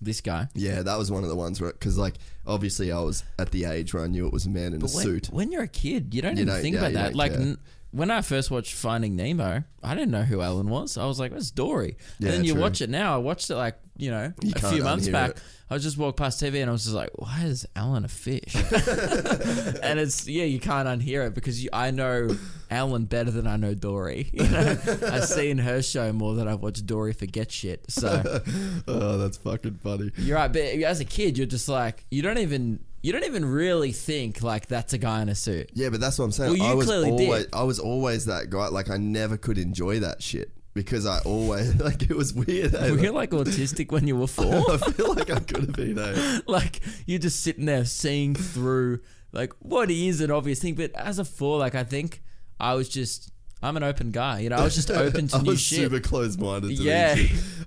This 0.00 0.20
guy. 0.20 0.48
Yeah, 0.54 0.82
that 0.82 0.98
was 0.98 1.12
one 1.12 1.22
of 1.22 1.28
the 1.28 1.36
ones 1.36 1.60
where, 1.60 1.72
because 1.72 1.96
like 1.96 2.14
obviously 2.46 2.90
I 2.90 2.98
was 3.00 3.22
at 3.38 3.52
the 3.52 3.64
age 3.66 3.94
where 3.94 4.02
I 4.02 4.08
knew 4.08 4.26
it 4.26 4.32
was 4.32 4.46
a 4.46 4.50
man 4.50 4.74
in 4.74 4.80
But 4.80 4.92
a 4.92 4.94
when, 4.96 5.04
suit. 5.04 5.28
when 5.30 5.52
you're 5.52 5.62
a 5.62 5.68
kid, 5.68 6.12
you 6.14 6.22
don't 6.22 6.36
You 6.36 6.42
even 6.42 6.54
don't- 6.54 6.62
think 6.62 6.74
yeah, 6.74 6.80
about 6.80 6.92
that. 6.94 7.14
Like 7.14 7.32
n- 7.32 7.58
when 7.92 8.10
I 8.10 8.22
first 8.22 8.50
watched 8.50 8.74
Finding 8.74 9.16
Nemo, 9.16 9.64
I 9.82 9.94
didn't 9.94 10.10
know 10.10 10.22
who 10.22 10.42
Ellen 10.42 10.68
was. 10.68 10.98
I 10.98 11.06
was 11.06 11.20
like, 11.20 11.32
"That's 11.32 11.50
Dory." 11.50 11.96
Yeah, 12.18 12.28
and 12.28 12.38
then 12.38 12.44
you 12.44 12.54
true. 12.54 12.62
watch 12.62 12.80
it 12.80 12.90
now. 12.90 13.14
I 13.14 13.18
watched 13.18 13.48
it 13.50 13.56
like 13.56 13.76
you 13.96 14.10
know, 14.10 14.32
You 14.42 14.52
a 14.56 14.58
few 14.58 14.82
months 14.82 15.08
back, 15.08 15.32
it. 15.32 15.42
I 15.70 15.78
just 15.78 15.98
walked 15.98 16.16
past 16.16 16.42
TV 16.42 16.60
and 16.60 16.68
I 16.68 16.72
was 16.72 16.84
just 16.84 16.94
like, 16.94 17.10
why 17.14 17.42
is 17.44 17.66
Ellen 17.76 18.04
a 18.04 18.08
fish? 18.08 18.54
and 18.54 20.00
it's 20.00 20.26
yeah, 20.26 20.44
you 20.44 20.58
can't 20.58 20.88
unhear 20.88 21.26
it 21.26 21.34
because 21.34 21.62
you, 21.62 21.70
I 21.72 21.90
know 21.90 22.36
Ellen 22.70 23.04
better 23.04 23.30
than 23.30 23.46
I 23.46 23.56
know 23.56 23.74
Dory. 23.74 24.30
You 24.42 24.48
know, 24.48 24.76
I've 25.06 25.26
seen 25.26 25.58
her 25.58 25.82
show 25.82 26.12
more 26.12 26.34
than 26.34 26.48
I've 26.48 26.60
watched 26.60 26.84
Dory 26.86 27.12
forget 27.12 27.52
shit. 27.52 27.84
So 27.88 28.42
oh, 28.88 29.18
that's 29.18 29.36
fucking 29.36 29.78
funny. 29.82 30.10
you're 30.16 30.36
right, 30.36 30.52
but 30.52 30.62
as 30.62 30.98
a 31.00 31.04
kid, 31.04 31.38
you're 31.38 31.46
just 31.46 31.68
like 31.68 32.04
you 32.10 32.22
don't 32.22 32.38
even 32.38 32.80
you 33.02 33.12
don't 33.12 33.24
even 33.24 33.44
really 33.44 33.92
think 33.92 34.42
like 34.42 34.66
that's 34.68 34.92
a 34.92 34.98
guy 34.98 35.22
in 35.22 35.28
a 35.28 35.34
suit. 35.34 35.70
Yeah, 35.74 35.90
but 35.90 36.00
that's 36.00 36.18
what 36.18 36.24
I'm 36.26 36.32
saying. 36.32 36.50
Well, 36.52 36.58
you 36.58 36.72
I 36.72 36.74
was 36.74 36.86
clearly 36.86 37.16
did. 37.16 37.24
always, 37.26 37.46
I 37.52 37.62
was 37.64 37.78
always 37.78 38.24
that 38.26 38.50
guy. 38.50 38.68
Like 38.68 38.90
I 38.90 38.96
never 38.96 39.36
could 39.36 39.58
enjoy 39.58 40.00
that 40.00 40.22
shit 40.22 40.52
because 40.74 41.06
I 41.06 41.18
always 41.20 41.74
like 41.80 42.02
it 42.02 42.16
was 42.16 42.32
weird. 42.32 42.74
eh? 42.74 42.90
Were 42.90 42.98
you 42.98 43.10
like 43.12 43.30
autistic 43.30 43.90
when 43.92 44.06
you 44.06 44.16
were 44.16 44.26
four? 44.38 44.70
I 44.70 44.76
feel 44.78 45.14
like 45.14 45.30
I 45.30 45.40
could 45.40 45.62
have 45.64 45.72
been. 45.72 45.98
Eh? 45.98 46.40
like 46.46 46.80
you're 47.06 47.18
just 47.18 47.40
sitting 47.42 47.66
there 47.66 47.84
seeing 47.84 48.34
through 48.34 49.00
like 49.32 49.52
what 49.58 49.90
is 49.90 50.20
an 50.20 50.30
obvious 50.30 50.60
thing, 50.60 50.74
but 50.74 50.92
as 50.94 51.18
a 51.18 51.24
four, 51.24 51.58
like 51.58 51.74
I 51.74 51.84
think 51.84 52.22
I 52.60 52.74
was 52.74 52.88
just 52.88 53.30
I'm 53.62 53.76
an 53.76 53.82
open 53.82 54.10
guy. 54.10 54.40
You 54.40 54.50
know, 54.50 54.56
I 54.56 54.64
was 54.64 54.74
just 54.74 54.90
open 54.90 55.28
to 55.28 55.36
I 55.36 55.42
new 55.42 55.50
was 55.50 55.60
shit. 55.60 55.78
super 55.78 56.00
close 56.00 56.36
minded 56.36 56.72
yeah. 56.72 57.16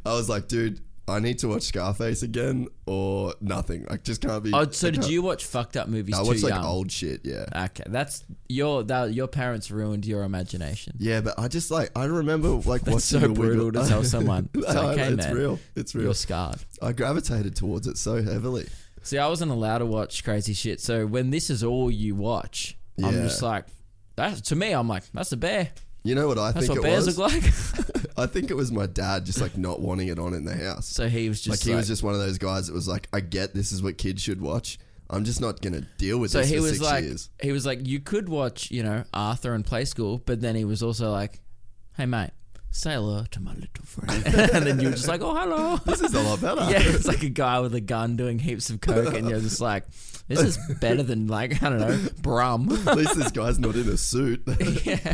I 0.06 0.14
was 0.14 0.30
like, 0.30 0.48
dude, 0.48 0.82
I 1.08 1.20
need 1.20 1.38
to 1.40 1.48
watch 1.50 1.62
Scarface 1.64 2.24
again 2.24 2.68
or 2.88 3.36
nothing. 3.40 3.86
I 3.92 3.98
just 3.98 4.22
can't 4.22 4.44
be. 4.44 4.52
Oh, 4.52 4.68
so 4.72 4.88
I 4.88 4.92
did 4.92 5.02
can't- 5.02 5.12
you 5.12 5.22
watch 5.22 5.46
fucked 5.46 5.78
up 5.78 5.88
movies 5.88 6.16
I 6.16 6.22
too 6.24 6.28
watched 6.30 6.42
like 6.44 6.54
young? 6.54 6.66
old 6.66 6.92
shit. 6.92 7.22
Yeah. 7.24 7.46
Okay, 7.66 7.84
that's 7.86 8.24
your 8.50 8.82
that 8.86 9.14
your 9.14 9.28
parents 9.28 9.70
ruined 9.70 10.06
your 10.06 10.24
imagination. 10.24 10.96
Yeah, 10.98 11.22
but 11.22 11.38
I 11.38 11.48
just 11.48 11.70
like 11.70 11.92
I 11.96 12.06
remember 12.06 12.48
like 12.50 12.82
That's 12.82 12.86
watching 12.86 13.00
so 13.00 13.20
the 13.20 13.30
brutal 13.30 13.72
to 13.72 13.88
tell 13.88 14.04
someone. 14.16 14.50
It's 14.56 14.66
like, 14.74 14.98
hey, 14.98 15.08
it's 15.14 15.26
man, 15.28 15.36
real. 15.36 15.60
It's 15.76 15.94
real. 15.94 16.06
You're 16.06 16.14
scarred. 16.16 16.58
I 16.82 16.92
gravitated 16.92 17.56
towards 17.56 17.86
it 17.86 17.98
so 18.00 18.24
heavily. 18.24 18.68
See, 19.04 19.20
I 19.20 19.28
wasn't 19.28 19.52
allowed 19.52 19.78
to 19.80 19.86
watch 19.86 20.24
crazy 20.24 20.54
shit. 20.56 20.82
So 20.82 21.06
when 21.06 21.30
this 21.30 21.52
is 21.52 21.64
all 21.64 21.92
you 21.92 22.16
watch, 22.16 22.76
I'm 22.98 23.14
Yeah. 23.14 23.22
just 23.22 23.44
like, 23.44 23.66
that 24.16 24.44
to 24.46 24.56
me, 24.56 24.72
I'm 24.72 24.88
like, 24.88 25.04
that's 25.14 25.32
a 25.32 25.38
bear. 25.38 25.70
You 26.06 26.16
know 26.16 26.28
what 26.28 26.38
I 26.38 26.52
That's 26.52 26.68
think 26.68 26.80
what 26.80 26.88
it 26.88 26.92
bears 26.92 27.06
was? 27.08 27.18
look 27.18 27.32
like. 27.34 28.08
I 28.18 28.28
think 28.28 28.50
it 28.52 28.54
was 28.54 28.72
my 28.72 28.86
dad 28.86 29.26
just 29.26 29.42
like 29.42 29.58
not 29.58 29.82
wanting 29.82 30.08
it 30.08 30.20
on 30.20 30.34
in 30.34 30.46
the 30.46 30.56
house. 30.56 30.88
so 30.88 31.10
he 31.10 31.28
was 31.28 31.40
just 31.42 31.50
like 31.50 31.58
just 31.60 31.68
he 31.68 31.76
was 31.76 31.88
just 31.88 32.04
one 32.04 32.14
of 32.14 32.20
those 32.20 32.38
guys 32.38 32.68
that 32.68 32.74
was 32.74 32.88
like, 32.88 33.08
I 33.12 33.20
get 33.20 33.54
this 33.54 33.72
is 33.72 33.82
what 33.84 33.98
kids 33.98 34.22
should 34.22 34.40
watch. 34.40 34.78
I'm 35.10 35.24
just 35.26 35.42
not 35.42 35.62
gonna 35.62 35.88
deal 35.98 36.18
with 36.20 36.32
So 36.32 36.40
this 36.40 36.50
he 36.50 36.56
for 36.58 36.62
was 36.62 36.72
six 36.74 36.82
like, 36.84 37.04
years. 37.04 37.30
he 37.42 37.52
was 37.52 37.66
like, 37.66 37.86
you 37.88 38.00
could 38.00 38.30
watch, 38.30 38.72
you 38.72 38.84
know, 38.84 39.04
Arthur 39.14 39.54
and 39.54 39.66
Play 39.66 39.86
School, 39.86 40.22
but 40.26 40.42
then 40.42 40.56
he 40.56 40.64
was 40.64 40.82
also 40.84 41.12
like, 41.12 41.42
hey 41.98 42.06
mate, 42.06 42.32
say 42.72 42.94
hello 42.94 43.26
to 43.32 43.40
my 43.40 43.54
little 43.54 43.86
friend, 43.86 44.24
and 44.54 44.66
then 44.66 44.80
you 44.80 44.90
were 44.90 44.96
just 44.96 45.08
like, 45.08 45.22
oh 45.22 45.34
hello. 45.36 45.78
This 45.86 46.02
is 46.02 46.14
a 46.14 46.22
lot 46.24 46.40
better. 46.40 46.62
yeah, 46.72 46.80
it's 46.82 47.08
like 47.08 47.24
a 47.24 47.30
guy 47.30 47.60
with 47.60 47.74
a 47.76 47.82
gun 47.82 48.16
doing 48.16 48.40
heaps 48.40 48.70
of 48.70 48.80
coke, 48.80 49.14
and 49.16 49.28
you're 49.30 49.40
just 49.42 49.60
like, 49.62 49.86
this 50.28 50.40
is 50.42 50.58
better 50.80 51.04
than 51.04 51.28
like 51.28 51.62
I 51.64 51.70
don't 51.70 51.80
know, 51.80 52.00
Brum. 52.22 52.72
At 52.88 52.96
least 52.96 53.16
this 53.16 53.32
guy's 53.32 53.60
not 53.60 53.76
in 53.76 53.90
a 53.90 53.98
suit. 53.98 54.44
yeah. 54.86 55.14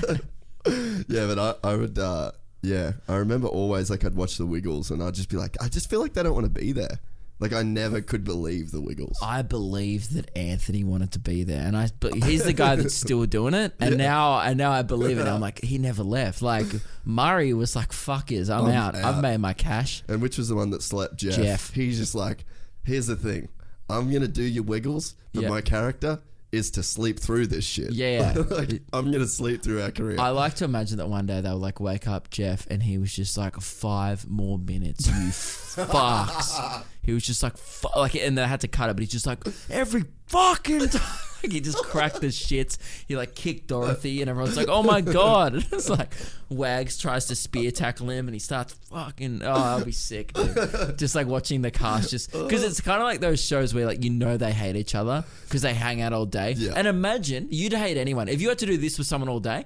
yeah, 1.08 1.28
but 1.28 1.40
I, 1.40 1.70
I 1.72 1.76
would, 1.76 1.98
uh, 1.98 2.32
yeah, 2.62 2.94
I 3.08 3.16
remember 3.16 3.48
always 3.48 3.90
like 3.90 4.06
I'd 4.06 4.16
watch 4.16 4.38
the 4.38 4.46
Wiggles 4.46 4.92
and 4.92 5.02
I'd 5.02 5.14
just 5.16 5.30
be 5.30 5.38
like, 5.38 5.58
I 5.62 5.68
just 5.68 5.90
feel 5.90 6.00
like 6.00 6.14
they 6.14 6.24
don't 6.24 6.34
want 6.34 6.46
to 6.46 6.62
be 6.62 6.72
there. 6.72 7.00
Like 7.40 7.54
I 7.54 7.64
never 7.64 8.02
could 8.02 8.24
believe 8.24 8.70
the 8.70 8.80
Wiggles. 8.82 9.18
I 9.20 9.42
believe 9.42 10.14
that 10.14 10.30
Anthony 10.38 10.84
wanted 10.84 11.14
to 11.14 11.20
be 11.20 11.44
there, 11.44 11.66
and 11.66 11.76
I. 11.76 11.90
But 12.00 12.14
he's 12.14 12.44
the 12.44 12.54
guy 12.54 12.76
that's 12.76 12.94
still 12.94 13.26
doing 13.26 13.56
it, 13.56 13.74
and 13.80 13.98
now, 14.10 14.40
and 14.42 14.60
now 14.60 14.70
I 14.72 14.84
believe 14.84 15.18
it. 15.18 15.28
I'm 15.28 15.42
like, 15.50 15.60
he 15.64 15.80
never 15.80 16.04
left. 16.04 16.44
Like 16.44 16.68
Murray 17.04 17.56
was 17.56 17.76
like, 17.76 17.94
"Fuck 17.94 18.32
is, 18.32 18.52
I'm, 18.52 18.66
I'm 18.66 18.72
out. 18.74 18.94
I've 18.96 19.24
made 19.24 19.40
my 19.40 19.54
cash." 19.54 20.04
And 20.08 20.22
which 20.22 20.38
was 20.38 20.50
the 20.50 20.56
one 20.56 20.70
that 20.70 20.84
slept 20.84 21.16
Jeff? 21.16 21.36
Jeff. 21.36 21.74
He's 21.74 21.98
just 21.98 22.14
like, 22.14 22.46
here's 22.84 23.08
the 23.08 23.16
thing, 23.16 23.50
I'm 23.90 24.12
gonna 24.14 24.28
do 24.28 24.44
your 24.44 24.64
Wiggles, 24.64 25.16
but 25.34 25.42
Yeah. 25.42 25.50
my 25.50 25.62
character 25.62 26.20
is 26.52 26.72
to 26.72 26.84
sleep 26.84 27.20
through 27.20 27.48
this 27.48 27.66
shit. 27.66 27.92
Yeah. 27.92 28.34
like 28.50 28.82
I'm 28.94 29.12
gonna 29.12 29.28
sleep 29.28 29.64
through 29.64 29.82
our 29.82 29.92
career. 29.92 30.20
I 30.20 30.30
like 30.30 30.56
to 30.56 30.66
imagine 30.66 30.98
that 30.98 31.08
one 31.08 31.26
day 31.26 31.42
they'll 31.42 31.58
like 31.58 31.80
wake 31.80 32.08
up 32.08 32.30
Jeff, 32.30 32.68
and 32.70 32.84
he 32.84 32.98
was 32.98 33.14
just 33.14 33.38
like 33.38 33.60
five 33.60 34.28
more 34.30 34.58
minutes. 34.58 35.08
You 35.08 35.14
fucks. 35.86 36.84
He 37.04 37.14
was 37.14 37.24
just 37.24 37.42
like, 37.42 37.58
fu- 37.58 37.88
like, 37.96 38.16
and 38.16 38.38
they 38.38 38.46
had 38.46 38.62
to 38.62 38.68
cut 38.68 38.90
it, 38.90 38.94
but 38.94 39.02
he's 39.02 39.12
just 39.12 39.26
like 39.26 39.40
every 39.70 40.04
fucking 40.28 40.90
time. 40.90 41.18
Like, 41.44 41.52
he 41.52 41.62
just 41.62 41.78
cracked 41.84 42.22
the 42.22 42.28
shits. 42.28 42.78
He 43.08 43.16
like 43.16 43.36
kicked 43.36 43.68
Dorothy, 43.68 44.22
and 44.22 44.30
everyone's 44.30 44.58
like, 44.58 44.68
"Oh 44.70 44.84
my 44.84 45.02
god!" 45.20 45.56
it's 45.72 45.90
like 45.90 46.14
Wags 46.50 46.98
tries 46.98 47.26
to 47.28 47.36
spear 47.36 47.72
tackle 47.72 48.10
him, 48.10 48.28
and 48.28 48.36
he 48.36 48.40
starts 48.40 48.74
fucking. 48.92 49.42
Oh, 49.44 49.52
I'll 49.52 49.86
be 49.86 49.92
sick. 49.92 50.34
Dude. 50.34 50.98
just 50.98 51.16
like 51.16 51.28
watching 51.28 51.62
the 51.62 51.72
cast, 51.72 52.10
just 52.12 52.32
because 52.32 52.64
it's 52.64 52.82
kind 52.82 53.02
of 53.02 53.06
like 53.06 53.20
those 53.22 53.44
shows 53.44 53.74
where 53.74 53.86
like 53.86 54.04
you 54.04 54.10
know 54.10 54.38
they 54.38 54.52
hate 54.52 54.76
each 54.76 54.96
other 54.96 55.24
because 55.46 55.62
they 55.62 55.74
hang 55.74 56.02
out 56.02 56.14
all 56.14 56.26
day. 56.26 56.54
Yeah. 56.58 56.74
And 56.76 56.88
imagine 56.88 57.48
you'd 57.52 57.74
hate 57.74 57.98
anyone 57.98 58.28
if 58.28 58.42
you 58.42 58.50
had 58.50 58.60
to 58.60 58.66
do 58.66 58.78
this 58.78 58.98
with 58.98 59.08
someone 59.08 59.30
all 59.30 59.40
day. 59.40 59.66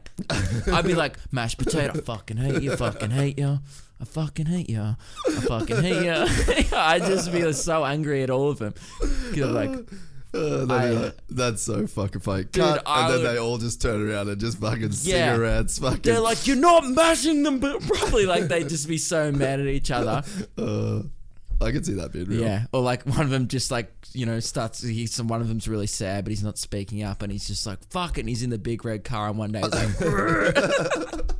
I'd 0.72 0.86
be 0.86 0.96
like 0.96 1.18
mashed 1.32 1.58
potato. 1.58 1.94
I 1.98 2.02
fucking 2.02 2.38
hate 2.38 2.62
you. 2.62 2.76
Fucking 2.76 3.12
hate 3.12 3.38
you. 3.40 3.60
I 4.00 4.04
fucking 4.04 4.46
hate 4.48 4.70
you. 4.70 4.82
I 4.82 4.96
fucking 5.48 5.82
hate 5.82 6.04
you. 6.06 6.68
I'd 6.78 7.04
just 7.04 7.32
be 7.32 7.52
so 7.54 7.86
angry 7.86 8.24
at 8.24 8.30
all 8.30 8.50
of 8.50 8.60
them. 8.60 8.74
'Cause 9.00 9.40
I'm 9.42 9.54
like, 9.54 9.80
Uh, 10.36 10.66
I- 10.70 10.88
uh, 10.90 11.12
that's 11.30 11.62
so 11.64 11.88
fucking 11.88 12.22
funny. 12.22 12.44
Cut, 12.46 12.84
I 12.86 13.06
and 13.06 13.14
then 13.14 13.22
would- 13.24 13.30
they 13.32 13.38
all 13.40 13.58
just 13.58 13.82
turn 13.82 14.08
around 14.10 14.28
and 14.30 14.40
just 14.40 14.58
fucking 14.60 14.92
Yeah. 15.04 15.34
cigarettes. 15.34 15.80
Fucking. 15.80 16.02
they're 16.02 16.20
like, 16.20 16.46
you're 16.46 16.58
not 16.58 16.86
mashing 16.90 17.44
them, 17.44 17.60
but 17.60 17.82
probably 17.82 18.26
like 18.26 18.48
they'd 18.50 18.68
just 18.70 18.88
be 18.88 18.98
so 18.98 19.32
mad 19.32 19.60
at 19.62 19.68
each 19.68 19.92
other. 19.92 20.24
uh, 20.58 21.02
I 21.62 21.72
can 21.72 21.84
see 21.86 21.94
that 21.94 22.12
being 22.12 22.26
real. 22.26 22.42
Yeah, 22.42 22.66
or 22.74 22.82
like 22.82 23.04
one 23.06 23.22
of 23.22 23.30
them 23.30 23.48
just 23.48 23.72
like 23.72 23.90
you 24.12 24.26
know 24.26 24.42
starts. 24.42 24.82
He's 24.84 25.22
one 25.22 25.40
of 25.42 25.48
them's 25.48 25.70
really 25.70 25.88
sad, 25.88 26.26
but 26.26 26.32
he's 26.32 26.44
not 26.44 26.58
speaking 26.58 27.02
up, 27.02 27.22
and 27.22 27.32
he's 27.32 27.48
just 27.48 27.66
like 27.66 27.80
fuck 27.90 28.18
it. 28.18 28.22
And 28.22 28.30
he's 28.30 28.44
in 28.44 28.50
the 28.50 28.58
big 28.58 28.84
red 28.84 29.06
car, 29.06 29.30
and 29.30 29.38
one 29.38 29.54
day 29.54 29.62
he's 29.62 29.72
like, 29.72 30.00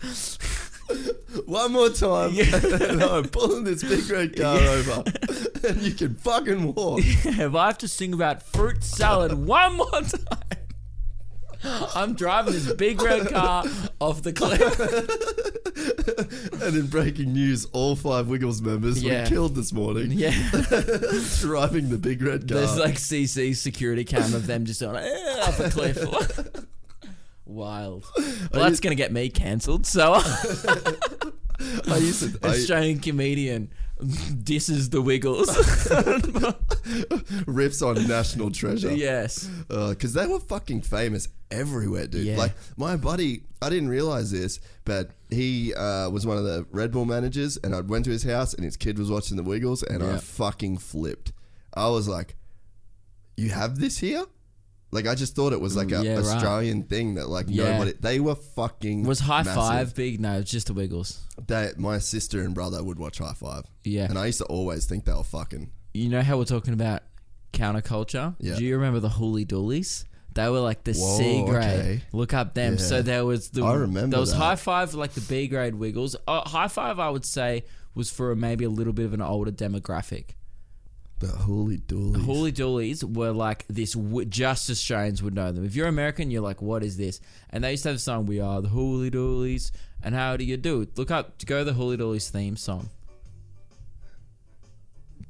One 1.48 1.72
more 1.72 1.88
time, 1.88 2.38
and 2.38 3.02
I'm 3.04 3.24
pulling 3.24 3.64
this 3.64 3.82
big 3.82 4.10
red 4.10 4.36
car 4.36 4.58
over, 4.58 5.02
and 5.66 5.80
you 5.80 5.92
can 5.94 6.14
fucking 6.14 6.74
walk. 6.74 7.00
if 7.02 7.54
I 7.54 7.66
have 7.68 7.78
to 7.78 7.88
sing 7.88 8.12
about 8.12 8.42
fruit 8.42 8.84
salad 8.84 9.32
one 9.32 9.78
more 9.78 10.02
time. 10.02 10.68
I'm 11.94 12.12
driving 12.14 12.52
this 12.52 12.70
big 12.74 13.00
red 13.00 13.28
car 13.30 13.64
off 13.98 14.22
the 14.22 14.34
cliff. 14.34 14.60
And 16.60 16.76
in 16.76 16.86
breaking 16.88 17.32
news, 17.32 17.64
all 17.72 17.94
five 17.96 18.28
Wiggles 18.28 18.60
members 18.60 19.02
Yeah. 19.02 19.22
were 19.22 19.26
killed 19.28 19.54
this 19.54 19.72
morning. 19.72 20.10
Yeah, 20.10 20.32
driving 21.40 21.88
the 21.88 21.98
big 21.98 22.20
red 22.20 22.46
car. 22.48 22.58
there's 22.58 22.76
like 22.76 22.96
CC 22.96 23.56
security 23.56 24.04
cam 24.04 24.34
of 24.34 24.46
them 24.46 24.64
just 24.66 24.80
going 24.80 24.96
eh, 24.96 25.40
off 25.42 25.58
a 25.60 25.70
cliff. 25.70 25.96
Wild. 27.48 28.04
Well, 28.52 28.62
that's 28.64 28.80
gonna 28.80 28.94
get 28.94 29.12
me 29.12 29.28
cancelled. 29.28 29.84
So, 29.86 30.14
I 31.90 31.96
used 31.98 32.40
to. 32.40 32.46
Australian 32.46 33.00
comedian 33.00 33.70
disses 34.42 34.90
the 34.90 35.02
Wiggles. 35.02 35.48
rips 37.46 37.82
on 37.82 38.06
National 38.06 38.50
Treasure. 38.50 38.94
yes. 38.94 39.50
because 39.68 40.12
they 40.14 40.26
were 40.26 40.40
fucking 40.40 40.82
famous 40.82 41.28
everywhere, 41.50 42.06
dude. 42.06 42.26
Yeah. 42.26 42.36
Like 42.38 42.52
my 42.76 42.96
buddy, 42.96 43.42
I 43.60 43.68
didn't 43.70 43.88
realize 43.88 44.30
this, 44.30 44.60
but 44.84 45.10
he 45.30 45.74
uh, 45.74 46.08
was 46.10 46.26
one 46.26 46.38
of 46.38 46.44
the 46.44 46.66
Red 46.70 46.92
Bull 46.92 47.04
managers, 47.04 47.58
and 47.58 47.74
I 47.74 47.80
went 47.80 48.04
to 48.06 48.10
his 48.10 48.22
house, 48.22 48.54
and 48.54 48.64
his 48.64 48.76
kid 48.76 48.98
was 48.98 49.10
watching 49.10 49.36
the 49.36 49.42
Wiggles, 49.42 49.82
and 49.82 50.02
I 50.02 50.18
fucking 50.18 50.78
flipped. 50.78 51.32
I 51.74 51.88
was 51.88 52.08
like, 52.08 52.36
"You 53.36 53.50
have 53.50 53.78
this 53.78 53.98
here?" 53.98 54.24
Like 54.90 55.06
I 55.06 55.14
just 55.14 55.36
thought 55.36 55.52
it 55.52 55.60
was 55.60 55.76
like 55.76 55.90
a 55.92 55.96
Mm, 55.96 56.04
Yeah, 56.04 56.14
right. 56.16 56.24
Australian 56.24 56.82
thing 56.84 57.14
that 57.16 57.28
like 57.28 57.46
Yeah. 57.48 57.72
nobody. 57.72 57.92
They 58.00 58.20
were 58.20 58.34
fucking 58.34 59.02
Was 59.04 59.20
High 59.20 59.42
massive. 59.42 59.54
Five 59.54 59.94
big? 59.94 60.20
No, 60.20 60.38
it's 60.38 60.50
just 60.50 60.68
the 60.68 60.74
Wiggles. 60.74 61.20
They, 61.46 61.72
my 61.76 61.98
sister 61.98 62.40
and 62.42 62.54
brother 62.54 62.82
would 62.82 62.98
watch 62.98 63.18
High 63.18 63.34
Five. 63.34 63.64
Yeah. 63.84 64.06
and 64.08 64.18
I 64.18 64.26
used 64.26 64.38
to 64.38 64.44
always 64.46 64.86
think 64.86 65.04
they 65.04 65.12
were 65.12 65.22
fucking. 65.24 65.70
You 65.94 66.08
know 66.08 66.22
how 66.22 66.38
we're 66.38 66.44
talking 66.44 66.72
about 66.74 67.02
counterculture? 67.52 68.34
Yeah. 68.38 68.56
Do 68.56 68.64
you 68.64 68.76
remember 68.76 69.00
the 69.00 69.08
Hooley 69.08 69.44
Dooleys? 69.44 70.04
They 70.34 70.48
were 70.48 70.60
like 70.60 70.84
the 70.84 70.92
Whoa, 70.92 71.18
C 71.18 71.44
grade. 71.44 71.64
okay. 71.64 72.02
Look 72.12 72.32
up 72.32 72.54
them. 72.54 72.74
Yeah. 72.74 72.78
So 72.80 73.02
there 73.02 73.24
was 73.24 73.50
the 73.50 73.64
I 73.64 73.74
remember 73.74 74.12
there 74.12 74.20
was 74.20 74.30
that. 74.30 74.36
high 74.36 74.56
five 74.56 74.94
like 74.94 75.12
the 75.12 75.20
B 75.22 75.48
grade 75.48 75.74
Wiggles. 75.74 76.14
Uh, 76.28 76.48
high 76.48 76.68
five, 76.68 76.98
I 76.98 77.10
would 77.10 77.24
say, 77.24 77.64
was 77.94 78.10
for 78.10 78.36
maybe 78.36 78.64
a 78.64 78.70
little 78.70 78.92
bit 78.92 79.06
of 79.06 79.14
an 79.14 79.20
older 79.22 79.50
demographic. 79.50 80.30
The 81.20 81.26
Hooley 81.26 81.78
Dooleys. 81.78 82.24
Hooley 82.24 82.52
Dooleys 82.52 83.02
were 83.02 83.32
like 83.32 83.66
this. 83.68 83.94
W- 83.94 84.24
just 84.24 84.70
Australians 84.70 85.20
would 85.22 85.34
know 85.34 85.50
them. 85.50 85.64
If 85.64 85.74
you're 85.74 85.88
American, 85.88 86.30
you're 86.30 86.42
like, 86.42 86.62
what 86.62 86.84
is 86.84 86.96
this? 86.96 87.20
And 87.50 87.64
they 87.64 87.72
used 87.72 87.82
to 87.82 87.88
have 87.88 87.96
a 87.96 88.00
song, 88.00 88.26
"We 88.26 88.38
Are 88.40 88.62
the 88.62 88.68
Hooley 88.68 89.10
Dooleys." 89.10 89.72
And 90.02 90.14
how 90.14 90.36
do 90.36 90.44
you 90.44 90.56
do? 90.56 90.86
Look 90.96 91.10
up, 91.10 91.44
go 91.44 91.64
the 91.64 91.72
Hooley 91.72 91.96
Dooleys 91.96 92.30
theme 92.30 92.56
song. 92.56 92.90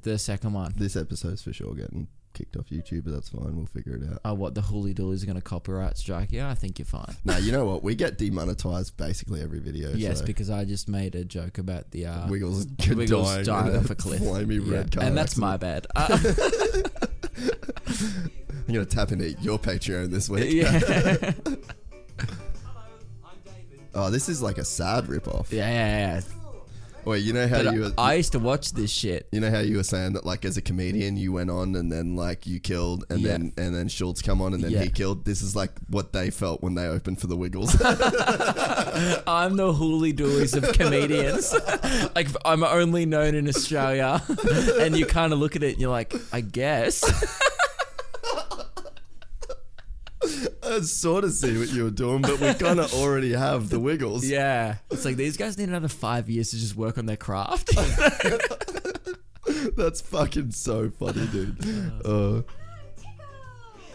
The 0.03 0.19
second 0.19 0.53
one. 0.53 0.75
this 0.77 0.95
episode's 0.95 1.43
for 1.43 1.53
sure 1.53 1.75
getting 1.75 2.09
kicked 2.39 2.57
off 2.57 2.67
YouTube, 2.71 3.05
but 3.05 3.13
that's 3.15 3.29
fine. 3.31 3.57
We'll 3.57 3.67
figure 3.67 3.97
it 3.97 4.03
out. 4.11 4.21
Oh, 4.25 4.35
what 4.35 4.55
the 4.55 4.61
Hooley 4.63 4.95
Dooleys 4.95 5.23
are 5.23 5.27
going 5.27 5.37
to 5.37 5.43
copyright 5.43 5.99
strike? 5.99 6.31
Yeah, 6.31 6.49
I 6.49 6.55
think 6.55 6.79
you're 6.79 6.87
fine. 6.87 7.17
Now 7.25 7.37
you 7.39 7.51
know 7.51 7.65
what? 7.71 7.83
We 7.83 7.95
get 7.97 8.17
demonetized 8.17 8.97
basically 8.97 9.43
every 9.43 9.59
video. 9.59 9.93
yes, 9.95 10.21
so 10.21 10.25
because 10.27 10.49
I 10.51 10.65
just 10.65 10.89
made 10.89 11.15
a 11.17 11.25
joke 11.25 11.59
about 11.59 11.91
the 11.91 12.07
uh, 12.07 12.29
Wiggles, 12.29 12.67
Wiggles 12.89 13.27
dying, 13.29 13.45
dying 13.45 13.77
off 13.77 13.91
a 13.91 13.95
cliff, 14.05 14.21
flamey 14.21 14.65
Yeah, 14.65 14.77
red 14.77 14.93
car, 14.93 15.03
and 15.05 15.17
that's 15.17 15.37
my 15.37 15.57
bad. 15.57 15.87
Uh, 15.97 16.19
I'm 18.69 18.75
gonna 18.75 18.85
tap 18.85 19.13
into 19.13 19.31
your 19.41 19.59
Patreon 19.59 20.11
this 20.11 20.29
week. 20.29 20.53
yeah, 20.53 21.33
Oh, 23.95 24.11
this 24.11 24.29
is 24.29 24.43
like 24.43 24.59
a 24.59 24.65
sad 24.65 25.09
rip 25.09 25.27
off. 25.27 25.53
yeah, 25.53 25.69
yeah. 25.69 25.99
yeah. 26.17 26.21
Wait, 27.05 27.23
you 27.23 27.33
know 27.33 27.49
how 27.49 27.63
But 27.63 27.75
you 27.75 27.81
were, 27.81 27.93
I 27.97 28.15
used 28.15 28.33
to 28.33 28.39
watch 28.39 28.73
this 28.73 28.91
shit. 28.91 29.29
you 29.33 29.41
know 29.41 29.51
how 29.51 29.61
you 29.61 29.77
were 29.79 29.83
saying 29.83 30.13
that 30.13 30.27
like 30.27 30.45
as 30.45 30.57
a 30.59 30.63
comedian 30.63 31.17
you 31.17 31.33
went 31.33 31.49
on 31.51 31.75
and 31.75 31.91
then 31.91 32.17
like 32.17 32.47
you 32.47 32.61
killed 32.61 33.05
and 33.09 33.21
Yeah. 33.21 33.33
then 33.33 33.53
and 33.57 33.75
then 33.75 33.89
Schulz 33.89 34.21
come 34.21 34.43
on 34.43 34.53
and 34.53 34.63
then 34.63 34.73
Yeah. 34.73 34.83
he 34.83 34.91
killed. 34.91 35.25
This 35.25 35.41
is 35.41 35.57
like 35.57 35.71
what 35.89 36.13
they 36.13 36.29
felt 36.31 36.63
when 36.63 36.75
they 36.75 36.87
opened 36.87 37.21
for 37.21 37.27
the 37.27 37.37
Wiggles. 37.37 37.75
I'm 39.27 39.57
the 39.57 39.73
Hooley 39.73 40.13
Dooleys 40.13 40.55
of 40.57 40.73
comedians. 40.77 41.53
like 42.15 42.29
I'm 42.45 42.63
only 42.63 43.07
known 43.07 43.35
in 43.35 43.49
Australia, 43.49 44.23
and 44.81 44.97
you 44.97 45.07
kind 45.07 45.33
of 45.33 45.39
look 45.39 45.57
at 45.57 45.63
it 45.63 45.73
and 45.73 45.81
you're 45.81 45.91
like, 45.91 46.15
I 46.33 46.41
guess. 46.43 47.03
I 50.63 50.81
sort 50.81 51.25
of 51.25 51.33
see 51.33 51.57
what 51.59 51.71
you 51.73 51.85
were 51.85 51.91
doing, 51.91 52.23
but 52.23 52.41
we 52.41 52.53
kind 52.55 52.81
of 52.81 52.93
already 53.03 53.33
have 53.33 53.69
the 53.71 53.81
Wiggles. 53.81 54.27
Yeah, 54.27 54.77
it's 54.91 55.05
like 55.05 55.17
these 55.17 55.37
guys 55.37 55.57
need 55.59 55.69
another 55.69 55.89
five 55.89 56.29
years 56.29 56.51
to 56.51 56.57
just 56.59 56.77
work 56.77 56.99
on 56.99 57.07
their 57.07 57.17
craft. 57.17 57.71
That's 59.77 60.01
fucking 60.03 60.51
so 60.53 60.91
funny, 60.91 61.27
dude. 61.29 61.57
Uh, 62.05 62.43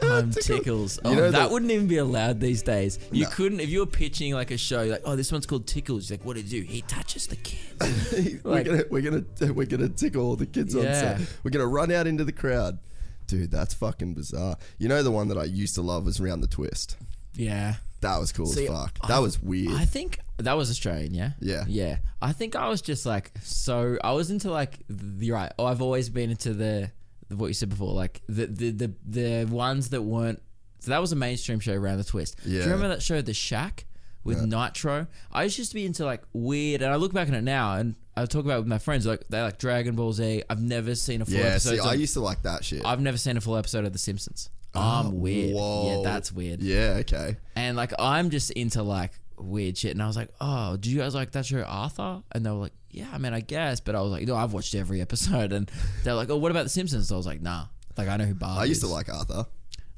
I'm 0.01 0.31
tickles. 0.31 0.99
Oh, 1.05 1.11
You 1.11 1.15
know 1.15 1.31
that 1.31 1.47
the- 1.47 1.53
wouldn't 1.53 1.71
even 1.71 1.87
be 1.87 1.97
allowed 1.97 2.39
these 2.41 2.61
days. 2.61 2.99
You 3.11 3.25
couldn't 3.27 3.59
if 3.61 3.69
you 3.69 3.79
were 3.79 3.85
pitching 3.85 4.33
like 4.33 4.51
a 4.51 4.57
show. 4.57 4.83
Like, 4.83 5.01
oh, 5.05 5.15
this 5.15 5.31
one's 5.31 5.45
called 5.45 5.65
Tickles. 5.67 6.09
You're 6.09 6.17
like, 6.17 6.25
what 6.25 6.35
did 6.35 6.51
you 6.51 6.61
do? 6.63 6.67
He 6.67 6.81
touches 6.81 7.27
the 7.27 7.37
kids. 7.37 8.41
we're 8.43 8.51
Like- 8.51 8.65
gonna 8.65 8.83
we're 8.89 9.01
gonna 9.01 9.23
we're 9.53 9.65
gonna 9.65 9.89
tickle 9.89 10.25
all 10.25 10.35
the 10.35 10.45
kids 10.45 10.75
on 10.75 10.83
Yeah. 10.83 11.17
set. 11.17 11.21
We're 11.43 11.51
gonna 11.51 11.67
run 11.67 11.91
out 11.91 12.07
into 12.07 12.25
the 12.25 12.33
crowd, 12.33 12.79
dude. 13.27 13.51
That's 13.51 13.73
fucking 13.73 14.13
bizarre. 14.13 14.57
You 14.77 14.87
know 14.89 15.03
the 15.03 15.11
one 15.11 15.27
that 15.29 15.37
I 15.37 15.43
used 15.45 15.75
to 15.75 15.81
love 15.81 16.05
was 16.05 16.19
Round 16.19 16.41
the 16.43 16.47
Twist. 16.47 16.97
Yeah. 17.35 17.75
That 18.01 18.17
was 18.19 18.31
cool 18.31 18.47
See, 18.47 18.63
as 18.65 18.69
fuck. 18.69 18.97
I- 19.01 19.07
That 19.07 19.19
was 19.21 19.41
weird. 19.41 19.73
I 19.73 19.85
think 19.85 20.19
that 20.37 20.53
was 20.53 20.69
Australian, 20.69 21.13
yeah? 21.13 21.31
Yeah. 21.39 21.63
Yeah. 21.67 21.97
I 22.21 22.33
think 22.33 22.55
I 22.55 22.67
was 22.67 22.81
just 22.81 23.05
like, 23.05 23.31
so 23.41 23.97
I 24.03 24.11
was 24.11 24.29
into 24.29 24.51
like, 24.51 24.79
the, 24.89 25.25
you're 25.25 25.35
right. 25.37 25.51
Oh, 25.57 25.65
I've 25.65 25.81
always 25.81 26.09
been 26.09 26.29
into 26.29 26.53
the, 26.53 26.91
the, 27.29 27.37
what 27.37 27.47
you 27.47 27.53
said 27.53 27.69
before, 27.69 27.93
like 27.93 28.21
the, 28.27 28.45
the, 28.47 28.71
the, 28.71 28.93
the 29.07 29.45
ones 29.49 29.89
that 29.89 30.01
weren't, 30.01 30.41
so 30.79 30.91
that 30.91 30.99
was 30.99 31.13
a 31.13 31.15
mainstream 31.15 31.59
show 31.61 31.73
around 31.73 31.97
the 31.97 32.03
twist. 32.03 32.35
Yeah. 32.45 32.59
Do 32.59 32.65
you 32.65 32.73
remember 32.73 32.89
that 32.89 33.01
show, 33.01 33.21
The 33.21 33.33
Shack? 33.33 33.85
With 34.23 34.41
Nitro, 34.41 35.07
I 35.31 35.43
used 35.43 35.69
to 35.69 35.75
be 35.75 35.85
into 35.85 36.05
like 36.05 36.23
weird, 36.31 36.81
and 36.81 36.93
I 36.93 36.95
look 36.95 37.13
back 37.13 37.27
on 37.27 37.33
it 37.33 37.41
now, 37.41 37.75
and 37.75 37.95
I 38.15 38.25
talk 38.25 38.45
about 38.45 38.55
it 38.55 38.59
with 38.59 38.67
my 38.67 38.77
friends. 38.77 39.05
Like 39.05 39.27
they 39.27 39.41
like 39.41 39.57
Dragon 39.57 39.95
Ball 39.95 40.13
Z. 40.13 40.43
I've 40.49 40.61
never 40.61 40.95
seen 40.95 41.21
a 41.21 41.25
full 41.25 41.35
yeah, 41.35 41.41
episode. 41.45 41.71
see, 41.71 41.79
of- 41.79 41.85
I 41.87 41.93
used 41.93 42.13
to 42.13 42.21
like 42.21 42.43
that 42.43 42.63
shit. 42.63 42.85
I've 42.85 43.01
never 43.01 43.17
seen 43.17 43.35
a 43.37 43.41
full 43.41 43.57
episode 43.57 43.85
of 43.85 43.91
The 43.93 43.99
Simpsons. 43.99 44.49
Oh, 44.75 44.79
I'm 44.81 45.19
weird. 45.19 45.53
whoa. 45.53 46.01
Yeah, 46.01 46.09
that's 46.09 46.31
weird. 46.31 46.61
yeah, 46.61 46.95
okay. 47.01 47.37
And 47.55 47.77
like 47.77 47.93
I'm 47.99 48.29
just 48.29 48.51
into 48.51 48.81
like 48.81 49.11
weird 49.37 49.77
shit. 49.77 49.91
And 49.91 50.01
I 50.01 50.07
was 50.07 50.15
like, 50.15 50.29
oh, 50.41 50.77
do 50.77 50.89
you 50.89 50.99
guys 50.99 51.13
like 51.13 51.31
that 51.31 51.45
show 51.45 51.61
Arthur? 51.61 52.23
And 52.31 52.45
they 52.45 52.49
were 52.49 52.57
like, 52.57 52.73
yeah, 52.89 53.07
I 53.13 53.17
mean, 53.17 53.33
I 53.33 53.41
guess. 53.41 53.79
But 53.79 53.95
I 53.95 54.01
was 54.01 54.11
like, 54.11 54.25
know, 54.25 54.35
I've 54.35 54.53
watched 54.53 54.73
every 54.75 55.01
episode. 55.01 55.51
And 55.53 55.69
they're 56.03 56.15
like, 56.15 56.29
oh, 56.29 56.37
what 56.37 56.51
about 56.51 56.63
The 56.63 56.69
Simpsons? 56.69 57.09
So 57.09 57.15
I 57.15 57.17
was 57.17 57.27
like, 57.27 57.41
nah. 57.41 57.65
Like 57.97 58.07
I 58.07 58.17
know 58.17 58.25
who 58.25 58.33
Bart 58.33 58.59
I 58.59 58.65
used 58.65 58.81
to 58.81 58.87
like 58.87 59.13
Arthur. 59.13 59.45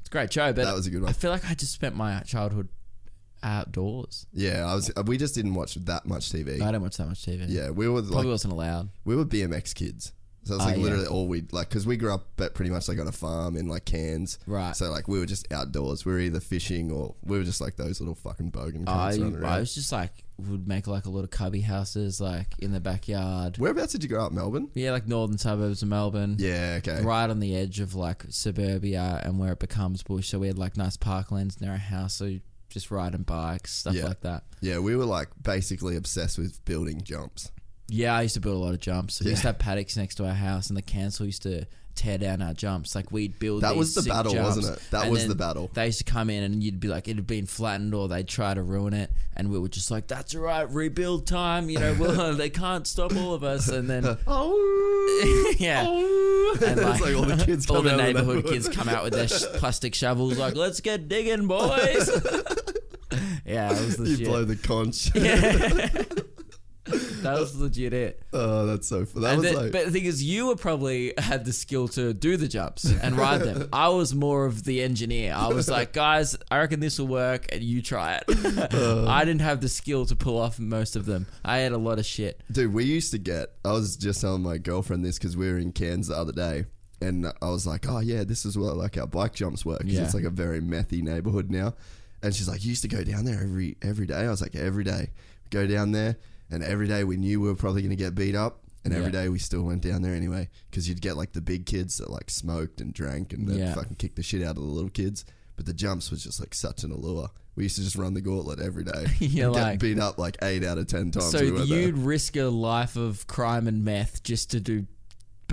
It's 0.00 0.08
a 0.08 0.12
great 0.12 0.32
show, 0.32 0.52
but 0.52 0.64
That 0.64 0.74
was 0.74 0.86
a 0.86 0.90
good 0.90 1.02
one. 1.02 1.08
I 1.08 1.12
feel 1.12 1.30
like 1.30 1.48
I 1.48 1.54
just 1.54 1.72
spent 1.72 1.96
my 1.96 2.20
childhood 2.20 2.68
outdoors. 3.46 4.26
Yeah, 4.32 4.66
I 4.66 4.74
was. 4.74 4.90
We 5.06 5.16
just 5.16 5.34
didn't 5.34 5.54
watch 5.54 5.74
that 5.76 6.06
much 6.06 6.30
TV. 6.30 6.60
I 6.60 6.72
don't 6.72 6.82
watch 6.82 6.96
that 6.98 7.06
much 7.06 7.24
TV. 7.24 7.46
yeah, 7.48 7.70
we 7.70 7.88
were 7.88 8.00
Probably 8.02 8.16
like 8.16 8.26
wasn't 8.26 8.52
allowed. 8.52 8.88
we 9.04 9.16
were 9.16 9.24
BMX 9.24 9.74
kids. 9.74 10.12
So 10.44 10.54
it's 10.54 10.62
Oh, 10.62 10.66
like 10.68 10.76
yeah. 10.76 10.82
literally 10.84 11.06
all 11.08 11.26
we 11.26 11.42
like 11.50 11.68
because 11.68 11.86
we 11.88 11.96
grew 11.96 12.14
up 12.14 12.40
at 12.40 12.54
pretty 12.54 12.70
much 12.70 12.88
like 12.88 13.00
on 13.00 13.08
a 13.08 13.12
farm 13.12 13.56
in 13.56 13.66
like 13.66 13.84
Cairns. 13.84 14.38
Right. 14.46 14.76
So 14.76 14.90
like 14.90 15.08
we 15.08 15.18
were 15.18 15.26
just 15.26 15.50
outdoors. 15.52 16.04
We 16.04 16.12
were 16.12 16.20
either 16.20 16.38
fishing 16.38 16.92
or 16.92 17.16
we 17.24 17.36
were 17.36 17.42
just 17.42 17.60
like 17.60 17.74
those 17.74 18.00
little 18.00 18.14
fucking 18.14 18.52
bogan 18.52 18.84
I, 18.88 19.10
running 19.10 19.34
I 19.34 19.38
around. 19.40 19.58
was 19.60 19.74
just 19.74 19.90
like, 19.90 20.12
would 20.38 20.68
make 20.68 20.86
like 20.86 21.06
a 21.06 21.10
lot 21.10 21.24
of 21.24 21.30
cubby 21.30 21.62
houses 21.62 22.20
like 22.20 22.46
in 22.60 22.70
the 22.70 22.78
backyard. 22.78 23.58
Whereabouts 23.58 23.90
did 23.90 24.04
you 24.04 24.08
grow 24.08 24.24
up? 24.26 24.30
Melbourne. 24.30 24.70
Yeah, 24.74 24.92
like 24.92 25.08
northern 25.08 25.36
suburbs 25.38 25.82
of 25.82 25.88
Melbourne. 25.88 26.36
Yeah. 26.38 26.76
Okay. 26.78 27.02
right 27.02 27.28
on 27.28 27.40
the 27.40 27.56
edge 27.56 27.80
of 27.80 27.96
like 27.96 28.22
suburbia 28.28 29.20
and 29.24 29.40
where 29.40 29.50
it 29.52 29.58
becomes 29.58 30.04
bush. 30.04 30.28
So 30.28 30.38
we 30.38 30.46
had 30.46 30.58
like 30.58 30.76
nice 30.76 30.96
parklands 30.96 31.60
near 31.60 31.72
our 31.72 31.76
house. 31.76 32.14
So 32.14 32.24
you 32.26 32.40
just 32.76 32.90
riding 32.90 33.22
bikes, 33.22 33.72
stuff 33.72 33.94
Yeah. 33.94 34.04
like 34.08 34.20
that. 34.20 34.44
Yeah, 34.60 34.80
we 34.80 34.94
were 34.96 35.06
like 35.06 35.28
basically 35.42 35.96
obsessed 35.96 36.36
with 36.36 36.62
building 36.66 37.00
jumps. 37.02 37.50
Yeah, 37.88 38.14
I 38.14 38.22
used 38.22 38.34
to 38.34 38.40
build 38.40 38.56
a 38.56 38.58
lot 38.58 38.74
of 38.74 38.80
jumps. 38.80 39.20
We 39.22 39.30
used 39.30 39.40
to 39.42 39.48
have 39.48 39.58
paddocks 39.58 39.96
next 39.96 40.16
to 40.16 40.26
our 40.26 40.34
house, 40.34 40.68
and 40.68 40.76
the 40.76 40.82
council 40.82 41.24
used 41.24 41.42
to 41.44 41.66
tear 41.94 42.18
down 42.18 42.42
our 42.42 42.52
jumps. 42.52 42.94
Like 42.94 43.10
we'd 43.10 43.38
build. 43.38 43.62
That 43.62 43.70
these 43.70 43.78
was 43.78 43.94
the 43.94 44.02
sick 44.02 44.12
battle, 44.12 44.32
jumps, 44.34 44.56
wasn't 44.56 44.76
it? 44.76 44.82
That 44.90 45.02
and 45.04 45.12
was 45.12 45.20
then 45.20 45.28
the 45.30 45.34
battle. 45.36 45.70
They 45.72 45.86
used 45.86 45.98
to 45.98 46.04
come 46.04 46.28
in, 46.28 46.42
and 46.42 46.62
you'd 46.62 46.80
be 46.80 46.88
like, 46.88 47.08
it 47.08 47.16
had 47.16 47.26
been 47.26 47.46
flattened, 47.46 47.94
or 47.94 48.08
they'd 48.08 48.28
try 48.28 48.52
to 48.52 48.62
ruin 48.62 48.92
it, 48.92 49.10
and 49.36 49.50
we 49.50 49.58
were 49.58 49.68
just 49.68 49.90
like, 49.90 50.08
"That's 50.08 50.34
all 50.34 50.42
right, 50.42 50.68
rebuild 50.70 51.26
time." 51.28 51.70
You 51.70 51.78
know, 51.78 51.96
well, 51.98 52.34
they 52.34 52.50
can't 52.50 52.86
stop 52.88 53.14
all 53.16 53.32
of 53.34 53.42
us, 53.44 53.68
and 53.68 53.88
then 53.88 54.04
Oh. 54.26 55.54
yeah. 55.58 55.84
Oh. 55.86 56.58
And 56.60 56.78
It's 56.80 57.00
like 57.00 57.14
all 57.16 57.22
the 57.22 57.44
kids 57.44 57.68
all 57.70 57.76
come 57.76 57.84
the 57.84 57.90
out 57.92 58.00
of 58.00 58.06
the 58.06 58.12
neighborhood 58.12 58.36
neighborhood. 58.36 58.52
kids 58.52 58.68
come 58.68 58.88
out 58.88 59.04
with 59.04 59.12
their 59.12 59.28
sh- 59.28 59.44
plastic 59.54 59.94
shovels, 59.94 60.38
like, 60.38 60.54
let's 60.56 60.80
get 60.80 61.08
digging, 61.08 61.46
boys. 61.46 62.08
Yeah, 63.46 63.72
that 63.72 63.84
was 63.84 63.96
the 63.96 64.08
You 64.18 64.26
blow 64.26 64.44
the 64.44 64.56
conch. 64.56 65.10
Yeah. 65.14 66.02
that 67.22 67.40
was 67.40 67.56
legit 67.58 67.92
it. 67.92 68.22
oh, 68.32 68.64
that's 68.66 68.86
so 68.86 69.04
fun. 69.04 69.22
That 69.22 69.32
And 69.34 69.42
was 69.42 69.50
the- 69.50 69.56
like. 69.60 69.72
but 69.72 69.86
the 69.86 69.90
thing 69.90 70.04
is, 70.04 70.22
you 70.22 70.46
were 70.46 70.54
probably 70.54 71.12
had 71.18 71.44
the 71.44 71.52
skill 71.52 71.88
to 71.88 72.14
do 72.14 72.36
the 72.36 72.46
jumps 72.46 72.84
and 72.84 73.16
ride 73.18 73.40
them. 73.40 73.68
I 73.72 73.88
was 73.88 74.14
more 74.14 74.46
of 74.46 74.62
the 74.62 74.82
engineer. 74.82 75.34
I 75.34 75.48
was 75.48 75.68
like, 75.68 75.92
guys, 75.92 76.36
I 76.48 76.58
reckon 76.58 76.78
this 76.78 77.00
will 77.00 77.08
work, 77.08 77.46
and 77.50 77.60
you 77.60 77.82
try 77.82 78.20
it. 78.24 78.72
Uh. 78.72 79.04
I 79.08 79.24
didn't 79.24 79.40
have 79.40 79.60
the 79.60 79.68
skill 79.68 80.06
to 80.06 80.14
pull 80.14 80.38
off 80.38 80.60
most 80.60 80.94
of 80.94 81.06
them. 81.06 81.26
I 81.44 81.58
had 81.58 81.72
a 81.72 81.78
lot 81.78 81.98
of 81.98 82.06
shit. 82.06 82.40
Dude, 82.52 82.72
we 82.72 82.84
used 82.84 83.10
to 83.10 83.18
get. 83.18 83.48
I 83.64 83.72
was 83.72 83.96
just 83.96 84.20
telling 84.20 84.42
my 84.42 84.58
girlfriend 84.58 85.04
this 85.04 85.18
because 85.18 85.36
we 85.36 85.50
were 85.50 85.58
in 85.58 85.72
Cairns 85.72 86.06
the 86.06 86.14
other 86.16 86.32
day, 86.32 86.66
and 87.02 87.26
I 87.42 87.48
was 87.50 87.66
like, 87.66 87.88
"Oh 87.88 87.98
yeah, 87.98 88.22
this 88.22 88.44
is 88.46 88.56
what 88.56 88.76
like 88.76 88.96
our 88.96 89.08
bike 89.08 89.34
jumps 89.34 89.64
work." 89.66 89.82
Yeah. 89.84 90.04
it's 90.04 90.14
like 90.14 90.22
a 90.24 90.30
very 90.30 90.60
methy 90.60 91.02
neighborhood 91.02 91.50
now. 91.50 91.74
And 92.26 92.34
she's 92.34 92.48
like, 92.48 92.64
"You 92.64 92.70
used 92.70 92.82
to 92.82 92.88
go 92.88 93.02
down 93.04 93.24
there 93.24 93.40
every 93.42 93.76
every 93.82 94.06
day." 94.06 94.16
I 94.24 94.28
was 94.30 94.40
like, 94.42 94.54
"Every 94.54 94.84
day, 94.84 95.10
go 95.50 95.66
down 95.66 95.92
there, 95.92 96.16
and 96.50 96.62
every 96.62 96.88
day 96.88 97.04
we 97.04 97.16
knew 97.16 97.40
we 97.40 97.48
were 97.48 97.54
probably 97.56 97.82
going 97.82 97.90
to 97.90 97.96
get 97.96 98.14
beat 98.14 98.34
up." 98.34 98.60
And 98.84 98.94
every 98.94 99.06
Yeah. 99.06 99.22
day 99.22 99.28
we 99.30 99.38
still 99.40 99.62
went 99.64 99.82
down 99.82 100.02
there 100.02 100.14
anyway, 100.14 100.48
because 100.70 100.88
you'd 100.88 101.00
get 101.00 101.16
like 101.16 101.32
the 101.32 101.40
big 101.40 101.66
kids 101.66 101.98
that 101.98 102.08
like 102.10 102.30
smoked 102.30 102.80
and 102.80 102.94
drank 102.94 103.32
and 103.32 103.48
then 103.48 103.58
Yeah. 103.58 103.74
fucking 103.74 103.96
kick 103.96 104.14
the 104.14 104.22
shit 104.22 104.42
out 104.42 104.50
of 104.56 104.62
the 104.62 104.68
little 104.68 104.90
kids. 104.90 105.24
But 105.56 105.66
the 105.66 105.72
jumps 105.74 106.10
was 106.10 106.22
just 106.22 106.38
like 106.38 106.54
such 106.54 106.84
an 106.84 106.92
allure. 106.92 107.30
We 107.56 107.64
used 107.64 107.76
to 107.76 107.82
just 107.82 107.96
run 107.96 108.14
the 108.14 108.20
gauntlet 108.20 108.60
every 108.60 108.84
day. 108.84 109.06
You're 109.18 109.46
and 109.46 109.54
get 109.56 109.62
like- 109.62 109.80
beat 109.80 109.98
up 109.98 110.18
like 110.18 110.36
eight 110.42 110.62
out 110.62 110.78
of 110.78 110.86
ten 110.86 111.10
times. 111.10 111.30
So 111.32 111.40
we 111.40 111.50
there. 111.50 111.64
you'd 111.64 111.98
risk 111.98 112.36
a 112.36 112.44
life 112.44 112.94
of 112.96 113.26
crime 113.26 113.66
and 113.66 113.84
meth 113.84 114.22
just 114.22 114.50
to 114.52 114.60
do 114.60 114.86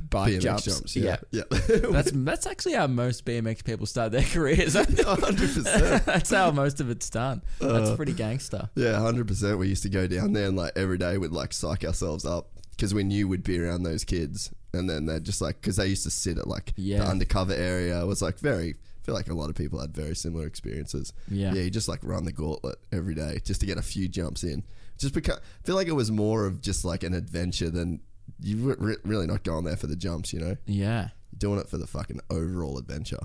bike 0.02 0.34
BMX 0.34 0.42
jumps. 0.42 0.64
jumps. 0.64 0.96
Yeah, 0.96 1.18
yeah. 1.32 1.44
That's 1.52 2.12
that's 2.14 2.48
actually 2.48 2.74
how 2.74 2.88
most 2.88 3.26
BMX 3.26 3.64
people 3.64 3.86
start 3.86 4.12
their 4.12 4.22
careers. 4.34 4.74
hundred 4.76 5.38
percent. 5.54 6.06
that's 6.06 6.32
how 6.32 6.52
most 6.52 6.82
of 6.82 6.90
it's 6.90 7.10
done. 7.10 7.42
That's 7.60 7.90
Uh, 7.92 7.96
pretty 7.96 8.14
gangster. 8.14 8.70
Yeah, 8.76 9.00
hundred 9.00 9.28
percent. 9.28 9.58
We 9.60 9.68
used 9.68 9.84
to 9.84 9.90
go 9.90 10.08
down 10.08 10.34
there 10.34 10.48
and 10.48 10.58
like 10.58 10.74
every 10.76 10.98
day 10.98 11.18
we'd 11.18 11.32
like 11.32 11.54
psych 11.54 11.84
ourselves 11.86 12.26
up 12.26 12.50
because 12.72 12.94
we 12.94 13.04
knew 13.04 13.28
we'd 13.28 13.44
be 13.44 13.60
around 13.60 13.84
those 13.84 14.04
kids, 14.04 14.52
and 14.74 14.90
then 14.90 15.06
they're 15.06 15.20
just 15.20 15.42
like 15.42 15.62
because 15.62 15.76
they 15.76 15.88
used 15.88 16.04
to 16.04 16.12
sit 16.12 16.38
at 16.38 16.48
like 16.48 16.74
Yeah. 16.76 17.00
the 17.04 17.10
undercover 17.10 17.54
area. 17.54 18.02
It 18.02 18.06
was 18.08 18.22
like 18.22 18.40
very. 18.40 18.70
I 18.76 19.06
feel 19.06 19.16
like 19.16 19.30
a 19.30 19.34
lot 19.34 19.50
of 19.50 19.56
people 19.58 19.82
had 19.82 19.94
very 19.94 20.16
similar 20.16 20.48
experiences. 20.48 21.12
Yeah. 21.30 21.54
yeah. 21.54 21.64
You 21.64 21.70
just 21.70 21.90
like 21.90 22.00
run 22.04 22.24
the 22.24 22.32
gauntlet 22.32 22.78
every 22.92 23.14
day 23.16 23.40
just 23.44 23.60
to 23.60 23.66
get 23.66 23.78
a 23.78 23.82
few 23.82 24.08
jumps 24.08 24.46
in. 24.46 24.64
Just 24.98 25.14
because 25.14 25.40
I 25.40 25.66
feel 25.66 25.76
like 25.76 25.88
it 25.90 25.92
was 25.94 26.10
more 26.10 26.46
of 26.46 26.62
just 26.62 26.86
like 26.86 27.04
an 27.04 27.14
adventure 27.14 27.70
than 27.70 28.00
you 28.44 28.64
were 28.66 28.76
re- 28.80 28.98
really 29.04 29.28
not 29.28 29.44
going 29.44 29.66
there 29.66 29.78
for 29.78 29.88
the 29.88 29.96
jumps. 29.96 30.34
You 30.34 30.40
know, 30.40 30.58
Yeah. 30.66 31.10
You're 31.32 31.38
doing 31.40 31.60
it 31.60 31.68
for 31.70 31.78
the 31.78 31.88
fucking 31.88 32.20
overall 32.30 32.78
adventure. 32.78 33.20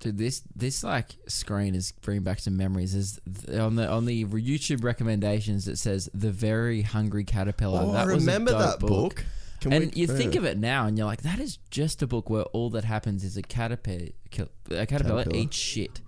Dude, 0.00 0.18
this 0.18 0.42
this 0.54 0.82
like 0.84 1.16
screen 1.28 1.74
is 1.74 1.92
bringing 2.02 2.22
back 2.24 2.38
some 2.40 2.56
memories. 2.56 2.94
Is 2.94 3.20
th- 3.46 3.58
on 3.58 3.76
the 3.76 3.88
on 3.88 4.04
the 4.06 4.24
YouTube 4.24 4.82
recommendations 4.84 5.66
it 5.68 5.76
says 5.78 6.08
the 6.14 6.30
very 6.30 6.82
hungry 6.82 7.24
caterpillar. 7.24 7.80
Oh, 7.82 7.92
that 7.92 8.06
I 8.06 8.10
remember 8.10 8.52
that 8.52 8.80
book. 8.80 9.24
Can 9.60 9.72
and 9.72 9.94
we- 9.94 10.02
you 10.02 10.06
think 10.06 10.34
of 10.34 10.44
it 10.44 10.58
now, 10.58 10.86
and 10.86 10.98
you're 10.98 11.06
like, 11.06 11.22
that 11.22 11.38
is 11.38 11.58
just 11.70 12.02
a 12.02 12.06
book 12.06 12.28
where 12.28 12.42
all 12.52 12.68
that 12.70 12.84
happens 12.84 13.24
is 13.24 13.36
a 13.38 13.42
caterpillar, 13.42 14.08
a 14.26 14.28
caterpillar, 14.30 14.86
Caterpillar. 14.86 15.36
eats 15.36 15.56
shit. 15.56 16.00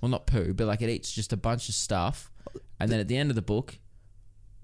Well, 0.00 0.08
not 0.08 0.26
poo, 0.26 0.52
but 0.54 0.66
like 0.68 0.82
it 0.82 0.90
eats 0.90 1.10
just 1.12 1.32
a 1.32 1.36
bunch 1.36 1.68
of 1.68 1.74
stuff, 1.74 2.30
and 2.78 2.90
then 2.92 3.00
at 3.00 3.08
the 3.08 3.16
end 3.16 3.30
of 3.30 3.34
the 3.34 3.42
book, 3.42 3.78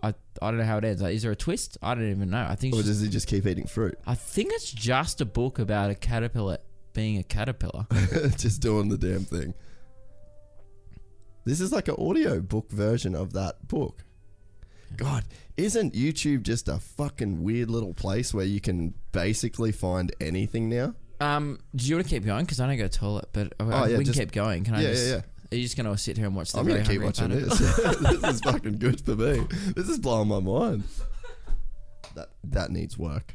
I 0.02 0.14
I 0.40 0.50
don't 0.50 0.58
know 0.58 0.64
how 0.64 0.78
it 0.78 0.84
ends. 0.84 1.02
Like, 1.02 1.14
is 1.14 1.22
there 1.22 1.32
a 1.32 1.36
twist? 1.36 1.76
I 1.82 1.94
don't 1.94 2.10
even 2.10 2.30
know. 2.30 2.46
I 2.48 2.54
think 2.54 2.74
Or 2.74 2.78
just, 2.78 2.88
does 2.88 3.00
he 3.00 3.08
just 3.08 3.26
keep 3.26 3.46
eating 3.46 3.66
fruit? 3.66 3.98
I 4.06 4.14
think 4.14 4.52
it's 4.52 4.70
just 4.70 5.20
a 5.20 5.24
book 5.24 5.58
about 5.58 5.90
a 5.90 5.94
caterpillar 5.94 6.58
being 6.92 7.18
a 7.18 7.22
caterpillar. 7.22 7.86
just 8.36 8.60
doing 8.62 8.88
the 8.88 8.98
damn 8.98 9.24
thing. 9.24 9.54
This 11.44 11.60
is 11.60 11.72
like 11.72 11.88
an 11.88 11.96
audio 11.98 12.40
book 12.40 12.70
version 12.70 13.14
of 13.14 13.32
that 13.32 13.66
book. 13.68 14.04
God, 14.96 15.24
isn't 15.56 15.94
YouTube 15.94 16.42
just 16.42 16.68
a 16.68 16.78
fucking 16.78 17.42
weird 17.42 17.70
little 17.70 17.94
place 17.94 18.32
where 18.32 18.44
you 18.44 18.60
can 18.60 18.94
basically 19.12 19.72
find 19.72 20.14
anything 20.20 20.68
now? 20.68 20.94
Um, 21.20 21.58
do 21.74 21.84
you 21.86 21.96
want 21.96 22.06
to 22.06 22.10
keep 22.10 22.24
going? 22.24 22.44
Because 22.44 22.60
I 22.60 22.66
don't 22.66 22.76
go 22.78 22.86
to 22.86 22.98
toilet, 22.98 23.28
but 23.32 23.52
Oh, 23.60 23.68
yeah, 23.68 23.86
we 23.88 23.94
can 23.96 24.04
just- 24.04 24.18
keep 24.18 24.32
going. 24.32 24.64
Can 24.64 24.74
I 24.76 24.82
Yeah, 24.82 24.88
just? 24.90 25.06
yeah, 25.08 25.14
yeah. 25.16 25.20
Are 25.50 25.56
you 25.56 25.62
just 25.62 25.76
gonna 25.76 25.96
sit 25.96 26.16
here 26.16 26.26
and 26.26 26.36
watch 26.36 26.52
the? 26.52 26.58
I'm 26.58 26.66
gonna 26.66 26.84
keep 26.84 27.02
watching 27.02 27.30
this. 27.30 27.58
this 27.58 28.24
is 28.24 28.40
fucking 28.40 28.78
good 28.78 29.00
for 29.00 29.16
me. 29.16 29.46
This 29.74 29.88
is 29.88 29.98
blowing 29.98 30.28
my 30.28 30.40
mind. 30.40 30.84
That 32.14 32.28
that 32.44 32.70
needs 32.70 32.98
work. 32.98 33.34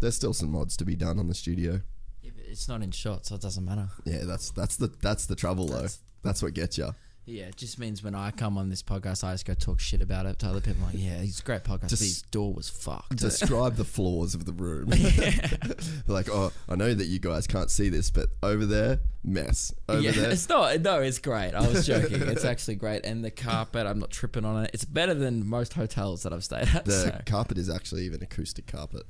There's 0.00 0.14
still 0.16 0.32
some 0.34 0.52
mods 0.52 0.76
to 0.78 0.84
be 0.84 0.94
done 0.96 1.18
on 1.18 1.28
the 1.28 1.34
studio. 1.34 1.80
Yeah, 2.22 2.30
but 2.36 2.44
it's 2.46 2.68
not 2.68 2.82
in 2.82 2.90
shot, 2.92 3.26
so 3.26 3.34
it 3.34 3.40
doesn't 3.40 3.64
matter. 3.64 3.88
Yeah, 4.04 4.24
that's 4.24 4.50
that's 4.50 4.76
the 4.76 4.92
that's 5.00 5.26
the 5.26 5.34
trouble 5.36 5.66
though. 5.66 5.74
That's- 5.76 5.98
That's 6.22 6.40
what 6.40 6.54
gets 6.54 6.78
you. 6.78 6.94
Yeah, 7.24 7.44
it 7.44 7.56
just 7.56 7.78
means 7.78 8.02
when 8.02 8.16
I 8.16 8.32
come 8.32 8.58
on 8.58 8.68
this 8.68 8.82
podcast, 8.82 9.22
I 9.22 9.32
just 9.32 9.46
go 9.46 9.54
talk 9.54 9.78
shit 9.78 10.02
about 10.02 10.26
it 10.26 10.40
to 10.40 10.46
other 10.48 10.60
people. 10.60 10.84
Like, 10.84 10.96
yeah, 10.96 11.18
he's 11.20 11.38
a 11.38 11.42
great 11.42 11.62
podcast. 11.62 11.90
Just 11.90 12.02
but 12.02 12.06
his 12.06 12.22
door 12.22 12.52
was 12.52 12.68
fucked. 12.68 13.16
Describe 13.16 13.76
the 13.76 13.84
flaws 13.84 14.34
of 14.34 14.44
the 14.44 14.52
room. 14.52 14.88
like, 16.08 16.28
oh, 16.28 16.52
I 16.68 16.74
know 16.74 16.92
that 16.92 17.06
you 17.06 17.20
guys 17.20 17.46
can't 17.46 17.70
see 17.70 17.88
this, 17.88 18.10
but 18.10 18.30
over 18.42 18.66
there, 18.66 18.98
mess. 19.22 19.72
Over 19.88 20.00
yeah, 20.00 20.10
there, 20.10 20.30
it's 20.30 20.48
not. 20.48 20.80
No, 20.80 21.00
it's 21.00 21.20
great. 21.20 21.54
I 21.54 21.66
was 21.66 21.86
joking. 21.86 22.22
it's 22.22 22.44
actually 22.44 22.74
great, 22.74 23.06
and 23.06 23.24
the 23.24 23.30
carpet, 23.30 23.86
I'm 23.86 24.00
not 24.00 24.10
tripping 24.10 24.44
on 24.44 24.64
it. 24.64 24.70
It's 24.74 24.84
better 24.84 25.14
than 25.14 25.46
most 25.46 25.74
hotels 25.74 26.24
that 26.24 26.32
I've 26.32 26.44
stayed 26.44 26.68
at. 26.74 26.84
the 26.86 26.92
so 26.92 27.20
carpet 27.24 27.56
is 27.56 27.70
actually 27.70 28.02
even 28.02 28.20
acoustic 28.22 28.66
carpet. 28.66 29.04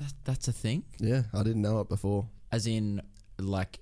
that, 0.00 0.14
that's 0.24 0.48
a 0.48 0.52
thing. 0.52 0.84
Yeah, 0.98 1.24
I 1.34 1.42
didn't 1.42 1.60
know 1.60 1.80
it 1.80 1.90
before. 1.90 2.26
As 2.50 2.66
in, 2.66 3.02
like, 3.38 3.80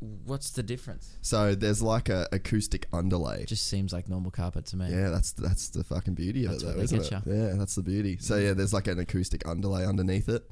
what's 0.00 0.50
the 0.50 0.62
difference? 0.62 1.16
So 1.22 1.54
there's 1.54 1.82
like 1.82 2.08
a 2.08 2.28
acoustic 2.32 2.86
underlay. 2.92 3.42
It 3.42 3.48
just 3.48 3.66
seems 3.66 3.92
like 3.92 4.08
normal 4.08 4.30
carpet 4.30 4.66
to 4.66 4.76
me. 4.76 4.88
Yeah, 4.90 5.10
that's 5.10 5.32
that's 5.32 5.68
the 5.70 5.84
fucking 5.84 6.14
beauty 6.14 6.44
of 6.44 6.52
That's 6.52 6.62
it, 6.62 6.66
what 6.66 6.72
though, 6.76 6.78
they 6.78 6.84
isn't 7.02 7.12
it? 7.12 7.22
Yeah, 7.26 7.52
that's 7.56 7.74
the 7.74 7.82
beauty. 7.82 8.18
So 8.20 8.36
yeah, 8.36 8.52
there's 8.52 8.72
like 8.72 8.86
an 8.88 8.98
acoustic 8.98 9.46
underlay 9.48 9.86
underneath 9.86 10.28
it. 10.28 10.48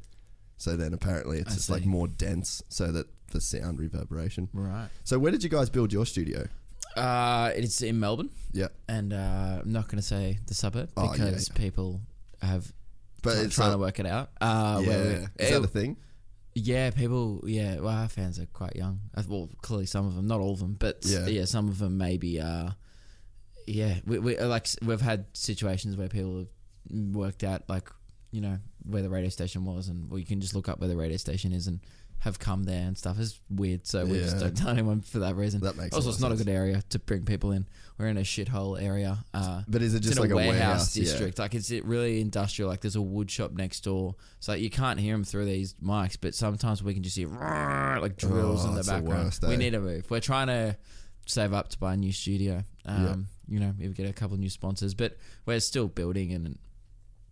So 0.56 0.76
then 0.76 0.94
apparently 0.94 1.38
it's 1.38 1.50
I 1.52 1.54
just 1.54 1.70
like 1.70 1.82
see. 1.82 1.88
more 1.88 2.06
dense, 2.08 2.62
so 2.68 2.92
that 2.92 3.06
the 3.32 3.40
sound 3.40 3.80
reverberation. 3.80 4.48
Right. 4.52 4.88
So 5.02 5.18
where 5.18 5.32
did 5.32 5.42
you 5.42 5.50
guys 5.50 5.68
build 5.68 5.92
your 5.92 6.06
studio? 6.06 6.46
Uh, 6.96 7.50
it's 7.56 7.82
in 7.82 7.98
Melbourne, 7.98 8.30
Yeah, 8.52 8.68
and 8.88 9.12
uh, 9.12 9.58
I'm 9.62 9.72
not 9.72 9.88
going 9.88 9.96
to 9.96 10.02
say 10.02 10.38
the 10.46 10.54
suburb 10.54 10.90
Oh, 10.96 11.06
yeah, 11.06 11.10
because 11.24 11.48
people 11.48 12.00
have 12.40 12.72
but 13.20 13.36
it's 13.38 13.56
trying 13.56 13.72
to 13.72 13.78
work 13.78 13.98
it 13.98 14.06
out. 14.06 14.30
Uh, 14.40 14.78
yeah, 14.80 14.88
where 14.88 15.04
we- 15.38 15.44
is 15.44 15.50
that 15.50 15.64
a 15.64 15.66
thing? 15.66 15.96
Yeah, 16.54 16.90
people. 16.90 17.42
Yeah, 17.46 17.80
well, 17.80 17.94
our 17.96 18.08
fans 18.08 18.38
are 18.38 18.46
quite 18.46 18.76
young. 18.76 19.00
Uh, 19.16 19.22
Well, 19.28 19.50
clearly 19.62 19.86
some 19.86 20.06
of 20.06 20.14
them, 20.14 20.26
not 20.26 20.40
all 20.40 20.52
of 20.52 20.60
them, 20.60 20.76
but 20.78 20.98
Yeah. 21.04 21.26
yeah, 21.26 21.44
some 21.46 21.68
of 21.68 21.78
them 21.78 21.96
maybe. 21.98 22.40
Uh, 22.40 22.70
yeah, 23.66 23.98
we, 24.06 24.18
we 24.18 24.38
uh, 24.38 24.46
like 24.46 24.68
we've 24.82 25.00
had 25.00 25.26
situations 25.32 25.96
where 25.96 26.08
people 26.08 26.38
have 26.38 26.48
worked 27.14 27.42
out 27.44 27.62
like 27.68 27.88
you 28.30 28.40
know 28.40 28.58
where 28.84 29.02
the 29.02 29.08
radio 29.10 29.30
station 29.30 29.64
was, 29.64 29.88
and 29.88 30.08
well, 30.10 30.18
you 30.18 30.26
can 30.26 30.40
just 30.40 30.54
look 30.54 30.68
up 30.68 30.78
where 30.80 30.88
the 30.88 30.96
radio 30.96 31.16
station 31.16 31.52
is 31.52 31.66
and 31.66 31.80
have 32.24 32.38
come 32.38 32.64
there 32.64 32.86
and 32.86 32.96
stuff. 32.98 33.18
It's 33.20 33.38
weird, 33.50 33.86
so 33.86 34.04
we 34.04 34.18
just 34.18 34.38
don't 34.38 34.56
tell 34.56 34.70
anyone 34.70 35.00
for 35.02 35.20
that 35.20 35.36
reason. 35.36 35.60
That 35.60 35.76
makes 35.76 35.92
a 35.92 35.96
also 35.96 36.08
lot 36.08 36.14
it's 36.14 36.16
of 36.22 36.22
not 36.30 36.32
a 36.32 36.36
good 36.36 36.48
area 36.48 36.82
to 36.90 36.98
bring 36.98 37.24
people 37.24 37.52
in. 37.52 37.66
We're 37.98 38.08
in 38.08 38.16
a 38.16 38.22
shithole 38.22 38.80
area. 38.82 39.18
Uh, 39.32 39.62
But 39.68 39.82
is 39.82 39.94
it 39.94 39.98
it's 39.98 40.06
just 40.06 40.16
in 40.18 40.22
like 40.22 40.30
a 40.32 40.36
warehouse? 40.36 40.96
Yeah. 40.96 41.04
district. 41.04 41.38
Like 41.38 41.54
it's 41.54 41.70
it 41.70 41.84
really 41.84 42.20
industrial. 42.20 42.68
Like 42.70 42.80
there's 42.80 42.96
a 42.96 43.02
wood 43.02 43.30
shop 43.30 43.52
next 43.52 43.84
door, 43.84 44.16
so 44.40 44.52
you 44.54 44.68
can't 44.70 44.98
hear 44.98 45.14
them 45.14 45.22
through 45.24 45.44
these 45.44 45.74
mics. 45.74 46.16
But 46.20 46.34
sometimes 46.34 46.82
we 46.82 46.92
can 46.94 47.02
just 47.02 47.16
hear 47.16 47.28
like 47.28 48.16
drills 48.16 48.64
Oh, 48.64 48.70
in 48.70 48.74
the 48.74 48.82
the 48.82 48.90
background. 48.90 49.24
worst, 49.26 49.42
we 49.46 49.54
eh? 49.54 49.56
need 49.58 49.70
to 49.70 49.80
move. 49.80 50.10
We're 50.10 50.20
trying 50.20 50.48
to 50.48 50.76
save 51.26 51.52
up 51.52 51.68
to 51.68 51.78
buy 51.78 51.94
a 51.94 51.96
new 51.96 52.12
studio. 52.12 52.64
Um, 52.84 53.26
You 53.46 53.60
know, 53.60 53.74
maybe 53.78 53.92
get 53.92 54.08
a 54.08 54.12
couple 54.14 54.34
of 54.34 54.40
new 54.40 54.48
sponsors, 54.50 54.94
but 54.94 55.18
we're 55.44 55.60
still 55.60 55.86
building, 55.88 56.32
and 56.32 56.58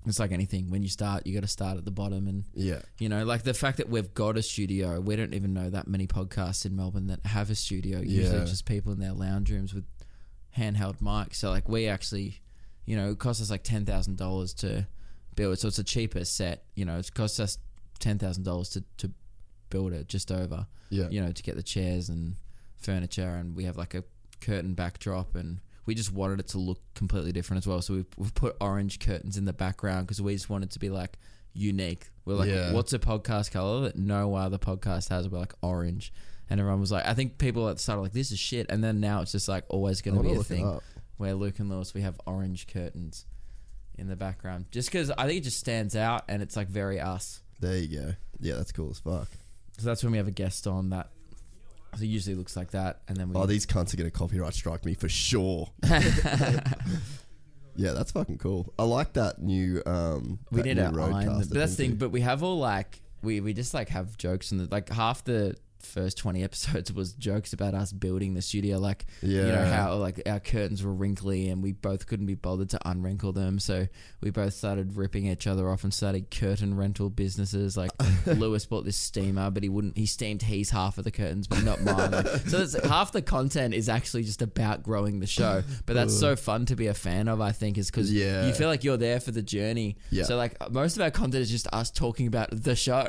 it's 0.07 0.19
like 0.19 0.33
anything. 0.33 0.71
When 0.71 0.83
you 0.83 0.89
start, 0.89 1.27
you 1.27 1.35
got 1.35 1.43
to 1.43 1.49
start 1.49 1.77
at 1.79 1.85
the 1.85 1.91
bottom, 1.91 2.27
and 2.29 2.45
Yeah, 2.55 2.83
you 2.99 3.09
know, 3.09 3.25
like 3.25 3.43
the 3.45 3.55
fact 3.55 3.77
that 3.79 3.89
we've 3.89 4.13
got 4.15 4.37
a 4.37 4.43
studio, 4.43 5.01
we 5.01 5.15
don't 5.17 5.35
even 5.35 5.53
know 5.55 5.71
that 5.71 5.87
many 5.87 6.07
podcasts 6.07 6.65
in 6.67 6.75
Melbourne 6.77 7.07
that 7.09 7.25
have 7.27 7.51
a 7.51 7.55
studio. 7.55 8.01
Usually 8.01 8.39
Yeah. 8.39 8.45
just 8.45 8.65
people 8.67 8.93
in 8.93 8.99
their 8.99 9.13
lounge 9.13 9.51
rooms 9.51 9.73
with 9.75 9.85
handheld 10.57 10.99
mics. 10.99 11.37
So 11.37 11.51
like 11.51 11.69
we 11.69 11.87
actually, 11.87 12.41
you 12.85 12.97
know, 12.97 13.11
it 13.11 13.19
costs 13.19 13.41
us 13.43 13.51
like 13.51 13.63
ten 13.65 13.85
thousand 13.85 14.17
dollars 14.19 14.53
to 14.55 14.87
build 15.37 15.55
it. 15.55 15.61
So 15.61 15.69
it's 15.69 15.79
a 15.79 15.85
cheaper 15.85 16.25
set. 16.25 16.65
You 16.75 16.85
know, 16.85 16.99
it 16.99 17.13
costs 17.15 17.39
us 17.41 17.59
ten 17.99 18.19
thousand 18.19 18.45
dollars 18.45 18.69
to 18.71 18.85
to 18.99 19.11
build 19.71 19.93
it, 19.93 20.09
just 20.09 20.31
over. 20.33 20.67
yeah. 20.91 21.09
You 21.09 21.23
know, 21.23 21.33
to 21.33 21.43
get 21.43 21.57
the 21.57 21.63
chairs 21.63 22.09
and 22.09 22.37
furniture, 22.79 23.31
and 23.37 23.55
we 23.57 23.65
have 23.65 23.77
like 23.77 23.95
a 23.95 24.05
curtain 24.41 24.75
backdrop 24.75 25.35
and. 25.37 25.61
We 25.87 25.95
just 25.95 26.13
wanted 26.13 26.41
it 26.41 26.49
to 26.49 26.59
look 26.59 26.79
completely 26.95 27.33
different 27.33 27.63
as 27.63 27.67
well, 27.67 27.83
so 27.83 27.95
we've, 27.95 28.07
we've 28.17 28.35
put 28.35 28.57
orange 28.61 28.99
curtains 29.01 29.37
in 29.37 29.45
the 29.45 29.53
background 29.53 30.07
because 30.07 30.23
we 30.23 30.33
just 30.35 30.49
wanted 30.49 30.71
to 30.73 30.79
be 30.79 30.91
like 30.91 31.19
unique. 31.55 32.07
We're 32.25 32.35
like, 32.35 32.49
Yeah. 32.51 32.73
what's 32.73 32.93
a 32.93 32.99
podcast 32.99 33.51
color 33.51 33.81
that 33.83 33.97
no 33.97 34.35
other 34.35 34.59
podcast 34.59 35.09
has? 35.09 35.29
We're 35.29 35.39
like 35.41 35.55
orange, 35.63 36.13
and 36.49 36.61
everyone 36.61 36.81
was 36.81 36.93
like, 36.93 37.07
I 37.07 37.15
think 37.15 37.39
people 37.39 37.69
at 37.69 37.77
the 37.77 37.83
start 37.83 37.99
are 37.99 38.03
like, 38.03 38.13
this 38.13 38.31
is 38.31 38.39
shit, 38.39 38.67
and 38.71 38.83
then 38.83 39.01
now 39.01 39.23
it's 39.23 39.33
just 39.33 39.49
like 39.49 39.65
always 39.69 40.03
going 40.03 40.17
to 40.17 40.23
be 40.23 40.35
a 40.35 40.43
thing 40.45 40.81
where 41.17 41.35
Luke 41.35 41.59
and 41.59 41.69
Lewis 41.69 41.95
we 41.95 42.01
have 42.03 42.19
orange 42.27 42.67
curtains 42.69 43.27
in 43.99 44.09
the 44.09 44.17
background, 44.17 44.67
just 44.71 44.89
because 44.91 45.11
I 45.11 45.27
think 45.27 45.39
it 45.41 45.45
just 45.45 45.59
stands 45.59 45.95
out 45.97 46.25
and 46.29 46.43
it's 46.43 46.57
like 46.57 46.69
very 46.69 46.99
us. 47.01 47.43
There 47.61 47.77
you 47.77 47.99
go. 48.01 48.13
Yeah, 48.41 48.55
that's 48.55 48.73
cool 48.73 48.91
as 48.91 48.99
fuck. 49.01 49.29
So 49.79 49.87
that's 49.87 50.03
when 50.03 50.13
we 50.13 50.19
have 50.19 50.29
a 50.29 50.33
guest 50.33 50.67
on 50.67 50.91
that. 50.91 51.11
So 51.97 52.05
it 52.05 52.07
usually 52.07 52.37
looks 52.37 52.57
like 52.57 52.71
that, 52.71 53.03
and 53.07 53.17
then 53.17 53.29
we. 53.29 53.37
Oh, 53.37 53.47
these 53.47 53.67
cunts 53.67 53.93
are 53.93 53.97
gonna 53.99 54.11
copyright 54.11 54.55
strike 54.55 54.85
me 54.85 54.95
for 54.95 55.09
sure. 55.09 55.71
Yeah, 57.75 57.93
that's 57.93 58.13
fucking 58.13 58.39
cool. 58.39 58.73
I 58.79 58.85
like 58.85 59.15
that 59.15 59.41
new. 59.41 59.83
Um, 59.87 60.39
we 60.51 60.59
that 60.63 60.69
need 60.69 60.75
to 60.75 60.83
iron 60.83 60.93
them. 60.95 61.39
But 61.39 61.51
that's 61.51 61.73
the 61.73 61.77
thing 61.77 61.91
thing. 61.91 61.97
But 61.97 62.11
we 62.11 62.21
have 62.21 62.43
all 62.43 62.59
like 62.59 63.01
we 63.23 63.41
we 63.41 63.55
just 63.55 63.73
like 63.73 63.89
have 63.91 64.19
jokes 64.19 64.53
and 64.53 64.71
like 64.71 64.91
half 64.91 65.25
the 65.25 65.57
first 65.87 66.19
twenty 66.19 66.43
episodes 66.45 66.93
was 66.93 67.13
jokes 67.15 67.53
about 67.53 67.75
us 67.75 67.93
building 67.93 68.35
the 68.35 68.43
studio. 68.43 68.79
Like 68.79 69.07
yeah. 69.23 69.47
you 69.47 69.53
know 69.53 69.65
how 69.67 69.95
like 69.97 70.23
our 70.27 70.41
curtains 70.41 70.83
were 70.83 70.93
wrinkly 70.93 71.49
and 71.49 71.63
we 71.63 71.73
both 71.73 72.07
couldn't 72.07 72.27
be 72.27 72.35
bothered 72.35 72.71
to 72.71 72.79
unwrinkle 72.87 73.35
them, 73.35 73.59
so 73.59 73.87
we 74.21 74.31
both 74.31 74.55
started 74.55 74.97
ripping 74.97 75.27
each 75.27 75.47
other 75.47 75.69
off 75.71 75.85
and 75.85 75.93
started 75.93 76.31
curtain 76.31 76.77
rental 76.77 77.11
businesses. 77.11 77.77
Like 77.77 77.91
Lewis 78.27 78.67
bought 78.67 78.85
this 78.85 78.97
steamer, 78.97 79.51
but 79.51 79.63
he 79.63 79.69
wouldn't. 79.69 79.97
He 79.97 80.07
steamed 80.07 80.43
his 80.43 80.71
half 80.71 80.99
of 80.99 81.05
the 81.05 81.11
curtains, 81.11 81.47
but 81.47 81.63
not 81.65 81.81
mine. 81.83 82.11
Like, 82.11 82.27
so 82.47 82.65
that's, 82.65 82.87
half 82.87 83.13
the 83.13 83.23
content 83.23 83.75
is 83.75 83.89
actually 83.89 84.23
just 84.25 84.43
about 84.43 84.83
growing 84.83 85.21
the 85.21 85.27
show. 85.27 85.63
But 85.87 85.95
that's 85.95 86.19
so 86.19 86.37
fun 86.37 86.67
to 86.67 86.77
be 86.77 86.87
a 86.89 86.95
fan 86.95 87.29
of. 87.29 87.41
I 87.41 87.53
think 87.53 87.79
is 87.79 87.91
because 87.91 88.13
Yeah. 88.13 88.47
you 88.47 88.53
feel 88.53 88.69
like 88.69 88.85
you're 88.85 88.97
there 88.97 89.21
for 89.21 89.31
the 89.31 89.43
journey. 89.43 89.97
Yeah. 90.11 90.25
So 90.25 90.37
like 90.37 90.57
most 90.71 90.97
of 90.97 91.03
our 91.03 91.11
content 91.11 91.43
is 91.43 91.51
just 91.51 91.67
us 91.73 91.91
talking 91.91 92.27
about 92.27 92.49
the 92.53 92.77
show. 92.77 93.07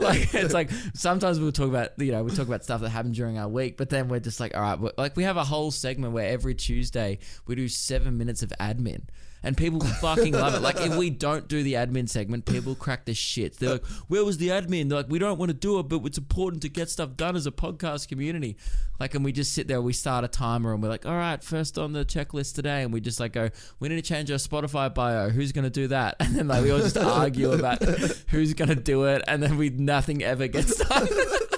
like 0.00 0.34
it's 0.34 0.54
like 0.54 0.70
sometimes 0.94 1.40
we'll 1.40 1.52
talk 1.52 1.68
about 1.68 1.95
you 1.98 2.12
know 2.12 2.22
we 2.22 2.30
talk 2.30 2.46
about 2.46 2.64
stuff 2.64 2.80
that 2.80 2.90
happened 2.90 3.14
during 3.14 3.38
our 3.38 3.48
week, 3.48 3.76
but 3.76 3.90
then 3.90 4.08
we're 4.08 4.20
just 4.20 4.40
like 4.40 4.56
all 4.56 4.62
right, 4.62 4.98
like 4.98 5.16
we 5.16 5.24
have 5.24 5.36
a 5.36 5.44
whole 5.44 5.70
segment 5.70 6.12
where 6.12 6.28
every 6.28 6.54
Tuesday 6.54 7.18
we 7.46 7.54
do 7.54 7.68
seven 7.68 8.18
minutes 8.18 8.42
of 8.42 8.52
admin. 8.60 9.02
And 9.42 9.56
people 9.56 9.78
fucking 9.78 10.32
love 10.32 10.54
it. 10.56 10.60
Like 10.60 10.80
if 10.80 10.96
we 10.96 11.08
don't 11.08 11.46
do 11.46 11.62
the 11.62 11.74
admin 11.74 12.08
segment, 12.08 12.46
people 12.46 12.74
crack 12.74 13.04
the 13.04 13.14
shit. 13.14 13.56
They're 13.58 13.74
like, 13.74 13.86
"Where 14.08 14.24
was 14.24 14.38
the 14.38 14.48
admin?" 14.48 14.88
They're 14.88 14.98
like, 14.98 15.08
"We 15.08 15.20
don't 15.20 15.38
want 15.38 15.50
to 15.50 15.54
do 15.54 15.78
it, 15.78 15.84
but 15.84 16.04
it's 16.04 16.18
important 16.18 16.62
to 16.62 16.68
get 16.68 16.90
stuff 16.90 17.16
done 17.16 17.36
as 17.36 17.46
a 17.46 17.52
podcast 17.52 18.08
community." 18.08 18.56
Like, 18.98 19.14
and 19.14 19.24
we 19.24 19.30
just 19.30 19.52
sit 19.52 19.68
there, 19.68 19.80
we 19.80 19.92
start 19.92 20.24
a 20.24 20.28
timer, 20.28 20.72
and 20.72 20.82
we're 20.82 20.88
like, 20.88 21.06
"All 21.06 21.14
right, 21.14 21.40
first 21.44 21.78
on 21.78 21.92
the 21.92 22.04
checklist 22.04 22.56
today," 22.56 22.82
and 22.82 22.92
we 22.92 23.00
just 23.00 23.20
like 23.20 23.34
go, 23.34 23.50
"We 23.78 23.88
need 23.88 23.96
to 23.96 24.02
change 24.02 24.32
our 24.32 24.38
Spotify 24.38 24.92
bio. 24.92 25.28
Who's 25.28 25.52
gonna 25.52 25.70
do 25.70 25.86
that?" 25.88 26.16
And 26.26 26.34
then 26.34 26.48
like 26.48 26.64
we 26.64 26.72
all 26.72 26.80
just 26.80 26.96
argue 26.98 27.52
about 27.52 27.80
who's 28.28 28.52
gonna 28.54 28.74
do 28.74 29.04
it, 29.04 29.22
and 29.28 29.40
then 29.40 29.58
we 29.58 29.70
nothing 29.70 30.24
ever 30.24 30.48
gets 30.48 30.76
done. 30.76 31.06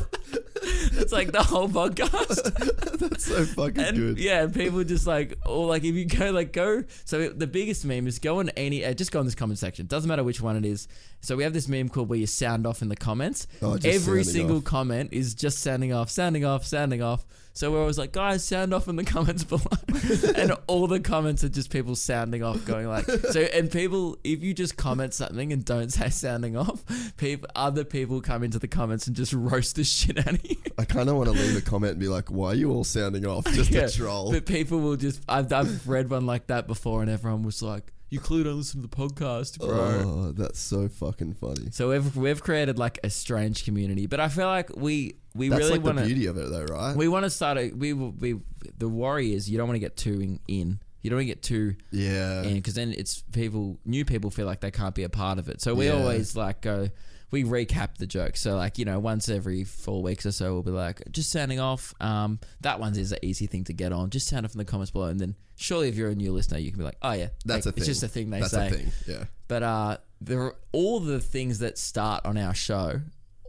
it's 0.98 1.12
like 1.12 1.32
the 1.32 1.42
whole 1.42 1.68
podcast. 1.68 2.98
that's 2.98 3.24
so 3.26 3.44
fucking 3.44 3.82
And 3.82 3.96
good. 3.96 4.18
yeah, 4.18 4.42
and 4.42 4.54
people 4.54 4.82
just 4.84 5.06
like, 5.06 5.34
or 5.46 5.66
like 5.66 5.84
if 5.84 5.94
you 5.94 6.04
go 6.04 6.30
like 6.30 6.52
go. 6.52 6.84
So 7.04 7.28
the 7.28 7.46
biggest 7.46 7.84
meme 7.84 8.06
is 8.06 8.18
go 8.18 8.40
on 8.40 8.48
any, 8.50 8.84
uh, 8.84 8.92
just 8.94 9.12
go 9.12 9.20
in 9.20 9.26
this 9.26 9.34
comment 9.34 9.58
section. 9.58 9.86
Doesn't 9.86 10.08
matter 10.08 10.24
which 10.24 10.40
one 10.40 10.56
it 10.56 10.64
is. 10.64 10.88
So 11.20 11.36
we 11.36 11.42
have 11.44 11.52
this 11.52 11.68
meme 11.68 11.88
called 11.88 12.08
where 12.08 12.18
you 12.18 12.26
sound 12.26 12.66
off 12.66 12.82
in 12.82 12.88
the 12.88 12.96
comments. 12.96 13.46
Oh, 13.62 13.78
Every 13.84 14.24
single 14.24 14.58
off. 14.58 14.64
comment 14.64 15.10
is 15.12 15.34
just 15.34 15.58
sounding 15.58 15.92
off, 15.92 16.10
sounding 16.10 16.44
off, 16.44 16.64
sounding 16.64 17.02
off. 17.02 17.24
So 17.58 17.72
we're 17.72 17.80
always 17.80 17.98
like, 17.98 18.12
guys, 18.12 18.44
sound 18.44 18.72
off 18.72 18.86
in 18.86 18.94
the 18.94 19.02
comments 19.16 19.42
below, 19.42 19.64
and 20.36 20.52
all 20.68 20.86
the 20.86 21.00
comments 21.00 21.42
are 21.42 21.48
just 21.48 21.70
people 21.70 21.96
sounding 21.96 22.40
off, 22.40 22.64
going 22.64 22.86
like, 22.86 23.04
so. 23.06 23.40
And 23.40 23.68
people, 23.68 24.16
if 24.22 24.44
you 24.44 24.54
just 24.54 24.76
comment 24.76 25.12
something 25.12 25.52
and 25.52 25.64
don't 25.64 25.92
say 25.92 26.08
sounding 26.08 26.56
off, 26.56 26.84
people, 27.16 27.48
other 27.56 27.82
people 27.82 28.20
come 28.20 28.44
into 28.44 28.60
the 28.60 28.68
comments 28.68 29.08
and 29.08 29.16
just 29.16 29.32
roast 29.32 29.74
the 29.74 29.82
shit 29.82 30.18
out 30.18 30.34
of 30.34 30.48
you. 30.48 30.54
I 30.78 30.84
kind 30.84 31.08
of 31.08 31.16
want 31.16 31.30
to 31.30 31.32
leave 31.32 31.56
a 31.56 31.60
comment 31.60 31.94
and 31.94 32.00
be 32.00 32.06
like, 32.06 32.30
"Why 32.30 32.50
are 32.50 32.54
you 32.54 32.70
all 32.70 32.84
sounding 32.84 33.26
off?" 33.26 33.44
Just 33.52 33.72
Yeah, 33.72 33.88
to 33.88 33.92
troll. 33.92 34.30
But 34.30 34.46
people 34.46 34.78
will 34.78 34.94
just. 34.94 35.20
I've, 35.28 35.52
I've 35.52 35.88
read 35.88 36.10
one 36.10 36.26
like 36.26 36.46
that 36.46 36.68
before, 36.68 37.02
and 37.02 37.10
everyone 37.10 37.42
was 37.42 37.60
like, 37.60 37.92
you 38.10 38.18
clearly 38.20 38.44
don't 38.44 38.56
listen 38.56 38.82
to 38.82 38.88
the 38.88 38.96
podcast, 38.96 39.58
bro. 39.58 39.68
Oh, 39.68 40.32
that's 40.32 40.58
so 40.58 40.88
fucking 40.88 41.34
funny. 41.34 41.68
So 41.72 41.90
we've 41.90 42.16
we've 42.16 42.42
created 42.42 42.78
like 42.78 42.98
a 43.04 43.10
strange 43.10 43.64
community, 43.64 44.06
but 44.06 44.20
I 44.20 44.28
feel 44.28 44.46
like 44.46 44.74
we 44.76 45.16
we 45.34 45.48
That's 45.48 45.58
really 45.60 45.72
like 45.72 45.82
want 45.82 45.96
the 45.96 46.02
to 46.02 46.08
beauty 46.08 46.26
of 46.26 46.36
it, 46.36 46.50
though, 46.50 46.64
right? 46.64 46.96
we 46.96 47.08
want 47.08 47.24
to 47.24 47.30
start 47.30 47.58
a 47.58 47.70
we 47.72 47.92
we 47.92 48.40
the 48.78 48.88
worry 48.88 49.32
is 49.34 49.48
you 49.50 49.58
don't 49.58 49.68
want 49.68 49.76
to 49.76 49.80
get 49.80 49.96
too 49.96 50.20
in, 50.20 50.40
in. 50.48 50.80
you 51.02 51.10
don't 51.10 51.18
want 51.18 51.28
to 51.28 51.34
get 51.34 51.42
too 51.42 51.74
yeah. 51.92 52.42
because 52.44 52.74
then 52.74 52.92
it's 52.96 53.22
people 53.32 53.78
new 53.84 54.04
people 54.04 54.30
feel 54.30 54.46
like 54.46 54.60
they 54.60 54.70
can't 54.70 54.94
be 54.94 55.02
a 55.04 55.08
part 55.08 55.38
of 55.38 55.48
it. 55.48 55.60
So 55.60 55.74
we 55.74 55.86
Yeah. 55.86 55.92
always 56.00 56.34
like 56.34 56.60
go 56.62 56.88
we 57.30 57.44
recap 57.44 57.98
the 57.98 58.06
joke. 58.06 58.36
So 58.36 58.56
like 58.56 58.78
you 58.78 58.84
know 58.84 58.98
once 58.98 59.28
every 59.28 59.64
four 59.64 60.02
weeks 60.02 60.26
or 60.26 60.32
so 60.32 60.52
we'll 60.54 60.62
be 60.62 60.70
like 60.70 61.02
just 61.10 61.30
sounding 61.30 61.60
off. 61.60 61.94
Um, 62.00 62.38
that 62.60 62.80
one 62.80 62.96
is 62.96 63.12
an 63.12 63.18
easy 63.22 63.46
thing 63.46 63.64
to 63.64 63.72
get 63.72 63.92
on. 63.92 64.10
Just 64.10 64.28
sound 64.28 64.46
off 64.46 64.52
in 64.52 64.58
the 64.58 64.64
comments 64.64 64.90
below, 64.90 65.06
and 65.06 65.20
then 65.20 65.34
surely 65.56 65.88
if 65.88 65.96
you're 65.96 66.10
a 66.10 66.14
new 66.14 66.32
listener, 66.32 66.58
you 66.58 66.70
can 66.70 66.78
be 66.78 66.84
like, 66.84 66.98
oh 67.02 67.12
yeah, 67.12 67.28
That's 67.44 67.66
like, 67.66 67.72
a 67.72 67.76
thing. 67.76 67.82
It's 67.82 67.86
just 67.86 68.02
a 68.02 68.08
thing 68.08 68.30
they 68.30 68.40
That's 68.40 68.52
say. 68.52 68.68
a 68.68 68.70
thing. 68.70 68.92
Yeah. 69.06 69.24
But 69.48 69.62
uh, 69.62 69.96
there 70.20 70.40
are, 70.42 70.56
all 70.72 71.00
the 71.00 71.20
things 71.20 71.58
that 71.60 71.78
start 71.78 72.24
on 72.24 72.36
our 72.38 72.54
show 72.54 73.00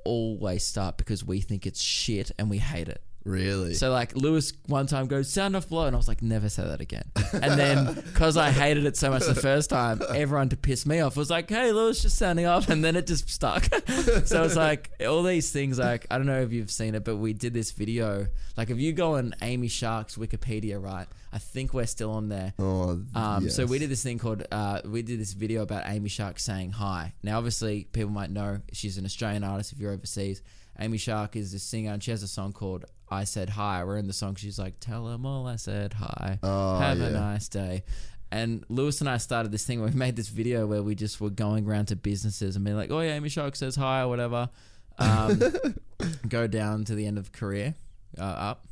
always 0.06 0.64
start 0.64 0.98
because 0.98 1.24
we 1.24 1.42
think 1.42 1.66
it's 1.66 1.82
shit 1.82 2.32
and 2.40 2.50
we 2.50 2.58
hate 2.58 2.90
it. 2.90 3.02
Really. 3.30 3.76
So 3.76 3.92
like 3.92 4.16
Lewis 4.16 4.54
one 4.66 4.88
time 4.88 5.08
goes 5.08 5.32
sound 5.32 5.56
off 5.56 5.70
below, 5.70 5.86
and 5.86 5.96
I 5.96 5.98
was 5.98 6.08
like, 6.08 6.22
never 6.22 6.50
say 6.50 6.64
that 6.64 6.82
again. 6.82 7.04
And 7.34 7.60
then 7.60 7.94
because 8.06 8.38
I 8.38 8.50
hated 8.52 8.86
it 8.86 8.98
so 8.98 9.10
much 9.12 9.26
the 9.26 9.36
first 9.36 9.70
time, 9.70 10.02
everyone 10.16 10.50
to 10.50 10.58
piss 10.58 10.86
me 10.86 11.00
off 11.00 11.16
was 11.16 11.30
like, 11.30 11.50
hey 11.50 11.72
Lewis, 11.72 12.02
just 12.02 12.18
sounding 12.18 12.46
off, 12.48 12.70
and 12.70 12.84
then 12.84 12.96
it 12.96 13.06
just 13.08 13.30
stuck. 13.30 13.64
so 14.26 14.44
it's 14.44 14.56
like 14.56 14.90
all 15.08 15.24
these 15.24 15.52
things. 15.52 15.78
Like 15.78 16.08
I 16.10 16.18
don't 16.18 16.28
know 16.28 16.42
if 16.42 16.52
you've 16.52 16.72
seen 16.72 16.96
it, 16.96 17.04
but 17.04 17.18
we 17.18 17.34
did 17.34 17.54
this 17.54 17.72
video. 17.72 18.28
Like 18.58 18.70
if 18.70 18.80
you 18.80 18.92
go 18.94 19.16
on 19.16 19.36
Amy 19.42 19.68
Shark's 19.68 20.16
Wikipedia, 20.16 20.82
right? 20.82 21.08
I 21.32 21.38
think 21.38 21.76
we're 21.76 21.86
still 21.86 22.12
on 22.12 22.30
there. 22.30 22.54
oh, 22.58 23.00
Um, 23.14 23.50
So 23.52 23.66
we 23.68 23.78
did 23.78 23.90
this 23.92 24.02
thing 24.02 24.18
called 24.18 24.44
uh, 24.52 24.82
we 24.84 25.04
did 25.04 25.20
this 25.20 25.34
video 25.34 25.62
about 25.62 25.84
Amy 25.86 26.10
Shark 26.10 26.40
saying 26.40 26.72
hi. 26.72 27.14
Now, 27.22 27.38
obviously, 27.38 27.84
people 27.92 28.10
might 28.10 28.32
know 28.32 28.62
she's 28.74 28.98
an 28.98 29.06
Australian 29.06 29.44
artist. 29.44 29.72
If 29.72 29.78
you're 29.80 29.92
overseas, 29.94 30.42
Amy 30.80 30.98
Shark 30.98 31.36
is 31.36 31.54
a 31.54 31.60
singer, 31.60 31.92
and 31.92 32.02
she 32.04 32.12
has 32.12 32.24
a 32.24 32.28
song 32.28 32.54
called 32.54 32.86
"I 33.10 33.24
Said 33.26 33.50
Hi." 33.52 33.84
Where 33.84 33.98
in 33.98 34.08
the 34.08 34.14
song 34.14 34.36
she's 34.36 34.58
like, 34.58 34.80
"Tell 34.80 35.06
them 35.06 35.26
all 35.26 35.46
I 35.48 35.58
said 35.58 35.94
hi. 35.94 36.40
Oh, 36.42 36.80
Have 36.80 37.02
a 37.02 37.12
nice 37.12 37.48
day." 37.50 37.84
And 38.32 38.64
Lewis 38.70 39.02
and 39.02 39.10
I 39.10 39.18
started 39.18 39.52
this 39.52 39.66
thing 39.66 39.80
where 39.82 39.90
we 39.90 39.96
made 39.96 40.16
this 40.16 40.30
video 40.30 40.68
where 40.68 40.84
we 40.84 40.94
just 40.96 41.20
were 41.20 41.32
going 41.32 41.68
around 41.68 41.88
to 41.88 41.96
businesses 41.96 42.56
and 42.56 42.64
being 42.64 42.78
like, 42.78 42.92
"Oh 42.92 43.02
yeah, 43.02 43.16
Amy 43.16 43.30
Shark 43.30 43.56
says 43.56 43.76
hi" 43.76 44.02
or 44.02 44.08
whatever. 44.08 44.50
Um, 44.98 45.42
go 46.30 46.48
down 46.48 46.84
to 46.86 46.96
the 46.96 47.06
end 47.06 47.18
of 47.18 47.32
career, 47.32 47.76
uh, 48.18 48.24
up 48.24 48.68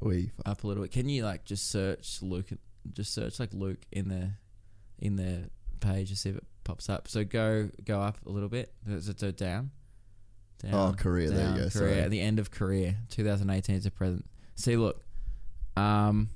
We 0.00 0.32
up 0.44 0.64
a 0.64 0.66
little 0.66 0.82
bit. 0.82 0.92
Can 0.92 1.08
you 1.08 1.24
like 1.24 1.44
just 1.44 1.70
search 1.70 2.20
Luke? 2.22 2.48
Just 2.92 3.14
search 3.14 3.40
like 3.40 3.52
Luke 3.54 3.84
in 3.92 4.08
the 4.08 4.30
in 4.98 5.16
the 5.16 5.50
page 5.80 6.10
to 6.10 6.16
see 6.16 6.30
if 6.30 6.36
it 6.36 6.44
pops 6.64 6.88
up. 6.88 7.08
So 7.08 7.24
go 7.24 7.70
go 7.84 8.00
up 8.00 8.18
a 8.26 8.30
little 8.30 8.48
bit. 8.48 8.72
So 9.00 9.30
down. 9.30 9.70
Down. 10.58 10.74
Oh, 10.74 10.92
career, 10.96 11.30
there 11.30 11.50
you 11.50 11.54
go, 11.54 11.58
Career 11.68 11.70
sorry. 11.70 12.00
at 12.00 12.10
the 12.10 12.20
end 12.20 12.38
of 12.38 12.50
career, 12.50 12.96
2018 13.10 13.80
to 13.82 13.90
present. 13.90 14.24
See, 14.54 14.76
look. 14.76 15.02
Um. 15.76 16.30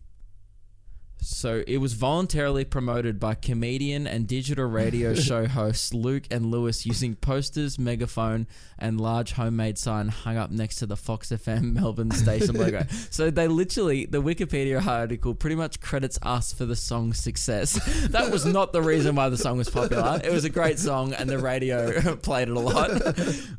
So 1.22 1.62
it 1.66 1.78
was 1.78 1.92
voluntarily 1.92 2.64
promoted 2.64 3.20
by 3.20 3.34
comedian 3.34 4.06
and 4.06 4.26
digital 4.26 4.66
radio 4.66 5.14
show 5.28 5.46
hosts 5.46 5.92
Luke 5.92 6.24
and 6.30 6.46
Lewis 6.46 6.86
using 6.86 7.14
posters, 7.14 7.78
megaphone, 7.78 8.46
and 8.78 9.00
large 9.00 9.32
homemade 9.32 9.78
sign 9.78 10.08
hung 10.08 10.36
up 10.36 10.50
next 10.50 10.76
to 10.76 10.86
the 10.86 10.96
Fox 10.96 11.30
FM 11.30 11.74
Melbourne 11.74 12.10
station 12.10 12.56
logo. 12.56 12.84
So 13.10 13.30
they 13.30 13.48
literally, 13.48 14.06
the 14.06 14.22
Wikipedia 14.22 14.84
article 14.84 15.34
pretty 15.34 15.56
much 15.56 15.80
credits 15.80 16.18
us 16.22 16.52
for 16.52 16.64
the 16.64 16.76
song's 16.76 17.18
success. 17.18 17.72
That 18.08 18.30
was 18.30 18.44
not 18.46 18.72
the 18.72 18.82
reason 18.82 19.14
why 19.14 19.28
the 19.28 19.36
song 19.36 19.58
was 19.58 19.68
popular. 19.68 20.20
It 20.22 20.30
was 20.30 20.44
a 20.44 20.48
great 20.50 20.78
song 20.78 21.12
and 21.12 21.28
the 21.28 21.38
radio 21.38 22.16
played 22.16 22.48
it 22.48 22.56
a 22.56 22.60
lot. 22.60 22.90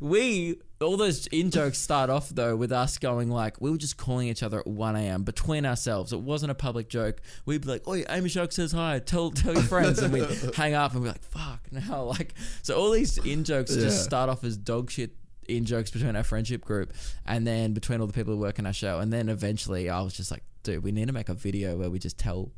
We 0.00 0.58
all 0.82 0.96
those 0.96 1.26
in 1.28 1.50
jokes 1.50 1.78
start 1.78 2.10
off 2.10 2.28
though 2.30 2.56
with 2.56 2.72
us 2.72 2.98
going 2.98 3.30
like 3.30 3.60
we 3.60 3.70
were 3.70 3.76
just 3.78 3.96
calling 3.96 4.28
each 4.28 4.42
other 4.42 4.60
at 4.60 4.66
1 4.66 4.96
a.m. 4.96 5.22
between 5.22 5.64
ourselves. 5.64 6.12
It 6.12 6.20
wasn't 6.20 6.50
a 6.52 6.54
public 6.54 6.88
joke. 6.88 7.20
We'd 7.46 7.62
be 7.62 7.68
like, 7.68 7.82
"Oh, 7.86 7.94
Amy 8.10 8.28
Shark 8.28 8.52
says 8.52 8.72
hi. 8.72 8.98
Tell 8.98 9.30
tell 9.30 9.54
your 9.54 9.62
friends," 9.62 9.98
and 10.00 10.12
we'd 10.12 10.26
hang 10.54 10.74
up 10.74 10.92
and 10.94 11.02
be 11.02 11.08
like, 11.08 11.22
"Fuck 11.22 11.68
now!" 11.72 12.02
Like 12.12 12.34
so, 12.62 12.76
all 12.78 12.90
these 12.90 13.18
in 13.18 13.44
jokes 13.44 13.74
Yeah. 13.74 13.84
just 13.84 14.04
start 14.04 14.28
off 14.28 14.44
as 14.44 14.56
dog 14.56 14.90
shit 14.90 15.12
in 15.48 15.64
jokes 15.64 15.90
between 15.90 16.14
our 16.16 16.22
friendship 16.24 16.64
group, 16.64 16.92
and 17.26 17.46
then 17.46 17.72
between 17.72 18.00
all 18.00 18.06
the 18.06 18.12
people 18.12 18.34
who 18.34 18.38
work 18.40 18.58
in 18.58 18.66
our 18.66 18.72
show, 18.72 18.98
and 19.00 19.12
then 19.12 19.28
eventually 19.28 19.88
I 19.90 20.00
was 20.02 20.14
just 20.14 20.30
like, 20.30 20.42
"Dude, 20.62 20.82
we 20.84 20.92
need 20.92 21.06
to 21.08 21.12
make 21.12 21.28
a 21.28 21.34
video 21.34 21.76
where 21.76 21.90
we 21.90 21.98
just 21.98 22.18
tell." 22.18 22.50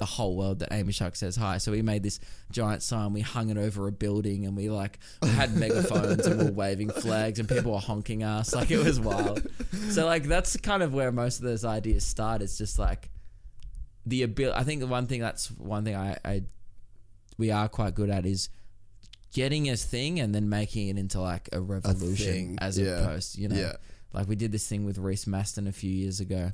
The 0.00 0.06
whole 0.06 0.34
world 0.34 0.60
that 0.60 0.72
Amy 0.72 0.92
Shark 0.92 1.14
says 1.14 1.36
hi. 1.36 1.58
So 1.58 1.72
we 1.72 1.82
made 1.82 2.02
this 2.02 2.20
giant 2.50 2.82
sign, 2.82 3.12
we 3.12 3.20
hung 3.20 3.50
it 3.50 3.58
over 3.58 3.86
a 3.86 3.92
building 3.92 4.46
and 4.46 4.56
we 4.56 4.70
like 4.70 4.98
had 5.22 5.54
megaphones 5.54 6.26
and 6.26 6.38
we 6.38 6.46
were 6.46 6.52
waving 6.52 6.88
flags 6.88 7.38
and 7.38 7.46
people 7.46 7.72
were 7.72 7.78
honking 7.78 8.22
us. 8.22 8.54
Like 8.54 8.70
it 8.70 8.82
was 8.82 8.98
wild. 8.98 9.46
So 9.90 10.06
like 10.06 10.24
that's 10.24 10.56
kind 10.56 10.82
of 10.82 10.94
where 10.94 11.12
most 11.12 11.36
of 11.36 11.44
those 11.44 11.66
ideas 11.66 12.02
start. 12.02 12.40
It's 12.40 12.56
just 12.56 12.78
like 12.78 13.10
the 14.06 14.22
ability 14.22 14.58
I 14.58 14.64
think 14.64 14.80
the 14.80 14.86
one 14.86 15.06
thing 15.06 15.20
that's 15.20 15.50
one 15.50 15.84
thing 15.84 15.96
I, 15.96 16.16
I 16.24 16.42
we 17.36 17.50
are 17.50 17.68
quite 17.68 17.94
good 17.94 18.08
at 18.08 18.24
is 18.24 18.48
getting 19.34 19.68
a 19.68 19.76
thing 19.76 20.18
and 20.18 20.34
then 20.34 20.48
making 20.48 20.88
it 20.88 20.96
into 20.96 21.20
like 21.20 21.50
a 21.52 21.60
revolution 21.60 22.32
thing, 22.32 22.58
as 22.60 22.78
yeah. 22.78 23.00
opposed, 23.00 23.36
you 23.38 23.48
know. 23.48 23.56
Yeah. 23.56 23.72
Like 24.14 24.28
we 24.28 24.34
did 24.34 24.50
this 24.50 24.66
thing 24.66 24.86
with 24.86 24.96
Reece 24.96 25.26
Mastin 25.26 25.68
a 25.68 25.72
few 25.72 25.90
years 25.90 26.20
ago. 26.20 26.52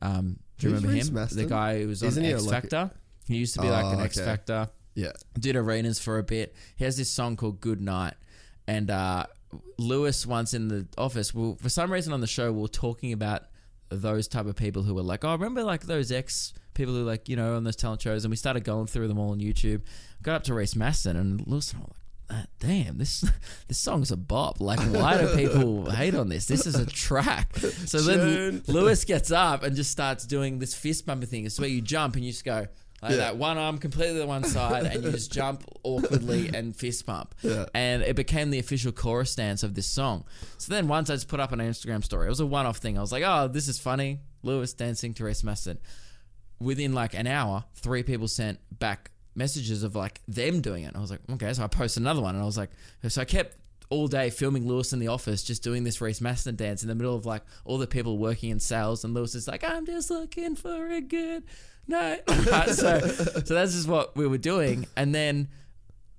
Um, 0.00 0.38
do 0.58 0.68
you 0.68 0.72
Who's 0.74 0.82
remember 0.82 1.20
Reece 1.20 1.32
him? 1.32 1.36
The 1.36 1.46
guy 1.46 1.80
who 1.80 1.88
was 1.88 2.02
on 2.02 2.08
Isn't 2.08 2.24
he 2.24 2.30
a, 2.30 2.34
X 2.34 2.44
like, 2.44 2.62
Factor. 2.62 2.90
He 3.26 3.36
used 3.36 3.54
to 3.54 3.62
be 3.62 3.68
like 3.70 3.84
Oh, 3.84 3.90
an 3.92 4.00
X 4.00 4.18
okay. 4.18 4.24
Factor. 4.26 4.68
Yeah. 4.94 5.12
Did 5.38 5.56
arenas 5.56 5.98
for 5.98 6.18
a 6.18 6.22
bit. 6.22 6.54
He 6.76 6.84
has 6.84 6.96
this 6.96 7.10
song 7.10 7.36
called 7.36 7.60
Good 7.60 7.80
Night. 7.80 8.14
And 8.66 8.90
uh, 8.90 9.26
Lewis 9.78 10.26
once 10.26 10.54
in 10.54 10.68
the 10.68 10.86
office, 10.96 11.34
well, 11.34 11.56
for 11.60 11.68
some 11.68 11.92
reason 11.92 12.12
on 12.12 12.20
the 12.20 12.26
show, 12.26 12.52
we 12.52 12.60
we're 12.60 12.68
talking 12.68 13.12
about 13.12 13.44
those 13.88 14.28
type 14.28 14.46
of 14.46 14.56
people 14.56 14.82
who 14.82 14.94
were 14.94 15.02
like, 15.02 15.24
oh, 15.24 15.32
remember 15.32 15.62
like 15.64 15.82
those 15.82 16.10
ex 16.10 16.52
people 16.74 16.94
who 16.94 17.04
like, 17.04 17.28
you 17.28 17.36
know, 17.36 17.56
on 17.56 17.64
those 17.64 17.76
talent 17.76 18.02
shows. 18.02 18.24
And 18.24 18.30
we 18.30 18.36
started 18.36 18.64
going 18.64 18.86
through 18.86 19.08
them 19.08 19.18
all 19.18 19.30
on 19.30 19.40
YouTube. 19.40 19.82
Got 20.22 20.36
up 20.36 20.42
to 20.44 20.54
Reece 20.54 20.74
Mastin 20.74 21.16
and 21.16 21.46
Lewis 21.46 21.72
and 21.72 21.80
I 21.80 21.84
were 21.84 21.88
like, 21.88 22.03
"Ah, 22.30 22.44
damn, 22.58 22.98
this 22.98 23.20
this 23.68 23.78
song's 23.78 24.10
a 24.10 24.16
bop. 24.16 24.60
Like, 24.60 24.80
why 24.80 25.18
do 25.18 25.34
people 25.36 25.90
hate 25.90 26.14
on 26.14 26.28
this? 26.28 26.46
This 26.46 26.66
is 26.66 26.74
a 26.74 26.86
track. 26.86 27.56
So 27.56 28.00
then 28.00 28.62
Lewis 28.68 29.04
gets 29.04 29.30
up 29.30 29.62
and 29.62 29.76
just 29.76 29.90
starts 29.90 30.26
doing 30.26 30.58
this 30.58 30.74
fist 30.74 31.06
bumping 31.06 31.28
thing. 31.28 31.44
It's 31.46 31.58
where 31.60 31.68
you 31.68 31.80
jump 31.80 32.16
and 32.16 32.24
you 32.24 32.32
just 32.32 32.44
go 32.44 32.66
like 33.02 33.10
Yeah. 33.10 33.16
that, 33.18 33.36
one 33.36 33.58
arm 33.58 33.76
completely 33.78 34.20
to 34.20 34.26
one 34.26 34.44
side, 34.44 34.84
and 34.86 35.04
you 35.04 35.10
just 35.10 35.30
jump 35.30 35.62
awkwardly 35.82 36.48
and 36.48 36.74
fist 36.74 37.04
bump. 37.04 37.34
Yeah. 37.42 37.66
And 37.74 38.02
it 38.02 38.16
became 38.16 38.48
the 38.50 38.58
official 38.58 38.92
chorus 38.92 39.34
dance 39.34 39.62
of 39.62 39.74
this 39.74 39.86
song. 39.86 40.24
So 40.56 40.72
then 40.72 40.88
once 40.88 41.10
I 41.10 41.14
just 41.14 41.28
put 41.28 41.38
up 41.40 41.52
an 41.52 41.58
Instagram 41.58 42.02
story, 42.02 42.26
it 42.26 42.30
was 42.30 42.40
a 42.40 42.46
one 42.46 42.64
off 42.64 42.78
thing. 42.78 42.96
I 42.96 43.02
was 43.02 43.12
like, 43.12 43.22
oh, 43.26 43.48
this 43.48 43.68
is 43.68 43.78
funny. 43.78 44.20
Lewis 44.42 44.72
dancing 44.72 45.12
to 45.14 45.24
Mastin. 45.24 45.76
Within 46.60 46.94
like 46.94 47.12
an 47.14 47.26
hour, 47.26 47.64
three 47.74 48.02
people 48.04 48.28
sent 48.28 48.58
back 48.78 49.10
messages 49.34 49.82
of 49.82 49.94
like 49.96 50.20
them 50.28 50.60
doing 50.60 50.84
it. 50.84 50.88
And 50.88 50.96
I 50.96 51.00
was 51.00 51.10
like, 51.10 51.20
okay, 51.32 51.52
so 51.52 51.64
I 51.64 51.66
posted 51.66 52.02
another 52.02 52.20
one, 52.20 52.34
and 52.34 52.42
I 52.42 52.46
was 52.46 52.58
like, 52.58 52.70
so 53.08 53.20
I 53.20 53.24
kept 53.24 53.56
all 53.90 54.08
day 54.08 54.30
filming 54.30 54.66
Lewis 54.66 54.92
in 54.92 54.98
the 54.98 55.08
office, 55.08 55.42
just 55.42 55.62
doing 55.62 55.84
this 55.84 56.00
Reece 56.00 56.20
Mastin 56.20 56.56
dance 56.56 56.82
in 56.82 56.88
the 56.88 56.94
middle 56.94 57.14
of 57.14 57.26
like 57.26 57.42
all 57.64 57.78
the 57.78 57.86
people 57.86 58.18
working 58.18 58.50
in 58.50 58.60
sales, 58.60 59.04
and 59.04 59.14
Lewis 59.14 59.34
is 59.34 59.48
like, 59.48 59.64
I'm 59.64 59.86
just 59.86 60.10
looking 60.10 60.56
for 60.56 60.90
a 60.90 61.00
good 61.00 61.44
night. 61.86 62.22
so, 62.66 63.00
so 63.00 63.54
that's 63.54 63.72
just 63.72 63.88
what 63.88 64.16
we 64.16 64.26
were 64.26 64.38
doing, 64.38 64.86
and 64.96 65.14
then 65.14 65.48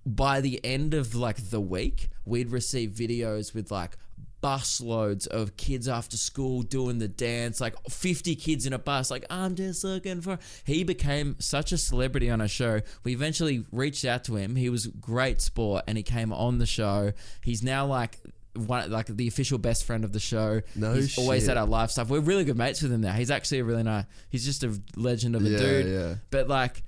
by 0.05 0.39
the 0.39 0.63
end 0.63 0.93
of 0.93 1.15
like 1.15 1.49
the 1.49 1.59
week, 1.59 2.09
we'd 2.25 2.51
receive 2.51 2.91
videos 2.91 3.53
with 3.53 3.71
like 3.71 3.97
bus 4.41 4.79
loads 4.81 5.25
of 5.27 5.57
kids 5.57 5.87
after 5.87 6.17
school 6.17 6.61
doing 6.61 6.99
the 6.99 7.07
dance, 7.07 7.59
like 7.59 7.75
50 7.89 8.35
kids 8.35 8.65
in 8.65 8.73
a 8.73 8.79
bus, 8.79 9.09
like, 9.09 9.25
I'm 9.29 9.55
just 9.55 9.83
looking 9.83 10.21
for. 10.21 10.37
He 10.63 10.83
became 10.83 11.35
such 11.39 11.71
a 11.71 11.77
celebrity 11.77 12.29
on 12.29 12.41
a 12.41 12.47
show. 12.47 12.81
We 13.03 13.13
eventually 13.13 13.65
reached 13.71 14.05
out 14.05 14.23
to 14.25 14.35
him. 14.35 14.55
He 14.55 14.69
was 14.69 14.87
great 14.87 15.41
sport 15.41 15.83
and 15.87 15.97
he 15.97 16.03
came 16.03 16.31
on 16.31 16.59
the 16.59 16.65
show. 16.65 17.13
He's 17.43 17.63
now 17.63 17.85
like, 17.87 18.19
one, 18.55 18.89
like 18.89 19.07
the 19.07 19.27
official 19.27 19.57
best 19.57 19.83
friend 19.83 20.03
of 20.03 20.13
the 20.13 20.19
show. 20.19 20.61
No 20.75 20.93
he's 20.93 21.17
always 21.17 21.49
at 21.49 21.57
our 21.57 21.65
live 21.65 21.91
stuff. 21.91 22.09
We're 22.09 22.19
really 22.21 22.45
good 22.45 22.57
mates 22.57 22.81
with 22.81 22.91
him 22.91 23.01
now. 23.01 23.13
He's 23.13 23.31
actually 23.31 23.59
a 23.59 23.63
really 23.65 23.83
nice. 23.83 24.05
He's 24.29 24.45
just 24.45 24.63
a 24.63 24.79
legend 24.95 25.35
of 25.35 25.45
a 25.45 25.49
Yeah, 25.49 25.57
dude. 25.57 25.85
yeah. 25.87 26.15
But 26.29 26.47
like, 26.47 26.83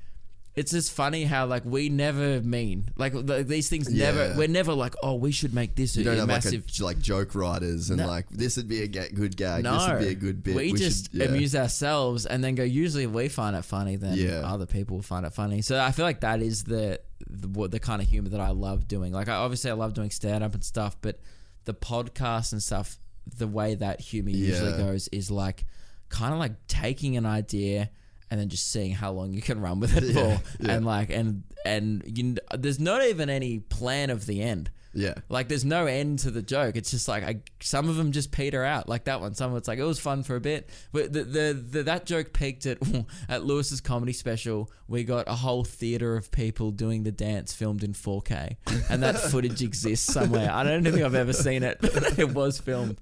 it's 0.58 0.72
just 0.72 0.92
funny 0.92 1.24
how 1.24 1.46
like 1.46 1.64
we 1.64 1.88
never 1.88 2.42
mean 2.42 2.90
like 2.98 3.14
th- 3.14 3.46
these 3.48 3.70
things 3.70 3.88
never. 3.90 4.34
We're 4.36 4.48
never 4.48 4.74
like, 4.74 4.96
oh, 5.04 5.16
we 5.16 5.32
should 5.32 5.54
make 5.54 5.76
this 5.76 5.96
You 5.96 6.02
a, 6.02 6.06
don't 6.06 6.16
a 6.16 6.20
have 6.22 6.28
massive. 6.28 6.66
like 6.66 6.80
a, 6.80 6.84
like 6.84 7.00
joke 7.00 7.36
writers 7.36 7.90
and 7.92 8.00
No. 8.00 8.08
like 8.08 8.28
this 8.30 8.58
would 8.58 8.68
be 8.68 8.82
a 8.82 8.88
ga- 8.88 9.12
good 9.14 9.38
gag. 9.38 9.64
no, 9.64 9.74
This 9.78 9.88
would 9.88 10.00
be 10.00 10.08
a 10.08 10.16
good 10.16 10.44
bit. 10.44 10.56
We, 10.56 10.74
just 10.74 11.12
should, 11.12 11.22
yeah. 11.22 11.28
amuse 11.28 11.56
ourselves 11.56 12.26
and 12.26 12.44
then 12.44 12.56
go. 12.56 12.64
Usually, 12.64 13.04
if 13.06 13.12
we 13.12 13.30
find 13.30 13.56
it 13.56 13.64
funny, 13.64 13.96
then 13.96 14.18
Yeah. 14.18 14.42
other 14.52 14.66
people 14.66 14.98
will 14.98 15.04
find 15.04 15.26
it 15.26 15.34
funny. 15.34 15.62
So 15.62 15.80
I 15.80 15.92
feel 15.92 16.06
like 16.06 16.22
that 16.22 16.42
is 16.42 16.64
the 16.64 17.00
the, 17.30 17.48
what, 17.48 17.72
the 17.72 17.80
kind 17.80 18.02
of 18.02 18.08
humor 18.08 18.30
that 18.30 18.40
I 18.42 18.50
love 18.50 18.88
doing. 18.88 19.14
Like, 19.14 19.28
I, 19.30 19.36
obviously, 19.36 19.70
I 19.72 19.74
love 19.74 19.94
doing 19.94 20.10
stand 20.12 20.44
up 20.44 20.54
and 20.54 20.64
stuff, 20.64 20.98
but 21.02 21.20
the 21.66 21.74
podcast 21.74 22.52
and 22.52 22.62
stuff, 22.64 22.98
the 23.38 23.48
way 23.48 23.76
that 23.76 24.00
humor 24.02 24.30
usually 24.32 24.72
Yeah. 24.72 24.78
goes 24.78 25.08
is 25.10 25.30
like 25.30 25.66
kind 26.10 26.34
of 26.34 26.40
like 26.40 26.54
taking 26.68 27.18
an 27.18 27.26
idea 27.26 27.90
and 28.30 28.40
then 28.40 28.50
just 28.50 28.72
seeing 28.72 28.92
how 28.94 29.12
long 29.12 29.34
you 29.34 29.42
can 29.42 29.60
run 29.62 29.80
with 29.80 29.96
it 29.98 30.04
Yeah, 30.16 30.38
for, 30.38 30.44
yeah. 30.64 30.72
and 30.74 30.86
like 30.86 31.10
and 31.10 31.44
and 31.66 32.04
you, 32.06 32.36
there's 32.58 32.80
not 32.80 33.04
even 33.04 33.30
any 33.30 33.60
plan 33.60 34.10
of 34.10 34.26
the 34.26 34.42
end. 34.42 34.70
Yeah. 34.94 35.14
Like 35.30 35.48
there's 35.48 35.66
no 35.66 35.86
end 35.86 36.20
to 36.20 36.32
the 36.32 36.42
joke. 36.42 36.76
It's 36.76 36.90
just 36.90 37.08
like 37.08 37.24
I, 37.24 37.42
some 37.62 37.88
of 37.88 37.98
them 37.98 38.12
just 38.12 38.32
peter 38.32 38.64
out, 38.64 38.90
like 38.90 39.04
that 39.04 39.22
one. 39.22 39.36
Some 39.36 39.52
of 39.52 39.58
it's 39.58 39.68
like 39.68 39.78
it 39.78 39.84
was 39.84 40.00
fun 40.00 40.24
for 40.24 40.36
a 40.36 40.40
bit, 40.42 40.70
but 40.92 41.14
the 41.14 41.24
the, 41.24 41.54
the 41.70 41.84
that 41.84 42.06
joke 42.08 42.34
peaked 42.34 42.66
at 42.66 42.80
at 43.30 43.46
Lewis's 43.46 43.80
comedy 43.80 44.14
special. 44.14 44.72
We 44.88 45.04
got 45.04 45.28
a 45.28 45.36
whole 45.36 45.64
theater 45.64 46.16
of 46.16 46.32
people 46.32 46.72
doing 46.72 47.04
the 47.04 47.12
dance 47.12 47.54
filmed 47.54 47.84
in 47.84 47.94
4K, 47.94 48.56
and 48.90 49.04
that 49.04 49.18
footage 49.32 49.62
exists 49.62 50.12
somewhere. 50.12 50.50
I 50.52 50.64
don't 50.64 50.84
think 50.84 50.98
I've 51.02 51.14
ever 51.16 51.34
seen 51.34 51.62
it, 51.62 51.78
but 51.80 52.18
it 52.18 52.34
was 52.34 52.58
filmed. 52.60 52.98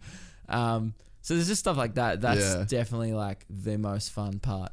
Um, 0.50 0.96
so 1.22 1.34
there's 1.36 1.48
just 1.48 1.62
stuff 1.62 1.78
like 1.78 1.96
that. 1.96 2.20
That's 2.20 2.42
Yeah. 2.56 2.66
definitely 2.68 3.14
like 3.14 3.46
the 3.50 3.78
most 3.78 4.12
fun 4.12 4.40
part, 4.40 4.72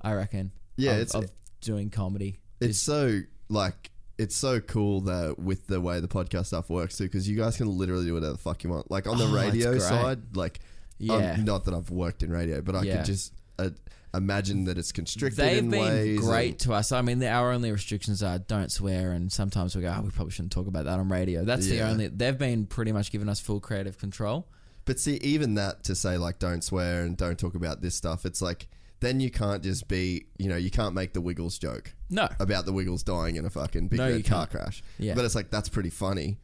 I 0.00 0.12
reckon. 0.14 0.52
Yeah, 0.76 0.92
of, 0.92 1.00
it's- 1.00 1.14
of 1.14 1.30
doing 1.60 1.90
comedy. 1.90 2.38
It's 2.60 2.78
so 2.78 3.20
like 3.48 3.90
it's 4.18 4.36
so 4.36 4.60
cool 4.60 5.00
that 5.02 5.38
with 5.38 5.66
the 5.66 5.80
way 5.80 5.98
the 6.00 6.08
podcast 6.08 6.46
stuff 6.46 6.68
works 6.68 6.98
too, 6.98 7.04
because 7.04 7.26
you 7.28 7.36
guys 7.38 7.56
can 7.56 7.68
literally 7.68 8.04
do 8.04 8.14
whatever 8.14 8.32
the 8.32 8.38
fuck 8.38 8.62
you 8.64 8.70
want. 8.70 8.90
Like 8.90 9.06
on 9.06 9.16
the 9.16 9.24
Oh, 9.24 9.32
radio 9.34 9.78
side, 9.78 10.36
like 10.36 10.60
Yeah. 10.98 11.36
not 11.36 11.64
that 11.64 11.72
I've 11.74 11.90
worked 11.90 12.22
in 12.22 12.30
radio, 12.30 12.60
but 12.60 12.74
I 12.76 12.82
Yeah. 12.82 12.96
could 12.98 13.06
just 13.06 13.32
uh, 13.58 13.70
imagine 14.12 14.64
that 14.64 14.76
it's 14.76 14.92
constricted 14.92 15.38
They've 15.38 15.58
in 15.58 15.70
been 15.70 16.16
great 16.16 16.58
to 16.60 16.72
us. 16.74 16.92
I 16.92 17.00
mean, 17.02 17.18
the, 17.20 17.28
our 17.30 17.52
only 17.52 17.70
restrictions 17.72 18.22
are 18.22 18.38
don't 18.38 18.70
swear, 18.70 19.12
and 19.12 19.30
sometimes 19.32 19.74
we 19.76 19.82
go, 19.82 19.94
oh, 19.96 20.02
we 20.02 20.10
probably 20.10 20.32
shouldn't 20.32 20.52
talk 20.52 20.66
about 20.66 20.84
that 20.84 20.98
on 20.98 21.08
radio. 21.08 21.44
That's 21.44 21.66
the 21.66 21.80
only. 21.82 22.08
They've 22.08 22.36
been 22.36 22.66
pretty 22.66 22.92
much 22.92 23.10
giving 23.12 23.28
us 23.28 23.40
full 23.40 23.60
creative 23.60 23.96
control. 23.98 24.48
But 24.84 24.98
see, 24.98 25.16
even 25.16 25.54
that 25.54 25.84
to 25.84 25.94
say 25.94 26.18
like 26.18 26.38
don't 26.38 26.62
swear 26.64 27.02
and 27.04 27.16
don't 27.16 27.38
talk 27.38 27.54
about 27.54 27.80
this 27.82 27.94
stuff, 27.94 28.24
it's 28.26 28.42
like 28.42 28.68
then 29.00 29.18
you 29.20 29.30
can't 29.30 29.62
just 29.62 29.88
be, 29.88 30.26
you 30.38 30.48
know, 30.48 30.56
you 30.56 30.70
can't 30.70 30.94
make 30.94 31.12
the 31.14 31.20
Wiggles 31.20 31.58
joke 31.58 31.94
No, 32.10 32.28
about 32.38 32.66
the 32.66 32.72
Wiggles 32.72 33.02
dying 33.02 33.36
in 33.36 33.44
a 33.46 33.50
fucking 33.50 33.88
big 33.88 33.98
No, 33.98 34.06
red 34.08 34.16
you 34.18 34.22
car 34.24 34.46
can't. 34.46 34.50
crash. 34.62 34.82
Yeah. 34.98 35.14
But 35.14 35.24
it's 35.24 35.34
like 35.34 35.50
that's 35.50 35.68
pretty 35.68 35.90
funny. 35.90 36.38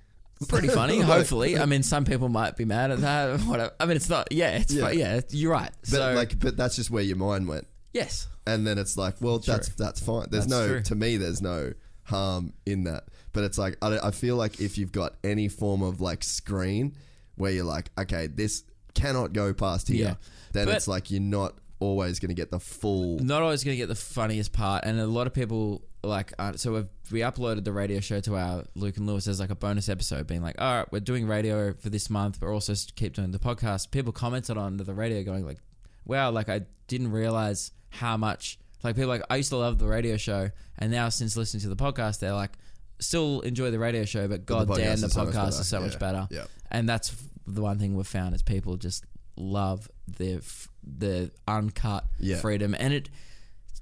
pretty 0.49 0.69
funny. 0.81 0.99
Like- 0.99 1.07
hopefully, 1.07 1.59
I 1.59 1.67
mean, 1.67 1.83
some 1.83 2.05
people 2.05 2.29
might 2.29 2.57
be 2.57 2.65
mad 2.65 2.91
at 2.91 3.01
that. 3.01 3.41
Whatever. 3.47 3.73
I 3.79 3.87
mean, 3.87 3.97
it's 3.97 4.09
not. 4.09 4.33
Yeah, 4.33 4.57
it's 4.59 4.73
Yeah. 4.73 4.91
yeah. 4.91 5.15
yeah 5.17 5.21
you're 5.31 5.53
right. 5.53 5.71
But 5.83 5.89
so 5.91 6.13
like, 6.15 6.39
but 6.39 6.57
that's 6.57 6.77
just 6.77 6.91
where 6.91 7.03
your 7.03 7.17
mind 7.17 7.47
went. 7.49 7.67
yes, 7.93 8.27
and 8.47 8.67
then 8.67 8.79
it's 8.79 8.97
like, 8.97 9.17
well, 9.21 9.39
that's 9.39 9.69
that's 9.71 10.01
fine. 10.01 10.27
There's 10.31 10.47
That's 10.47 10.61
no 10.63 10.69
true. 10.69 10.83
to 10.83 10.95
me, 10.95 11.17
there's 11.17 11.43
no 11.43 11.73
harm 12.05 12.53
in 12.65 12.85
that. 12.85 13.05
But 13.33 13.45
it's 13.45 13.59
like 13.59 13.77
I, 13.83 13.99
I 13.99 14.11
feel 14.13 14.37
like 14.37 14.61
if 14.61 14.79
you've 14.79 14.93
got 14.93 15.15
any 15.25 15.49
form 15.49 15.83
of 15.83 16.01
like 16.01 16.23
screen 16.25 16.95
where 17.37 17.51
you're 17.53 17.65
like, 17.65 17.91
okay, 17.99 18.29
this 18.29 18.63
cannot 18.95 19.33
go 19.35 19.53
past 19.53 19.89
here, 19.89 20.05
Yeah. 20.07 20.15
then 20.53 20.67
But- 20.67 20.77
it's 20.77 20.89
like 20.89 21.11
you're 21.11 21.21
not 21.21 21.55
always 21.79 22.19
going 22.19 22.29
to 22.29 22.35
get 22.35 22.51
the 22.51 22.61
full. 22.61 23.19
not 23.19 23.43
always 23.43 23.65
going 23.65 23.75
to 23.75 23.79
get 23.79 23.89
the 23.89 23.95
funniest 23.95 24.53
part, 24.53 24.85
and 24.85 24.99
a 25.01 25.07
lot 25.07 25.27
of 25.27 25.35
people 25.35 25.83
like. 26.03 26.33
Uh, 26.39 26.53
so 26.55 26.73
we've, 26.73 26.89
we 27.13 27.21
uploaded 27.21 27.65
the 27.65 27.73
radio 27.73 28.01
show 28.01 28.21
to 28.21 28.37
our 28.37 28.65
Luke 28.75 28.97
and 28.97 29.07
Lewis 29.07 29.27
as 29.27 29.41
like 29.41 29.51
a 29.51 29.55
bonus 29.55 29.89
episode, 29.89 30.27
being 30.27 30.43
like, 30.43 30.61
all 30.61 30.79
right, 30.79 30.93
we're 30.93 31.01
doing 31.01 31.27
radio 31.27 31.73
for 31.75 31.91
this 31.91 32.09
month, 32.11 32.41
but 32.41 32.47
also 32.49 32.75
keep 32.95 33.15
doing 33.15 33.31
the 33.31 33.39
podcast. 33.39 33.91
People 33.91 34.13
commented 34.13 34.57
on 34.57 34.77
the 34.77 34.95
radio, 34.95 35.23
going 35.23 35.45
like, 35.47 35.59
wow, 36.05 36.31
like 36.31 36.49
I 36.49 36.63
didn't 36.89 37.13
realize 37.13 37.73
how 37.91 38.17
much. 38.17 38.59
Like 38.83 38.95
people 38.95 39.09
like 39.09 39.23
I 39.31 39.37
used 39.37 39.51
to 39.51 39.57
love 39.57 39.79
the 39.79 39.87
radio 39.87 40.17
show, 40.17 40.51
and 40.79 40.93
now 40.93 41.09
since 41.09 41.37
listening 41.37 41.63
to 41.63 41.69
the 41.69 41.77
podcast, 41.77 42.21
they're 42.21 42.33
like. 42.35 42.53
Still 42.99 43.41
enjoy 43.43 43.71
the 43.71 43.79
radio 43.79 44.07
show, 44.07 44.27
but 44.27 44.47
But 44.47 44.61
the 44.61 44.65
god 44.65 44.77
damn, 44.79 44.97
podcast 44.97 45.01
the 45.01 45.07
is 45.09 45.13
so 45.13 45.25
much 45.27 45.35
podcast 45.35 45.35
better. 45.35 45.61
is 45.61 45.69
so 45.69 45.81
much 45.81 45.93
Yeah. 45.93 45.99
better. 45.99 46.29
Yeah. 46.31 46.45
And 46.71 46.89
that's 46.89 47.15
the 47.47 47.61
one 47.61 47.79
thing 47.79 47.95
we've 47.95 48.07
found 48.07 48.35
is 48.35 48.41
people 48.41 48.79
just 48.79 49.05
love 49.37 49.87
the 50.09 50.37
f- 50.37 50.71
the 50.87 51.31
uncut 51.49 52.05
Yeah. 52.19 52.37
freedom, 52.37 52.75
and 52.79 52.93
it 52.95 53.09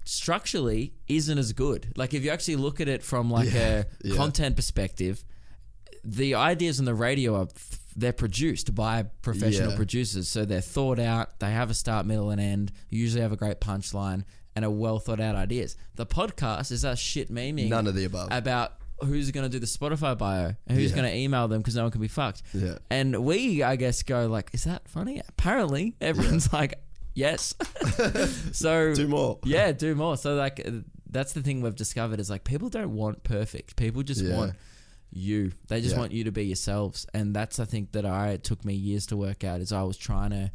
structurally 0.04 0.92
isn't 1.08 1.38
as 1.38 1.52
good. 1.52 1.92
Like 1.96 2.14
if 2.14 2.24
you 2.24 2.30
actually 2.30 2.56
look 2.56 2.80
at 2.80 2.88
it 2.88 3.02
from 3.02 3.30
like 3.30 3.52
Yeah, 3.52 3.84
a 3.84 3.84
yeah. 4.08 4.16
content 4.16 4.56
perspective, 4.56 5.24
the 6.04 6.34
ideas 6.34 6.78
on 6.78 6.84
the 6.84 6.94
radio 6.94 7.36
are 7.36 7.48
they're 7.96 8.12
produced 8.12 8.74
by 8.74 9.04
professional 9.22 9.70
Yeah. 9.70 9.76
producers, 9.76 10.28
so 10.28 10.44
they're 10.44 10.60
thought 10.60 10.98
out. 10.98 11.38
They 11.38 11.50
have 11.52 11.70
a 11.70 11.74
start, 11.74 12.06
middle, 12.06 12.30
and 12.30 12.40
end. 12.40 12.72
Usually 12.90 13.22
have 13.22 13.30
a 13.32 13.36
great 13.36 13.60
punchline 13.60 14.24
and 14.56 14.64
a 14.64 14.70
well 14.70 14.98
thought 14.98 15.20
out 15.20 15.36
ideas. 15.36 15.76
The 15.94 16.04
podcast 16.04 16.72
is 16.72 16.84
us 16.84 16.98
shit 16.98 17.30
memeing 17.32 17.68
None 17.68 17.86
of 17.86 17.94
the 17.94 18.04
above. 18.04 18.28
about 18.32 18.72
who's 19.00 19.30
going 19.30 19.44
to 19.44 19.48
do 19.48 19.58
the 19.60 19.66
Spotify 19.66 20.16
bio 20.18 20.54
and 20.66 20.78
who's 20.78 20.90
Yeah. 20.90 20.96
going 20.96 21.10
to 21.10 21.16
email 21.16 21.46
them 21.48 21.60
because 21.60 21.76
no 21.76 21.82
one 21.82 21.92
can 21.92 22.00
be 22.00 22.08
fucked. 22.08 22.42
Yeah. 22.52 22.78
And 22.90 23.24
we, 23.24 23.62
I 23.62 23.76
guess, 23.76 24.02
go 24.02 24.26
like, 24.26 24.50
is 24.52 24.64
that 24.64 24.88
funny? 24.88 25.22
Apparently, 25.28 25.94
everyone's 26.00 26.52
like, 26.52 26.74
yes. 27.14 27.54
so 28.52 28.94
Do 28.94 29.08
more. 29.08 29.38
Yeah, 29.44 29.72
do 29.72 29.94
more. 29.94 30.16
So 30.16 30.34
like, 30.34 30.60
uh, 30.66 30.70
that's 31.08 31.32
the 31.32 31.42
thing 31.42 31.60
we've 31.60 31.76
discovered 31.76 32.20
is 32.20 32.28
like 32.30 32.44
people 32.44 32.68
don't 32.68 32.94
want 32.94 33.22
perfect. 33.22 33.76
People 33.76 34.02
just 34.02 34.20
Yeah. 34.22 34.36
want 34.36 34.52
you. 35.12 35.52
They 35.68 35.80
just 35.80 35.94
Yeah. 35.94 36.00
want 36.00 36.12
you 36.12 36.24
to 36.24 36.32
be 36.32 36.44
yourselves. 36.44 37.06
And 37.14 37.34
that's 37.34 37.60
I 37.60 37.64
think 37.64 37.92
that 37.92 38.04
I 38.04 38.30
it 38.30 38.44
took 38.44 38.64
me 38.64 38.74
years 38.74 39.06
to 39.06 39.16
work 39.16 39.44
out 39.44 39.60
is 39.60 39.72
I 39.72 39.82
was 39.84 39.96
trying 39.96 40.30
to 40.30 40.50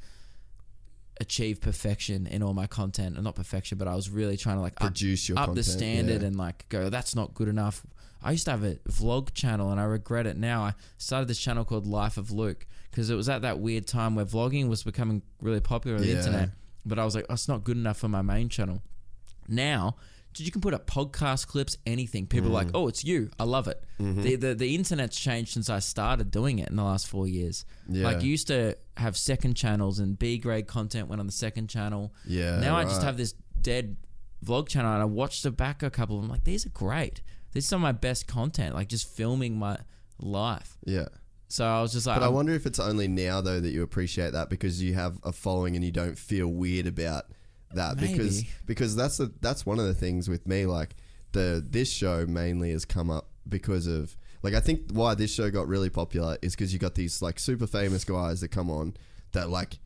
achieve 1.21 1.59
perfection 1.59 2.27
in 2.27 2.41
all 2.41 2.53
my 2.53 2.65
content 2.65 3.15
and 3.15 3.25
not 3.25 3.35
perfection 3.35 3.77
but 3.77 3.89
I 3.89 3.95
was 3.95 4.09
really 4.09 4.37
trying 4.37 4.55
to 4.55 4.61
like 4.61 4.73
up- 4.81 4.87
Produce 4.87 5.27
your 5.27 5.37
up 5.37 5.47
content, 5.47 5.65
the 5.65 5.69
standard 5.69 6.21
yeah. 6.21 6.27
and 6.29 6.37
like 6.37 6.67
go 6.69 6.89
that's 6.89 7.13
not 7.13 7.33
good 7.33 7.49
enough 7.49 7.85
I 8.23 8.31
used 8.31 8.45
to 8.45 8.51
have 8.51 8.63
a 8.63 8.75
vlog 8.87 9.33
channel 9.33 9.69
and 9.69 9.81
I 9.81 9.83
regret 9.83 10.25
it 10.27 10.37
now 10.37 10.61
I 10.63 10.75
started 10.97 11.27
this 11.27 11.37
channel 11.39 11.65
called 11.65 11.85
Life 11.85 12.15
of 12.17 12.31
Luke 12.31 12.65
because 12.91 13.09
it 13.09 13.15
was 13.15 13.29
at 13.29 13.41
that 13.43 13.59
weird 13.59 13.85
time 13.87 14.15
where 14.15 14.25
vlogging 14.25 14.67
was 14.69 14.83
becoming 14.83 15.21
really 15.41 15.61
popular 15.61 15.95
on 15.97 16.01
the 16.03 16.09
Yeah. 16.09 16.17
internet 16.17 16.49
but 16.85 16.97
I 16.99 17.05
was 17.05 17.15
like 17.15 17.25
oh, 17.29 17.33
it's 17.33 17.47
not 17.47 17.63
good 17.63 17.77
enough 17.77 17.97
for 17.97 18.07
my 18.07 18.21
main 18.21 18.49
channel. 18.49 18.81
Now 19.47 19.95
dude, 20.33 20.45
you 20.45 20.51
can 20.51 20.61
put 20.61 20.73
up 20.75 20.85
podcast 20.87 21.47
clips 21.47 21.77
anything. 21.87 22.27
People 22.27 22.49
are 22.49 22.53
like 22.53 22.69
oh 22.73 22.87
it's 22.87 23.03
you. 23.03 23.29
I 23.39 23.43
love 23.43 23.67
it. 23.67 23.83
Mm-hmm. 23.99 24.21
the, 24.21 24.35
the 24.35 24.55
the 24.55 24.75
internet's 24.75 25.19
changed 25.19 25.51
since 25.53 25.69
I 25.69 25.79
started 25.79 26.31
doing 26.31 26.59
it 26.59 26.69
in 26.69 26.75
the 26.75 26.83
last 26.83 27.07
four 27.07 27.27
years. 27.27 27.65
Yeah. 27.87 28.03
like 28.05 28.21
you 28.23 28.29
used 28.29 28.47
to 28.47 28.75
have 28.97 29.17
second 29.17 29.55
channels 29.55 29.99
and 29.99 30.17
B 30.17 30.37
grade 30.37 30.67
content 30.67 31.07
went 31.09 31.19
on 31.19 31.25
the 31.25 31.31
second 31.33 31.67
channel. 31.69 32.13
Yeah, 32.25 32.59
now 32.59 32.75
I 32.75 32.83
just 32.83 33.01
have 33.03 33.17
this 33.17 33.33
dead 33.61 33.97
vlog 34.45 34.69
channel 34.69 34.93
and 34.93 35.01
I 35.01 35.05
watched 35.05 35.45
it 35.45 35.57
back 35.57 35.83
a 35.83 35.89
couple 35.89 36.15
of 36.15 36.21
them. 36.23 36.31
Like 36.31 36.43
these 36.45 36.65
are 36.65 36.69
great. 36.69 37.21
This 37.51 37.63
is 37.65 37.69
some 37.69 37.77
of 37.81 37.83
my 37.83 37.91
best 37.91 38.27
content 38.27 38.73
like 38.75 38.87
just 38.87 39.07
filming 39.09 39.57
my 39.57 39.77
life. 40.19 40.77
Yeah. 40.85 41.07
So 41.49 41.65
I 41.65 41.81
was 41.81 41.91
just 41.91 42.07
like 42.07 42.15
But 42.17 42.23
I 42.23 42.27
I'm- 42.27 42.35
wonder 42.35 42.53
if 42.53 42.65
it's 42.65 42.79
only 42.79 43.07
now 43.07 43.41
though 43.41 43.59
that 43.59 43.69
you 43.71 43.83
appreciate 43.83 44.31
that 44.33 44.49
because 44.49 44.81
you 44.81 44.93
have 44.93 45.19
a 45.23 45.31
following 45.33 45.75
and 45.75 45.83
you 45.83 45.91
don't 45.91 46.17
feel 46.17 46.47
weird 46.47 46.87
about 46.87 47.25
that 47.73 47.97
because 47.97 48.37
Maybe. 48.43 48.49
because 48.65 48.95
that's 48.95 49.17
the 49.17 49.31
that's 49.41 49.65
one 49.65 49.77
of 49.79 49.85
the 49.85 49.93
things 49.93 50.27
with 50.29 50.47
me 50.47 50.65
like 50.65 50.95
the 51.33 51.63
this 51.67 51.91
show 51.91 52.25
mainly 52.25 52.71
has 52.71 52.85
come 52.85 53.09
up 53.11 53.29
because 53.47 53.85
of 53.87 54.15
like 54.41 54.53
I 54.53 54.59
think 54.59 54.91
why 54.91 55.13
this 55.15 55.33
show 55.33 55.51
got 55.51 55.67
really 55.67 55.89
popular 55.89 56.37
is 56.41 56.55
because 56.55 56.71
you 56.73 56.79
got 56.79 56.95
these 56.95 57.21
like 57.21 57.39
super 57.39 57.67
famous 57.67 58.03
guys 58.05 58.41
that 58.41 58.47
come 58.49 58.69
on 58.71 58.95
that 59.33 59.49
like 59.49 59.77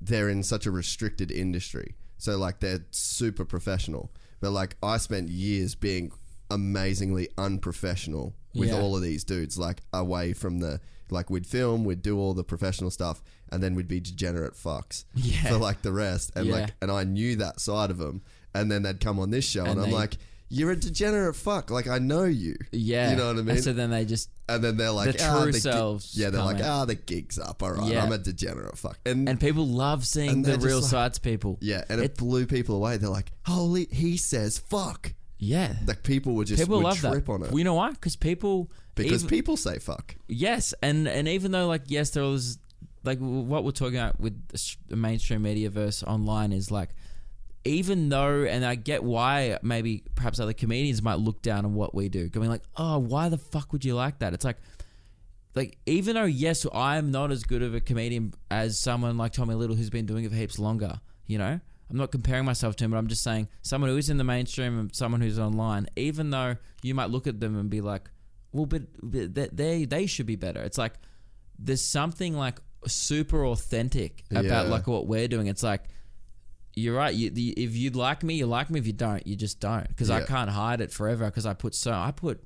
they're 0.00 0.28
in 0.28 0.42
such 0.42 0.66
a 0.66 0.70
restricted 0.70 1.30
industry 1.30 1.94
so 2.18 2.36
like 2.36 2.60
they're 2.60 2.84
super 2.90 3.44
professional 3.46 4.10
but 4.40 4.50
like 4.50 4.76
I 4.82 4.96
spent 4.98 5.28
years 5.30 5.74
being 5.74 6.12
amazingly 6.50 7.28
unprofessional 7.38 8.34
with 8.54 8.70
Yeah. 8.70 8.80
all 8.80 8.96
of 8.96 9.02
these 9.02 9.22
dudes 9.24 9.56
like 9.58 9.82
away 9.92 10.32
from 10.32 10.58
the 10.58 10.80
like 11.12 11.30
we'd 11.30 11.46
film 11.46 11.84
we'd 11.84 12.02
do 12.02 12.18
all 12.18 12.34
the 12.34 12.44
professional 12.44 12.90
stuff 12.90 13.22
and 13.52 13.62
then 13.62 13.74
we'd 13.74 13.88
be 13.88 14.00
degenerate 14.00 14.54
fucks 14.54 15.04
Yeah. 15.14 15.48
for 15.48 15.56
like 15.56 15.82
the 15.82 15.92
rest. 15.92 16.32
And 16.36 16.46
Yeah. 16.46 16.54
like 16.54 16.74
and 16.80 16.90
I 16.90 17.04
knew 17.04 17.36
that 17.36 17.60
side 17.60 17.90
of 17.90 17.98
them 17.98 18.22
and 18.54 18.70
then 18.70 18.82
they'd 18.82 19.00
come 19.00 19.18
on 19.18 19.30
this 19.30 19.44
show 19.44 19.64
and, 19.64 19.72
And 19.78 19.82
I'm 19.82 19.90
like 19.92 20.16
you're 20.52 20.72
a 20.72 20.76
degenerate 20.76 21.36
fuck. 21.36 21.70
Like 21.70 21.86
I 21.86 22.00
know 22.00 22.24
you. 22.24 22.56
Yeah. 22.72 23.10
You 23.12 23.16
know 23.16 23.28
what 23.28 23.36
I 23.36 23.42
mean? 23.42 23.50
and 23.56 23.64
so 23.64 23.72
then 23.72 23.90
they 23.90 24.04
just 24.04 24.30
and 24.48 24.64
then 24.64 24.76
they're 24.76 24.90
like 24.90 25.16
The 25.16 25.24
ah, 25.24 25.42
true 25.42 25.52
the 25.52 25.58
gi- 25.58 25.60
selves 25.60 26.16
yeah 26.18 26.30
they're 26.30 26.42
like 26.42 26.60
ah 26.62 26.84
the 26.84 26.96
gig's 26.96 27.38
up. 27.38 27.62
All 27.62 27.70
right 27.72 27.90
Yeah. 27.92 28.02
I'm 28.04 28.10
a 28.12 28.18
degenerate 28.18 28.76
fuck. 28.76 28.98
And, 29.06 29.28
and 29.28 29.38
people 29.40 29.66
love 29.66 30.04
seeing 30.04 30.42
the 30.42 30.58
real 30.58 30.80
like- 30.80 30.90
sides 30.90 31.18
people. 31.20 31.56
Yeah 31.60 31.84
and 31.88 32.00
it, 32.00 32.16
blew 32.16 32.46
people 32.46 32.74
away. 32.76 32.96
They're 32.96 33.08
like 33.10 33.30
holy 33.46 33.86
he 33.92 34.16
says 34.16 34.58
fuck 34.58 35.12
yeah 35.42 35.74
like 35.86 36.02
people 36.02 36.34
would 36.34 36.46
just 36.46 36.60
people 36.62 36.76
would 36.76 36.84
love 36.84 36.98
trip 36.98 37.24
that 37.24 37.32
on 37.32 37.42
it 37.42 37.50
Well, 37.50 37.58
you 37.58 37.64
know 37.64 37.74
why 37.74 37.90
because 37.90 38.14
people 38.14 38.70
because 38.94 39.24
even- 39.24 39.28
people 39.28 39.56
say 39.56 39.78
fuck 39.78 40.14
Yes, 40.28 40.74
and 40.82 41.08
and 41.08 41.26
even 41.26 41.50
though 41.50 41.66
like 41.66 41.82
yes, 41.86 42.10
there 42.10 42.22
was 42.24 42.58
like 43.02 43.18
what 43.18 43.64
we're 43.64 43.70
talking 43.70 43.96
about 43.98 44.20
with 44.20 44.48
the 44.48 44.76
the 44.88 44.96
mainstream 44.96 45.42
media 45.42 45.70
verse 45.70 46.02
online 46.02 46.52
is 46.52 46.70
like 46.70 46.90
even 47.64 48.08
though 48.10 48.44
and 48.44 48.64
I 48.64 48.74
get 48.74 49.02
why 49.02 49.58
maybe 49.62 50.02
perhaps 50.14 50.38
other 50.38 50.52
comedians 50.52 51.02
might 51.02 51.18
look 51.18 51.42
down 51.42 51.64
on 51.64 51.74
what 51.74 51.94
we 51.94 52.08
do, 52.08 52.28
going 52.28 52.48
like, 52.48 52.62
oh, 52.76 52.98
why 52.98 53.28
the 53.28 53.36
fuck 53.38 53.72
would 53.72 53.84
you 53.84 53.94
like 53.94 54.18
that? 54.20 54.34
It's 54.34 54.44
like. 54.44 54.58
Like 55.56 55.78
even 55.84 56.14
though 56.14 56.26
yes, 56.26 56.64
I'm 56.72 57.10
not 57.10 57.32
as 57.32 57.42
good 57.42 57.60
of 57.62 57.74
a 57.74 57.80
comedian 57.80 58.34
as 58.52 58.78
someone 58.78 59.18
like 59.18 59.32
Tommy 59.32 59.54
Little 59.56 59.74
who's 59.74 59.90
been 59.90 60.06
doing 60.06 60.24
it 60.24 60.30
for 60.30 60.36
heaps 60.36 60.60
longer. 60.60 61.00
You 61.26 61.38
know, 61.38 61.60
I'm 61.90 61.96
not 61.96 62.12
comparing 62.12 62.44
myself 62.44 62.76
to 62.76 62.84
him, 62.84 62.92
but 62.92 62.98
I'm 62.98 63.08
just 63.08 63.22
saying 63.22 63.48
someone 63.62 63.90
who 63.90 63.96
is 63.96 64.10
in 64.10 64.16
the 64.16 64.24
mainstream 64.24 64.78
and 64.78 64.94
someone 64.94 65.20
who's 65.20 65.38
online. 65.38 65.86
Even 65.96 66.30
though 66.30 66.56
you 66.82 66.94
might 66.94 67.10
look 67.10 67.26
at 67.26 67.40
them 67.40 67.58
and 67.58 67.68
be 67.68 67.80
like, 67.80 68.08
well, 68.52 68.66
but, 68.66 68.82
but 69.02 69.34
they 69.56 69.84
they 69.84 70.06
should 70.06 70.26
be 70.26 70.36
better. 70.36 70.60
It's 70.62 70.78
like 70.78 70.94
there's 71.58 71.82
something 71.82 72.34
like 72.36 72.60
super 72.86 73.44
authentic 73.46 74.24
about 74.30 74.44
Yeah. 74.44 74.60
like 74.62 74.86
what 74.86 75.06
we're 75.06 75.28
doing. 75.28 75.46
It's 75.48 75.62
like 75.62 75.82
you're 76.76 76.96
right. 76.96 77.12
You, 77.14 77.30
the, 77.30 77.50
if 77.50 77.74
you 77.76 77.90
like 77.90 78.22
me, 78.22 78.34
you 78.34 78.46
like 78.46 78.70
me. 78.70 78.78
If 78.78 78.86
you 78.86 78.92
don't, 78.92 79.26
you 79.26 79.34
just 79.36 79.58
don't. 79.60 79.86
Because 79.88 80.08
I 80.10 80.22
can't 80.22 80.48
hide 80.50 80.80
it 80.80 80.92
forever. 80.92 81.24
Because 81.26 81.44
I 81.44 81.54
put 81.54 81.74
so 81.74 81.92
I 81.92 82.12
put 82.12 82.42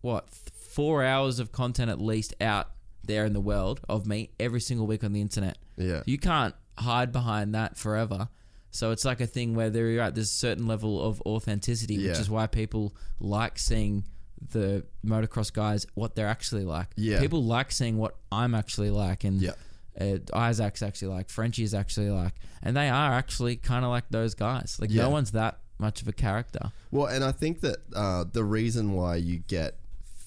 what 0.00 0.28
th- 0.30 0.52
four 0.72 1.04
hours 1.04 1.38
of 1.38 1.52
content 1.52 1.90
at 1.90 2.00
least 2.00 2.34
out 2.40 2.70
there 3.04 3.24
in 3.24 3.32
the 3.32 3.40
world 3.40 3.80
of 3.88 4.06
me 4.06 4.30
every 4.38 4.60
single 4.60 4.86
week 4.86 5.04
on 5.04 5.12
the 5.12 5.20
internet. 5.20 5.56
Yeah. 5.76 6.02
You 6.06 6.18
can't 6.18 6.54
hide 6.76 7.10
behind 7.12 7.54
that 7.54 7.76
forever. 7.76 8.28
So 8.70 8.90
it's 8.90 9.04
like 9.04 9.20
a 9.20 9.26
thing 9.26 9.54
where 9.54 9.70
there, 9.70 9.88
you're 9.88 10.02
right, 10.02 10.14
there's 10.14 10.30
a 10.30 10.34
certain 10.34 10.66
level 10.66 11.02
of 11.02 11.20
authenticity, 11.22 11.96
which 12.06 12.18
is 12.18 12.28
why 12.30 12.46
people 12.46 12.94
like 13.18 13.58
seeing 13.58 14.04
the 14.52 14.84
motocross 15.04 15.52
guys 15.52 15.86
what 15.94 16.14
they're 16.14 16.26
actually 16.28 16.64
like. 16.64 16.88
Yeah. 16.96 17.20
People 17.20 17.42
like 17.42 17.72
seeing 17.72 17.96
what 17.98 18.16
I'm 18.30 18.54
actually 18.54 18.90
like, 18.90 19.24
and 19.24 19.40
Yeah. 19.40 19.52
uh, 20.00 20.18
Isaac's 20.32 20.82
actually 20.82 21.08
like, 21.14 21.28
Frenchie 21.30 21.64
is 21.64 21.74
actually 21.74 22.10
like, 22.10 22.34
and 22.62 22.76
they 22.76 22.88
are 22.88 23.12
actually 23.14 23.56
kind 23.56 23.84
of 23.84 23.90
like 23.90 24.04
those 24.10 24.34
guys. 24.34 24.76
Like 24.80 24.90
Yeah. 24.90 25.02
no 25.04 25.10
one's 25.10 25.32
that 25.32 25.58
much 25.78 26.02
of 26.02 26.08
a 26.08 26.12
character. 26.12 26.70
Well, 26.90 27.06
and 27.06 27.24
I 27.24 27.32
think 27.32 27.60
that 27.60 27.78
uh, 27.96 28.24
the 28.32 28.44
reason 28.44 28.92
why 28.92 29.16
you 29.16 29.38
get 29.38 29.78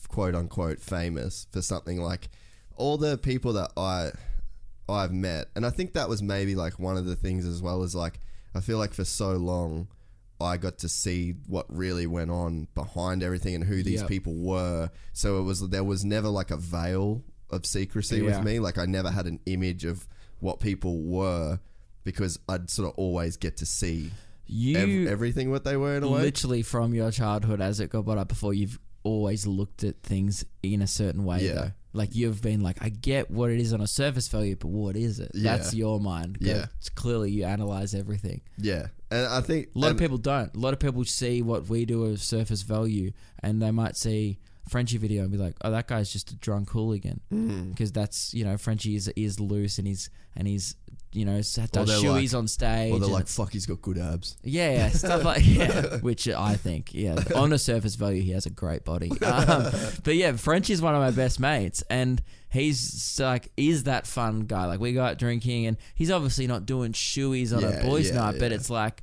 quote 0.08 0.36
unquote 0.36 0.82
famous 0.82 1.48
for 1.52 1.62
something 1.62 2.02
like 2.02 2.28
all 2.76 2.98
the 2.98 3.18
people 3.18 3.54
that 3.54 3.72
I 3.78 4.12
I've 4.90 5.14
met, 5.14 5.48
and 5.56 5.66
I 5.66 5.70
think 5.70 5.94
that 5.94 6.10
was 6.10 6.22
maybe 6.22 6.54
like 6.56 6.80
one 6.80 6.98
of 6.98 7.06
the 7.06 7.16
things 7.16 7.46
as 7.46 7.62
well 7.62 7.84
as 7.84 7.96
like 7.96 8.20
I 8.54 8.60
feel 8.62 8.78
like 8.78 8.94
for 8.94 9.06
so 9.06 9.32
long 9.34 9.88
I 10.40 10.58
got 10.58 10.80
to 10.80 10.90
see 10.90 11.36
what 11.48 11.66
really 11.70 12.08
went 12.08 12.32
on 12.32 12.68
behind 12.74 13.22
everything 13.22 13.54
and 13.56 13.64
who 13.64 13.84
these 13.84 14.00
Yep. 14.02 14.08
people 14.10 14.34
were. 14.36 14.90
So 15.14 15.40
it 15.40 15.44
was 15.44 15.62
there 15.70 15.84
was 15.84 16.04
never 16.04 16.30
like 16.30 16.50
a 16.52 16.58
veil 16.58 17.24
of 17.52 17.66
secrecy 17.66 18.18
Yeah. 18.18 18.24
with 18.38 18.44
me. 18.44 18.60
Like 18.60 18.78
I 18.80 18.86
never 18.86 19.12
had 19.12 19.28
an 19.28 19.40
image 19.46 19.86
of 19.86 20.08
what 20.40 20.60
people 20.60 21.02
were 21.04 21.60
because 22.04 22.40
I'd 22.50 22.70
sort 22.72 22.90
of 22.90 22.96
always 22.98 23.38
get 23.38 23.58
to 23.58 23.66
see 23.68 24.12
You 24.48 24.78
ev- 24.78 25.08
everything 25.12 25.52
what 25.52 25.64
they 25.64 25.78
were 25.78 25.96
in 25.96 26.04
a 26.04 26.10
way. 26.10 26.22
literally 26.24 26.64
from 26.64 26.94
your 26.96 27.12
childhood 27.12 27.62
as 27.62 27.80
it 27.80 27.92
got 27.92 28.06
brought 28.06 28.18
up 28.18 28.30
before, 28.30 28.54
you've 28.56 28.80
always 29.04 29.46
looked 29.46 29.84
at 29.84 30.02
things 30.02 30.44
in 30.64 30.82
a 30.82 30.88
certain 30.88 31.24
way 31.24 31.46
Yeah. 31.46 31.54
though. 31.54 31.72
Like 31.94 32.16
you've 32.16 32.42
been 32.42 32.62
like, 32.62 32.78
I 32.82 32.90
get 32.90 33.30
what 33.30 33.52
it 33.52 33.60
is 33.60 33.74
on 33.74 33.82
a 33.82 33.88
surface 33.88 34.28
value, 34.30 34.56
but 34.56 34.70
what 34.70 34.96
is 34.96 35.20
it? 35.20 35.32
Yeah. 35.34 35.58
That's 35.58 35.74
your 35.74 36.00
mind. 36.00 36.38
Yeah. 36.40 36.68
It's 36.78 36.90
clearly 36.90 37.32
you 37.32 37.44
analyze 37.44 37.94
everything. 37.94 38.42
Yeah, 38.58 38.88
and 39.10 39.28
I 39.28 39.42
think 39.42 39.70
A 39.76 39.80
lot 39.80 39.92
of 39.92 39.98
people 39.98 40.18
don't. 40.18 40.54
A 40.56 40.58
lot 40.60 40.74
of 40.74 40.80
people 40.80 41.04
see 41.04 41.42
what 41.42 41.68
we 41.68 41.86
do 41.86 42.06
as 42.08 42.22
surface 42.24 42.62
value, 42.62 43.12
and 43.44 43.62
they 43.62 43.72
might 43.72 43.98
see 43.98 44.40
Frenchy 44.70 44.98
video 44.98 45.24
and 45.24 45.32
be 45.32 45.38
like, 45.38 45.56
"Oh, 45.64 45.72
that 45.72 45.88
guy's 45.88 46.14
just 46.14 46.32
a 46.32 46.36
drunk 46.36 46.70
hooligan," 46.70 47.20
Mm. 47.34 47.72
because 47.72 47.92
that's 47.92 48.34
you 48.34 48.46
know 48.46 48.56
Frenchy 48.58 48.96
is, 48.96 49.10
is 49.18 49.40
loose 49.40 49.78
and 49.78 49.86
he's 49.88 50.10
and 50.36 50.48
he's 50.48 50.76
you 51.14 51.26
know 51.26 51.38
does 51.38 51.56
they're 51.56 51.86
shoeies 51.86 52.34
like- 52.34 52.40
on 52.40 52.48
stage. 52.48 52.94
Or 52.94 53.00
they're 53.00 53.10
like, 53.10 53.28
"Fuck, 53.28 53.52
he's 53.52 53.66
got 53.66 53.82
good 53.82 53.98
abs." 53.98 54.38
yeah, 54.44 54.72
yeah, 54.72 54.90
stuff 54.92 55.24
like 55.26 55.42
yeah, 55.46 55.98
which 55.98 56.28
I 56.28 56.56
think 56.56 56.94
yeah, 56.94 57.22
on 57.36 57.52
a 57.52 57.58
surface 57.58 57.96
value 57.96 58.22
he 58.22 58.32
has 58.32 58.46
a 58.46 58.50
great 58.50 58.86
body. 58.86 59.12
Um, 59.22 59.72
but 60.04 60.16
yeah, 60.16 60.34
French 60.34 60.70
is 60.70 60.82
one 60.82 60.94
of 60.96 61.02
my 61.02 61.12
best 61.12 61.40
mates, 61.40 61.84
and 61.90 62.22
he's 62.50 63.20
like 63.20 63.52
is 63.58 63.84
that 63.84 64.08
fun 64.08 64.42
guy. 64.42 64.66
Like 64.66 64.80
we 64.80 64.94
go 64.94 65.04
out 65.04 65.18
drinking, 65.18 65.66
and 65.68 65.78
he's 65.96 66.12
obviously 66.12 66.48
not 66.48 66.66
doing 66.66 66.92
shoeies 66.94 67.56
on 67.56 67.62
Yeah, 67.62 67.70
a 67.70 67.84
boys' 67.84 68.10
yeah, 68.10 68.16
night, 68.16 68.36
but 68.40 68.52
it's 68.52 68.70
like 68.70 69.02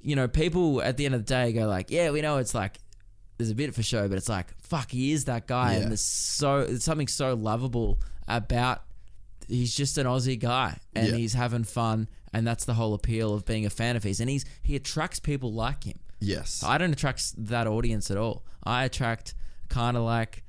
you 0.00 0.16
know 0.16 0.28
people 0.28 0.82
at 0.82 0.96
the 0.96 1.06
end 1.06 1.14
of 1.14 1.24
the 1.24 1.34
day 1.34 1.52
go 1.52 1.66
like, 1.66 1.90
yeah, 1.90 2.10
we 2.10 2.20
know 2.20 2.38
it's 2.38 2.54
like 2.54 2.78
there's 3.38 3.50
a 3.50 3.54
bit 3.54 3.74
for 3.74 3.82
show, 3.82 4.08
but 4.08 4.18
it's 4.18 4.28
like 4.28 4.46
fuck, 4.60 4.90
he 4.90 5.12
is 5.12 5.24
that 5.26 5.46
guy, 5.46 5.74
and 5.74 5.90
there's 5.90 6.00
so 6.00 6.64
there's 6.64 6.84
something 6.84 7.08
so 7.08 7.34
lovable 7.34 7.98
about. 8.26 8.82
He's 9.48 9.74
just 9.74 9.96
an 9.98 10.06
Aussie 10.06 10.38
guy, 10.38 10.78
and 10.94 11.08
Yeah. 11.08 11.16
he's 11.16 11.32
having 11.34 11.64
fun, 11.64 12.08
and 12.32 12.46
that's 12.46 12.64
the 12.66 12.74
whole 12.74 12.94
appeal 12.94 13.32
of 13.34 13.44
being 13.46 13.64
a 13.66 13.70
fan 13.70 13.96
of 13.96 14.04
his. 14.04 14.20
And 14.20 14.28
he's 14.30 14.44
he 14.62 14.76
attracts 14.76 15.18
people 15.20 15.52
like 15.52 15.84
him. 15.84 15.98
Yes, 16.20 16.62
I 16.62 16.78
don't 16.78 16.92
attract 16.92 17.22
that 17.48 17.66
audience 17.66 18.10
at 18.10 18.16
all. 18.16 18.44
I 18.62 18.84
attract 18.84 19.34
kind 19.68 19.96
of 19.96 20.02
like, 20.02 20.44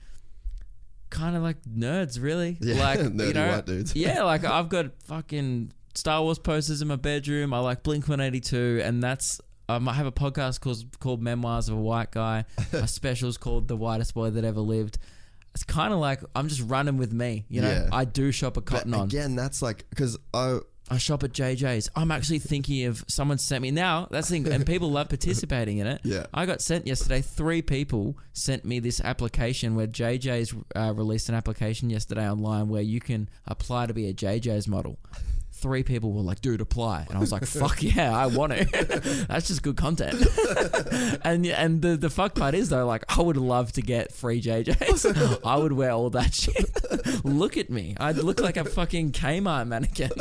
kind 1.09 1.35
of 1.35 1.43
like 1.43 1.57
nerds, 1.63 2.21
really. 2.21 2.57
Yeah, 2.61 2.75
like 2.83 2.99
nerdy 2.99 3.27
you 3.27 3.33
know, 3.33 3.47
white 3.49 3.65
dudes. 3.65 3.95
yeah, 3.95 4.23
like 4.33 4.43
I've 4.43 4.69
got 4.69 4.87
fucking 5.05 5.71
Star 5.95 6.21
Wars 6.21 6.39
posters 6.39 6.81
in 6.81 6.87
my 6.87 6.95
bedroom. 6.95 7.53
I 7.53 7.59
like 7.59 7.83
Blink 7.83 8.07
One 8.07 8.19
Eighty 8.19 8.39
Two, 8.41 8.81
and 8.83 9.01
that's. 9.01 9.39
Um, 9.69 9.87
I 9.87 9.93
have 9.93 10.07
a 10.07 10.11
podcast 10.11 10.61
called 10.61 10.83
called 10.99 11.21
Memoirs 11.21 11.69
of 11.69 11.75
a 11.77 11.79
White 11.79 12.09
Guy. 12.09 12.43
My 12.73 12.87
special's 12.87 13.37
called 13.37 13.67
The 13.67 13.77
Whitest 13.77 14.15
Boy 14.15 14.31
That 14.31 14.43
Ever 14.43 14.61
Lived. 14.61 14.97
It's 15.53 15.63
kind 15.63 15.93
of 15.93 15.99
like 15.99 16.21
I'm 16.35 16.47
just 16.47 16.61
running 16.61 16.97
with 16.97 17.11
me. 17.11 17.45
You 17.49 17.61
know, 17.61 17.69
Yeah. 17.69 17.89
I 17.91 18.05
do 18.05 18.31
shop 18.31 18.57
at 18.57 18.65
Cotton 18.65 18.93
On. 18.93 19.05
again, 19.05 19.35
that's 19.35 19.61
like 19.61 19.85
because 19.89 20.17
I 20.33 20.59
I 20.91 20.97
shop 20.97 21.23
at 21.23 21.33
JJ's. 21.33 21.89
I'm 21.95 22.09
actually 22.09 22.39
thinking 22.39 22.85
of 22.85 23.03
someone 23.07 23.37
sent 23.37 23.61
me 23.61 23.69
now. 23.69 24.07
That's 24.09 24.27
the 24.29 24.39
thing, 24.39 24.51
and 24.51 24.65
people 24.73 24.89
love 24.89 25.09
participating 25.09 25.77
in 25.77 25.85
it. 25.87 26.01
Yeah. 26.03 26.25
I 26.33 26.47
got 26.47 26.61
sent 26.61 26.87
yesterday. 26.87 27.21
Three 27.21 27.61
people 27.61 28.17
sent 28.33 28.65
me 28.65 28.79
this 28.79 28.99
application 29.01 29.75
where 29.75 29.85
JJ's 29.87 30.53
uh, 30.75 30.93
released 30.95 31.29
an 31.29 31.35
application 31.35 31.89
yesterday 31.91 32.27
online 32.27 32.69
where 32.69 32.81
you 32.81 32.99
can 32.99 33.29
apply 33.45 33.85
to 33.85 33.93
be 33.93 34.07
a 34.07 34.13
JJ's 34.13 34.67
model. 34.67 34.97
Three 35.61 35.83
people 35.83 36.13
were 36.13 36.21
like, 36.21 36.39
"Dude, 36.41 36.61
apply," 36.61 37.05
and 37.09 37.17
I 37.17 37.19
was 37.19 37.31
like, 37.33 37.45
"Fuck 37.45 37.83
yeah, 37.83 38.15
I 38.17 38.27
want 38.27 38.53
it." 38.53 38.71
That's 39.27 39.47
just 39.47 39.61
good 39.61 39.75
content. 39.75 40.15
and 41.23 41.45
and 41.45 41.81
the 41.81 41.97
the 41.97 42.09
fuck 42.09 42.33
part 42.33 42.55
is 42.55 42.69
though, 42.69 42.85
like, 42.87 43.03
I 43.17 43.21
would 43.21 43.35
love 43.37 43.73
to 43.73 43.81
get 43.81 44.13
free 44.13 44.41
JJ's. 44.41 45.05
I 45.45 45.57
would 45.57 45.73
wear 45.73 45.91
all 45.91 46.09
that 46.11 46.33
shit. 46.33 47.25
look 47.25 47.57
at 47.57 47.69
me. 47.69 47.95
I'd 47.99 48.15
look 48.17 48.39
like 48.39 48.55
a 48.55 48.63
fucking 48.63 49.11
Kmart 49.11 49.67
mannequin. 49.67 50.11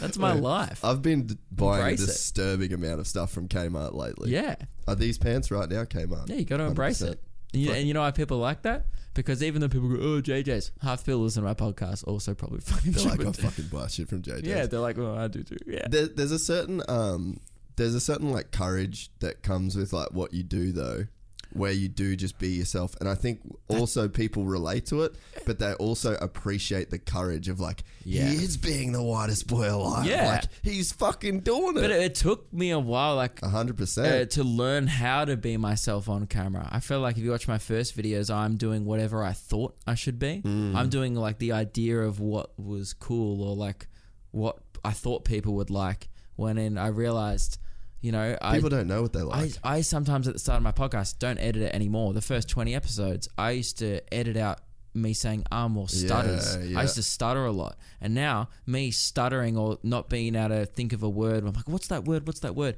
That's 0.00 0.18
my 0.18 0.32
life. 0.32 0.84
I've 0.84 1.00
been 1.02 1.38
buying 1.50 1.80
Embrace 1.80 2.00
a 2.00 2.04
it. 2.04 2.06
disturbing 2.06 2.72
amount 2.74 3.00
of 3.00 3.06
stuff 3.06 3.30
from 3.30 3.48
Kmart 3.48 3.94
lately. 3.94 4.30
yeah. 4.30 4.56
are 4.86 4.94
these 4.94 5.16
pants 5.18 5.50
right 5.50 5.68
now 5.68 5.84
Kmart? 5.84 6.28
Yeah, 6.28 6.36
you 6.36 6.44
got 6.44 6.58
to 6.58 6.64
embrace 6.64 7.00
100%. 7.00 7.12
it. 7.12 7.22
And 7.52 7.62
you, 7.62 7.72
and 7.72 7.86
you 7.86 7.94
know 7.94 8.00
why 8.00 8.10
people 8.10 8.38
like 8.38 8.62
that? 8.62 8.86
Because 9.14 9.42
even 9.42 9.60
though 9.60 9.68
people 9.68 9.88
go, 9.88 9.96
oh, 9.96 10.22
JJ's, 10.22 10.70
half 10.82 11.04
people 11.04 11.20
listen 11.20 11.42
to 11.42 11.48
my 11.48 11.54
podcast 11.54 12.06
also 12.06 12.34
probably 12.34 12.60
fucking 12.64 12.92
They're 12.92 13.04
like, 13.04 13.26
I 13.26 13.32
fucking 13.32 13.66
buy 13.66 13.88
shit 13.88 14.08
from 14.08 14.22
JJ's. 14.22 14.42
Yeah, 14.44 14.66
they're 14.66 14.80
like, 14.80 14.98
oh, 14.98 15.16
I 15.16 15.28
do 15.28 15.42
too. 15.42 15.56
Yeah. 15.66 15.88
There, 15.88 16.06
there's 16.06 16.30
a 16.30 16.38
certain 16.38 16.82
um, 16.88 17.40
there's 17.76 17.94
a 17.94 18.00
certain 18.00 18.30
like 18.30 18.52
courage 18.52 19.10
that 19.20 19.42
comes 19.42 19.76
with 19.76 19.92
like 19.92 20.12
what 20.12 20.32
you 20.32 20.42
do 20.42 20.70
though, 20.70 21.06
where 21.52 21.72
you 21.72 21.88
do 21.88 22.14
just 22.16 22.38
be 22.38 22.48
yourself, 22.48 22.94
and 23.00 23.08
I 23.08 23.14
think 23.14 23.40
also 23.68 24.08
people 24.08 24.44
relate 24.44 24.86
to 24.86 25.02
it, 25.02 25.14
but 25.46 25.58
they 25.58 25.72
also 25.74 26.14
appreciate 26.14 26.90
the 26.90 26.98
courage 26.98 27.48
of 27.48 27.58
like 27.60 27.82
Yeah. 28.04 28.28
he 28.28 28.36
is 28.36 28.56
being 28.56 28.92
the 28.92 29.02
whitest 29.02 29.46
boy 29.48 29.68
alive. 29.74 30.06
Yeah. 30.06 30.26
like 30.34 30.44
he's 30.62 30.92
fucking 30.92 31.40
doing 31.40 31.74
But 31.74 31.84
it. 31.84 31.90
it, 31.90 32.02
it 32.02 32.14
took 32.14 32.52
me 32.52 32.70
a 32.70 32.78
while, 32.78 33.16
like, 33.16 33.42
A 33.42 33.48
hundred 33.48 33.76
uh, 33.76 33.82
percent. 33.82 34.30
to 34.32 34.44
learn 34.44 34.86
how 34.86 35.24
to 35.24 35.36
be 35.36 35.56
myself 35.56 36.08
on 36.08 36.26
camera. 36.26 36.68
I 36.70 36.80
feel 36.80 37.00
like 37.00 37.16
if 37.16 37.24
you 37.24 37.30
watch 37.32 37.48
my 37.48 37.58
first 37.58 37.96
videos, 37.96 38.32
I'm 38.32 38.56
doing 38.56 38.84
whatever 38.84 39.24
I 39.24 39.32
thought 39.32 39.74
I 39.86 39.94
should 39.96 40.18
be. 40.18 40.42
Mm. 40.44 40.74
I'm 40.76 40.88
doing 40.88 41.14
like 41.14 41.38
the 41.38 41.52
idea 41.52 41.98
of 42.00 42.20
what 42.20 42.56
was 42.58 42.92
cool 42.92 43.42
or 43.42 43.56
like 43.56 43.88
what 44.30 44.58
I 44.84 44.92
thought 44.92 45.24
people 45.24 45.54
would 45.54 45.70
like. 45.70 46.08
When 46.36 46.56
in 46.58 46.78
I 46.78 46.86
realized, 46.86 47.58
you 48.00 48.12
know, 48.12 48.36
I 48.40 48.54
People 48.54 48.70
don't 48.70 48.86
know 48.86 49.02
what 49.02 49.12
they 49.12 49.22
like. 49.22 49.52
I, 49.64 49.76
I 49.76 49.80
sometimes 49.82 50.26
at 50.28 50.34
the 50.34 50.40
start 50.40 50.56
of 50.56 50.62
my 50.62 50.72
podcast 50.72 51.18
don't 51.18 51.38
edit 51.38 51.62
it 51.62 51.74
anymore. 51.74 52.12
The 52.12 52.22
first 52.22 52.48
20 52.48 52.74
episodes, 52.74 53.28
I 53.36 53.50
used 53.52 53.78
to 53.78 54.00
edit 54.14 54.36
out 54.36 54.60
me 54.92 55.12
saying 55.12 55.44
um 55.52 55.76
or 55.76 55.88
stutters. 55.88 56.56
Yeah, 56.68 56.78
I 56.78 56.82
used 56.82 56.96
to 56.96 57.02
stutter 57.04 57.44
a 57.44 57.52
lot. 57.52 57.76
And 58.00 58.12
now, 58.14 58.48
me 58.66 58.90
stuttering 58.90 59.56
or 59.56 59.78
not 59.84 60.08
being 60.08 60.34
able 60.34 60.48
to 60.48 60.66
think 60.66 60.92
of 60.92 61.02
a 61.04 61.08
word, 61.08 61.44
I'm 61.44 61.52
like, 61.52 61.68
what's 61.68 61.86
that 61.88 62.04
word? 62.06 62.26
What's 62.26 62.40
that 62.40 62.56
word? 62.56 62.76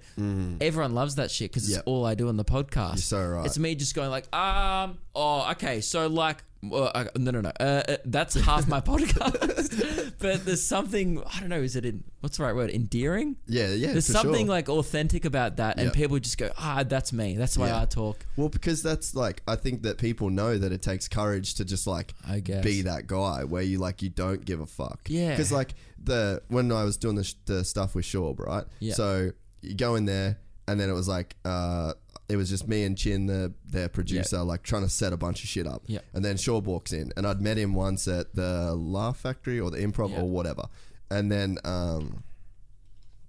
Everyone 0.60 0.94
loves 0.94 1.14
that 1.14 1.30
shit 1.30 1.50
because 1.50 1.70
Yep. 1.70 1.78
it's 1.78 1.86
all 1.86 2.04
I 2.04 2.14
do 2.14 2.28
on 2.28 2.36
the 2.36 2.44
podcast. 2.44 2.94
You're 2.94 2.96
so 2.98 3.26
right. 3.28 3.46
It's 3.46 3.58
me 3.58 3.74
just 3.74 3.94
going 3.94 4.10
like, 4.10 4.34
um, 4.36 4.98
oh, 5.14 5.50
okay, 5.52 5.80
so 5.80 6.06
like, 6.08 6.44
uh, 6.70 6.76
uh, 6.84 7.04
no, 7.16 7.30
no, 7.32 7.40
no, 7.40 7.52
uh, 7.58 7.82
uh, 7.88 7.96
that's 8.04 8.34
half 8.34 8.68
my 8.68 8.80
podcast. 9.26 10.12
but 10.18 10.44
there's 10.44 10.64
something 10.64 11.22
I 11.34 11.40
don't 11.40 11.48
know. 11.48 11.60
Is 11.60 11.74
it 11.76 11.84
in 11.84 12.04
what's 12.20 12.36
the 12.38 12.44
right 12.44 12.54
word? 12.54 12.70
Endearing. 12.70 13.36
yeah, 13.46 13.68
yeah. 13.72 13.92
There's 13.92 14.06
something 14.06 14.46
sure. 14.46 14.54
like 14.54 14.68
authentic 14.68 15.24
about 15.24 15.56
that, 15.56 15.78
and 15.78 15.86
Yeah. 15.86 15.92
people 15.92 16.18
just 16.20 16.38
go, 16.38 16.50
ah, 16.58 16.84
that's 16.86 17.12
me. 17.12 17.36
That's 17.36 17.54
the 17.54 17.62
way 17.62 17.68
Yeah. 17.68 17.82
I 17.82 17.84
talk. 17.86 18.24
Well, 18.36 18.48
because 18.48 18.82
that's 18.82 19.14
like 19.14 19.42
I 19.48 19.56
think 19.56 19.82
that 19.82 19.98
people 19.98 20.30
know 20.30 20.56
that 20.58 20.72
it 20.72 20.82
takes 20.82 21.08
courage 21.08 21.54
to 21.54 21.64
just 21.64 21.86
like 21.86 22.14
I 22.28 22.40
guess. 22.40 22.62
be 22.64 22.82
that 22.82 23.06
guy 23.06 23.44
where 23.44 23.62
you 23.62 23.78
like 23.78 24.02
you 24.02 24.10
don't 24.10 24.44
give 24.44 24.60
a 24.60 24.66
fuck. 24.66 25.00
Yeah. 25.08 25.30
Because 25.30 25.50
like 25.52 25.74
the 26.02 26.42
when 26.48 26.70
I 26.72 26.84
was 26.84 26.96
doing 26.96 27.16
the, 27.16 27.24
sh- 27.24 27.34
the 27.46 27.64
stuff 27.64 27.94
with 27.94 28.04
Shaw, 28.04 28.34
right? 28.38 28.64
Yeah. 28.80 28.94
So 28.94 29.30
you 29.62 29.74
go 29.74 29.94
in 29.96 30.04
there, 30.04 30.38
and 30.68 30.78
then 30.80 30.88
it 30.90 30.92
was 30.94 31.08
like 31.08 31.36
uh, 31.44 31.94
it 32.32 32.36
was 32.36 32.48
just 32.48 32.66
me 32.66 32.84
and 32.84 32.96
Chin, 32.96 33.26
the 33.26 33.52
their 33.74 33.88
producer, 33.88 34.38
like 34.42 34.62
trying 34.62 34.82
to 34.82 34.88
set 34.88 35.12
a 35.12 35.16
bunch 35.16 35.42
of 35.44 35.48
shit 35.48 35.66
up. 35.66 35.82
Yeah. 35.86 36.00
And 36.14 36.24
then 36.24 36.36
Shaw 36.36 36.58
walks 36.60 36.92
in, 36.92 37.12
and 37.16 37.26
I'd 37.26 37.40
met 37.40 37.56
him 37.58 37.74
once 37.74 38.08
at 38.08 38.34
the 38.34 38.74
Laugh 38.74 39.18
Factory 39.18 39.60
or 39.60 39.70
the 39.70 39.78
Improv 39.78 40.16
or 40.18 40.28
whatever, 40.28 40.64
and 41.10 41.30
then 41.30 41.58
um, 41.64 42.22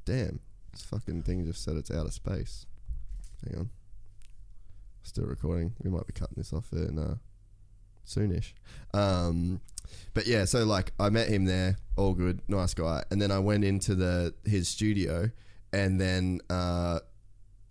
damn, 0.06 0.40
this 0.72 0.84
fucking 0.84 1.24
thing 1.24 1.46
just 1.46 1.64
said 1.64 1.76
it's 1.76 1.92
out 1.92 2.06
of 2.06 2.14
space. 2.14 2.66
Hang 3.46 3.60
on. 3.60 3.70
Still 5.04 5.26
recording. 5.26 5.74
We 5.84 5.90
might 5.90 6.08
be 6.08 6.14
cutting 6.14 6.36
this 6.38 6.54
off 6.54 6.72
in 6.72 6.98
uh, 6.98 7.16
soonish. 8.08 8.54
Um, 8.94 9.60
But 10.14 10.28
yeah, 10.28 10.46
so 10.46 10.64
like 10.64 10.94
I 11.00 11.10
met 11.10 11.28
him 11.28 11.46
there, 11.46 11.78
all 11.98 12.14
good, 12.14 12.40
nice 12.48 12.74
guy, 12.74 13.04
and 13.12 13.22
then 13.22 13.32
I 13.32 13.40
went 13.40 13.64
into 13.64 13.96
the 13.96 14.34
his 14.46 14.68
studio, 14.68 15.30
and 15.72 16.00
then 16.00 16.40
uh, 16.50 17.00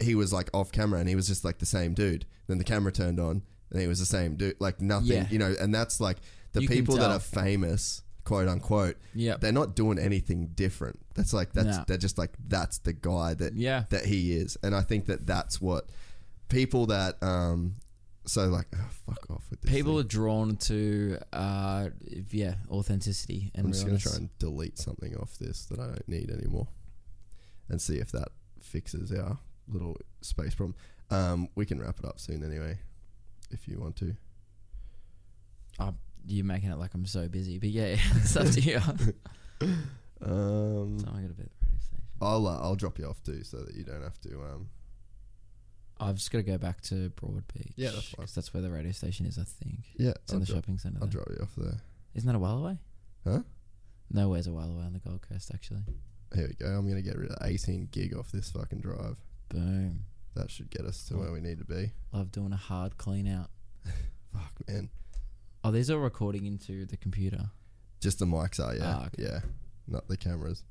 he 0.02 0.14
was 0.14 0.32
like 0.32 0.50
off 0.52 0.72
camera, 0.72 0.98
and 1.00 1.08
he 1.08 1.14
was 1.14 1.26
just 1.28 1.44
like 1.44 1.58
the 1.58 1.66
same 1.66 1.94
dude. 1.94 2.26
Then 2.46 2.58
the 2.58 2.64
camera 2.64 2.92
turned 2.92 3.18
on, 3.20 3.42
and 3.70 3.80
he 3.80 3.86
was 3.86 3.98
the 3.98 4.06
same 4.06 4.36
dude, 4.36 4.56
like 4.60 4.80
nothing, 4.80 5.08
Yeah. 5.12 5.28
you 5.30 5.38
know. 5.38 5.54
And 5.60 5.74
that's 5.74 6.00
like 6.00 6.18
the 6.52 6.62
You 6.62 6.68
can 6.68 6.76
people 6.76 6.96
that 6.96 7.02
tell. 7.08 7.16
are 7.16 7.20
famous, 7.20 8.02
quote 8.24 8.48
unquote. 8.48 8.96
Yep. 9.14 9.40
they're 9.40 9.52
not 9.52 9.74
doing 9.76 9.98
anything 9.98 10.48
different. 10.54 10.98
That's 11.14 11.32
like 11.32 11.52
that's 11.52 11.78
No. 11.78 11.84
they're 11.86 11.98
just 11.98 12.18
like 12.18 12.32
that's 12.48 12.78
the 12.78 12.92
guy 12.92 13.34
that 13.34 13.54
Yeah. 13.54 13.84
that 13.90 14.06
he 14.06 14.32
is, 14.32 14.56
and 14.62 14.74
I 14.74 14.82
think 14.82 15.06
that 15.06 15.26
that's 15.26 15.60
what 15.60 15.88
people 16.48 16.86
that 16.86 17.22
um. 17.22 17.76
So 18.24 18.46
like, 18.46 18.68
oh, 18.76 18.88
fuck 19.04 19.28
off 19.30 19.44
with 19.50 19.62
this. 19.62 19.70
People 19.72 19.98
are 19.98 20.02
thing. 20.02 20.08
drawn 20.08 20.56
to, 20.58 21.18
uh, 21.32 21.88
yeah, 22.30 22.54
authenticity 22.70 23.50
and 23.52 23.66
I'm 23.66 23.72
just 23.72 23.82
gonna 23.82 23.94
realness. 23.96 24.02
try 24.04 24.16
and 24.16 24.38
delete 24.38 24.78
something 24.78 25.16
off 25.16 25.36
this 25.38 25.64
that 25.64 25.80
I 25.80 25.86
don't 25.86 26.08
need 26.08 26.30
anymore, 26.30 26.68
and 27.68 27.82
see 27.82 27.96
if 27.96 28.12
that 28.12 28.28
fixes 28.60 29.10
our 29.10 29.40
little 29.72 29.96
space 30.20 30.54
problem. 30.54 30.74
Um, 31.10 31.48
we 31.54 31.66
can 31.66 31.80
wrap 31.80 31.98
it 31.98 32.04
up 32.04 32.18
soon 32.20 32.42
anyway, 32.44 32.78
if 33.50 33.66
you 33.68 33.78
want 33.80 33.96
to. 33.96 34.16
You're 36.24 36.44
making 36.44 36.70
it 36.70 36.78
like 36.78 36.94
I'm 36.94 37.04
so 37.06 37.26
busy, 37.28 37.58
but 37.58 37.70
yeah, 37.70 37.96
it's 38.16 38.36
up 38.36 38.46
to 38.48 38.60
you. 38.60 38.80
Um, 40.24 40.98
so 41.00 41.08
I 41.08 41.20
got 41.22 41.30
a 41.30 41.34
bit 41.34 41.46
of 41.46 41.66
radio 41.66 41.80
station. 41.80 42.02
I'll 42.20 42.46
uh, 42.46 42.58
I'll 42.60 42.76
drop 42.76 42.96
you 43.00 43.06
off 43.06 43.20
too, 43.24 43.42
so 43.42 43.56
that 43.58 43.74
you 43.74 43.82
don't 43.82 44.02
have 44.02 44.20
to. 44.20 44.40
Um, 44.40 44.68
I've 45.98 46.14
just 46.14 46.30
got 46.30 46.38
to 46.38 46.44
go 46.44 46.58
back 46.58 46.80
to 46.82 47.10
Broadbeach. 47.10 47.72
Yeah, 47.74 47.90
that's 47.90 48.08
fine. 48.10 48.26
'cause 48.26 48.34
that's 48.36 48.54
where 48.54 48.62
the 48.62 48.70
radio 48.70 48.92
station 48.92 49.26
is. 49.26 49.36
I 49.36 49.42
think 49.42 49.80
yeah, 49.96 50.10
it's 50.10 50.32
I'll, 50.32 50.36
in 50.36 50.40
the 50.40 50.46
drop, 50.46 50.58
shopping 50.58 50.78
centre. 50.78 50.98
I'll 51.02 51.08
there. 51.08 51.24
drop 51.24 51.28
you 51.36 51.42
off 51.42 51.54
there. 51.56 51.80
Isn't 52.14 52.28
that 52.28 52.36
a 52.36 52.38
while 52.38 52.58
away? 52.58 52.78
Huh? 53.24 53.40
Nowhere's 54.12 54.46
a 54.46 54.52
while 54.52 54.70
away 54.70 54.84
on 54.84 54.92
the 54.92 55.00
Gold 55.00 55.22
Coast, 55.28 55.50
actually. 55.52 55.82
Here 56.34 56.46
we 56.46 56.54
go. 56.54 56.66
I'm 56.66 56.88
gonna 56.88 57.02
get 57.02 57.16
rid 57.18 57.30
of 57.32 57.38
18 57.44 57.88
gig 57.90 58.14
off 58.16 58.30
this 58.30 58.48
fucking 58.52 58.78
drive. 58.80 59.16
Boom. 59.52 60.00
That 60.34 60.50
should 60.50 60.70
get 60.70 60.86
us 60.86 61.04
to 61.06 61.16
where 61.18 61.30
we 61.30 61.40
need 61.40 61.58
to 61.58 61.64
be. 61.64 61.92
Love 62.12 62.32
doing 62.32 62.52
a 62.52 62.56
hard 62.56 62.96
clean 62.96 63.28
out. 63.28 63.50
Fuck 64.32 64.52
man, 64.68 64.88
Oh, 65.64 65.70
these 65.70 65.90
are 65.90 65.98
recording 65.98 66.46
into 66.46 66.86
the 66.86 66.96
computer. 66.96 67.50
just 68.00 68.18
the 68.18 68.24
mics 68.24 68.58
are 68.58 68.74
yeah, 68.74 68.96
Ah, 68.98 69.06
okay. 69.06 69.22
yeah, 69.24 69.40
not 69.86 70.08
the 70.08 70.16
cameras. 70.16 70.64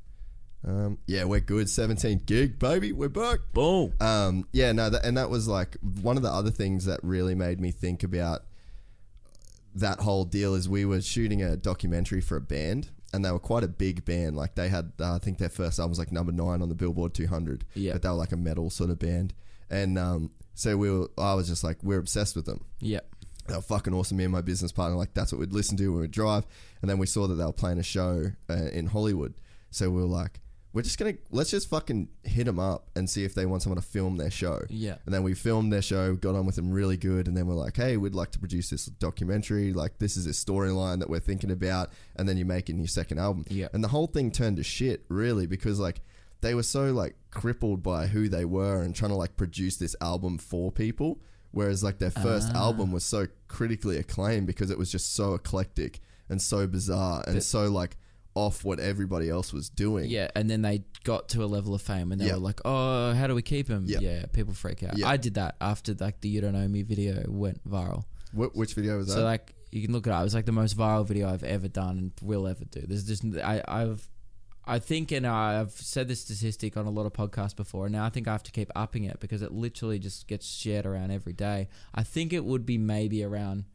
Um, 0.67 0.97
yeah, 1.07 1.23
we're 1.23 1.39
good. 1.39 1.69
17 1.69 2.21
gig, 2.25 2.59
baby. 2.59 2.91
We're 2.91 3.09
back. 3.09 3.39
Boom. 3.53 3.93
Um, 3.99 4.47
yeah, 4.51 4.71
no, 4.73 4.89
that, 4.91 5.03
and 5.05 5.17
that 5.17 5.29
was 5.29 5.47
like 5.47 5.77
one 6.01 6.17
of 6.17 6.23
the 6.23 6.29
other 6.29 6.51
things 6.51 6.85
that 6.85 6.99
really 7.03 7.33
made 7.35 7.59
me 7.59 7.71
think 7.71 8.03
about 8.03 8.41
that 9.73 10.01
whole 10.01 10.25
deal 10.25 10.53
is 10.53 10.67
we 10.67 10.85
were 10.85 11.01
shooting 11.01 11.41
a 11.41 11.55
documentary 11.55 12.21
for 12.21 12.35
a 12.35 12.41
band, 12.41 12.89
and 13.13 13.23
they 13.23 13.31
were 13.31 13.39
quite 13.39 13.63
a 13.63 13.67
big 13.67 14.05
band. 14.05 14.35
Like 14.35 14.55
they 14.55 14.69
had, 14.69 14.93
uh, 14.99 15.15
I 15.15 15.19
think 15.19 15.37
their 15.37 15.49
first 15.49 15.79
album 15.79 15.91
was 15.91 15.99
like 15.99 16.11
number 16.11 16.31
nine 16.31 16.61
on 16.61 16.69
the 16.69 16.75
Billboard 16.75 17.13
200. 17.13 17.65
Yeah. 17.73 17.93
but 17.93 18.01
they 18.01 18.09
were 18.09 18.15
like 18.15 18.31
a 18.31 18.37
metal 18.37 18.69
sort 18.69 18.89
of 18.89 18.99
band, 18.99 19.33
and 19.69 19.97
um, 19.97 20.31
so 20.53 20.77
we 20.77 20.91
were. 20.91 21.07
I 21.17 21.33
was 21.33 21.47
just 21.47 21.63
like, 21.63 21.77
we're 21.83 21.99
obsessed 21.99 22.35
with 22.35 22.45
them. 22.45 22.65
Yeah. 22.79 23.01
They 23.47 23.55
were 23.55 23.61
fucking 23.61 23.93
awesome. 23.93 24.17
Me 24.17 24.23
and 24.25 24.31
my 24.33 24.41
business 24.41 24.71
partner, 24.71 24.95
like 24.97 25.13
that's 25.13 25.31
what 25.31 25.39
we'd 25.39 25.51
listen 25.53 25.75
to 25.77 25.87
when 25.91 26.01
we'd 26.01 26.11
drive. 26.11 26.45
And 26.81 26.89
then 26.89 26.99
we 26.99 27.07
saw 27.07 27.27
that 27.27 27.35
they 27.35 27.45
were 27.45 27.51
playing 27.51 27.79
a 27.79 27.83
show 27.83 28.25
uh, 28.49 28.53
in 28.71 28.87
Hollywood, 28.87 29.33
so 29.71 29.89
we 29.89 30.01
were 30.01 30.07
like, 30.07 30.40
we're 30.73 30.81
just 30.83 30.97
gonna 30.97 31.15
let's 31.31 31.51
just 31.51 31.69
fucking 31.69 32.07
hit 32.23 32.45
them 32.45 32.59
up 32.59 32.89
and 32.95 33.09
see 33.09 33.23
if 33.25 33.33
they 33.33 33.45
want 33.45 33.61
someone 33.61 33.81
to 33.81 33.85
film 33.87 34.17
their 34.17 34.31
show. 34.31 34.61
Yeah. 34.69 34.95
And 35.05 35.13
then 35.13 35.23
we 35.23 35.33
filmed 35.33 35.71
their 35.73 35.81
show, 35.81 36.15
got 36.15 36.35
on 36.35 36.45
with 36.45 36.55
them 36.55 36.71
really 36.71 36.97
good, 36.97 37.27
and 37.27 37.35
then 37.35 37.45
we're 37.47 37.55
like, 37.55 37.75
hey, 37.75 37.97
we'd 37.97 38.15
like 38.15 38.31
to 38.31 38.39
produce 38.39 38.69
this 38.69 38.85
documentary. 38.85 39.73
Like 39.73 39.99
this 39.99 40.15
is 40.17 40.25
a 40.27 40.29
storyline 40.31 40.99
that 40.99 41.09
we're 41.09 41.19
thinking 41.19 41.51
about, 41.51 41.91
and 42.15 42.27
then 42.27 42.37
you're 42.37 42.47
making 42.47 42.77
your 42.77 42.87
second 42.87 43.19
album. 43.19 43.45
Yeah. 43.49 43.67
And 43.73 43.83
the 43.83 43.89
whole 43.89 44.07
thing 44.07 44.31
turned 44.31 44.57
to 44.57 44.63
shit, 44.63 45.03
really, 45.09 45.45
because 45.45 45.79
like 45.79 46.01
they 46.41 46.55
were 46.55 46.63
so 46.63 46.91
like 46.93 47.15
crippled 47.31 47.83
by 47.83 48.07
who 48.07 48.29
they 48.29 48.45
were 48.45 48.81
and 48.81 48.95
trying 48.95 49.11
to 49.11 49.17
like 49.17 49.35
produce 49.37 49.77
this 49.77 49.95
album 50.01 50.37
for 50.37 50.71
people. 50.71 51.19
Whereas 51.51 51.83
like 51.83 51.99
their 51.99 52.11
first 52.11 52.49
Ah. 52.55 52.59
album 52.67 52.93
was 52.93 53.03
so 53.03 53.27
critically 53.49 53.97
acclaimed 53.97 54.47
because 54.47 54.71
it 54.71 54.77
was 54.77 54.89
just 54.89 55.13
so 55.13 55.33
eclectic 55.33 55.99
and 56.29 56.41
so 56.41 56.65
bizarre 56.65 57.23
and 57.27 57.35
But- 57.35 57.43
so 57.43 57.69
like 57.69 57.97
off 58.33 58.63
what 58.63 58.79
everybody 58.79 59.29
else 59.29 59.51
was 59.51 59.69
doing. 59.69 60.09
Yeah, 60.09 60.29
and 60.35 60.49
then 60.49 60.61
they 60.61 60.83
got 61.03 61.29
to 61.29 61.43
a 61.43 61.45
level 61.47 61.73
of 61.75 61.81
fame, 61.81 62.11
and 62.11 62.21
they 62.21 62.27
Yeah. 62.27 62.33
were 62.33 62.39
like, 62.39 62.61
"Oh, 62.63 63.13
how 63.13 63.27
do 63.27 63.35
we 63.35 63.41
keep 63.41 63.67
him?" 63.67 63.85
Yeah. 63.87 63.99
Yeah, 63.99 64.25
people 64.27 64.53
freak 64.53 64.83
out. 64.83 64.97
Yeah. 64.97 65.09
I 65.09 65.17
did 65.17 65.33
that 65.35 65.55
after 65.59 65.93
like 65.99 66.21
the 66.21 66.29
"You 66.29 66.41
Don't 66.41 66.53
Know 66.53 66.67
Me" 66.67 66.81
video 66.83 67.25
went 67.27 67.67
viral. 67.69 68.05
Wh- 68.33 68.55
which 68.55 68.73
video 68.73 68.97
was 68.97 69.07
that? 69.07 69.13
So 69.13 69.23
like, 69.23 69.53
you 69.71 69.81
can 69.81 69.91
look 69.91 70.07
it 70.07 70.11
up. 70.13 70.21
It 70.21 70.23
was 70.23 70.33
like 70.33 70.45
the 70.45 70.51
most 70.51 70.77
viral 70.77 71.05
video 71.05 71.29
I've 71.29 71.43
ever 71.43 71.67
done 71.67 71.97
and 71.97 72.11
will 72.21 72.47
ever 72.47 72.63
do. 72.65 72.81
There's 72.87 73.03
just 73.05 73.23
I 73.37 73.61
I've 73.67 74.07
I 74.63 74.77
think 74.79 75.11
and 75.11 75.25
I've 75.25 75.71
said 75.71 76.07
this 76.07 76.21
statistic 76.21 76.77
on 76.77 76.85
a 76.85 76.91
lot 76.91 77.05
of 77.05 77.13
podcasts 77.13 77.55
before, 77.55 77.87
and 77.87 77.93
now 77.93 78.05
I 78.05 78.09
think 78.09 78.27
I 78.27 78.31
have 78.31 78.43
to 78.43 78.51
keep 78.51 78.71
upping 78.75 79.03
it 79.05 79.19
because 79.19 79.41
it 79.41 79.51
literally 79.51 79.97
just 79.99 80.27
gets 80.27 80.47
shared 80.47 80.85
around 80.85 81.11
every 81.11 81.33
day. 81.33 81.67
I 81.95 82.03
think 82.03 82.31
it 82.31 82.45
would 82.45 82.65
be 82.65 82.77
maybe 82.77 83.23
around. 83.23 83.65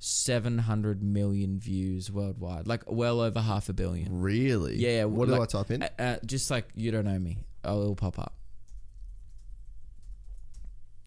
700 0.00 1.02
million 1.02 1.58
views 1.60 2.10
worldwide, 2.10 2.66
like 2.66 2.82
well 2.90 3.20
over 3.20 3.40
half 3.40 3.68
a 3.68 3.72
billion. 3.72 4.20
really? 4.20 4.76
Yeah, 4.76 5.04
What 5.04 5.28
do 5.28 5.40
I 5.40 5.44
type 5.46 5.70
in? 5.70 5.82
Uh, 5.82 5.88
uh, 5.98 6.16
just 6.24 6.50
like 6.50 6.66
you 6.74 6.90
don't 6.90 7.04
know 7.04 7.18
me. 7.18 7.44
Oh, 7.64 7.82
it'll 7.82 7.94
pop 7.94 8.18
up. 8.18 8.34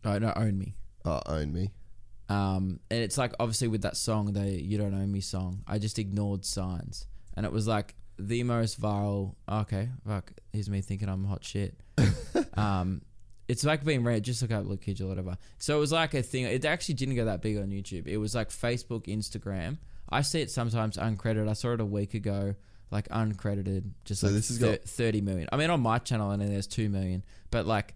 Oh 0.05 0.17
no, 0.19 0.31
own 0.35 0.57
me. 0.57 0.75
oh, 1.05 1.22
own 1.25 1.51
me. 1.53 1.72
Um, 2.30 2.80
and 2.89 2.99
it's 3.01 3.17
like 3.17 3.33
obviously 3.39 3.67
with 3.67 3.81
that 3.81 3.97
song, 3.97 4.31
the 4.33 4.49
"You 4.49 4.77
Don't 4.77 4.93
Own 4.93 5.11
Me" 5.11 5.19
song, 5.22 5.63
I 5.67 5.77
just 5.80 5.99
ignored 5.99 6.45
signs, 6.45 7.05
and 7.35 7.45
it 7.45 7.51
was 7.51 7.67
like 7.67 7.95
the 8.17 8.43
most 8.43 8.80
viral. 8.81 9.35
Okay, 9.49 9.89
fuck, 10.07 10.31
here's 10.51 10.69
me 10.69 10.81
thinking 10.81 11.09
I'm 11.09 11.25
hot 11.25 11.43
shit. 11.43 11.75
um, 12.55 13.01
it's 13.53 13.64
like 13.64 13.83
being 13.85 14.03
read. 14.03 14.23
Just 14.23 14.41
look 14.41 14.51
up 14.51 14.65
Look 14.65 14.82
Kid 14.82 14.99
or 15.01 15.07
whatever. 15.07 15.38
So 15.59 15.77
it 15.77 15.80
was 15.80 15.91
like 15.91 16.14
a 16.14 16.22
thing. 16.23 16.43
It 16.45 16.65
actually 16.65 16.95
didn't 16.95 17.15
go 17.15 17.25
that 17.25 17.41
big 17.41 17.57
on 17.57 17.69
YouTube. 17.69 18.07
It 18.07 18.17
was 18.17 18.33
like 18.35 18.49
Facebook, 18.49 19.03
Instagram. 19.06 19.77
I 20.09 20.22
see 20.22 20.41
it 20.41 20.51
sometimes 20.51 20.98
uncredited. 20.98 21.48
I 21.49 21.53
saw 21.53 21.73
it 21.73 21.80
a 21.82 21.85
week 21.85 22.14
ago, 22.14 22.56
like 22.91 23.07
uncredited. 23.09 23.91
Just 24.06 24.22
So 24.22 24.27
like 24.27 24.35
this 24.35 24.49
has 24.49 24.57
thir- 24.59 24.72
got- 24.72 24.82
thirty 24.83 25.22
million. 25.22 25.48
I 25.51 25.57
mean, 25.57 25.69
on 25.69 25.80
my 25.82 25.99
channel, 25.99 26.32
and 26.32 26.41
then 26.41 26.49
there's 26.51 26.67
two 26.67 26.90
million, 26.90 27.23
but 27.51 27.65
like 27.65 27.95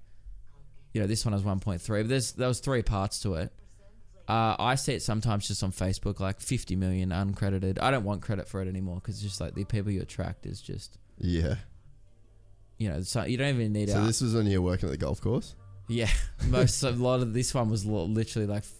you 0.93 1.01
know, 1.01 1.07
this 1.07 1.25
one 1.25 1.33
has 1.33 1.43
1.3. 1.43 1.85
But 1.87 2.07
there's 2.07 2.31
there 2.31 2.47
was 2.47 2.59
three 2.59 2.81
parts 2.81 3.19
to 3.19 3.35
it. 3.35 3.51
Uh, 4.27 4.55
I 4.59 4.75
see 4.75 4.93
it 4.93 5.01
sometimes 5.01 5.47
just 5.47 5.63
on 5.63 5.71
Facebook, 5.71 6.19
like 6.19 6.39
50 6.41 6.75
million 6.75 7.09
uncredited. 7.09 7.77
I 7.81 7.91
don't 7.91 8.03
want 8.03 8.21
credit 8.21 8.47
for 8.49 8.61
it 8.61 8.67
anymore 8.67 8.95
because 8.95 9.15
it's 9.15 9.23
just 9.23 9.39
like 9.39 9.53
the 9.53 9.63
people 9.63 9.91
you 9.91 10.01
attract 10.01 10.45
is 10.45 10.59
just, 10.61 10.97
Yeah. 11.19 11.55
You 12.77 12.89
know, 12.89 13.01
so 13.01 13.23
you 13.25 13.37
don't 13.37 13.55
even 13.55 13.73
need 13.73 13.89
it. 13.89 13.93
So 13.93 14.05
this 14.05 14.21
was 14.21 14.33
when 14.35 14.45
you 14.47 14.61
were 14.61 14.71
working 14.71 14.87
at 14.89 14.91
the 14.91 14.97
golf 14.97 15.19
course. 15.21 15.55
yeah, 15.87 16.09
most 16.49 16.83
a 16.83 16.91
lot 16.91 17.21
of 17.21 17.33
this 17.33 17.53
one 17.53 17.69
was 17.69 17.85
literally 17.85 18.47
like 18.47 18.63
f- 18.63 18.71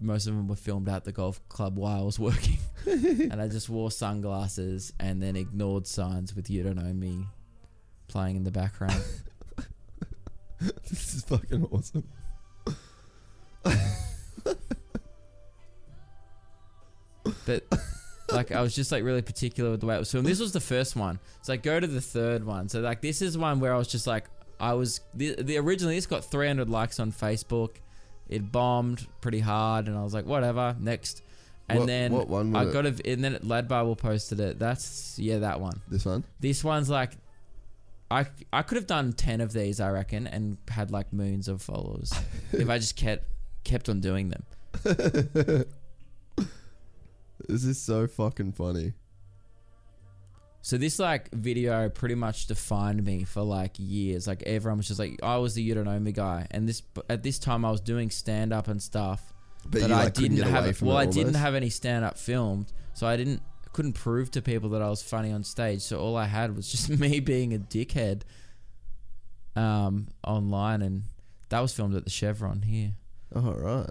most 0.00 0.26
of 0.26 0.34
them 0.34 0.46
were 0.48 0.54
filmed 0.56 0.88
at 0.88 1.04
the 1.04 1.12
golf 1.12 1.40
club 1.48 1.76
while 1.76 2.00
I 2.00 2.02
was 2.04 2.18
working, 2.28 2.58
and 2.86 3.40
I 3.40 3.48
just 3.48 3.68
wore 3.68 3.90
sunglasses 3.90 4.92
and 5.00 5.22
then 5.22 5.34
ignored 5.36 5.86
signs 5.86 6.34
with 6.36 6.50
"You 6.50 6.62
don't 6.62 6.76
know 6.76 6.92
me" 6.92 7.26
playing 8.08 8.36
in 8.36 8.44
the 8.44 8.50
background. 8.50 9.02
this 10.90 11.14
is 11.14 11.22
fucking 11.24 11.64
awesome. 11.72 12.04
but 17.46 17.64
like 18.32 18.52
I 18.52 18.60
was 18.60 18.74
just 18.74 18.92
like 18.92 19.02
really 19.04 19.22
particular 19.22 19.70
with 19.70 19.80
the 19.80 19.86
way 19.86 19.96
it 19.96 19.98
was 19.98 20.10
filmed. 20.10 20.26
This 20.26 20.40
was 20.40 20.52
the 20.52 20.60
first 20.60 20.96
one, 20.96 21.18
so 21.42 21.52
like 21.52 21.62
go 21.62 21.78
to 21.80 21.86
the 21.86 22.00
third 22.00 22.44
one. 22.44 22.68
So 22.68 22.80
like 22.80 23.00
this 23.00 23.22
is 23.22 23.36
one 23.38 23.60
where 23.60 23.74
I 23.74 23.78
was 23.78 23.88
just 23.88 24.06
like 24.06 24.24
I 24.60 24.72
was 24.74 25.00
the, 25.14 25.34
the 25.42 25.56
originally 25.58 25.94
this 25.94 26.06
got 26.06 26.24
300 26.24 26.68
likes 26.68 26.98
on 27.00 27.12
Facebook. 27.12 27.76
It 28.28 28.52
bombed 28.52 29.06
pretty 29.20 29.40
hard, 29.40 29.88
and 29.88 29.96
I 29.96 30.02
was 30.02 30.12
like 30.14 30.26
whatever 30.26 30.76
next. 30.78 31.22
And 31.70 31.80
What- 31.80 31.86
then 31.86 32.12
what 32.12 32.28
one 32.28 32.56
I 32.56 32.64
was 32.64 32.70
it? 32.70 32.72
got 32.72 32.86
a 32.86 33.12
and 33.12 33.22
then 33.24 33.38
Lad 33.42 33.68
Bible 33.68 33.94
posted 33.96 34.40
it. 34.40 34.58
That's 34.58 35.18
yeah 35.18 35.38
that 35.38 35.60
one. 35.60 35.80
This 35.88 36.04
one. 36.04 36.24
This 36.40 36.62
one's 36.64 36.90
like. 36.90 37.12
I, 38.10 38.24
I 38.54 38.62
could 38.62 38.76
have 38.76 38.86
done 38.86 39.12
10 39.12 39.42
of 39.42 39.52
these 39.52 39.80
I 39.80 39.90
reckon 39.90 40.26
and 40.26 40.56
had 40.70 40.90
like 40.90 41.12
moons 41.12 41.46
of 41.46 41.60
followers 41.60 42.10
if 42.52 42.70
I 42.70 42.78
just 42.78 42.96
kept 42.96 43.26
kept 43.64 43.90
on 43.90 44.00
doing 44.00 44.30
them. 44.30 44.44
This 47.46 47.64
is 47.64 47.80
so 47.80 48.06
fucking 48.06 48.52
funny. 48.52 48.94
So 50.60 50.76
this 50.76 50.98
like 50.98 51.30
video 51.32 51.88
pretty 51.88 52.14
much 52.14 52.46
defined 52.46 53.04
me 53.04 53.24
for 53.24 53.42
like 53.42 53.74
years. 53.78 54.26
Like 54.26 54.42
everyone 54.42 54.78
was 54.78 54.88
just 54.88 54.98
like, 54.98 55.18
I 55.22 55.36
was 55.36 55.54
the 55.54 55.62
you 55.62 55.74
don't 55.74 55.84
know 55.84 55.98
me 55.98 56.12
guy, 56.12 56.46
and 56.50 56.68
this 56.68 56.82
at 57.08 57.22
this 57.22 57.38
time 57.38 57.64
I 57.64 57.70
was 57.70 57.80
doing 57.80 58.10
stand 58.10 58.52
up 58.52 58.68
and 58.68 58.82
stuff. 58.82 59.32
But 59.64 59.80
that 59.80 59.88
you, 59.88 59.94
I 59.94 60.04
like, 60.04 60.14
didn't 60.14 60.38
have. 60.38 60.82
well, 60.82 60.96
I 60.96 61.06
didn't 61.06 61.34
have 61.34 61.54
any 61.54 61.70
stand 61.70 62.04
up 62.04 62.18
filmed, 62.18 62.72
so 62.94 63.06
I 63.06 63.16
didn't 63.16 63.42
couldn't 63.72 63.92
prove 63.92 64.30
to 64.32 64.42
people 64.42 64.70
that 64.70 64.82
I 64.82 64.88
was 64.88 65.02
funny 65.02 65.30
on 65.30 65.44
stage. 65.44 65.82
So 65.82 66.00
all 66.00 66.16
I 66.16 66.26
had 66.26 66.56
was 66.56 66.68
just 66.72 66.88
me 66.90 67.20
being 67.20 67.54
a 67.54 67.58
dickhead 67.58 68.22
um, 69.56 70.08
online, 70.26 70.82
and 70.82 71.04
that 71.48 71.60
was 71.60 71.72
filmed 71.72 71.94
at 71.94 72.04
the 72.04 72.10
Chevron 72.10 72.62
here. 72.62 72.94
Oh 73.34 73.52
right. 73.52 73.90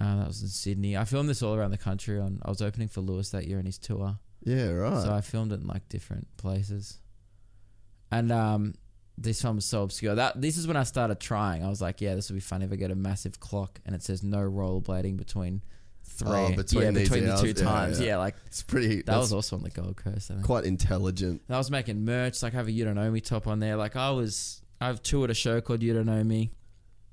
Uh, 0.00 0.16
that 0.18 0.26
was 0.26 0.42
in 0.42 0.48
Sydney. 0.48 0.96
I 0.96 1.04
filmed 1.04 1.28
this 1.28 1.42
all 1.42 1.54
around 1.54 1.70
the 1.70 1.78
country. 1.78 2.18
On 2.18 2.40
I 2.44 2.48
was 2.50 2.62
opening 2.62 2.88
for 2.88 3.00
Lewis 3.00 3.30
that 3.30 3.46
year 3.46 3.58
in 3.58 3.66
his 3.66 3.78
tour, 3.78 4.18
Yeah, 4.44 4.70
right. 4.70 5.02
so 5.02 5.12
I 5.12 5.20
filmed 5.20 5.52
it 5.52 5.60
in 5.60 5.66
like 5.66 5.88
different 5.88 6.26
places. 6.38 6.98
And 8.10 8.30
um, 8.32 8.74
this 9.18 9.42
one 9.44 9.56
was 9.56 9.64
so 9.64 9.82
obscure. 9.82 10.14
That 10.14 10.40
this 10.40 10.56
is 10.56 10.66
when 10.66 10.76
I 10.76 10.82
started 10.84 11.20
trying. 11.20 11.64
I 11.64 11.68
was 11.68 11.80
like, 11.80 12.00
yeah, 12.00 12.14
this 12.14 12.28
would 12.30 12.34
be 12.36 12.40
fun 12.40 12.62
if 12.62 12.72
I 12.72 12.76
get 12.76 12.90
a 12.90 12.94
massive 12.94 13.38
clock 13.40 13.80
and 13.86 13.94
it 13.94 14.02
says 14.02 14.22
no 14.22 14.38
rollerblading 14.38 15.16
between 15.16 15.62
three. 16.04 16.28
Oh, 16.30 16.52
between 16.56 16.82
yeah, 16.82 16.90
between 16.90 17.26
the 17.26 17.36
two 17.36 17.48
Yeah, 17.48 17.52
times. 17.54 18.00
yeah. 18.00 18.06
Yeah, 18.08 18.16
like 18.18 18.34
it's 18.46 18.62
pretty. 18.62 19.02
that 19.02 19.16
was 19.16 19.32
also 19.32 19.56
on 19.56 19.62
the 19.62 19.70
Gold 19.70 19.96
Coast. 19.96 20.30
I 20.30 20.34
think. 20.34 20.46
quite 20.46 20.64
intelligent. 20.64 21.42
And 21.46 21.54
I 21.54 21.58
was 21.58 21.70
making 21.70 22.04
merch. 22.04 22.42
Like 22.42 22.54
I 22.54 22.56
have 22.56 22.66
a 22.68 22.72
You 22.72 22.84
Don't 22.84 22.96
Know 22.96 23.10
Me 23.10 23.20
top 23.20 23.46
on 23.46 23.60
there. 23.60 23.76
Like 23.76 23.94
I 23.96 24.10
was, 24.10 24.62
I've 24.80 25.02
toured 25.02 25.30
a 25.30 25.34
show 25.34 25.60
called 25.60 25.82
You 25.82 25.94
Don't 25.94 26.06
Know 26.06 26.24
Me. 26.24 26.50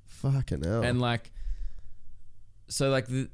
Fucking 0.07 0.63
hell. 0.63 0.81
and 0.83 0.99
like 0.99 1.31
so 2.69 2.89
like 2.89 3.07
the, 3.07 3.29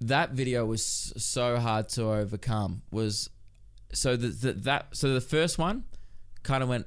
that 0.00 0.30
video 0.32 0.64
was 0.66 0.84
so 1.16 1.58
hard 1.58 1.88
to 1.90 2.04
overcome 2.04 2.82
was 2.90 3.30
so 3.92 4.16
the, 4.16 4.28
the 4.28 4.52
that 4.52 4.88
so 4.96 5.14
the 5.14 5.20
first 5.20 5.58
one 5.58 5.84
kind 6.42 6.62
of 6.62 6.68
went 6.68 6.86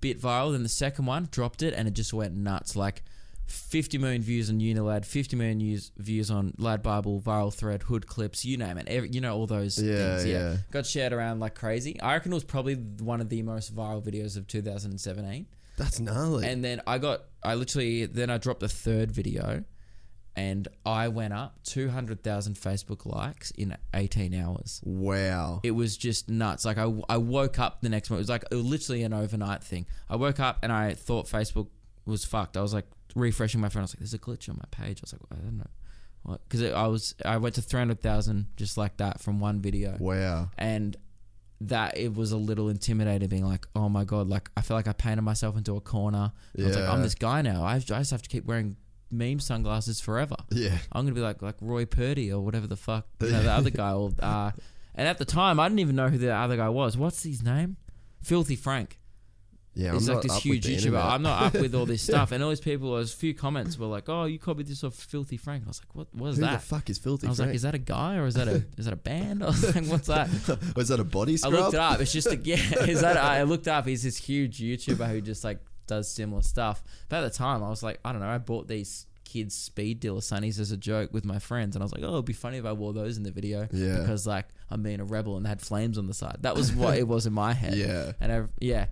bit 0.00 0.20
viral 0.20 0.52
then 0.52 0.62
the 0.62 0.68
second 0.68 1.04
one 1.06 1.28
dropped 1.30 1.62
it 1.62 1.74
and 1.74 1.86
it 1.86 1.94
just 1.94 2.12
went 2.14 2.34
nuts. 2.34 2.74
Like 2.76 3.02
50 3.46 3.98
million 3.98 4.22
views 4.22 4.48
on 4.50 4.58
Unilad 4.58 5.04
50 5.04 5.36
million 5.36 5.58
views, 5.60 5.92
views 5.98 6.30
on 6.32 6.54
Lad 6.58 6.82
Bible 6.82 7.20
viral 7.20 7.52
thread 7.54 7.82
hood 7.84 8.06
clips 8.06 8.44
you 8.44 8.56
name 8.56 8.76
it 8.78 8.88
every, 8.88 9.08
you 9.10 9.20
know 9.20 9.36
all 9.36 9.46
those 9.46 9.80
Yeah, 9.80 10.16
things 10.16 10.26
yeah. 10.26 10.56
got 10.72 10.84
shared 10.86 11.12
around 11.12 11.38
like 11.40 11.54
crazy. 11.54 12.00
I 12.00 12.14
reckon 12.14 12.32
it 12.32 12.34
was 12.34 12.44
probably 12.44 12.74
one 12.74 13.20
of 13.20 13.28
the 13.28 13.42
most 13.42 13.74
viral 13.74 14.02
videos 14.04 14.36
of 14.36 14.46
2017 14.48 15.46
That's 15.76 16.00
gnarly. 16.00 16.46
and 16.48 16.64
then 16.64 16.80
I 16.86 16.98
got, 16.98 17.22
I 17.42 17.54
literally, 17.54 18.06
then 18.06 18.30
I 18.30 18.38
dropped 18.38 18.60
the 18.60 18.68
third 18.68 19.12
video 19.12 19.62
and 20.36 20.68
I 20.84 21.08
went 21.08 21.32
up 21.32 21.58
200,000 21.64 22.54
Facebook 22.54 23.06
likes 23.06 23.50
in 23.52 23.76
18 23.94 24.34
hours. 24.34 24.80
wow. 24.84 25.60
It 25.62 25.70
was 25.72 25.96
just 25.96 26.28
nuts. 26.28 26.64
Like 26.64 26.78
I, 26.78 26.92
I 27.08 27.16
woke 27.16 27.58
up 27.58 27.80
the 27.80 27.88
next 27.88 28.10
morning. 28.10 28.20
It 28.20 28.24
was 28.24 28.28
like 28.28 28.44
it 28.50 28.54
was 28.54 28.64
literally 28.64 29.02
an 29.02 29.12
overnight 29.12 29.62
thing. 29.64 29.86
I 30.10 30.16
woke 30.16 30.38
up 30.40 30.58
and 30.62 30.70
I 30.72 30.94
thought 30.94 31.26
Facebook 31.26 31.68
was 32.04 32.24
fucked. 32.24 32.56
I 32.56 32.62
was 32.62 32.74
like 32.74 32.86
refreshing 33.14 33.60
my 33.60 33.68
phone. 33.68 33.80
I 33.80 33.84
was 33.84 33.92
like, 33.94 34.00
there's 34.00 34.14
a 34.14 34.18
glitch 34.18 34.48
on 34.48 34.56
my 34.56 34.68
page. 34.84 34.98
I 34.98 35.02
was 35.04 35.12
like, 35.14 35.22
I 35.32 35.36
don't 35.42 35.58
know. 35.58 35.70
What? 36.24 36.40
Because 36.48 36.62
I 36.72 36.86
was, 36.86 37.14
I 37.24 37.36
went 37.38 37.54
to 37.54 37.62
300,000 37.62 38.46
just 38.56 38.76
like 38.76 38.96
that 38.98 39.20
from 39.20 39.40
one 39.40 39.60
video 39.60 39.96
Wow. 39.98 40.50
and 40.58 40.96
that 41.60 41.96
it 41.96 42.14
was 42.14 42.32
a 42.32 42.36
little 42.36 42.68
intimidating 42.68 43.28
being 43.30 43.46
like 43.46 43.66
oh 43.74 43.88
my 43.88 44.04
god 44.04 44.28
like 44.28 44.50
i 44.58 44.60
feel 44.60 44.76
like 44.76 44.86
i 44.86 44.92
painted 44.92 45.22
myself 45.22 45.56
into 45.56 45.74
a 45.74 45.80
corner 45.80 46.30
i 46.58 46.62
was 46.62 46.76
like 46.76 46.86
i'm 46.86 47.00
this 47.00 47.14
guy 47.14 47.40
now 47.40 47.62
I, 47.64 47.76
I 47.76 47.78
just 47.78 48.10
have 48.10 48.20
to 48.20 48.28
keep 48.28 48.44
wearing 48.44 48.76
meme 49.10 49.38
sunglasses 49.40 50.00
forever 50.00 50.36
Yeah. 50.50 50.78
i'm 50.92 51.04
gonna 51.04 51.14
be 51.14 51.20
like 51.20 51.42
like 51.42 51.56
roy 51.60 51.84
purdy 51.84 52.32
or 52.32 52.40
whatever 52.40 52.66
the 52.66 52.76
fuck 52.76 53.06
you 53.20 53.30
know, 53.30 53.42
the 53.42 53.52
other 53.52 53.70
guy 53.70 53.92
or, 53.92 54.10
uh, 54.20 54.50
and 54.94 55.06
at 55.08 55.18
the 55.18 55.24
time 55.24 55.60
i 55.60 55.68
didn't 55.68 55.80
even 55.80 55.96
know 55.96 56.08
who 56.08 56.18
the 56.18 56.32
other 56.34 56.56
guy 56.56 56.68
was 56.68 56.96
what's 56.96 57.22
his 57.22 57.42
name 57.42 57.76
filthy 58.22 58.56
frank 58.56 58.98
Yeah. 59.74 59.92
He's 59.92 60.08
I'm 60.08 60.14
like 60.16 60.16
not 60.16 60.22
this 60.22 60.32
up 60.32 60.44
with 60.46 60.64
huge 60.64 60.66
YouTuber. 60.84 61.04
I'm 61.04 61.20
not 61.22 61.42
up 61.42 61.52
with 61.60 61.74
all 61.74 61.84
this 61.84 62.00
stuff. 62.10 62.32
And 62.32 62.42
all 62.42 62.48
these 62.48 62.62
people, 62.62 62.94
there's 62.94 63.12
a 63.12 63.16
few 63.16 63.34
comments 63.34 63.76
were 63.78 63.86
like, 63.96 64.08
"Oh, 64.08 64.24
you 64.24 64.38
copied 64.38 64.66
this 64.68 64.82
off 64.82 64.94
Filthy 64.94 65.36
Frank." 65.36 65.64
I 65.66 65.68
was 65.68 65.82
like, 65.82 65.92
"What? 65.94 66.08
Who 66.34 66.40
that?" 66.40 66.60
the 66.62 66.66
fuck 66.66 66.88
is 66.88 66.96
filthy? 66.98 67.26
I 67.26 67.30
was 67.30 67.36
Frank? 67.36 67.50
like, 67.50 67.56
"Is 67.56 67.62
that 67.68 67.74
a 67.74 67.78
guy 67.96 68.16
or 68.16 68.24
is 68.26 68.36
that 68.36 68.48
a 68.48 68.64
is 68.78 68.86
that 68.86 68.94
a 68.94 69.02
band?" 69.10 69.42
I 69.42 69.48
was 69.48 69.74
like, 69.76 69.84
"What's 69.86 70.06
that?" 70.08 70.30
Was 70.74 70.88
that 70.88 70.98
a 70.98 71.04
body 71.04 71.36
I 71.44 71.48
looked 71.48 71.74
it 71.74 71.80
up. 71.80 72.00
It's 72.00 72.10
just 72.10 72.26
a 72.26 72.36
yeah. 72.36 72.56
Is 72.88 73.02
that 73.02 73.18
I 73.18 73.42
looked 73.42 73.68
up? 73.68 73.86
He's 73.86 74.02
this 74.02 74.16
huge 74.16 74.60
YouTuber 74.60 75.06
who 75.10 75.20
just 75.20 75.44
like 75.44 75.58
does 75.86 76.08
similar 76.10 76.42
stuff. 76.42 76.82
But 77.08 77.24
at 77.24 77.32
the 77.32 77.36
time, 77.38 77.62
I 77.62 77.68
was 77.68 77.82
like, 77.82 78.00
I 78.04 78.12
don't 78.12 78.20
know. 78.20 78.28
I 78.28 78.38
bought 78.38 78.68
these 78.68 79.06
kids 79.24 79.54
speed 79.56 79.98
dealer 80.00 80.20
sunnies 80.20 80.60
as 80.60 80.70
a 80.70 80.76
joke 80.76 81.12
with 81.12 81.24
my 81.24 81.38
friends, 81.38 81.74
and 81.74 81.82
I 81.82 81.84
was 81.84 81.92
like, 81.92 82.02
oh, 82.04 82.12
it'd 82.14 82.24
be 82.24 82.32
funny 82.32 82.58
if 82.58 82.64
I 82.64 82.72
wore 82.72 82.92
those 82.92 83.16
in 83.16 83.22
the 83.22 83.30
video. 83.32 83.68
Yeah. 83.72 83.98
Because 83.98 84.26
like 84.26 84.46
I'm 84.70 84.82
being 84.82 85.00
a 85.00 85.04
rebel 85.04 85.36
and 85.36 85.44
they 85.44 85.48
had 85.48 85.60
flames 85.60 85.98
on 85.98 86.06
the 86.06 86.14
side. 86.14 86.38
That 86.40 86.54
was 86.54 86.72
what 86.72 86.96
it 86.98 87.06
was 87.08 87.26
in 87.26 87.32
my 87.32 87.52
head. 87.52 87.74
Yeah. 87.74 88.12
And 88.20 88.32
I, 88.32 88.42
yeah, 88.60 88.86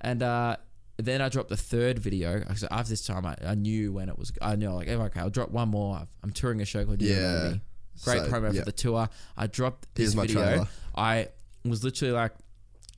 and 0.00 0.22
uh, 0.22 0.56
then 0.98 1.20
I 1.20 1.28
dropped 1.28 1.48
the 1.48 1.56
third 1.56 1.98
video. 1.98 2.44
So 2.56 2.68
after 2.70 2.90
this 2.90 3.04
time, 3.06 3.26
I, 3.26 3.36
I 3.44 3.54
knew 3.54 3.92
when 3.92 4.08
it 4.08 4.18
was. 4.18 4.32
I 4.40 4.56
knew 4.56 4.70
like, 4.70 4.88
okay, 4.88 5.20
I'll 5.20 5.30
drop 5.30 5.50
one 5.50 5.68
more. 5.70 5.96
I've- 5.96 6.06
I'm 6.22 6.30
touring 6.30 6.60
a 6.60 6.64
show 6.64 6.84
called 6.84 7.02
You 7.02 7.14
Don't 7.14 7.22
Know 7.22 7.44
Yeah. 7.44 7.50
Me. 7.54 7.60
Great 8.04 8.22
So, 8.22 8.28
promo 8.30 8.52
yeah. 8.54 8.60
for 8.60 8.64
the 8.66 8.72
tour. 8.72 9.08
I 9.36 9.46
dropped 9.48 9.92
this 9.94 10.14
Here's 10.14 10.32
video. 10.32 10.66
I 10.96 11.28
was 11.64 11.84
literally 11.84 12.12
like, 12.12 12.32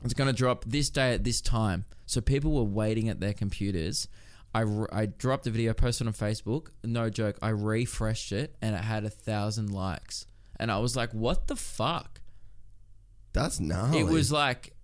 it's 0.05 0.15
going 0.15 0.29
to 0.29 0.33
drop 0.37 0.65
this 0.67 0.91
day 0.91 1.15
at 1.15 1.25
this 1.25 1.41
time. 1.41 1.85
So 2.07 2.21
people 2.21 2.53
were 2.53 2.65
waiting 2.65 3.09
at 3.09 3.21
their 3.21 3.33
computers. 3.33 4.09
I, 4.55 4.65
I 4.93 5.07
dropped 5.07 5.45
the 5.45 5.51
video, 5.51 5.75
posted 5.75 6.07
on 6.07 6.13
Facebook. 6.13 6.69
No 6.85 7.11
joke. 7.11 7.39
I 7.43 7.49
refreshed 7.49 8.31
it 8.33 8.55
and 8.63 8.75
it 8.77 8.83
had 8.83 9.05
a 9.05 9.11
thousand 9.11 9.73
likes. 9.73 10.27
And 10.61 10.71
I 10.71 10.79
was 10.79 10.95
like, 10.95 11.13
what 11.13 11.49
the 11.49 11.57
fuck? 11.57 12.21
That's 13.33 13.59
gnarly. 13.59 13.99
It 13.99 14.07
was 14.07 14.31
like, 14.31 14.75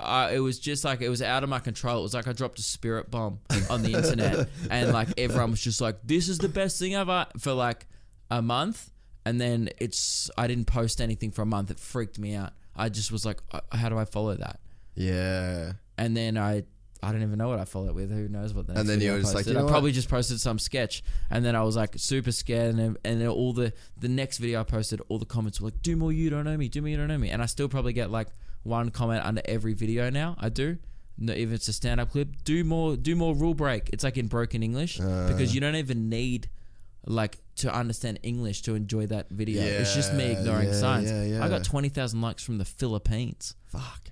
uh, 0.00 0.30
it 0.32 0.40
was 0.40 0.58
just 0.58 0.84
like, 0.84 1.00
it 1.00 1.08
was 1.08 1.22
out 1.22 1.44
of 1.44 1.48
my 1.48 1.60
control. 1.60 2.00
It 2.00 2.02
was 2.02 2.14
like 2.14 2.26
I 2.26 2.32
dropped 2.32 2.58
a 2.58 2.62
spirit 2.62 3.12
bomb 3.12 3.38
on 3.70 3.82
the 3.82 3.92
internet. 3.92 4.48
and 4.70 4.92
like 4.92 5.08
everyone 5.16 5.52
was 5.52 5.60
just 5.60 5.80
like, 5.80 5.98
this 6.02 6.28
is 6.28 6.38
the 6.38 6.48
best 6.48 6.78
thing 6.80 6.96
ever 6.96 7.26
for 7.38 7.52
like 7.52 7.86
a 8.28 8.42
month. 8.42 8.90
And 9.24 9.40
then 9.40 9.68
it's, 9.78 10.30
I 10.36 10.48
didn't 10.48 10.66
post 10.66 11.00
anything 11.00 11.30
for 11.30 11.42
a 11.42 11.46
month. 11.46 11.70
It 11.70 11.78
freaked 11.78 12.18
me 12.18 12.34
out. 12.34 12.54
I 12.74 12.88
just 12.88 13.12
was 13.12 13.24
like, 13.24 13.40
how 13.70 13.88
do 13.88 13.96
I 13.96 14.04
follow 14.04 14.34
that? 14.34 14.58
Yeah. 14.96 15.74
And 15.98 16.16
then 16.16 16.36
I 16.38 16.64
I 17.02 17.12
don't 17.12 17.22
even 17.22 17.36
know 17.36 17.48
what 17.48 17.58
I 17.58 17.66
followed 17.66 17.94
with. 17.94 18.10
Who 18.10 18.28
knows 18.28 18.54
what 18.54 18.66
the 18.66 18.72
next 18.72 18.80
And 18.80 18.88
then 18.88 19.00
you 19.02 19.12
were 19.12 19.20
just 19.20 19.34
like, 19.34 19.46
you 19.46 19.52
know 19.52 19.66
I 19.66 19.70
probably 19.70 19.90
what? 19.90 19.94
just 19.94 20.08
posted 20.08 20.40
some 20.40 20.58
sketch, 20.58 21.02
and 21.30 21.44
then 21.44 21.54
I 21.54 21.62
was 21.62 21.76
like 21.76 21.94
super 21.98 22.32
scared, 22.32 22.70
and 22.70 22.78
then- 22.78 22.96
and 23.04 23.20
then 23.20 23.28
all 23.28 23.52
the 23.52 23.72
the 23.98 24.08
next 24.08 24.38
video 24.38 24.60
I 24.60 24.64
posted, 24.64 25.00
all 25.08 25.18
the 25.18 25.26
comments 25.26 25.60
were 25.60 25.66
like, 25.68 25.82
"Do 25.82 25.96
more, 25.96 26.12
you 26.12 26.30
don't 26.30 26.44
know 26.44 26.56
me. 26.56 26.68
Do 26.68 26.80
more, 26.80 26.88
you 26.88 26.96
don't 26.96 27.08
know 27.08 27.18
me," 27.18 27.28
and 27.30 27.42
I 27.42 27.46
still 27.46 27.68
probably 27.68 27.92
get 27.92 28.10
like 28.10 28.28
one 28.62 28.90
comment 28.90 29.24
under 29.24 29.42
every 29.44 29.74
video 29.74 30.08
now. 30.10 30.36
I 30.40 30.48
do. 30.48 30.78
No, 31.18 31.32
if 31.32 31.52
it's 31.52 31.68
a 31.68 31.72
stand 31.72 32.00
up 32.00 32.10
clip, 32.10 32.42
do 32.42 32.64
more, 32.64 32.96
do 32.96 33.14
more 33.14 33.34
rule 33.36 33.54
break. 33.54 33.90
It's 33.92 34.02
like 34.02 34.16
in 34.16 34.26
broken 34.26 34.62
English 34.64 34.98
Uh. 34.98 35.28
because 35.28 35.54
you 35.54 35.60
don't 35.60 35.76
even 35.76 36.08
need 36.08 36.48
like 37.06 37.38
to 37.56 37.72
understand 37.72 38.18
English 38.22 38.62
to 38.62 38.74
enjoy 38.74 39.06
that 39.08 39.28
video. 39.30 39.62
it's 39.62 39.94
just 39.94 40.14
me 40.14 40.24
ignoring 40.32 40.68
yeah, 40.68 40.74
signs. 40.80 41.10
yeah, 41.10 41.22
yeah. 41.22 41.44
I 41.44 41.48
got 41.50 41.62
twenty 41.64 41.90
thousand 41.90 42.22
likes 42.22 42.42
from 42.42 42.56
the 42.58 42.64
Philippines. 42.64 43.54
Fuck. 43.66 44.10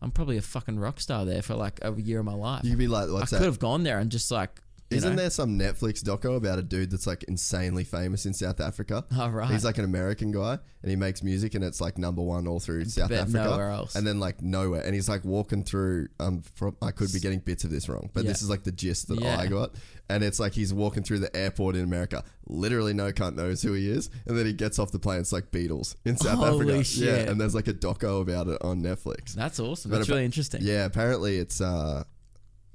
I'm 0.00 0.10
probably 0.10 0.36
a 0.36 0.42
fucking 0.42 0.78
rock 0.78 1.00
star 1.00 1.24
there 1.24 1.42
for 1.42 1.54
like 1.54 1.80
a 1.82 1.92
year 1.92 2.20
of 2.20 2.24
my 2.24 2.34
life. 2.34 2.64
You'd 2.64 2.78
be 2.78 2.86
like, 2.88 3.08
I 3.08 3.12
what's 3.12 3.30
could 3.30 3.42
have 3.42 3.58
gone 3.58 3.82
there 3.82 3.98
and 3.98 4.10
just 4.10 4.30
like, 4.30 4.60
Isn't 4.90 5.16
know, 5.16 5.16
there 5.16 5.30
some 5.30 5.58
Netflix 5.58 6.02
doco 6.02 6.36
about 6.36 6.58
a 6.58 6.62
dude 6.62 6.90
that's 6.90 7.06
like 7.06 7.22
insanely 7.24 7.84
famous 7.84 8.24
in 8.24 8.32
South 8.32 8.58
Africa? 8.60 9.04
Oh, 9.16 9.28
right. 9.28 9.50
He's 9.50 9.64
like 9.64 9.76
an 9.76 9.84
American 9.84 10.32
guy 10.32 10.58
and 10.82 10.90
he 10.90 10.96
makes 10.96 11.22
music 11.22 11.54
and 11.54 11.62
it's 11.62 11.78
like 11.80 11.98
number 11.98 12.22
one 12.22 12.46
all 12.48 12.58
through 12.58 12.86
South 12.86 13.12
Africa. 13.12 13.44
nowhere 13.44 13.70
else. 13.70 13.96
And 13.96 14.06
then 14.06 14.18
like 14.18 14.40
nowhere. 14.40 14.80
And 14.80 14.94
he's 14.94 15.08
like 15.08 15.24
walking 15.24 15.62
through 15.62 16.08
um 16.20 16.42
from 16.54 16.74
I 16.80 16.90
could 16.92 17.12
be 17.12 17.20
getting 17.20 17.40
bits 17.40 17.64
of 17.64 17.70
this 17.70 17.86
wrong, 17.88 18.08
but 18.14 18.24
Yeah. 18.24 18.30
this 18.30 18.40
is 18.42 18.48
like 18.48 18.62
the 18.64 18.72
gist 18.72 19.08
that 19.08 19.20
Yeah. 19.20 19.38
I 19.38 19.46
got. 19.46 19.74
And 20.08 20.24
it's 20.24 20.40
like 20.40 20.54
he's 20.54 20.72
walking 20.72 21.02
through 21.02 21.18
the 21.18 21.36
airport 21.36 21.76
in 21.76 21.84
America. 21.84 22.24
Literally 22.46 22.94
no 22.94 23.12
cunt 23.12 23.34
knows 23.34 23.60
who 23.60 23.74
he 23.74 23.90
is. 23.90 24.08
And 24.26 24.38
then 24.38 24.46
he 24.46 24.54
gets 24.54 24.78
off 24.78 24.90
the 24.90 24.98
plane, 24.98 25.20
it's 25.20 25.32
like 25.32 25.50
Beatles 25.50 25.96
in 26.06 26.16
South 26.16 26.38
Holy 26.38 26.64
Africa. 26.70 26.84
shit. 26.84 27.04
Yeah. 27.26 27.30
And 27.30 27.38
there's 27.38 27.54
like 27.54 27.68
a 27.68 27.74
doco 27.74 28.22
about 28.22 28.48
it 28.48 28.56
on 28.62 28.82
Netflix. 28.82 29.34
That's 29.34 29.60
awesome. 29.60 29.90
But 29.90 29.98
That's 29.98 30.08
really 30.08 30.24
interesting. 30.24 30.60
Yeah, 30.62 30.86
apparently 30.86 31.36
it's 31.36 31.60
uh 31.60 32.04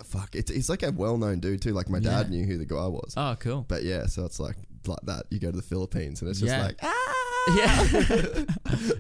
fuck, 0.04 0.36
it's 0.36 0.52
he's 0.52 0.70
like 0.70 0.84
a 0.84 0.92
well 0.92 1.18
known 1.18 1.40
dude 1.40 1.62
too. 1.62 1.72
Like 1.74 1.90
my 1.90 2.00
dad 2.00 2.28
Yeah. 2.30 2.38
knew 2.38 2.46
who 2.46 2.58
the 2.58 2.66
guy 2.66 2.88
was. 2.88 3.14
Oh, 3.18 3.36
cool. 3.40 3.66
But 3.68 3.84
yeah, 3.84 4.06
so 4.08 4.26
it's 4.26 4.40
like 4.40 4.56
like 4.86 5.00
that. 5.04 5.24
You 5.30 5.40
go 5.40 5.50
to 5.52 5.56
the 5.58 5.64
Philippines 5.64 6.22
and 6.22 6.30
it's 6.30 6.40
just 6.40 6.52
Yeah. 6.52 6.64
like 6.66 6.78
ah! 6.84 7.14
Yeah, 7.58 7.88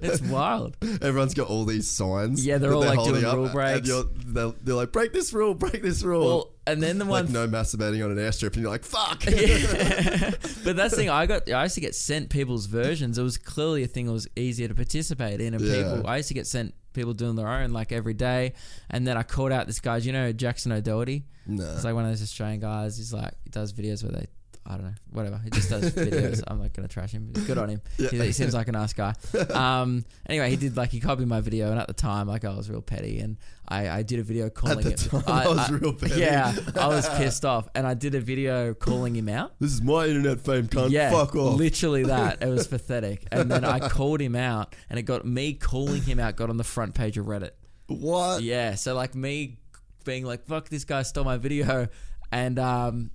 it's 0.02 0.22
wild. 0.22 0.76
everyone's 1.02 1.34
got 1.34 1.48
all 1.48 1.64
these 1.64 1.90
signs. 1.90 2.46
Yeah, 2.46 2.58
they're 2.58 2.72
that 2.72 2.76
all, 2.76 2.82
like, 2.82 2.96
holding 2.98 3.22
doing 3.22 3.34
rule 3.36 3.44
and 3.46 3.54
breaks. 3.54 3.88
you're- 3.88 4.10
They're, 4.26 4.52
they're 4.62 4.76
like 4.76 4.92
break 4.92 5.14
this 5.14 5.32
rule, 5.32 5.54
break 5.54 5.82
this 5.82 6.04
rule. 6.04 6.26
Well, 6.26 6.50
and 6.68 6.84
then 6.84 6.98
the 6.98 7.06
like 7.06 7.26
one, 7.26 7.32
no 7.34 7.48
masturbating 7.48 8.04
on 8.04 8.12
an 8.12 8.18
airstrip, 8.18 8.54
and 8.54 8.62
you're 8.64 8.70
like 8.72 8.84
fuck. 8.84 9.24
But 10.64 10.76
that's 10.78 10.92
the 10.92 10.98
thing. 10.98 11.10
I 11.10 11.26
got. 11.26 11.50
I 11.50 11.64
used 11.64 11.76
to 11.76 11.82
get 11.82 11.96
sent 11.96 12.30
people's 12.30 12.66
versions. 12.68 13.18
It 13.18 13.24
was 13.24 13.38
clearly 13.38 13.84
a 13.84 13.88
thing 13.88 14.06
that 14.08 14.14
was 14.14 14.28
easier 14.36 14.68
to 14.70 14.76
participate 14.76 15.42
in, 15.42 15.54
and 15.54 15.64
Yeah. 15.64 15.76
people. 15.94 16.08
I 16.08 16.18
used 16.18 16.30
to 16.30 16.34
get 16.34 16.48
sent 16.48 16.74
people 16.94 17.14
doing 17.14 17.36
their 17.36 17.48
own 17.48 17.72
like 17.72 17.92
every 17.92 18.14
day, 18.14 18.54
and 18.90 19.06
then 19.06 19.18
I 19.18 19.24
called 19.24 19.52
out 19.52 19.68
this 19.68 19.80
guy. 19.80 20.00
Do 20.00 20.06
you 20.06 20.14
know 20.14 20.32
Jackson 20.32 20.72
O'Doherty? 20.72 21.26
No. 21.46 21.74
It's 21.74 21.84
like 21.84 21.94
one 21.94 22.06
of 22.06 22.12
those 22.12 22.22
Australian 22.22 22.60
guys. 22.60 22.98
He's 22.98 23.14
like 23.14 23.34
he 23.44 23.50
does 23.50 23.74
videos 23.74 24.04
where 24.04 24.12
they. 24.14 24.28
I 24.66 24.76
don't 24.76 24.84
know, 24.86 24.94
whatever. 25.12 25.42
He 25.44 25.50
just 25.50 25.70
does 25.70 25.92
videos. 25.94 26.42
I'm 26.48 26.62
not 26.62 26.72
gonna 26.72 26.88
trash 26.88 27.12
him. 27.12 27.34
Good 27.34 27.58
on 27.58 27.68
him. 27.70 27.82
He, 27.98 28.06
he 28.18 28.32
seems 28.32 28.54
like 28.54 28.68
a 28.70 28.72
nice 28.72 28.94
guy. 28.94 29.14
Um, 29.54 30.06
anyway, 30.28 30.50
he 30.50 30.56
did 30.56 30.78
like 30.78 30.90
he 30.90 31.00
copied 31.02 31.28
my 31.28 31.42
video, 31.42 31.70
and 31.70 31.80
at 31.80 31.88
the 31.88 31.94
time, 31.94 32.28
like 32.28 32.46
I 32.46 32.56
was 32.56 32.70
real 32.70 32.82
petty, 32.82 33.20
and 33.20 33.38
I, 33.68 33.90
I 33.90 34.04
did 34.04 34.20
a 34.20 34.24
video 34.24 34.50
calling 34.50 34.82
the 34.82 34.92
it. 34.92 34.98
time, 35.00 35.24
I 35.28 35.48
was 35.48 35.70
real 35.70 35.94
petty. 35.94 36.20
Yeah, 36.22 36.54
I 36.80 36.88
was 36.88 37.08
pissed 37.10 37.44
off, 37.46 37.68
and 37.76 37.86
I 37.86 37.94
did 37.94 38.16
a 38.16 38.22
video 38.22 38.74
calling 38.74 39.16
him 39.16 39.28
out. 39.30 39.54
this 39.60 39.74
is 39.74 39.82
my 39.82 40.06
internet 40.06 40.40
fame, 40.40 40.68
cunt. 40.68 40.92
Yeah, 40.92 41.12
Fuck 41.12 41.36
off. 41.36 41.58
literally 41.58 42.04
that. 42.04 42.42
It 42.42 42.48
was 42.48 42.66
pathetic. 42.68 43.26
And 43.32 43.52
then 43.52 43.66
I 43.66 43.80
called 43.90 44.22
him 44.22 44.36
out, 44.36 44.76
and 44.90 44.98
it 44.98 45.04
got 45.04 45.26
me 45.26 45.54
calling 45.54 46.02
him 46.04 46.20
out 46.20 46.36
got 46.38 46.50
on 46.50 46.58
the 46.58 46.64
front 46.64 46.96
page 46.96 47.18
of 47.18 47.26
Reddit. 47.26 47.52
what? 47.88 48.42
Yeah, 48.44 48.76
so 48.76 48.96
like 48.96 49.14
me 49.14 49.60
being 50.06 50.24
like, 50.26 50.46
"Fuck, 50.46 50.70
this 50.70 50.86
guy 50.86 51.02
stole 51.04 51.26
my 51.26 51.38
video," 51.38 51.88
and 52.32 52.58
um, 52.60 53.12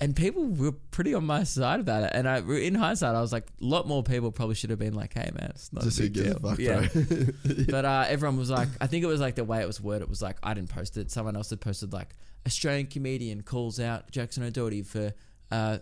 and 0.00 0.16
people 0.16 0.44
were 0.46 0.72
pretty 0.72 1.14
on 1.14 1.24
my 1.24 1.44
side 1.44 1.78
about 1.80 2.02
it. 2.04 2.10
And 2.14 2.28
I, 2.28 2.38
in 2.38 2.74
hindsight, 2.74 3.14
I 3.14 3.20
was 3.20 3.32
like, 3.32 3.46
a 3.60 3.64
lot 3.64 3.86
more 3.86 4.02
people 4.02 4.32
probably 4.32 4.54
should 4.56 4.70
have 4.70 4.78
been 4.78 4.94
like, 4.94 5.14
"Hey, 5.14 5.30
man, 5.38 5.50
it's 5.54 5.72
not 5.72 5.84
Just 5.84 5.98
a 6.00 6.02
big 6.02 6.14
deal." 6.14 6.38
fuck, 6.40 6.58
yeah. 6.58 6.88
But 7.68 7.84
uh, 7.84 8.04
everyone 8.08 8.36
was 8.36 8.50
like, 8.50 8.68
I 8.80 8.86
think 8.88 9.04
it 9.04 9.06
was 9.06 9.20
like 9.20 9.36
the 9.36 9.44
way 9.44 9.60
it 9.60 9.66
was 9.66 9.80
worded 9.80 10.02
It 10.02 10.08
was 10.08 10.20
like, 10.22 10.36
I 10.42 10.54
didn't 10.54 10.70
post 10.70 10.96
it. 10.96 11.10
Someone 11.10 11.36
else 11.36 11.50
had 11.50 11.60
posted 11.60 11.92
like, 11.92 12.08
Australian 12.46 12.86
comedian 12.88 13.42
calls 13.42 13.78
out 13.78 14.10
Jackson 14.10 14.42
O'Doherty 14.42 14.82
for, 14.82 15.12
uh, 15.52 15.78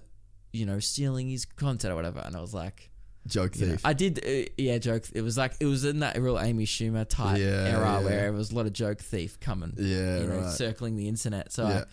you 0.53 0.67
know, 0.67 0.79
stealing 0.81 1.29
his 1.31 1.47
content 1.47 1.93
or 1.93 1.97
whatever. 1.97 2.21
And 2.23 2.37
I 2.37 2.41
was 2.41 2.53
like, 2.53 2.91
Joke 3.27 3.57
you 3.57 3.67
know, 3.67 3.73
thief. 3.73 3.81
I 3.87 3.93
did, 3.95 4.19
uh, 4.27 4.51
yeah, 4.59 4.77
joke. 4.79 5.05
It 5.15 5.23
was 5.23 5.39
like, 5.39 5.55
it 5.61 5.67
was 5.67 5.85
in 5.87 6.01
that 6.01 6.21
real 6.21 6.39
Amy 6.39 6.67
Schumer 6.67 7.09
type 7.09 7.39
Yeah, 7.39 7.47
era 7.47 7.99
yeah. 7.99 8.01
where 8.01 8.29
it 8.29 8.33
was 8.35 8.51
a 8.51 8.55
lot 8.55 8.67
of 8.67 8.73
joke 8.75 8.99
thief 8.99 9.41
coming, 9.41 9.73
Yeah, 9.79 10.21
you 10.21 10.27
know, 10.27 10.41
right. 10.41 10.51
circling 10.53 10.97
the 10.97 11.09
internet. 11.09 11.53
So. 11.53 11.65
I, 11.65 11.85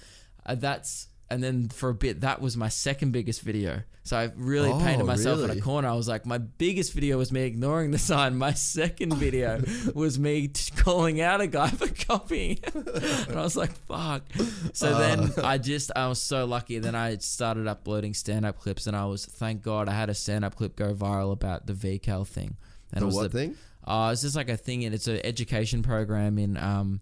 uh, 0.52 0.56
that's, 0.56 1.08
and 1.30 1.44
then 1.44 1.70
for 1.70 1.90
a 1.90 1.94
bit, 1.94 2.22
that 2.22 2.42
was 2.42 2.56
my 2.58 2.70
second 2.70 3.12
biggest 3.12 3.42
video. 3.42 3.82
So 4.04 4.16
I 4.16 4.32
really 4.38 4.70
Oh, 4.72 4.80
painted 4.80 5.04
myself 5.06 5.42
in 5.44 5.50
a 5.50 5.60
corner. 5.60 5.90
I 5.90 5.94
was 5.94 6.08
like, 6.08 6.26
my 6.26 6.38
biggest 6.38 6.94
video 6.94 7.18
was 7.18 7.30
me 7.30 7.42
ignoring 7.42 7.92
the 7.92 7.98
sign. 7.98 8.38
My 8.38 8.54
second 8.54 9.14
video 9.16 9.62
was 9.94 10.18
me 10.18 10.48
t- 10.48 10.72
calling 10.78 11.20
out 11.20 11.42
a 11.42 11.48
guy 11.48 11.68
for 11.70 11.88
copying. 11.90 12.58
and 12.74 13.36
I 13.36 13.42
was 13.42 13.58
like, 13.58 13.72
fuck. 13.86 14.24
So 14.72 14.98
then 14.98 15.32
Uh. 15.38 15.46
I 15.46 15.58
just, 15.58 15.92
I 15.94 16.08
was 16.08 16.22
so 16.22 16.46
lucky. 16.46 16.80
Then 16.80 16.96
I 16.96 17.18
started 17.18 17.68
uploading 17.68 18.14
stand 18.14 18.46
up 18.46 18.58
clips 18.58 18.88
and 18.88 18.96
I 18.96 19.04
was, 19.08 19.26
thank 19.26 19.62
God, 19.62 19.90
I 19.90 19.94
had 19.94 20.10
a 20.10 20.14
stand 20.16 20.46
up 20.46 20.56
clip 20.56 20.78
go 20.78 20.94
viral 20.94 21.34
about 21.34 21.68
the 21.68 21.74
VCal 21.74 22.26
thing. 22.26 22.56
And 22.94 23.02
The 23.02 23.06
it 23.06 23.08
was 23.08 23.16
what 23.16 23.32
the, 23.34 23.38
thing? 23.38 23.56
uh, 23.86 24.12
it's 24.14 24.22
just 24.22 24.38
like 24.38 24.48
a 24.48 24.56
thing, 24.56 24.86
and 24.86 24.96
it's 24.96 25.08
an 25.08 25.20
education 25.26 25.84
program 25.84 26.38
in 26.38 26.56
um, 26.56 27.02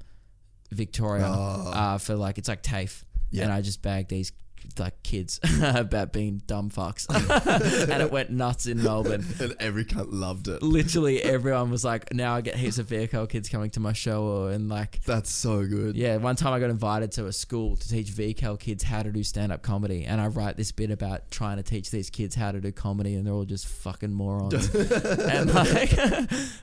Victoria 0.71 1.25
Oh. 1.27 1.71
uh, 1.71 1.97
for 1.99 2.15
like 2.15 2.39
it's 2.39 2.47
like 2.49 2.63
TAFE, 2.63 3.03
Yeah. 3.35 3.43
and 3.45 3.53
I 3.53 3.61
just 3.61 3.81
bagged 3.81 4.09
these 4.09 4.31
like 4.79 5.01
kids 5.03 5.39
about 5.61 6.13
being 6.13 6.41
dumb 6.47 6.69
fucks, 6.69 7.05
and 7.89 8.01
it 8.01 8.11
went 8.11 8.29
nuts 8.29 8.65
in 8.65 8.81
Melbourne. 8.81 9.25
And 9.39 9.55
every 9.59 9.85
cunt 9.85 10.07
loved 10.09 10.47
it. 10.47 10.61
Literally 10.61 11.21
everyone 11.23 11.71
was 11.71 11.83
like, 11.83 12.13
"Now 12.13 12.35
I 12.35 12.41
get 12.41 12.55
heaps 12.55 12.77
of 12.77 12.87
VCAL 12.87 13.29
kids 13.29 13.49
coming 13.49 13.69
to 13.71 13.79
my 13.79 13.93
show," 13.93 14.23
or, 14.23 14.51
and 14.51 14.69
like. 14.69 15.01
That's 15.03 15.31
so 15.31 15.65
good. 15.65 15.95
Yeah, 15.95 16.17
one 16.17 16.35
time 16.35 16.53
I 16.53 16.59
got 16.59 16.69
invited 16.69 17.11
to 17.13 17.27
a 17.27 17.33
school 17.33 17.75
to 17.75 17.89
teach 17.89 18.07
VCAL 18.07 18.59
kids 18.59 18.83
how 18.83 19.03
to 19.03 19.11
do 19.11 19.23
stand 19.23 19.51
up 19.51 19.61
comedy, 19.61 20.05
and 20.05 20.19
I 20.21 20.27
write 20.27 20.57
this 20.57 20.71
bit 20.71 20.91
about 20.91 21.31
trying 21.31 21.57
to 21.57 21.63
teach 21.63 21.91
these 21.91 22.09
kids 22.09 22.35
how 22.35 22.51
to 22.51 22.61
do 22.61 22.71
comedy, 22.71 23.15
and 23.15 23.25
they're 23.25 23.33
all 23.33 23.45
just 23.45 23.67
fucking 23.67 24.11
morons. 24.11 24.73
and 24.73 25.53
like, 25.53 25.97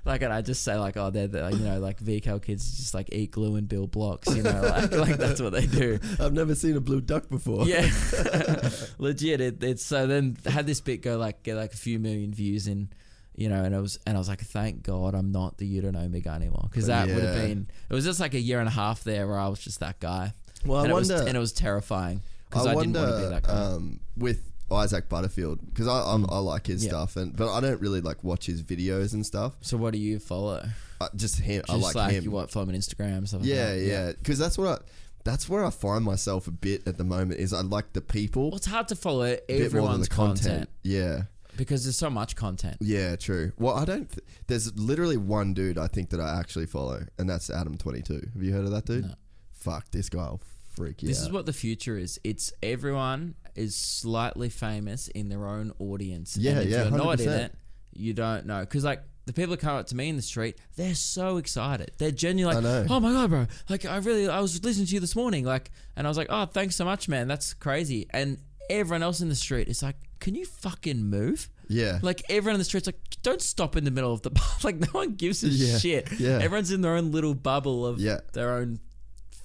like, 0.05 0.23
and 0.23 0.32
I 0.32 0.42
just 0.42 0.62
say 0.62 0.76
like, 0.76 0.97
oh, 0.97 1.10
they're 1.10 1.28
the, 1.28 1.50
you 1.50 1.65
know 1.65 1.78
like 1.78 2.00
VCAL 2.00 2.42
kids 2.42 2.76
just 2.76 2.94
like 2.94 3.08
eat 3.12 3.32
glue 3.32 3.57
and 3.57 3.68
build 3.68 3.91
blocks, 3.91 4.34
you 4.34 4.42
know, 4.42 4.60
like 4.62 4.92
like 4.92 5.16
that's 5.16 5.41
what 5.41 5.52
they 5.52 5.66
do. 5.66 5.99
I've 6.20 6.32
never 6.32 6.55
seen 6.55 6.76
a 6.76 6.81
blue 6.81 7.00
duck 7.00 7.28
before. 7.28 7.66
Yeah, 7.66 7.89
legit. 8.98 9.40
It, 9.40 9.62
it's 9.62 9.84
so 9.84 10.06
then 10.06 10.36
had 10.47 10.66
this 10.66 10.81
bit 10.81 11.02
go 11.02 11.16
like 11.18 11.42
get 11.42 11.56
like 11.56 11.72
a 11.72 11.76
few 11.76 11.98
million 11.98 12.32
views 12.32 12.66
in, 12.66 12.89
you 13.36 13.48
know, 13.48 13.62
and 13.64 13.74
it 13.74 13.81
was 13.81 13.98
and 14.06 14.16
I 14.16 14.18
was 14.18 14.28
like, 14.28 14.40
thank 14.40 14.82
God 14.82 15.14
I'm 15.14 15.32
not 15.32 15.58
the 15.58 15.66
you 15.66 15.81
don't 15.82 15.92
know 15.92 16.08
me 16.08 16.20
guy 16.20 16.36
anymore 16.36 16.66
because 16.70 16.86
that 16.86 17.08
would 17.08 17.22
have 17.22 17.34
been 17.34 17.68
it 17.90 17.94
was 17.94 18.05
just 18.05 18.20
like 18.20 18.34
a 18.34 18.40
year 18.40 18.58
and 18.60 18.68
a 18.68 18.72
half 18.72 19.05
there 19.05 19.26
where 19.26 19.39
I 19.39 19.48
was 19.48 19.60
just 19.60 19.81
that 19.81 20.00
guy. 20.00 20.32
Well, 20.64 20.78
I 20.81 20.82
and 20.82 20.90
it 20.92 20.94
was 20.94 21.10
wonder- 21.10 21.26
and 21.28 21.36
it 21.36 21.40
was 21.40 21.52
terrifying 21.52 22.20
because 22.48 22.66
I, 22.66 22.72
I, 22.72 22.74
didn't 22.76 22.94
want 22.94 23.08
to 23.10 23.18
be 23.24 23.28
that 23.31 23.42
guy. 23.44 23.52
um, 23.52 24.00
with 24.16 24.42
Isaac 24.70 25.08
Butterfield 25.08 25.58
because 25.66 25.89
I 25.89 26.02
I'm, 26.12 26.24
I 26.31 26.39
like 26.39 26.66
his 26.66 26.82
Mm. 26.82 26.84
Yeah. 26.84 26.90
stuff 26.90 27.16
and 27.16 27.36
but 27.36 27.52
I 27.52 27.60
don't 27.60 27.81
really 27.81 28.00
like 28.00 28.22
watch 28.24 28.47
his 28.47 28.62
videos 28.62 29.12
and 29.12 29.24
stuff. 29.26 29.55
so 29.60 29.76
what 29.76 29.92
do 29.92 29.98
you 29.98 30.18
follow? 30.18 30.64
Uh, 31.00 31.08
just 31.16 31.40
him. 31.40 31.62
I 31.68 31.72
Just 31.72 31.82
like, 31.82 31.94
like, 31.97 32.12
him. 32.12 32.24
you 32.24 32.31
what 32.31 32.50
follow 32.52 32.62
him 32.64 32.70
on 32.70 32.81
Instagram 32.81 33.26
stuff. 33.26 33.40
like 33.40 33.50
yeah, 33.50 33.72
that? 33.74 33.81
yeah. 33.81 34.12
Because 34.12 34.39
that's 34.39 34.56
what 34.56 34.68
I, 34.68 34.84
that's 35.25 35.49
where 35.49 35.65
I 35.65 35.70
find 35.70 36.05
myself 36.05 36.47
a 36.47 36.51
bit 36.51 36.86
at 36.86 36.99
the 36.99 37.05
moment. 37.05 37.41
Is 37.41 37.52
I 37.52 37.60
like 37.62 37.92
the 37.92 38.01
people 38.01 38.51
Well, 38.51 38.57
it's 38.57 38.67
hard 38.67 38.89
to 38.89 38.97
follow 38.97 39.25
a 39.25 39.28
more 39.28 39.41
than 39.49 39.62
everyone's 39.67 40.09
content. 40.09 40.44
content. 40.47 40.68
Yeah. 40.83 41.23
because 41.57 41.84
there's 41.84 41.97
so 41.99 42.09
much 42.10 42.34
content. 42.36 42.76
Yeah, 42.81 43.17
true. 43.17 43.52
Well, 43.59 43.75
I 43.76 43.84
don't. 43.84 44.09
Th- 44.10 44.25
there's 44.47 44.76
literally 44.78 45.17
one 45.18 45.52
dude 45.55 45.78
I 45.78 45.86
think 45.86 46.10
that 46.10 46.20
I 46.20 46.39
actually 46.39 46.67
follow, 46.67 47.05
and 47.18 47.28
that's 47.28 47.51
Adam 47.51 47.76
Twenty 47.76 48.02
Two. 48.02 48.23
Have 48.34 48.42
you 48.42 48.52
heard 48.52 48.65
of 48.65 48.70
that 48.70 48.86
dude? 48.86 49.05
No. 49.07 49.15
Fuck, 49.52 49.91
this 49.91 50.09
guy 50.09 50.25
will 50.31 50.41
freak 50.75 51.02
you 51.02 51.09
This 51.09 51.20
out. 51.20 51.26
is 51.26 51.33
what 51.33 51.47
the 51.47 51.52
future 51.52 51.97
is. 51.99 52.18
It's 52.25 52.52
everyone 52.62 53.34
is 53.55 53.76
slightly 53.76 54.49
famous 54.49 55.09
in 55.09 55.28
their 55.28 55.47
own 55.47 55.73
audience. 55.78 56.36
Yeah, 56.39 56.52
and 56.52 56.60
if 56.62 56.68
yeah, 56.68 56.83
you're 56.89 56.91
not 56.99 57.20
in 57.20 57.26
100%. 57.28 57.39
it, 57.44 57.55
you 57.94 58.15
don't 58.15 58.47
know. 58.47 58.60
Because 58.60 58.83
like 58.83 59.02
the 59.26 59.33
people 59.33 59.52
that 59.52 59.60
come 59.60 59.76
up 59.76 59.86
to 59.86 59.97
me 59.97 60.09
in 60.09 60.17
the 60.17 60.23
street, 60.23 60.57
they're 60.76 60.94
so 60.94 61.36
excited. 61.36 61.92
They're 61.99 62.10
genuinely 62.10 62.62
like, 62.62 62.91
"Oh 62.91 62.99
my 63.01 63.12
god, 63.12 63.31
bro! 63.31 63.47
Like 63.68 63.84
I 63.84 63.97
really, 63.99 64.28
I 64.28 64.41
was 64.41 64.62
listening 64.65 64.86
to 64.86 64.94
you 64.94 65.01
this 65.01 65.15
morning, 65.17 65.44
like, 65.44 65.70
and 65.97 66.07
I 66.07 66.10
was 66.10 66.17
like, 66.18 66.28
oh, 66.31 66.47
thanks 66.47 66.76
so 66.76 66.84
much, 66.84 67.09
man. 67.09 67.28
That's 67.28 67.55
crazy." 67.55 68.07
And 68.10 68.39
everyone 68.70 69.02
else 69.02 69.20
in 69.20 69.28
the 69.28 69.34
street 69.36 69.68
is 69.68 69.83
like, 69.83 69.97
"Can 70.20 70.34
you 70.34 70.44
fucking 70.44 71.02
move?" 71.05 71.49
yeah, 71.68 72.01
Like 72.02 72.23
everyone 72.28 72.57
in 72.57 72.59
the 72.59 72.65
streets, 72.65 72.86
like, 72.86 72.99
don't 73.23 73.41
stop 73.41 73.76
in 73.76 73.84
the 73.84 73.91
middle 73.91 74.12
of 74.12 74.20
the 74.23 74.31
like. 74.65 74.78
No 74.81 74.89
one 74.92 75.15
gives 75.15 75.42
a 75.44 75.49
Yeah, 75.49 75.78
shit. 75.78 76.12
yeah. 76.18 76.39
everyone's 76.42 76.70
in 76.70 76.81
their 76.83 76.97
own 76.97 77.12
little 77.12 77.34
bubble 77.34 77.86
of 77.86 77.99
Yeah. 77.99 78.20
their 78.34 78.55
own 78.57 78.78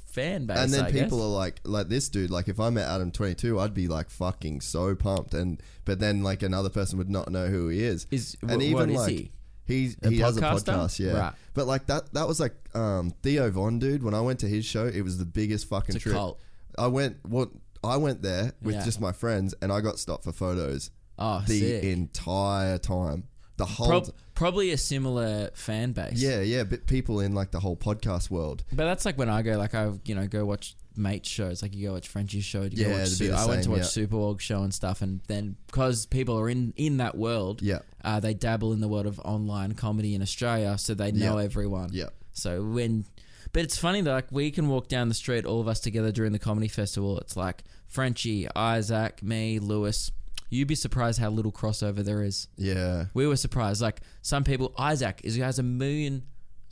fan 0.08 0.46
base. 0.46 0.58
and 0.58 0.74
then 0.74 0.86
I 0.86 0.92
people 0.92 1.20
guess. 1.20 1.26
are 1.26 1.30
like, 1.30 1.62
like 1.64 1.88
this 1.90 2.10
dude. 2.10 2.32
Like, 2.32 2.48
if 2.48 2.60
I 2.60 2.70
met 2.70 2.88
Adam 2.88 3.12
Twenty 3.12 3.36
Two, 3.36 3.60
I'd 3.60 3.74
be 3.74 3.88
like 3.88 4.10
fucking 4.10 4.62
so 4.62 4.96
pumped, 4.96 5.34
and 5.34 5.62
but 5.86 6.00
then 6.00 6.24
like 6.24 6.42
another 6.44 6.70
person 6.70 6.98
would 6.98 7.10
not 7.10 7.32
know 7.32 7.48
who 7.48 7.68
he 7.70 7.84
is. 7.84 8.08
Is- 8.12 8.36
and 8.42 8.62
wh- 8.62 8.66
even 8.66 8.74
what 8.74 8.90
is 8.90 8.96
like 8.96 9.10
he? 9.12 9.32
He's 9.68 9.98
A 10.02 10.10
he 10.10 10.20
has 10.20 10.38
a 10.38 10.42
podcaster? 10.42 10.74
podcast, 10.74 11.00
yeah. 11.00 11.20
Right. 11.20 11.34
But 11.54 11.68
like 11.68 11.86
that, 11.88 12.14
that 12.14 12.28
was 12.28 12.40
like 12.40 12.54
um, 12.76 13.12
Theo 13.24 13.50
Von, 13.52 13.80
dude. 13.80 14.04
When 14.04 14.14
I 14.14 14.22
went 14.22 14.40
to 14.40 14.48
his 14.48 14.66
show, 14.66 14.86
it 14.88 15.02
was 15.02 15.18
the 15.18 15.26
biggest 15.26 15.68
fucking 15.68 15.96
It's 15.96 16.06
a 16.06 16.10
trip. 16.10 16.16
cult. 16.16 16.40
I 16.78 16.88
went, 16.88 17.18
what 17.26 17.50
I 17.84 17.98
went 17.98 18.22
there 18.22 18.54
with 18.62 18.76
Yeah. 18.76 18.84
just 18.86 19.00
my 19.02 19.12
friends, 19.12 19.54
and 19.62 19.72
I 19.72 19.82
got 19.82 20.00
stopped 20.00 20.24
for 20.26 20.32
photos 20.32 20.92
Oh, 21.20 21.44
the 21.48 21.60
sick. 21.60 21.84
entire 21.84 22.78
time. 22.78 23.24
The 23.58 23.66
whole, 23.66 23.88
Prob- 23.88 24.10
probably 24.36 24.70
a 24.72 24.78
similar 24.78 25.50
fan 25.56 25.92
base. 25.94 26.14
yeah, 26.22 26.42
yeah. 26.42 26.64
But 26.64 26.86
people 26.86 27.20
in 27.22 27.34
like 27.34 27.50
the 27.50 27.60
whole 27.60 27.76
podcast 27.76 28.30
world, 28.30 28.64
But 28.72 28.86
that's 28.86 29.04
like 29.06 29.18
when 29.18 29.30
I 29.30 29.42
go, 29.42 29.58
like 29.58 29.74
I, 29.74 29.92
you 30.06 30.14
know, 30.14 30.28
go 30.28 30.46
watch 30.46 30.76
mate 30.98 31.26
shows. 31.26 31.62
Like 31.62 31.76
you 31.76 31.88
go 31.88 31.94
watch 31.94 32.08
Frenchie's 32.08 32.44
show. 32.46 32.64
You 32.64 32.70
Yeah, 32.74 32.88
go 32.88 32.98
watch 33.00 33.08
Su- 33.10 33.34
I 33.34 33.46
went 33.46 33.64
to 33.64 33.70
watch 33.72 33.80
yeah. 33.98 34.06
Superwog 34.06 34.40
show 34.40 34.64
and 34.64 34.74
stuff, 34.74 35.02
and 35.02 35.22
then 35.28 35.56
because 35.68 36.06
people 36.06 36.38
are 36.40 36.50
in 36.50 36.74
in 36.76 36.98
that 36.98 37.18
world, 37.18 37.62
Yeah. 37.62 37.80
uh, 38.04 38.20
they 38.20 38.34
dabble 38.34 38.74
in 38.74 38.80
the 38.82 38.88
world 38.88 39.06
of 39.06 39.20
online 39.20 39.74
comedy 39.74 40.16
in 40.16 40.22
Australia, 40.22 40.78
so 40.78 40.94
they 40.94 41.12
know 41.12 41.38
Yeah. 41.38 41.46
everyone. 41.46 41.90
Yeah. 41.94 42.10
So 42.34 42.64
when, 42.64 43.06
but 43.54 43.64
it's 43.64 43.78
funny 43.78 44.02
that 44.02 44.12
like 44.12 44.32
we 44.32 44.52
can 44.52 44.68
walk 44.68 44.88
down 44.88 45.08
the 45.10 45.16
street, 45.16 45.46
all 45.46 45.62
of 45.62 45.68
us 45.68 45.80
together 45.80 46.12
during 46.12 46.32
the 46.34 46.40
comedy 46.40 46.68
festival. 46.68 47.18
It's 47.20 47.36
like 47.36 47.64
Frenchie, 47.88 48.48
Isaac, 48.56 49.24
me, 49.24 49.60
Lewis. 49.60 50.12
You'd 50.50 50.68
be 50.70 50.76
surprised 50.76 51.20
how 51.20 51.30
little 51.30 51.52
crossover 51.52 52.04
there 52.06 52.24
is. 52.24 52.48
yeah, 52.58 53.06
We 53.14 53.28
were 53.28 53.36
surprised. 53.36 53.82
Like 53.82 54.00
some 54.22 54.44
people, 54.46 54.74
Isaac 54.78 55.20
is 55.26 55.36
has 55.38 55.60
a 55.60 55.64
million, 55.64 56.24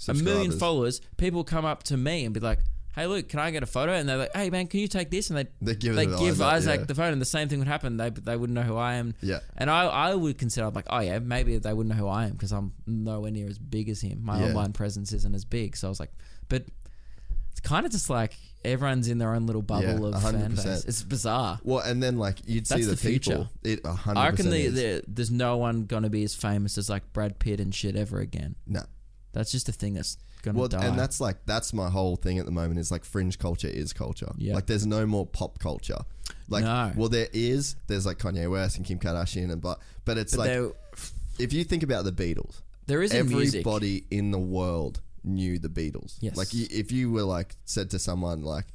a 0.07 0.13
million 0.13 0.51
followers. 0.53 1.01
People 1.17 1.43
come 1.43 1.65
up 1.65 1.83
to 1.83 1.97
me 1.97 2.23
and 2.25 2.33
be 2.33 2.39
like, 2.39 2.59
"Hey, 2.95 3.07
Luke, 3.07 3.27
can 3.29 3.39
I 3.39 3.51
get 3.51 3.61
a 3.63 3.65
photo?" 3.65 3.91
And 3.93 4.07
they're 4.07 4.17
like, 4.17 4.35
"Hey, 4.35 4.49
man, 4.49 4.67
can 4.67 4.79
you 4.79 4.87
take 4.87 5.11
this?" 5.11 5.29
And 5.29 5.37
they 5.39 5.47
They 5.61 5.75
give 5.75 5.95
they 5.95 6.05
give 6.05 6.41
Isaac, 6.41 6.45
Isaac 6.45 6.79
yeah. 6.81 6.85
the 6.85 6.95
phone, 6.95 7.11
and 7.13 7.21
the 7.21 7.25
same 7.25 7.49
thing 7.49 7.59
would 7.59 7.67
happen. 7.67 7.97
They 7.97 8.09
they 8.09 8.35
wouldn't 8.37 8.55
know 8.55 8.63
who 8.63 8.77
I 8.77 8.95
am. 8.95 9.13
Yeah. 9.21 9.39
And 9.57 9.69
I 9.69 9.85
I 9.85 10.15
would 10.15 10.37
consider 10.37 10.65
I'm 10.67 10.73
like, 10.73 10.87
oh 10.89 10.99
yeah, 10.99 11.19
maybe 11.19 11.57
they 11.57 11.73
wouldn't 11.73 11.95
know 11.95 12.01
who 12.01 12.07
I 12.07 12.25
am 12.25 12.31
because 12.31 12.51
I'm 12.51 12.73
nowhere 12.87 13.31
near 13.31 13.47
as 13.47 13.57
big 13.59 13.89
as 13.89 14.01
him. 14.01 14.23
My 14.23 14.39
Yeah. 14.39 14.47
online 14.49 14.73
presence 14.73 15.11
isn't 15.13 15.35
as 15.35 15.45
big. 15.45 15.75
So 15.77 15.87
I 15.87 15.89
was 15.89 15.99
like, 15.99 16.11
but 16.49 16.63
it's 17.51 17.59
kind 17.61 17.85
of 17.85 17.91
just 17.91 18.09
like 18.09 18.33
everyone's 18.63 19.07
in 19.07 19.17
their 19.19 19.33
own 19.35 19.45
little 19.45 19.61
bubble 19.61 20.09
Yeah, 20.09 20.15
of 20.17 20.21
fan 20.23 20.33
100%. 20.55 20.55
base. 20.55 20.85
It's 20.85 21.03
bizarre. 21.03 21.59
Well, 21.63 21.79
and 21.79 22.01
then 22.01 22.17
like 22.17 22.39
you'd 22.45 22.65
see 22.67 22.75
That's 22.75 22.85
the, 22.87 22.91
the 22.91 22.97
future. 22.97 23.31
people. 23.31 23.49
It 23.63 23.79
a 23.85 23.93
hundred. 23.93 24.19
I 24.19 24.29
reckon 24.29 24.49
the, 24.49 24.67
the, 24.69 25.03
there's 25.07 25.31
no 25.31 25.57
one 25.57 25.85
gonna 25.85 26.09
be 26.09 26.23
as 26.23 26.33
famous 26.35 26.77
as 26.77 26.89
like 26.89 27.13
Brad 27.13 27.39
Pitt 27.39 27.59
and 27.59 27.73
shit 27.73 27.95
ever 27.95 28.19
again. 28.19 28.55
no. 28.65 28.81
That's 29.33 29.51
just 29.51 29.67
a 29.67 29.73
thing 29.73 29.93
that's 29.95 30.17
gonna 30.45 30.57
Well, 30.59 30.67
die. 30.69 30.85
and 30.85 30.97
that's 30.97 31.19
like 31.19 31.45
that's 31.45 31.73
my 31.73 31.89
whole 31.89 32.15
thing 32.15 32.39
at 32.39 32.45
the 32.45 32.51
moment 32.51 32.79
is 32.79 32.89
like 32.91 33.03
fringe 33.03 33.37
culture 33.37 33.67
is 33.67 33.91
culture. 33.91 34.31
Yeah. 34.37 34.53
Like 34.55 34.67
there's 34.67 34.85
no 34.85 35.05
more 35.05 35.25
pop 35.25 35.59
culture. 35.59 35.99
Like 36.47 36.63
No. 36.63 36.93
well 36.95 37.09
there 37.09 37.27
is. 37.33 37.75
There's 37.87 38.05
like 38.05 38.17
Kanye 38.19 38.49
West 38.49 38.77
and 38.77 38.85
Kim 38.85 38.99
Kardashian 38.99 39.51
and 39.51 39.61
but 39.61 39.79
but 40.05 40.17
it's 40.17 40.33
but 40.35 40.39
like 40.41 40.49
there, 40.51 40.71
if 41.39 41.51
you 41.51 41.63
think 41.65 41.83
about 41.83 42.05
the 42.05 42.11
Beatles, 42.13 42.61
there 42.87 43.01
is 43.03 43.11
music. 43.13 43.59
everybody 43.59 44.05
in 44.09 44.31
the 44.31 44.39
world 44.39 45.01
knew 45.23 45.57
the 45.59 45.67
Beatles. 45.69 46.15
Yes. 46.21 46.37
Like 46.37 46.49
y- 46.53 46.67
if 46.71 46.91
you 46.91 47.11
were 47.11 47.23
like 47.23 47.55
said 47.65 47.89
to 47.89 47.99
someone 47.99 48.43
like, 48.43 48.67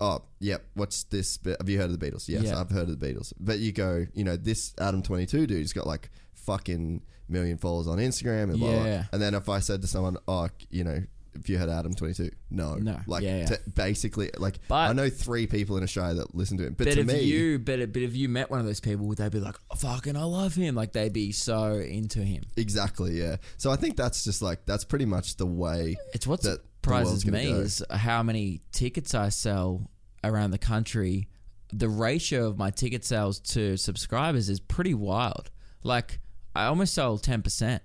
"Oh, 0.00 0.22
yep, 0.40 0.64
what's 0.74 1.04
this? 1.04 1.36
bit- 1.38 1.56
Have 1.60 1.68
you 1.68 1.78
heard 1.78 1.90
of 1.90 1.98
the 1.98 2.04
Beatles?" 2.10 2.28
Yes, 2.28 2.42
Yeah. 2.44 2.60
I've 2.60 2.70
heard 2.70 2.88
of 2.88 2.98
the 2.98 3.06
Beatles. 3.06 3.32
But 3.38 3.60
you 3.60 3.70
go, 3.72 4.06
you 4.12 4.24
know, 4.24 4.36
this 4.36 4.74
Adam 4.78 5.02
Twenty 5.02 5.24
Two 5.26 5.46
dude's 5.46 5.72
got 5.72 5.86
like 5.86 6.10
fucking 6.32 7.02
million 7.28 7.58
followers 7.58 7.86
on 7.88 7.98
Instagram 7.98 8.44
and 8.44 8.58
blah, 8.58 8.68
blah, 8.70 8.78
blah. 8.80 8.86
Yeah. 8.86 9.04
And 9.12 9.20
then 9.22 9.34
if 9.34 9.48
I 9.48 9.58
said 9.60 9.82
to 9.82 9.88
someone, 9.88 10.16
"Oh, 10.28 10.48
you 10.70 10.84
know." 10.84 11.02
If 11.36 11.48
you 11.48 11.58
had 11.58 11.68
Adam 11.68 11.94
Twenty 11.94 12.14
Two, 12.14 12.30
no, 12.48 12.76
No, 12.76 13.00
like 13.08 13.24
yeah, 13.24 13.38
yeah. 13.38 13.46
To 13.46 13.60
basically, 13.74 14.30
like 14.38 14.60
But- 14.68 14.90
I 14.90 14.92
know 14.92 15.10
three 15.10 15.48
people 15.48 15.76
in 15.76 15.82
Australia 15.82 16.14
that 16.14 16.32
listen 16.32 16.58
to 16.58 16.66
him, 16.68 16.74
but, 16.78 16.84
But 16.86 16.94
to 16.94 17.00
if 17.00 17.06
me, 17.08 17.22
you, 17.22 17.58
but, 17.58 17.92
but 17.92 18.02
if 18.02 18.14
you 18.14 18.28
met 18.28 18.52
one 18.52 18.60
of 18.60 18.66
those 18.66 18.78
people, 18.78 19.06
would 19.06 19.18
they 19.18 19.28
be 19.30 19.40
like, 19.40 19.56
oh, 19.68 19.74
"Fucking, 19.74 20.16
I 20.16 20.22
love 20.22 20.54
him"? 20.54 20.76
Like 20.76 20.92
they'd 20.92 21.12
be 21.12 21.32
so 21.32 21.72
into 21.72 22.20
him. 22.20 22.44
exactly, 22.56 23.18
yeah. 23.18 23.38
So 23.56 23.72
I 23.72 23.74
think 23.74 23.96
that's 23.96 24.22
just 24.22 24.42
like 24.42 24.64
that's 24.64 24.84
pretty 24.84 25.06
much 25.06 25.36
the 25.36 25.44
way. 25.44 25.96
It's 26.12 26.24
what 26.24 26.42
that 26.42 26.60
the 26.82 26.90
world's 26.90 27.22
surprises 27.22 27.24
gonna 27.24 27.38
me 27.38 27.46
go. 27.50 27.58
is 27.62 27.82
how 27.90 28.22
many 28.22 28.60
tickets 28.70 29.12
I 29.12 29.30
sell 29.30 29.90
around 30.22 30.52
the 30.52 30.58
country 30.58 31.26
the 31.72 31.88
ratio 31.88 32.46
of 32.46 32.58
my 32.58 32.70
ticket 32.70 33.04
sales 33.04 33.40
to 33.40 33.76
subscribers 33.76 34.48
is 34.48 34.60
pretty 34.60 34.94
wild. 34.94 35.50
Like 35.82 36.20
I 36.54 36.66
almost 36.66 36.94
sold 36.94 37.22
ten 37.22 37.42
percent. 37.42 37.82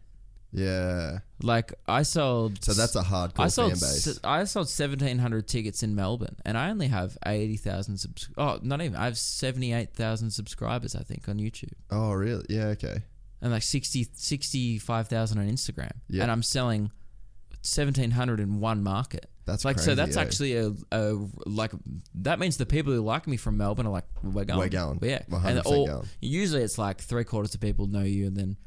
Yeah. 0.51 1.19
Like 1.43 1.73
I 1.87 2.01
sold. 2.03 2.63
So 2.63 2.73
that's 2.73 2.95
a 2.95 3.03
hardcore 3.03 3.39
I 3.45 3.47
sold. 3.49 3.71
fan 3.73 3.79
base. 3.79 4.07
s- 4.07 4.19
I 4.23 4.43
sold 4.45 4.67
seventeen 4.69 5.19
hundred 5.19 5.47
tickets 5.47 5.83
in 5.83 5.93
Melbourne, 5.95 6.37
and 6.43 6.57
I 6.57 6.69
only 6.69 6.87
have 6.87 7.17
eighty 7.25 7.55
thousand 7.57 7.97
subs. 7.97 8.29
Oh, 8.37 8.59
not 8.63 8.81
even. 8.81 8.95
I 8.95 9.05
have 9.05 9.17
seventy 9.17 9.73
eight 9.73 9.93
thousand 9.93 10.31
subscribers. 10.31 10.95
I 10.95 11.03
think 11.03 11.29
on 11.29 11.37
YouTube, 11.37 11.73
oh, 11.91 12.11
really? 12.13 12.45
Yeah. 12.49 12.67
Okay. 12.69 12.97
and 13.41 13.51
like 13.51 13.63
60 13.63 14.07
65,000 14.13 15.37
on 15.37 15.47
Instagram. 15.49 15.91
Yeah. 16.09 16.23
And 16.23 16.31
I'm 16.31 16.43
selling 16.43 16.91
seventeen 17.61 18.11
hundred 18.11 18.39
in 18.39 18.59
one 18.59 18.81
market. 18.83 19.28
That's 19.49 19.65
like 19.65 19.79
so. 19.79 19.95
That's 19.95 20.17
eh? 20.17 20.21
actually 20.21 20.55
a, 20.57 20.73
a 20.91 21.17
like 21.45 21.71
that 22.15 22.39
means 22.39 22.57
the 22.57 22.65
people 22.65 22.93
who 22.93 23.01
like 23.01 23.27
me 23.27 23.37
from 23.37 23.57
Melbourne 23.57 23.87
are 23.87 23.91
like 23.91 24.05
we're 24.23 24.45
going. 24.45 24.59
We're 24.59 24.69
going. 24.69 24.99
Yeah. 25.01 25.23
And 25.43 25.59
all, 25.61 25.87
going. 25.87 26.07
usually 26.21 26.63
it's 26.63 26.77
like 26.77 26.99
three 27.01 27.23
quarters 27.23 27.53
of 27.55 27.61
people 27.61 27.87
know 27.87 28.03
you, 28.03 28.27
and 28.27 28.37
then. 28.37 28.57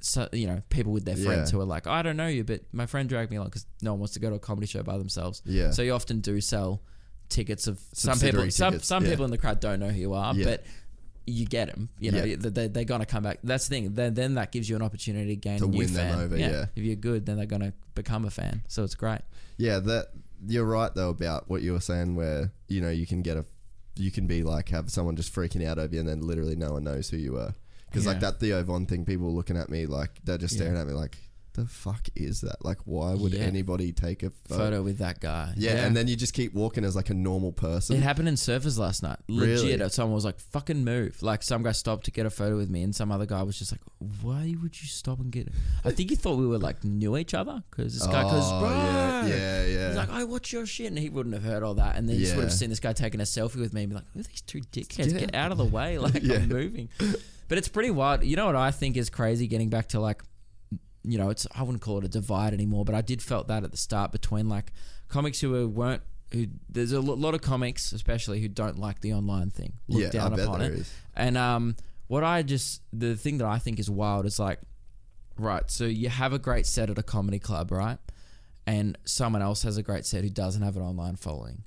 So, 0.00 0.28
you 0.34 0.46
know, 0.46 0.60
people 0.68 0.92
with 0.92 1.06
their 1.06 1.16
friends 1.16 1.50
Yeah. 1.50 1.56
who 1.56 1.62
are 1.62 1.64
like, 1.64 1.86
I 1.86 2.02
don't 2.02 2.18
know 2.18 2.26
you, 2.26 2.44
but 2.44 2.60
my 2.72 2.84
friend 2.84 3.08
dragged 3.08 3.30
me 3.30 3.38
along 3.38 3.48
because 3.48 3.64
no 3.80 3.92
one 3.92 4.00
wants 4.00 4.12
to 4.12 4.20
go 4.20 4.28
to 4.28 4.36
a 4.36 4.38
comedy 4.38 4.66
show 4.66 4.82
by 4.82 4.98
themselves. 4.98 5.40
Yeah. 5.46 5.70
So 5.70 5.80
you 5.80 5.94
often 5.94 6.20
do 6.20 6.42
sell 6.42 6.82
tickets 7.30 7.66
of 7.66 7.80
some 7.94 8.18
people. 8.18 8.50
Some 8.50 8.80
some 8.80 9.04
yeah. 9.04 9.10
people 9.10 9.24
in 9.24 9.30
the 9.30 9.38
crowd 9.38 9.60
don't 9.60 9.80
know 9.80 9.88
who 9.88 9.98
you 9.98 10.12
are, 10.12 10.34
Yeah. 10.34 10.44
but 10.44 10.64
you 11.26 11.46
get 11.46 11.68
them. 11.68 11.88
You 11.98 12.12
know, 12.12 12.24
Yeah. 12.24 12.36
they, 12.38 12.48
they, 12.50 12.68
they're 12.68 12.84
gonna 12.84 13.06
come 13.06 13.22
back. 13.22 13.38
That's 13.42 13.68
the 13.68 13.74
thing. 13.74 13.94
Then 13.94 14.14
then 14.14 14.34
that 14.34 14.52
gives 14.52 14.68
you 14.68 14.76
an 14.76 14.82
opportunity 14.82 15.34
to 15.34 15.36
gain 15.36 15.58
To 15.58 15.64
a 15.64 15.68
new 15.68 15.78
win 15.78 15.92
them 15.92 16.12
fan. 16.14 16.24
over, 16.24 16.36
yeah. 16.36 16.66
If 16.76 16.82
you're 16.84 16.96
good, 16.96 17.26
then 17.26 17.36
they're 17.36 17.46
gonna 17.46 17.72
become 17.94 18.24
a 18.24 18.30
fan. 18.30 18.62
So 18.68 18.84
it's 18.84 18.94
great. 18.94 19.20
Yeah, 19.56 19.78
that 19.80 20.08
you're 20.46 20.64
right 20.66 20.94
though 20.94 21.10
about 21.10 21.48
what 21.48 21.62
you 21.62 21.72
were 21.72 21.80
saying, 21.80 22.16
where 22.16 22.52
you 22.68 22.80
know 22.80 22.90
you 22.90 23.06
can 23.06 23.22
get 23.22 23.36
a, 23.36 23.44
you 23.96 24.10
can 24.10 24.26
be 24.26 24.42
like 24.42 24.68
have 24.70 24.90
someone 24.90 25.16
just 25.16 25.34
freaking 25.34 25.66
out 25.66 25.78
over 25.78 25.94
you, 25.94 26.00
and 26.00 26.08
then 26.08 26.20
literally 26.20 26.56
no 26.56 26.72
one 26.72 26.84
knows 26.84 27.08
who 27.10 27.16
you 27.16 27.32
were. 27.32 27.54
Because 27.86 28.06
like 28.06 28.18
that 28.20 28.40
Theo 28.40 28.60
Von 28.64 28.86
thing, 28.86 29.04
people 29.04 29.32
looking 29.32 29.56
at 29.56 29.70
me 29.70 29.86
like 29.86 30.10
they're 30.24 30.36
just 30.38 30.54
staring 30.56 30.74
Yeah. 30.74 30.80
at 30.80 30.86
me 30.88 30.94
like, 30.94 31.16
the 31.54 31.66
fuck 31.66 32.08
is 32.14 32.40
that? 32.42 32.64
Like, 32.64 32.78
why 32.84 33.14
would 33.14 33.32
Yeah. 33.32 33.40
anybody 33.42 33.92
take 33.92 34.22
a 34.22 34.30
photo? 34.30 34.58
Photo 34.64 34.82
with 34.82 34.98
that 34.98 35.20
guy. 35.20 35.54
Yeah, 35.56 35.84
and 35.86 35.96
then 35.96 36.06
you 36.08 36.16
just 36.16 36.34
keep 36.34 36.52
walking 36.54 36.84
as 36.84 36.94
like 36.94 37.10
a 37.10 37.14
normal 37.14 37.52
person. 37.52 37.96
It 37.96 38.02
happened 38.02 38.28
in 38.28 38.34
Surfers 38.34 38.78
last 38.78 39.02
night. 39.02 39.18
Legit. 39.28 39.78
Really? 39.78 39.88
Someone 39.90 40.14
was 40.14 40.24
like, 40.24 40.38
fucking 40.40 40.84
move. 40.84 41.22
Like, 41.22 41.42
some 41.42 41.62
guy 41.62 41.72
stopped 41.72 42.04
to 42.04 42.10
get 42.10 42.26
a 42.26 42.30
photo 42.30 42.56
with 42.56 42.68
me, 42.70 42.82
and 42.82 42.94
some 42.94 43.10
other 43.10 43.26
guy 43.26 43.42
was 43.42 43.58
just 43.58 43.72
like, 43.72 43.80
why 44.20 44.54
would 44.62 44.80
you 44.80 44.88
stop 44.88 45.18
and 45.20 45.30
get 45.32 45.48
I 45.84 45.90
think 45.92 46.10
he 46.10 46.16
thought 46.16 46.36
we 46.38 46.46
were 46.46 46.58
like, 46.58 46.84
knew 46.84 47.16
each 47.16 47.34
other. 47.34 47.62
Because 47.70 47.94
this 47.98 48.06
guy, 48.06 48.22
because, 48.24 48.44
Oh, 48.50 48.64
yeah, 48.64 49.26
yeah, 49.26 49.66
yeah. 49.66 49.88
He's 49.88 49.96
like, 49.96 50.10
I 50.10 50.24
watch 50.24 50.52
your 50.52 50.66
shit. 50.66 50.86
And 50.88 50.98
he 50.98 51.08
wouldn't 51.08 51.34
have 51.34 51.44
heard 51.44 51.62
all 51.62 51.74
that. 51.74 51.96
And 51.96 52.08
then 52.08 52.16
he 52.16 52.22
just 52.22 52.34
would 52.36 52.42
have 52.44 52.52
Yeah. 52.52 52.56
seen 52.56 52.70
this 52.70 52.80
guy 52.80 52.92
taking 52.92 53.20
a 53.20 53.24
selfie 53.24 53.56
with 53.60 53.72
me 53.72 53.82
and 53.82 53.90
be 53.90 53.94
like, 53.96 54.04
who 54.12 54.20
are 54.20 54.22
these 54.24 54.40
two 54.42 54.60
dickheads? 54.72 55.10
Get 55.12 55.20
Get, 55.20 55.34
out 55.34 55.52
of 55.52 55.58
the 55.58 55.64
way. 55.64 55.98
Like, 56.04 56.22
Yeah. 56.22 56.36
I'm 56.36 56.48
moving. 56.48 56.88
But 57.48 57.58
it's 57.58 57.68
pretty 57.68 57.90
wild. 57.90 58.24
You 58.24 58.36
know 58.36 58.46
what 58.46 58.56
I 58.56 58.70
think 58.70 58.96
is 58.96 59.08
crazy 59.10 59.46
getting 59.46 59.68
back 59.68 59.88
to 59.88 60.00
like, 60.00 60.22
you 61.04 61.18
know, 61.18 61.30
it's 61.30 61.46
I 61.54 61.62
wouldn't 61.62 61.82
call 61.82 61.98
it 61.98 62.04
a 62.04 62.08
divide 62.08 62.52
anymore, 62.54 62.84
but 62.84 62.94
I 62.94 63.02
did 63.02 63.22
felt 63.22 63.48
that 63.48 63.62
at 63.64 63.70
the 63.70 63.76
start 63.76 64.10
between 64.12 64.48
like 64.48 64.72
comics 65.08 65.40
who 65.40 65.50
were, 65.50 65.68
weren't 65.68 66.02
who 66.32 66.46
there's 66.68 66.90
a 66.92 67.00
lot 67.00 67.34
of 67.34 67.42
comics 67.42 67.92
especially 67.92 68.40
who 68.40 68.48
don't 68.48 68.76
like 68.78 69.00
the 69.02 69.12
online 69.12 69.50
thing 69.50 69.74
look 69.86 70.00
Yeah, 70.00 70.08
I 70.08 70.10
down 70.10 70.30
bet 70.36 70.46
upon 70.46 70.62
it. 70.62 70.72
is. 70.72 70.92
and 71.14 71.36
um 71.38 71.76
what 72.08 72.24
i 72.24 72.42
just 72.42 72.82
the 72.92 73.14
thing 73.14 73.38
that 73.38 73.46
i 73.46 73.58
think 73.58 73.78
is 73.78 73.88
wild 73.88 74.26
is 74.26 74.40
like 74.40 74.58
right 75.38 75.70
so 75.70 75.84
you 75.84 76.08
have 76.08 76.32
a 76.32 76.38
great 76.40 76.66
set 76.66 76.90
at 76.90 76.98
a 76.98 77.02
comedy 77.04 77.38
club 77.38 77.70
right? 77.70 77.98
And 78.66 78.96
someone 79.04 79.42
else 79.42 79.62
has 79.62 79.76
a 79.76 79.82
great 79.82 80.06
set 80.06 80.24
who 80.24 80.30
doesn't 80.30 80.62
have 80.62 80.76
an 80.76 80.82
online 80.82 81.16
following. 81.16 81.64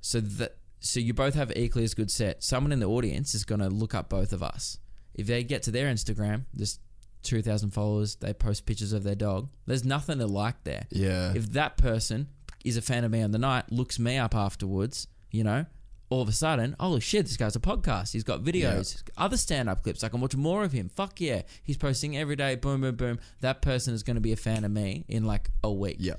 So 0.00 0.18
that 0.20 0.56
so 0.80 0.98
you 0.98 1.12
both 1.12 1.34
have 1.34 1.52
equally 1.54 1.84
as 1.84 1.92
good 1.94 2.10
set. 2.10 2.42
Someone 2.42 2.72
in 2.72 2.80
the 2.80 2.86
audience 2.88 3.34
is 3.34 3.44
going 3.44 3.60
to 3.60 3.68
look 3.68 3.94
up 3.94 4.08
both 4.08 4.32
of 4.32 4.42
us. 4.42 4.78
If 5.14 5.26
they 5.26 5.44
get 5.44 5.62
to 5.64 5.70
their 5.70 5.92
instagram 5.92 6.46
there's 6.54 6.78
2000 7.22 7.70
followers 7.70 8.16
they 8.16 8.32
post 8.32 8.66
pictures 8.66 8.92
of 8.92 9.02
their 9.04 9.14
dog 9.14 9.48
there's 9.66 9.84
nothing 9.84 10.18
to 10.18 10.26
like 10.26 10.62
there 10.64 10.86
yeah, 10.90 11.32
if 11.34 11.52
that 11.52 11.76
person 11.76 12.28
is 12.64 12.76
a 12.76 12.82
fan 12.82 13.02
of 13.04 13.10
me 13.10 13.20
on 13.22 13.32
the 13.32 13.38
night, 13.38 13.64
looks 13.72 13.98
me 13.98 14.16
up 14.18 14.36
afterwards, 14.36 15.08
you 15.32 15.42
know, 15.42 15.66
all 16.10 16.22
of 16.22 16.28
a 16.28 16.32
sudden, 16.32 16.76
holy 16.78 17.00
shit, 17.00 17.26
this 17.26 17.36
guy's 17.36 17.56
a 17.56 17.58
podcast. 17.60 18.12
He's 18.12 18.22
got 18.22 18.44
videos, 18.44 19.02
other 19.16 19.36
stand 19.36 19.68
up 19.68 19.82
clips. 19.82 20.04
I 20.04 20.08
can 20.08 20.20
watch 20.20 20.36
more 20.36 20.62
of 20.62 20.70
him. 20.70 20.88
Fuck 20.88 21.20
yeah. 21.20 21.42
He's 21.64 21.76
posting 21.76 22.16
every 22.16 22.36
day, 22.36 22.54
boom, 22.54 22.82
boom, 22.82 22.94
boom. 22.94 23.18
That 23.40 23.62
person 23.62 23.94
is 23.94 24.04
going 24.04 24.14
to 24.14 24.20
be 24.20 24.30
a 24.32 24.36
fan 24.36 24.62
of 24.64 24.70
me 24.70 25.04
in 25.08 25.24
like 25.24 25.50
a 25.64 25.72
week. 25.72 25.96
yeah. 25.98 26.14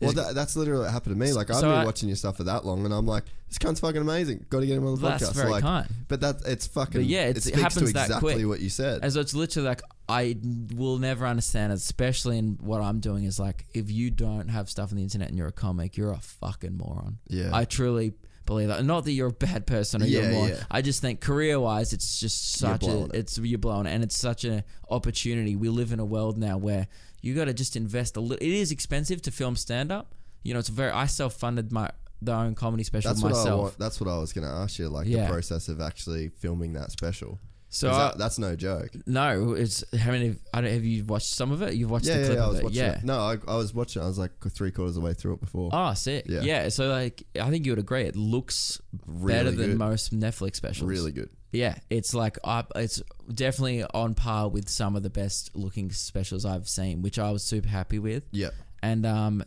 Well, 0.00 0.12
that, 0.14 0.34
that's 0.34 0.56
literally 0.56 0.82
what 0.82 0.90
happened 0.90 1.14
to 1.14 1.20
me. 1.20 1.32
Like 1.32 1.48
I've 1.50 1.56
So 1.56 1.70
been 1.70 1.78
I- 1.78 1.84
watching 1.84 2.08
your 2.08 2.16
stuff 2.16 2.36
for 2.38 2.44
that 2.44 2.66
long, 2.66 2.84
and 2.84 2.92
I'm 2.92 3.06
like, 3.06 3.24
this 3.48 3.58
cunt's 3.58 3.78
fucking 3.80 4.00
amazing. 4.00 4.44
Got 4.50 4.60
to 4.60 4.66
get 4.66 4.76
him 4.76 4.86
on 4.86 4.96
the 4.96 5.08
That's 5.08 5.30
podcast. 5.30 5.34
very 5.34 5.50
like, 5.50 5.62
kind. 5.62 5.88
But 6.08 6.20
that 6.22 6.36
it's 6.44 6.66
fucking. 6.66 7.00
But 7.02 7.04
yeah, 7.06 7.26
it 7.26 7.36
it's, 7.36 7.46
it 7.46 7.50
speaks 7.54 7.62
happens 7.62 7.88
to 7.88 7.94
that 7.94 8.06
exactly 8.06 8.34
quick. 8.34 8.46
what 8.48 8.60
you 8.60 8.68
said. 8.68 9.00
And 9.04 9.12
so 9.12 9.20
it's 9.20 9.34
literally 9.34 9.68
like 9.68 9.80
I 10.08 10.36
will 10.74 10.98
never 10.98 11.26
understand, 11.26 11.72
it, 11.72 11.76
especially 11.76 12.38
in 12.38 12.58
what 12.60 12.80
I'm 12.82 13.00
doing. 13.00 13.24
Is 13.24 13.38
like 13.38 13.66
if 13.74 13.90
you 13.90 14.10
don't 14.10 14.48
have 14.48 14.68
stuff 14.68 14.90
on 14.90 14.96
the 14.96 15.02
internet 15.02 15.28
and 15.28 15.38
you're 15.38 15.46
a 15.48 15.52
comic, 15.52 15.96
you're 15.96 16.12
a 16.12 16.18
fucking 16.20 16.76
moron. 16.76 17.18
Yeah. 17.28 17.50
I 17.52 17.64
truly 17.64 18.12
believe 18.46 18.68
that. 18.68 18.84
Not 18.84 19.04
that 19.06 19.12
you're 19.12 19.28
a 19.28 19.32
bad 19.32 19.66
person 19.66 20.02
or 20.02 20.06
you're 20.06 20.22
Yeah, 20.22 20.30
more. 20.32 20.48
yeah. 20.48 20.64
I 20.70 20.82
just 20.82 21.00
think 21.00 21.20
career 21.20 21.58
wise, 21.58 21.92
it's 21.94 22.20
just 22.20 22.52
such 22.58 22.84
a 22.86 23.04
it. 23.04 23.14
it's 23.14 23.38
you're 23.38 23.58
blown 23.58 23.86
and 23.86 24.02
it's 24.04 24.18
such 24.18 24.44
an 24.44 24.62
opportunity. 24.90 25.56
We 25.56 25.68
live 25.70 25.92
in 25.92 26.00
a 26.00 26.04
world 26.04 26.36
now 26.38 26.58
where 26.58 26.86
you 27.22 27.34
got 27.34 27.46
to 27.46 27.54
just 27.54 27.74
invest 27.74 28.16
a 28.16 28.20
little. 28.20 28.36
It 28.46 28.52
is 28.52 28.70
expensive 28.70 29.22
to 29.22 29.30
film 29.30 29.56
stand 29.56 29.90
up. 29.90 30.14
You 30.42 30.52
know, 30.52 30.60
it's 30.60 30.68
very. 30.68 30.90
I 30.90 31.06
self 31.06 31.34
funded 31.34 31.72
my 31.72 31.90
the 32.20 32.32
own 32.34 32.54
comedy 32.54 32.84
special 32.84 33.10
that's 33.10 33.22
what 33.22 33.32
I 33.32 33.36
myself. 33.36 33.76
That's 33.78 34.00
what 34.00 34.08
I 34.10 34.18
was 34.18 34.32
going 34.34 34.46
to 34.46 34.52
ask 34.52 34.78
you. 34.78 34.88
Like 34.90 35.06
Yeah. 35.06 35.26
the 35.26 35.32
process 35.32 35.68
of 35.68 35.80
actually 35.80 36.28
filming 36.28 36.74
that 36.74 36.90
special. 36.90 37.38
So 37.74 37.90
'Cause 37.90 38.14
I- 38.14 38.16
that's 38.16 38.38
no 38.38 38.54
joke. 38.54 38.90
no, 39.04 39.54
it's 39.54 39.82
how 39.98 40.12
many? 40.12 40.36
I 40.52 40.60
don't. 40.60 40.70
Have 40.72 40.84
you 40.84 41.04
watched 41.04 41.26
some 41.26 41.50
of 41.50 41.60
it? 41.60 41.74
You've 41.74 41.90
watched 41.90 42.06
Yeah, 42.06 42.14
the 42.14 42.20
yeah, 42.20 42.26
clip 42.26 42.36
yeah, 42.38 42.42
I 42.42 42.46
of 42.46 42.50
was 42.52 42.58
it. 42.60 42.64
watching 42.64 42.78
yeah. 42.78 42.98
it. 42.98 43.04
No, 43.04 43.18
I, 43.18 43.36
I 43.48 43.56
was 43.56 43.74
watching. 43.74 44.00
it. 44.00 44.04
I 44.04 44.08
was 44.08 44.16
like 44.18 44.30
three 44.50 44.70
quarters 44.70 44.96
of 44.96 45.02
the 45.02 45.06
way 45.08 45.12
through 45.12 45.34
it 45.34 45.40
before. 45.40 45.70
Oh, 45.72 45.92
sick. 45.94 46.26
Yeah. 46.28 46.42
Yeah. 46.42 46.68
So 46.68 46.88
like, 46.88 47.24
I 47.40 47.50
think 47.50 47.66
you 47.66 47.72
would 47.72 47.80
agree. 47.80 48.02
It 48.04 48.14
looks 48.14 48.80
better 49.08 49.50
than 49.50 49.70
good. 49.70 49.78
most 49.78 50.16
Netflix 50.16 50.54
specials. 50.54 50.88
really 50.88 51.10
good. 51.10 51.30
Yeah. 51.50 51.74
It's 51.90 52.14
like 52.14 52.38
I, 52.44 52.62
it's 52.76 53.02
definitely 53.32 53.82
on 53.92 54.14
par 54.14 54.48
with 54.50 54.68
some 54.68 54.94
of 54.94 55.02
the 55.02 55.10
best 55.10 55.50
looking 55.56 55.90
specials 55.90 56.44
I've 56.44 56.68
seen, 56.68 57.02
which 57.02 57.18
I 57.18 57.32
was 57.32 57.42
super 57.42 57.68
happy 57.68 57.98
with. 57.98 58.22
Yeah. 58.30 58.50
And 58.84 59.04
um, 59.04 59.42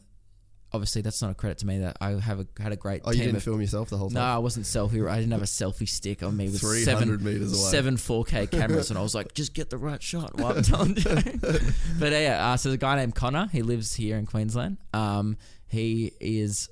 obviously 0.73 1.01
that's 1.01 1.21
not 1.21 1.31
a 1.31 1.33
credit 1.33 1.59
to 1.59 1.65
me 1.65 1.79
that 1.79 1.97
I 2.01 2.11
have 2.11 2.39
a, 2.39 2.47
had 2.61 2.71
a 2.71 2.75
great. 2.75 3.01
Oh, 3.05 3.11
you 3.11 3.19
didn't 3.19 3.37
of, 3.37 3.43
film 3.43 3.61
yourself 3.61 3.89
the 3.89 3.97
whole 3.97 4.09
time. 4.09 4.15
No. 4.15 4.21
I 4.21 4.37
wasn't 4.37 4.65
selfie. 4.65 5.09
I 5.09 5.17
didn't 5.19 5.31
have 5.31 5.41
a 5.41 5.45
selfie 5.45 5.87
stick 5.87 6.23
on 6.23 6.35
me 6.35 6.49
with 6.49 6.61
300 6.61 6.83
seven 6.83 7.23
meters 7.23 7.53
away. 7.53 7.71
seven 7.71 7.95
4K 7.97 8.51
cameras, 8.51 8.89
and 8.89 8.99
I 8.99 9.01
was 9.01 9.15
like, 9.15 9.33
just 9.33 9.53
get 9.53 9.69
the 9.69 9.77
right 9.77 10.01
shot 10.01 10.37
while 10.37 10.57
I'm 10.57 10.63
telling 10.63 10.97
you. 10.97 11.03
but 11.99 12.13
uh, 12.13 12.17
yeah, 12.17 12.51
uh, 12.51 12.57
so 12.57 12.69
there's 12.69 12.75
a 12.75 12.77
guy 12.77 12.95
named 12.97 13.15
Connor. 13.15 13.47
He 13.51 13.61
lives 13.61 13.95
here 13.95 14.17
in 14.17 14.25
Queensland. 14.25 14.77
Um, 14.93 15.37
he 15.67 16.13
is 16.19 16.69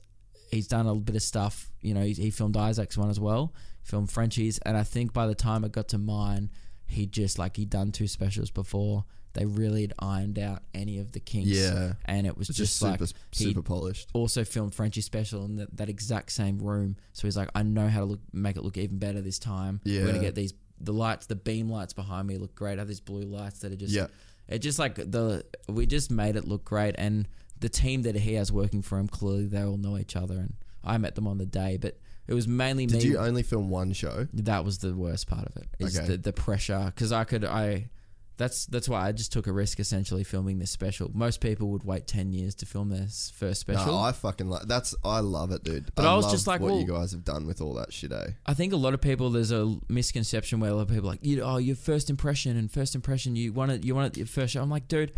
he's 0.51 0.67
done 0.67 0.85
a 0.85 0.89
little 0.89 1.01
bit 1.01 1.15
of 1.15 1.23
stuff. 1.23 1.71
You 1.81 1.93
know, 1.93 2.01
he, 2.01 2.13
he 2.13 2.31
filmed 2.31 2.57
Isaac's 2.57 2.97
one 2.97 3.09
as 3.09 3.19
well. 3.19 3.53
Filmed 3.83 4.11
Frenchies, 4.11 4.57
and 4.59 4.75
I 4.75 4.83
think 4.83 5.13
by 5.13 5.27
the 5.27 5.35
time 5.35 5.63
it 5.63 5.71
got 5.71 5.89
to 5.89 5.97
mine, 5.97 6.49
he 6.87 7.05
just 7.05 7.37
like 7.37 7.57
he'd 7.57 7.69
done 7.69 7.91
two 7.91 8.07
specials 8.07 8.49
before. 8.49 9.05
They 9.35 9.45
really 9.45 9.81
had 9.81 9.93
ironed 9.99 10.39
out 10.39 10.63
any 10.73 10.97
of 10.97 11.11
the 11.11 11.19
kinks. 11.19 11.49
Yeah. 11.49 11.93
and 12.05 12.25
it 12.25 12.35
was 12.37 12.49
It's 12.49 12.57
just, 12.57 12.79
just 12.79 12.81
like 12.81 12.99
super, 12.99 13.19
he 13.31 13.43
super 13.43 13.61
polished. 13.61 14.09
also 14.13 14.43
filmed 14.43 14.73
Frenchie 14.73 15.01
special 15.01 15.45
in 15.45 15.57
that, 15.57 15.77
that 15.77 15.89
exact 15.89 16.31
same 16.31 16.57
room. 16.57 16.95
So 17.13 17.27
he's 17.27 17.37
like, 17.37 17.49
I 17.53 17.61
know 17.63 17.87
how 17.87 17.99
to 17.99 18.05
look, 18.05 18.19
make 18.33 18.55
it 18.57 18.63
look 18.63 18.77
even 18.77 18.97
better 18.97 19.21
this 19.21 19.37
time. 19.37 19.81
Yeah, 19.83 20.01
We're 20.01 20.07
gonna 20.13 20.19
get 20.19 20.35
these 20.35 20.53
the 20.81 20.91
lights, 20.93 21.27
the 21.27 21.35
beam 21.35 21.69
lights 21.69 21.93
behind 21.93 22.27
me 22.27 22.37
look 22.37 22.55
great. 22.55 22.79
I 22.79 22.81
have 22.81 22.87
these 22.87 22.99
blue 22.99 23.21
lights 23.21 23.59
that 23.59 23.71
are 23.71 23.77
just 23.77 23.93
Yeah. 23.93 24.07
It 24.47 24.59
just 24.59 24.79
like 24.79 24.95
the 24.95 25.45
we 25.69 25.85
just 25.85 26.09
made 26.11 26.35
it 26.35 26.45
look 26.47 26.65
great, 26.65 26.95
and 26.97 27.27
the 27.59 27.69
team 27.69 28.01
that 28.03 28.15
he 28.15 28.33
has 28.35 28.51
working 28.51 28.81
for 28.81 28.97
him 28.99 29.07
clearly 29.07 29.45
they 29.47 29.61
all 29.63 29.77
know 29.77 29.97
each 29.97 30.15
other, 30.15 30.35
and 30.35 30.53
I 30.83 30.97
met 30.97 31.15
them 31.15 31.27
on 31.27 31.37
the 31.39 31.45
day, 31.45 31.77
but 31.77 31.97
it 32.27 32.33
was 32.33 32.47
mainly 32.47 32.85
Did 32.85 33.03
me. 33.03 33.09
you 33.09 33.17
only 33.17 33.41
film 33.43 33.69
one 33.69 33.93
show? 33.93 34.27
that 34.33 34.63
was 34.65 34.79
the 34.79 34.93
worst 34.93 35.27
part 35.27 35.47
of 35.47 35.55
it 35.57 35.67
is 35.79 35.97
Okay. 35.97 36.07
the 36.07 36.17
the 36.17 36.33
pressure 36.33 36.91
because 36.93 37.11
I 37.11 37.23
could 37.23 37.43
I. 37.43 37.89
That's 38.37 38.65
that's 38.65 38.89
why 38.89 39.07
I 39.07 39.13
just 39.13 39.31
took 39.31 39.47
a 39.47 39.51
risk 39.53 39.79
essentially 39.79 40.25
filming 40.25 40.59
this 40.59 40.69
special. 40.69 41.09
Most 41.13 41.39
people 41.39 41.69
would 41.69 41.85
wait 41.85 42.05
ten 42.05 42.33
years 42.33 42.53
to 42.55 42.65
film 42.65 42.89
their 42.89 43.03
s- 43.03 43.31
first 43.33 43.61
special. 43.61 43.85
No, 43.85 43.97
I 43.97 44.11
fucking 44.11 44.49
like 44.49 44.63
that's. 44.63 44.93
I 45.05 45.21
love 45.21 45.51
it, 45.51 45.63
dude. 45.63 45.93
But 45.95 46.05
I 46.05 46.13
was 46.15 46.25
love 46.25 46.33
just 46.33 46.45
like, 46.45 46.59
what 46.59 46.73
you 46.73 46.85
guys 46.85 47.13
have 47.13 47.23
done 47.23 47.47
with 47.47 47.61
all 47.61 47.73
that 47.75 47.93
shit, 47.93 48.11
eh? 48.11 48.31
I 48.45 48.53
think 48.53 48.73
a 48.73 48.77
lot 48.77 48.93
of 48.93 48.99
people 48.99 49.29
there's 49.29 49.51
a 49.53 49.77
misconception 49.87 50.59
where 50.59 50.71
a 50.71 50.73
lot 50.73 50.81
of 50.81 50.87
people 50.89 51.05
are 51.07 51.11
like 51.11 51.23
you 51.25 51.41
oh 51.43 51.57
your 51.57 51.77
first 51.77 52.09
impression 52.09 52.57
and 52.57 52.69
first 52.69 52.93
impression 52.93 53.37
you 53.37 53.53
want 53.53 53.71
it 53.71 53.85
you 53.85 53.95
want 53.95 54.13
it 54.13 54.17
your 54.17 54.27
first 54.27 54.53
show. 54.53 54.61
I'm 54.61 54.69
like 54.69 54.89
dude, 54.89 55.13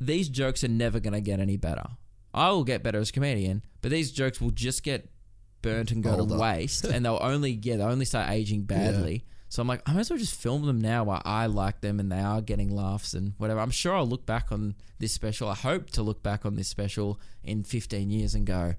these 0.00 0.30
jokes 0.30 0.64
are 0.64 0.68
never 0.68 1.00
gonna 1.00 1.20
get 1.20 1.40
any 1.40 1.58
better. 1.58 1.84
I 2.32 2.50
will 2.50 2.64
get 2.64 2.82
better 2.82 2.98
as 2.98 3.10
a 3.10 3.12
comedian, 3.12 3.62
but 3.82 3.90
these 3.90 4.10
jokes 4.10 4.40
will 4.40 4.52
just 4.52 4.82
get 4.82 5.10
burnt 5.60 5.90
and 5.90 6.02
go 6.02 6.12
Older. 6.12 6.34
to 6.34 6.40
waste, 6.40 6.84
and 6.84 7.04
they'll 7.04 7.18
only 7.20 7.50
yeah 7.62 7.76
they'll 7.76 7.88
only 7.88 8.06
start 8.06 8.30
aging 8.30 8.62
badly. 8.64 9.24
So 9.50 9.62
I'm 9.62 9.68
like 9.68 9.82
I 9.88 9.92
might 9.94 10.00
as 10.00 10.10
well 10.10 10.18
just 10.18 10.38
film 10.38 10.66
them 10.66 10.80
now 10.80 11.04
while 11.04 11.22
I 11.24 11.46
like 11.46 11.80
them 11.80 12.00
and 12.00 12.12
they 12.12 12.20
are 12.20 12.40
getting 12.42 12.70
laughs 12.74 13.14
and 13.14 13.32
whatever. 13.38 13.60
I'm 13.60 13.70
sure 13.70 13.94
I'll 13.94 14.06
look 14.06 14.26
back 14.26 14.52
on 14.52 14.74
this 14.98 15.12
special. 15.12 15.48
I 15.48 15.54
hope 15.54 15.90
to 15.90 16.02
look 16.02 16.22
back 16.22 16.44
on 16.44 16.54
this 16.56 16.68
special 16.68 17.18
in 17.42 17.64
15 17.64 18.10
years 18.10 18.34
and 18.34 18.46
go. 18.46 18.74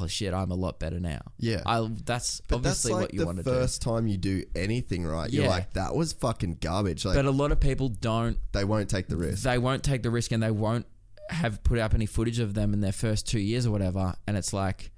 oh 0.00 0.08
shit, 0.08 0.34
I'm 0.34 0.50
a 0.50 0.56
lot 0.56 0.80
better 0.80 0.98
now. 0.98 1.20
Yeah. 1.38 1.62
I 1.64 1.88
that's 2.04 2.40
But 2.48 2.56
obviously 2.56 2.90
that's 2.90 2.94
like 2.94 3.02
what 3.02 3.14
you 3.14 3.24
want 3.26 3.38
to 3.38 3.44
do. 3.44 3.50
The 3.50 3.56
first 3.56 3.80
time 3.80 4.08
you 4.08 4.16
do 4.16 4.42
anything 4.56 5.06
right. 5.06 5.30
You're 5.30 5.44
Yeah. 5.44 5.50
like, 5.50 5.74
that 5.74 5.94
was 5.94 6.12
fucking 6.14 6.58
garbage. 6.60 7.04
Like 7.04 7.14
But 7.14 7.24
a 7.26 7.30
lot 7.30 7.52
of 7.52 7.60
people 7.60 7.88
don't 7.88 8.38
they 8.52 8.64
won't 8.64 8.90
take 8.90 9.06
the 9.06 9.16
risk. 9.16 9.44
they 9.44 9.56
won't 9.56 9.84
take 9.84 10.02
the 10.02 10.10
risk 10.10 10.32
and 10.32 10.42
they 10.42 10.50
won't 10.50 10.86
have 11.30 11.62
put 11.62 11.78
up 11.78 11.94
any 11.94 12.06
footage 12.06 12.40
of 12.40 12.54
them 12.54 12.72
in 12.74 12.80
their 12.80 12.90
first 12.92 13.28
two 13.28 13.38
years 13.38 13.66
or 13.66 13.70
whatever. 13.70 14.14
And 14.26 14.36
it's 14.36 14.52
like, 14.52 14.90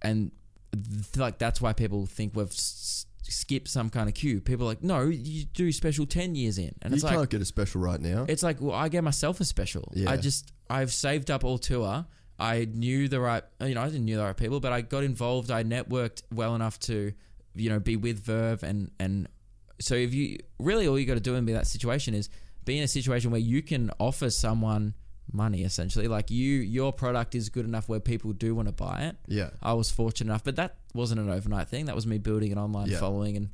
and 0.00 0.30
like 1.16 1.38
that's 1.38 1.60
why 1.60 1.72
people 1.74 2.06
think 2.06 2.34
we've 2.34 2.52
s- 3.26 3.34
skipped 3.34 3.68
some 3.68 3.90
kind 3.90 4.08
of 4.08 4.14
queue. 4.14 4.40
People 4.40 4.66
are 4.66 4.70
like, 4.70 4.82
no, 4.82 5.02
you 5.06 5.44
do 5.44 5.70
special 5.72 6.06
ten 6.06 6.34
years 6.34 6.58
in, 6.58 6.74
and 6.82 6.92
you 6.92 6.96
it's 6.96 7.04
can't 7.04 7.20
like 7.20 7.30
get 7.30 7.40
a 7.42 7.44
special 7.44 7.80
right 7.80 8.00
now. 8.00 8.24
it's 8.28 8.42
like 8.42 8.60
well, 8.60 8.74
I 8.74 8.88
gave 8.88 9.02
myself 9.02 9.40
a 9.40 9.44
special. 9.44 9.90
Yeah. 9.94 10.10
I 10.10 10.16
just 10.16 10.52
I've 10.70 10.92
saved 10.92 11.30
up 11.30 11.44
all 11.44 11.58
tour. 11.58 12.06
I 12.38 12.66
knew 12.70 13.08
the 13.08 13.18
right, 13.18 13.42
you 13.62 13.74
know, 13.74 13.80
I 13.82 13.86
didn't 13.86 14.04
know 14.04 14.16
the 14.18 14.24
right 14.24 14.36
people, 14.36 14.60
but 14.60 14.70
I 14.70 14.82
got 14.82 15.04
involved. 15.04 15.50
I 15.50 15.64
networked 15.64 16.22
well 16.30 16.54
enough 16.54 16.78
to, 16.80 17.12
you 17.54 17.70
know, 17.70 17.80
be 17.80 17.96
with 17.96 18.22
Verve 18.22 18.62
and 18.62 18.90
and 19.00 19.28
so 19.80 19.94
if 19.94 20.12
you 20.14 20.38
really 20.58 20.86
all 20.88 20.98
you 20.98 21.06
got 21.06 21.14
to 21.14 21.20
do 21.20 21.34
in 21.34 21.44
that 21.46 21.66
situation 21.66 22.14
is 22.14 22.28
be 22.64 22.76
in 22.78 22.84
a 22.84 22.88
situation 22.88 23.30
where 23.30 23.40
you 23.40 23.62
can 23.62 23.90
offer 23.98 24.28
someone 24.30 24.94
money 25.32 25.62
essentially 25.64 26.06
like 26.08 26.30
you 26.30 26.54
your 26.60 26.92
product 26.92 27.34
is 27.34 27.48
good 27.48 27.64
enough 27.64 27.88
where 27.88 28.00
people 28.00 28.32
do 28.32 28.54
want 28.54 28.68
to 28.68 28.72
buy 28.72 29.00
it 29.02 29.16
yeah. 29.26 29.50
i 29.62 29.72
was 29.72 29.90
fortunate 29.90 30.30
enough 30.30 30.44
but 30.44 30.56
that 30.56 30.76
wasn't 30.94 31.20
an 31.20 31.28
overnight 31.28 31.68
thing 31.68 31.86
that 31.86 31.94
was 31.94 32.06
me 32.06 32.16
building 32.18 32.52
an 32.52 32.58
online 32.58 32.88
Yeah. 32.88 32.98
following 32.98 33.36
and 33.36 33.48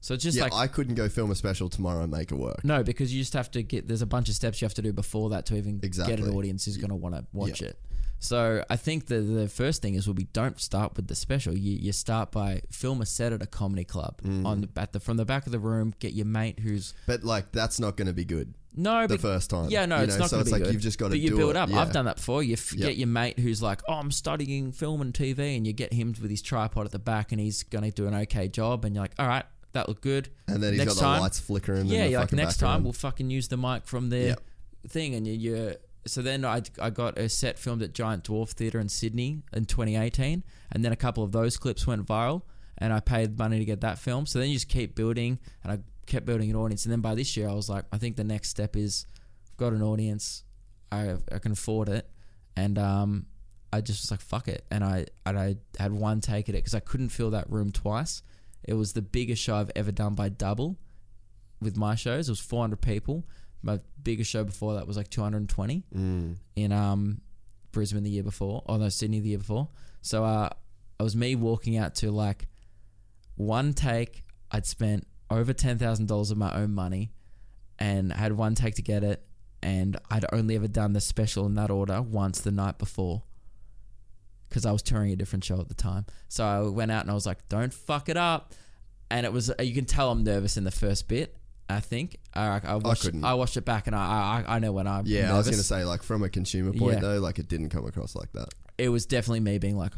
so 0.00 0.14
it's 0.14 0.22
just 0.22 0.36
yeah, 0.36 0.44
like 0.44 0.52
I 0.52 0.68
couldn't 0.68 0.94
go 0.94 1.08
film 1.08 1.32
a 1.32 1.34
special 1.34 1.68
tomorrow 1.68 2.02
and 2.02 2.12
make 2.12 2.30
it 2.30 2.36
work. 2.36 2.64
no, 2.64 2.84
because 2.84 3.12
you 3.12 3.20
just 3.20 3.32
have 3.32 3.50
to 3.50 3.64
get. 3.64 3.88
There's 3.88 4.00
a 4.00 4.06
bunch 4.06 4.28
of 4.28 4.36
steps 4.36 4.60
you 4.62 4.64
have 4.64 4.74
to 4.74 4.82
do 4.82 4.92
before 4.92 5.30
that 5.30 5.44
to 5.46 5.56
even 5.56 5.78
get 5.78 5.98
an 6.20 6.32
audience 6.36 6.66
who's 6.66 6.76
going 6.76 6.90
to 6.90 6.94
want 6.94 7.16
to 7.16 7.26
watch 7.32 7.62
it. 7.62 7.76
So 8.20 8.64
I 8.68 8.76
think 8.76 9.06
the 9.06 9.20
the 9.20 9.48
first 9.48 9.80
thing 9.82 9.94
is 9.94 10.06
will 10.06 10.14
be 10.14 10.24
don't 10.32 10.60
start 10.60 10.96
with 10.96 11.06
the 11.06 11.14
special. 11.14 11.56
You 11.56 11.76
you 11.78 11.92
start 11.92 12.32
by 12.32 12.62
film 12.70 13.00
a 13.00 13.06
set 13.06 13.32
at 13.32 13.42
a 13.42 13.46
comedy 13.46 13.84
club 13.84 14.20
Mm. 14.22 14.44
on 14.44 14.60
the, 14.62 14.68
at 14.76 14.92
the 14.92 15.00
from 15.00 15.16
the 15.16 15.24
back 15.24 15.46
of 15.46 15.52
the 15.52 15.58
room. 15.60 15.94
Get 16.00 16.14
your 16.14 16.26
mate 16.26 16.58
who's 16.58 16.94
But 17.06 17.22
like 17.22 17.52
that's 17.52 17.78
not 17.78 17.96
going 17.96 18.08
to 18.08 18.12
be 18.12 18.24
good 18.24 18.54
no 18.76 19.06
the 19.06 19.14
but 19.14 19.20
first 19.20 19.50
time. 19.50 19.70
yeah, 19.70 19.86
no, 19.86 19.98
you 19.98 20.02
it's 20.04 20.14
know? 20.14 20.20
not 20.20 20.30
So 20.30 20.36
going 20.36 20.40
it's 20.42 20.50
to 20.50 20.54
be 20.56 20.60
like 20.60 20.66
good. 20.68 20.72
you've 20.74 20.82
just 20.82 20.98
got 20.98 21.06
to 21.06 21.10
But 21.10 21.20
you 21.20 21.36
build 21.36 21.50
it. 21.50 21.56
up. 21.56 21.68
Yeah. 21.70 21.80
I've 21.80 21.92
done 21.92 22.04
that 22.06 22.16
before. 22.16 22.42
You 22.42 22.52
f- 22.54 22.74
Yep. 22.74 22.88
get 22.88 22.96
your 22.96 23.08
mate 23.08 23.38
who's 23.38 23.60
like, 23.62 23.82
"Oh, 23.88 23.94
I'm 23.94 24.10
studying 24.10 24.72
film 24.72 25.00
and 25.00 25.12
TV," 25.14 25.56
and 25.56 25.66
you 25.66 25.72
get 25.72 25.92
him 25.92 26.14
with 26.20 26.30
his 26.30 26.42
tripod 26.42 26.86
at 26.86 26.92
the 26.92 26.98
back, 26.98 27.30
and 27.32 27.40
he's 27.40 27.62
going 27.62 27.84
to 27.84 27.90
do 27.90 28.06
an 28.08 28.14
okay 28.14 28.48
job, 28.48 28.84
and 28.84 28.94
you're 28.94 29.02
like, 29.04 29.14
"All 29.18 29.26
right, 29.28 29.44
that 29.72 29.88
looked 29.88 30.02
good." 30.02 30.28
And 30.48 30.62
then 30.62 30.72
he's 30.74 30.78
Next 30.78 30.94
got 30.94 31.00
the 31.00 31.00
time- 31.06 31.20
lights 31.22 31.40
flickering. 31.40 31.86
Yeah, 31.86 31.98
in 31.98 32.04
the 32.06 32.10
you're 32.10 32.20
like 32.20 32.32
next 32.32 32.54
background. 32.56 32.74
time 32.78 32.84
we'll 32.84 32.92
fucking 32.92 33.30
use 33.30 33.48
the 33.48 33.56
mic 33.56 33.86
from 33.86 34.10
their 34.10 34.28
Yep. 34.28 34.40
thing, 34.88 35.14
and 35.14 35.26
you, 35.26 35.32
you. 35.34 35.74
So 36.08 36.22
then 36.22 36.44
I, 36.44 36.62
I 36.80 36.90
got 36.90 37.18
a 37.18 37.28
set 37.28 37.58
filmed 37.58 37.82
at 37.82 37.92
Giant 37.92 38.24
Dwarf 38.24 38.50
Theatre 38.50 38.80
in 38.80 38.88
Sydney 38.88 39.42
in 39.52 39.64
2018, 39.64 40.42
and 40.72 40.84
then 40.84 40.92
a 40.92 40.96
couple 40.96 41.22
of 41.22 41.32
those 41.32 41.56
clips 41.56 41.86
went 41.86 42.06
viral, 42.06 42.42
and 42.78 42.92
I 42.92 43.00
paid 43.00 43.38
money 43.38 43.58
to 43.58 43.64
get 43.64 43.80
that 43.82 43.98
film. 43.98 44.26
So 44.26 44.38
then 44.38 44.48
you 44.48 44.54
just 44.54 44.68
keep 44.68 44.94
building, 44.94 45.38
and 45.62 45.72
I 45.72 45.78
kept 46.06 46.26
building 46.26 46.50
an 46.50 46.56
audience, 46.56 46.84
and 46.84 46.92
then 46.92 47.00
by 47.00 47.14
this 47.14 47.36
year 47.36 47.48
I 47.48 47.54
was 47.54 47.68
like, 47.68 47.84
I 47.92 47.98
think 47.98 48.16
the 48.16 48.24
next 48.24 48.48
step 48.48 48.76
is, 48.76 49.06
I've 49.46 49.56
got 49.56 49.72
an 49.72 49.82
audience, 49.82 50.44
I 50.90 51.16
I 51.32 51.38
can 51.38 51.52
afford 51.52 51.88
it, 51.88 52.08
and 52.56 52.78
um, 52.78 53.26
I 53.72 53.80
just 53.80 54.02
was 54.02 54.10
like 54.10 54.20
fuck 54.20 54.48
it, 54.48 54.64
and 54.70 54.82
I 54.82 55.06
and 55.26 55.38
I 55.38 55.56
had 55.78 55.92
one 55.92 56.20
take 56.20 56.48
at 56.48 56.54
it 56.54 56.58
because 56.58 56.74
I 56.74 56.80
couldn't 56.80 57.10
fill 57.10 57.30
that 57.30 57.50
room 57.50 57.70
twice. 57.72 58.22
It 58.64 58.74
was 58.74 58.92
the 58.92 59.02
biggest 59.02 59.42
show 59.42 59.56
I've 59.56 59.70
ever 59.76 59.92
done 59.92 60.14
by 60.14 60.28
double 60.28 60.78
with 61.60 61.76
my 61.76 61.94
shows. 61.94 62.28
It 62.28 62.32
was 62.32 62.40
400 62.40 62.80
people. 62.80 63.24
My 63.62 63.80
biggest 64.02 64.30
show 64.30 64.44
before 64.44 64.74
that 64.74 64.86
was 64.86 64.96
like 64.96 65.10
220 65.10 65.84
Mm. 65.94 66.36
in 66.56 66.72
um 66.72 67.20
Brisbane 67.72 68.02
the 68.02 68.10
year 68.10 68.22
before, 68.22 68.62
or 68.66 68.78
no 68.78 68.88
Sydney 68.88 69.20
the 69.20 69.28
year 69.30 69.38
before. 69.38 69.68
So 70.00 70.24
uh, 70.24 70.48
it 70.98 71.02
was 71.02 71.14
me 71.16 71.34
walking 71.34 71.76
out 71.76 71.94
to 71.96 72.10
like 72.10 72.46
one 73.36 73.72
take. 73.74 74.24
I'd 74.50 74.66
spent 74.66 75.06
over 75.30 75.52
ten 75.52 75.76
thousand 75.78 76.06
dollars 76.06 76.30
of 76.30 76.38
my 76.38 76.54
own 76.54 76.72
money, 76.72 77.12
and 77.78 78.12
I 78.12 78.16
had 78.16 78.32
one 78.32 78.54
take 78.54 78.74
to 78.76 78.82
get 78.82 79.04
it. 79.04 79.22
And 79.62 79.96
I'd 80.10 80.24
only 80.32 80.54
ever 80.54 80.68
done 80.68 80.92
the 80.92 81.00
special 81.00 81.44
in 81.46 81.54
that 81.54 81.70
order 81.70 82.00
once 82.00 82.40
the 82.40 82.52
night 82.52 82.78
before, 82.78 83.24
because 84.48 84.64
I 84.64 84.72
was 84.72 84.82
touring 84.82 85.12
a 85.12 85.16
different 85.16 85.44
show 85.44 85.60
at 85.60 85.68
the 85.68 85.74
time. 85.74 86.06
So 86.28 86.44
I 86.46 86.60
went 86.62 86.90
out 86.92 87.02
and 87.02 87.10
I 87.10 87.14
was 87.14 87.26
like, 87.26 87.48
"Don't 87.48 87.74
fuck 87.74 88.08
it 88.08 88.16
up." 88.16 88.54
And 89.10 89.26
it 89.26 89.32
was 89.32 89.50
you 89.60 89.74
can 89.74 89.84
tell 89.84 90.10
I'm 90.10 90.22
nervous 90.22 90.56
in 90.56 90.64
the 90.64 90.70
first 90.70 91.08
bit. 91.08 91.36
I 91.68 91.80
think 91.80 92.16
I, 92.34 92.60
I 92.64 92.76
watched 92.76 93.02
couldn't. 93.02 93.24
I 93.24 93.34
watched 93.34 93.56
it 93.56 93.64
back 93.64 93.86
and 93.86 93.94
I 93.96 94.44
I, 94.48 94.56
I 94.56 94.58
know 94.58 94.72
when 94.72 94.86
I'm 94.86 95.04
Yeah, 95.06 95.32
I 95.34 95.36
was 95.36 95.46
going 95.46 95.58
to 95.58 95.62
say 95.64 95.84
like 95.84 96.02
from 96.02 96.22
a 96.22 96.28
consumer 96.28 96.72
point 96.72 96.94
Yeah. 96.94 97.00
though, 97.00 97.18
like 97.18 97.38
it 97.38 97.48
didn't 97.48 97.68
come 97.70 97.86
across 97.86 98.14
like 98.16 98.32
that. 98.32 98.48
it 98.78 98.88
was 98.88 99.04
definitely 99.06 99.40
me 99.40 99.58
being 99.58 99.76
like, 99.76 99.92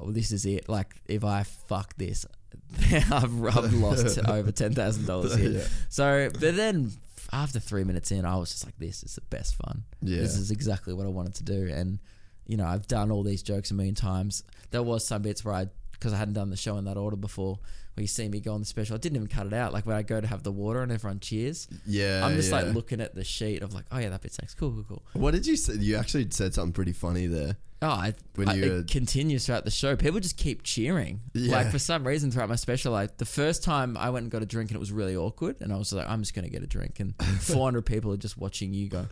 oh, 0.00 0.10
this 0.10 0.32
is 0.32 0.46
it. 0.46 0.68
Like, 0.68 0.94
if 1.06 1.24
I 1.24 1.42
fuck 1.42 1.94
this, 1.96 2.24
I've, 2.92 3.12
I've 3.44 3.74
lost 3.74 4.18
over 4.28 4.52
ten 4.52 4.72
thousand 4.74 5.06
dollars 5.06 5.34
here. 5.34 5.50
Yeah. 5.50 5.64
So, 5.90 6.30
but 6.32 6.56
then 6.56 6.92
after 7.32 7.58
three 7.60 7.84
minutes 7.84 8.10
in, 8.12 8.24
I 8.24 8.36
was 8.36 8.50
just 8.50 8.64
like, 8.64 8.76
this 8.78 9.02
is 9.02 9.14
the 9.16 9.20
best 9.22 9.54
fun. 9.56 9.84
Yeah. 10.00 10.20
This 10.20 10.36
is 10.36 10.50
exactly 10.50 10.94
what 10.94 11.06
I 11.06 11.10
wanted 11.10 11.34
to 11.36 11.44
do. 11.44 11.68
And 11.72 11.98
you 12.46 12.56
know, 12.56 12.66
I've 12.66 12.86
done 12.86 13.10
all 13.10 13.22
these 13.22 13.42
jokes 13.42 13.70
a 13.70 13.74
million 13.74 13.94
times. 13.94 14.44
There 14.70 14.82
was 14.82 15.06
some 15.06 15.22
bits 15.22 15.44
where 15.44 15.54
I, 15.54 15.66
because 16.02 16.12
I 16.12 16.16
hadn't 16.16 16.34
done 16.34 16.50
the 16.50 16.56
show 16.56 16.76
in 16.78 16.84
that 16.86 16.96
order 16.96 17.14
before, 17.16 17.60
where 17.94 18.02
you 18.02 18.08
see 18.08 18.28
me 18.28 18.40
go 18.40 18.54
on 18.54 18.60
the 18.60 18.66
special. 18.66 18.96
I 18.96 18.98
didn't 18.98 19.14
even 19.16 19.28
cut 19.28 19.46
it 19.46 19.52
out. 19.52 19.72
Like 19.72 19.86
when 19.86 19.94
I 19.94 20.02
go 20.02 20.20
to 20.20 20.26
have 20.26 20.42
the 20.42 20.50
water 20.50 20.82
and 20.82 20.90
everyone 20.90 21.20
cheers. 21.20 21.68
Yeah, 21.86 22.26
I'm 22.26 22.34
just 22.34 22.50
yeah. 22.50 22.62
like 22.62 22.74
looking 22.74 23.00
at 23.00 23.14
the 23.14 23.22
sheet 23.22 23.62
of 23.62 23.72
like, 23.72 23.84
oh 23.92 23.98
yeah, 23.98 24.08
that 24.08 24.20
bit's 24.20 24.40
next. 24.42 24.54
Cool, 24.54 24.72
cool, 24.72 24.84
cool. 24.88 25.02
What 25.12 25.30
did 25.30 25.46
you 25.46 25.56
say? 25.56 25.74
You 25.74 25.96
actually 25.96 26.26
said 26.30 26.54
something 26.54 26.72
pretty 26.72 26.92
funny 26.92 27.28
there. 27.28 27.56
Oh, 27.82 27.88
I, 27.88 28.14
When 28.34 28.48
I- 28.48 28.54
you 28.54 28.70
were- 28.70 28.78
it 28.80 28.88
continues 28.88 29.46
throughout 29.46 29.64
the 29.64 29.70
show. 29.70 29.94
People 29.96 30.18
just 30.20 30.36
keep 30.36 30.62
cheering. 30.64 31.20
Yeah. 31.34 31.52
Like 31.56 31.70
for 31.70 31.78
some 31.78 32.04
reason 32.06 32.30
throughout 32.32 32.48
my 32.48 32.56
special, 32.56 32.92
like 32.92 33.18
the 33.18 33.24
first 33.24 33.62
time 33.62 33.96
I 33.96 34.10
went 34.10 34.24
and 34.24 34.30
got 34.32 34.42
a 34.42 34.46
drink 34.46 34.70
and 34.70 34.76
it 34.76 34.80
was 34.80 34.90
really 34.92 35.16
awkward, 35.16 35.56
and 35.60 35.72
I 35.72 35.76
was 35.76 35.92
like, 35.92 36.08
I'm 36.08 36.22
just 36.22 36.34
gonna 36.34 36.48
get 36.48 36.62
a 36.62 36.66
drink, 36.66 36.98
and 37.00 37.14
400 37.40 37.82
people 37.86 38.12
are 38.12 38.16
just 38.16 38.36
watching 38.38 38.72
you 38.74 38.88
go 38.88 39.06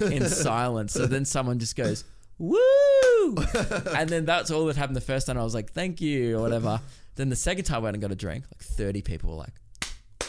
in 0.00 0.24
silence. 0.28 0.92
So 0.92 1.06
then 1.06 1.24
someone 1.24 1.58
just 1.58 1.76
goes, 1.76 2.04
"Woo!" 2.38 3.36
and 3.96 4.08
then 4.08 4.24
that's 4.24 4.50
all 4.50 4.66
that 4.66 4.76
happened 4.76 4.96
the 4.96 5.00
first 5.00 5.26
time. 5.26 5.38
I 5.38 5.44
was 5.44 5.54
like, 5.54 5.72
"Thank 5.72 6.00
you" 6.00 6.38
or 6.38 6.42
whatever. 6.42 6.80
Then 7.16 7.28
the 7.28 7.36
second 7.36 7.64
time 7.64 7.76
I 7.78 7.80
went 7.80 7.94
and 7.96 8.02
got 8.02 8.12
a 8.12 8.16
drink, 8.16 8.44
like 8.52 8.62
30 8.62 9.02
people 9.02 9.30
were 9.30 9.36
like. 9.36 9.52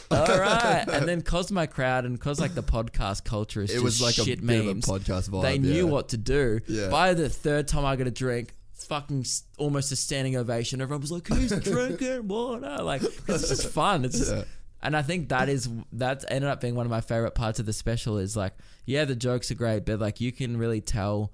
All 0.09 0.25
right, 0.39 0.85
and 0.87 1.05
then 1.05 1.21
cause 1.21 1.51
my 1.51 1.65
crowd 1.65 2.05
and 2.05 2.17
cause 2.17 2.39
like 2.39 2.55
the 2.55 2.63
podcast 2.63 3.25
culture 3.25 3.61
is 3.61 3.71
It 3.71 3.73
just 3.73 3.83
was 3.83 4.01
like 4.01 4.17
a 4.17 4.23
shit 4.23 4.45
bit 4.45 4.59
of 4.61 4.65
a 4.67 4.73
memes. 4.75 4.85
podcast 4.85 5.29
vibe, 5.29 5.41
They 5.41 5.57
knew 5.57 5.85
yeah. 5.85 5.91
what 5.91 6.09
to 6.09 6.17
do. 6.17 6.61
Yeah. 6.65 6.87
By 6.87 7.13
the 7.13 7.27
third 7.27 7.67
time 7.67 7.83
I 7.83 7.97
got 7.97 8.07
a 8.07 8.11
drink, 8.11 8.55
fucking 8.73 9.25
almost 9.57 9.91
a 9.91 9.97
standing 9.97 10.37
ovation. 10.37 10.79
Everyone 10.79 11.01
was 11.01 11.11
like, 11.11 11.27
"Who's 11.27 11.49
drinking 11.59 12.25
water?" 12.29 12.77
Like 12.83 13.01
'cause 13.01 13.41
it's 13.43 13.49
just 13.49 13.67
fun. 13.73 14.05
It's 14.05 14.17
just, 14.19 14.31
Yeah. 14.33 14.43
and 14.81 14.95
I 14.95 15.01
think 15.01 15.27
that 15.27 15.49
is 15.49 15.67
that 15.91 16.23
ended 16.29 16.49
up 16.49 16.61
being 16.61 16.75
one 16.75 16.85
of 16.85 16.89
my 16.89 17.01
favorite 17.01 17.35
parts 17.35 17.59
of 17.59 17.65
the 17.65 17.73
special. 17.73 18.17
Is 18.17 18.37
like, 18.37 18.53
yeah, 18.85 19.03
the 19.03 19.15
jokes 19.15 19.51
are 19.51 19.55
great, 19.55 19.85
but 19.85 19.99
like 19.99 20.21
you 20.21 20.31
can 20.31 20.55
really 20.55 20.79
tell 20.79 21.33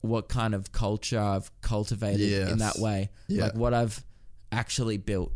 what 0.00 0.28
kind 0.28 0.54
of 0.54 0.72
culture 0.72 1.18
I've 1.20 1.50
cultivated 1.60 2.48
in 2.48 2.58
that 2.58 2.76
way. 2.78 3.10
Yeah. 3.26 3.44
Like 3.44 3.54
what 3.54 3.74
I've 3.74 4.02
actually 4.52 4.96
built. 4.96 5.32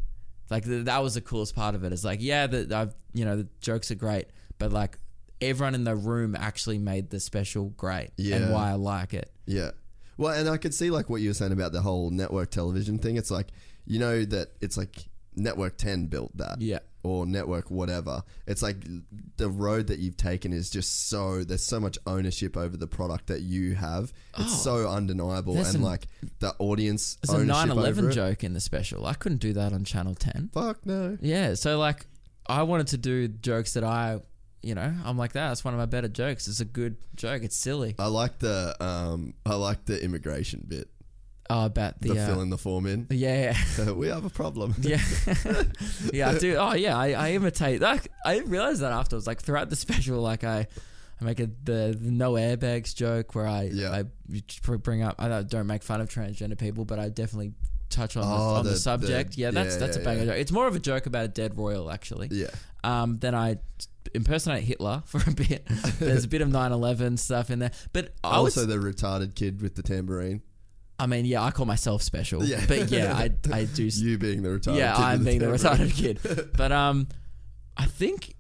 Like 0.51 0.65
th- 0.65 0.85
that 0.87 1.03
was 1.03 1.15
the 1.15 1.21
coolest 1.21 1.55
part 1.55 1.75
of 1.75 1.85
it. 1.85 1.93
Is 1.93 2.05
like, 2.05 2.21
yeah, 2.23 2.47
that 2.47 2.73
I've 2.73 2.95
you 3.13 3.25
know 3.25 3.37
the 3.37 3.49
jokes 3.61 3.91
are 3.91 3.95
great, 3.97 4.27
but 4.59 4.73
like 4.73 4.99
everyone 5.41 5.75
in 5.75 5.85
the 5.85 5.97
room 5.97 6.37
actually 6.37 6.79
made 6.79 7.11
the 7.11 7.19
special 7.19 7.71
great 7.71 8.11
Yeah. 8.17 8.37
and 8.37 8.53
why 8.53 8.71
I 8.71 8.75
like 8.75 9.13
it. 9.15 9.31
Yeah. 9.47 9.73
Well, 10.17 10.33
and 10.33 10.49
I 10.49 10.57
could 10.57 10.73
see 10.75 10.91
like 10.91 11.11
what 11.11 11.21
you 11.21 11.31
were 11.31 11.35
saying 11.35 11.53
about 11.53 11.73
the 11.73 11.81
whole 11.81 12.11
network 12.11 12.51
television 12.51 12.99
thing. 12.99 13.17
It's 13.17 13.31
like 13.31 13.49
you 13.87 13.99
know 13.99 14.25
that 14.25 14.49
it's 14.61 14.77
like 14.77 15.09
Network 15.35 15.79
10 15.79 16.07
built 16.07 16.37
that. 16.37 16.61
Yeah. 16.61 16.81
Or 17.05 17.27
network 17.27 17.69
whatever. 17.69 18.23
It's 18.47 18.63
like 18.63 18.77
the 19.37 19.49
road 19.49 19.89
that 19.89 19.99
you've 19.99 20.17
taken 20.17 20.53
is 20.53 20.71
just 20.71 21.09
so 21.09 21.43
there's 21.43 21.65
so 21.65 21.81
much 21.81 21.99
ownership 22.07 22.57
over 22.57 22.77
the 22.77 22.87
product 22.87 23.27
that 23.27 23.41
you 23.41 23.75
have. 23.75 24.13
It's 24.39 24.63
so 24.63 24.89
undeniable 24.89 25.55
Oh. 25.55 25.57
There's 25.57 25.69
and 25.75 25.79
an- 25.79 25.83
like 25.83 26.07
the 26.39 26.55
audience 26.61 27.19
There's 27.23 27.37
a 27.37 27.43
ownership 27.43 27.71
9/11 27.77 27.89
over 27.89 28.11
it. 28.11 28.13
joke 28.13 28.45
in 28.45 28.53
the 28.53 28.61
special. 28.61 29.05
I 29.05 29.15
couldn't 29.15 29.39
do 29.41 29.53
that 29.55 29.73
on 29.73 29.83
Channel 29.85 30.15
10. 30.15 30.51
Fuck 30.55 30.87
no. 30.87 31.19
Yeah, 31.21 31.55
so 31.55 31.77
like 31.77 32.07
I 32.47 32.63
wanted 32.63 32.87
to 32.89 32.99
do 32.99 33.27
jokes 33.27 33.73
that 33.75 33.83
I, 33.83 34.21
you 34.63 34.77
know, 34.77 34.95
I'm 35.05 35.19
like 35.19 35.33
that. 35.33 35.49
That's 35.49 35.65
one 35.65 35.75
of 35.75 35.79
my 35.79 35.87
better 35.87 36.09
jokes. 36.09 36.47
It's 36.47 36.61
a 36.61 36.65
good 36.65 36.97
joke. 37.17 37.43
It's 37.43 37.57
silly. 37.57 37.97
I 37.99 38.07
like 38.07 38.39
the 38.39 38.77
um 38.81 39.35
I 39.45 39.57
like 39.57 39.87
the 39.87 40.01
immigration 40.05 40.65
bit. 40.69 40.89
Oh, 41.55 41.67
about 41.67 42.01
the, 42.01 42.15
The 42.15 42.23
uh, 42.23 42.27
filling 42.27 42.51
the 42.51 42.59
form 42.59 42.87
in. 42.87 43.07
yeah, 43.11 43.55
we 43.93 44.09
have 44.09 44.25
a 44.25 44.31
problem. 44.31 44.75
yeah, 44.81 45.01
yeah. 46.13 46.31
I 46.31 46.39
do. 46.39 46.57
Oh, 46.57 46.73
yeah. 46.75 46.97
I, 46.97 47.13
I 47.13 47.31
imitate 47.33 47.81
that. 47.81 48.07
I 48.25 48.35
didn't 48.37 48.51
realize 48.51 48.81
that 48.81 48.93
afterwards. 48.93 49.27
Like 49.27 49.43
throughout 49.43 49.69
the 49.71 49.77
special, 49.77 50.21
like 50.21 50.45
I, 50.45 50.67
I 51.21 51.25
make 51.25 51.41
a, 51.41 51.47
the, 51.65 51.97
the 52.01 52.11
no 52.11 52.33
airbags 52.33 52.95
joke 52.95 53.35
where 53.35 53.47
I, 53.47 53.71
Yeah. 53.73 53.91
I 53.91 54.05
bring 54.79 55.03
up. 55.03 55.17
I 55.19 55.43
don't- 55.43 55.67
make 55.67 55.83
fun 55.83 56.01
of 56.01 56.09
transgender 56.09 56.59
people, 56.59 56.85
but 56.85 56.99
I 56.99 57.09
definitely 57.11 57.53
touch 57.91 58.17
on, 58.17 58.23
the, 58.23 58.35
Oh, 58.35 58.55
on 58.57 58.65
the, 58.65 58.71
the- 58.71 58.77
subject. 58.79 59.35
the- 59.35 59.43
yeah, 59.43 59.51
that's 59.51 59.75
yeah, 59.75 59.81
that's 59.81 59.97
yeah, 59.97 60.03
a 60.03 60.05
banger 60.07 60.25
joke. 60.27 60.37
It's 60.39 60.53
more 60.53 60.67
of 60.67 60.75
a 60.75 60.81
joke 60.81 61.07
about 61.07 61.25
a 61.25 61.29
dead 61.29 61.57
royal, 61.59 61.91
actually. 61.91 62.29
Yeah. 62.31 62.47
Um, 62.85 63.19
then 63.19 63.35
I 63.35 63.59
impersonate 64.15 64.65
Hitler 64.65 65.03
for 65.07 65.21
a 65.29 65.33
bit. 65.35 65.67
There's 65.99 66.25
a 66.25 66.29
bit 66.29 66.41
of 66.41 66.49
9/11 66.49 67.19
stuff 67.19 67.51
in 67.51 67.59
there, 67.61 67.71
but 67.93 68.15
I 68.25 68.37
Also 68.37 68.67
was, 68.67 68.69
the 68.69 68.77
retarded 68.77 69.35
kid 69.35 69.61
with 69.63 69.75
the 69.77 69.83
tambourine. 69.83 70.43
I 71.03 71.07
mean, 71.07 71.25
yeah, 71.25 71.43
I 71.43 71.51
call 71.51 71.67
myself 71.67 72.03
special, 72.03 72.45
Yeah. 72.45 72.65
but 72.69 72.91
yeah, 72.91 73.15
I 73.17 73.31
I 73.53 73.65
do. 73.79 73.85
You 73.85 74.19
being 74.19 74.43
the 74.43 74.51
retarded. 74.51 74.77
yeah, 74.79 74.95
kid 74.95 75.03
I'm 75.03 75.25
being 75.25 75.39
the 75.41 75.47
camera. 75.47 75.59
retarded 75.59 75.95
kid. 75.95 76.51
But 76.57 76.71
um, 76.73 77.09
I 77.77 77.87
think 77.87 78.35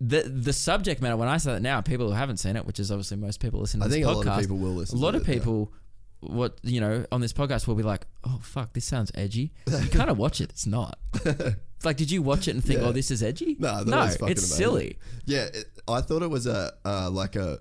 the 0.00 0.22
the 0.22 0.52
subject 0.52 1.00
matter 1.02 1.16
when 1.16 1.28
I 1.28 1.38
say 1.38 1.52
that 1.52 1.62
now, 1.62 1.80
people 1.80 2.06
who 2.08 2.12
haven't 2.14 2.36
seen 2.38 2.56
it, 2.56 2.64
which 2.66 2.78
is 2.80 2.90
obviously 2.92 3.16
most 3.16 3.40
people 3.40 3.60
listening 3.60 3.80
to 3.82 3.84
I 3.86 3.88
this 3.88 3.94
think 3.96 4.06
a 4.06 4.10
podcast, 4.10 4.26
lot 4.26 4.34
of 4.36 4.40
people 4.40 4.58
will 4.58 4.74
listen. 4.74 4.98
a 4.98 5.00
lot 5.00 5.10
to 5.12 5.16
of 5.18 5.24
people, 5.26 5.72
what 6.20 6.58
you 6.62 6.80
know, 6.80 7.04
on 7.12 7.20
this 7.20 7.32
podcast 7.32 7.66
will 7.66 7.74
be 7.74 7.82
like, 7.82 8.06
"Oh 8.24 8.38
fuck, 8.42 8.72
this 8.72 8.84
sounds 8.84 9.10
edgy." 9.14 9.52
You 9.66 9.88
kind 9.90 10.10
of 10.10 10.18
watch 10.18 10.40
it; 10.40 10.50
it's 10.50 10.66
not. 10.66 10.98
It's 11.24 11.84
like, 11.84 11.96
did 11.96 12.10
you 12.10 12.22
watch 12.22 12.48
it 12.48 12.52
and 12.54 12.62
think, 12.64 12.80
Yeah. 12.80 12.86
"Oh, 12.86 12.92
this 12.92 13.10
is 13.10 13.22
edgy"? 13.22 13.56
No, 13.58 13.68
I 13.68 13.72
thought 13.78 13.86
it 13.86 13.90
no, 13.90 14.02
it's 14.04 14.16
amazing. 14.22 14.38
silly. 14.56 14.98
Yeah, 15.26 15.44
it, 15.52 15.66
I 15.88 16.00
thought 16.02 16.22
it 16.22 16.30
was 16.30 16.46
a 16.46 16.72
uh, 16.84 17.10
like 17.10 17.36
a 17.36 17.58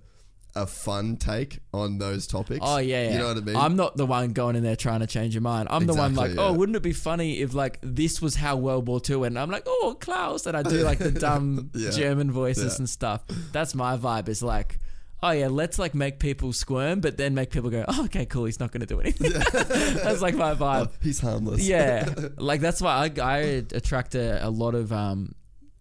a 0.56 0.68
fun 0.68 1.18
take 1.18 1.60
on 1.74 1.98
those 1.98 2.28
topics. 2.28 2.60
Oh 2.62 2.78
yeah, 2.78 3.04
yeah. 3.06 3.12
You 3.14 3.18
know 3.20 3.28
what 3.30 3.38
I 3.38 3.42
mean? 3.42 3.56
I'm 3.56 3.76
not 3.76 3.98
the 3.98 4.06
one 4.06 4.34
going 4.34 4.56
in 4.56 4.62
there 4.64 4.76
trying 4.76 5.00
to 5.00 5.08
change 5.08 5.34
your 5.34 5.42
mind. 5.42 5.68
I'm 5.72 5.86
the 5.88 5.94
one 5.96 6.14
like, 6.16 6.32
Exactly, 6.32 6.46
oh, 6.48 6.54
wouldn't 6.54 6.76
it 6.76 6.84
be 6.84 6.94
funny 6.94 7.40
if 7.42 7.54
like 7.54 7.80
this 7.82 8.22
was 8.22 8.36
how 8.36 8.58
World 8.58 8.88
War 8.88 9.00
Two 9.02 9.20
went? 9.22 9.32
And 9.34 9.40
I'm 9.40 9.50
like, 9.50 9.64
oh, 9.66 9.98
Klaus, 10.00 10.46
and 10.46 10.56
I 10.56 10.62
do 10.64 10.84
like 10.84 11.00
the 11.00 11.12
dumb 11.28 11.72
Yeah. 11.74 11.90
German 11.90 12.32
voices 12.32 12.74
Yeah. 12.74 12.78
and 12.80 12.90
stuff. 12.90 13.24
That's 13.52 13.74
my 13.76 13.98
vibe. 13.98 14.30
Is 14.30 14.44
like. 14.44 14.80
Oh 15.26 15.32
yeah, 15.32 15.48
let's 15.48 15.80
like 15.80 15.96
make 15.96 16.20
people 16.20 16.52
squirm, 16.52 17.00
but 17.00 17.16
then 17.16 17.34
make 17.34 17.50
people 17.50 17.70
go, 17.70 17.86
oh, 17.88 18.04
"Okay, 18.08 18.26
cool. 18.26 18.44
He's 18.44 18.60
not 18.60 18.74
going 18.74 18.82
to 18.82 18.86
do 18.86 19.00
anything." 19.00 19.32
that's 19.54 20.22
like 20.22 20.36
my 20.36 20.54
vibe. 20.54 20.88
Oh, 20.90 20.92
he's 21.02 21.22
harmless. 21.22 21.66
yeah, 21.66 22.14
like 22.38 22.60
that's 22.60 22.82
why 22.82 23.10
I, 23.18 23.22
I 23.22 23.38
attract 23.72 24.16
a, 24.16 24.46
a 24.46 24.50
lot 24.50 24.76
of 24.76 24.92
um, 24.92 25.34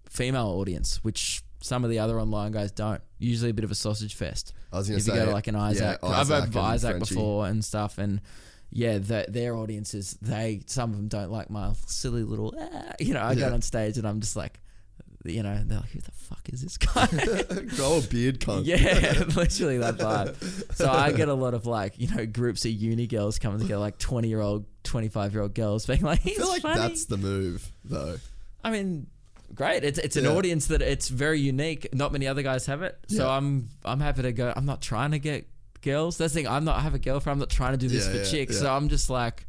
female 0.08 0.46
audience, 0.46 1.02
which 1.02 1.42
some 1.60 1.82
of 1.82 1.90
the 1.90 1.98
other 1.98 2.20
online 2.20 2.52
guys 2.52 2.70
don't. 2.70 3.00
Usually 3.22 3.50
a 3.50 3.54
bit 3.54 3.64
of 3.64 3.70
a 3.70 3.74
sausage 3.74 4.14
fest. 4.14 4.52
I 4.72 4.76
was 4.78 4.90
if 4.90 4.94
you 4.96 5.00
say 5.00 5.14
go 5.14 5.26
to 5.26 5.30
like 5.32 5.46
an 5.46 5.56
Isaac, 5.56 5.98
Yeah, 6.02 6.08
I've 6.08 6.30
Isaac 6.30 6.52
for 6.52 6.58
and 6.58 6.66
Isaac 6.68 6.90
Frenchie. 6.96 7.14
before 7.14 7.46
and 7.46 7.64
stuff, 7.64 7.98
and 7.98 8.20
yeah, 8.70 8.98
the, 8.98 9.26
their 9.28 9.54
audiences, 9.54 10.16
they 10.22 10.62
some 10.66 10.90
of 10.90 10.96
them 10.96 11.08
don't 11.08 11.30
like 11.30 11.48
my 11.50 11.72
silly 11.86 12.22
little, 12.24 12.54
ah, 12.58 12.92
you 12.98 13.14
know. 13.14 13.20
I 13.20 13.32
Yeah. 13.32 13.48
go 13.48 13.54
on 13.54 13.62
stage 13.62 13.98
and 13.98 14.08
I'm 14.08 14.20
just 14.20 14.34
like, 14.34 14.58
you 15.24 15.42
know, 15.44 15.56
they're 15.64 15.78
like, 15.78 15.90
who 15.90 16.00
the 16.00 16.10
fuck 16.10 16.48
is 16.52 16.62
this 16.62 16.76
guy? 16.78 17.06
Grow 17.76 17.98
a 17.98 18.00
beard, 18.00 18.40
cunt. 18.40 18.62
yeah, 18.64 19.22
literally 19.36 19.78
that 19.78 19.98
vibe. 19.98 20.74
So 20.74 20.90
I 20.90 21.12
get 21.12 21.28
a 21.28 21.34
lot 21.34 21.54
of 21.54 21.64
like, 21.66 21.98
you 22.00 22.08
know, 22.08 22.26
groups 22.26 22.64
of 22.64 22.72
uni 22.72 23.06
girls 23.06 23.38
coming 23.38 23.60
together, 23.60 23.78
like 23.78 23.98
twenty 23.98 24.28
year 24.28 24.40
old, 24.40 24.64
twenty 24.82 25.08
five 25.08 25.32
year 25.32 25.42
old 25.42 25.54
girls, 25.54 25.86
being 25.86 26.00
like, 26.02 26.20
he's 26.20 26.38
I 26.38 26.42
feel 26.42 26.48
like 26.48 26.62
funny. 26.62 26.80
that's 26.80 27.04
the 27.04 27.18
move, 27.18 27.70
though. 27.84 28.16
I 28.64 28.70
mean, 28.70 29.06
great. 29.54 29.84
It's 29.84 29.98
it's 29.98 30.16
an 30.16 30.24
Yeah. 30.24 30.30
audience 30.32 30.66
that 30.68 30.82
it's 30.82 31.08
very 31.08 31.40
unique. 31.40 31.88
Not 31.94 32.12
many 32.12 32.26
other 32.26 32.42
guys 32.42 32.66
have 32.66 32.82
it. 32.82 32.98
So 33.08 33.24
Yeah. 33.26 33.36
I'm 33.36 33.68
I'm 33.84 34.00
happy 34.00 34.22
to 34.22 34.32
go. 34.32 34.52
I'm 34.54 34.66
not 34.66 34.80
trying 34.82 35.10
to 35.12 35.18
get 35.18 35.46
girls. 35.82 36.18
That's 36.18 36.32
the 36.34 36.40
thing. 36.40 36.48
I'm 36.48 36.64
not. 36.64 36.76
I 36.76 36.80
have 36.80 36.94
a 36.94 36.98
girlfriend. 36.98 37.34
I'm 37.34 37.38
not 37.40 37.50
trying 37.50 37.72
to 37.72 37.78
do 37.78 37.88
this 37.88 38.06
Yeah, 38.06 38.12
for 38.22 38.24
chicks. 38.30 38.58
So 38.58 38.72
I'm 38.72 38.88
just 38.88 39.10
like, 39.10 39.46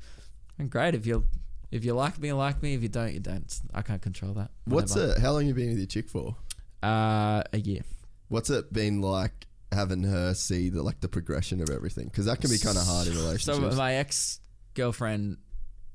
great. 0.69 0.95
If 0.95 1.05
you 1.05 1.25
if 1.71 1.83
you 1.85 1.93
like 1.93 2.19
me, 2.19 2.27
you 2.29 2.35
like 2.35 2.61
me. 2.61 2.73
If 2.75 2.83
you 2.83 2.89
don't, 2.89 3.13
you 3.13 3.19
don't. 3.19 3.51
I 3.73 3.81
can't 3.81 4.01
control 4.01 4.33
that. 4.33 4.51
What's 4.65 4.95
it? 4.95 5.17
How 5.19 5.31
long 5.33 5.45
you 5.47 5.53
been 5.53 5.69
with 5.69 5.77
your 5.79 5.87
chick 5.87 6.09
for? 6.09 6.35
Uh, 6.83 7.41
a 7.53 7.57
year. 7.59 7.81
What's 8.29 8.49
it 8.49 8.71
been 8.73 9.01
like 9.01 9.47
having 9.71 10.03
her 10.03 10.33
see 10.33 10.69
the 10.69 10.83
like 10.83 10.99
the 11.01 11.07
progression 11.07 11.61
of 11.61 11.69
everything? 11.69 12.05
Because 12.05 12.25
that 12.25 12.41
can 12.41 12.49
be 12.49 12.57
kind 12.57 12.77
of 12.77 12.85
hard 12.85 13.07
in 13.07 13.13
relationships. 13.15 13.57
So 13.71 13.75
my 13.77 13.95
ex 13.95 14.39
girlfriend, 14.73 15.37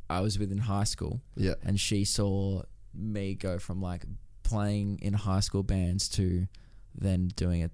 I 0.08 0.20
was 0.20 0.38
with 0.38 0.50
in 0.52 0.58
high 0.58 0.84
school. 0.84 1.20
yeah, 1.36 1.54
and 1.64 1.78
she 1.78 2.04
saw 2.04 2.62
me 2.98 3.34
go 3.34 3.58
from 3.58 3.80
like 3.80 4.04
playing 4.42 4.98
in 5.02 5.12
high 5.14 5.40
school 5.40 5.62
bands 5.62 6.08
to 6.10 6.46
then 6.94 7.28
doing 7.36 7.62
a 7.62 7.70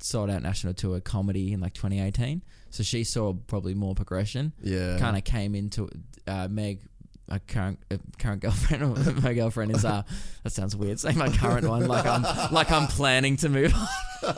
sold 0.00 0.30
out 0.30 0.42
national 0.42 0.74
tour 0.74 1.00
comedy 1.00 1.52
in 1.52 1.60
like 1.60 1.74
2018. 1.74 2.42
So 2.70 2.82
she 2.82 3.04
saw 3.04 3.32
probably 3.32 3.74
more 3.74 3.94
progression. 3.94 4.52
yeah. 4.62 4.98
Kind 4.98 5.16
of 5.16 5.24
came 5.24 5.54
into 5.54 5.88
uh, 6.26 6.48
Meg. 6.50 6.80
My 7.28 7.38
current 7.38 7.78
uh, 7.90 7.96
current 8.18 8.42
girlfriend, 8.42 9.22
my 9.22 9.32
girlfriend 9.32 9.74
is 9.74 9.84
uh 9.86 10.02
that 10.42 10.52
sounds 10.52 10.76
weird. 10.76 10.98
Say 11.00 11.12
my 11.12 11.28
current 11.30 11.66
one, 11.66 11.86
like 11.86 12.04
I'm 12.04 12.22
like 12.52 12.70
I'm 12.70 12.88
planning 12.88 13.36
to 13.38 13.48
move 13.48 13.72
on. 13.74 13.86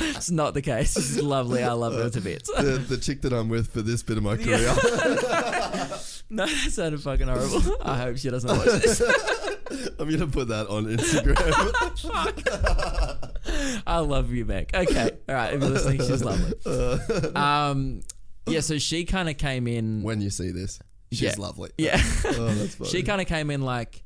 it's 0.00 0.30
not 0.30 0.52
the 0.52 0.60
case. 0.60 0.92
She's 0.94 1.22
lovely. 1.22 1.62
I 1.62 1.72
love 1.72 1.94
her 1.94 2.10
to 2.10 2.20
bits. 2.20 2.50
the, 2.54 2.84
the 2.86 2.98
chick 2.98 3.22
that 3.22 3.32
I'm 3.32 3.48
with 3.48 3.72
for 3.72 3.80
this 3.82 4.02
bit 4.02 4.18
of 4.18 4.24
my 4.24 4.36
career. 4.36 4.58
no, 6.28 6.44
that 6.44 6.68
sounded 6.70 7.00
fucking 7.02 7.28
horrible. 7.28 7.76
I 7.82 7.96
hope 7.96 8.18
she 8.18 8.28
doesn't 8.30 8.50
watch 8.50 8.66
this. 8.82 9.00
I'm 9.98 10.10
gonna 10.10 10.26
put 10.26 10.48
that 10.48 10.66
on 10.68 10.86
Instagram. 10.86 11.38
I 13.86 13.98
love 13.98 14.32
you, 14.32 14.44
Meg. 14.44 14.70
Okay, 14.74 15.10
all 15.28 15.34
right. 15.34 15.54
If 15.54 15.60
you're 15.60 15.70
listening, 15.70 15.98
she's 15.98 16.22
lovely. 16.24 17.34
Um, 17.34 18.00
yeah. 18.46 18.60
So 18.60 18.78
she 18.78 19.04
kind 19.04 19.28
of 19.28 19.36
came 19.38 19.66
in. 19.66 20.02
when 20.02 20.20
you 20.20 20.30
see 20.30 20.50
this, 20.50 20.78
she's 21.12 21.22
Yeah. 21.22 21.34
lovely. 21.38 21.70
yeah, 21.78 22.00
Oh, 22.24 22.46
that's 22.54 22.74
funny. 22.76 22.90
she 22.90 23.02
kind 23.02 23.20
of 23.20 23.26
came 23.26 23.50
in 23.50 23.62
like, 23.62 24.02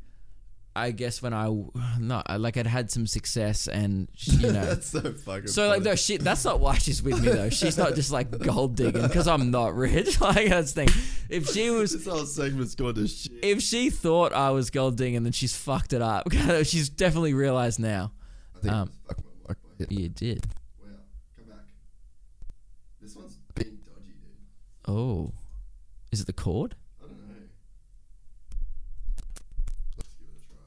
I 0.74 0.90
guess 0.90 1.20
when 1.20 1.34
I 1.34 1.48
not 2.00 2.40
like 2.40 2.56
I'd 2.56 2.66
had 2.66 2.90
some 2.90 3.06
success 3.06 3.66
and 3.68 4.08
you 4.16 4.38
know. 4.52 4.64
that's 4.66 4.88
so 4.88 5.00
fucking. 5.12 5.48
So 5.48 5.68
like 5.68 5.78
funny. 5.80 5.90
no 5.90 5.94
shit. 5.96 6.22
That's 6.22 6.44
not 6.44 6.60
why 6.60 6.78
she's 6.78 7.02
with 7.02 7.20
me 7.22 7.28
though. 7.30 7.50
She's 7.50 7.76
not 7.76 7.94
just 7.94 8.10
like 8.10 8.30
gold 8.38 8.76
digging 8.76 9.02
because 9.02 9.28
I'm 9.28 9.50
not 9.50 9.74
rich. 9.74 10.18
Like 10.20 10.48
that's 10.48 10.72
the 10.72 10.86
thing. 10.86 10.94
If 11.28 11.48
she 11.50 11.68
was 11.70 11.92
this 11.92 12.06
whole 12.06 12.24
segment's 12.24 12.74
gone 12.74 12.94
to 12.94 13.06
shit. 13.06 13.32
if 13.42 13.60
she 13.62 13.90
thought 13.90 14.32
I 14.32 14.50
was 14.50 14.70
gold 14.70 14.96
digging, 14.96 15.22
then 15.24 15.32
she's 15.32 15.54
fucked 15.56 15.92
it 15.92 16.00
up. 16.02 16.32
she's 16.62 16.88
definitely 16.88 17.34
realized 17.34 17.78
now. 17.80 18.12
I 18.56 18.60
think 18.60 18.72
Um, 18.74 18.90
fuck 19.06 19.18
my 19.48 19.54
mic. 19.78 19.90
You 19.90 20.08
did. 20.08 20.46
Wow, 20.80 20.88
come 21.36 21.44
back. 21.48 21.64
This 23.00 23.14
one's 23.16 23.36
being 23.54 23.78
dodgy, 23.84 24.12
dude. 24.22 24.94
Oh, 24.94 25.32
is 26.12 26.20
it 26.20 26.26
the 26.26 26.32
cord? 26.32 26.76
I 27.02 27.06
don't 27.06 27.18
know. 27.18 27.34
Let's 29.98 30.14
give 30.14 30.28
it 30.28 30.36
a 30.36 30.46
try. 30.46 30.62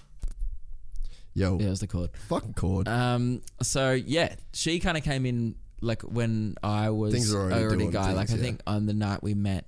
Yo, 1.36 1.58
Yeah, 1.60 1.68
it 1.68 1.70
was 1.70 1.80
the 1.82 1.88
cord. 1.88 2.10
fucking 2.30 2.54
cord. 2.54 2.88
Um. 2.88 3.42
So 3.62 3.92
yeah, 3.92 4.36
she 4.54 4.80
kind 4.80 4.98
of 4.98 5.04
came 5.04 5.26
in 5.26 5.56
like 5.82 6.02
when 6.04 6.56
I 6.64 6.90
was 6.90 7.14
Things 7.14 7.34
are 7.34 7.52
already 7.52 7.78
doing 7.78 7.92
guy. 7.92 8.14
like 8.14 8.30
I 8.32 8.36
yeah. 8.36 8.42
think 8.42 8.62
on 8.66 8.86
the 8.86 8.94
night 8.94 9.22
we 9.22 9.34
met, 9.34 9.66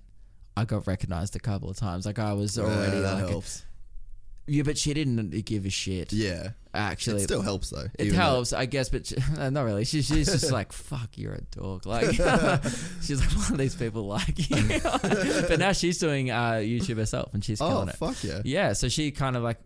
I 0.55 0.63
got 0.65 0.87
recognized 0.87 1.35
a 1.35 1.39
couple 1.39 1.69
of 1.69 1.75
times. 1.77 2.05
Like 2.05 2.19
I 2.19 2.33
was 2.33 2.57
already 2.57 3.01
that 3.01 3.15
like, 3.15 3.29
helps. 3.29 3.65
yeah, 4.47 4.63
but 4.63 4.77
she 4.77 4.93
didn't 4.93 5.29
give 5.45 5.65
a 5.65 5.69
shit. 5.69 6.13
Yeah, 6.13 6.51
Actually, 6.73 7.17
it 7.21 7.25
still 7.25 7.41
helps 7.41 7.69
though. 7.71 7.87
It 7.99 8.05
even 8.07 8.15
though- 8.15 8.21
helps, 8.23 8.53
I 8.53 8.65
guess, 8.65 8.87
but 8.87 9.05
she, 9.07 9.15
not 9.37 9.61
really. 9.63 9.83
She, 9.83 10.01
she's 10.01 10.27
just 10.27 10.51
like, 10.51 10.71
"Fuck, 10.89 11.17
you're 11.17 11.33
a 11.33 11.41
dog." 11.41 11.85
Like, 11.85 12.05
she's 13.01 13.19
like, 13.19 13.31
"One 13.43 13.51
of 13.51 13.57
these 13.57 13.75
people 13.75 14.05
like 14.07 14.49
you." 14.49 14.79
but 15.49 15.59
now 15.59 15.73
she's 15.73 15.97
doing 15.99 16.31
uh, 16.31 16.53
YouTube 16.63 16.95
herself, 16.97 17.33
and 17.33 17.43
she's 17.43 17.59
Oh 17.61 17.67
killing 17.67 17.89
it. 17.89 17.95
fuck 17.97 18.23
yeah! 18.23 18.41
Yeah, 18.45 18.73
so 18.73 18.87
she 18.87 19.11
kind 19.11 19.35
of 19.35 19.43
like 19.43 19.57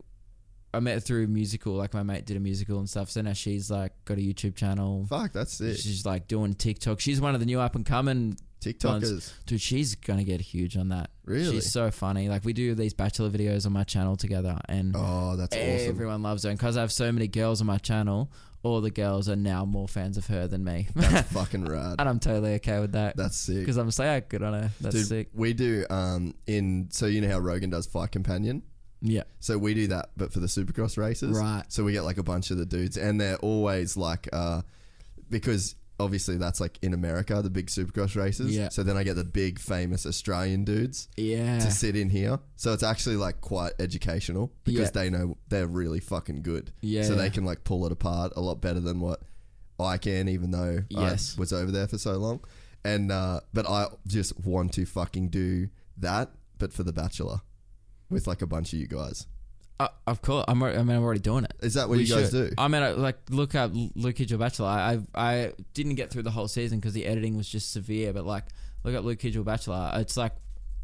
I 0.73 0.79
met 0.79 0.93
her 0.95 0.99
through 0.99 1.25
a 1.25 1.27
musical, 1.27 1.73
like 1.73 1.93
my 1.93 2.03
mate 2.03 2.25
did 2.25 2.37
a 2.37 2.39
musical 2.39 2.79
and 2.79 2.89
stuff. 2.89 3.09
So 3.09 3.21
now 3.21 3.33
she's 3.33 3.69
like 3.69 3.91
got 4.05 4.17
a 4.17 4.21
YouTube 4.21 4.55
channel. 4.55 5.05
Fuck, 5.09 5.33
that's 5.33 5.59
it. 5.61 5.77
She's 5.77 6.05
like 6.05 6.27
doing 6.27 6.53
TikTok. 6.53 6.99
She's 6.99 7.19
one 7.19 7.33
of 7.33 7.39
the 7.39 7.45
new 7.45 7.59
up 7.59 7.75
and 7.75 7.85
coming 7.85 8.37
TikTokers. 8.61 9.33
dude. 9.45 9.59
She's 9.61 9.95
gonna 9.95 10.23
get 10.23 10.39
huge 10.41 10.77
on 10.77 10.89
that. 10.89 11.09
Really? 11.25 11.51
She's 11.55 11.71
so 11.71 11.91
funny. 11.91 12.29
Like 12.29 12.45
we 12.45 12.53
do 12.53 12.75
these 12.75 12.93
bachelor 12.93 13.29
videos 13.29 13.65
on 13.65 13.73
my 13.73 13.83
channel 13.83 14.15
together, 14.15 14.57
and 14.69 14.95
Oh, 14.95 15.35
that's 15.35 15.55
awesome. 15.55 15.89
everyone 15.89 16.21
loves 16.23 16.43
her. 16.43 16.49
And 16.49 16.57
because 16.59 16.77
I 16.77 16.81
have 16.81 16.91
so 16.91 17.11
many 17.11 17.27
girls 17.27 17.59
on 17.61 17.67
my 17.67 17.77
channel, 17.79 18.31
all 18.63 18.79
the 18.79 18.91
girls 18.91 19.27
are 19.27 19.35
now 19.35 19.65
more 19.65 19.87
fans 19.87 20.17
of 20.17 20.27
her 20.27 20.47
than 20.47 20.63
me, 20.63 20.87
That's 20.95 21.31
fucking 21.33 21.65
rad. 21.65 21.95
and 21.99 22.07
I'm 22.07 22.19
totally 22.19 22.53
okay 22.55 22.79
with 22.79 22.91
that. 22.91 23.17
That's 23.17 23.35
sick. 23.35 23.57
because 23.59 23.77
I'm 23.77 23.87
just 23.87 23.97
like, 23.97 24.23
"Ah, 24.23 24.25
good 24.29 24.43
on 24.43 24.53
her. 24.53 24.69
That's 24.79 24.95
Dude, 24.95 25.07
sick. 25.07 25.29
we 25.33 25.53
do 25.53 25.85
um 25.89 26.35
in 26.47 26.87
so 26.91 27.07
you 27.07 27.21
know 27.21 27.29
how 27.29 27.39
Rogan 27.39 27.71
does 27.71 27.87
Fight 27.87 28.11
Companion. 28.11 28.61
Yeah. 29.01 29.23
So 29.39 29.57
we 29.57 29.73
do 29.73 29.87
that, 29.87 30.11
but 30.15 30.31
for 30.31 30.39
the 30.39 30.47
Supercross 30.47 30.97
races. 30.97 31.37
Right. 31.37 31.63
So 31.69 31.83
we 31.83 31.91
get 31.93 32.03
like 32.03 32.17
a 32.17 32.23
bunch 32.23 32.51
of 32.51 32.57
the 32.57 32.65
dudes, 32.65 32.97
and 32.97 33.19
they're 33.19 33.37
always 33.37 33.97
like, 33.97 34.27
uh, 34.31 34.61
because 35.29 35.75
obviously 35.99 36.35
that's 36.37 36.59
like 36.59 36.79
in 36.81 36.93
America, 36.93 37.41
the 37.43 37.49
big 37.49 37.67
Supercross 37.67 38.15
races. 38.15 38.55
Yeah. 38.55 38.69
So 38.69 38.81
then 38.83 38.97
I 38.97 39.03
get 39.03 39.15
the 39.15 39.23
big 39.23 39.59
famous 39.59 40.05
Australian 40.05 40.63
dudes 40.63 41.07
Yeah. 41.15 41.59
to 41.59 41.69
sit 41.71 41.95
in 41.95 42.09
here. 42.09 42.39
So 42.55 42.73
it's 42.73 42.81
actually 42.83 43.17
like 43.17 43.39
quite 43.41 43.73
educational 43.79 44.51
because 44.63 44.87
Yeah. 44.87 44.89
they 45.01 45.09
know 45.11 45.37
they're 45.49 45.67
really 45.67 45.99
fucking 45.99 46.41
good. 46.41 46.73
Yeah, 46.81 47.03
So 47.03 47.13
they 47.15 47.29
can 47.29 47.45
like 47.45 47.63
pull 47.63 47.85
it 47.85 47.91
apart 47.91 48.33
a 48.35 48.41
lot 48.41 48.61
better 48.61 48.79
than 48.79 48.99
what 48.99 49.21
I 49.79 49.97
can, 49.97 50.27
even 50.27 50.49
though 50.51 50.83
Yes. 50.89 51.35
I 51.37 51.39
was 51.39 51.53
over 51.53 51.71
there 51.71 51.87
for 51.87 51.99
so 51.99 52.17
long. 52.17 52.39
And 52.83 53.11
uh, 53.11 53.41
but 53.53 53.69
I 53.69 53.85
just 54.07 54.39
want 54.39 54.73
to 54.73 54.85
fucking 54.87 55.29
do 55.29 55.69
that, 55.97 56.31
but 56.57 56.73
for 56.73 56.81
the 56.83 56.93
Bachelor, 56.93 57.41
with 58.11 58.27
like 58.27 58.41
a 58.41 58.47
bunch 58.47 58.73
of 58.73 58.79
you 58.79 58.87
guys. 58.87 59.25
Uh, 59.79 59.87
of 60.05 60.21
course, 60.21 60.45
I'm. 60.47 60.59
alre- 60.59 60.77
I 60.77 60.83
mean, 60.83 60.95
I'm 60.97 61.03
already 61.03 61.21
doing 61.21 61.43
it. 61.43 61.53
Is 61.61 61.73
that 61.73 61.89
what 61.89 61.97
We 61.97 62.03
you 62.03 62.13
guys 62.13 62.29
should. 62.29 62.49
do? 62.49 62.55
I 62.57 62.67
mean, 62.67 62.83
I, 62.83 62.91
like 62.91 63.17
look 63.31 63.55
at 63.55 63.73
Luke 63.73 64.15
Kidgell 64.15 64.37
Bachelor. 64.37 64.67
I 64.67 64.99
I 65.15 65.21
I 65.31 65.53
didn't 65.73 65.95
get 65.95 66.11
through 66.11 66.21
the 66.23 66.29
whole 66.31 66.47
season 66.47 66.79
because 66.79 66.93
the 66.93 67.05
editing 67.07 67.35
was 67.35 67.47
just 67.49 67.71
severe. 67.73 68.13
But 68.13 68.25
like, 68.27 68.43
look 68.83 68.93
at 68.93 69.03
Luke 69.03 69.17
Kidgell 69.17 69.43
Bachelor. 69.43 69.91
It's 69.95 70.15
like 70.17 70.33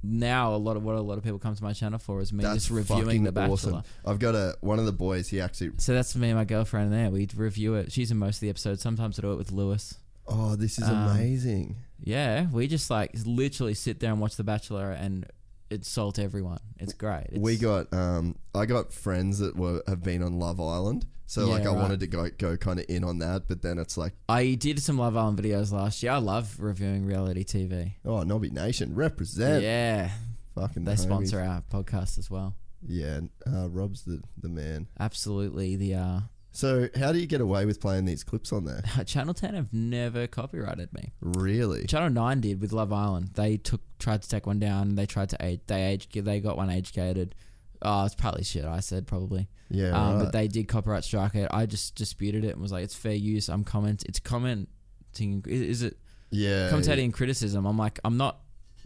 now 0.04 0.56
a 0.56 0.58
lot 0.58 0.78
of 0.78 0.84
what 0.84 0.96
a 0.96 1.02
lot 1.02 1.18
of 1.20 1.24
people 1.24 1.38
come 1.38 1.56
to 1.56 1.64
my 1.64 1.74
channel 1.74 2.00
for 2.00 2.22
is 2.22 2.32
me 2.34 2.44
just 2.44 2.72
reviewing 2.72 3.24
the 3.24 3.32
Bachelor. 3.32 3.84
I've 4.06 4.18
got 4.20 4.34
a 4.34 4.56
one 4.62 4.80
of 4.80 4.86
the 4.86 4.92
boys. 4.94 5.28
He 5.28 5.42
actually. 5.42 5.72
So 5.78 5.94
that's 5.94 6.16
me 6.16 6.30
and 6.30 6.38
my 6.38 6.46
girlfriend 6.46 6.92
there. 6.92 7.12
We 7.12 7.28
review 7.36 7.76
it. 7.76 7.92
She's 7.92 8.10
in 8.10 8.18
most 8.18 8.38
of 8.38 8.42
the 8.42 8.50
episodes. 8.50 8.82
Sometimes 8.82 9.20
I 9.20 9.22
do 9.22 9.32
it 9.34 9.38
with 9.38 9.52
Lewis. 9.52 9.96
Oh, 10.28 10.56
this 10.56 10.78
is 10.80 10.90
Um, 10.90 11.08
amazing. 11.12 11.76
Yeah, 12.04 12.48
we 12.52 12.68
just 12.68 12.90
like 12.90 13.12
literally 13.26 13.74
sit 13.76 14.00
there 14.00 14.12
and 14.12 14.20
watch 14.20 14.36
The 14.38 14.44
Bachelor 14.44 14.92
and 14.92 15.26
insult 15.70 16.20
everyone. 16.20 16.60
It's 16.78 16.94
great. 16.94 17.28
It's, 17.32 17.40
we 17.40 17.58
got 17.58 17.92
um 17.94 18.36
I 18.56 18.66
got 18.66 18.92
friends 18.94 19.40
that 19.40 19.56
were 19.56 19.82
have 19.88 20.04
been 20.04 20.22
on 20.24 20.40
Love 20.40 20.60
Island. 20.60 21.06
So 21.30 21.46
Yeah, 21.48 21.54
like 21.54 21.64
I 21.64 21.68
right. 21.68 21.76
wanted 21.78 22.00
to 22.02 22.08
go 22.08 22.30
go 22.38 22.56
kind 22.58 22.80
of 22.80 22.86
in 22.88 23.04
on 23.04 23.20
that, 23.20 23.48
but 23.50 23.62
then 23.62 23.78
it's 23.80 23.98
like, 23.98 24.14
I 24.30 24.54
did 24.56 24.82
some 24.82 24.98
Love 24.98 25.18
Island 25.18 25.38
videos 25.40 25.72
last 25.74 26.02
year. 26.02 26.14
I 26.14 26.20
love 26.20 26.56
reviewing 26.60 27.06
reality 27.06 27.44
TV. 27.44 27.96
oh, 28.06 28.24
Knobby 28.24 28.50
Nation 28.50 28.96
represent. 28.96 29.62
yeah, 29.64 30.12
Fucking 30.56 30.86
they 30.86 30.94
homies. 30.94 31.00
sponsor 31.00 31.42
our 31.42 31.62
podcast 31.70 32.18
as 32.18 32.32
well. 32.32 32.56
Yeah, 32.88 33.20
uh, 33.46 33.68
Rob's 33.70 34.04
the 34.04 34.22
the 34.42 34.48
man. 34.48 34.88
Absolutely. 35.00 35.76
The 35.76 35.96
uh, 35.96 36.20
So 36.58 36.90
how 36.96 37.12
do 37.12 37.20
you 37.20 37.28
get 37.28 37.40
away 37.40 37.68
with 37.68 37.80
playing 37.80 38.06
these 38.06 38.24
clips 38.24 38.52
on 38.52 38.66
there? 38.66 38.82
Channel 39.06 39.36
Ten 39.36 39.54
have 39.54 39.72
never 39.72 40.26
copyrighted 40.26 40.92
me. 40.92 41.12
Really? 41.22 41.86
Channel 41.86 42.10
Nine 42.10 42.42
did 42.42 42.60
with 42.60 42.74
Love 42.74 42.92
Island. 42.92 43.30
They 43.36 43.58
took 43.58 43.82
tried 44.00 44.24
to 44.24 44.28
take 44.30 44.48
one 44.48 44.58
down. 44.58 44.96
They 44.96 45.06
tried 45.06 45.30
to 45.30 45.38
age. 45.40 45.60
They 45.68 45.84
age. 45.84 46.10
They 46.12 46.40
got 46.40 46.58
one 46.58 46.72
age 46.72 46.94
gated. 46.94 47.36
Oh, 47.84 48.06
it's 48.06 48.16
probably 48.16 48.44
shit. 48.44 48.66
I 48.66 48.80
said 48.80 49.06
probably. 49.06 49.48
Yeah, 49.70 49.90
um, 49.90 50.16
right. 50.16 50.24
But 50.24 50.32
they 50.32 50.48
did 50.48 50.68
copyright 50.68 51.04
strike 51.04 51.36
it. 51.36 51.48
I 51.52 51.68
just 51.68 51.94
disputed 51.94 52.44
it 52.44 52.54
and 52.54 52.62
was 52.62 52.72
like, 52.72 52.84
it's 52.84 52.96
fair 52.96 53.14
use. 53.14 53.50
I'm 53.50 53.64
comment. 53.64 54.04
It's 54.08 54.20
commenting. 54.20 55.46
Is, 55.46 55.62
is 55.62 55.84
it 55.84 55.98
yeah, 56.32 56.72
commentating 56.72 57.04
and 57.04 57.14
criticism? 57.14 57.68
I'm 57.68 57.78
like, 57.78 58.00
I'm 58.04 58.18
not 58.18 58.40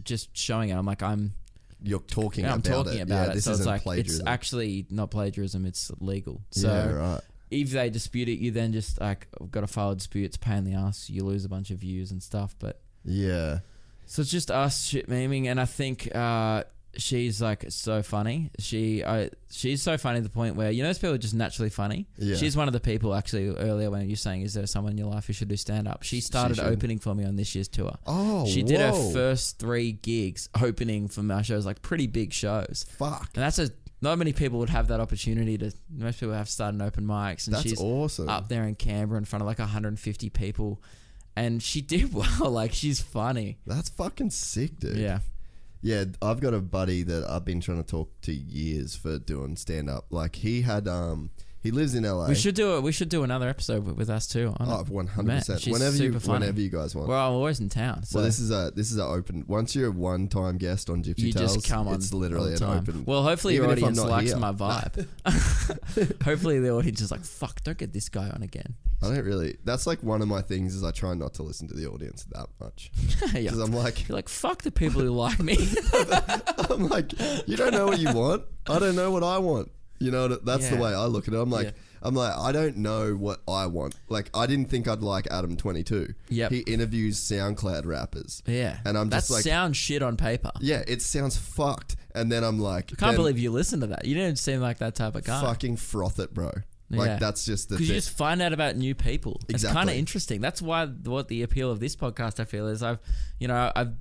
just 0.04 0.36
showing 0.36 0.68
it. 0.68 0.74
I'm 0.74 0.84
like, 0.84 1.02
I'm. 1.02 1.32
You're 1.82 2.00
talking 2.00 2.44
I'm 2.44 2.60
about 2.60 2.64
talking 2.64 2.98
it. 2.98 3.02
about 3.04 3.14
yeah, 3.14 3.30
it. 3.30 3.34
This 3.36 3.44
so 3.44 3.52
it's 3.52 3.60
isn't 3.60 3.72
like 3.72 3.82
plagiarism. 3.82 4.20
it's 4.20 4.30
actually 4.30 4.86
not 4.90 5.10
plagiarism. 5.10 5.64
It's 5.64 5.90
legal. 6.00 6.42
So 6.50 6.68
yeah, 6.68 6.92
right. 6.92 7.20
If 7.52 7.70
they 7.70 7.90
dispute 7.90 8.28
it, 8.28 8.38
you 8.38 8.50
then 8.50 8.72
just 8.72 9.00
like 9.00 9.28
got 9.50 9.60
to 9.60 9.66
file 9.66 9.90
a 9.90 9.94
dispute. 9.94 10.24
It's 10.24 10.36
a 10.36 10.40
pain 10.40 10.58
in 10.58 10.64
the 10.64 10.74
ass. 10.74 11.10
You 11.10 11.24
lose 11.24 11.44
a 11.44 11.48
bunch 11.48 11.70
of 11.70 11.78
views 11.78 12.10
and 12.10 12.22
stuff. 12.22 12.54
But 12.58 12.80
Yeah, 13.04 13.60
so 14.06 14.22
it's 14.22 14.30
just 14.30 14.50
us 14.50 14.86
shit 14.86 15.08
memeing, 15.08 15.46
and 15.46 15.60
I 15.60 15.64
think 15.66 16.14
uh, 16.14 16.64
she's 16.96 17.40
like 17.40 17.64
so 17.68 18.02
funny. 18.02 18.50
She, 18.58 19.04
I, 19.04 19.30
she's 19.50 19.82
so 19.82 19.96
funny 19.96 20.18
to 20.18 20.22
the 20.22 20.28
point 20.30 20.56
where 20.56 20.70
you 20.70 20.82
know, 20.82 20.88
those 20.88 20.98
people 20.98 21.14
are 21.14 21.18
just 21.18 21.34
naturally 21.34 21.70
funny. 21.70 22.06
Yeah. 22.18 22.36
She's 22.36 22.56
one 22.56 22.68
of 22.68 22.72
the 22.72 22.80
people 22.80 23.14
actually 23.14 23.48
earlier 23.48 23.90
when 23.90 24.08
you're 24.08 24.16
saying, 24.16 24.42
"Is 24.42 24.54
there 24.54 24.66
someone 24.66 24.92
in 24.92 24.98
your 24.98 25.08
life 25.08 25.26
who 25.26 25.32
should 25.32 25.48
do 25.48 25.56
stand 25.56 25.88
up?" 25.88 26.02
She 26.02 26.20
started 26.20 26.56
should. 26.56 26.66
opening 26.66 26.98
for 26.98 27.14
me 27.14 27.24
on 27.24 27.36
this 27.36 27.54
year's 27.54 27.68
tour. 27.68 27.96
Oh, 28.06 28.46
she 28.46 28.62
did 28.62 28.80
her 28.80 28.92
first 29.12 29.58
three 29.58 29.92
gigs 29.92 30.48
opening 30.60 31.08
for 31.08 31.22
my 31.22 31.42
shows, 31.42 31.66
like 31.66 31.82
pretty 31.82 32.06
big 32.06 32.32
shows, 32.32 32.86
Fuck. 32.88 33.30
and 33.34 33.42
that's 33.42 33.58
a. 33.58 33.70
Not 34.02 34.18
many 34.18 34.32
people 34.32 34.58
would 34.58 34.70
have 34.70 34.88
that 34.88 34.98
opportunity 35.00 35.56
to. 35.58 35.72
Most 35.88 36.18
people 36.20 36.34
have 36.34 36.48
started 36.48 36.82
open 36.82 37.06
mics, 37.06 37.46
and 37.46 37.54
That's 37.54 37.62
she's 37.62 37.80
awesome. 37.80 38.28
up 38.28 38.48
there 38.48 38.64
in 38.64 38.74
Canberra 38.74 39.16
in 39.18 39.24
front 39.24 39.42
of 39.42 39.46
like 39.46 39.60
150 39.60 40.28
people, 40.30 40.82
and 41.36 41.62
she 41.62 41.80
did 41.94 42.12
well. 42.12 42.50
Like 42.50 42.72
she's 42.72 43.00
funny. 43.00 43.58
That's 43.66 43.88
fucking 43.88 44.30
sick, 44.30 44.78
dude. 44.80 44.96
Yeah. 44.96 45.20
Yeah, 45.84 46.04
I've 46.20 46.38
got 46.40 46.54
a 46.54 46.60
buddy 46.60 47.02
that 47.02 47.28
I've 47.28 47.44
been 47.44 47.60
trying 47.60 47.82
to 47.82 47.88
talk 47.88 48.20
to 48.22 48.32
years 48.32 48.94
for 48.94 49.18
doing 49.18 49.56
stand 49.56 49.90
up. 49.90 50.06
Like 50.10 50.36
he 50.36 50.62
had 50.62 50.86
um 50.86 51.30
he 51.62 51.70
lives 51.70 51.94
in 51.94 52.02
LA. 52.02 52.26
We 52.26 52.34
should 52.34 52.56
do 52.56 52.76
it. 52.76 52.82
We 52.82 52.90
should 52.90 53.08
do 53.08 53.22
another 53.22 53.48
episode 53.48 53.84
with, 53.84 53.96
with 53.96 54.10
us 54.10 54.26
too. 54.26 54.52
on 54.58 54.68
Oh, 54.68 54.84
one 54.88 55.06
hundred 55.06 55.44
percent. 55.46 55.64
Whenever 55.66 55.96
you 55.96 56.12
whenever 56.12 56.60
you 56.60 56.68
guys 56.68 56.94
want. 56.94 57.08
Well, 57.08 57.28
I'm 57.28 57.34
always 57.34 57.60
in 57.60 57.68
town. 57.68 58.02
So 58.02 58.18
well, 58.18 58.24
this 58.24 58.40
is 58.40 58.50
a 58.50 58.72
this 58.74 58.90
is 58.90 58.96
an 58.96 59.06
open. 59.06 59.44
Once 59.46 59.76
you're 59.76 59.88
a 59.88 59.92
one 59.92 60.26
time 60.26 60.58
guest 60.58 60.90
on 60.90 61.04
Gypsy 61.04 61.18
you 61.26 61.32
Tales, 61.32 61.54
just 61.54 61.68
come 61.68 61.86
on. 61.86 61.94
it's 61.94 62.12
literally 62.12 62.54
an 62.54 62.62
open. 62.64 63.04
Well, 63.04 63.22
hopefully 63.22 63.54
your 63.54 63.64
Even 63.64 63.78
if 63.78 63.84
I'm 63.84 63.90
audience 63.90 64.10
likes 64.10 64.30
here. 64.30 64.38
my 64.38 64.52
vibe. 64.52 65.06
hopefully 66.24 66.58
the 66.58 66.70
audience 66.70 67.00
is 67.00 67.10
like, 67.12 67.24
"Fuck, 67.24 67.62
don't 67.62 67.78
get 67.78 67.92
this 67.92 68.08
guy 68.08 68.28
on 68.28 68.42
again." 68.42 68.74
I 69.00 69.06
don't 69.14 69.24
really. 69.24 69.56
That's 69.64 69.86
like 69.86 70.02
one 70.02 70.20
of 70.22 70.28
my 70.28 70.42
things 70.42 70.74
is 70.74 70.82
I 70.82 70.90
try 70.90 71.14
not 71.14 71.34
to 71.34 71.42
listen 71.42 71.68
to 71.68 71.74
the 71.74 71.86
audience 71.86 72.24
that 72.32 72.46
much 72.60 72.90
yeah. 73.34 73.42
because 73.42 73.58
I'm 73.58 73.72
like 73.72 74.08
You're 74.08 74.16
like, 74.16 74.28
"Fuck 74.28 74.62
the 74.62 74.72
people 74.72 75.00
who 75.00 75.10
like 75.10 75.38
me." 75.40 75.56
I'm 76.70 76.88
like 76.88 77.12
you 77.46 77.56
don't 77.56 77.72
know 77.72 77.86
what 77.86 78.00
you 78.00 78.12
want. 78.12 78.44
I 78.68 78.78
don't 78.80 78.96
know 78.96 79.10
what 79.12 79.22
I 79.22 79.38
want. 79.38 79.70
You 80.02 80.10
know 80.10 80.28
that's 80.28 80.68
the 80.68 80.76
way 80.76 80.94
I 80.94 81.04
look 81.06 81.28
at 81.28 81.34
it. 81.34 81.38
I'm 81.40 81.50
like 81.50 81.66
Yeah. 81.66 81.72
I'm 82.04 82.14
like 82.16 82.36
I 82.36 82.50
don't 82.52 82.78
know 82.78 83.14
what 83.14 83.40
I 83.46 83.66
want. 83.66 83.94
Like 84.08 84.28
I 84.34 84.46
didn't 84.46 84.66
think 84.70 84.88
I'd 84.88 85.02
like 85.02 85.28
Adam 85.30 85.56
22. 85.56 86.14
Yeah, 86.28 86.48
He 86.48 86.60
interviews 86.60 87.18
SoundCloud 87.20 87.86
rappers. 87.86 88.42
yeah, 88.46 88.78
And 88.84 88.98
I'm 88.98 89.08
that 89.10 89.18
just 89.18 89.30
like- 89.30 89.44
sounds 89.44 89.76
shit 89.76 90.02
on 90.02 90.16
paper. 90.16 90.50
Yeah, 90.60 90.82
it 90.88 91.00
sounds 91.02 91.36
fucked. 91.36 91.94
And 92.14 92.30
then 92.30 92.42
I'm 92.44 92.58
like, 92.58 92.92
I 92.92 92.96
can't 92.96 93.16
believe 93.16 93.38
you 93.38 93.50
listen 93.52 93.80
to 93.80 93.86
that. 93.86 94.04
You 94.04 94.14
don't 94.16 94.38
seem 94.38 94.60
like 94.60 94.78
that 94.78 94.94
type 94.96 95.14
of 95.14 95.24
guy. 95.24 95.40
fucking 95.42 95.76
froth 95.76 96.18
it, 96.18 96.34
bro. 96.34 96.50
Like 96.92 97.06
Yeah. 97.08 97.16
that's 97.18 97.44
just 97.44 97.68
the 97.70 97.76
Because 97.76 97.88
you 97.88 97.94
just 97.94 98.10
find 98.10 98.42
out 98.42 98.52
about 98.52 98.76
new 98.76 98.94
people. 98.94 99.40
Exactly. 99.48 99.54
It's 99.54 99.72
kind 99.74 99.90
of 99.90 99.96
interesting. 99.96 100.40
That's 100.40 100.60
why 100.60 100.86
what 100.86 101.28
the 101.28 101.42
appeal 101.42 101.70
of 101.70 101.80
this 101.80 101.96
podcast 101.96 102.38
I 102.38 102.44
feel 102.44 102.68
is 102.68 102.82
I've, 102.82 102.98
you 103.40 103.48
know, 103.48 103.72
I've 103.74 103.94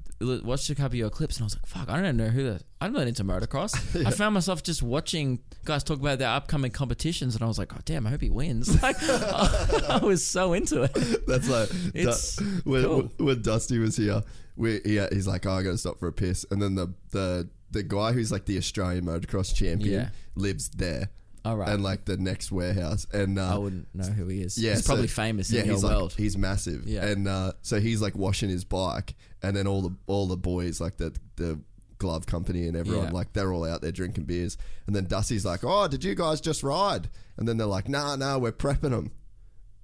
watched 0.44 0.70
a 0.70 0.76
couple 0.76 0.88
of 0.88 0.96
your 0.96 1.10
clips 1.10 1.38
and 1.38 1.44
I 1.44 1.46
was 1.46 1.56
like, 1.56 1.66
fuck, 1.66 1.90
I 1.90 2.00
don't 2.02 2.18
know 2.18 2.28
who 2.28 2.44
the. 2.44 2.62
I'm 2.82 2.92
not 2.94 3.08
into 3.08 3.24
motocross. 3.24 4.06
I 4.06 4.12
found 4.12 4.34
myself 4.34 4.62
just 4.62 4.84
watching 4.84 5.40
guys 5.66 5.84
talk 5.84 6.00
about 6.00 6.20
their 6.20 6.30
upcoming 6.30 6.72
competitions 6.72 7.34
and 7.36 7.44
I 7.44 7.48
was 7.48 7.58
like, 7.58 7.74
oh 7.74 7.80
damn, 7.86 8.06
I 8.06 8.10
hope 8.12 8.22
he 8.22 8.30
wins. 8.30 8.70
Like, 8.84 8.98
I 9.02 10.00
was 10.04 10.26
so 10.28 10.54
into 10.54 10.84
it. 10.84 10.94
That's 11.28 11.48
like 11.50 11.70
It's 11.96 12.36
Du- 12.36 12.46
when, 12.66 12.84
cool. 12.84 13.12
when 13.18 13.42
Dusty 13.42 13.80
was 13.80 13.96
here. 13.98 14.22
We, 14.58 14.82
he, 14.84 15.00
he's 15.12 15.28
like, 15.28 15.46
oh, 15.46 15.52
I 15.54 15.64
got 15.64 15.72
to 15.72 15.78
stop 15.78 15.98
for 15.98 16.08
a 16.10 16.14
piss, 16.14 16.46
and 16.52 16.62
then 16.62 16.76
the 16.76 16.94
the 17.12 17.50
the 17.72 17.82
guy 17.84 18.12
who's 18.12 18.32
like 18.34 18.46
the 18.46 18.58
Australian 18.58 19.06
motocross 19.06 19.56
champion 19.56 19.94
Yeah. 20.02 20.10
lives 20.36 20.70
there, 20.70 21.10
All 21.44 21.58
right. 21.58 21.70
and 21.70 21.82
like 21.82 22.06
the 22.06 22.18
next 22.18 22.52
warehouse, 22.52 23.08
and 23.12 23.40
uh, 23.40 23.56
I 23.56 23.58
wouldn't 23.58 23.88
know 23.96 24.04
who 24.06 24.28
he 24.28 24.42
is. 24.42 24.58
Yeah, 24.58 24.72
he's 24.74 24.84
so- 24.86 24.90
probably 24.94 25.08
famous 25.08 25.52
yeah, 25.52 25.62
in 25.62 25.66
your 25.68 25.76
he's 25.76 25.84
world. 25.84 26.14
He's 26.18 26.38
massive. 26.38 26.86
Yeah. 26.88 27.06
And 27.06 27.28
uh, 27.28 27.54
so 27.62 27.80
he's 27.80 28.02
like 28.02 28.16
washing 28.16 28.50
his 28.50 28.64
bike, 28.64 29.16
and 29.42 29.56
then 29.56 29.66
all 29.68 29.82
the 29.82 29.96
all 30.08 30.28
the 30.28 30.38
boys, 30.38 30.80
like 30.80 30.98
the 30.98 31.16
the 31.38 31.60
glove 31.98 32.26
company 32.26 32.68
and 32.68 32.76
everyone, 32.76 33.06
Yeah. 33.06 33.12
like 33.12 33.34
they're 33.34 33.54
all 33.54 33.64
out 33.64 33.82
there 33.82 33.92
drinking 33.92 34.24
beers. 34.26 34.58
And 34.88 34.96
then 34.96 35.06
Dusty's 35.06 35.46
like, 35.46 35.62
"Oh, 35.64 35.88
did 35.88 36.04
you 36.04 36.16
guys 36.16 36.42
just 36.42 36.64
ride?" 36.64 37.10
And 37.38 37.48
then 37.48 37.58
they're 37.58 37.68
like, 37.68 37.88
"Nah, 37.90 38.16
nah, 38.16 38.38
we're 38.38 38.52
prepping 38.52 38.92
them." 38.92 39.12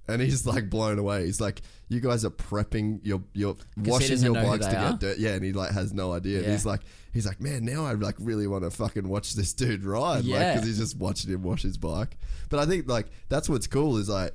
And 0.08 0.22
he's 0.22 0.46
like 0.46 0.70
blown 0.70 0.98
away. 0.98 1.26
He's 1.26 1.40
like, 1.40 1.60
"You 1.88 2.00
guys 2.00 2.24
are 2.24 2.30
prepping 2.30 3.00
your 3.02 3.22
your 3.34 3.56
washing 3.76 4.18
your 4.22 4.34
bikes 4.34 4.66
to 4.66 4.76
are? 4.78 4.90
get 4.92 5.00
dirt." 5.00 5.18
Yeah, 5.18 5.34
and 5.34 5.44
he 5.44 5.52
like 5.52 5.70
has 5.72 5.92
no 5.92 6.12
idea. 6.12 6.42
Yeah. 6.42 6.50
he's 6.52 6.64
like, 6.64 6.80
he's 7.12 7.26
like, 7.26 7.40
"Man, 7.40 7.64
now 7.64 7.84
I 7.84 7.92
like 7.92 8.16
really 8.18 8.46
want 8.46 8.64
to 8.64 8.70
fucking 8.70 9.06
watch 9.08 9.34
this 9.34 9.52
dude 9.52 9.84
ride." 9.84 10.24
Like, 10.24 10.24
Yeah. 10.24 10.54
because 10.54 10.66
he's 10.66 10.78
just 10.78 10.96
watching 10.96 11.30
him 11.30 11.42
wash 11.42 11.62
his 11.62 11.76
bike. 11.76 12.16
But 12.48 12.60
I 12.60 12.66
think 12.66 12.88
like 12.88 13.08
that's 13.28 13.48
what's 13.48 13.66
cool 13.66 13.98
is 13.98 14.08
like 14.08 14.32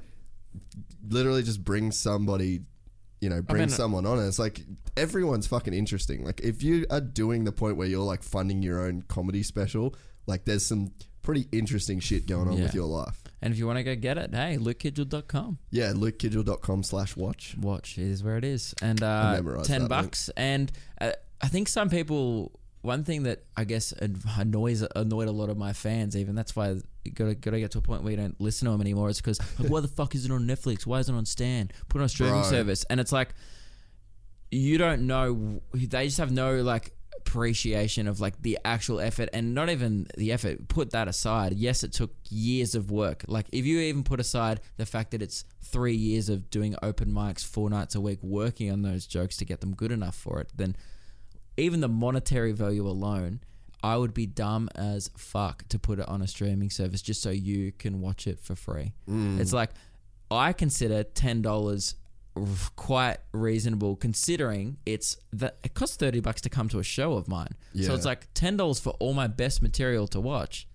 literally 1.10 1.44
just 1.44 1.64
bring 1.64 1.92
somebody 1.92 2.62
you 3.22 3.30
know 3.30 3.42
bring 3.42 3.62
mean- 3.62 3.70
someone 3.70 4.06
on 4.06 4.20
and 4.20 4.28
it's 4.28 4.38
like 4.40 4.62
everyone's 4.98 5.48
fucking 5.48 5.74
interesting 5.74 6.24
like 6.24 6.42
if 6.42 6.62
you 6.62 6.86
are 6.90 7.02
doing 7.02 7.44
the 7.46 7.52
point 7.52 7.78
where 7.78 7.88
you're 7.88 8.04
like 8.04 8.22
funding 8.22 8.62
your 8.62 8.82
own 8.86 9.02
comedy 9.08 9.42
special 9.42 9.96
like 10.28 10.46
there's 10.46 10.66
some 10.66 10.92
pretty 11.22 11.48
interesting 11.52 12.00
shit 12.00 12.28
going 12.28 12.48
on 12.48 12.58
Yeah. 12.58 12.64
with 12.66 12.74
your 12.76 12.86
life 12.86 13.23
and 13.44 13.54
if 13.54 13.60
you 13.60 13.68
want 13.68 13.78
to 13.78 13.84
go 13.84 13.94
get 13.96 14.18
it, 14.18 14.34
hey, 14.34 14.58
lukekidgell.com. 14.60 15.58
yeah 15.70 15.92
lukekidgell.com 15.92 16.82
slash 16.82 17.16
watch 17.16 17.56
watch 17.60 17.98
is 17.98 18.24
where 18.24 18.38
it 18.38 18.46
is 18.46 18.74
and 18.82 19.04
uh, 19.04 19.36
10 19.36 19.44
that, 19.44 19.82
mate. 19.82 19.90
bucks 19.90 20.30
and 20.38 20.72
uh, 21.02 21.12
i 21.42 21.48
think 21.48 21.68
some 21.68 21.90
people 21.90 22.52
one 22.82 23.04
thing 23.04 23.24
that 23.24 23.44
i 23.58 23.64
guess 23.64 23.94
annoys 24.38 24.82
annoyed 24.96 25.28
a 25.28 25.32
lot 25.32 25.50
of 25.50 25.58
my 25.58 25.74
fans 25.74 26.16
even 26.18 26.36
that's 26.36 26.56
why 26.56 26.76
gotta, 27.14 27.36
gotta 27.36 27.60
get 27.60 27.72
to 27.72 27.78
a 27.78 27.82
point 27.82 28.02
where 28.04 28.12
you 28.12 28.18
don't 28.18 28.40
listen 28.40 28.66
to 28.66 28.72
them 28.72 28.82
anymore 28.82 29.10
it's 29.10 29.20
because 29.22 29.40
like 29.60 29.70
why 29.70 29.80
the 29.82 29.88
fuck 29.88 30.16
is 30.16 30.26
it 30.26 30.32
on 30.32 30.42
netflix 30.48 30.86
why 30.86 31.00
is 31.00 31.10
it 31.10 31.14
on 31.14 31.26
stan 31.26 31.70
put 31.90 32.00
it 32.00 32.02
on 32.02 32.06
a 32.06 32.10
streaming 32.10 32.42
Bro. 32.42 32.50
service 32.50 32.86
and 32.90 33.00
it's 33.00 33.12
like 33.12 33.30
you 34.52 34.78
don't 34.78 35.06
know 35.08 35.62
they 35.74 36.06
just 36.06 36.18
have 36.20 36.32
no 36.32 36.62
like 36.62 36.94
appreciation 37.26 38.08
of 38.08 38.20
like 38.20 38.42
the 38.42 38.58
actual 38.66 39.00
effort 39.00 39.30
and 39.34 39.54
not 39.54 39.70
even 39.70 40.08
the 40.18 40.32
effort 40.32 40.68
put 40.68 40.92
that 40.92 41.08
aside. 41.08 41.54
Yes 41.54 41.84
it 41.84 41.94
took 41.94 42.12
years 42.30 42.76
of 42.76 42.92
work. 42.92 43.24
Like 43.28 43.48
if 43.52 43.66
you 43.66 43.80
even 43.80 44.04
put 44.04 44.20
aside 44.20 44.60
the 44.78 44.86
fact 44.86 45.12
that 45.12 45.22
it's 45.22 45.46
three 45.62 45.96
years 45.96 46.30
of 46.30 46.50
doing 46.50 46.76
open 46.84 47.12
mics 47.12 47.44
four 47.44 47.70
nights 47.70 47.96
a 47.96 48.02
week 48.02 48.20
working 48.22 48.70
on 48.72 48.82
those 48.82 49.08
jokes 49.08 49.38
to 49.38 49.46
get 49.46 49.62
them 49.62 49.74
good 49.74 49.92
enough 49.92 50.16
for 50.16 50.40
it 50.40 50.52
then 50.56 50.76
even 51.58 51.80
the 51.80 51.88
monetary 51.88 52.52
value 52.52 52.86
alone 52.88 53.40
i 53.82 53.96
would 53.98 54.14
be 54.14 54.26
dumb 54.26 54.70
as 54.76 55.10
fuck 55.18 55.68
to 55.70 55.80
put 55.80 56.00
it 56.00 56.08
on 56.08 56.22
a 56.22 56.28
streaming 56.28 56.70
service 56.70 57.02
just 57.02 57.22
so 57.22 57.30
you 57.30 57.72
can 57.72 58.02
watch 58.02 58.28
it 58.28 58.40
for 58.40 58.56
free. 58.56 58.94
Mm. 59.10 59.40
It's 59.40 59.54
like 59.54 59.72
i 60.30 60.54
consider 60.54 61.04
$10 61.04 61.46
r- 61.46 62.00
quite 62.76 63.18
reasonable 63.32 63.96
considering 63.96 64.78
it's 64.86 65.18
that 65.32 65.58
it 65.64 65.74
costs 65.74 65.96
30 65.98 66.20
bucks 66.20 66.42
to 66.42 66.50
come 66.50 66.68
to 66.70 66.80
a 66.80 66.84
show 66.84 67.14
of 67.14 67.28
mine 67.28 67.56
so 67.80 67.94
it's 67.94 68.06
like 68.06 68.34
$10 68.34 68.82
for 68.82 68.92
all 69.00 69.14
my 69.14 69.28
best 69.28 69.62
material 69.62 70.08
to 70.08 70.20
watch 70.20 70.68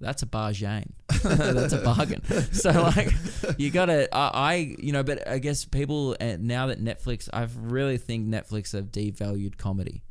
that's 0.00 0.22
a 0.22 0.26
bargain. 0.26 0.92
that's 1.22 1.72
a 1.72 1.78
bargain. 1.78 2.22
So 2.52 2.70
like, 2.70 3.10
you 3.58 3.70
gotta. 3.70 4.14
I, 4.14 4.30
I, 4.34 4.54
you 4.78 4.92
know, 4.92 5.02
but 5.02 5.26
I 5.26 5.38
guess 5.38 5.64
people 5.64 6.16
uh, 6.20 6.36
now 6.38 6.66
that 6.66 6.82
Netflix, 6.82 7.28
I 7.32 7.48
really 7.58 7.98
think 7.98 8.26
Netflix 8.26 8.72
have 8.72 8.86
devalued 8.86 9.56
comedy. 9.56 10.02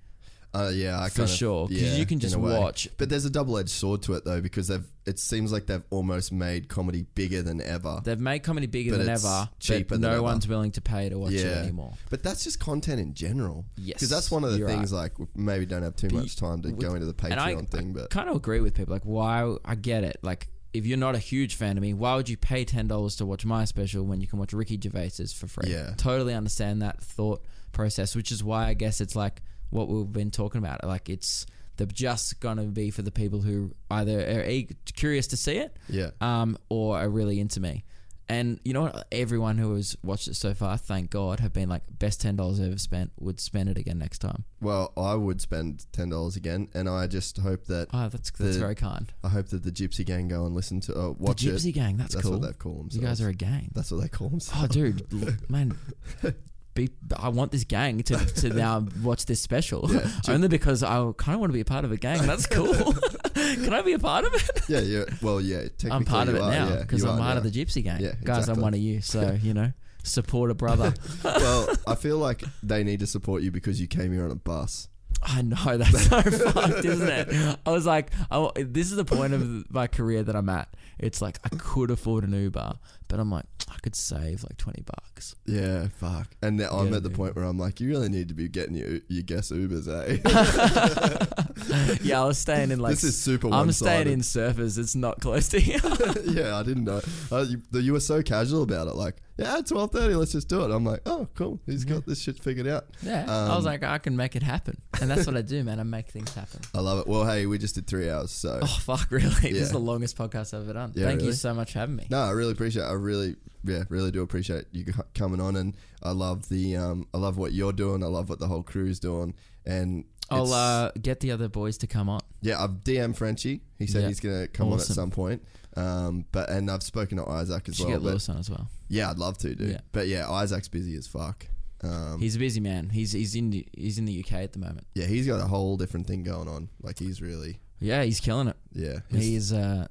Uh, 0.55 0.69
yeah, 0.69 1.01
I 1.01 1.09
For 1.09 1.15
kinda- 1.23 1.31
sure, 1.31 1.67
'cause 1.67 1.77
yeah, 1.77 1.95
you 1.97 2.05
can 2.05 2.19
just 2.19 2.35
watch. 2.37 2.87
But 2.97 3.09
there's 3.09 3.25
a 3.25 3.29
double 3.29 3.57
edged 3.57 3.69
sword 3.69 4.01
to 4.03 4.13
it 4.13 4.23
though, 4.25 4.41
because 4.41 4.67
they've. 4.67 4.85
It 5.05 5.19
seems 5.19 5.51
like 5.51 5.67
they've 5.67 5.83
almost 5.91 6.31
made 6.31 6.67
comedy 6.67 7.05
bigger 7.13 7.43
than 7.43 7.61
ever. 7.61 8.01
They've 8.03 8.19
made 8.19 8.39
comedy 8.39 8.65
bigger 8.65 8.91
But 8.91 9.05
than 9.05 9.09
it's 9.09 9.23
ever, 9.23 9.49
cheaper 9.59 9.95
but 9.95 9.99
no 9.99 10.09
ever. 10.13 10.23
one's 10.23 10.47
willing 10.47 10.71
to 10.71 10.81
pay 10.81 11.09
to 11.09 11.19
watch 11.19 11.33
it 11.33 11.45
anymore. 11.45 11.93
But 12.09 12.23
that's 12.23 12.43
just 12.43 12.59
content 12.59 12.99
in 12.99 13.13
general. 13.13 13.65
Yes, 13.77 13.95
Because 13.95 14.09
that's 14.09 14.31
one 14.31 14.43
of 14.43 14.51
the 14.51 14.57
you're 14.57 14.67
things 14.67 14.91
like 14.91 15.11
maybe 15.35 15.67
don't 15.67 15.83
have 15.83 15.95
too 15.95 16.07
But 16.07 16.21
much 16.21 16.35
time 16.37 16.63
to 16.63 16.69
with- 16.69 16.79
go 16.79 16.95
into 16.95 17.05
the 17.05 17.13
Patreon 17.13 17.37
I, 17.37 17.55
thing, 17.65 17.89
I 17.91 17.93
but 18.01 18.09
kind 18.09 18.29
of 18.29 18.35
agree 18.35 18.61
with 18.61 18.73
people. 18.73 18.93
Like, 18.93 19.03
why? 19.05 19.57
I 19.63 19.75
get 19.75 20.03
it. 20.03 20.17
Like, 20.23 20.47
if 20.73 20.87
you're 20.87 20.97
not 20.97 21.13
a 21.13 21.19
huge 21.19 21.53
fan 21.53 21.77
of 21.77 21.81
me, 21.83 21.93
why 21.93 22.15
would 22.15 22.27
you 22.27 22.37
pay 22.37 22.65
ten 22.65 22.87
dollars 22.87 23.15
to 23.17 23.27
watch 23.27 23.45
my 23.45 23.65
special 23.65 24.03
when 24.05 24.21
you 24.21 24.27
can 24.27 24.39
watch 24.39 24.53
Ricky 24.53 24.77
Gervais's 24.81 25.31
for 25.33 25.45
free? 25.47 25.71
Yeah. 25.71 25.93
totally 25.97 26.33
understand 26.33 26.81
that 26.81 26.99
thought 27.03 27.43
process, 27.73 28.15
which 28.15 28.31
is 28.31 28.43
why 28.43 28.67
I 28.69 28.73
guess 28.73 29.01
it's 29.01 29.15
like 29.15 29.43
what 29.75 29.87
we've 29.87 30.11
been 30.11 30.31
talking 30.31 30.59
about. 30.59 30.83
Like, 30.83 31.09
it's 31.09 31.45
they're 31.77 31.85
just 31.87 32.39
gonna 32.39 32.63
be 32.65 32.89
for 32.89 33.01
the 33.01 33.11
people 33.11 33.41
who 33.41 33.75
either 33.91 34.19
are 34.19 34.63
curious 34.95 35.27
to 35.27 35.37
see 35.37 35.57
it, 35.57 35.77
yeah. 35.89 36.11
um, 36.21 36.57
or 36.69 36.97
are 36.97 37.09
really 37.09 37.39
into 37.39 37.59
me. 37.59 37.83
And 38.27 38.59
you 38.65 38.73
know 38.73 38.81
what? 38.83 39.07
Everyone 39.11 39.59
who 39.59 39.75
has 39.75 39.95
watched 40.03 40.27
it 40.27 40.33
so 40.35 40.55
far, 40.55 40.77
thank 40.77 41.11
God, 41.11 41.41
have 41.41 41.53
been 41.53 41.69
like 41.69 41.83
best 41.99 42.19
ten 42.21 42.35
dollars 42.35 42.59
ever 42.59 42.79
spent. 42.79 43.11
Would 43.19 43.39
spend 43.39 43.69
it 43.69 43.77
again 43.77 43.99
next 43.99 44.17
time. 44.17 44.45
Well, 44.61 44.93
I 44.97 45.13
would 45.13 45.41
spend 45.41 45.85
ten 45.91 46.09
dollars 46.09 46.35
again, 46.35 46.69
and 46.73 46.89
I 46.89 47.05
just 47.05 47.37
hope 47.37 47.65
that 47.65 47.89
Oh, 47.93 48.09
that's 48.09 48.31
that's 48.31 48.55
The- 48.55 48.59
very 48.59 48.73
kind. 48.73 49.13
I 49.23 49.29
hope 49.29 49.49
that 49.49 49.61
the 49.61 49.71
Gypsy 49.71 50.03
Gang 50.03 50.27
go 50.27 50.45
and 50.47 50.55
listen 50.55 50.79
to 50.81 50.97
uh, 50.99 51.09
watch 51.11 51.41
the 51.43 51.51
Gypsy 51.51 51.69
it. 51.69 51.73
Gang, 51.73 51.97
that's, 51.97 52.15
That's 52.15 52.23
cool. 52.25 52.39
what 52.39 52.47
they 52.47 52.53
call 52.53 52.73
themselves. 52.77 52.95
You 52.95 53.01
guys 53.03 53.21
are 53.21 53.29
a 53.29 53.33
gang. 53.35 53.69
That's 53.75 53.91
what 53.91 54.01
they 54.01 54.07
call 54.07 54.29
themselves. 54.29 54.63
Oh, 54.63 54.67
dude, 54.73 55.13
look, 55.13 55.47
man, 55.47 55.77
be, 56.75 56.89
I 57.17 57.29
want 57.29 57.51
this 57.51 57.63
gang 57.63 58.03
to, 58.03 58.17
to 58.17 58.49
now 58.53 58.85
watch 59.01 59.25
this 59.25 59.41
special. 59.41 59.91
Yeah, 59.91 60.07
Only 60.27 60.47
because 60.47 60.83
I 60.83 61.11
kind 61.17 61.35
of 61.35 61.39
want 61.39 61.49
to 61.51 61.53
be 61.53 61.61
a 61.61 61.65
part 61.65 61.85
of 61.85 61.91
a 61.91 61.97
gang. 61.97 62.21
That's 62.27 62.45
cool. 62.45 62.93
Can 63.33 63.73
I 63.73 63.81
be 63.81 63.93
a 63.93 63.99
part 63.99 64.25
of 64.25 64.33
it? 64.35 64.69
yeah, 64.69 64.79
yeah. 64.79 65.05
Well, 65.21 65.41
yeah. 65.41 65.61
Technically 65.61 65.91
I'm 65.91 66.05
part 66.05 66.27
of 66.27 66.35
it 66.35 66.41
are, 66.41 66.51
now 66.51 66.79
because 66.81 67.03
you 67.03 67.09
I'm 67.09 67.17
part 67.17 67.37
of 67.37 67.43
the 67.43 67.49
Gypsy 67.49 67.83
Gang. 67.83 68.01
Yeah, 68.01 68.13
Guys. 68.23 68.47
I'm 68.49 68.61
one 68.61 68.73
of 68.73 68.79
you. 68.79 69.01
So, 69.01 69.37
you 69.41 69.53
know, 69.53 69.71
support 70.03 70.51
a 70.51 70.53
brother. 70.53 70.93
well, 71.23 71.69
I 71.87 71.95
feel 71.95 72.17
like 72.17 72.43
they 72.61 72.83
need 72.83 72.99
to 72.99 73.07
support 73.07 73.41
you 73.41 73.51
because 73.51 73.81
you 73.81 73.87
came 73.87 74.13
here 74.13 74.25
on 74.25 74.31
a 74.31 74.35
bus. 74.35 74.89
I 75.23 75.41
know 75.41 75.77
that's 75.77 76.07
so 76.07 76.21
fucked, 76.21 76.85
isn't 76.85 77.07
it? 77.09 77.57
I 77.65 77.71
was 77.71 77.85
like, 77.85 78.11
I, 78.29 78.49
this 78.57 78.91
is 78.91 78.97
the 78.97 79.05
point 79.05 79.33
of 79.33 79.71
my 79.71 79.87
career 79.87 80.21
that 80.23 80.35
I'm 80.35 80.49
at. 80.49 80.69
It's 80.99 81.21
like 81.21 81.39
I 81.43 81.49
could 81.49 81.89
afford 81.89 82.23
an 82.25 82.33
Uber, 82.33 82.75
but 83.07 83.19
I'm 83.19 83.31
like, 83.31 83.45
I 83.69 83.75
could 83.81 83.95
save 83.95 84.43
like 84.43 84.57
twenty 84.57 84.83
bucks. 84.83 85.35
Yeah, 85.45 85.87
fuck. 85.97 86.35
And 86.41 86.57
now 86.57 86.69
I'm 86.71 86.89
Yeah, 86.91 86.97
at 86.97 87.03
the 87.03 87.09
point 87.09 87.35
where 87.35 87.45
I'm 87.45 87.57
like, 87.57 87.79
you 87.79 87.89
really 87.89 88.09
need 88.09 88.27
to 88.29 88.33
be 88.33 88.47
getting 88.47 88.75
your 88.75 88.99
your 89.07 89.23
guess 89.23 89.51
Ubers, 89.51 89.87
eh? 89.87 90.17
yeah, 92.03 92.21
I 92.21 92.25
was 92.25 92.37
staying 92.37 92.71
in 92.71 92.79
like. 92.79 92.91
this 92.91 93.03
is 93.03 93.19
super. 93.21 93.49
I'm 93.51 93.71
staying 93.71 94.07
in 94.07 94.19
Surfers. 94.21 94.77
It's 94.77 94.95
not 94.95 95.19
close 95.21 95.47
to 95.49 95.59
here. 95.59 95.79
yeah, 96.25 96.57
I 96.57 96.63
didn't 96.63 96.83
know. 96.85 97.01
Uh, 97.31 97.45
you, 97.47 97.61
you 97.79 97.93
were 97.93 97.99
so 97.99 98.21
casual 98.21 98.63
about 98.63 98.87
it. 98.87 98.95
Like, 98.95 99.15
yeah, 99.37 99.61
twelve 99.61 99.91
thirty. 99.91 100.15
Let's 100.15 100.31
just 100.31 100.47
do 100.47 100.63
it. 100.63 100.71
I'm 100.71 100.85
like, 100.85 101.01
oh, 101.05 101.27
cool. 101.35 101.59
He's 101.65 101.85
got 101.85 102.05
this 102.05 102.21
shit 102.21 102.39
figured 102.41 102.67
out. 102.67 102.85
yeah, 103.01 103.25
I 103.27 103.55
was 103.55 103.65
Um, 103.65 103.71
like, 103.71 103.83
I 103.83 103.97
can 103.97 104.15
make 104.15 104.35
it 104.35 104.43
happen, 104.43 104.81
and 105.01 105.09
that's 105.09 105.25
what 105.27 105.35
I 105.35 105.41
do, 105.41 105.63
man. 105.63 105.79
I 105.79 105.83
make 105.83 106.09
things 106.09 106.33
happen. 106.33 106.61
I 106.73 106.79
love 106.81 106.99
it. 106.99 107.07
Well, 107.07 107.25
hey, 107.25 107.45
we 107.45 107.57
just 107.57 107.75
did 107.75 107.87
three 107.87 108.09
hours, 108.09 108.31
so 108.31 108.59
Oh 108.61 108.65
fuck, 108.81 109.09
really? 109.11 109.29
This 109.51 109.63
is 109.63 109.71
the 109.71 109.79
longest 109.79 110.17
podcast 110.17 110.53
I've 110.53 110.63
ever 110.63 110.73
done. 110.73 110.91
Yeah, 110.95 111.05
Thank 111.07 111.21
you 111.23 111.33
so 111.33 111.53
much 111.53 111.73
for 111.73 111.79
having 111.79 111.95
me. 111.95 112.07
no, 112.09 112.19
I 112.21 112.31
really 112.31 112.51
appreciate. 112.51 112.83
It. 112.83 112.87
I 112.87 112.93
really, 112.97 113.35
yeah, 113.63 113.83
really 113.89 114.11
do 114.11 114.21
appreciate 114.21 114.65
you 114.71 114.85
coming 115.13 115.39
on, 115.41 115.55
and 115.55 115.75
I 116.03 116.11
love 116.11 116.49
the, 116.49 116.75
um, 116.77 117.07
I 117.13 117.17
love 117.17 117.37
what 117.37 117.53
you're 117.53 117.73
doing. 117.73 118.03
I 118.03 118.07
love 118.07 118.29
what 118.29 118.39
the 118.39 118.47
whole 118.47 118.63
crew's 118.63 118.99
doing, 118.99 119.33
and 119.65 120.05
I'll 120.29 120.51
uh, 120.53 120.91
get 121.01 121.19
the 121.19 121.31
other 121.31 121.47
boys 121.49 121.77
to 121.79 121.87
come 121.87 122.09
on. 122.09 122.21
Yeah, 122.41 122.63
I've 122.63 122.83
DM 122.83 123.15
Frenchie. 123.15 123.61
He 123.77 123.85
said 123.87 124.03
Yeah. 124.03 124.07
he's 124.07 124.19
gonna 124.19 124.47
come 124.47 124.71
on 124.73 124.79
at 124.79 124.85
some 124.85 125.11
point. 125.11 125.43
Um, 125.77 126.25
but 126.31 126.49
and 126.49 126.71
I've 126.71 126.83
spoken 126.83 127.17
to 127.17 127.27
Isaac 127.27 127.67
as 127.69 127.75
Should 127.75 127.87
well. 127.87 127.95
get 127.97 128.01
Lewis 128.03 128.29
on 128.29 128.37
as 128.37 128.49
well. 128.49 128.69
yeah, 128.87 129.09
I'd 129.11 129.17
love 129.19 129.37
to, 129.39 129.53
dude. 129.53 129.69
Yeah. 129.71 129.81
But 129.91 130.07
yeah, 130.07 130.29
Isaac's 130.31 130.67
busy 130.69 130.95
as 130.95 131.05
fuck. 131.05 131.45
Um, 131.83 132.19
He's 132.19 132.35
a 132.37 132.39
busy 132.39 132.59
man. 132.61 132.89
He's 132.89 133.11
he's 133.11 133.35
in 133.35 133.49
the, 133.51 133.67
he's 133.77 133.97
in 133.99 134.05
the 134.05 134.23
UK 134.23 134.33
at 134.35 134.53
the 134.53 134.59
moment. 134.59 134.87
yeah, 134.95 135.05
he's 135.05 135.27
got 135.27 135.39
a 135.41 135.45
whole 135.47 135.75
different 135.77 136.07
thing 136.07 136.23
going 136.23 136.47
on. 136.47 136.69
Like 136.81 136.97
he's 136.97 137.21
really, 137.21 137.59
Yeah, 137.79 138.03
he's 138.03 138.19
killing 138.21 138.47
it. 138.47 138.55
yeah, 138.73 138.99
his- 139.09 139.23
He's 139.25 139.53
uh 139.53 139.87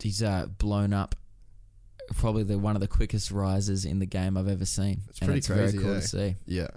he's 0.00 0.22
uh 0.22 0.46
blown 0.58 0.92
up. 0.94 1.14
Probably 2.16 2.42
the 2.42 2.58
one 2.58 2.74
of 2.76 2.80
the 2.80 2.88
quickest 2.88 3.30
rises 3.30 3.84
in 3.84 3.98
the 3.98 4.06
game 4.06 4.36
I've 4.36 4.48
ever 4.48 4.64
seen. 4.66 5.02
It's 5.08 5.20
and 5.20 5.28
pretty 5.28 5.38
it's 5.38 5.46
crazy, 5.46 5.78
Very 5.78 5.84
cool 5.84 5.96
eh? 5.96 6.00
to 6.00 6.06
see. 6.08 6.36
yeah. 6.46 6.68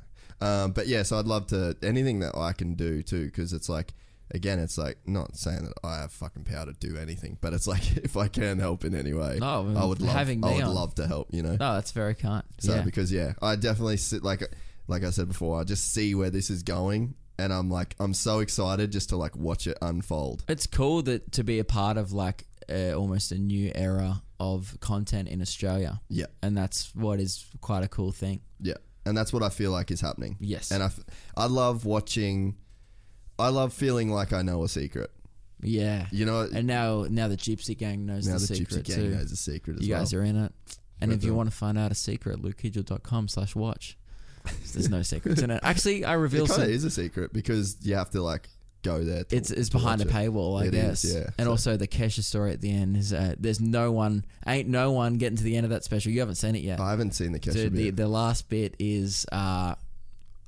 Um, 0.41 0.71
but 0.71 0.87
yeah, 0.87 1.03
so 1.03 1.17
I'd 1.19 1.25
love 1.25 1.47
to 1.47 1.75
anything 1.83 2.19
that 2.19 2.35
I 2.37 2.51
can 2.53 2.75
do 2.75 3.01
too, 3.03 3.25
because 3.25 3.53
it's 3.53 3.69
like. 3.69 3.93
Again, 4.31 4.57
it's 4.57 4.79
like 4.79 4.97
not 5.05 5.35
saying 5.35 5.65
that 5.65 5.73
I 5.87 5.97
have 5.99 6.11
fucking 6.11 6.45
power 6.45 6.65
to 6.65 6.73
do 6.73 6.97
anything, 6.97 7.37
but 7.39 7.53
it's 7.53 7.67
like 7.73 7.97
if 7.97 8.17
I 8.17 8.29
can 8.29 8.57
help 8.57 8.83
in 8.83 8.95
any 8.95 9.13
way, 9.13 9.37
No, 9.39 9.71
I 9.77 9.85
would 9.85 10.01
love. 10.01 10.15
having 10.15 10.43
I 10.43 10.53
would 10.55 10.63
on. 10.63 10.73
love 10.73 10.95
to 10.95 11.05
help. 11.05 11.27
You 11.31 11.43
know, 11.43 11.51
No, 11.51 11.75
that's 11.75 11.91
very 11.91 12.15
kind. 12.15 12.41
So 12.57 12.73
yeah. 12.73 12.81
because 12.81 13.11
yeah, 13.11 13.33
I 13.43 13.55
definitely 13.57 13.97
sit 13.97 14.23
like 14.23 14.41
like 14.87 15.03
I 15.03 15.11
said 15.11 15.27
before, 15.27 15.59
I 15.59 15.65
just 15.65 15.93
see 15.93 16.15
where 16.15 16.31
this 16.31 16.49
is 16.49 16.63
going 16.63 17.13
and 17.37 17.53
I'm 17.53 17.69
like 17.69 17.95
I'm 17.99 18.15
so 18.15 18.39
excited 18.39 18.91
just 18.91 19.09
to 19.09 19.17
like 19.17 19.35
watch 19.35 19.67
it 19.67 19.77
unfold. 19.83 20.43
it's 20.47 20.65
cool 20.65 21.03
that 21.03 21.31
to 21.33 21.43
be 21.43 21.59
a 21.59 21.65
part 21.65 21.97
of 21.97 22.11
like 22.11 22.45
uh, 22.69 22.93
almost 22.97 23.31
a 23.31 23.37
new 23.37 23.71
era 23.75 24.21
of 24.39 24.77
content 24.79 25.27
in 25.29 25.41
Australia, 25.41 26.01
Yeah. 26.09 26.25
and 26.41 26.55
that's 26.57 26.93
what 26.95 27.19
is 27.19 27.45
quite 27.61 27.83
a 27.83 27.87
cool 27.87 28.11
thing. 28.11 28.41
Yeah. 28.61 28.73
And 29.05 29.17
that's 29.17 29.33
what 29.33 29.43
I 29.43 29.49
feel 29.49 29.71
like 29.71 29.91
is 29.91 29.99
happening. 30.01 30.37
Yes. 30.39 30.71
And 30.71 30.81
I, 30.81 30.87
f- 30.87 30.99
I 31.35 31.45
love 31.47 31.85
watching 31.85 32.55
I 33.39 33.49
love 33.49 33.73
feeling 33.73 34.09
like 34.11 34.31
I 34.31 34.41
know 34.43 34.63
a 34.63 34.69
secret. 34.69 35.11
Yeah, 35.61 36.07
You 36.11 36.25
know 36.25 36.41
and 36.53 36.67
now 36.67 37.05
now 37.09 37.27
the 37.29 37.37
Gypsy 37.37 37.77
Gang 37.77 38.05
knows 38.05 38.27
now 38.27 38.33
the, 38.33 38.39
the, 38.47 38.55
secret 38.55 38.83
Gypsy 38.83 38.87
gang 38.87 38.95
too. 38.95 39.09
knows 39.15 39.31
a 39.31 39.35
secret 39.37 39.79
as 39.79 39.87
you 39.87 39.93
guys 39.93 40.13
well. 40.13 40.21
are 40.21 40.25
in 40.25 40.35
it, 40.35 40.51
and 41.01 41.09
We're 41.11 41.17
if 41.17 41.23
you 41.23 41.33
want 41.33 41.49
to 41.49 41.55
find 41.55 41.77
out 41.77 41.91
a 41.91 41.95
secret, 41.95 42.41
lukekidgell.com 42.41 43.27
slash 43.29 43.55
watch. 43.55 43.97
There's 44.73 44.89
no 44.89 45.01
secrets 45.03 45.41
in 45.41 45.51
it. 45.51 45.61
Actually, 45.63 46.03
I 46.03 46.13
reveal 46.13 46.47
kind 46.47 46.55
some. 46.55 46.63
of 46.65 46.69
is 46.69 46.83
a 46.83 46.89
secret 46.91 47.31
because 47.31 47.77
you 47.81 47.95
have 47.95 48.09
to 48.11 48.21
like 48.21 48.49
go 48.83 49.03
there. 49.03 49.23
To, 49.23 49.35
It's 49.35 49.49
it's 49.51 49.69
behind 49.69 50.01
a 50.01 50.05
it. 50.05 50.09
paywall, 50.11 50.61
I 50.61 50.65
It 50.67 50.71
guess. 50.71 51.03
is, 51.03 51.15
yeah. 51.15 51.29
And 51.37 51.45
So- 51.45 51.51
also 51.51 51.77
the 51.77 51.87
Kesha 51.87 52.23
story 52.23 52.51
at 52.53 52.61
the 52.61 52.71
end 52.71 52.95
is 52.97 53.11
uh, 53.13 53.35
there's 53.39 53.59
no 53.59 53.91
one, 53.91 54.25
ain't 54.45 54.67
no 54.69 54.91
one 54.91 55.15
getting 55.15 55.37
to 55.37 55.43
the 55.43 55.55
end 55.55 55.63
of 55.65 55.69
that 55.71 55.83
special. 55.83 56.11
You 56.11 56.19
haven't 56.19 56.35
seen 56.35 56.55
it 56.55 56.61
yet. 56.63 56.79
I 56.79 56.89
haven't 56.91 57.11
seen 57.15 57.31
the 57.31 57.39
Kesha 57.39 57.53
Dude, 57.53 57.73
the, 57.73 57.85
bit. 57.85 57.95
the 57.95 58.07
last 58.07 58.49
bit 58.49 58.75
is, 58.79 59.25
uh, 59.31 59.75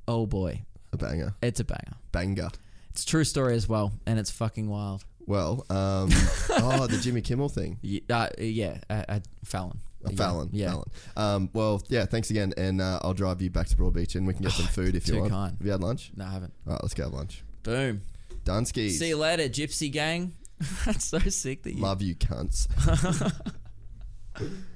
oh 0.07 0.25
boy, 0.25 0.61
a 0.93 0.97
banger. 0.97 1.33
it's 1.41 1.59
a 1.59 1.64
banger. 1.65 1.97
Banger. 2.11 2.49
It's 2.91 3.03
a 3.03 3.07
true 3.07 3.23
story 3.25 3.55
as 3.55 3.67
well, 3.67 3.91
and 4.05 4.19
it's 4.19 4.31
fucking 4.31 4.69
wild. 4.69 5.03
Well, 5.27 5.65
um, 5.69 6.09
oh, 6.51 6.88
the 6.88 6.99
Jimmy 7.01 7.22
Kimmel 7.22 7.49
thing. 7.49 7.80
Yeah, 7.81 7.99
uh, 8.09 8.27
yeah 8.38 8.77
uh, 8.89 9.19
Fallon. 9.43 9.80
Uh, 10.05 10.11
Fallon. 10.11 10.49
Yeah. 10.53 10.69
Fallon. 10.69 10.89
Um, 11.17 11.49
well, 11.51 11.81
yeah, 11.89 12.05
thanks 12.05 12.30
again. 12.30 12.53
And 12.57 12.80
uh, 12.80 12.99
I'll 13.01 13.15
drive 13.15 13.41
you 13.41 13.49
back 13.49 13.67
to 13.69 13.75
Broadbeach 13.75 14.14
and 14.15 14.27
we 14.27 14.33
can 14.35 14.43
get 14.43 14.51
some 14.51 14.67
food 14.67 14.95
if 14.95 15.07
you 15.07 15.15
too 15.15 15.19
want. 15.22 15.31
kind. 15.31 15.57
Have 15.57 15.65
you 15.65 15.72
had 15.72 15.81
lunch? 15.81 16.11
No, 16.15 16.25
I 16.25 16.30
haven't. 16.30 16.53
All 16.67 16.73
right, 16.73 16.83
let's 16.83 16.93
go 16.93 17.05
have 17.05 17.14
lunch. 17.14 17.43
Boom. 17.64 18.03
Done 18.45 18.65
skis. 18.65 18.99
See 18.99 19.09
you 19.09 19.17
later, 19.17 19.49
Gypsy 19.49 19.91
Gang. 19.91 20.33
That's 20.85 21.06
so 21.06 21.19
sick 21.19 21.64
that 21.64 21.74
you. 21.74 21.82
Love 21.82 22.01
you, 22.01 22.15
cunts. 22.15 22.67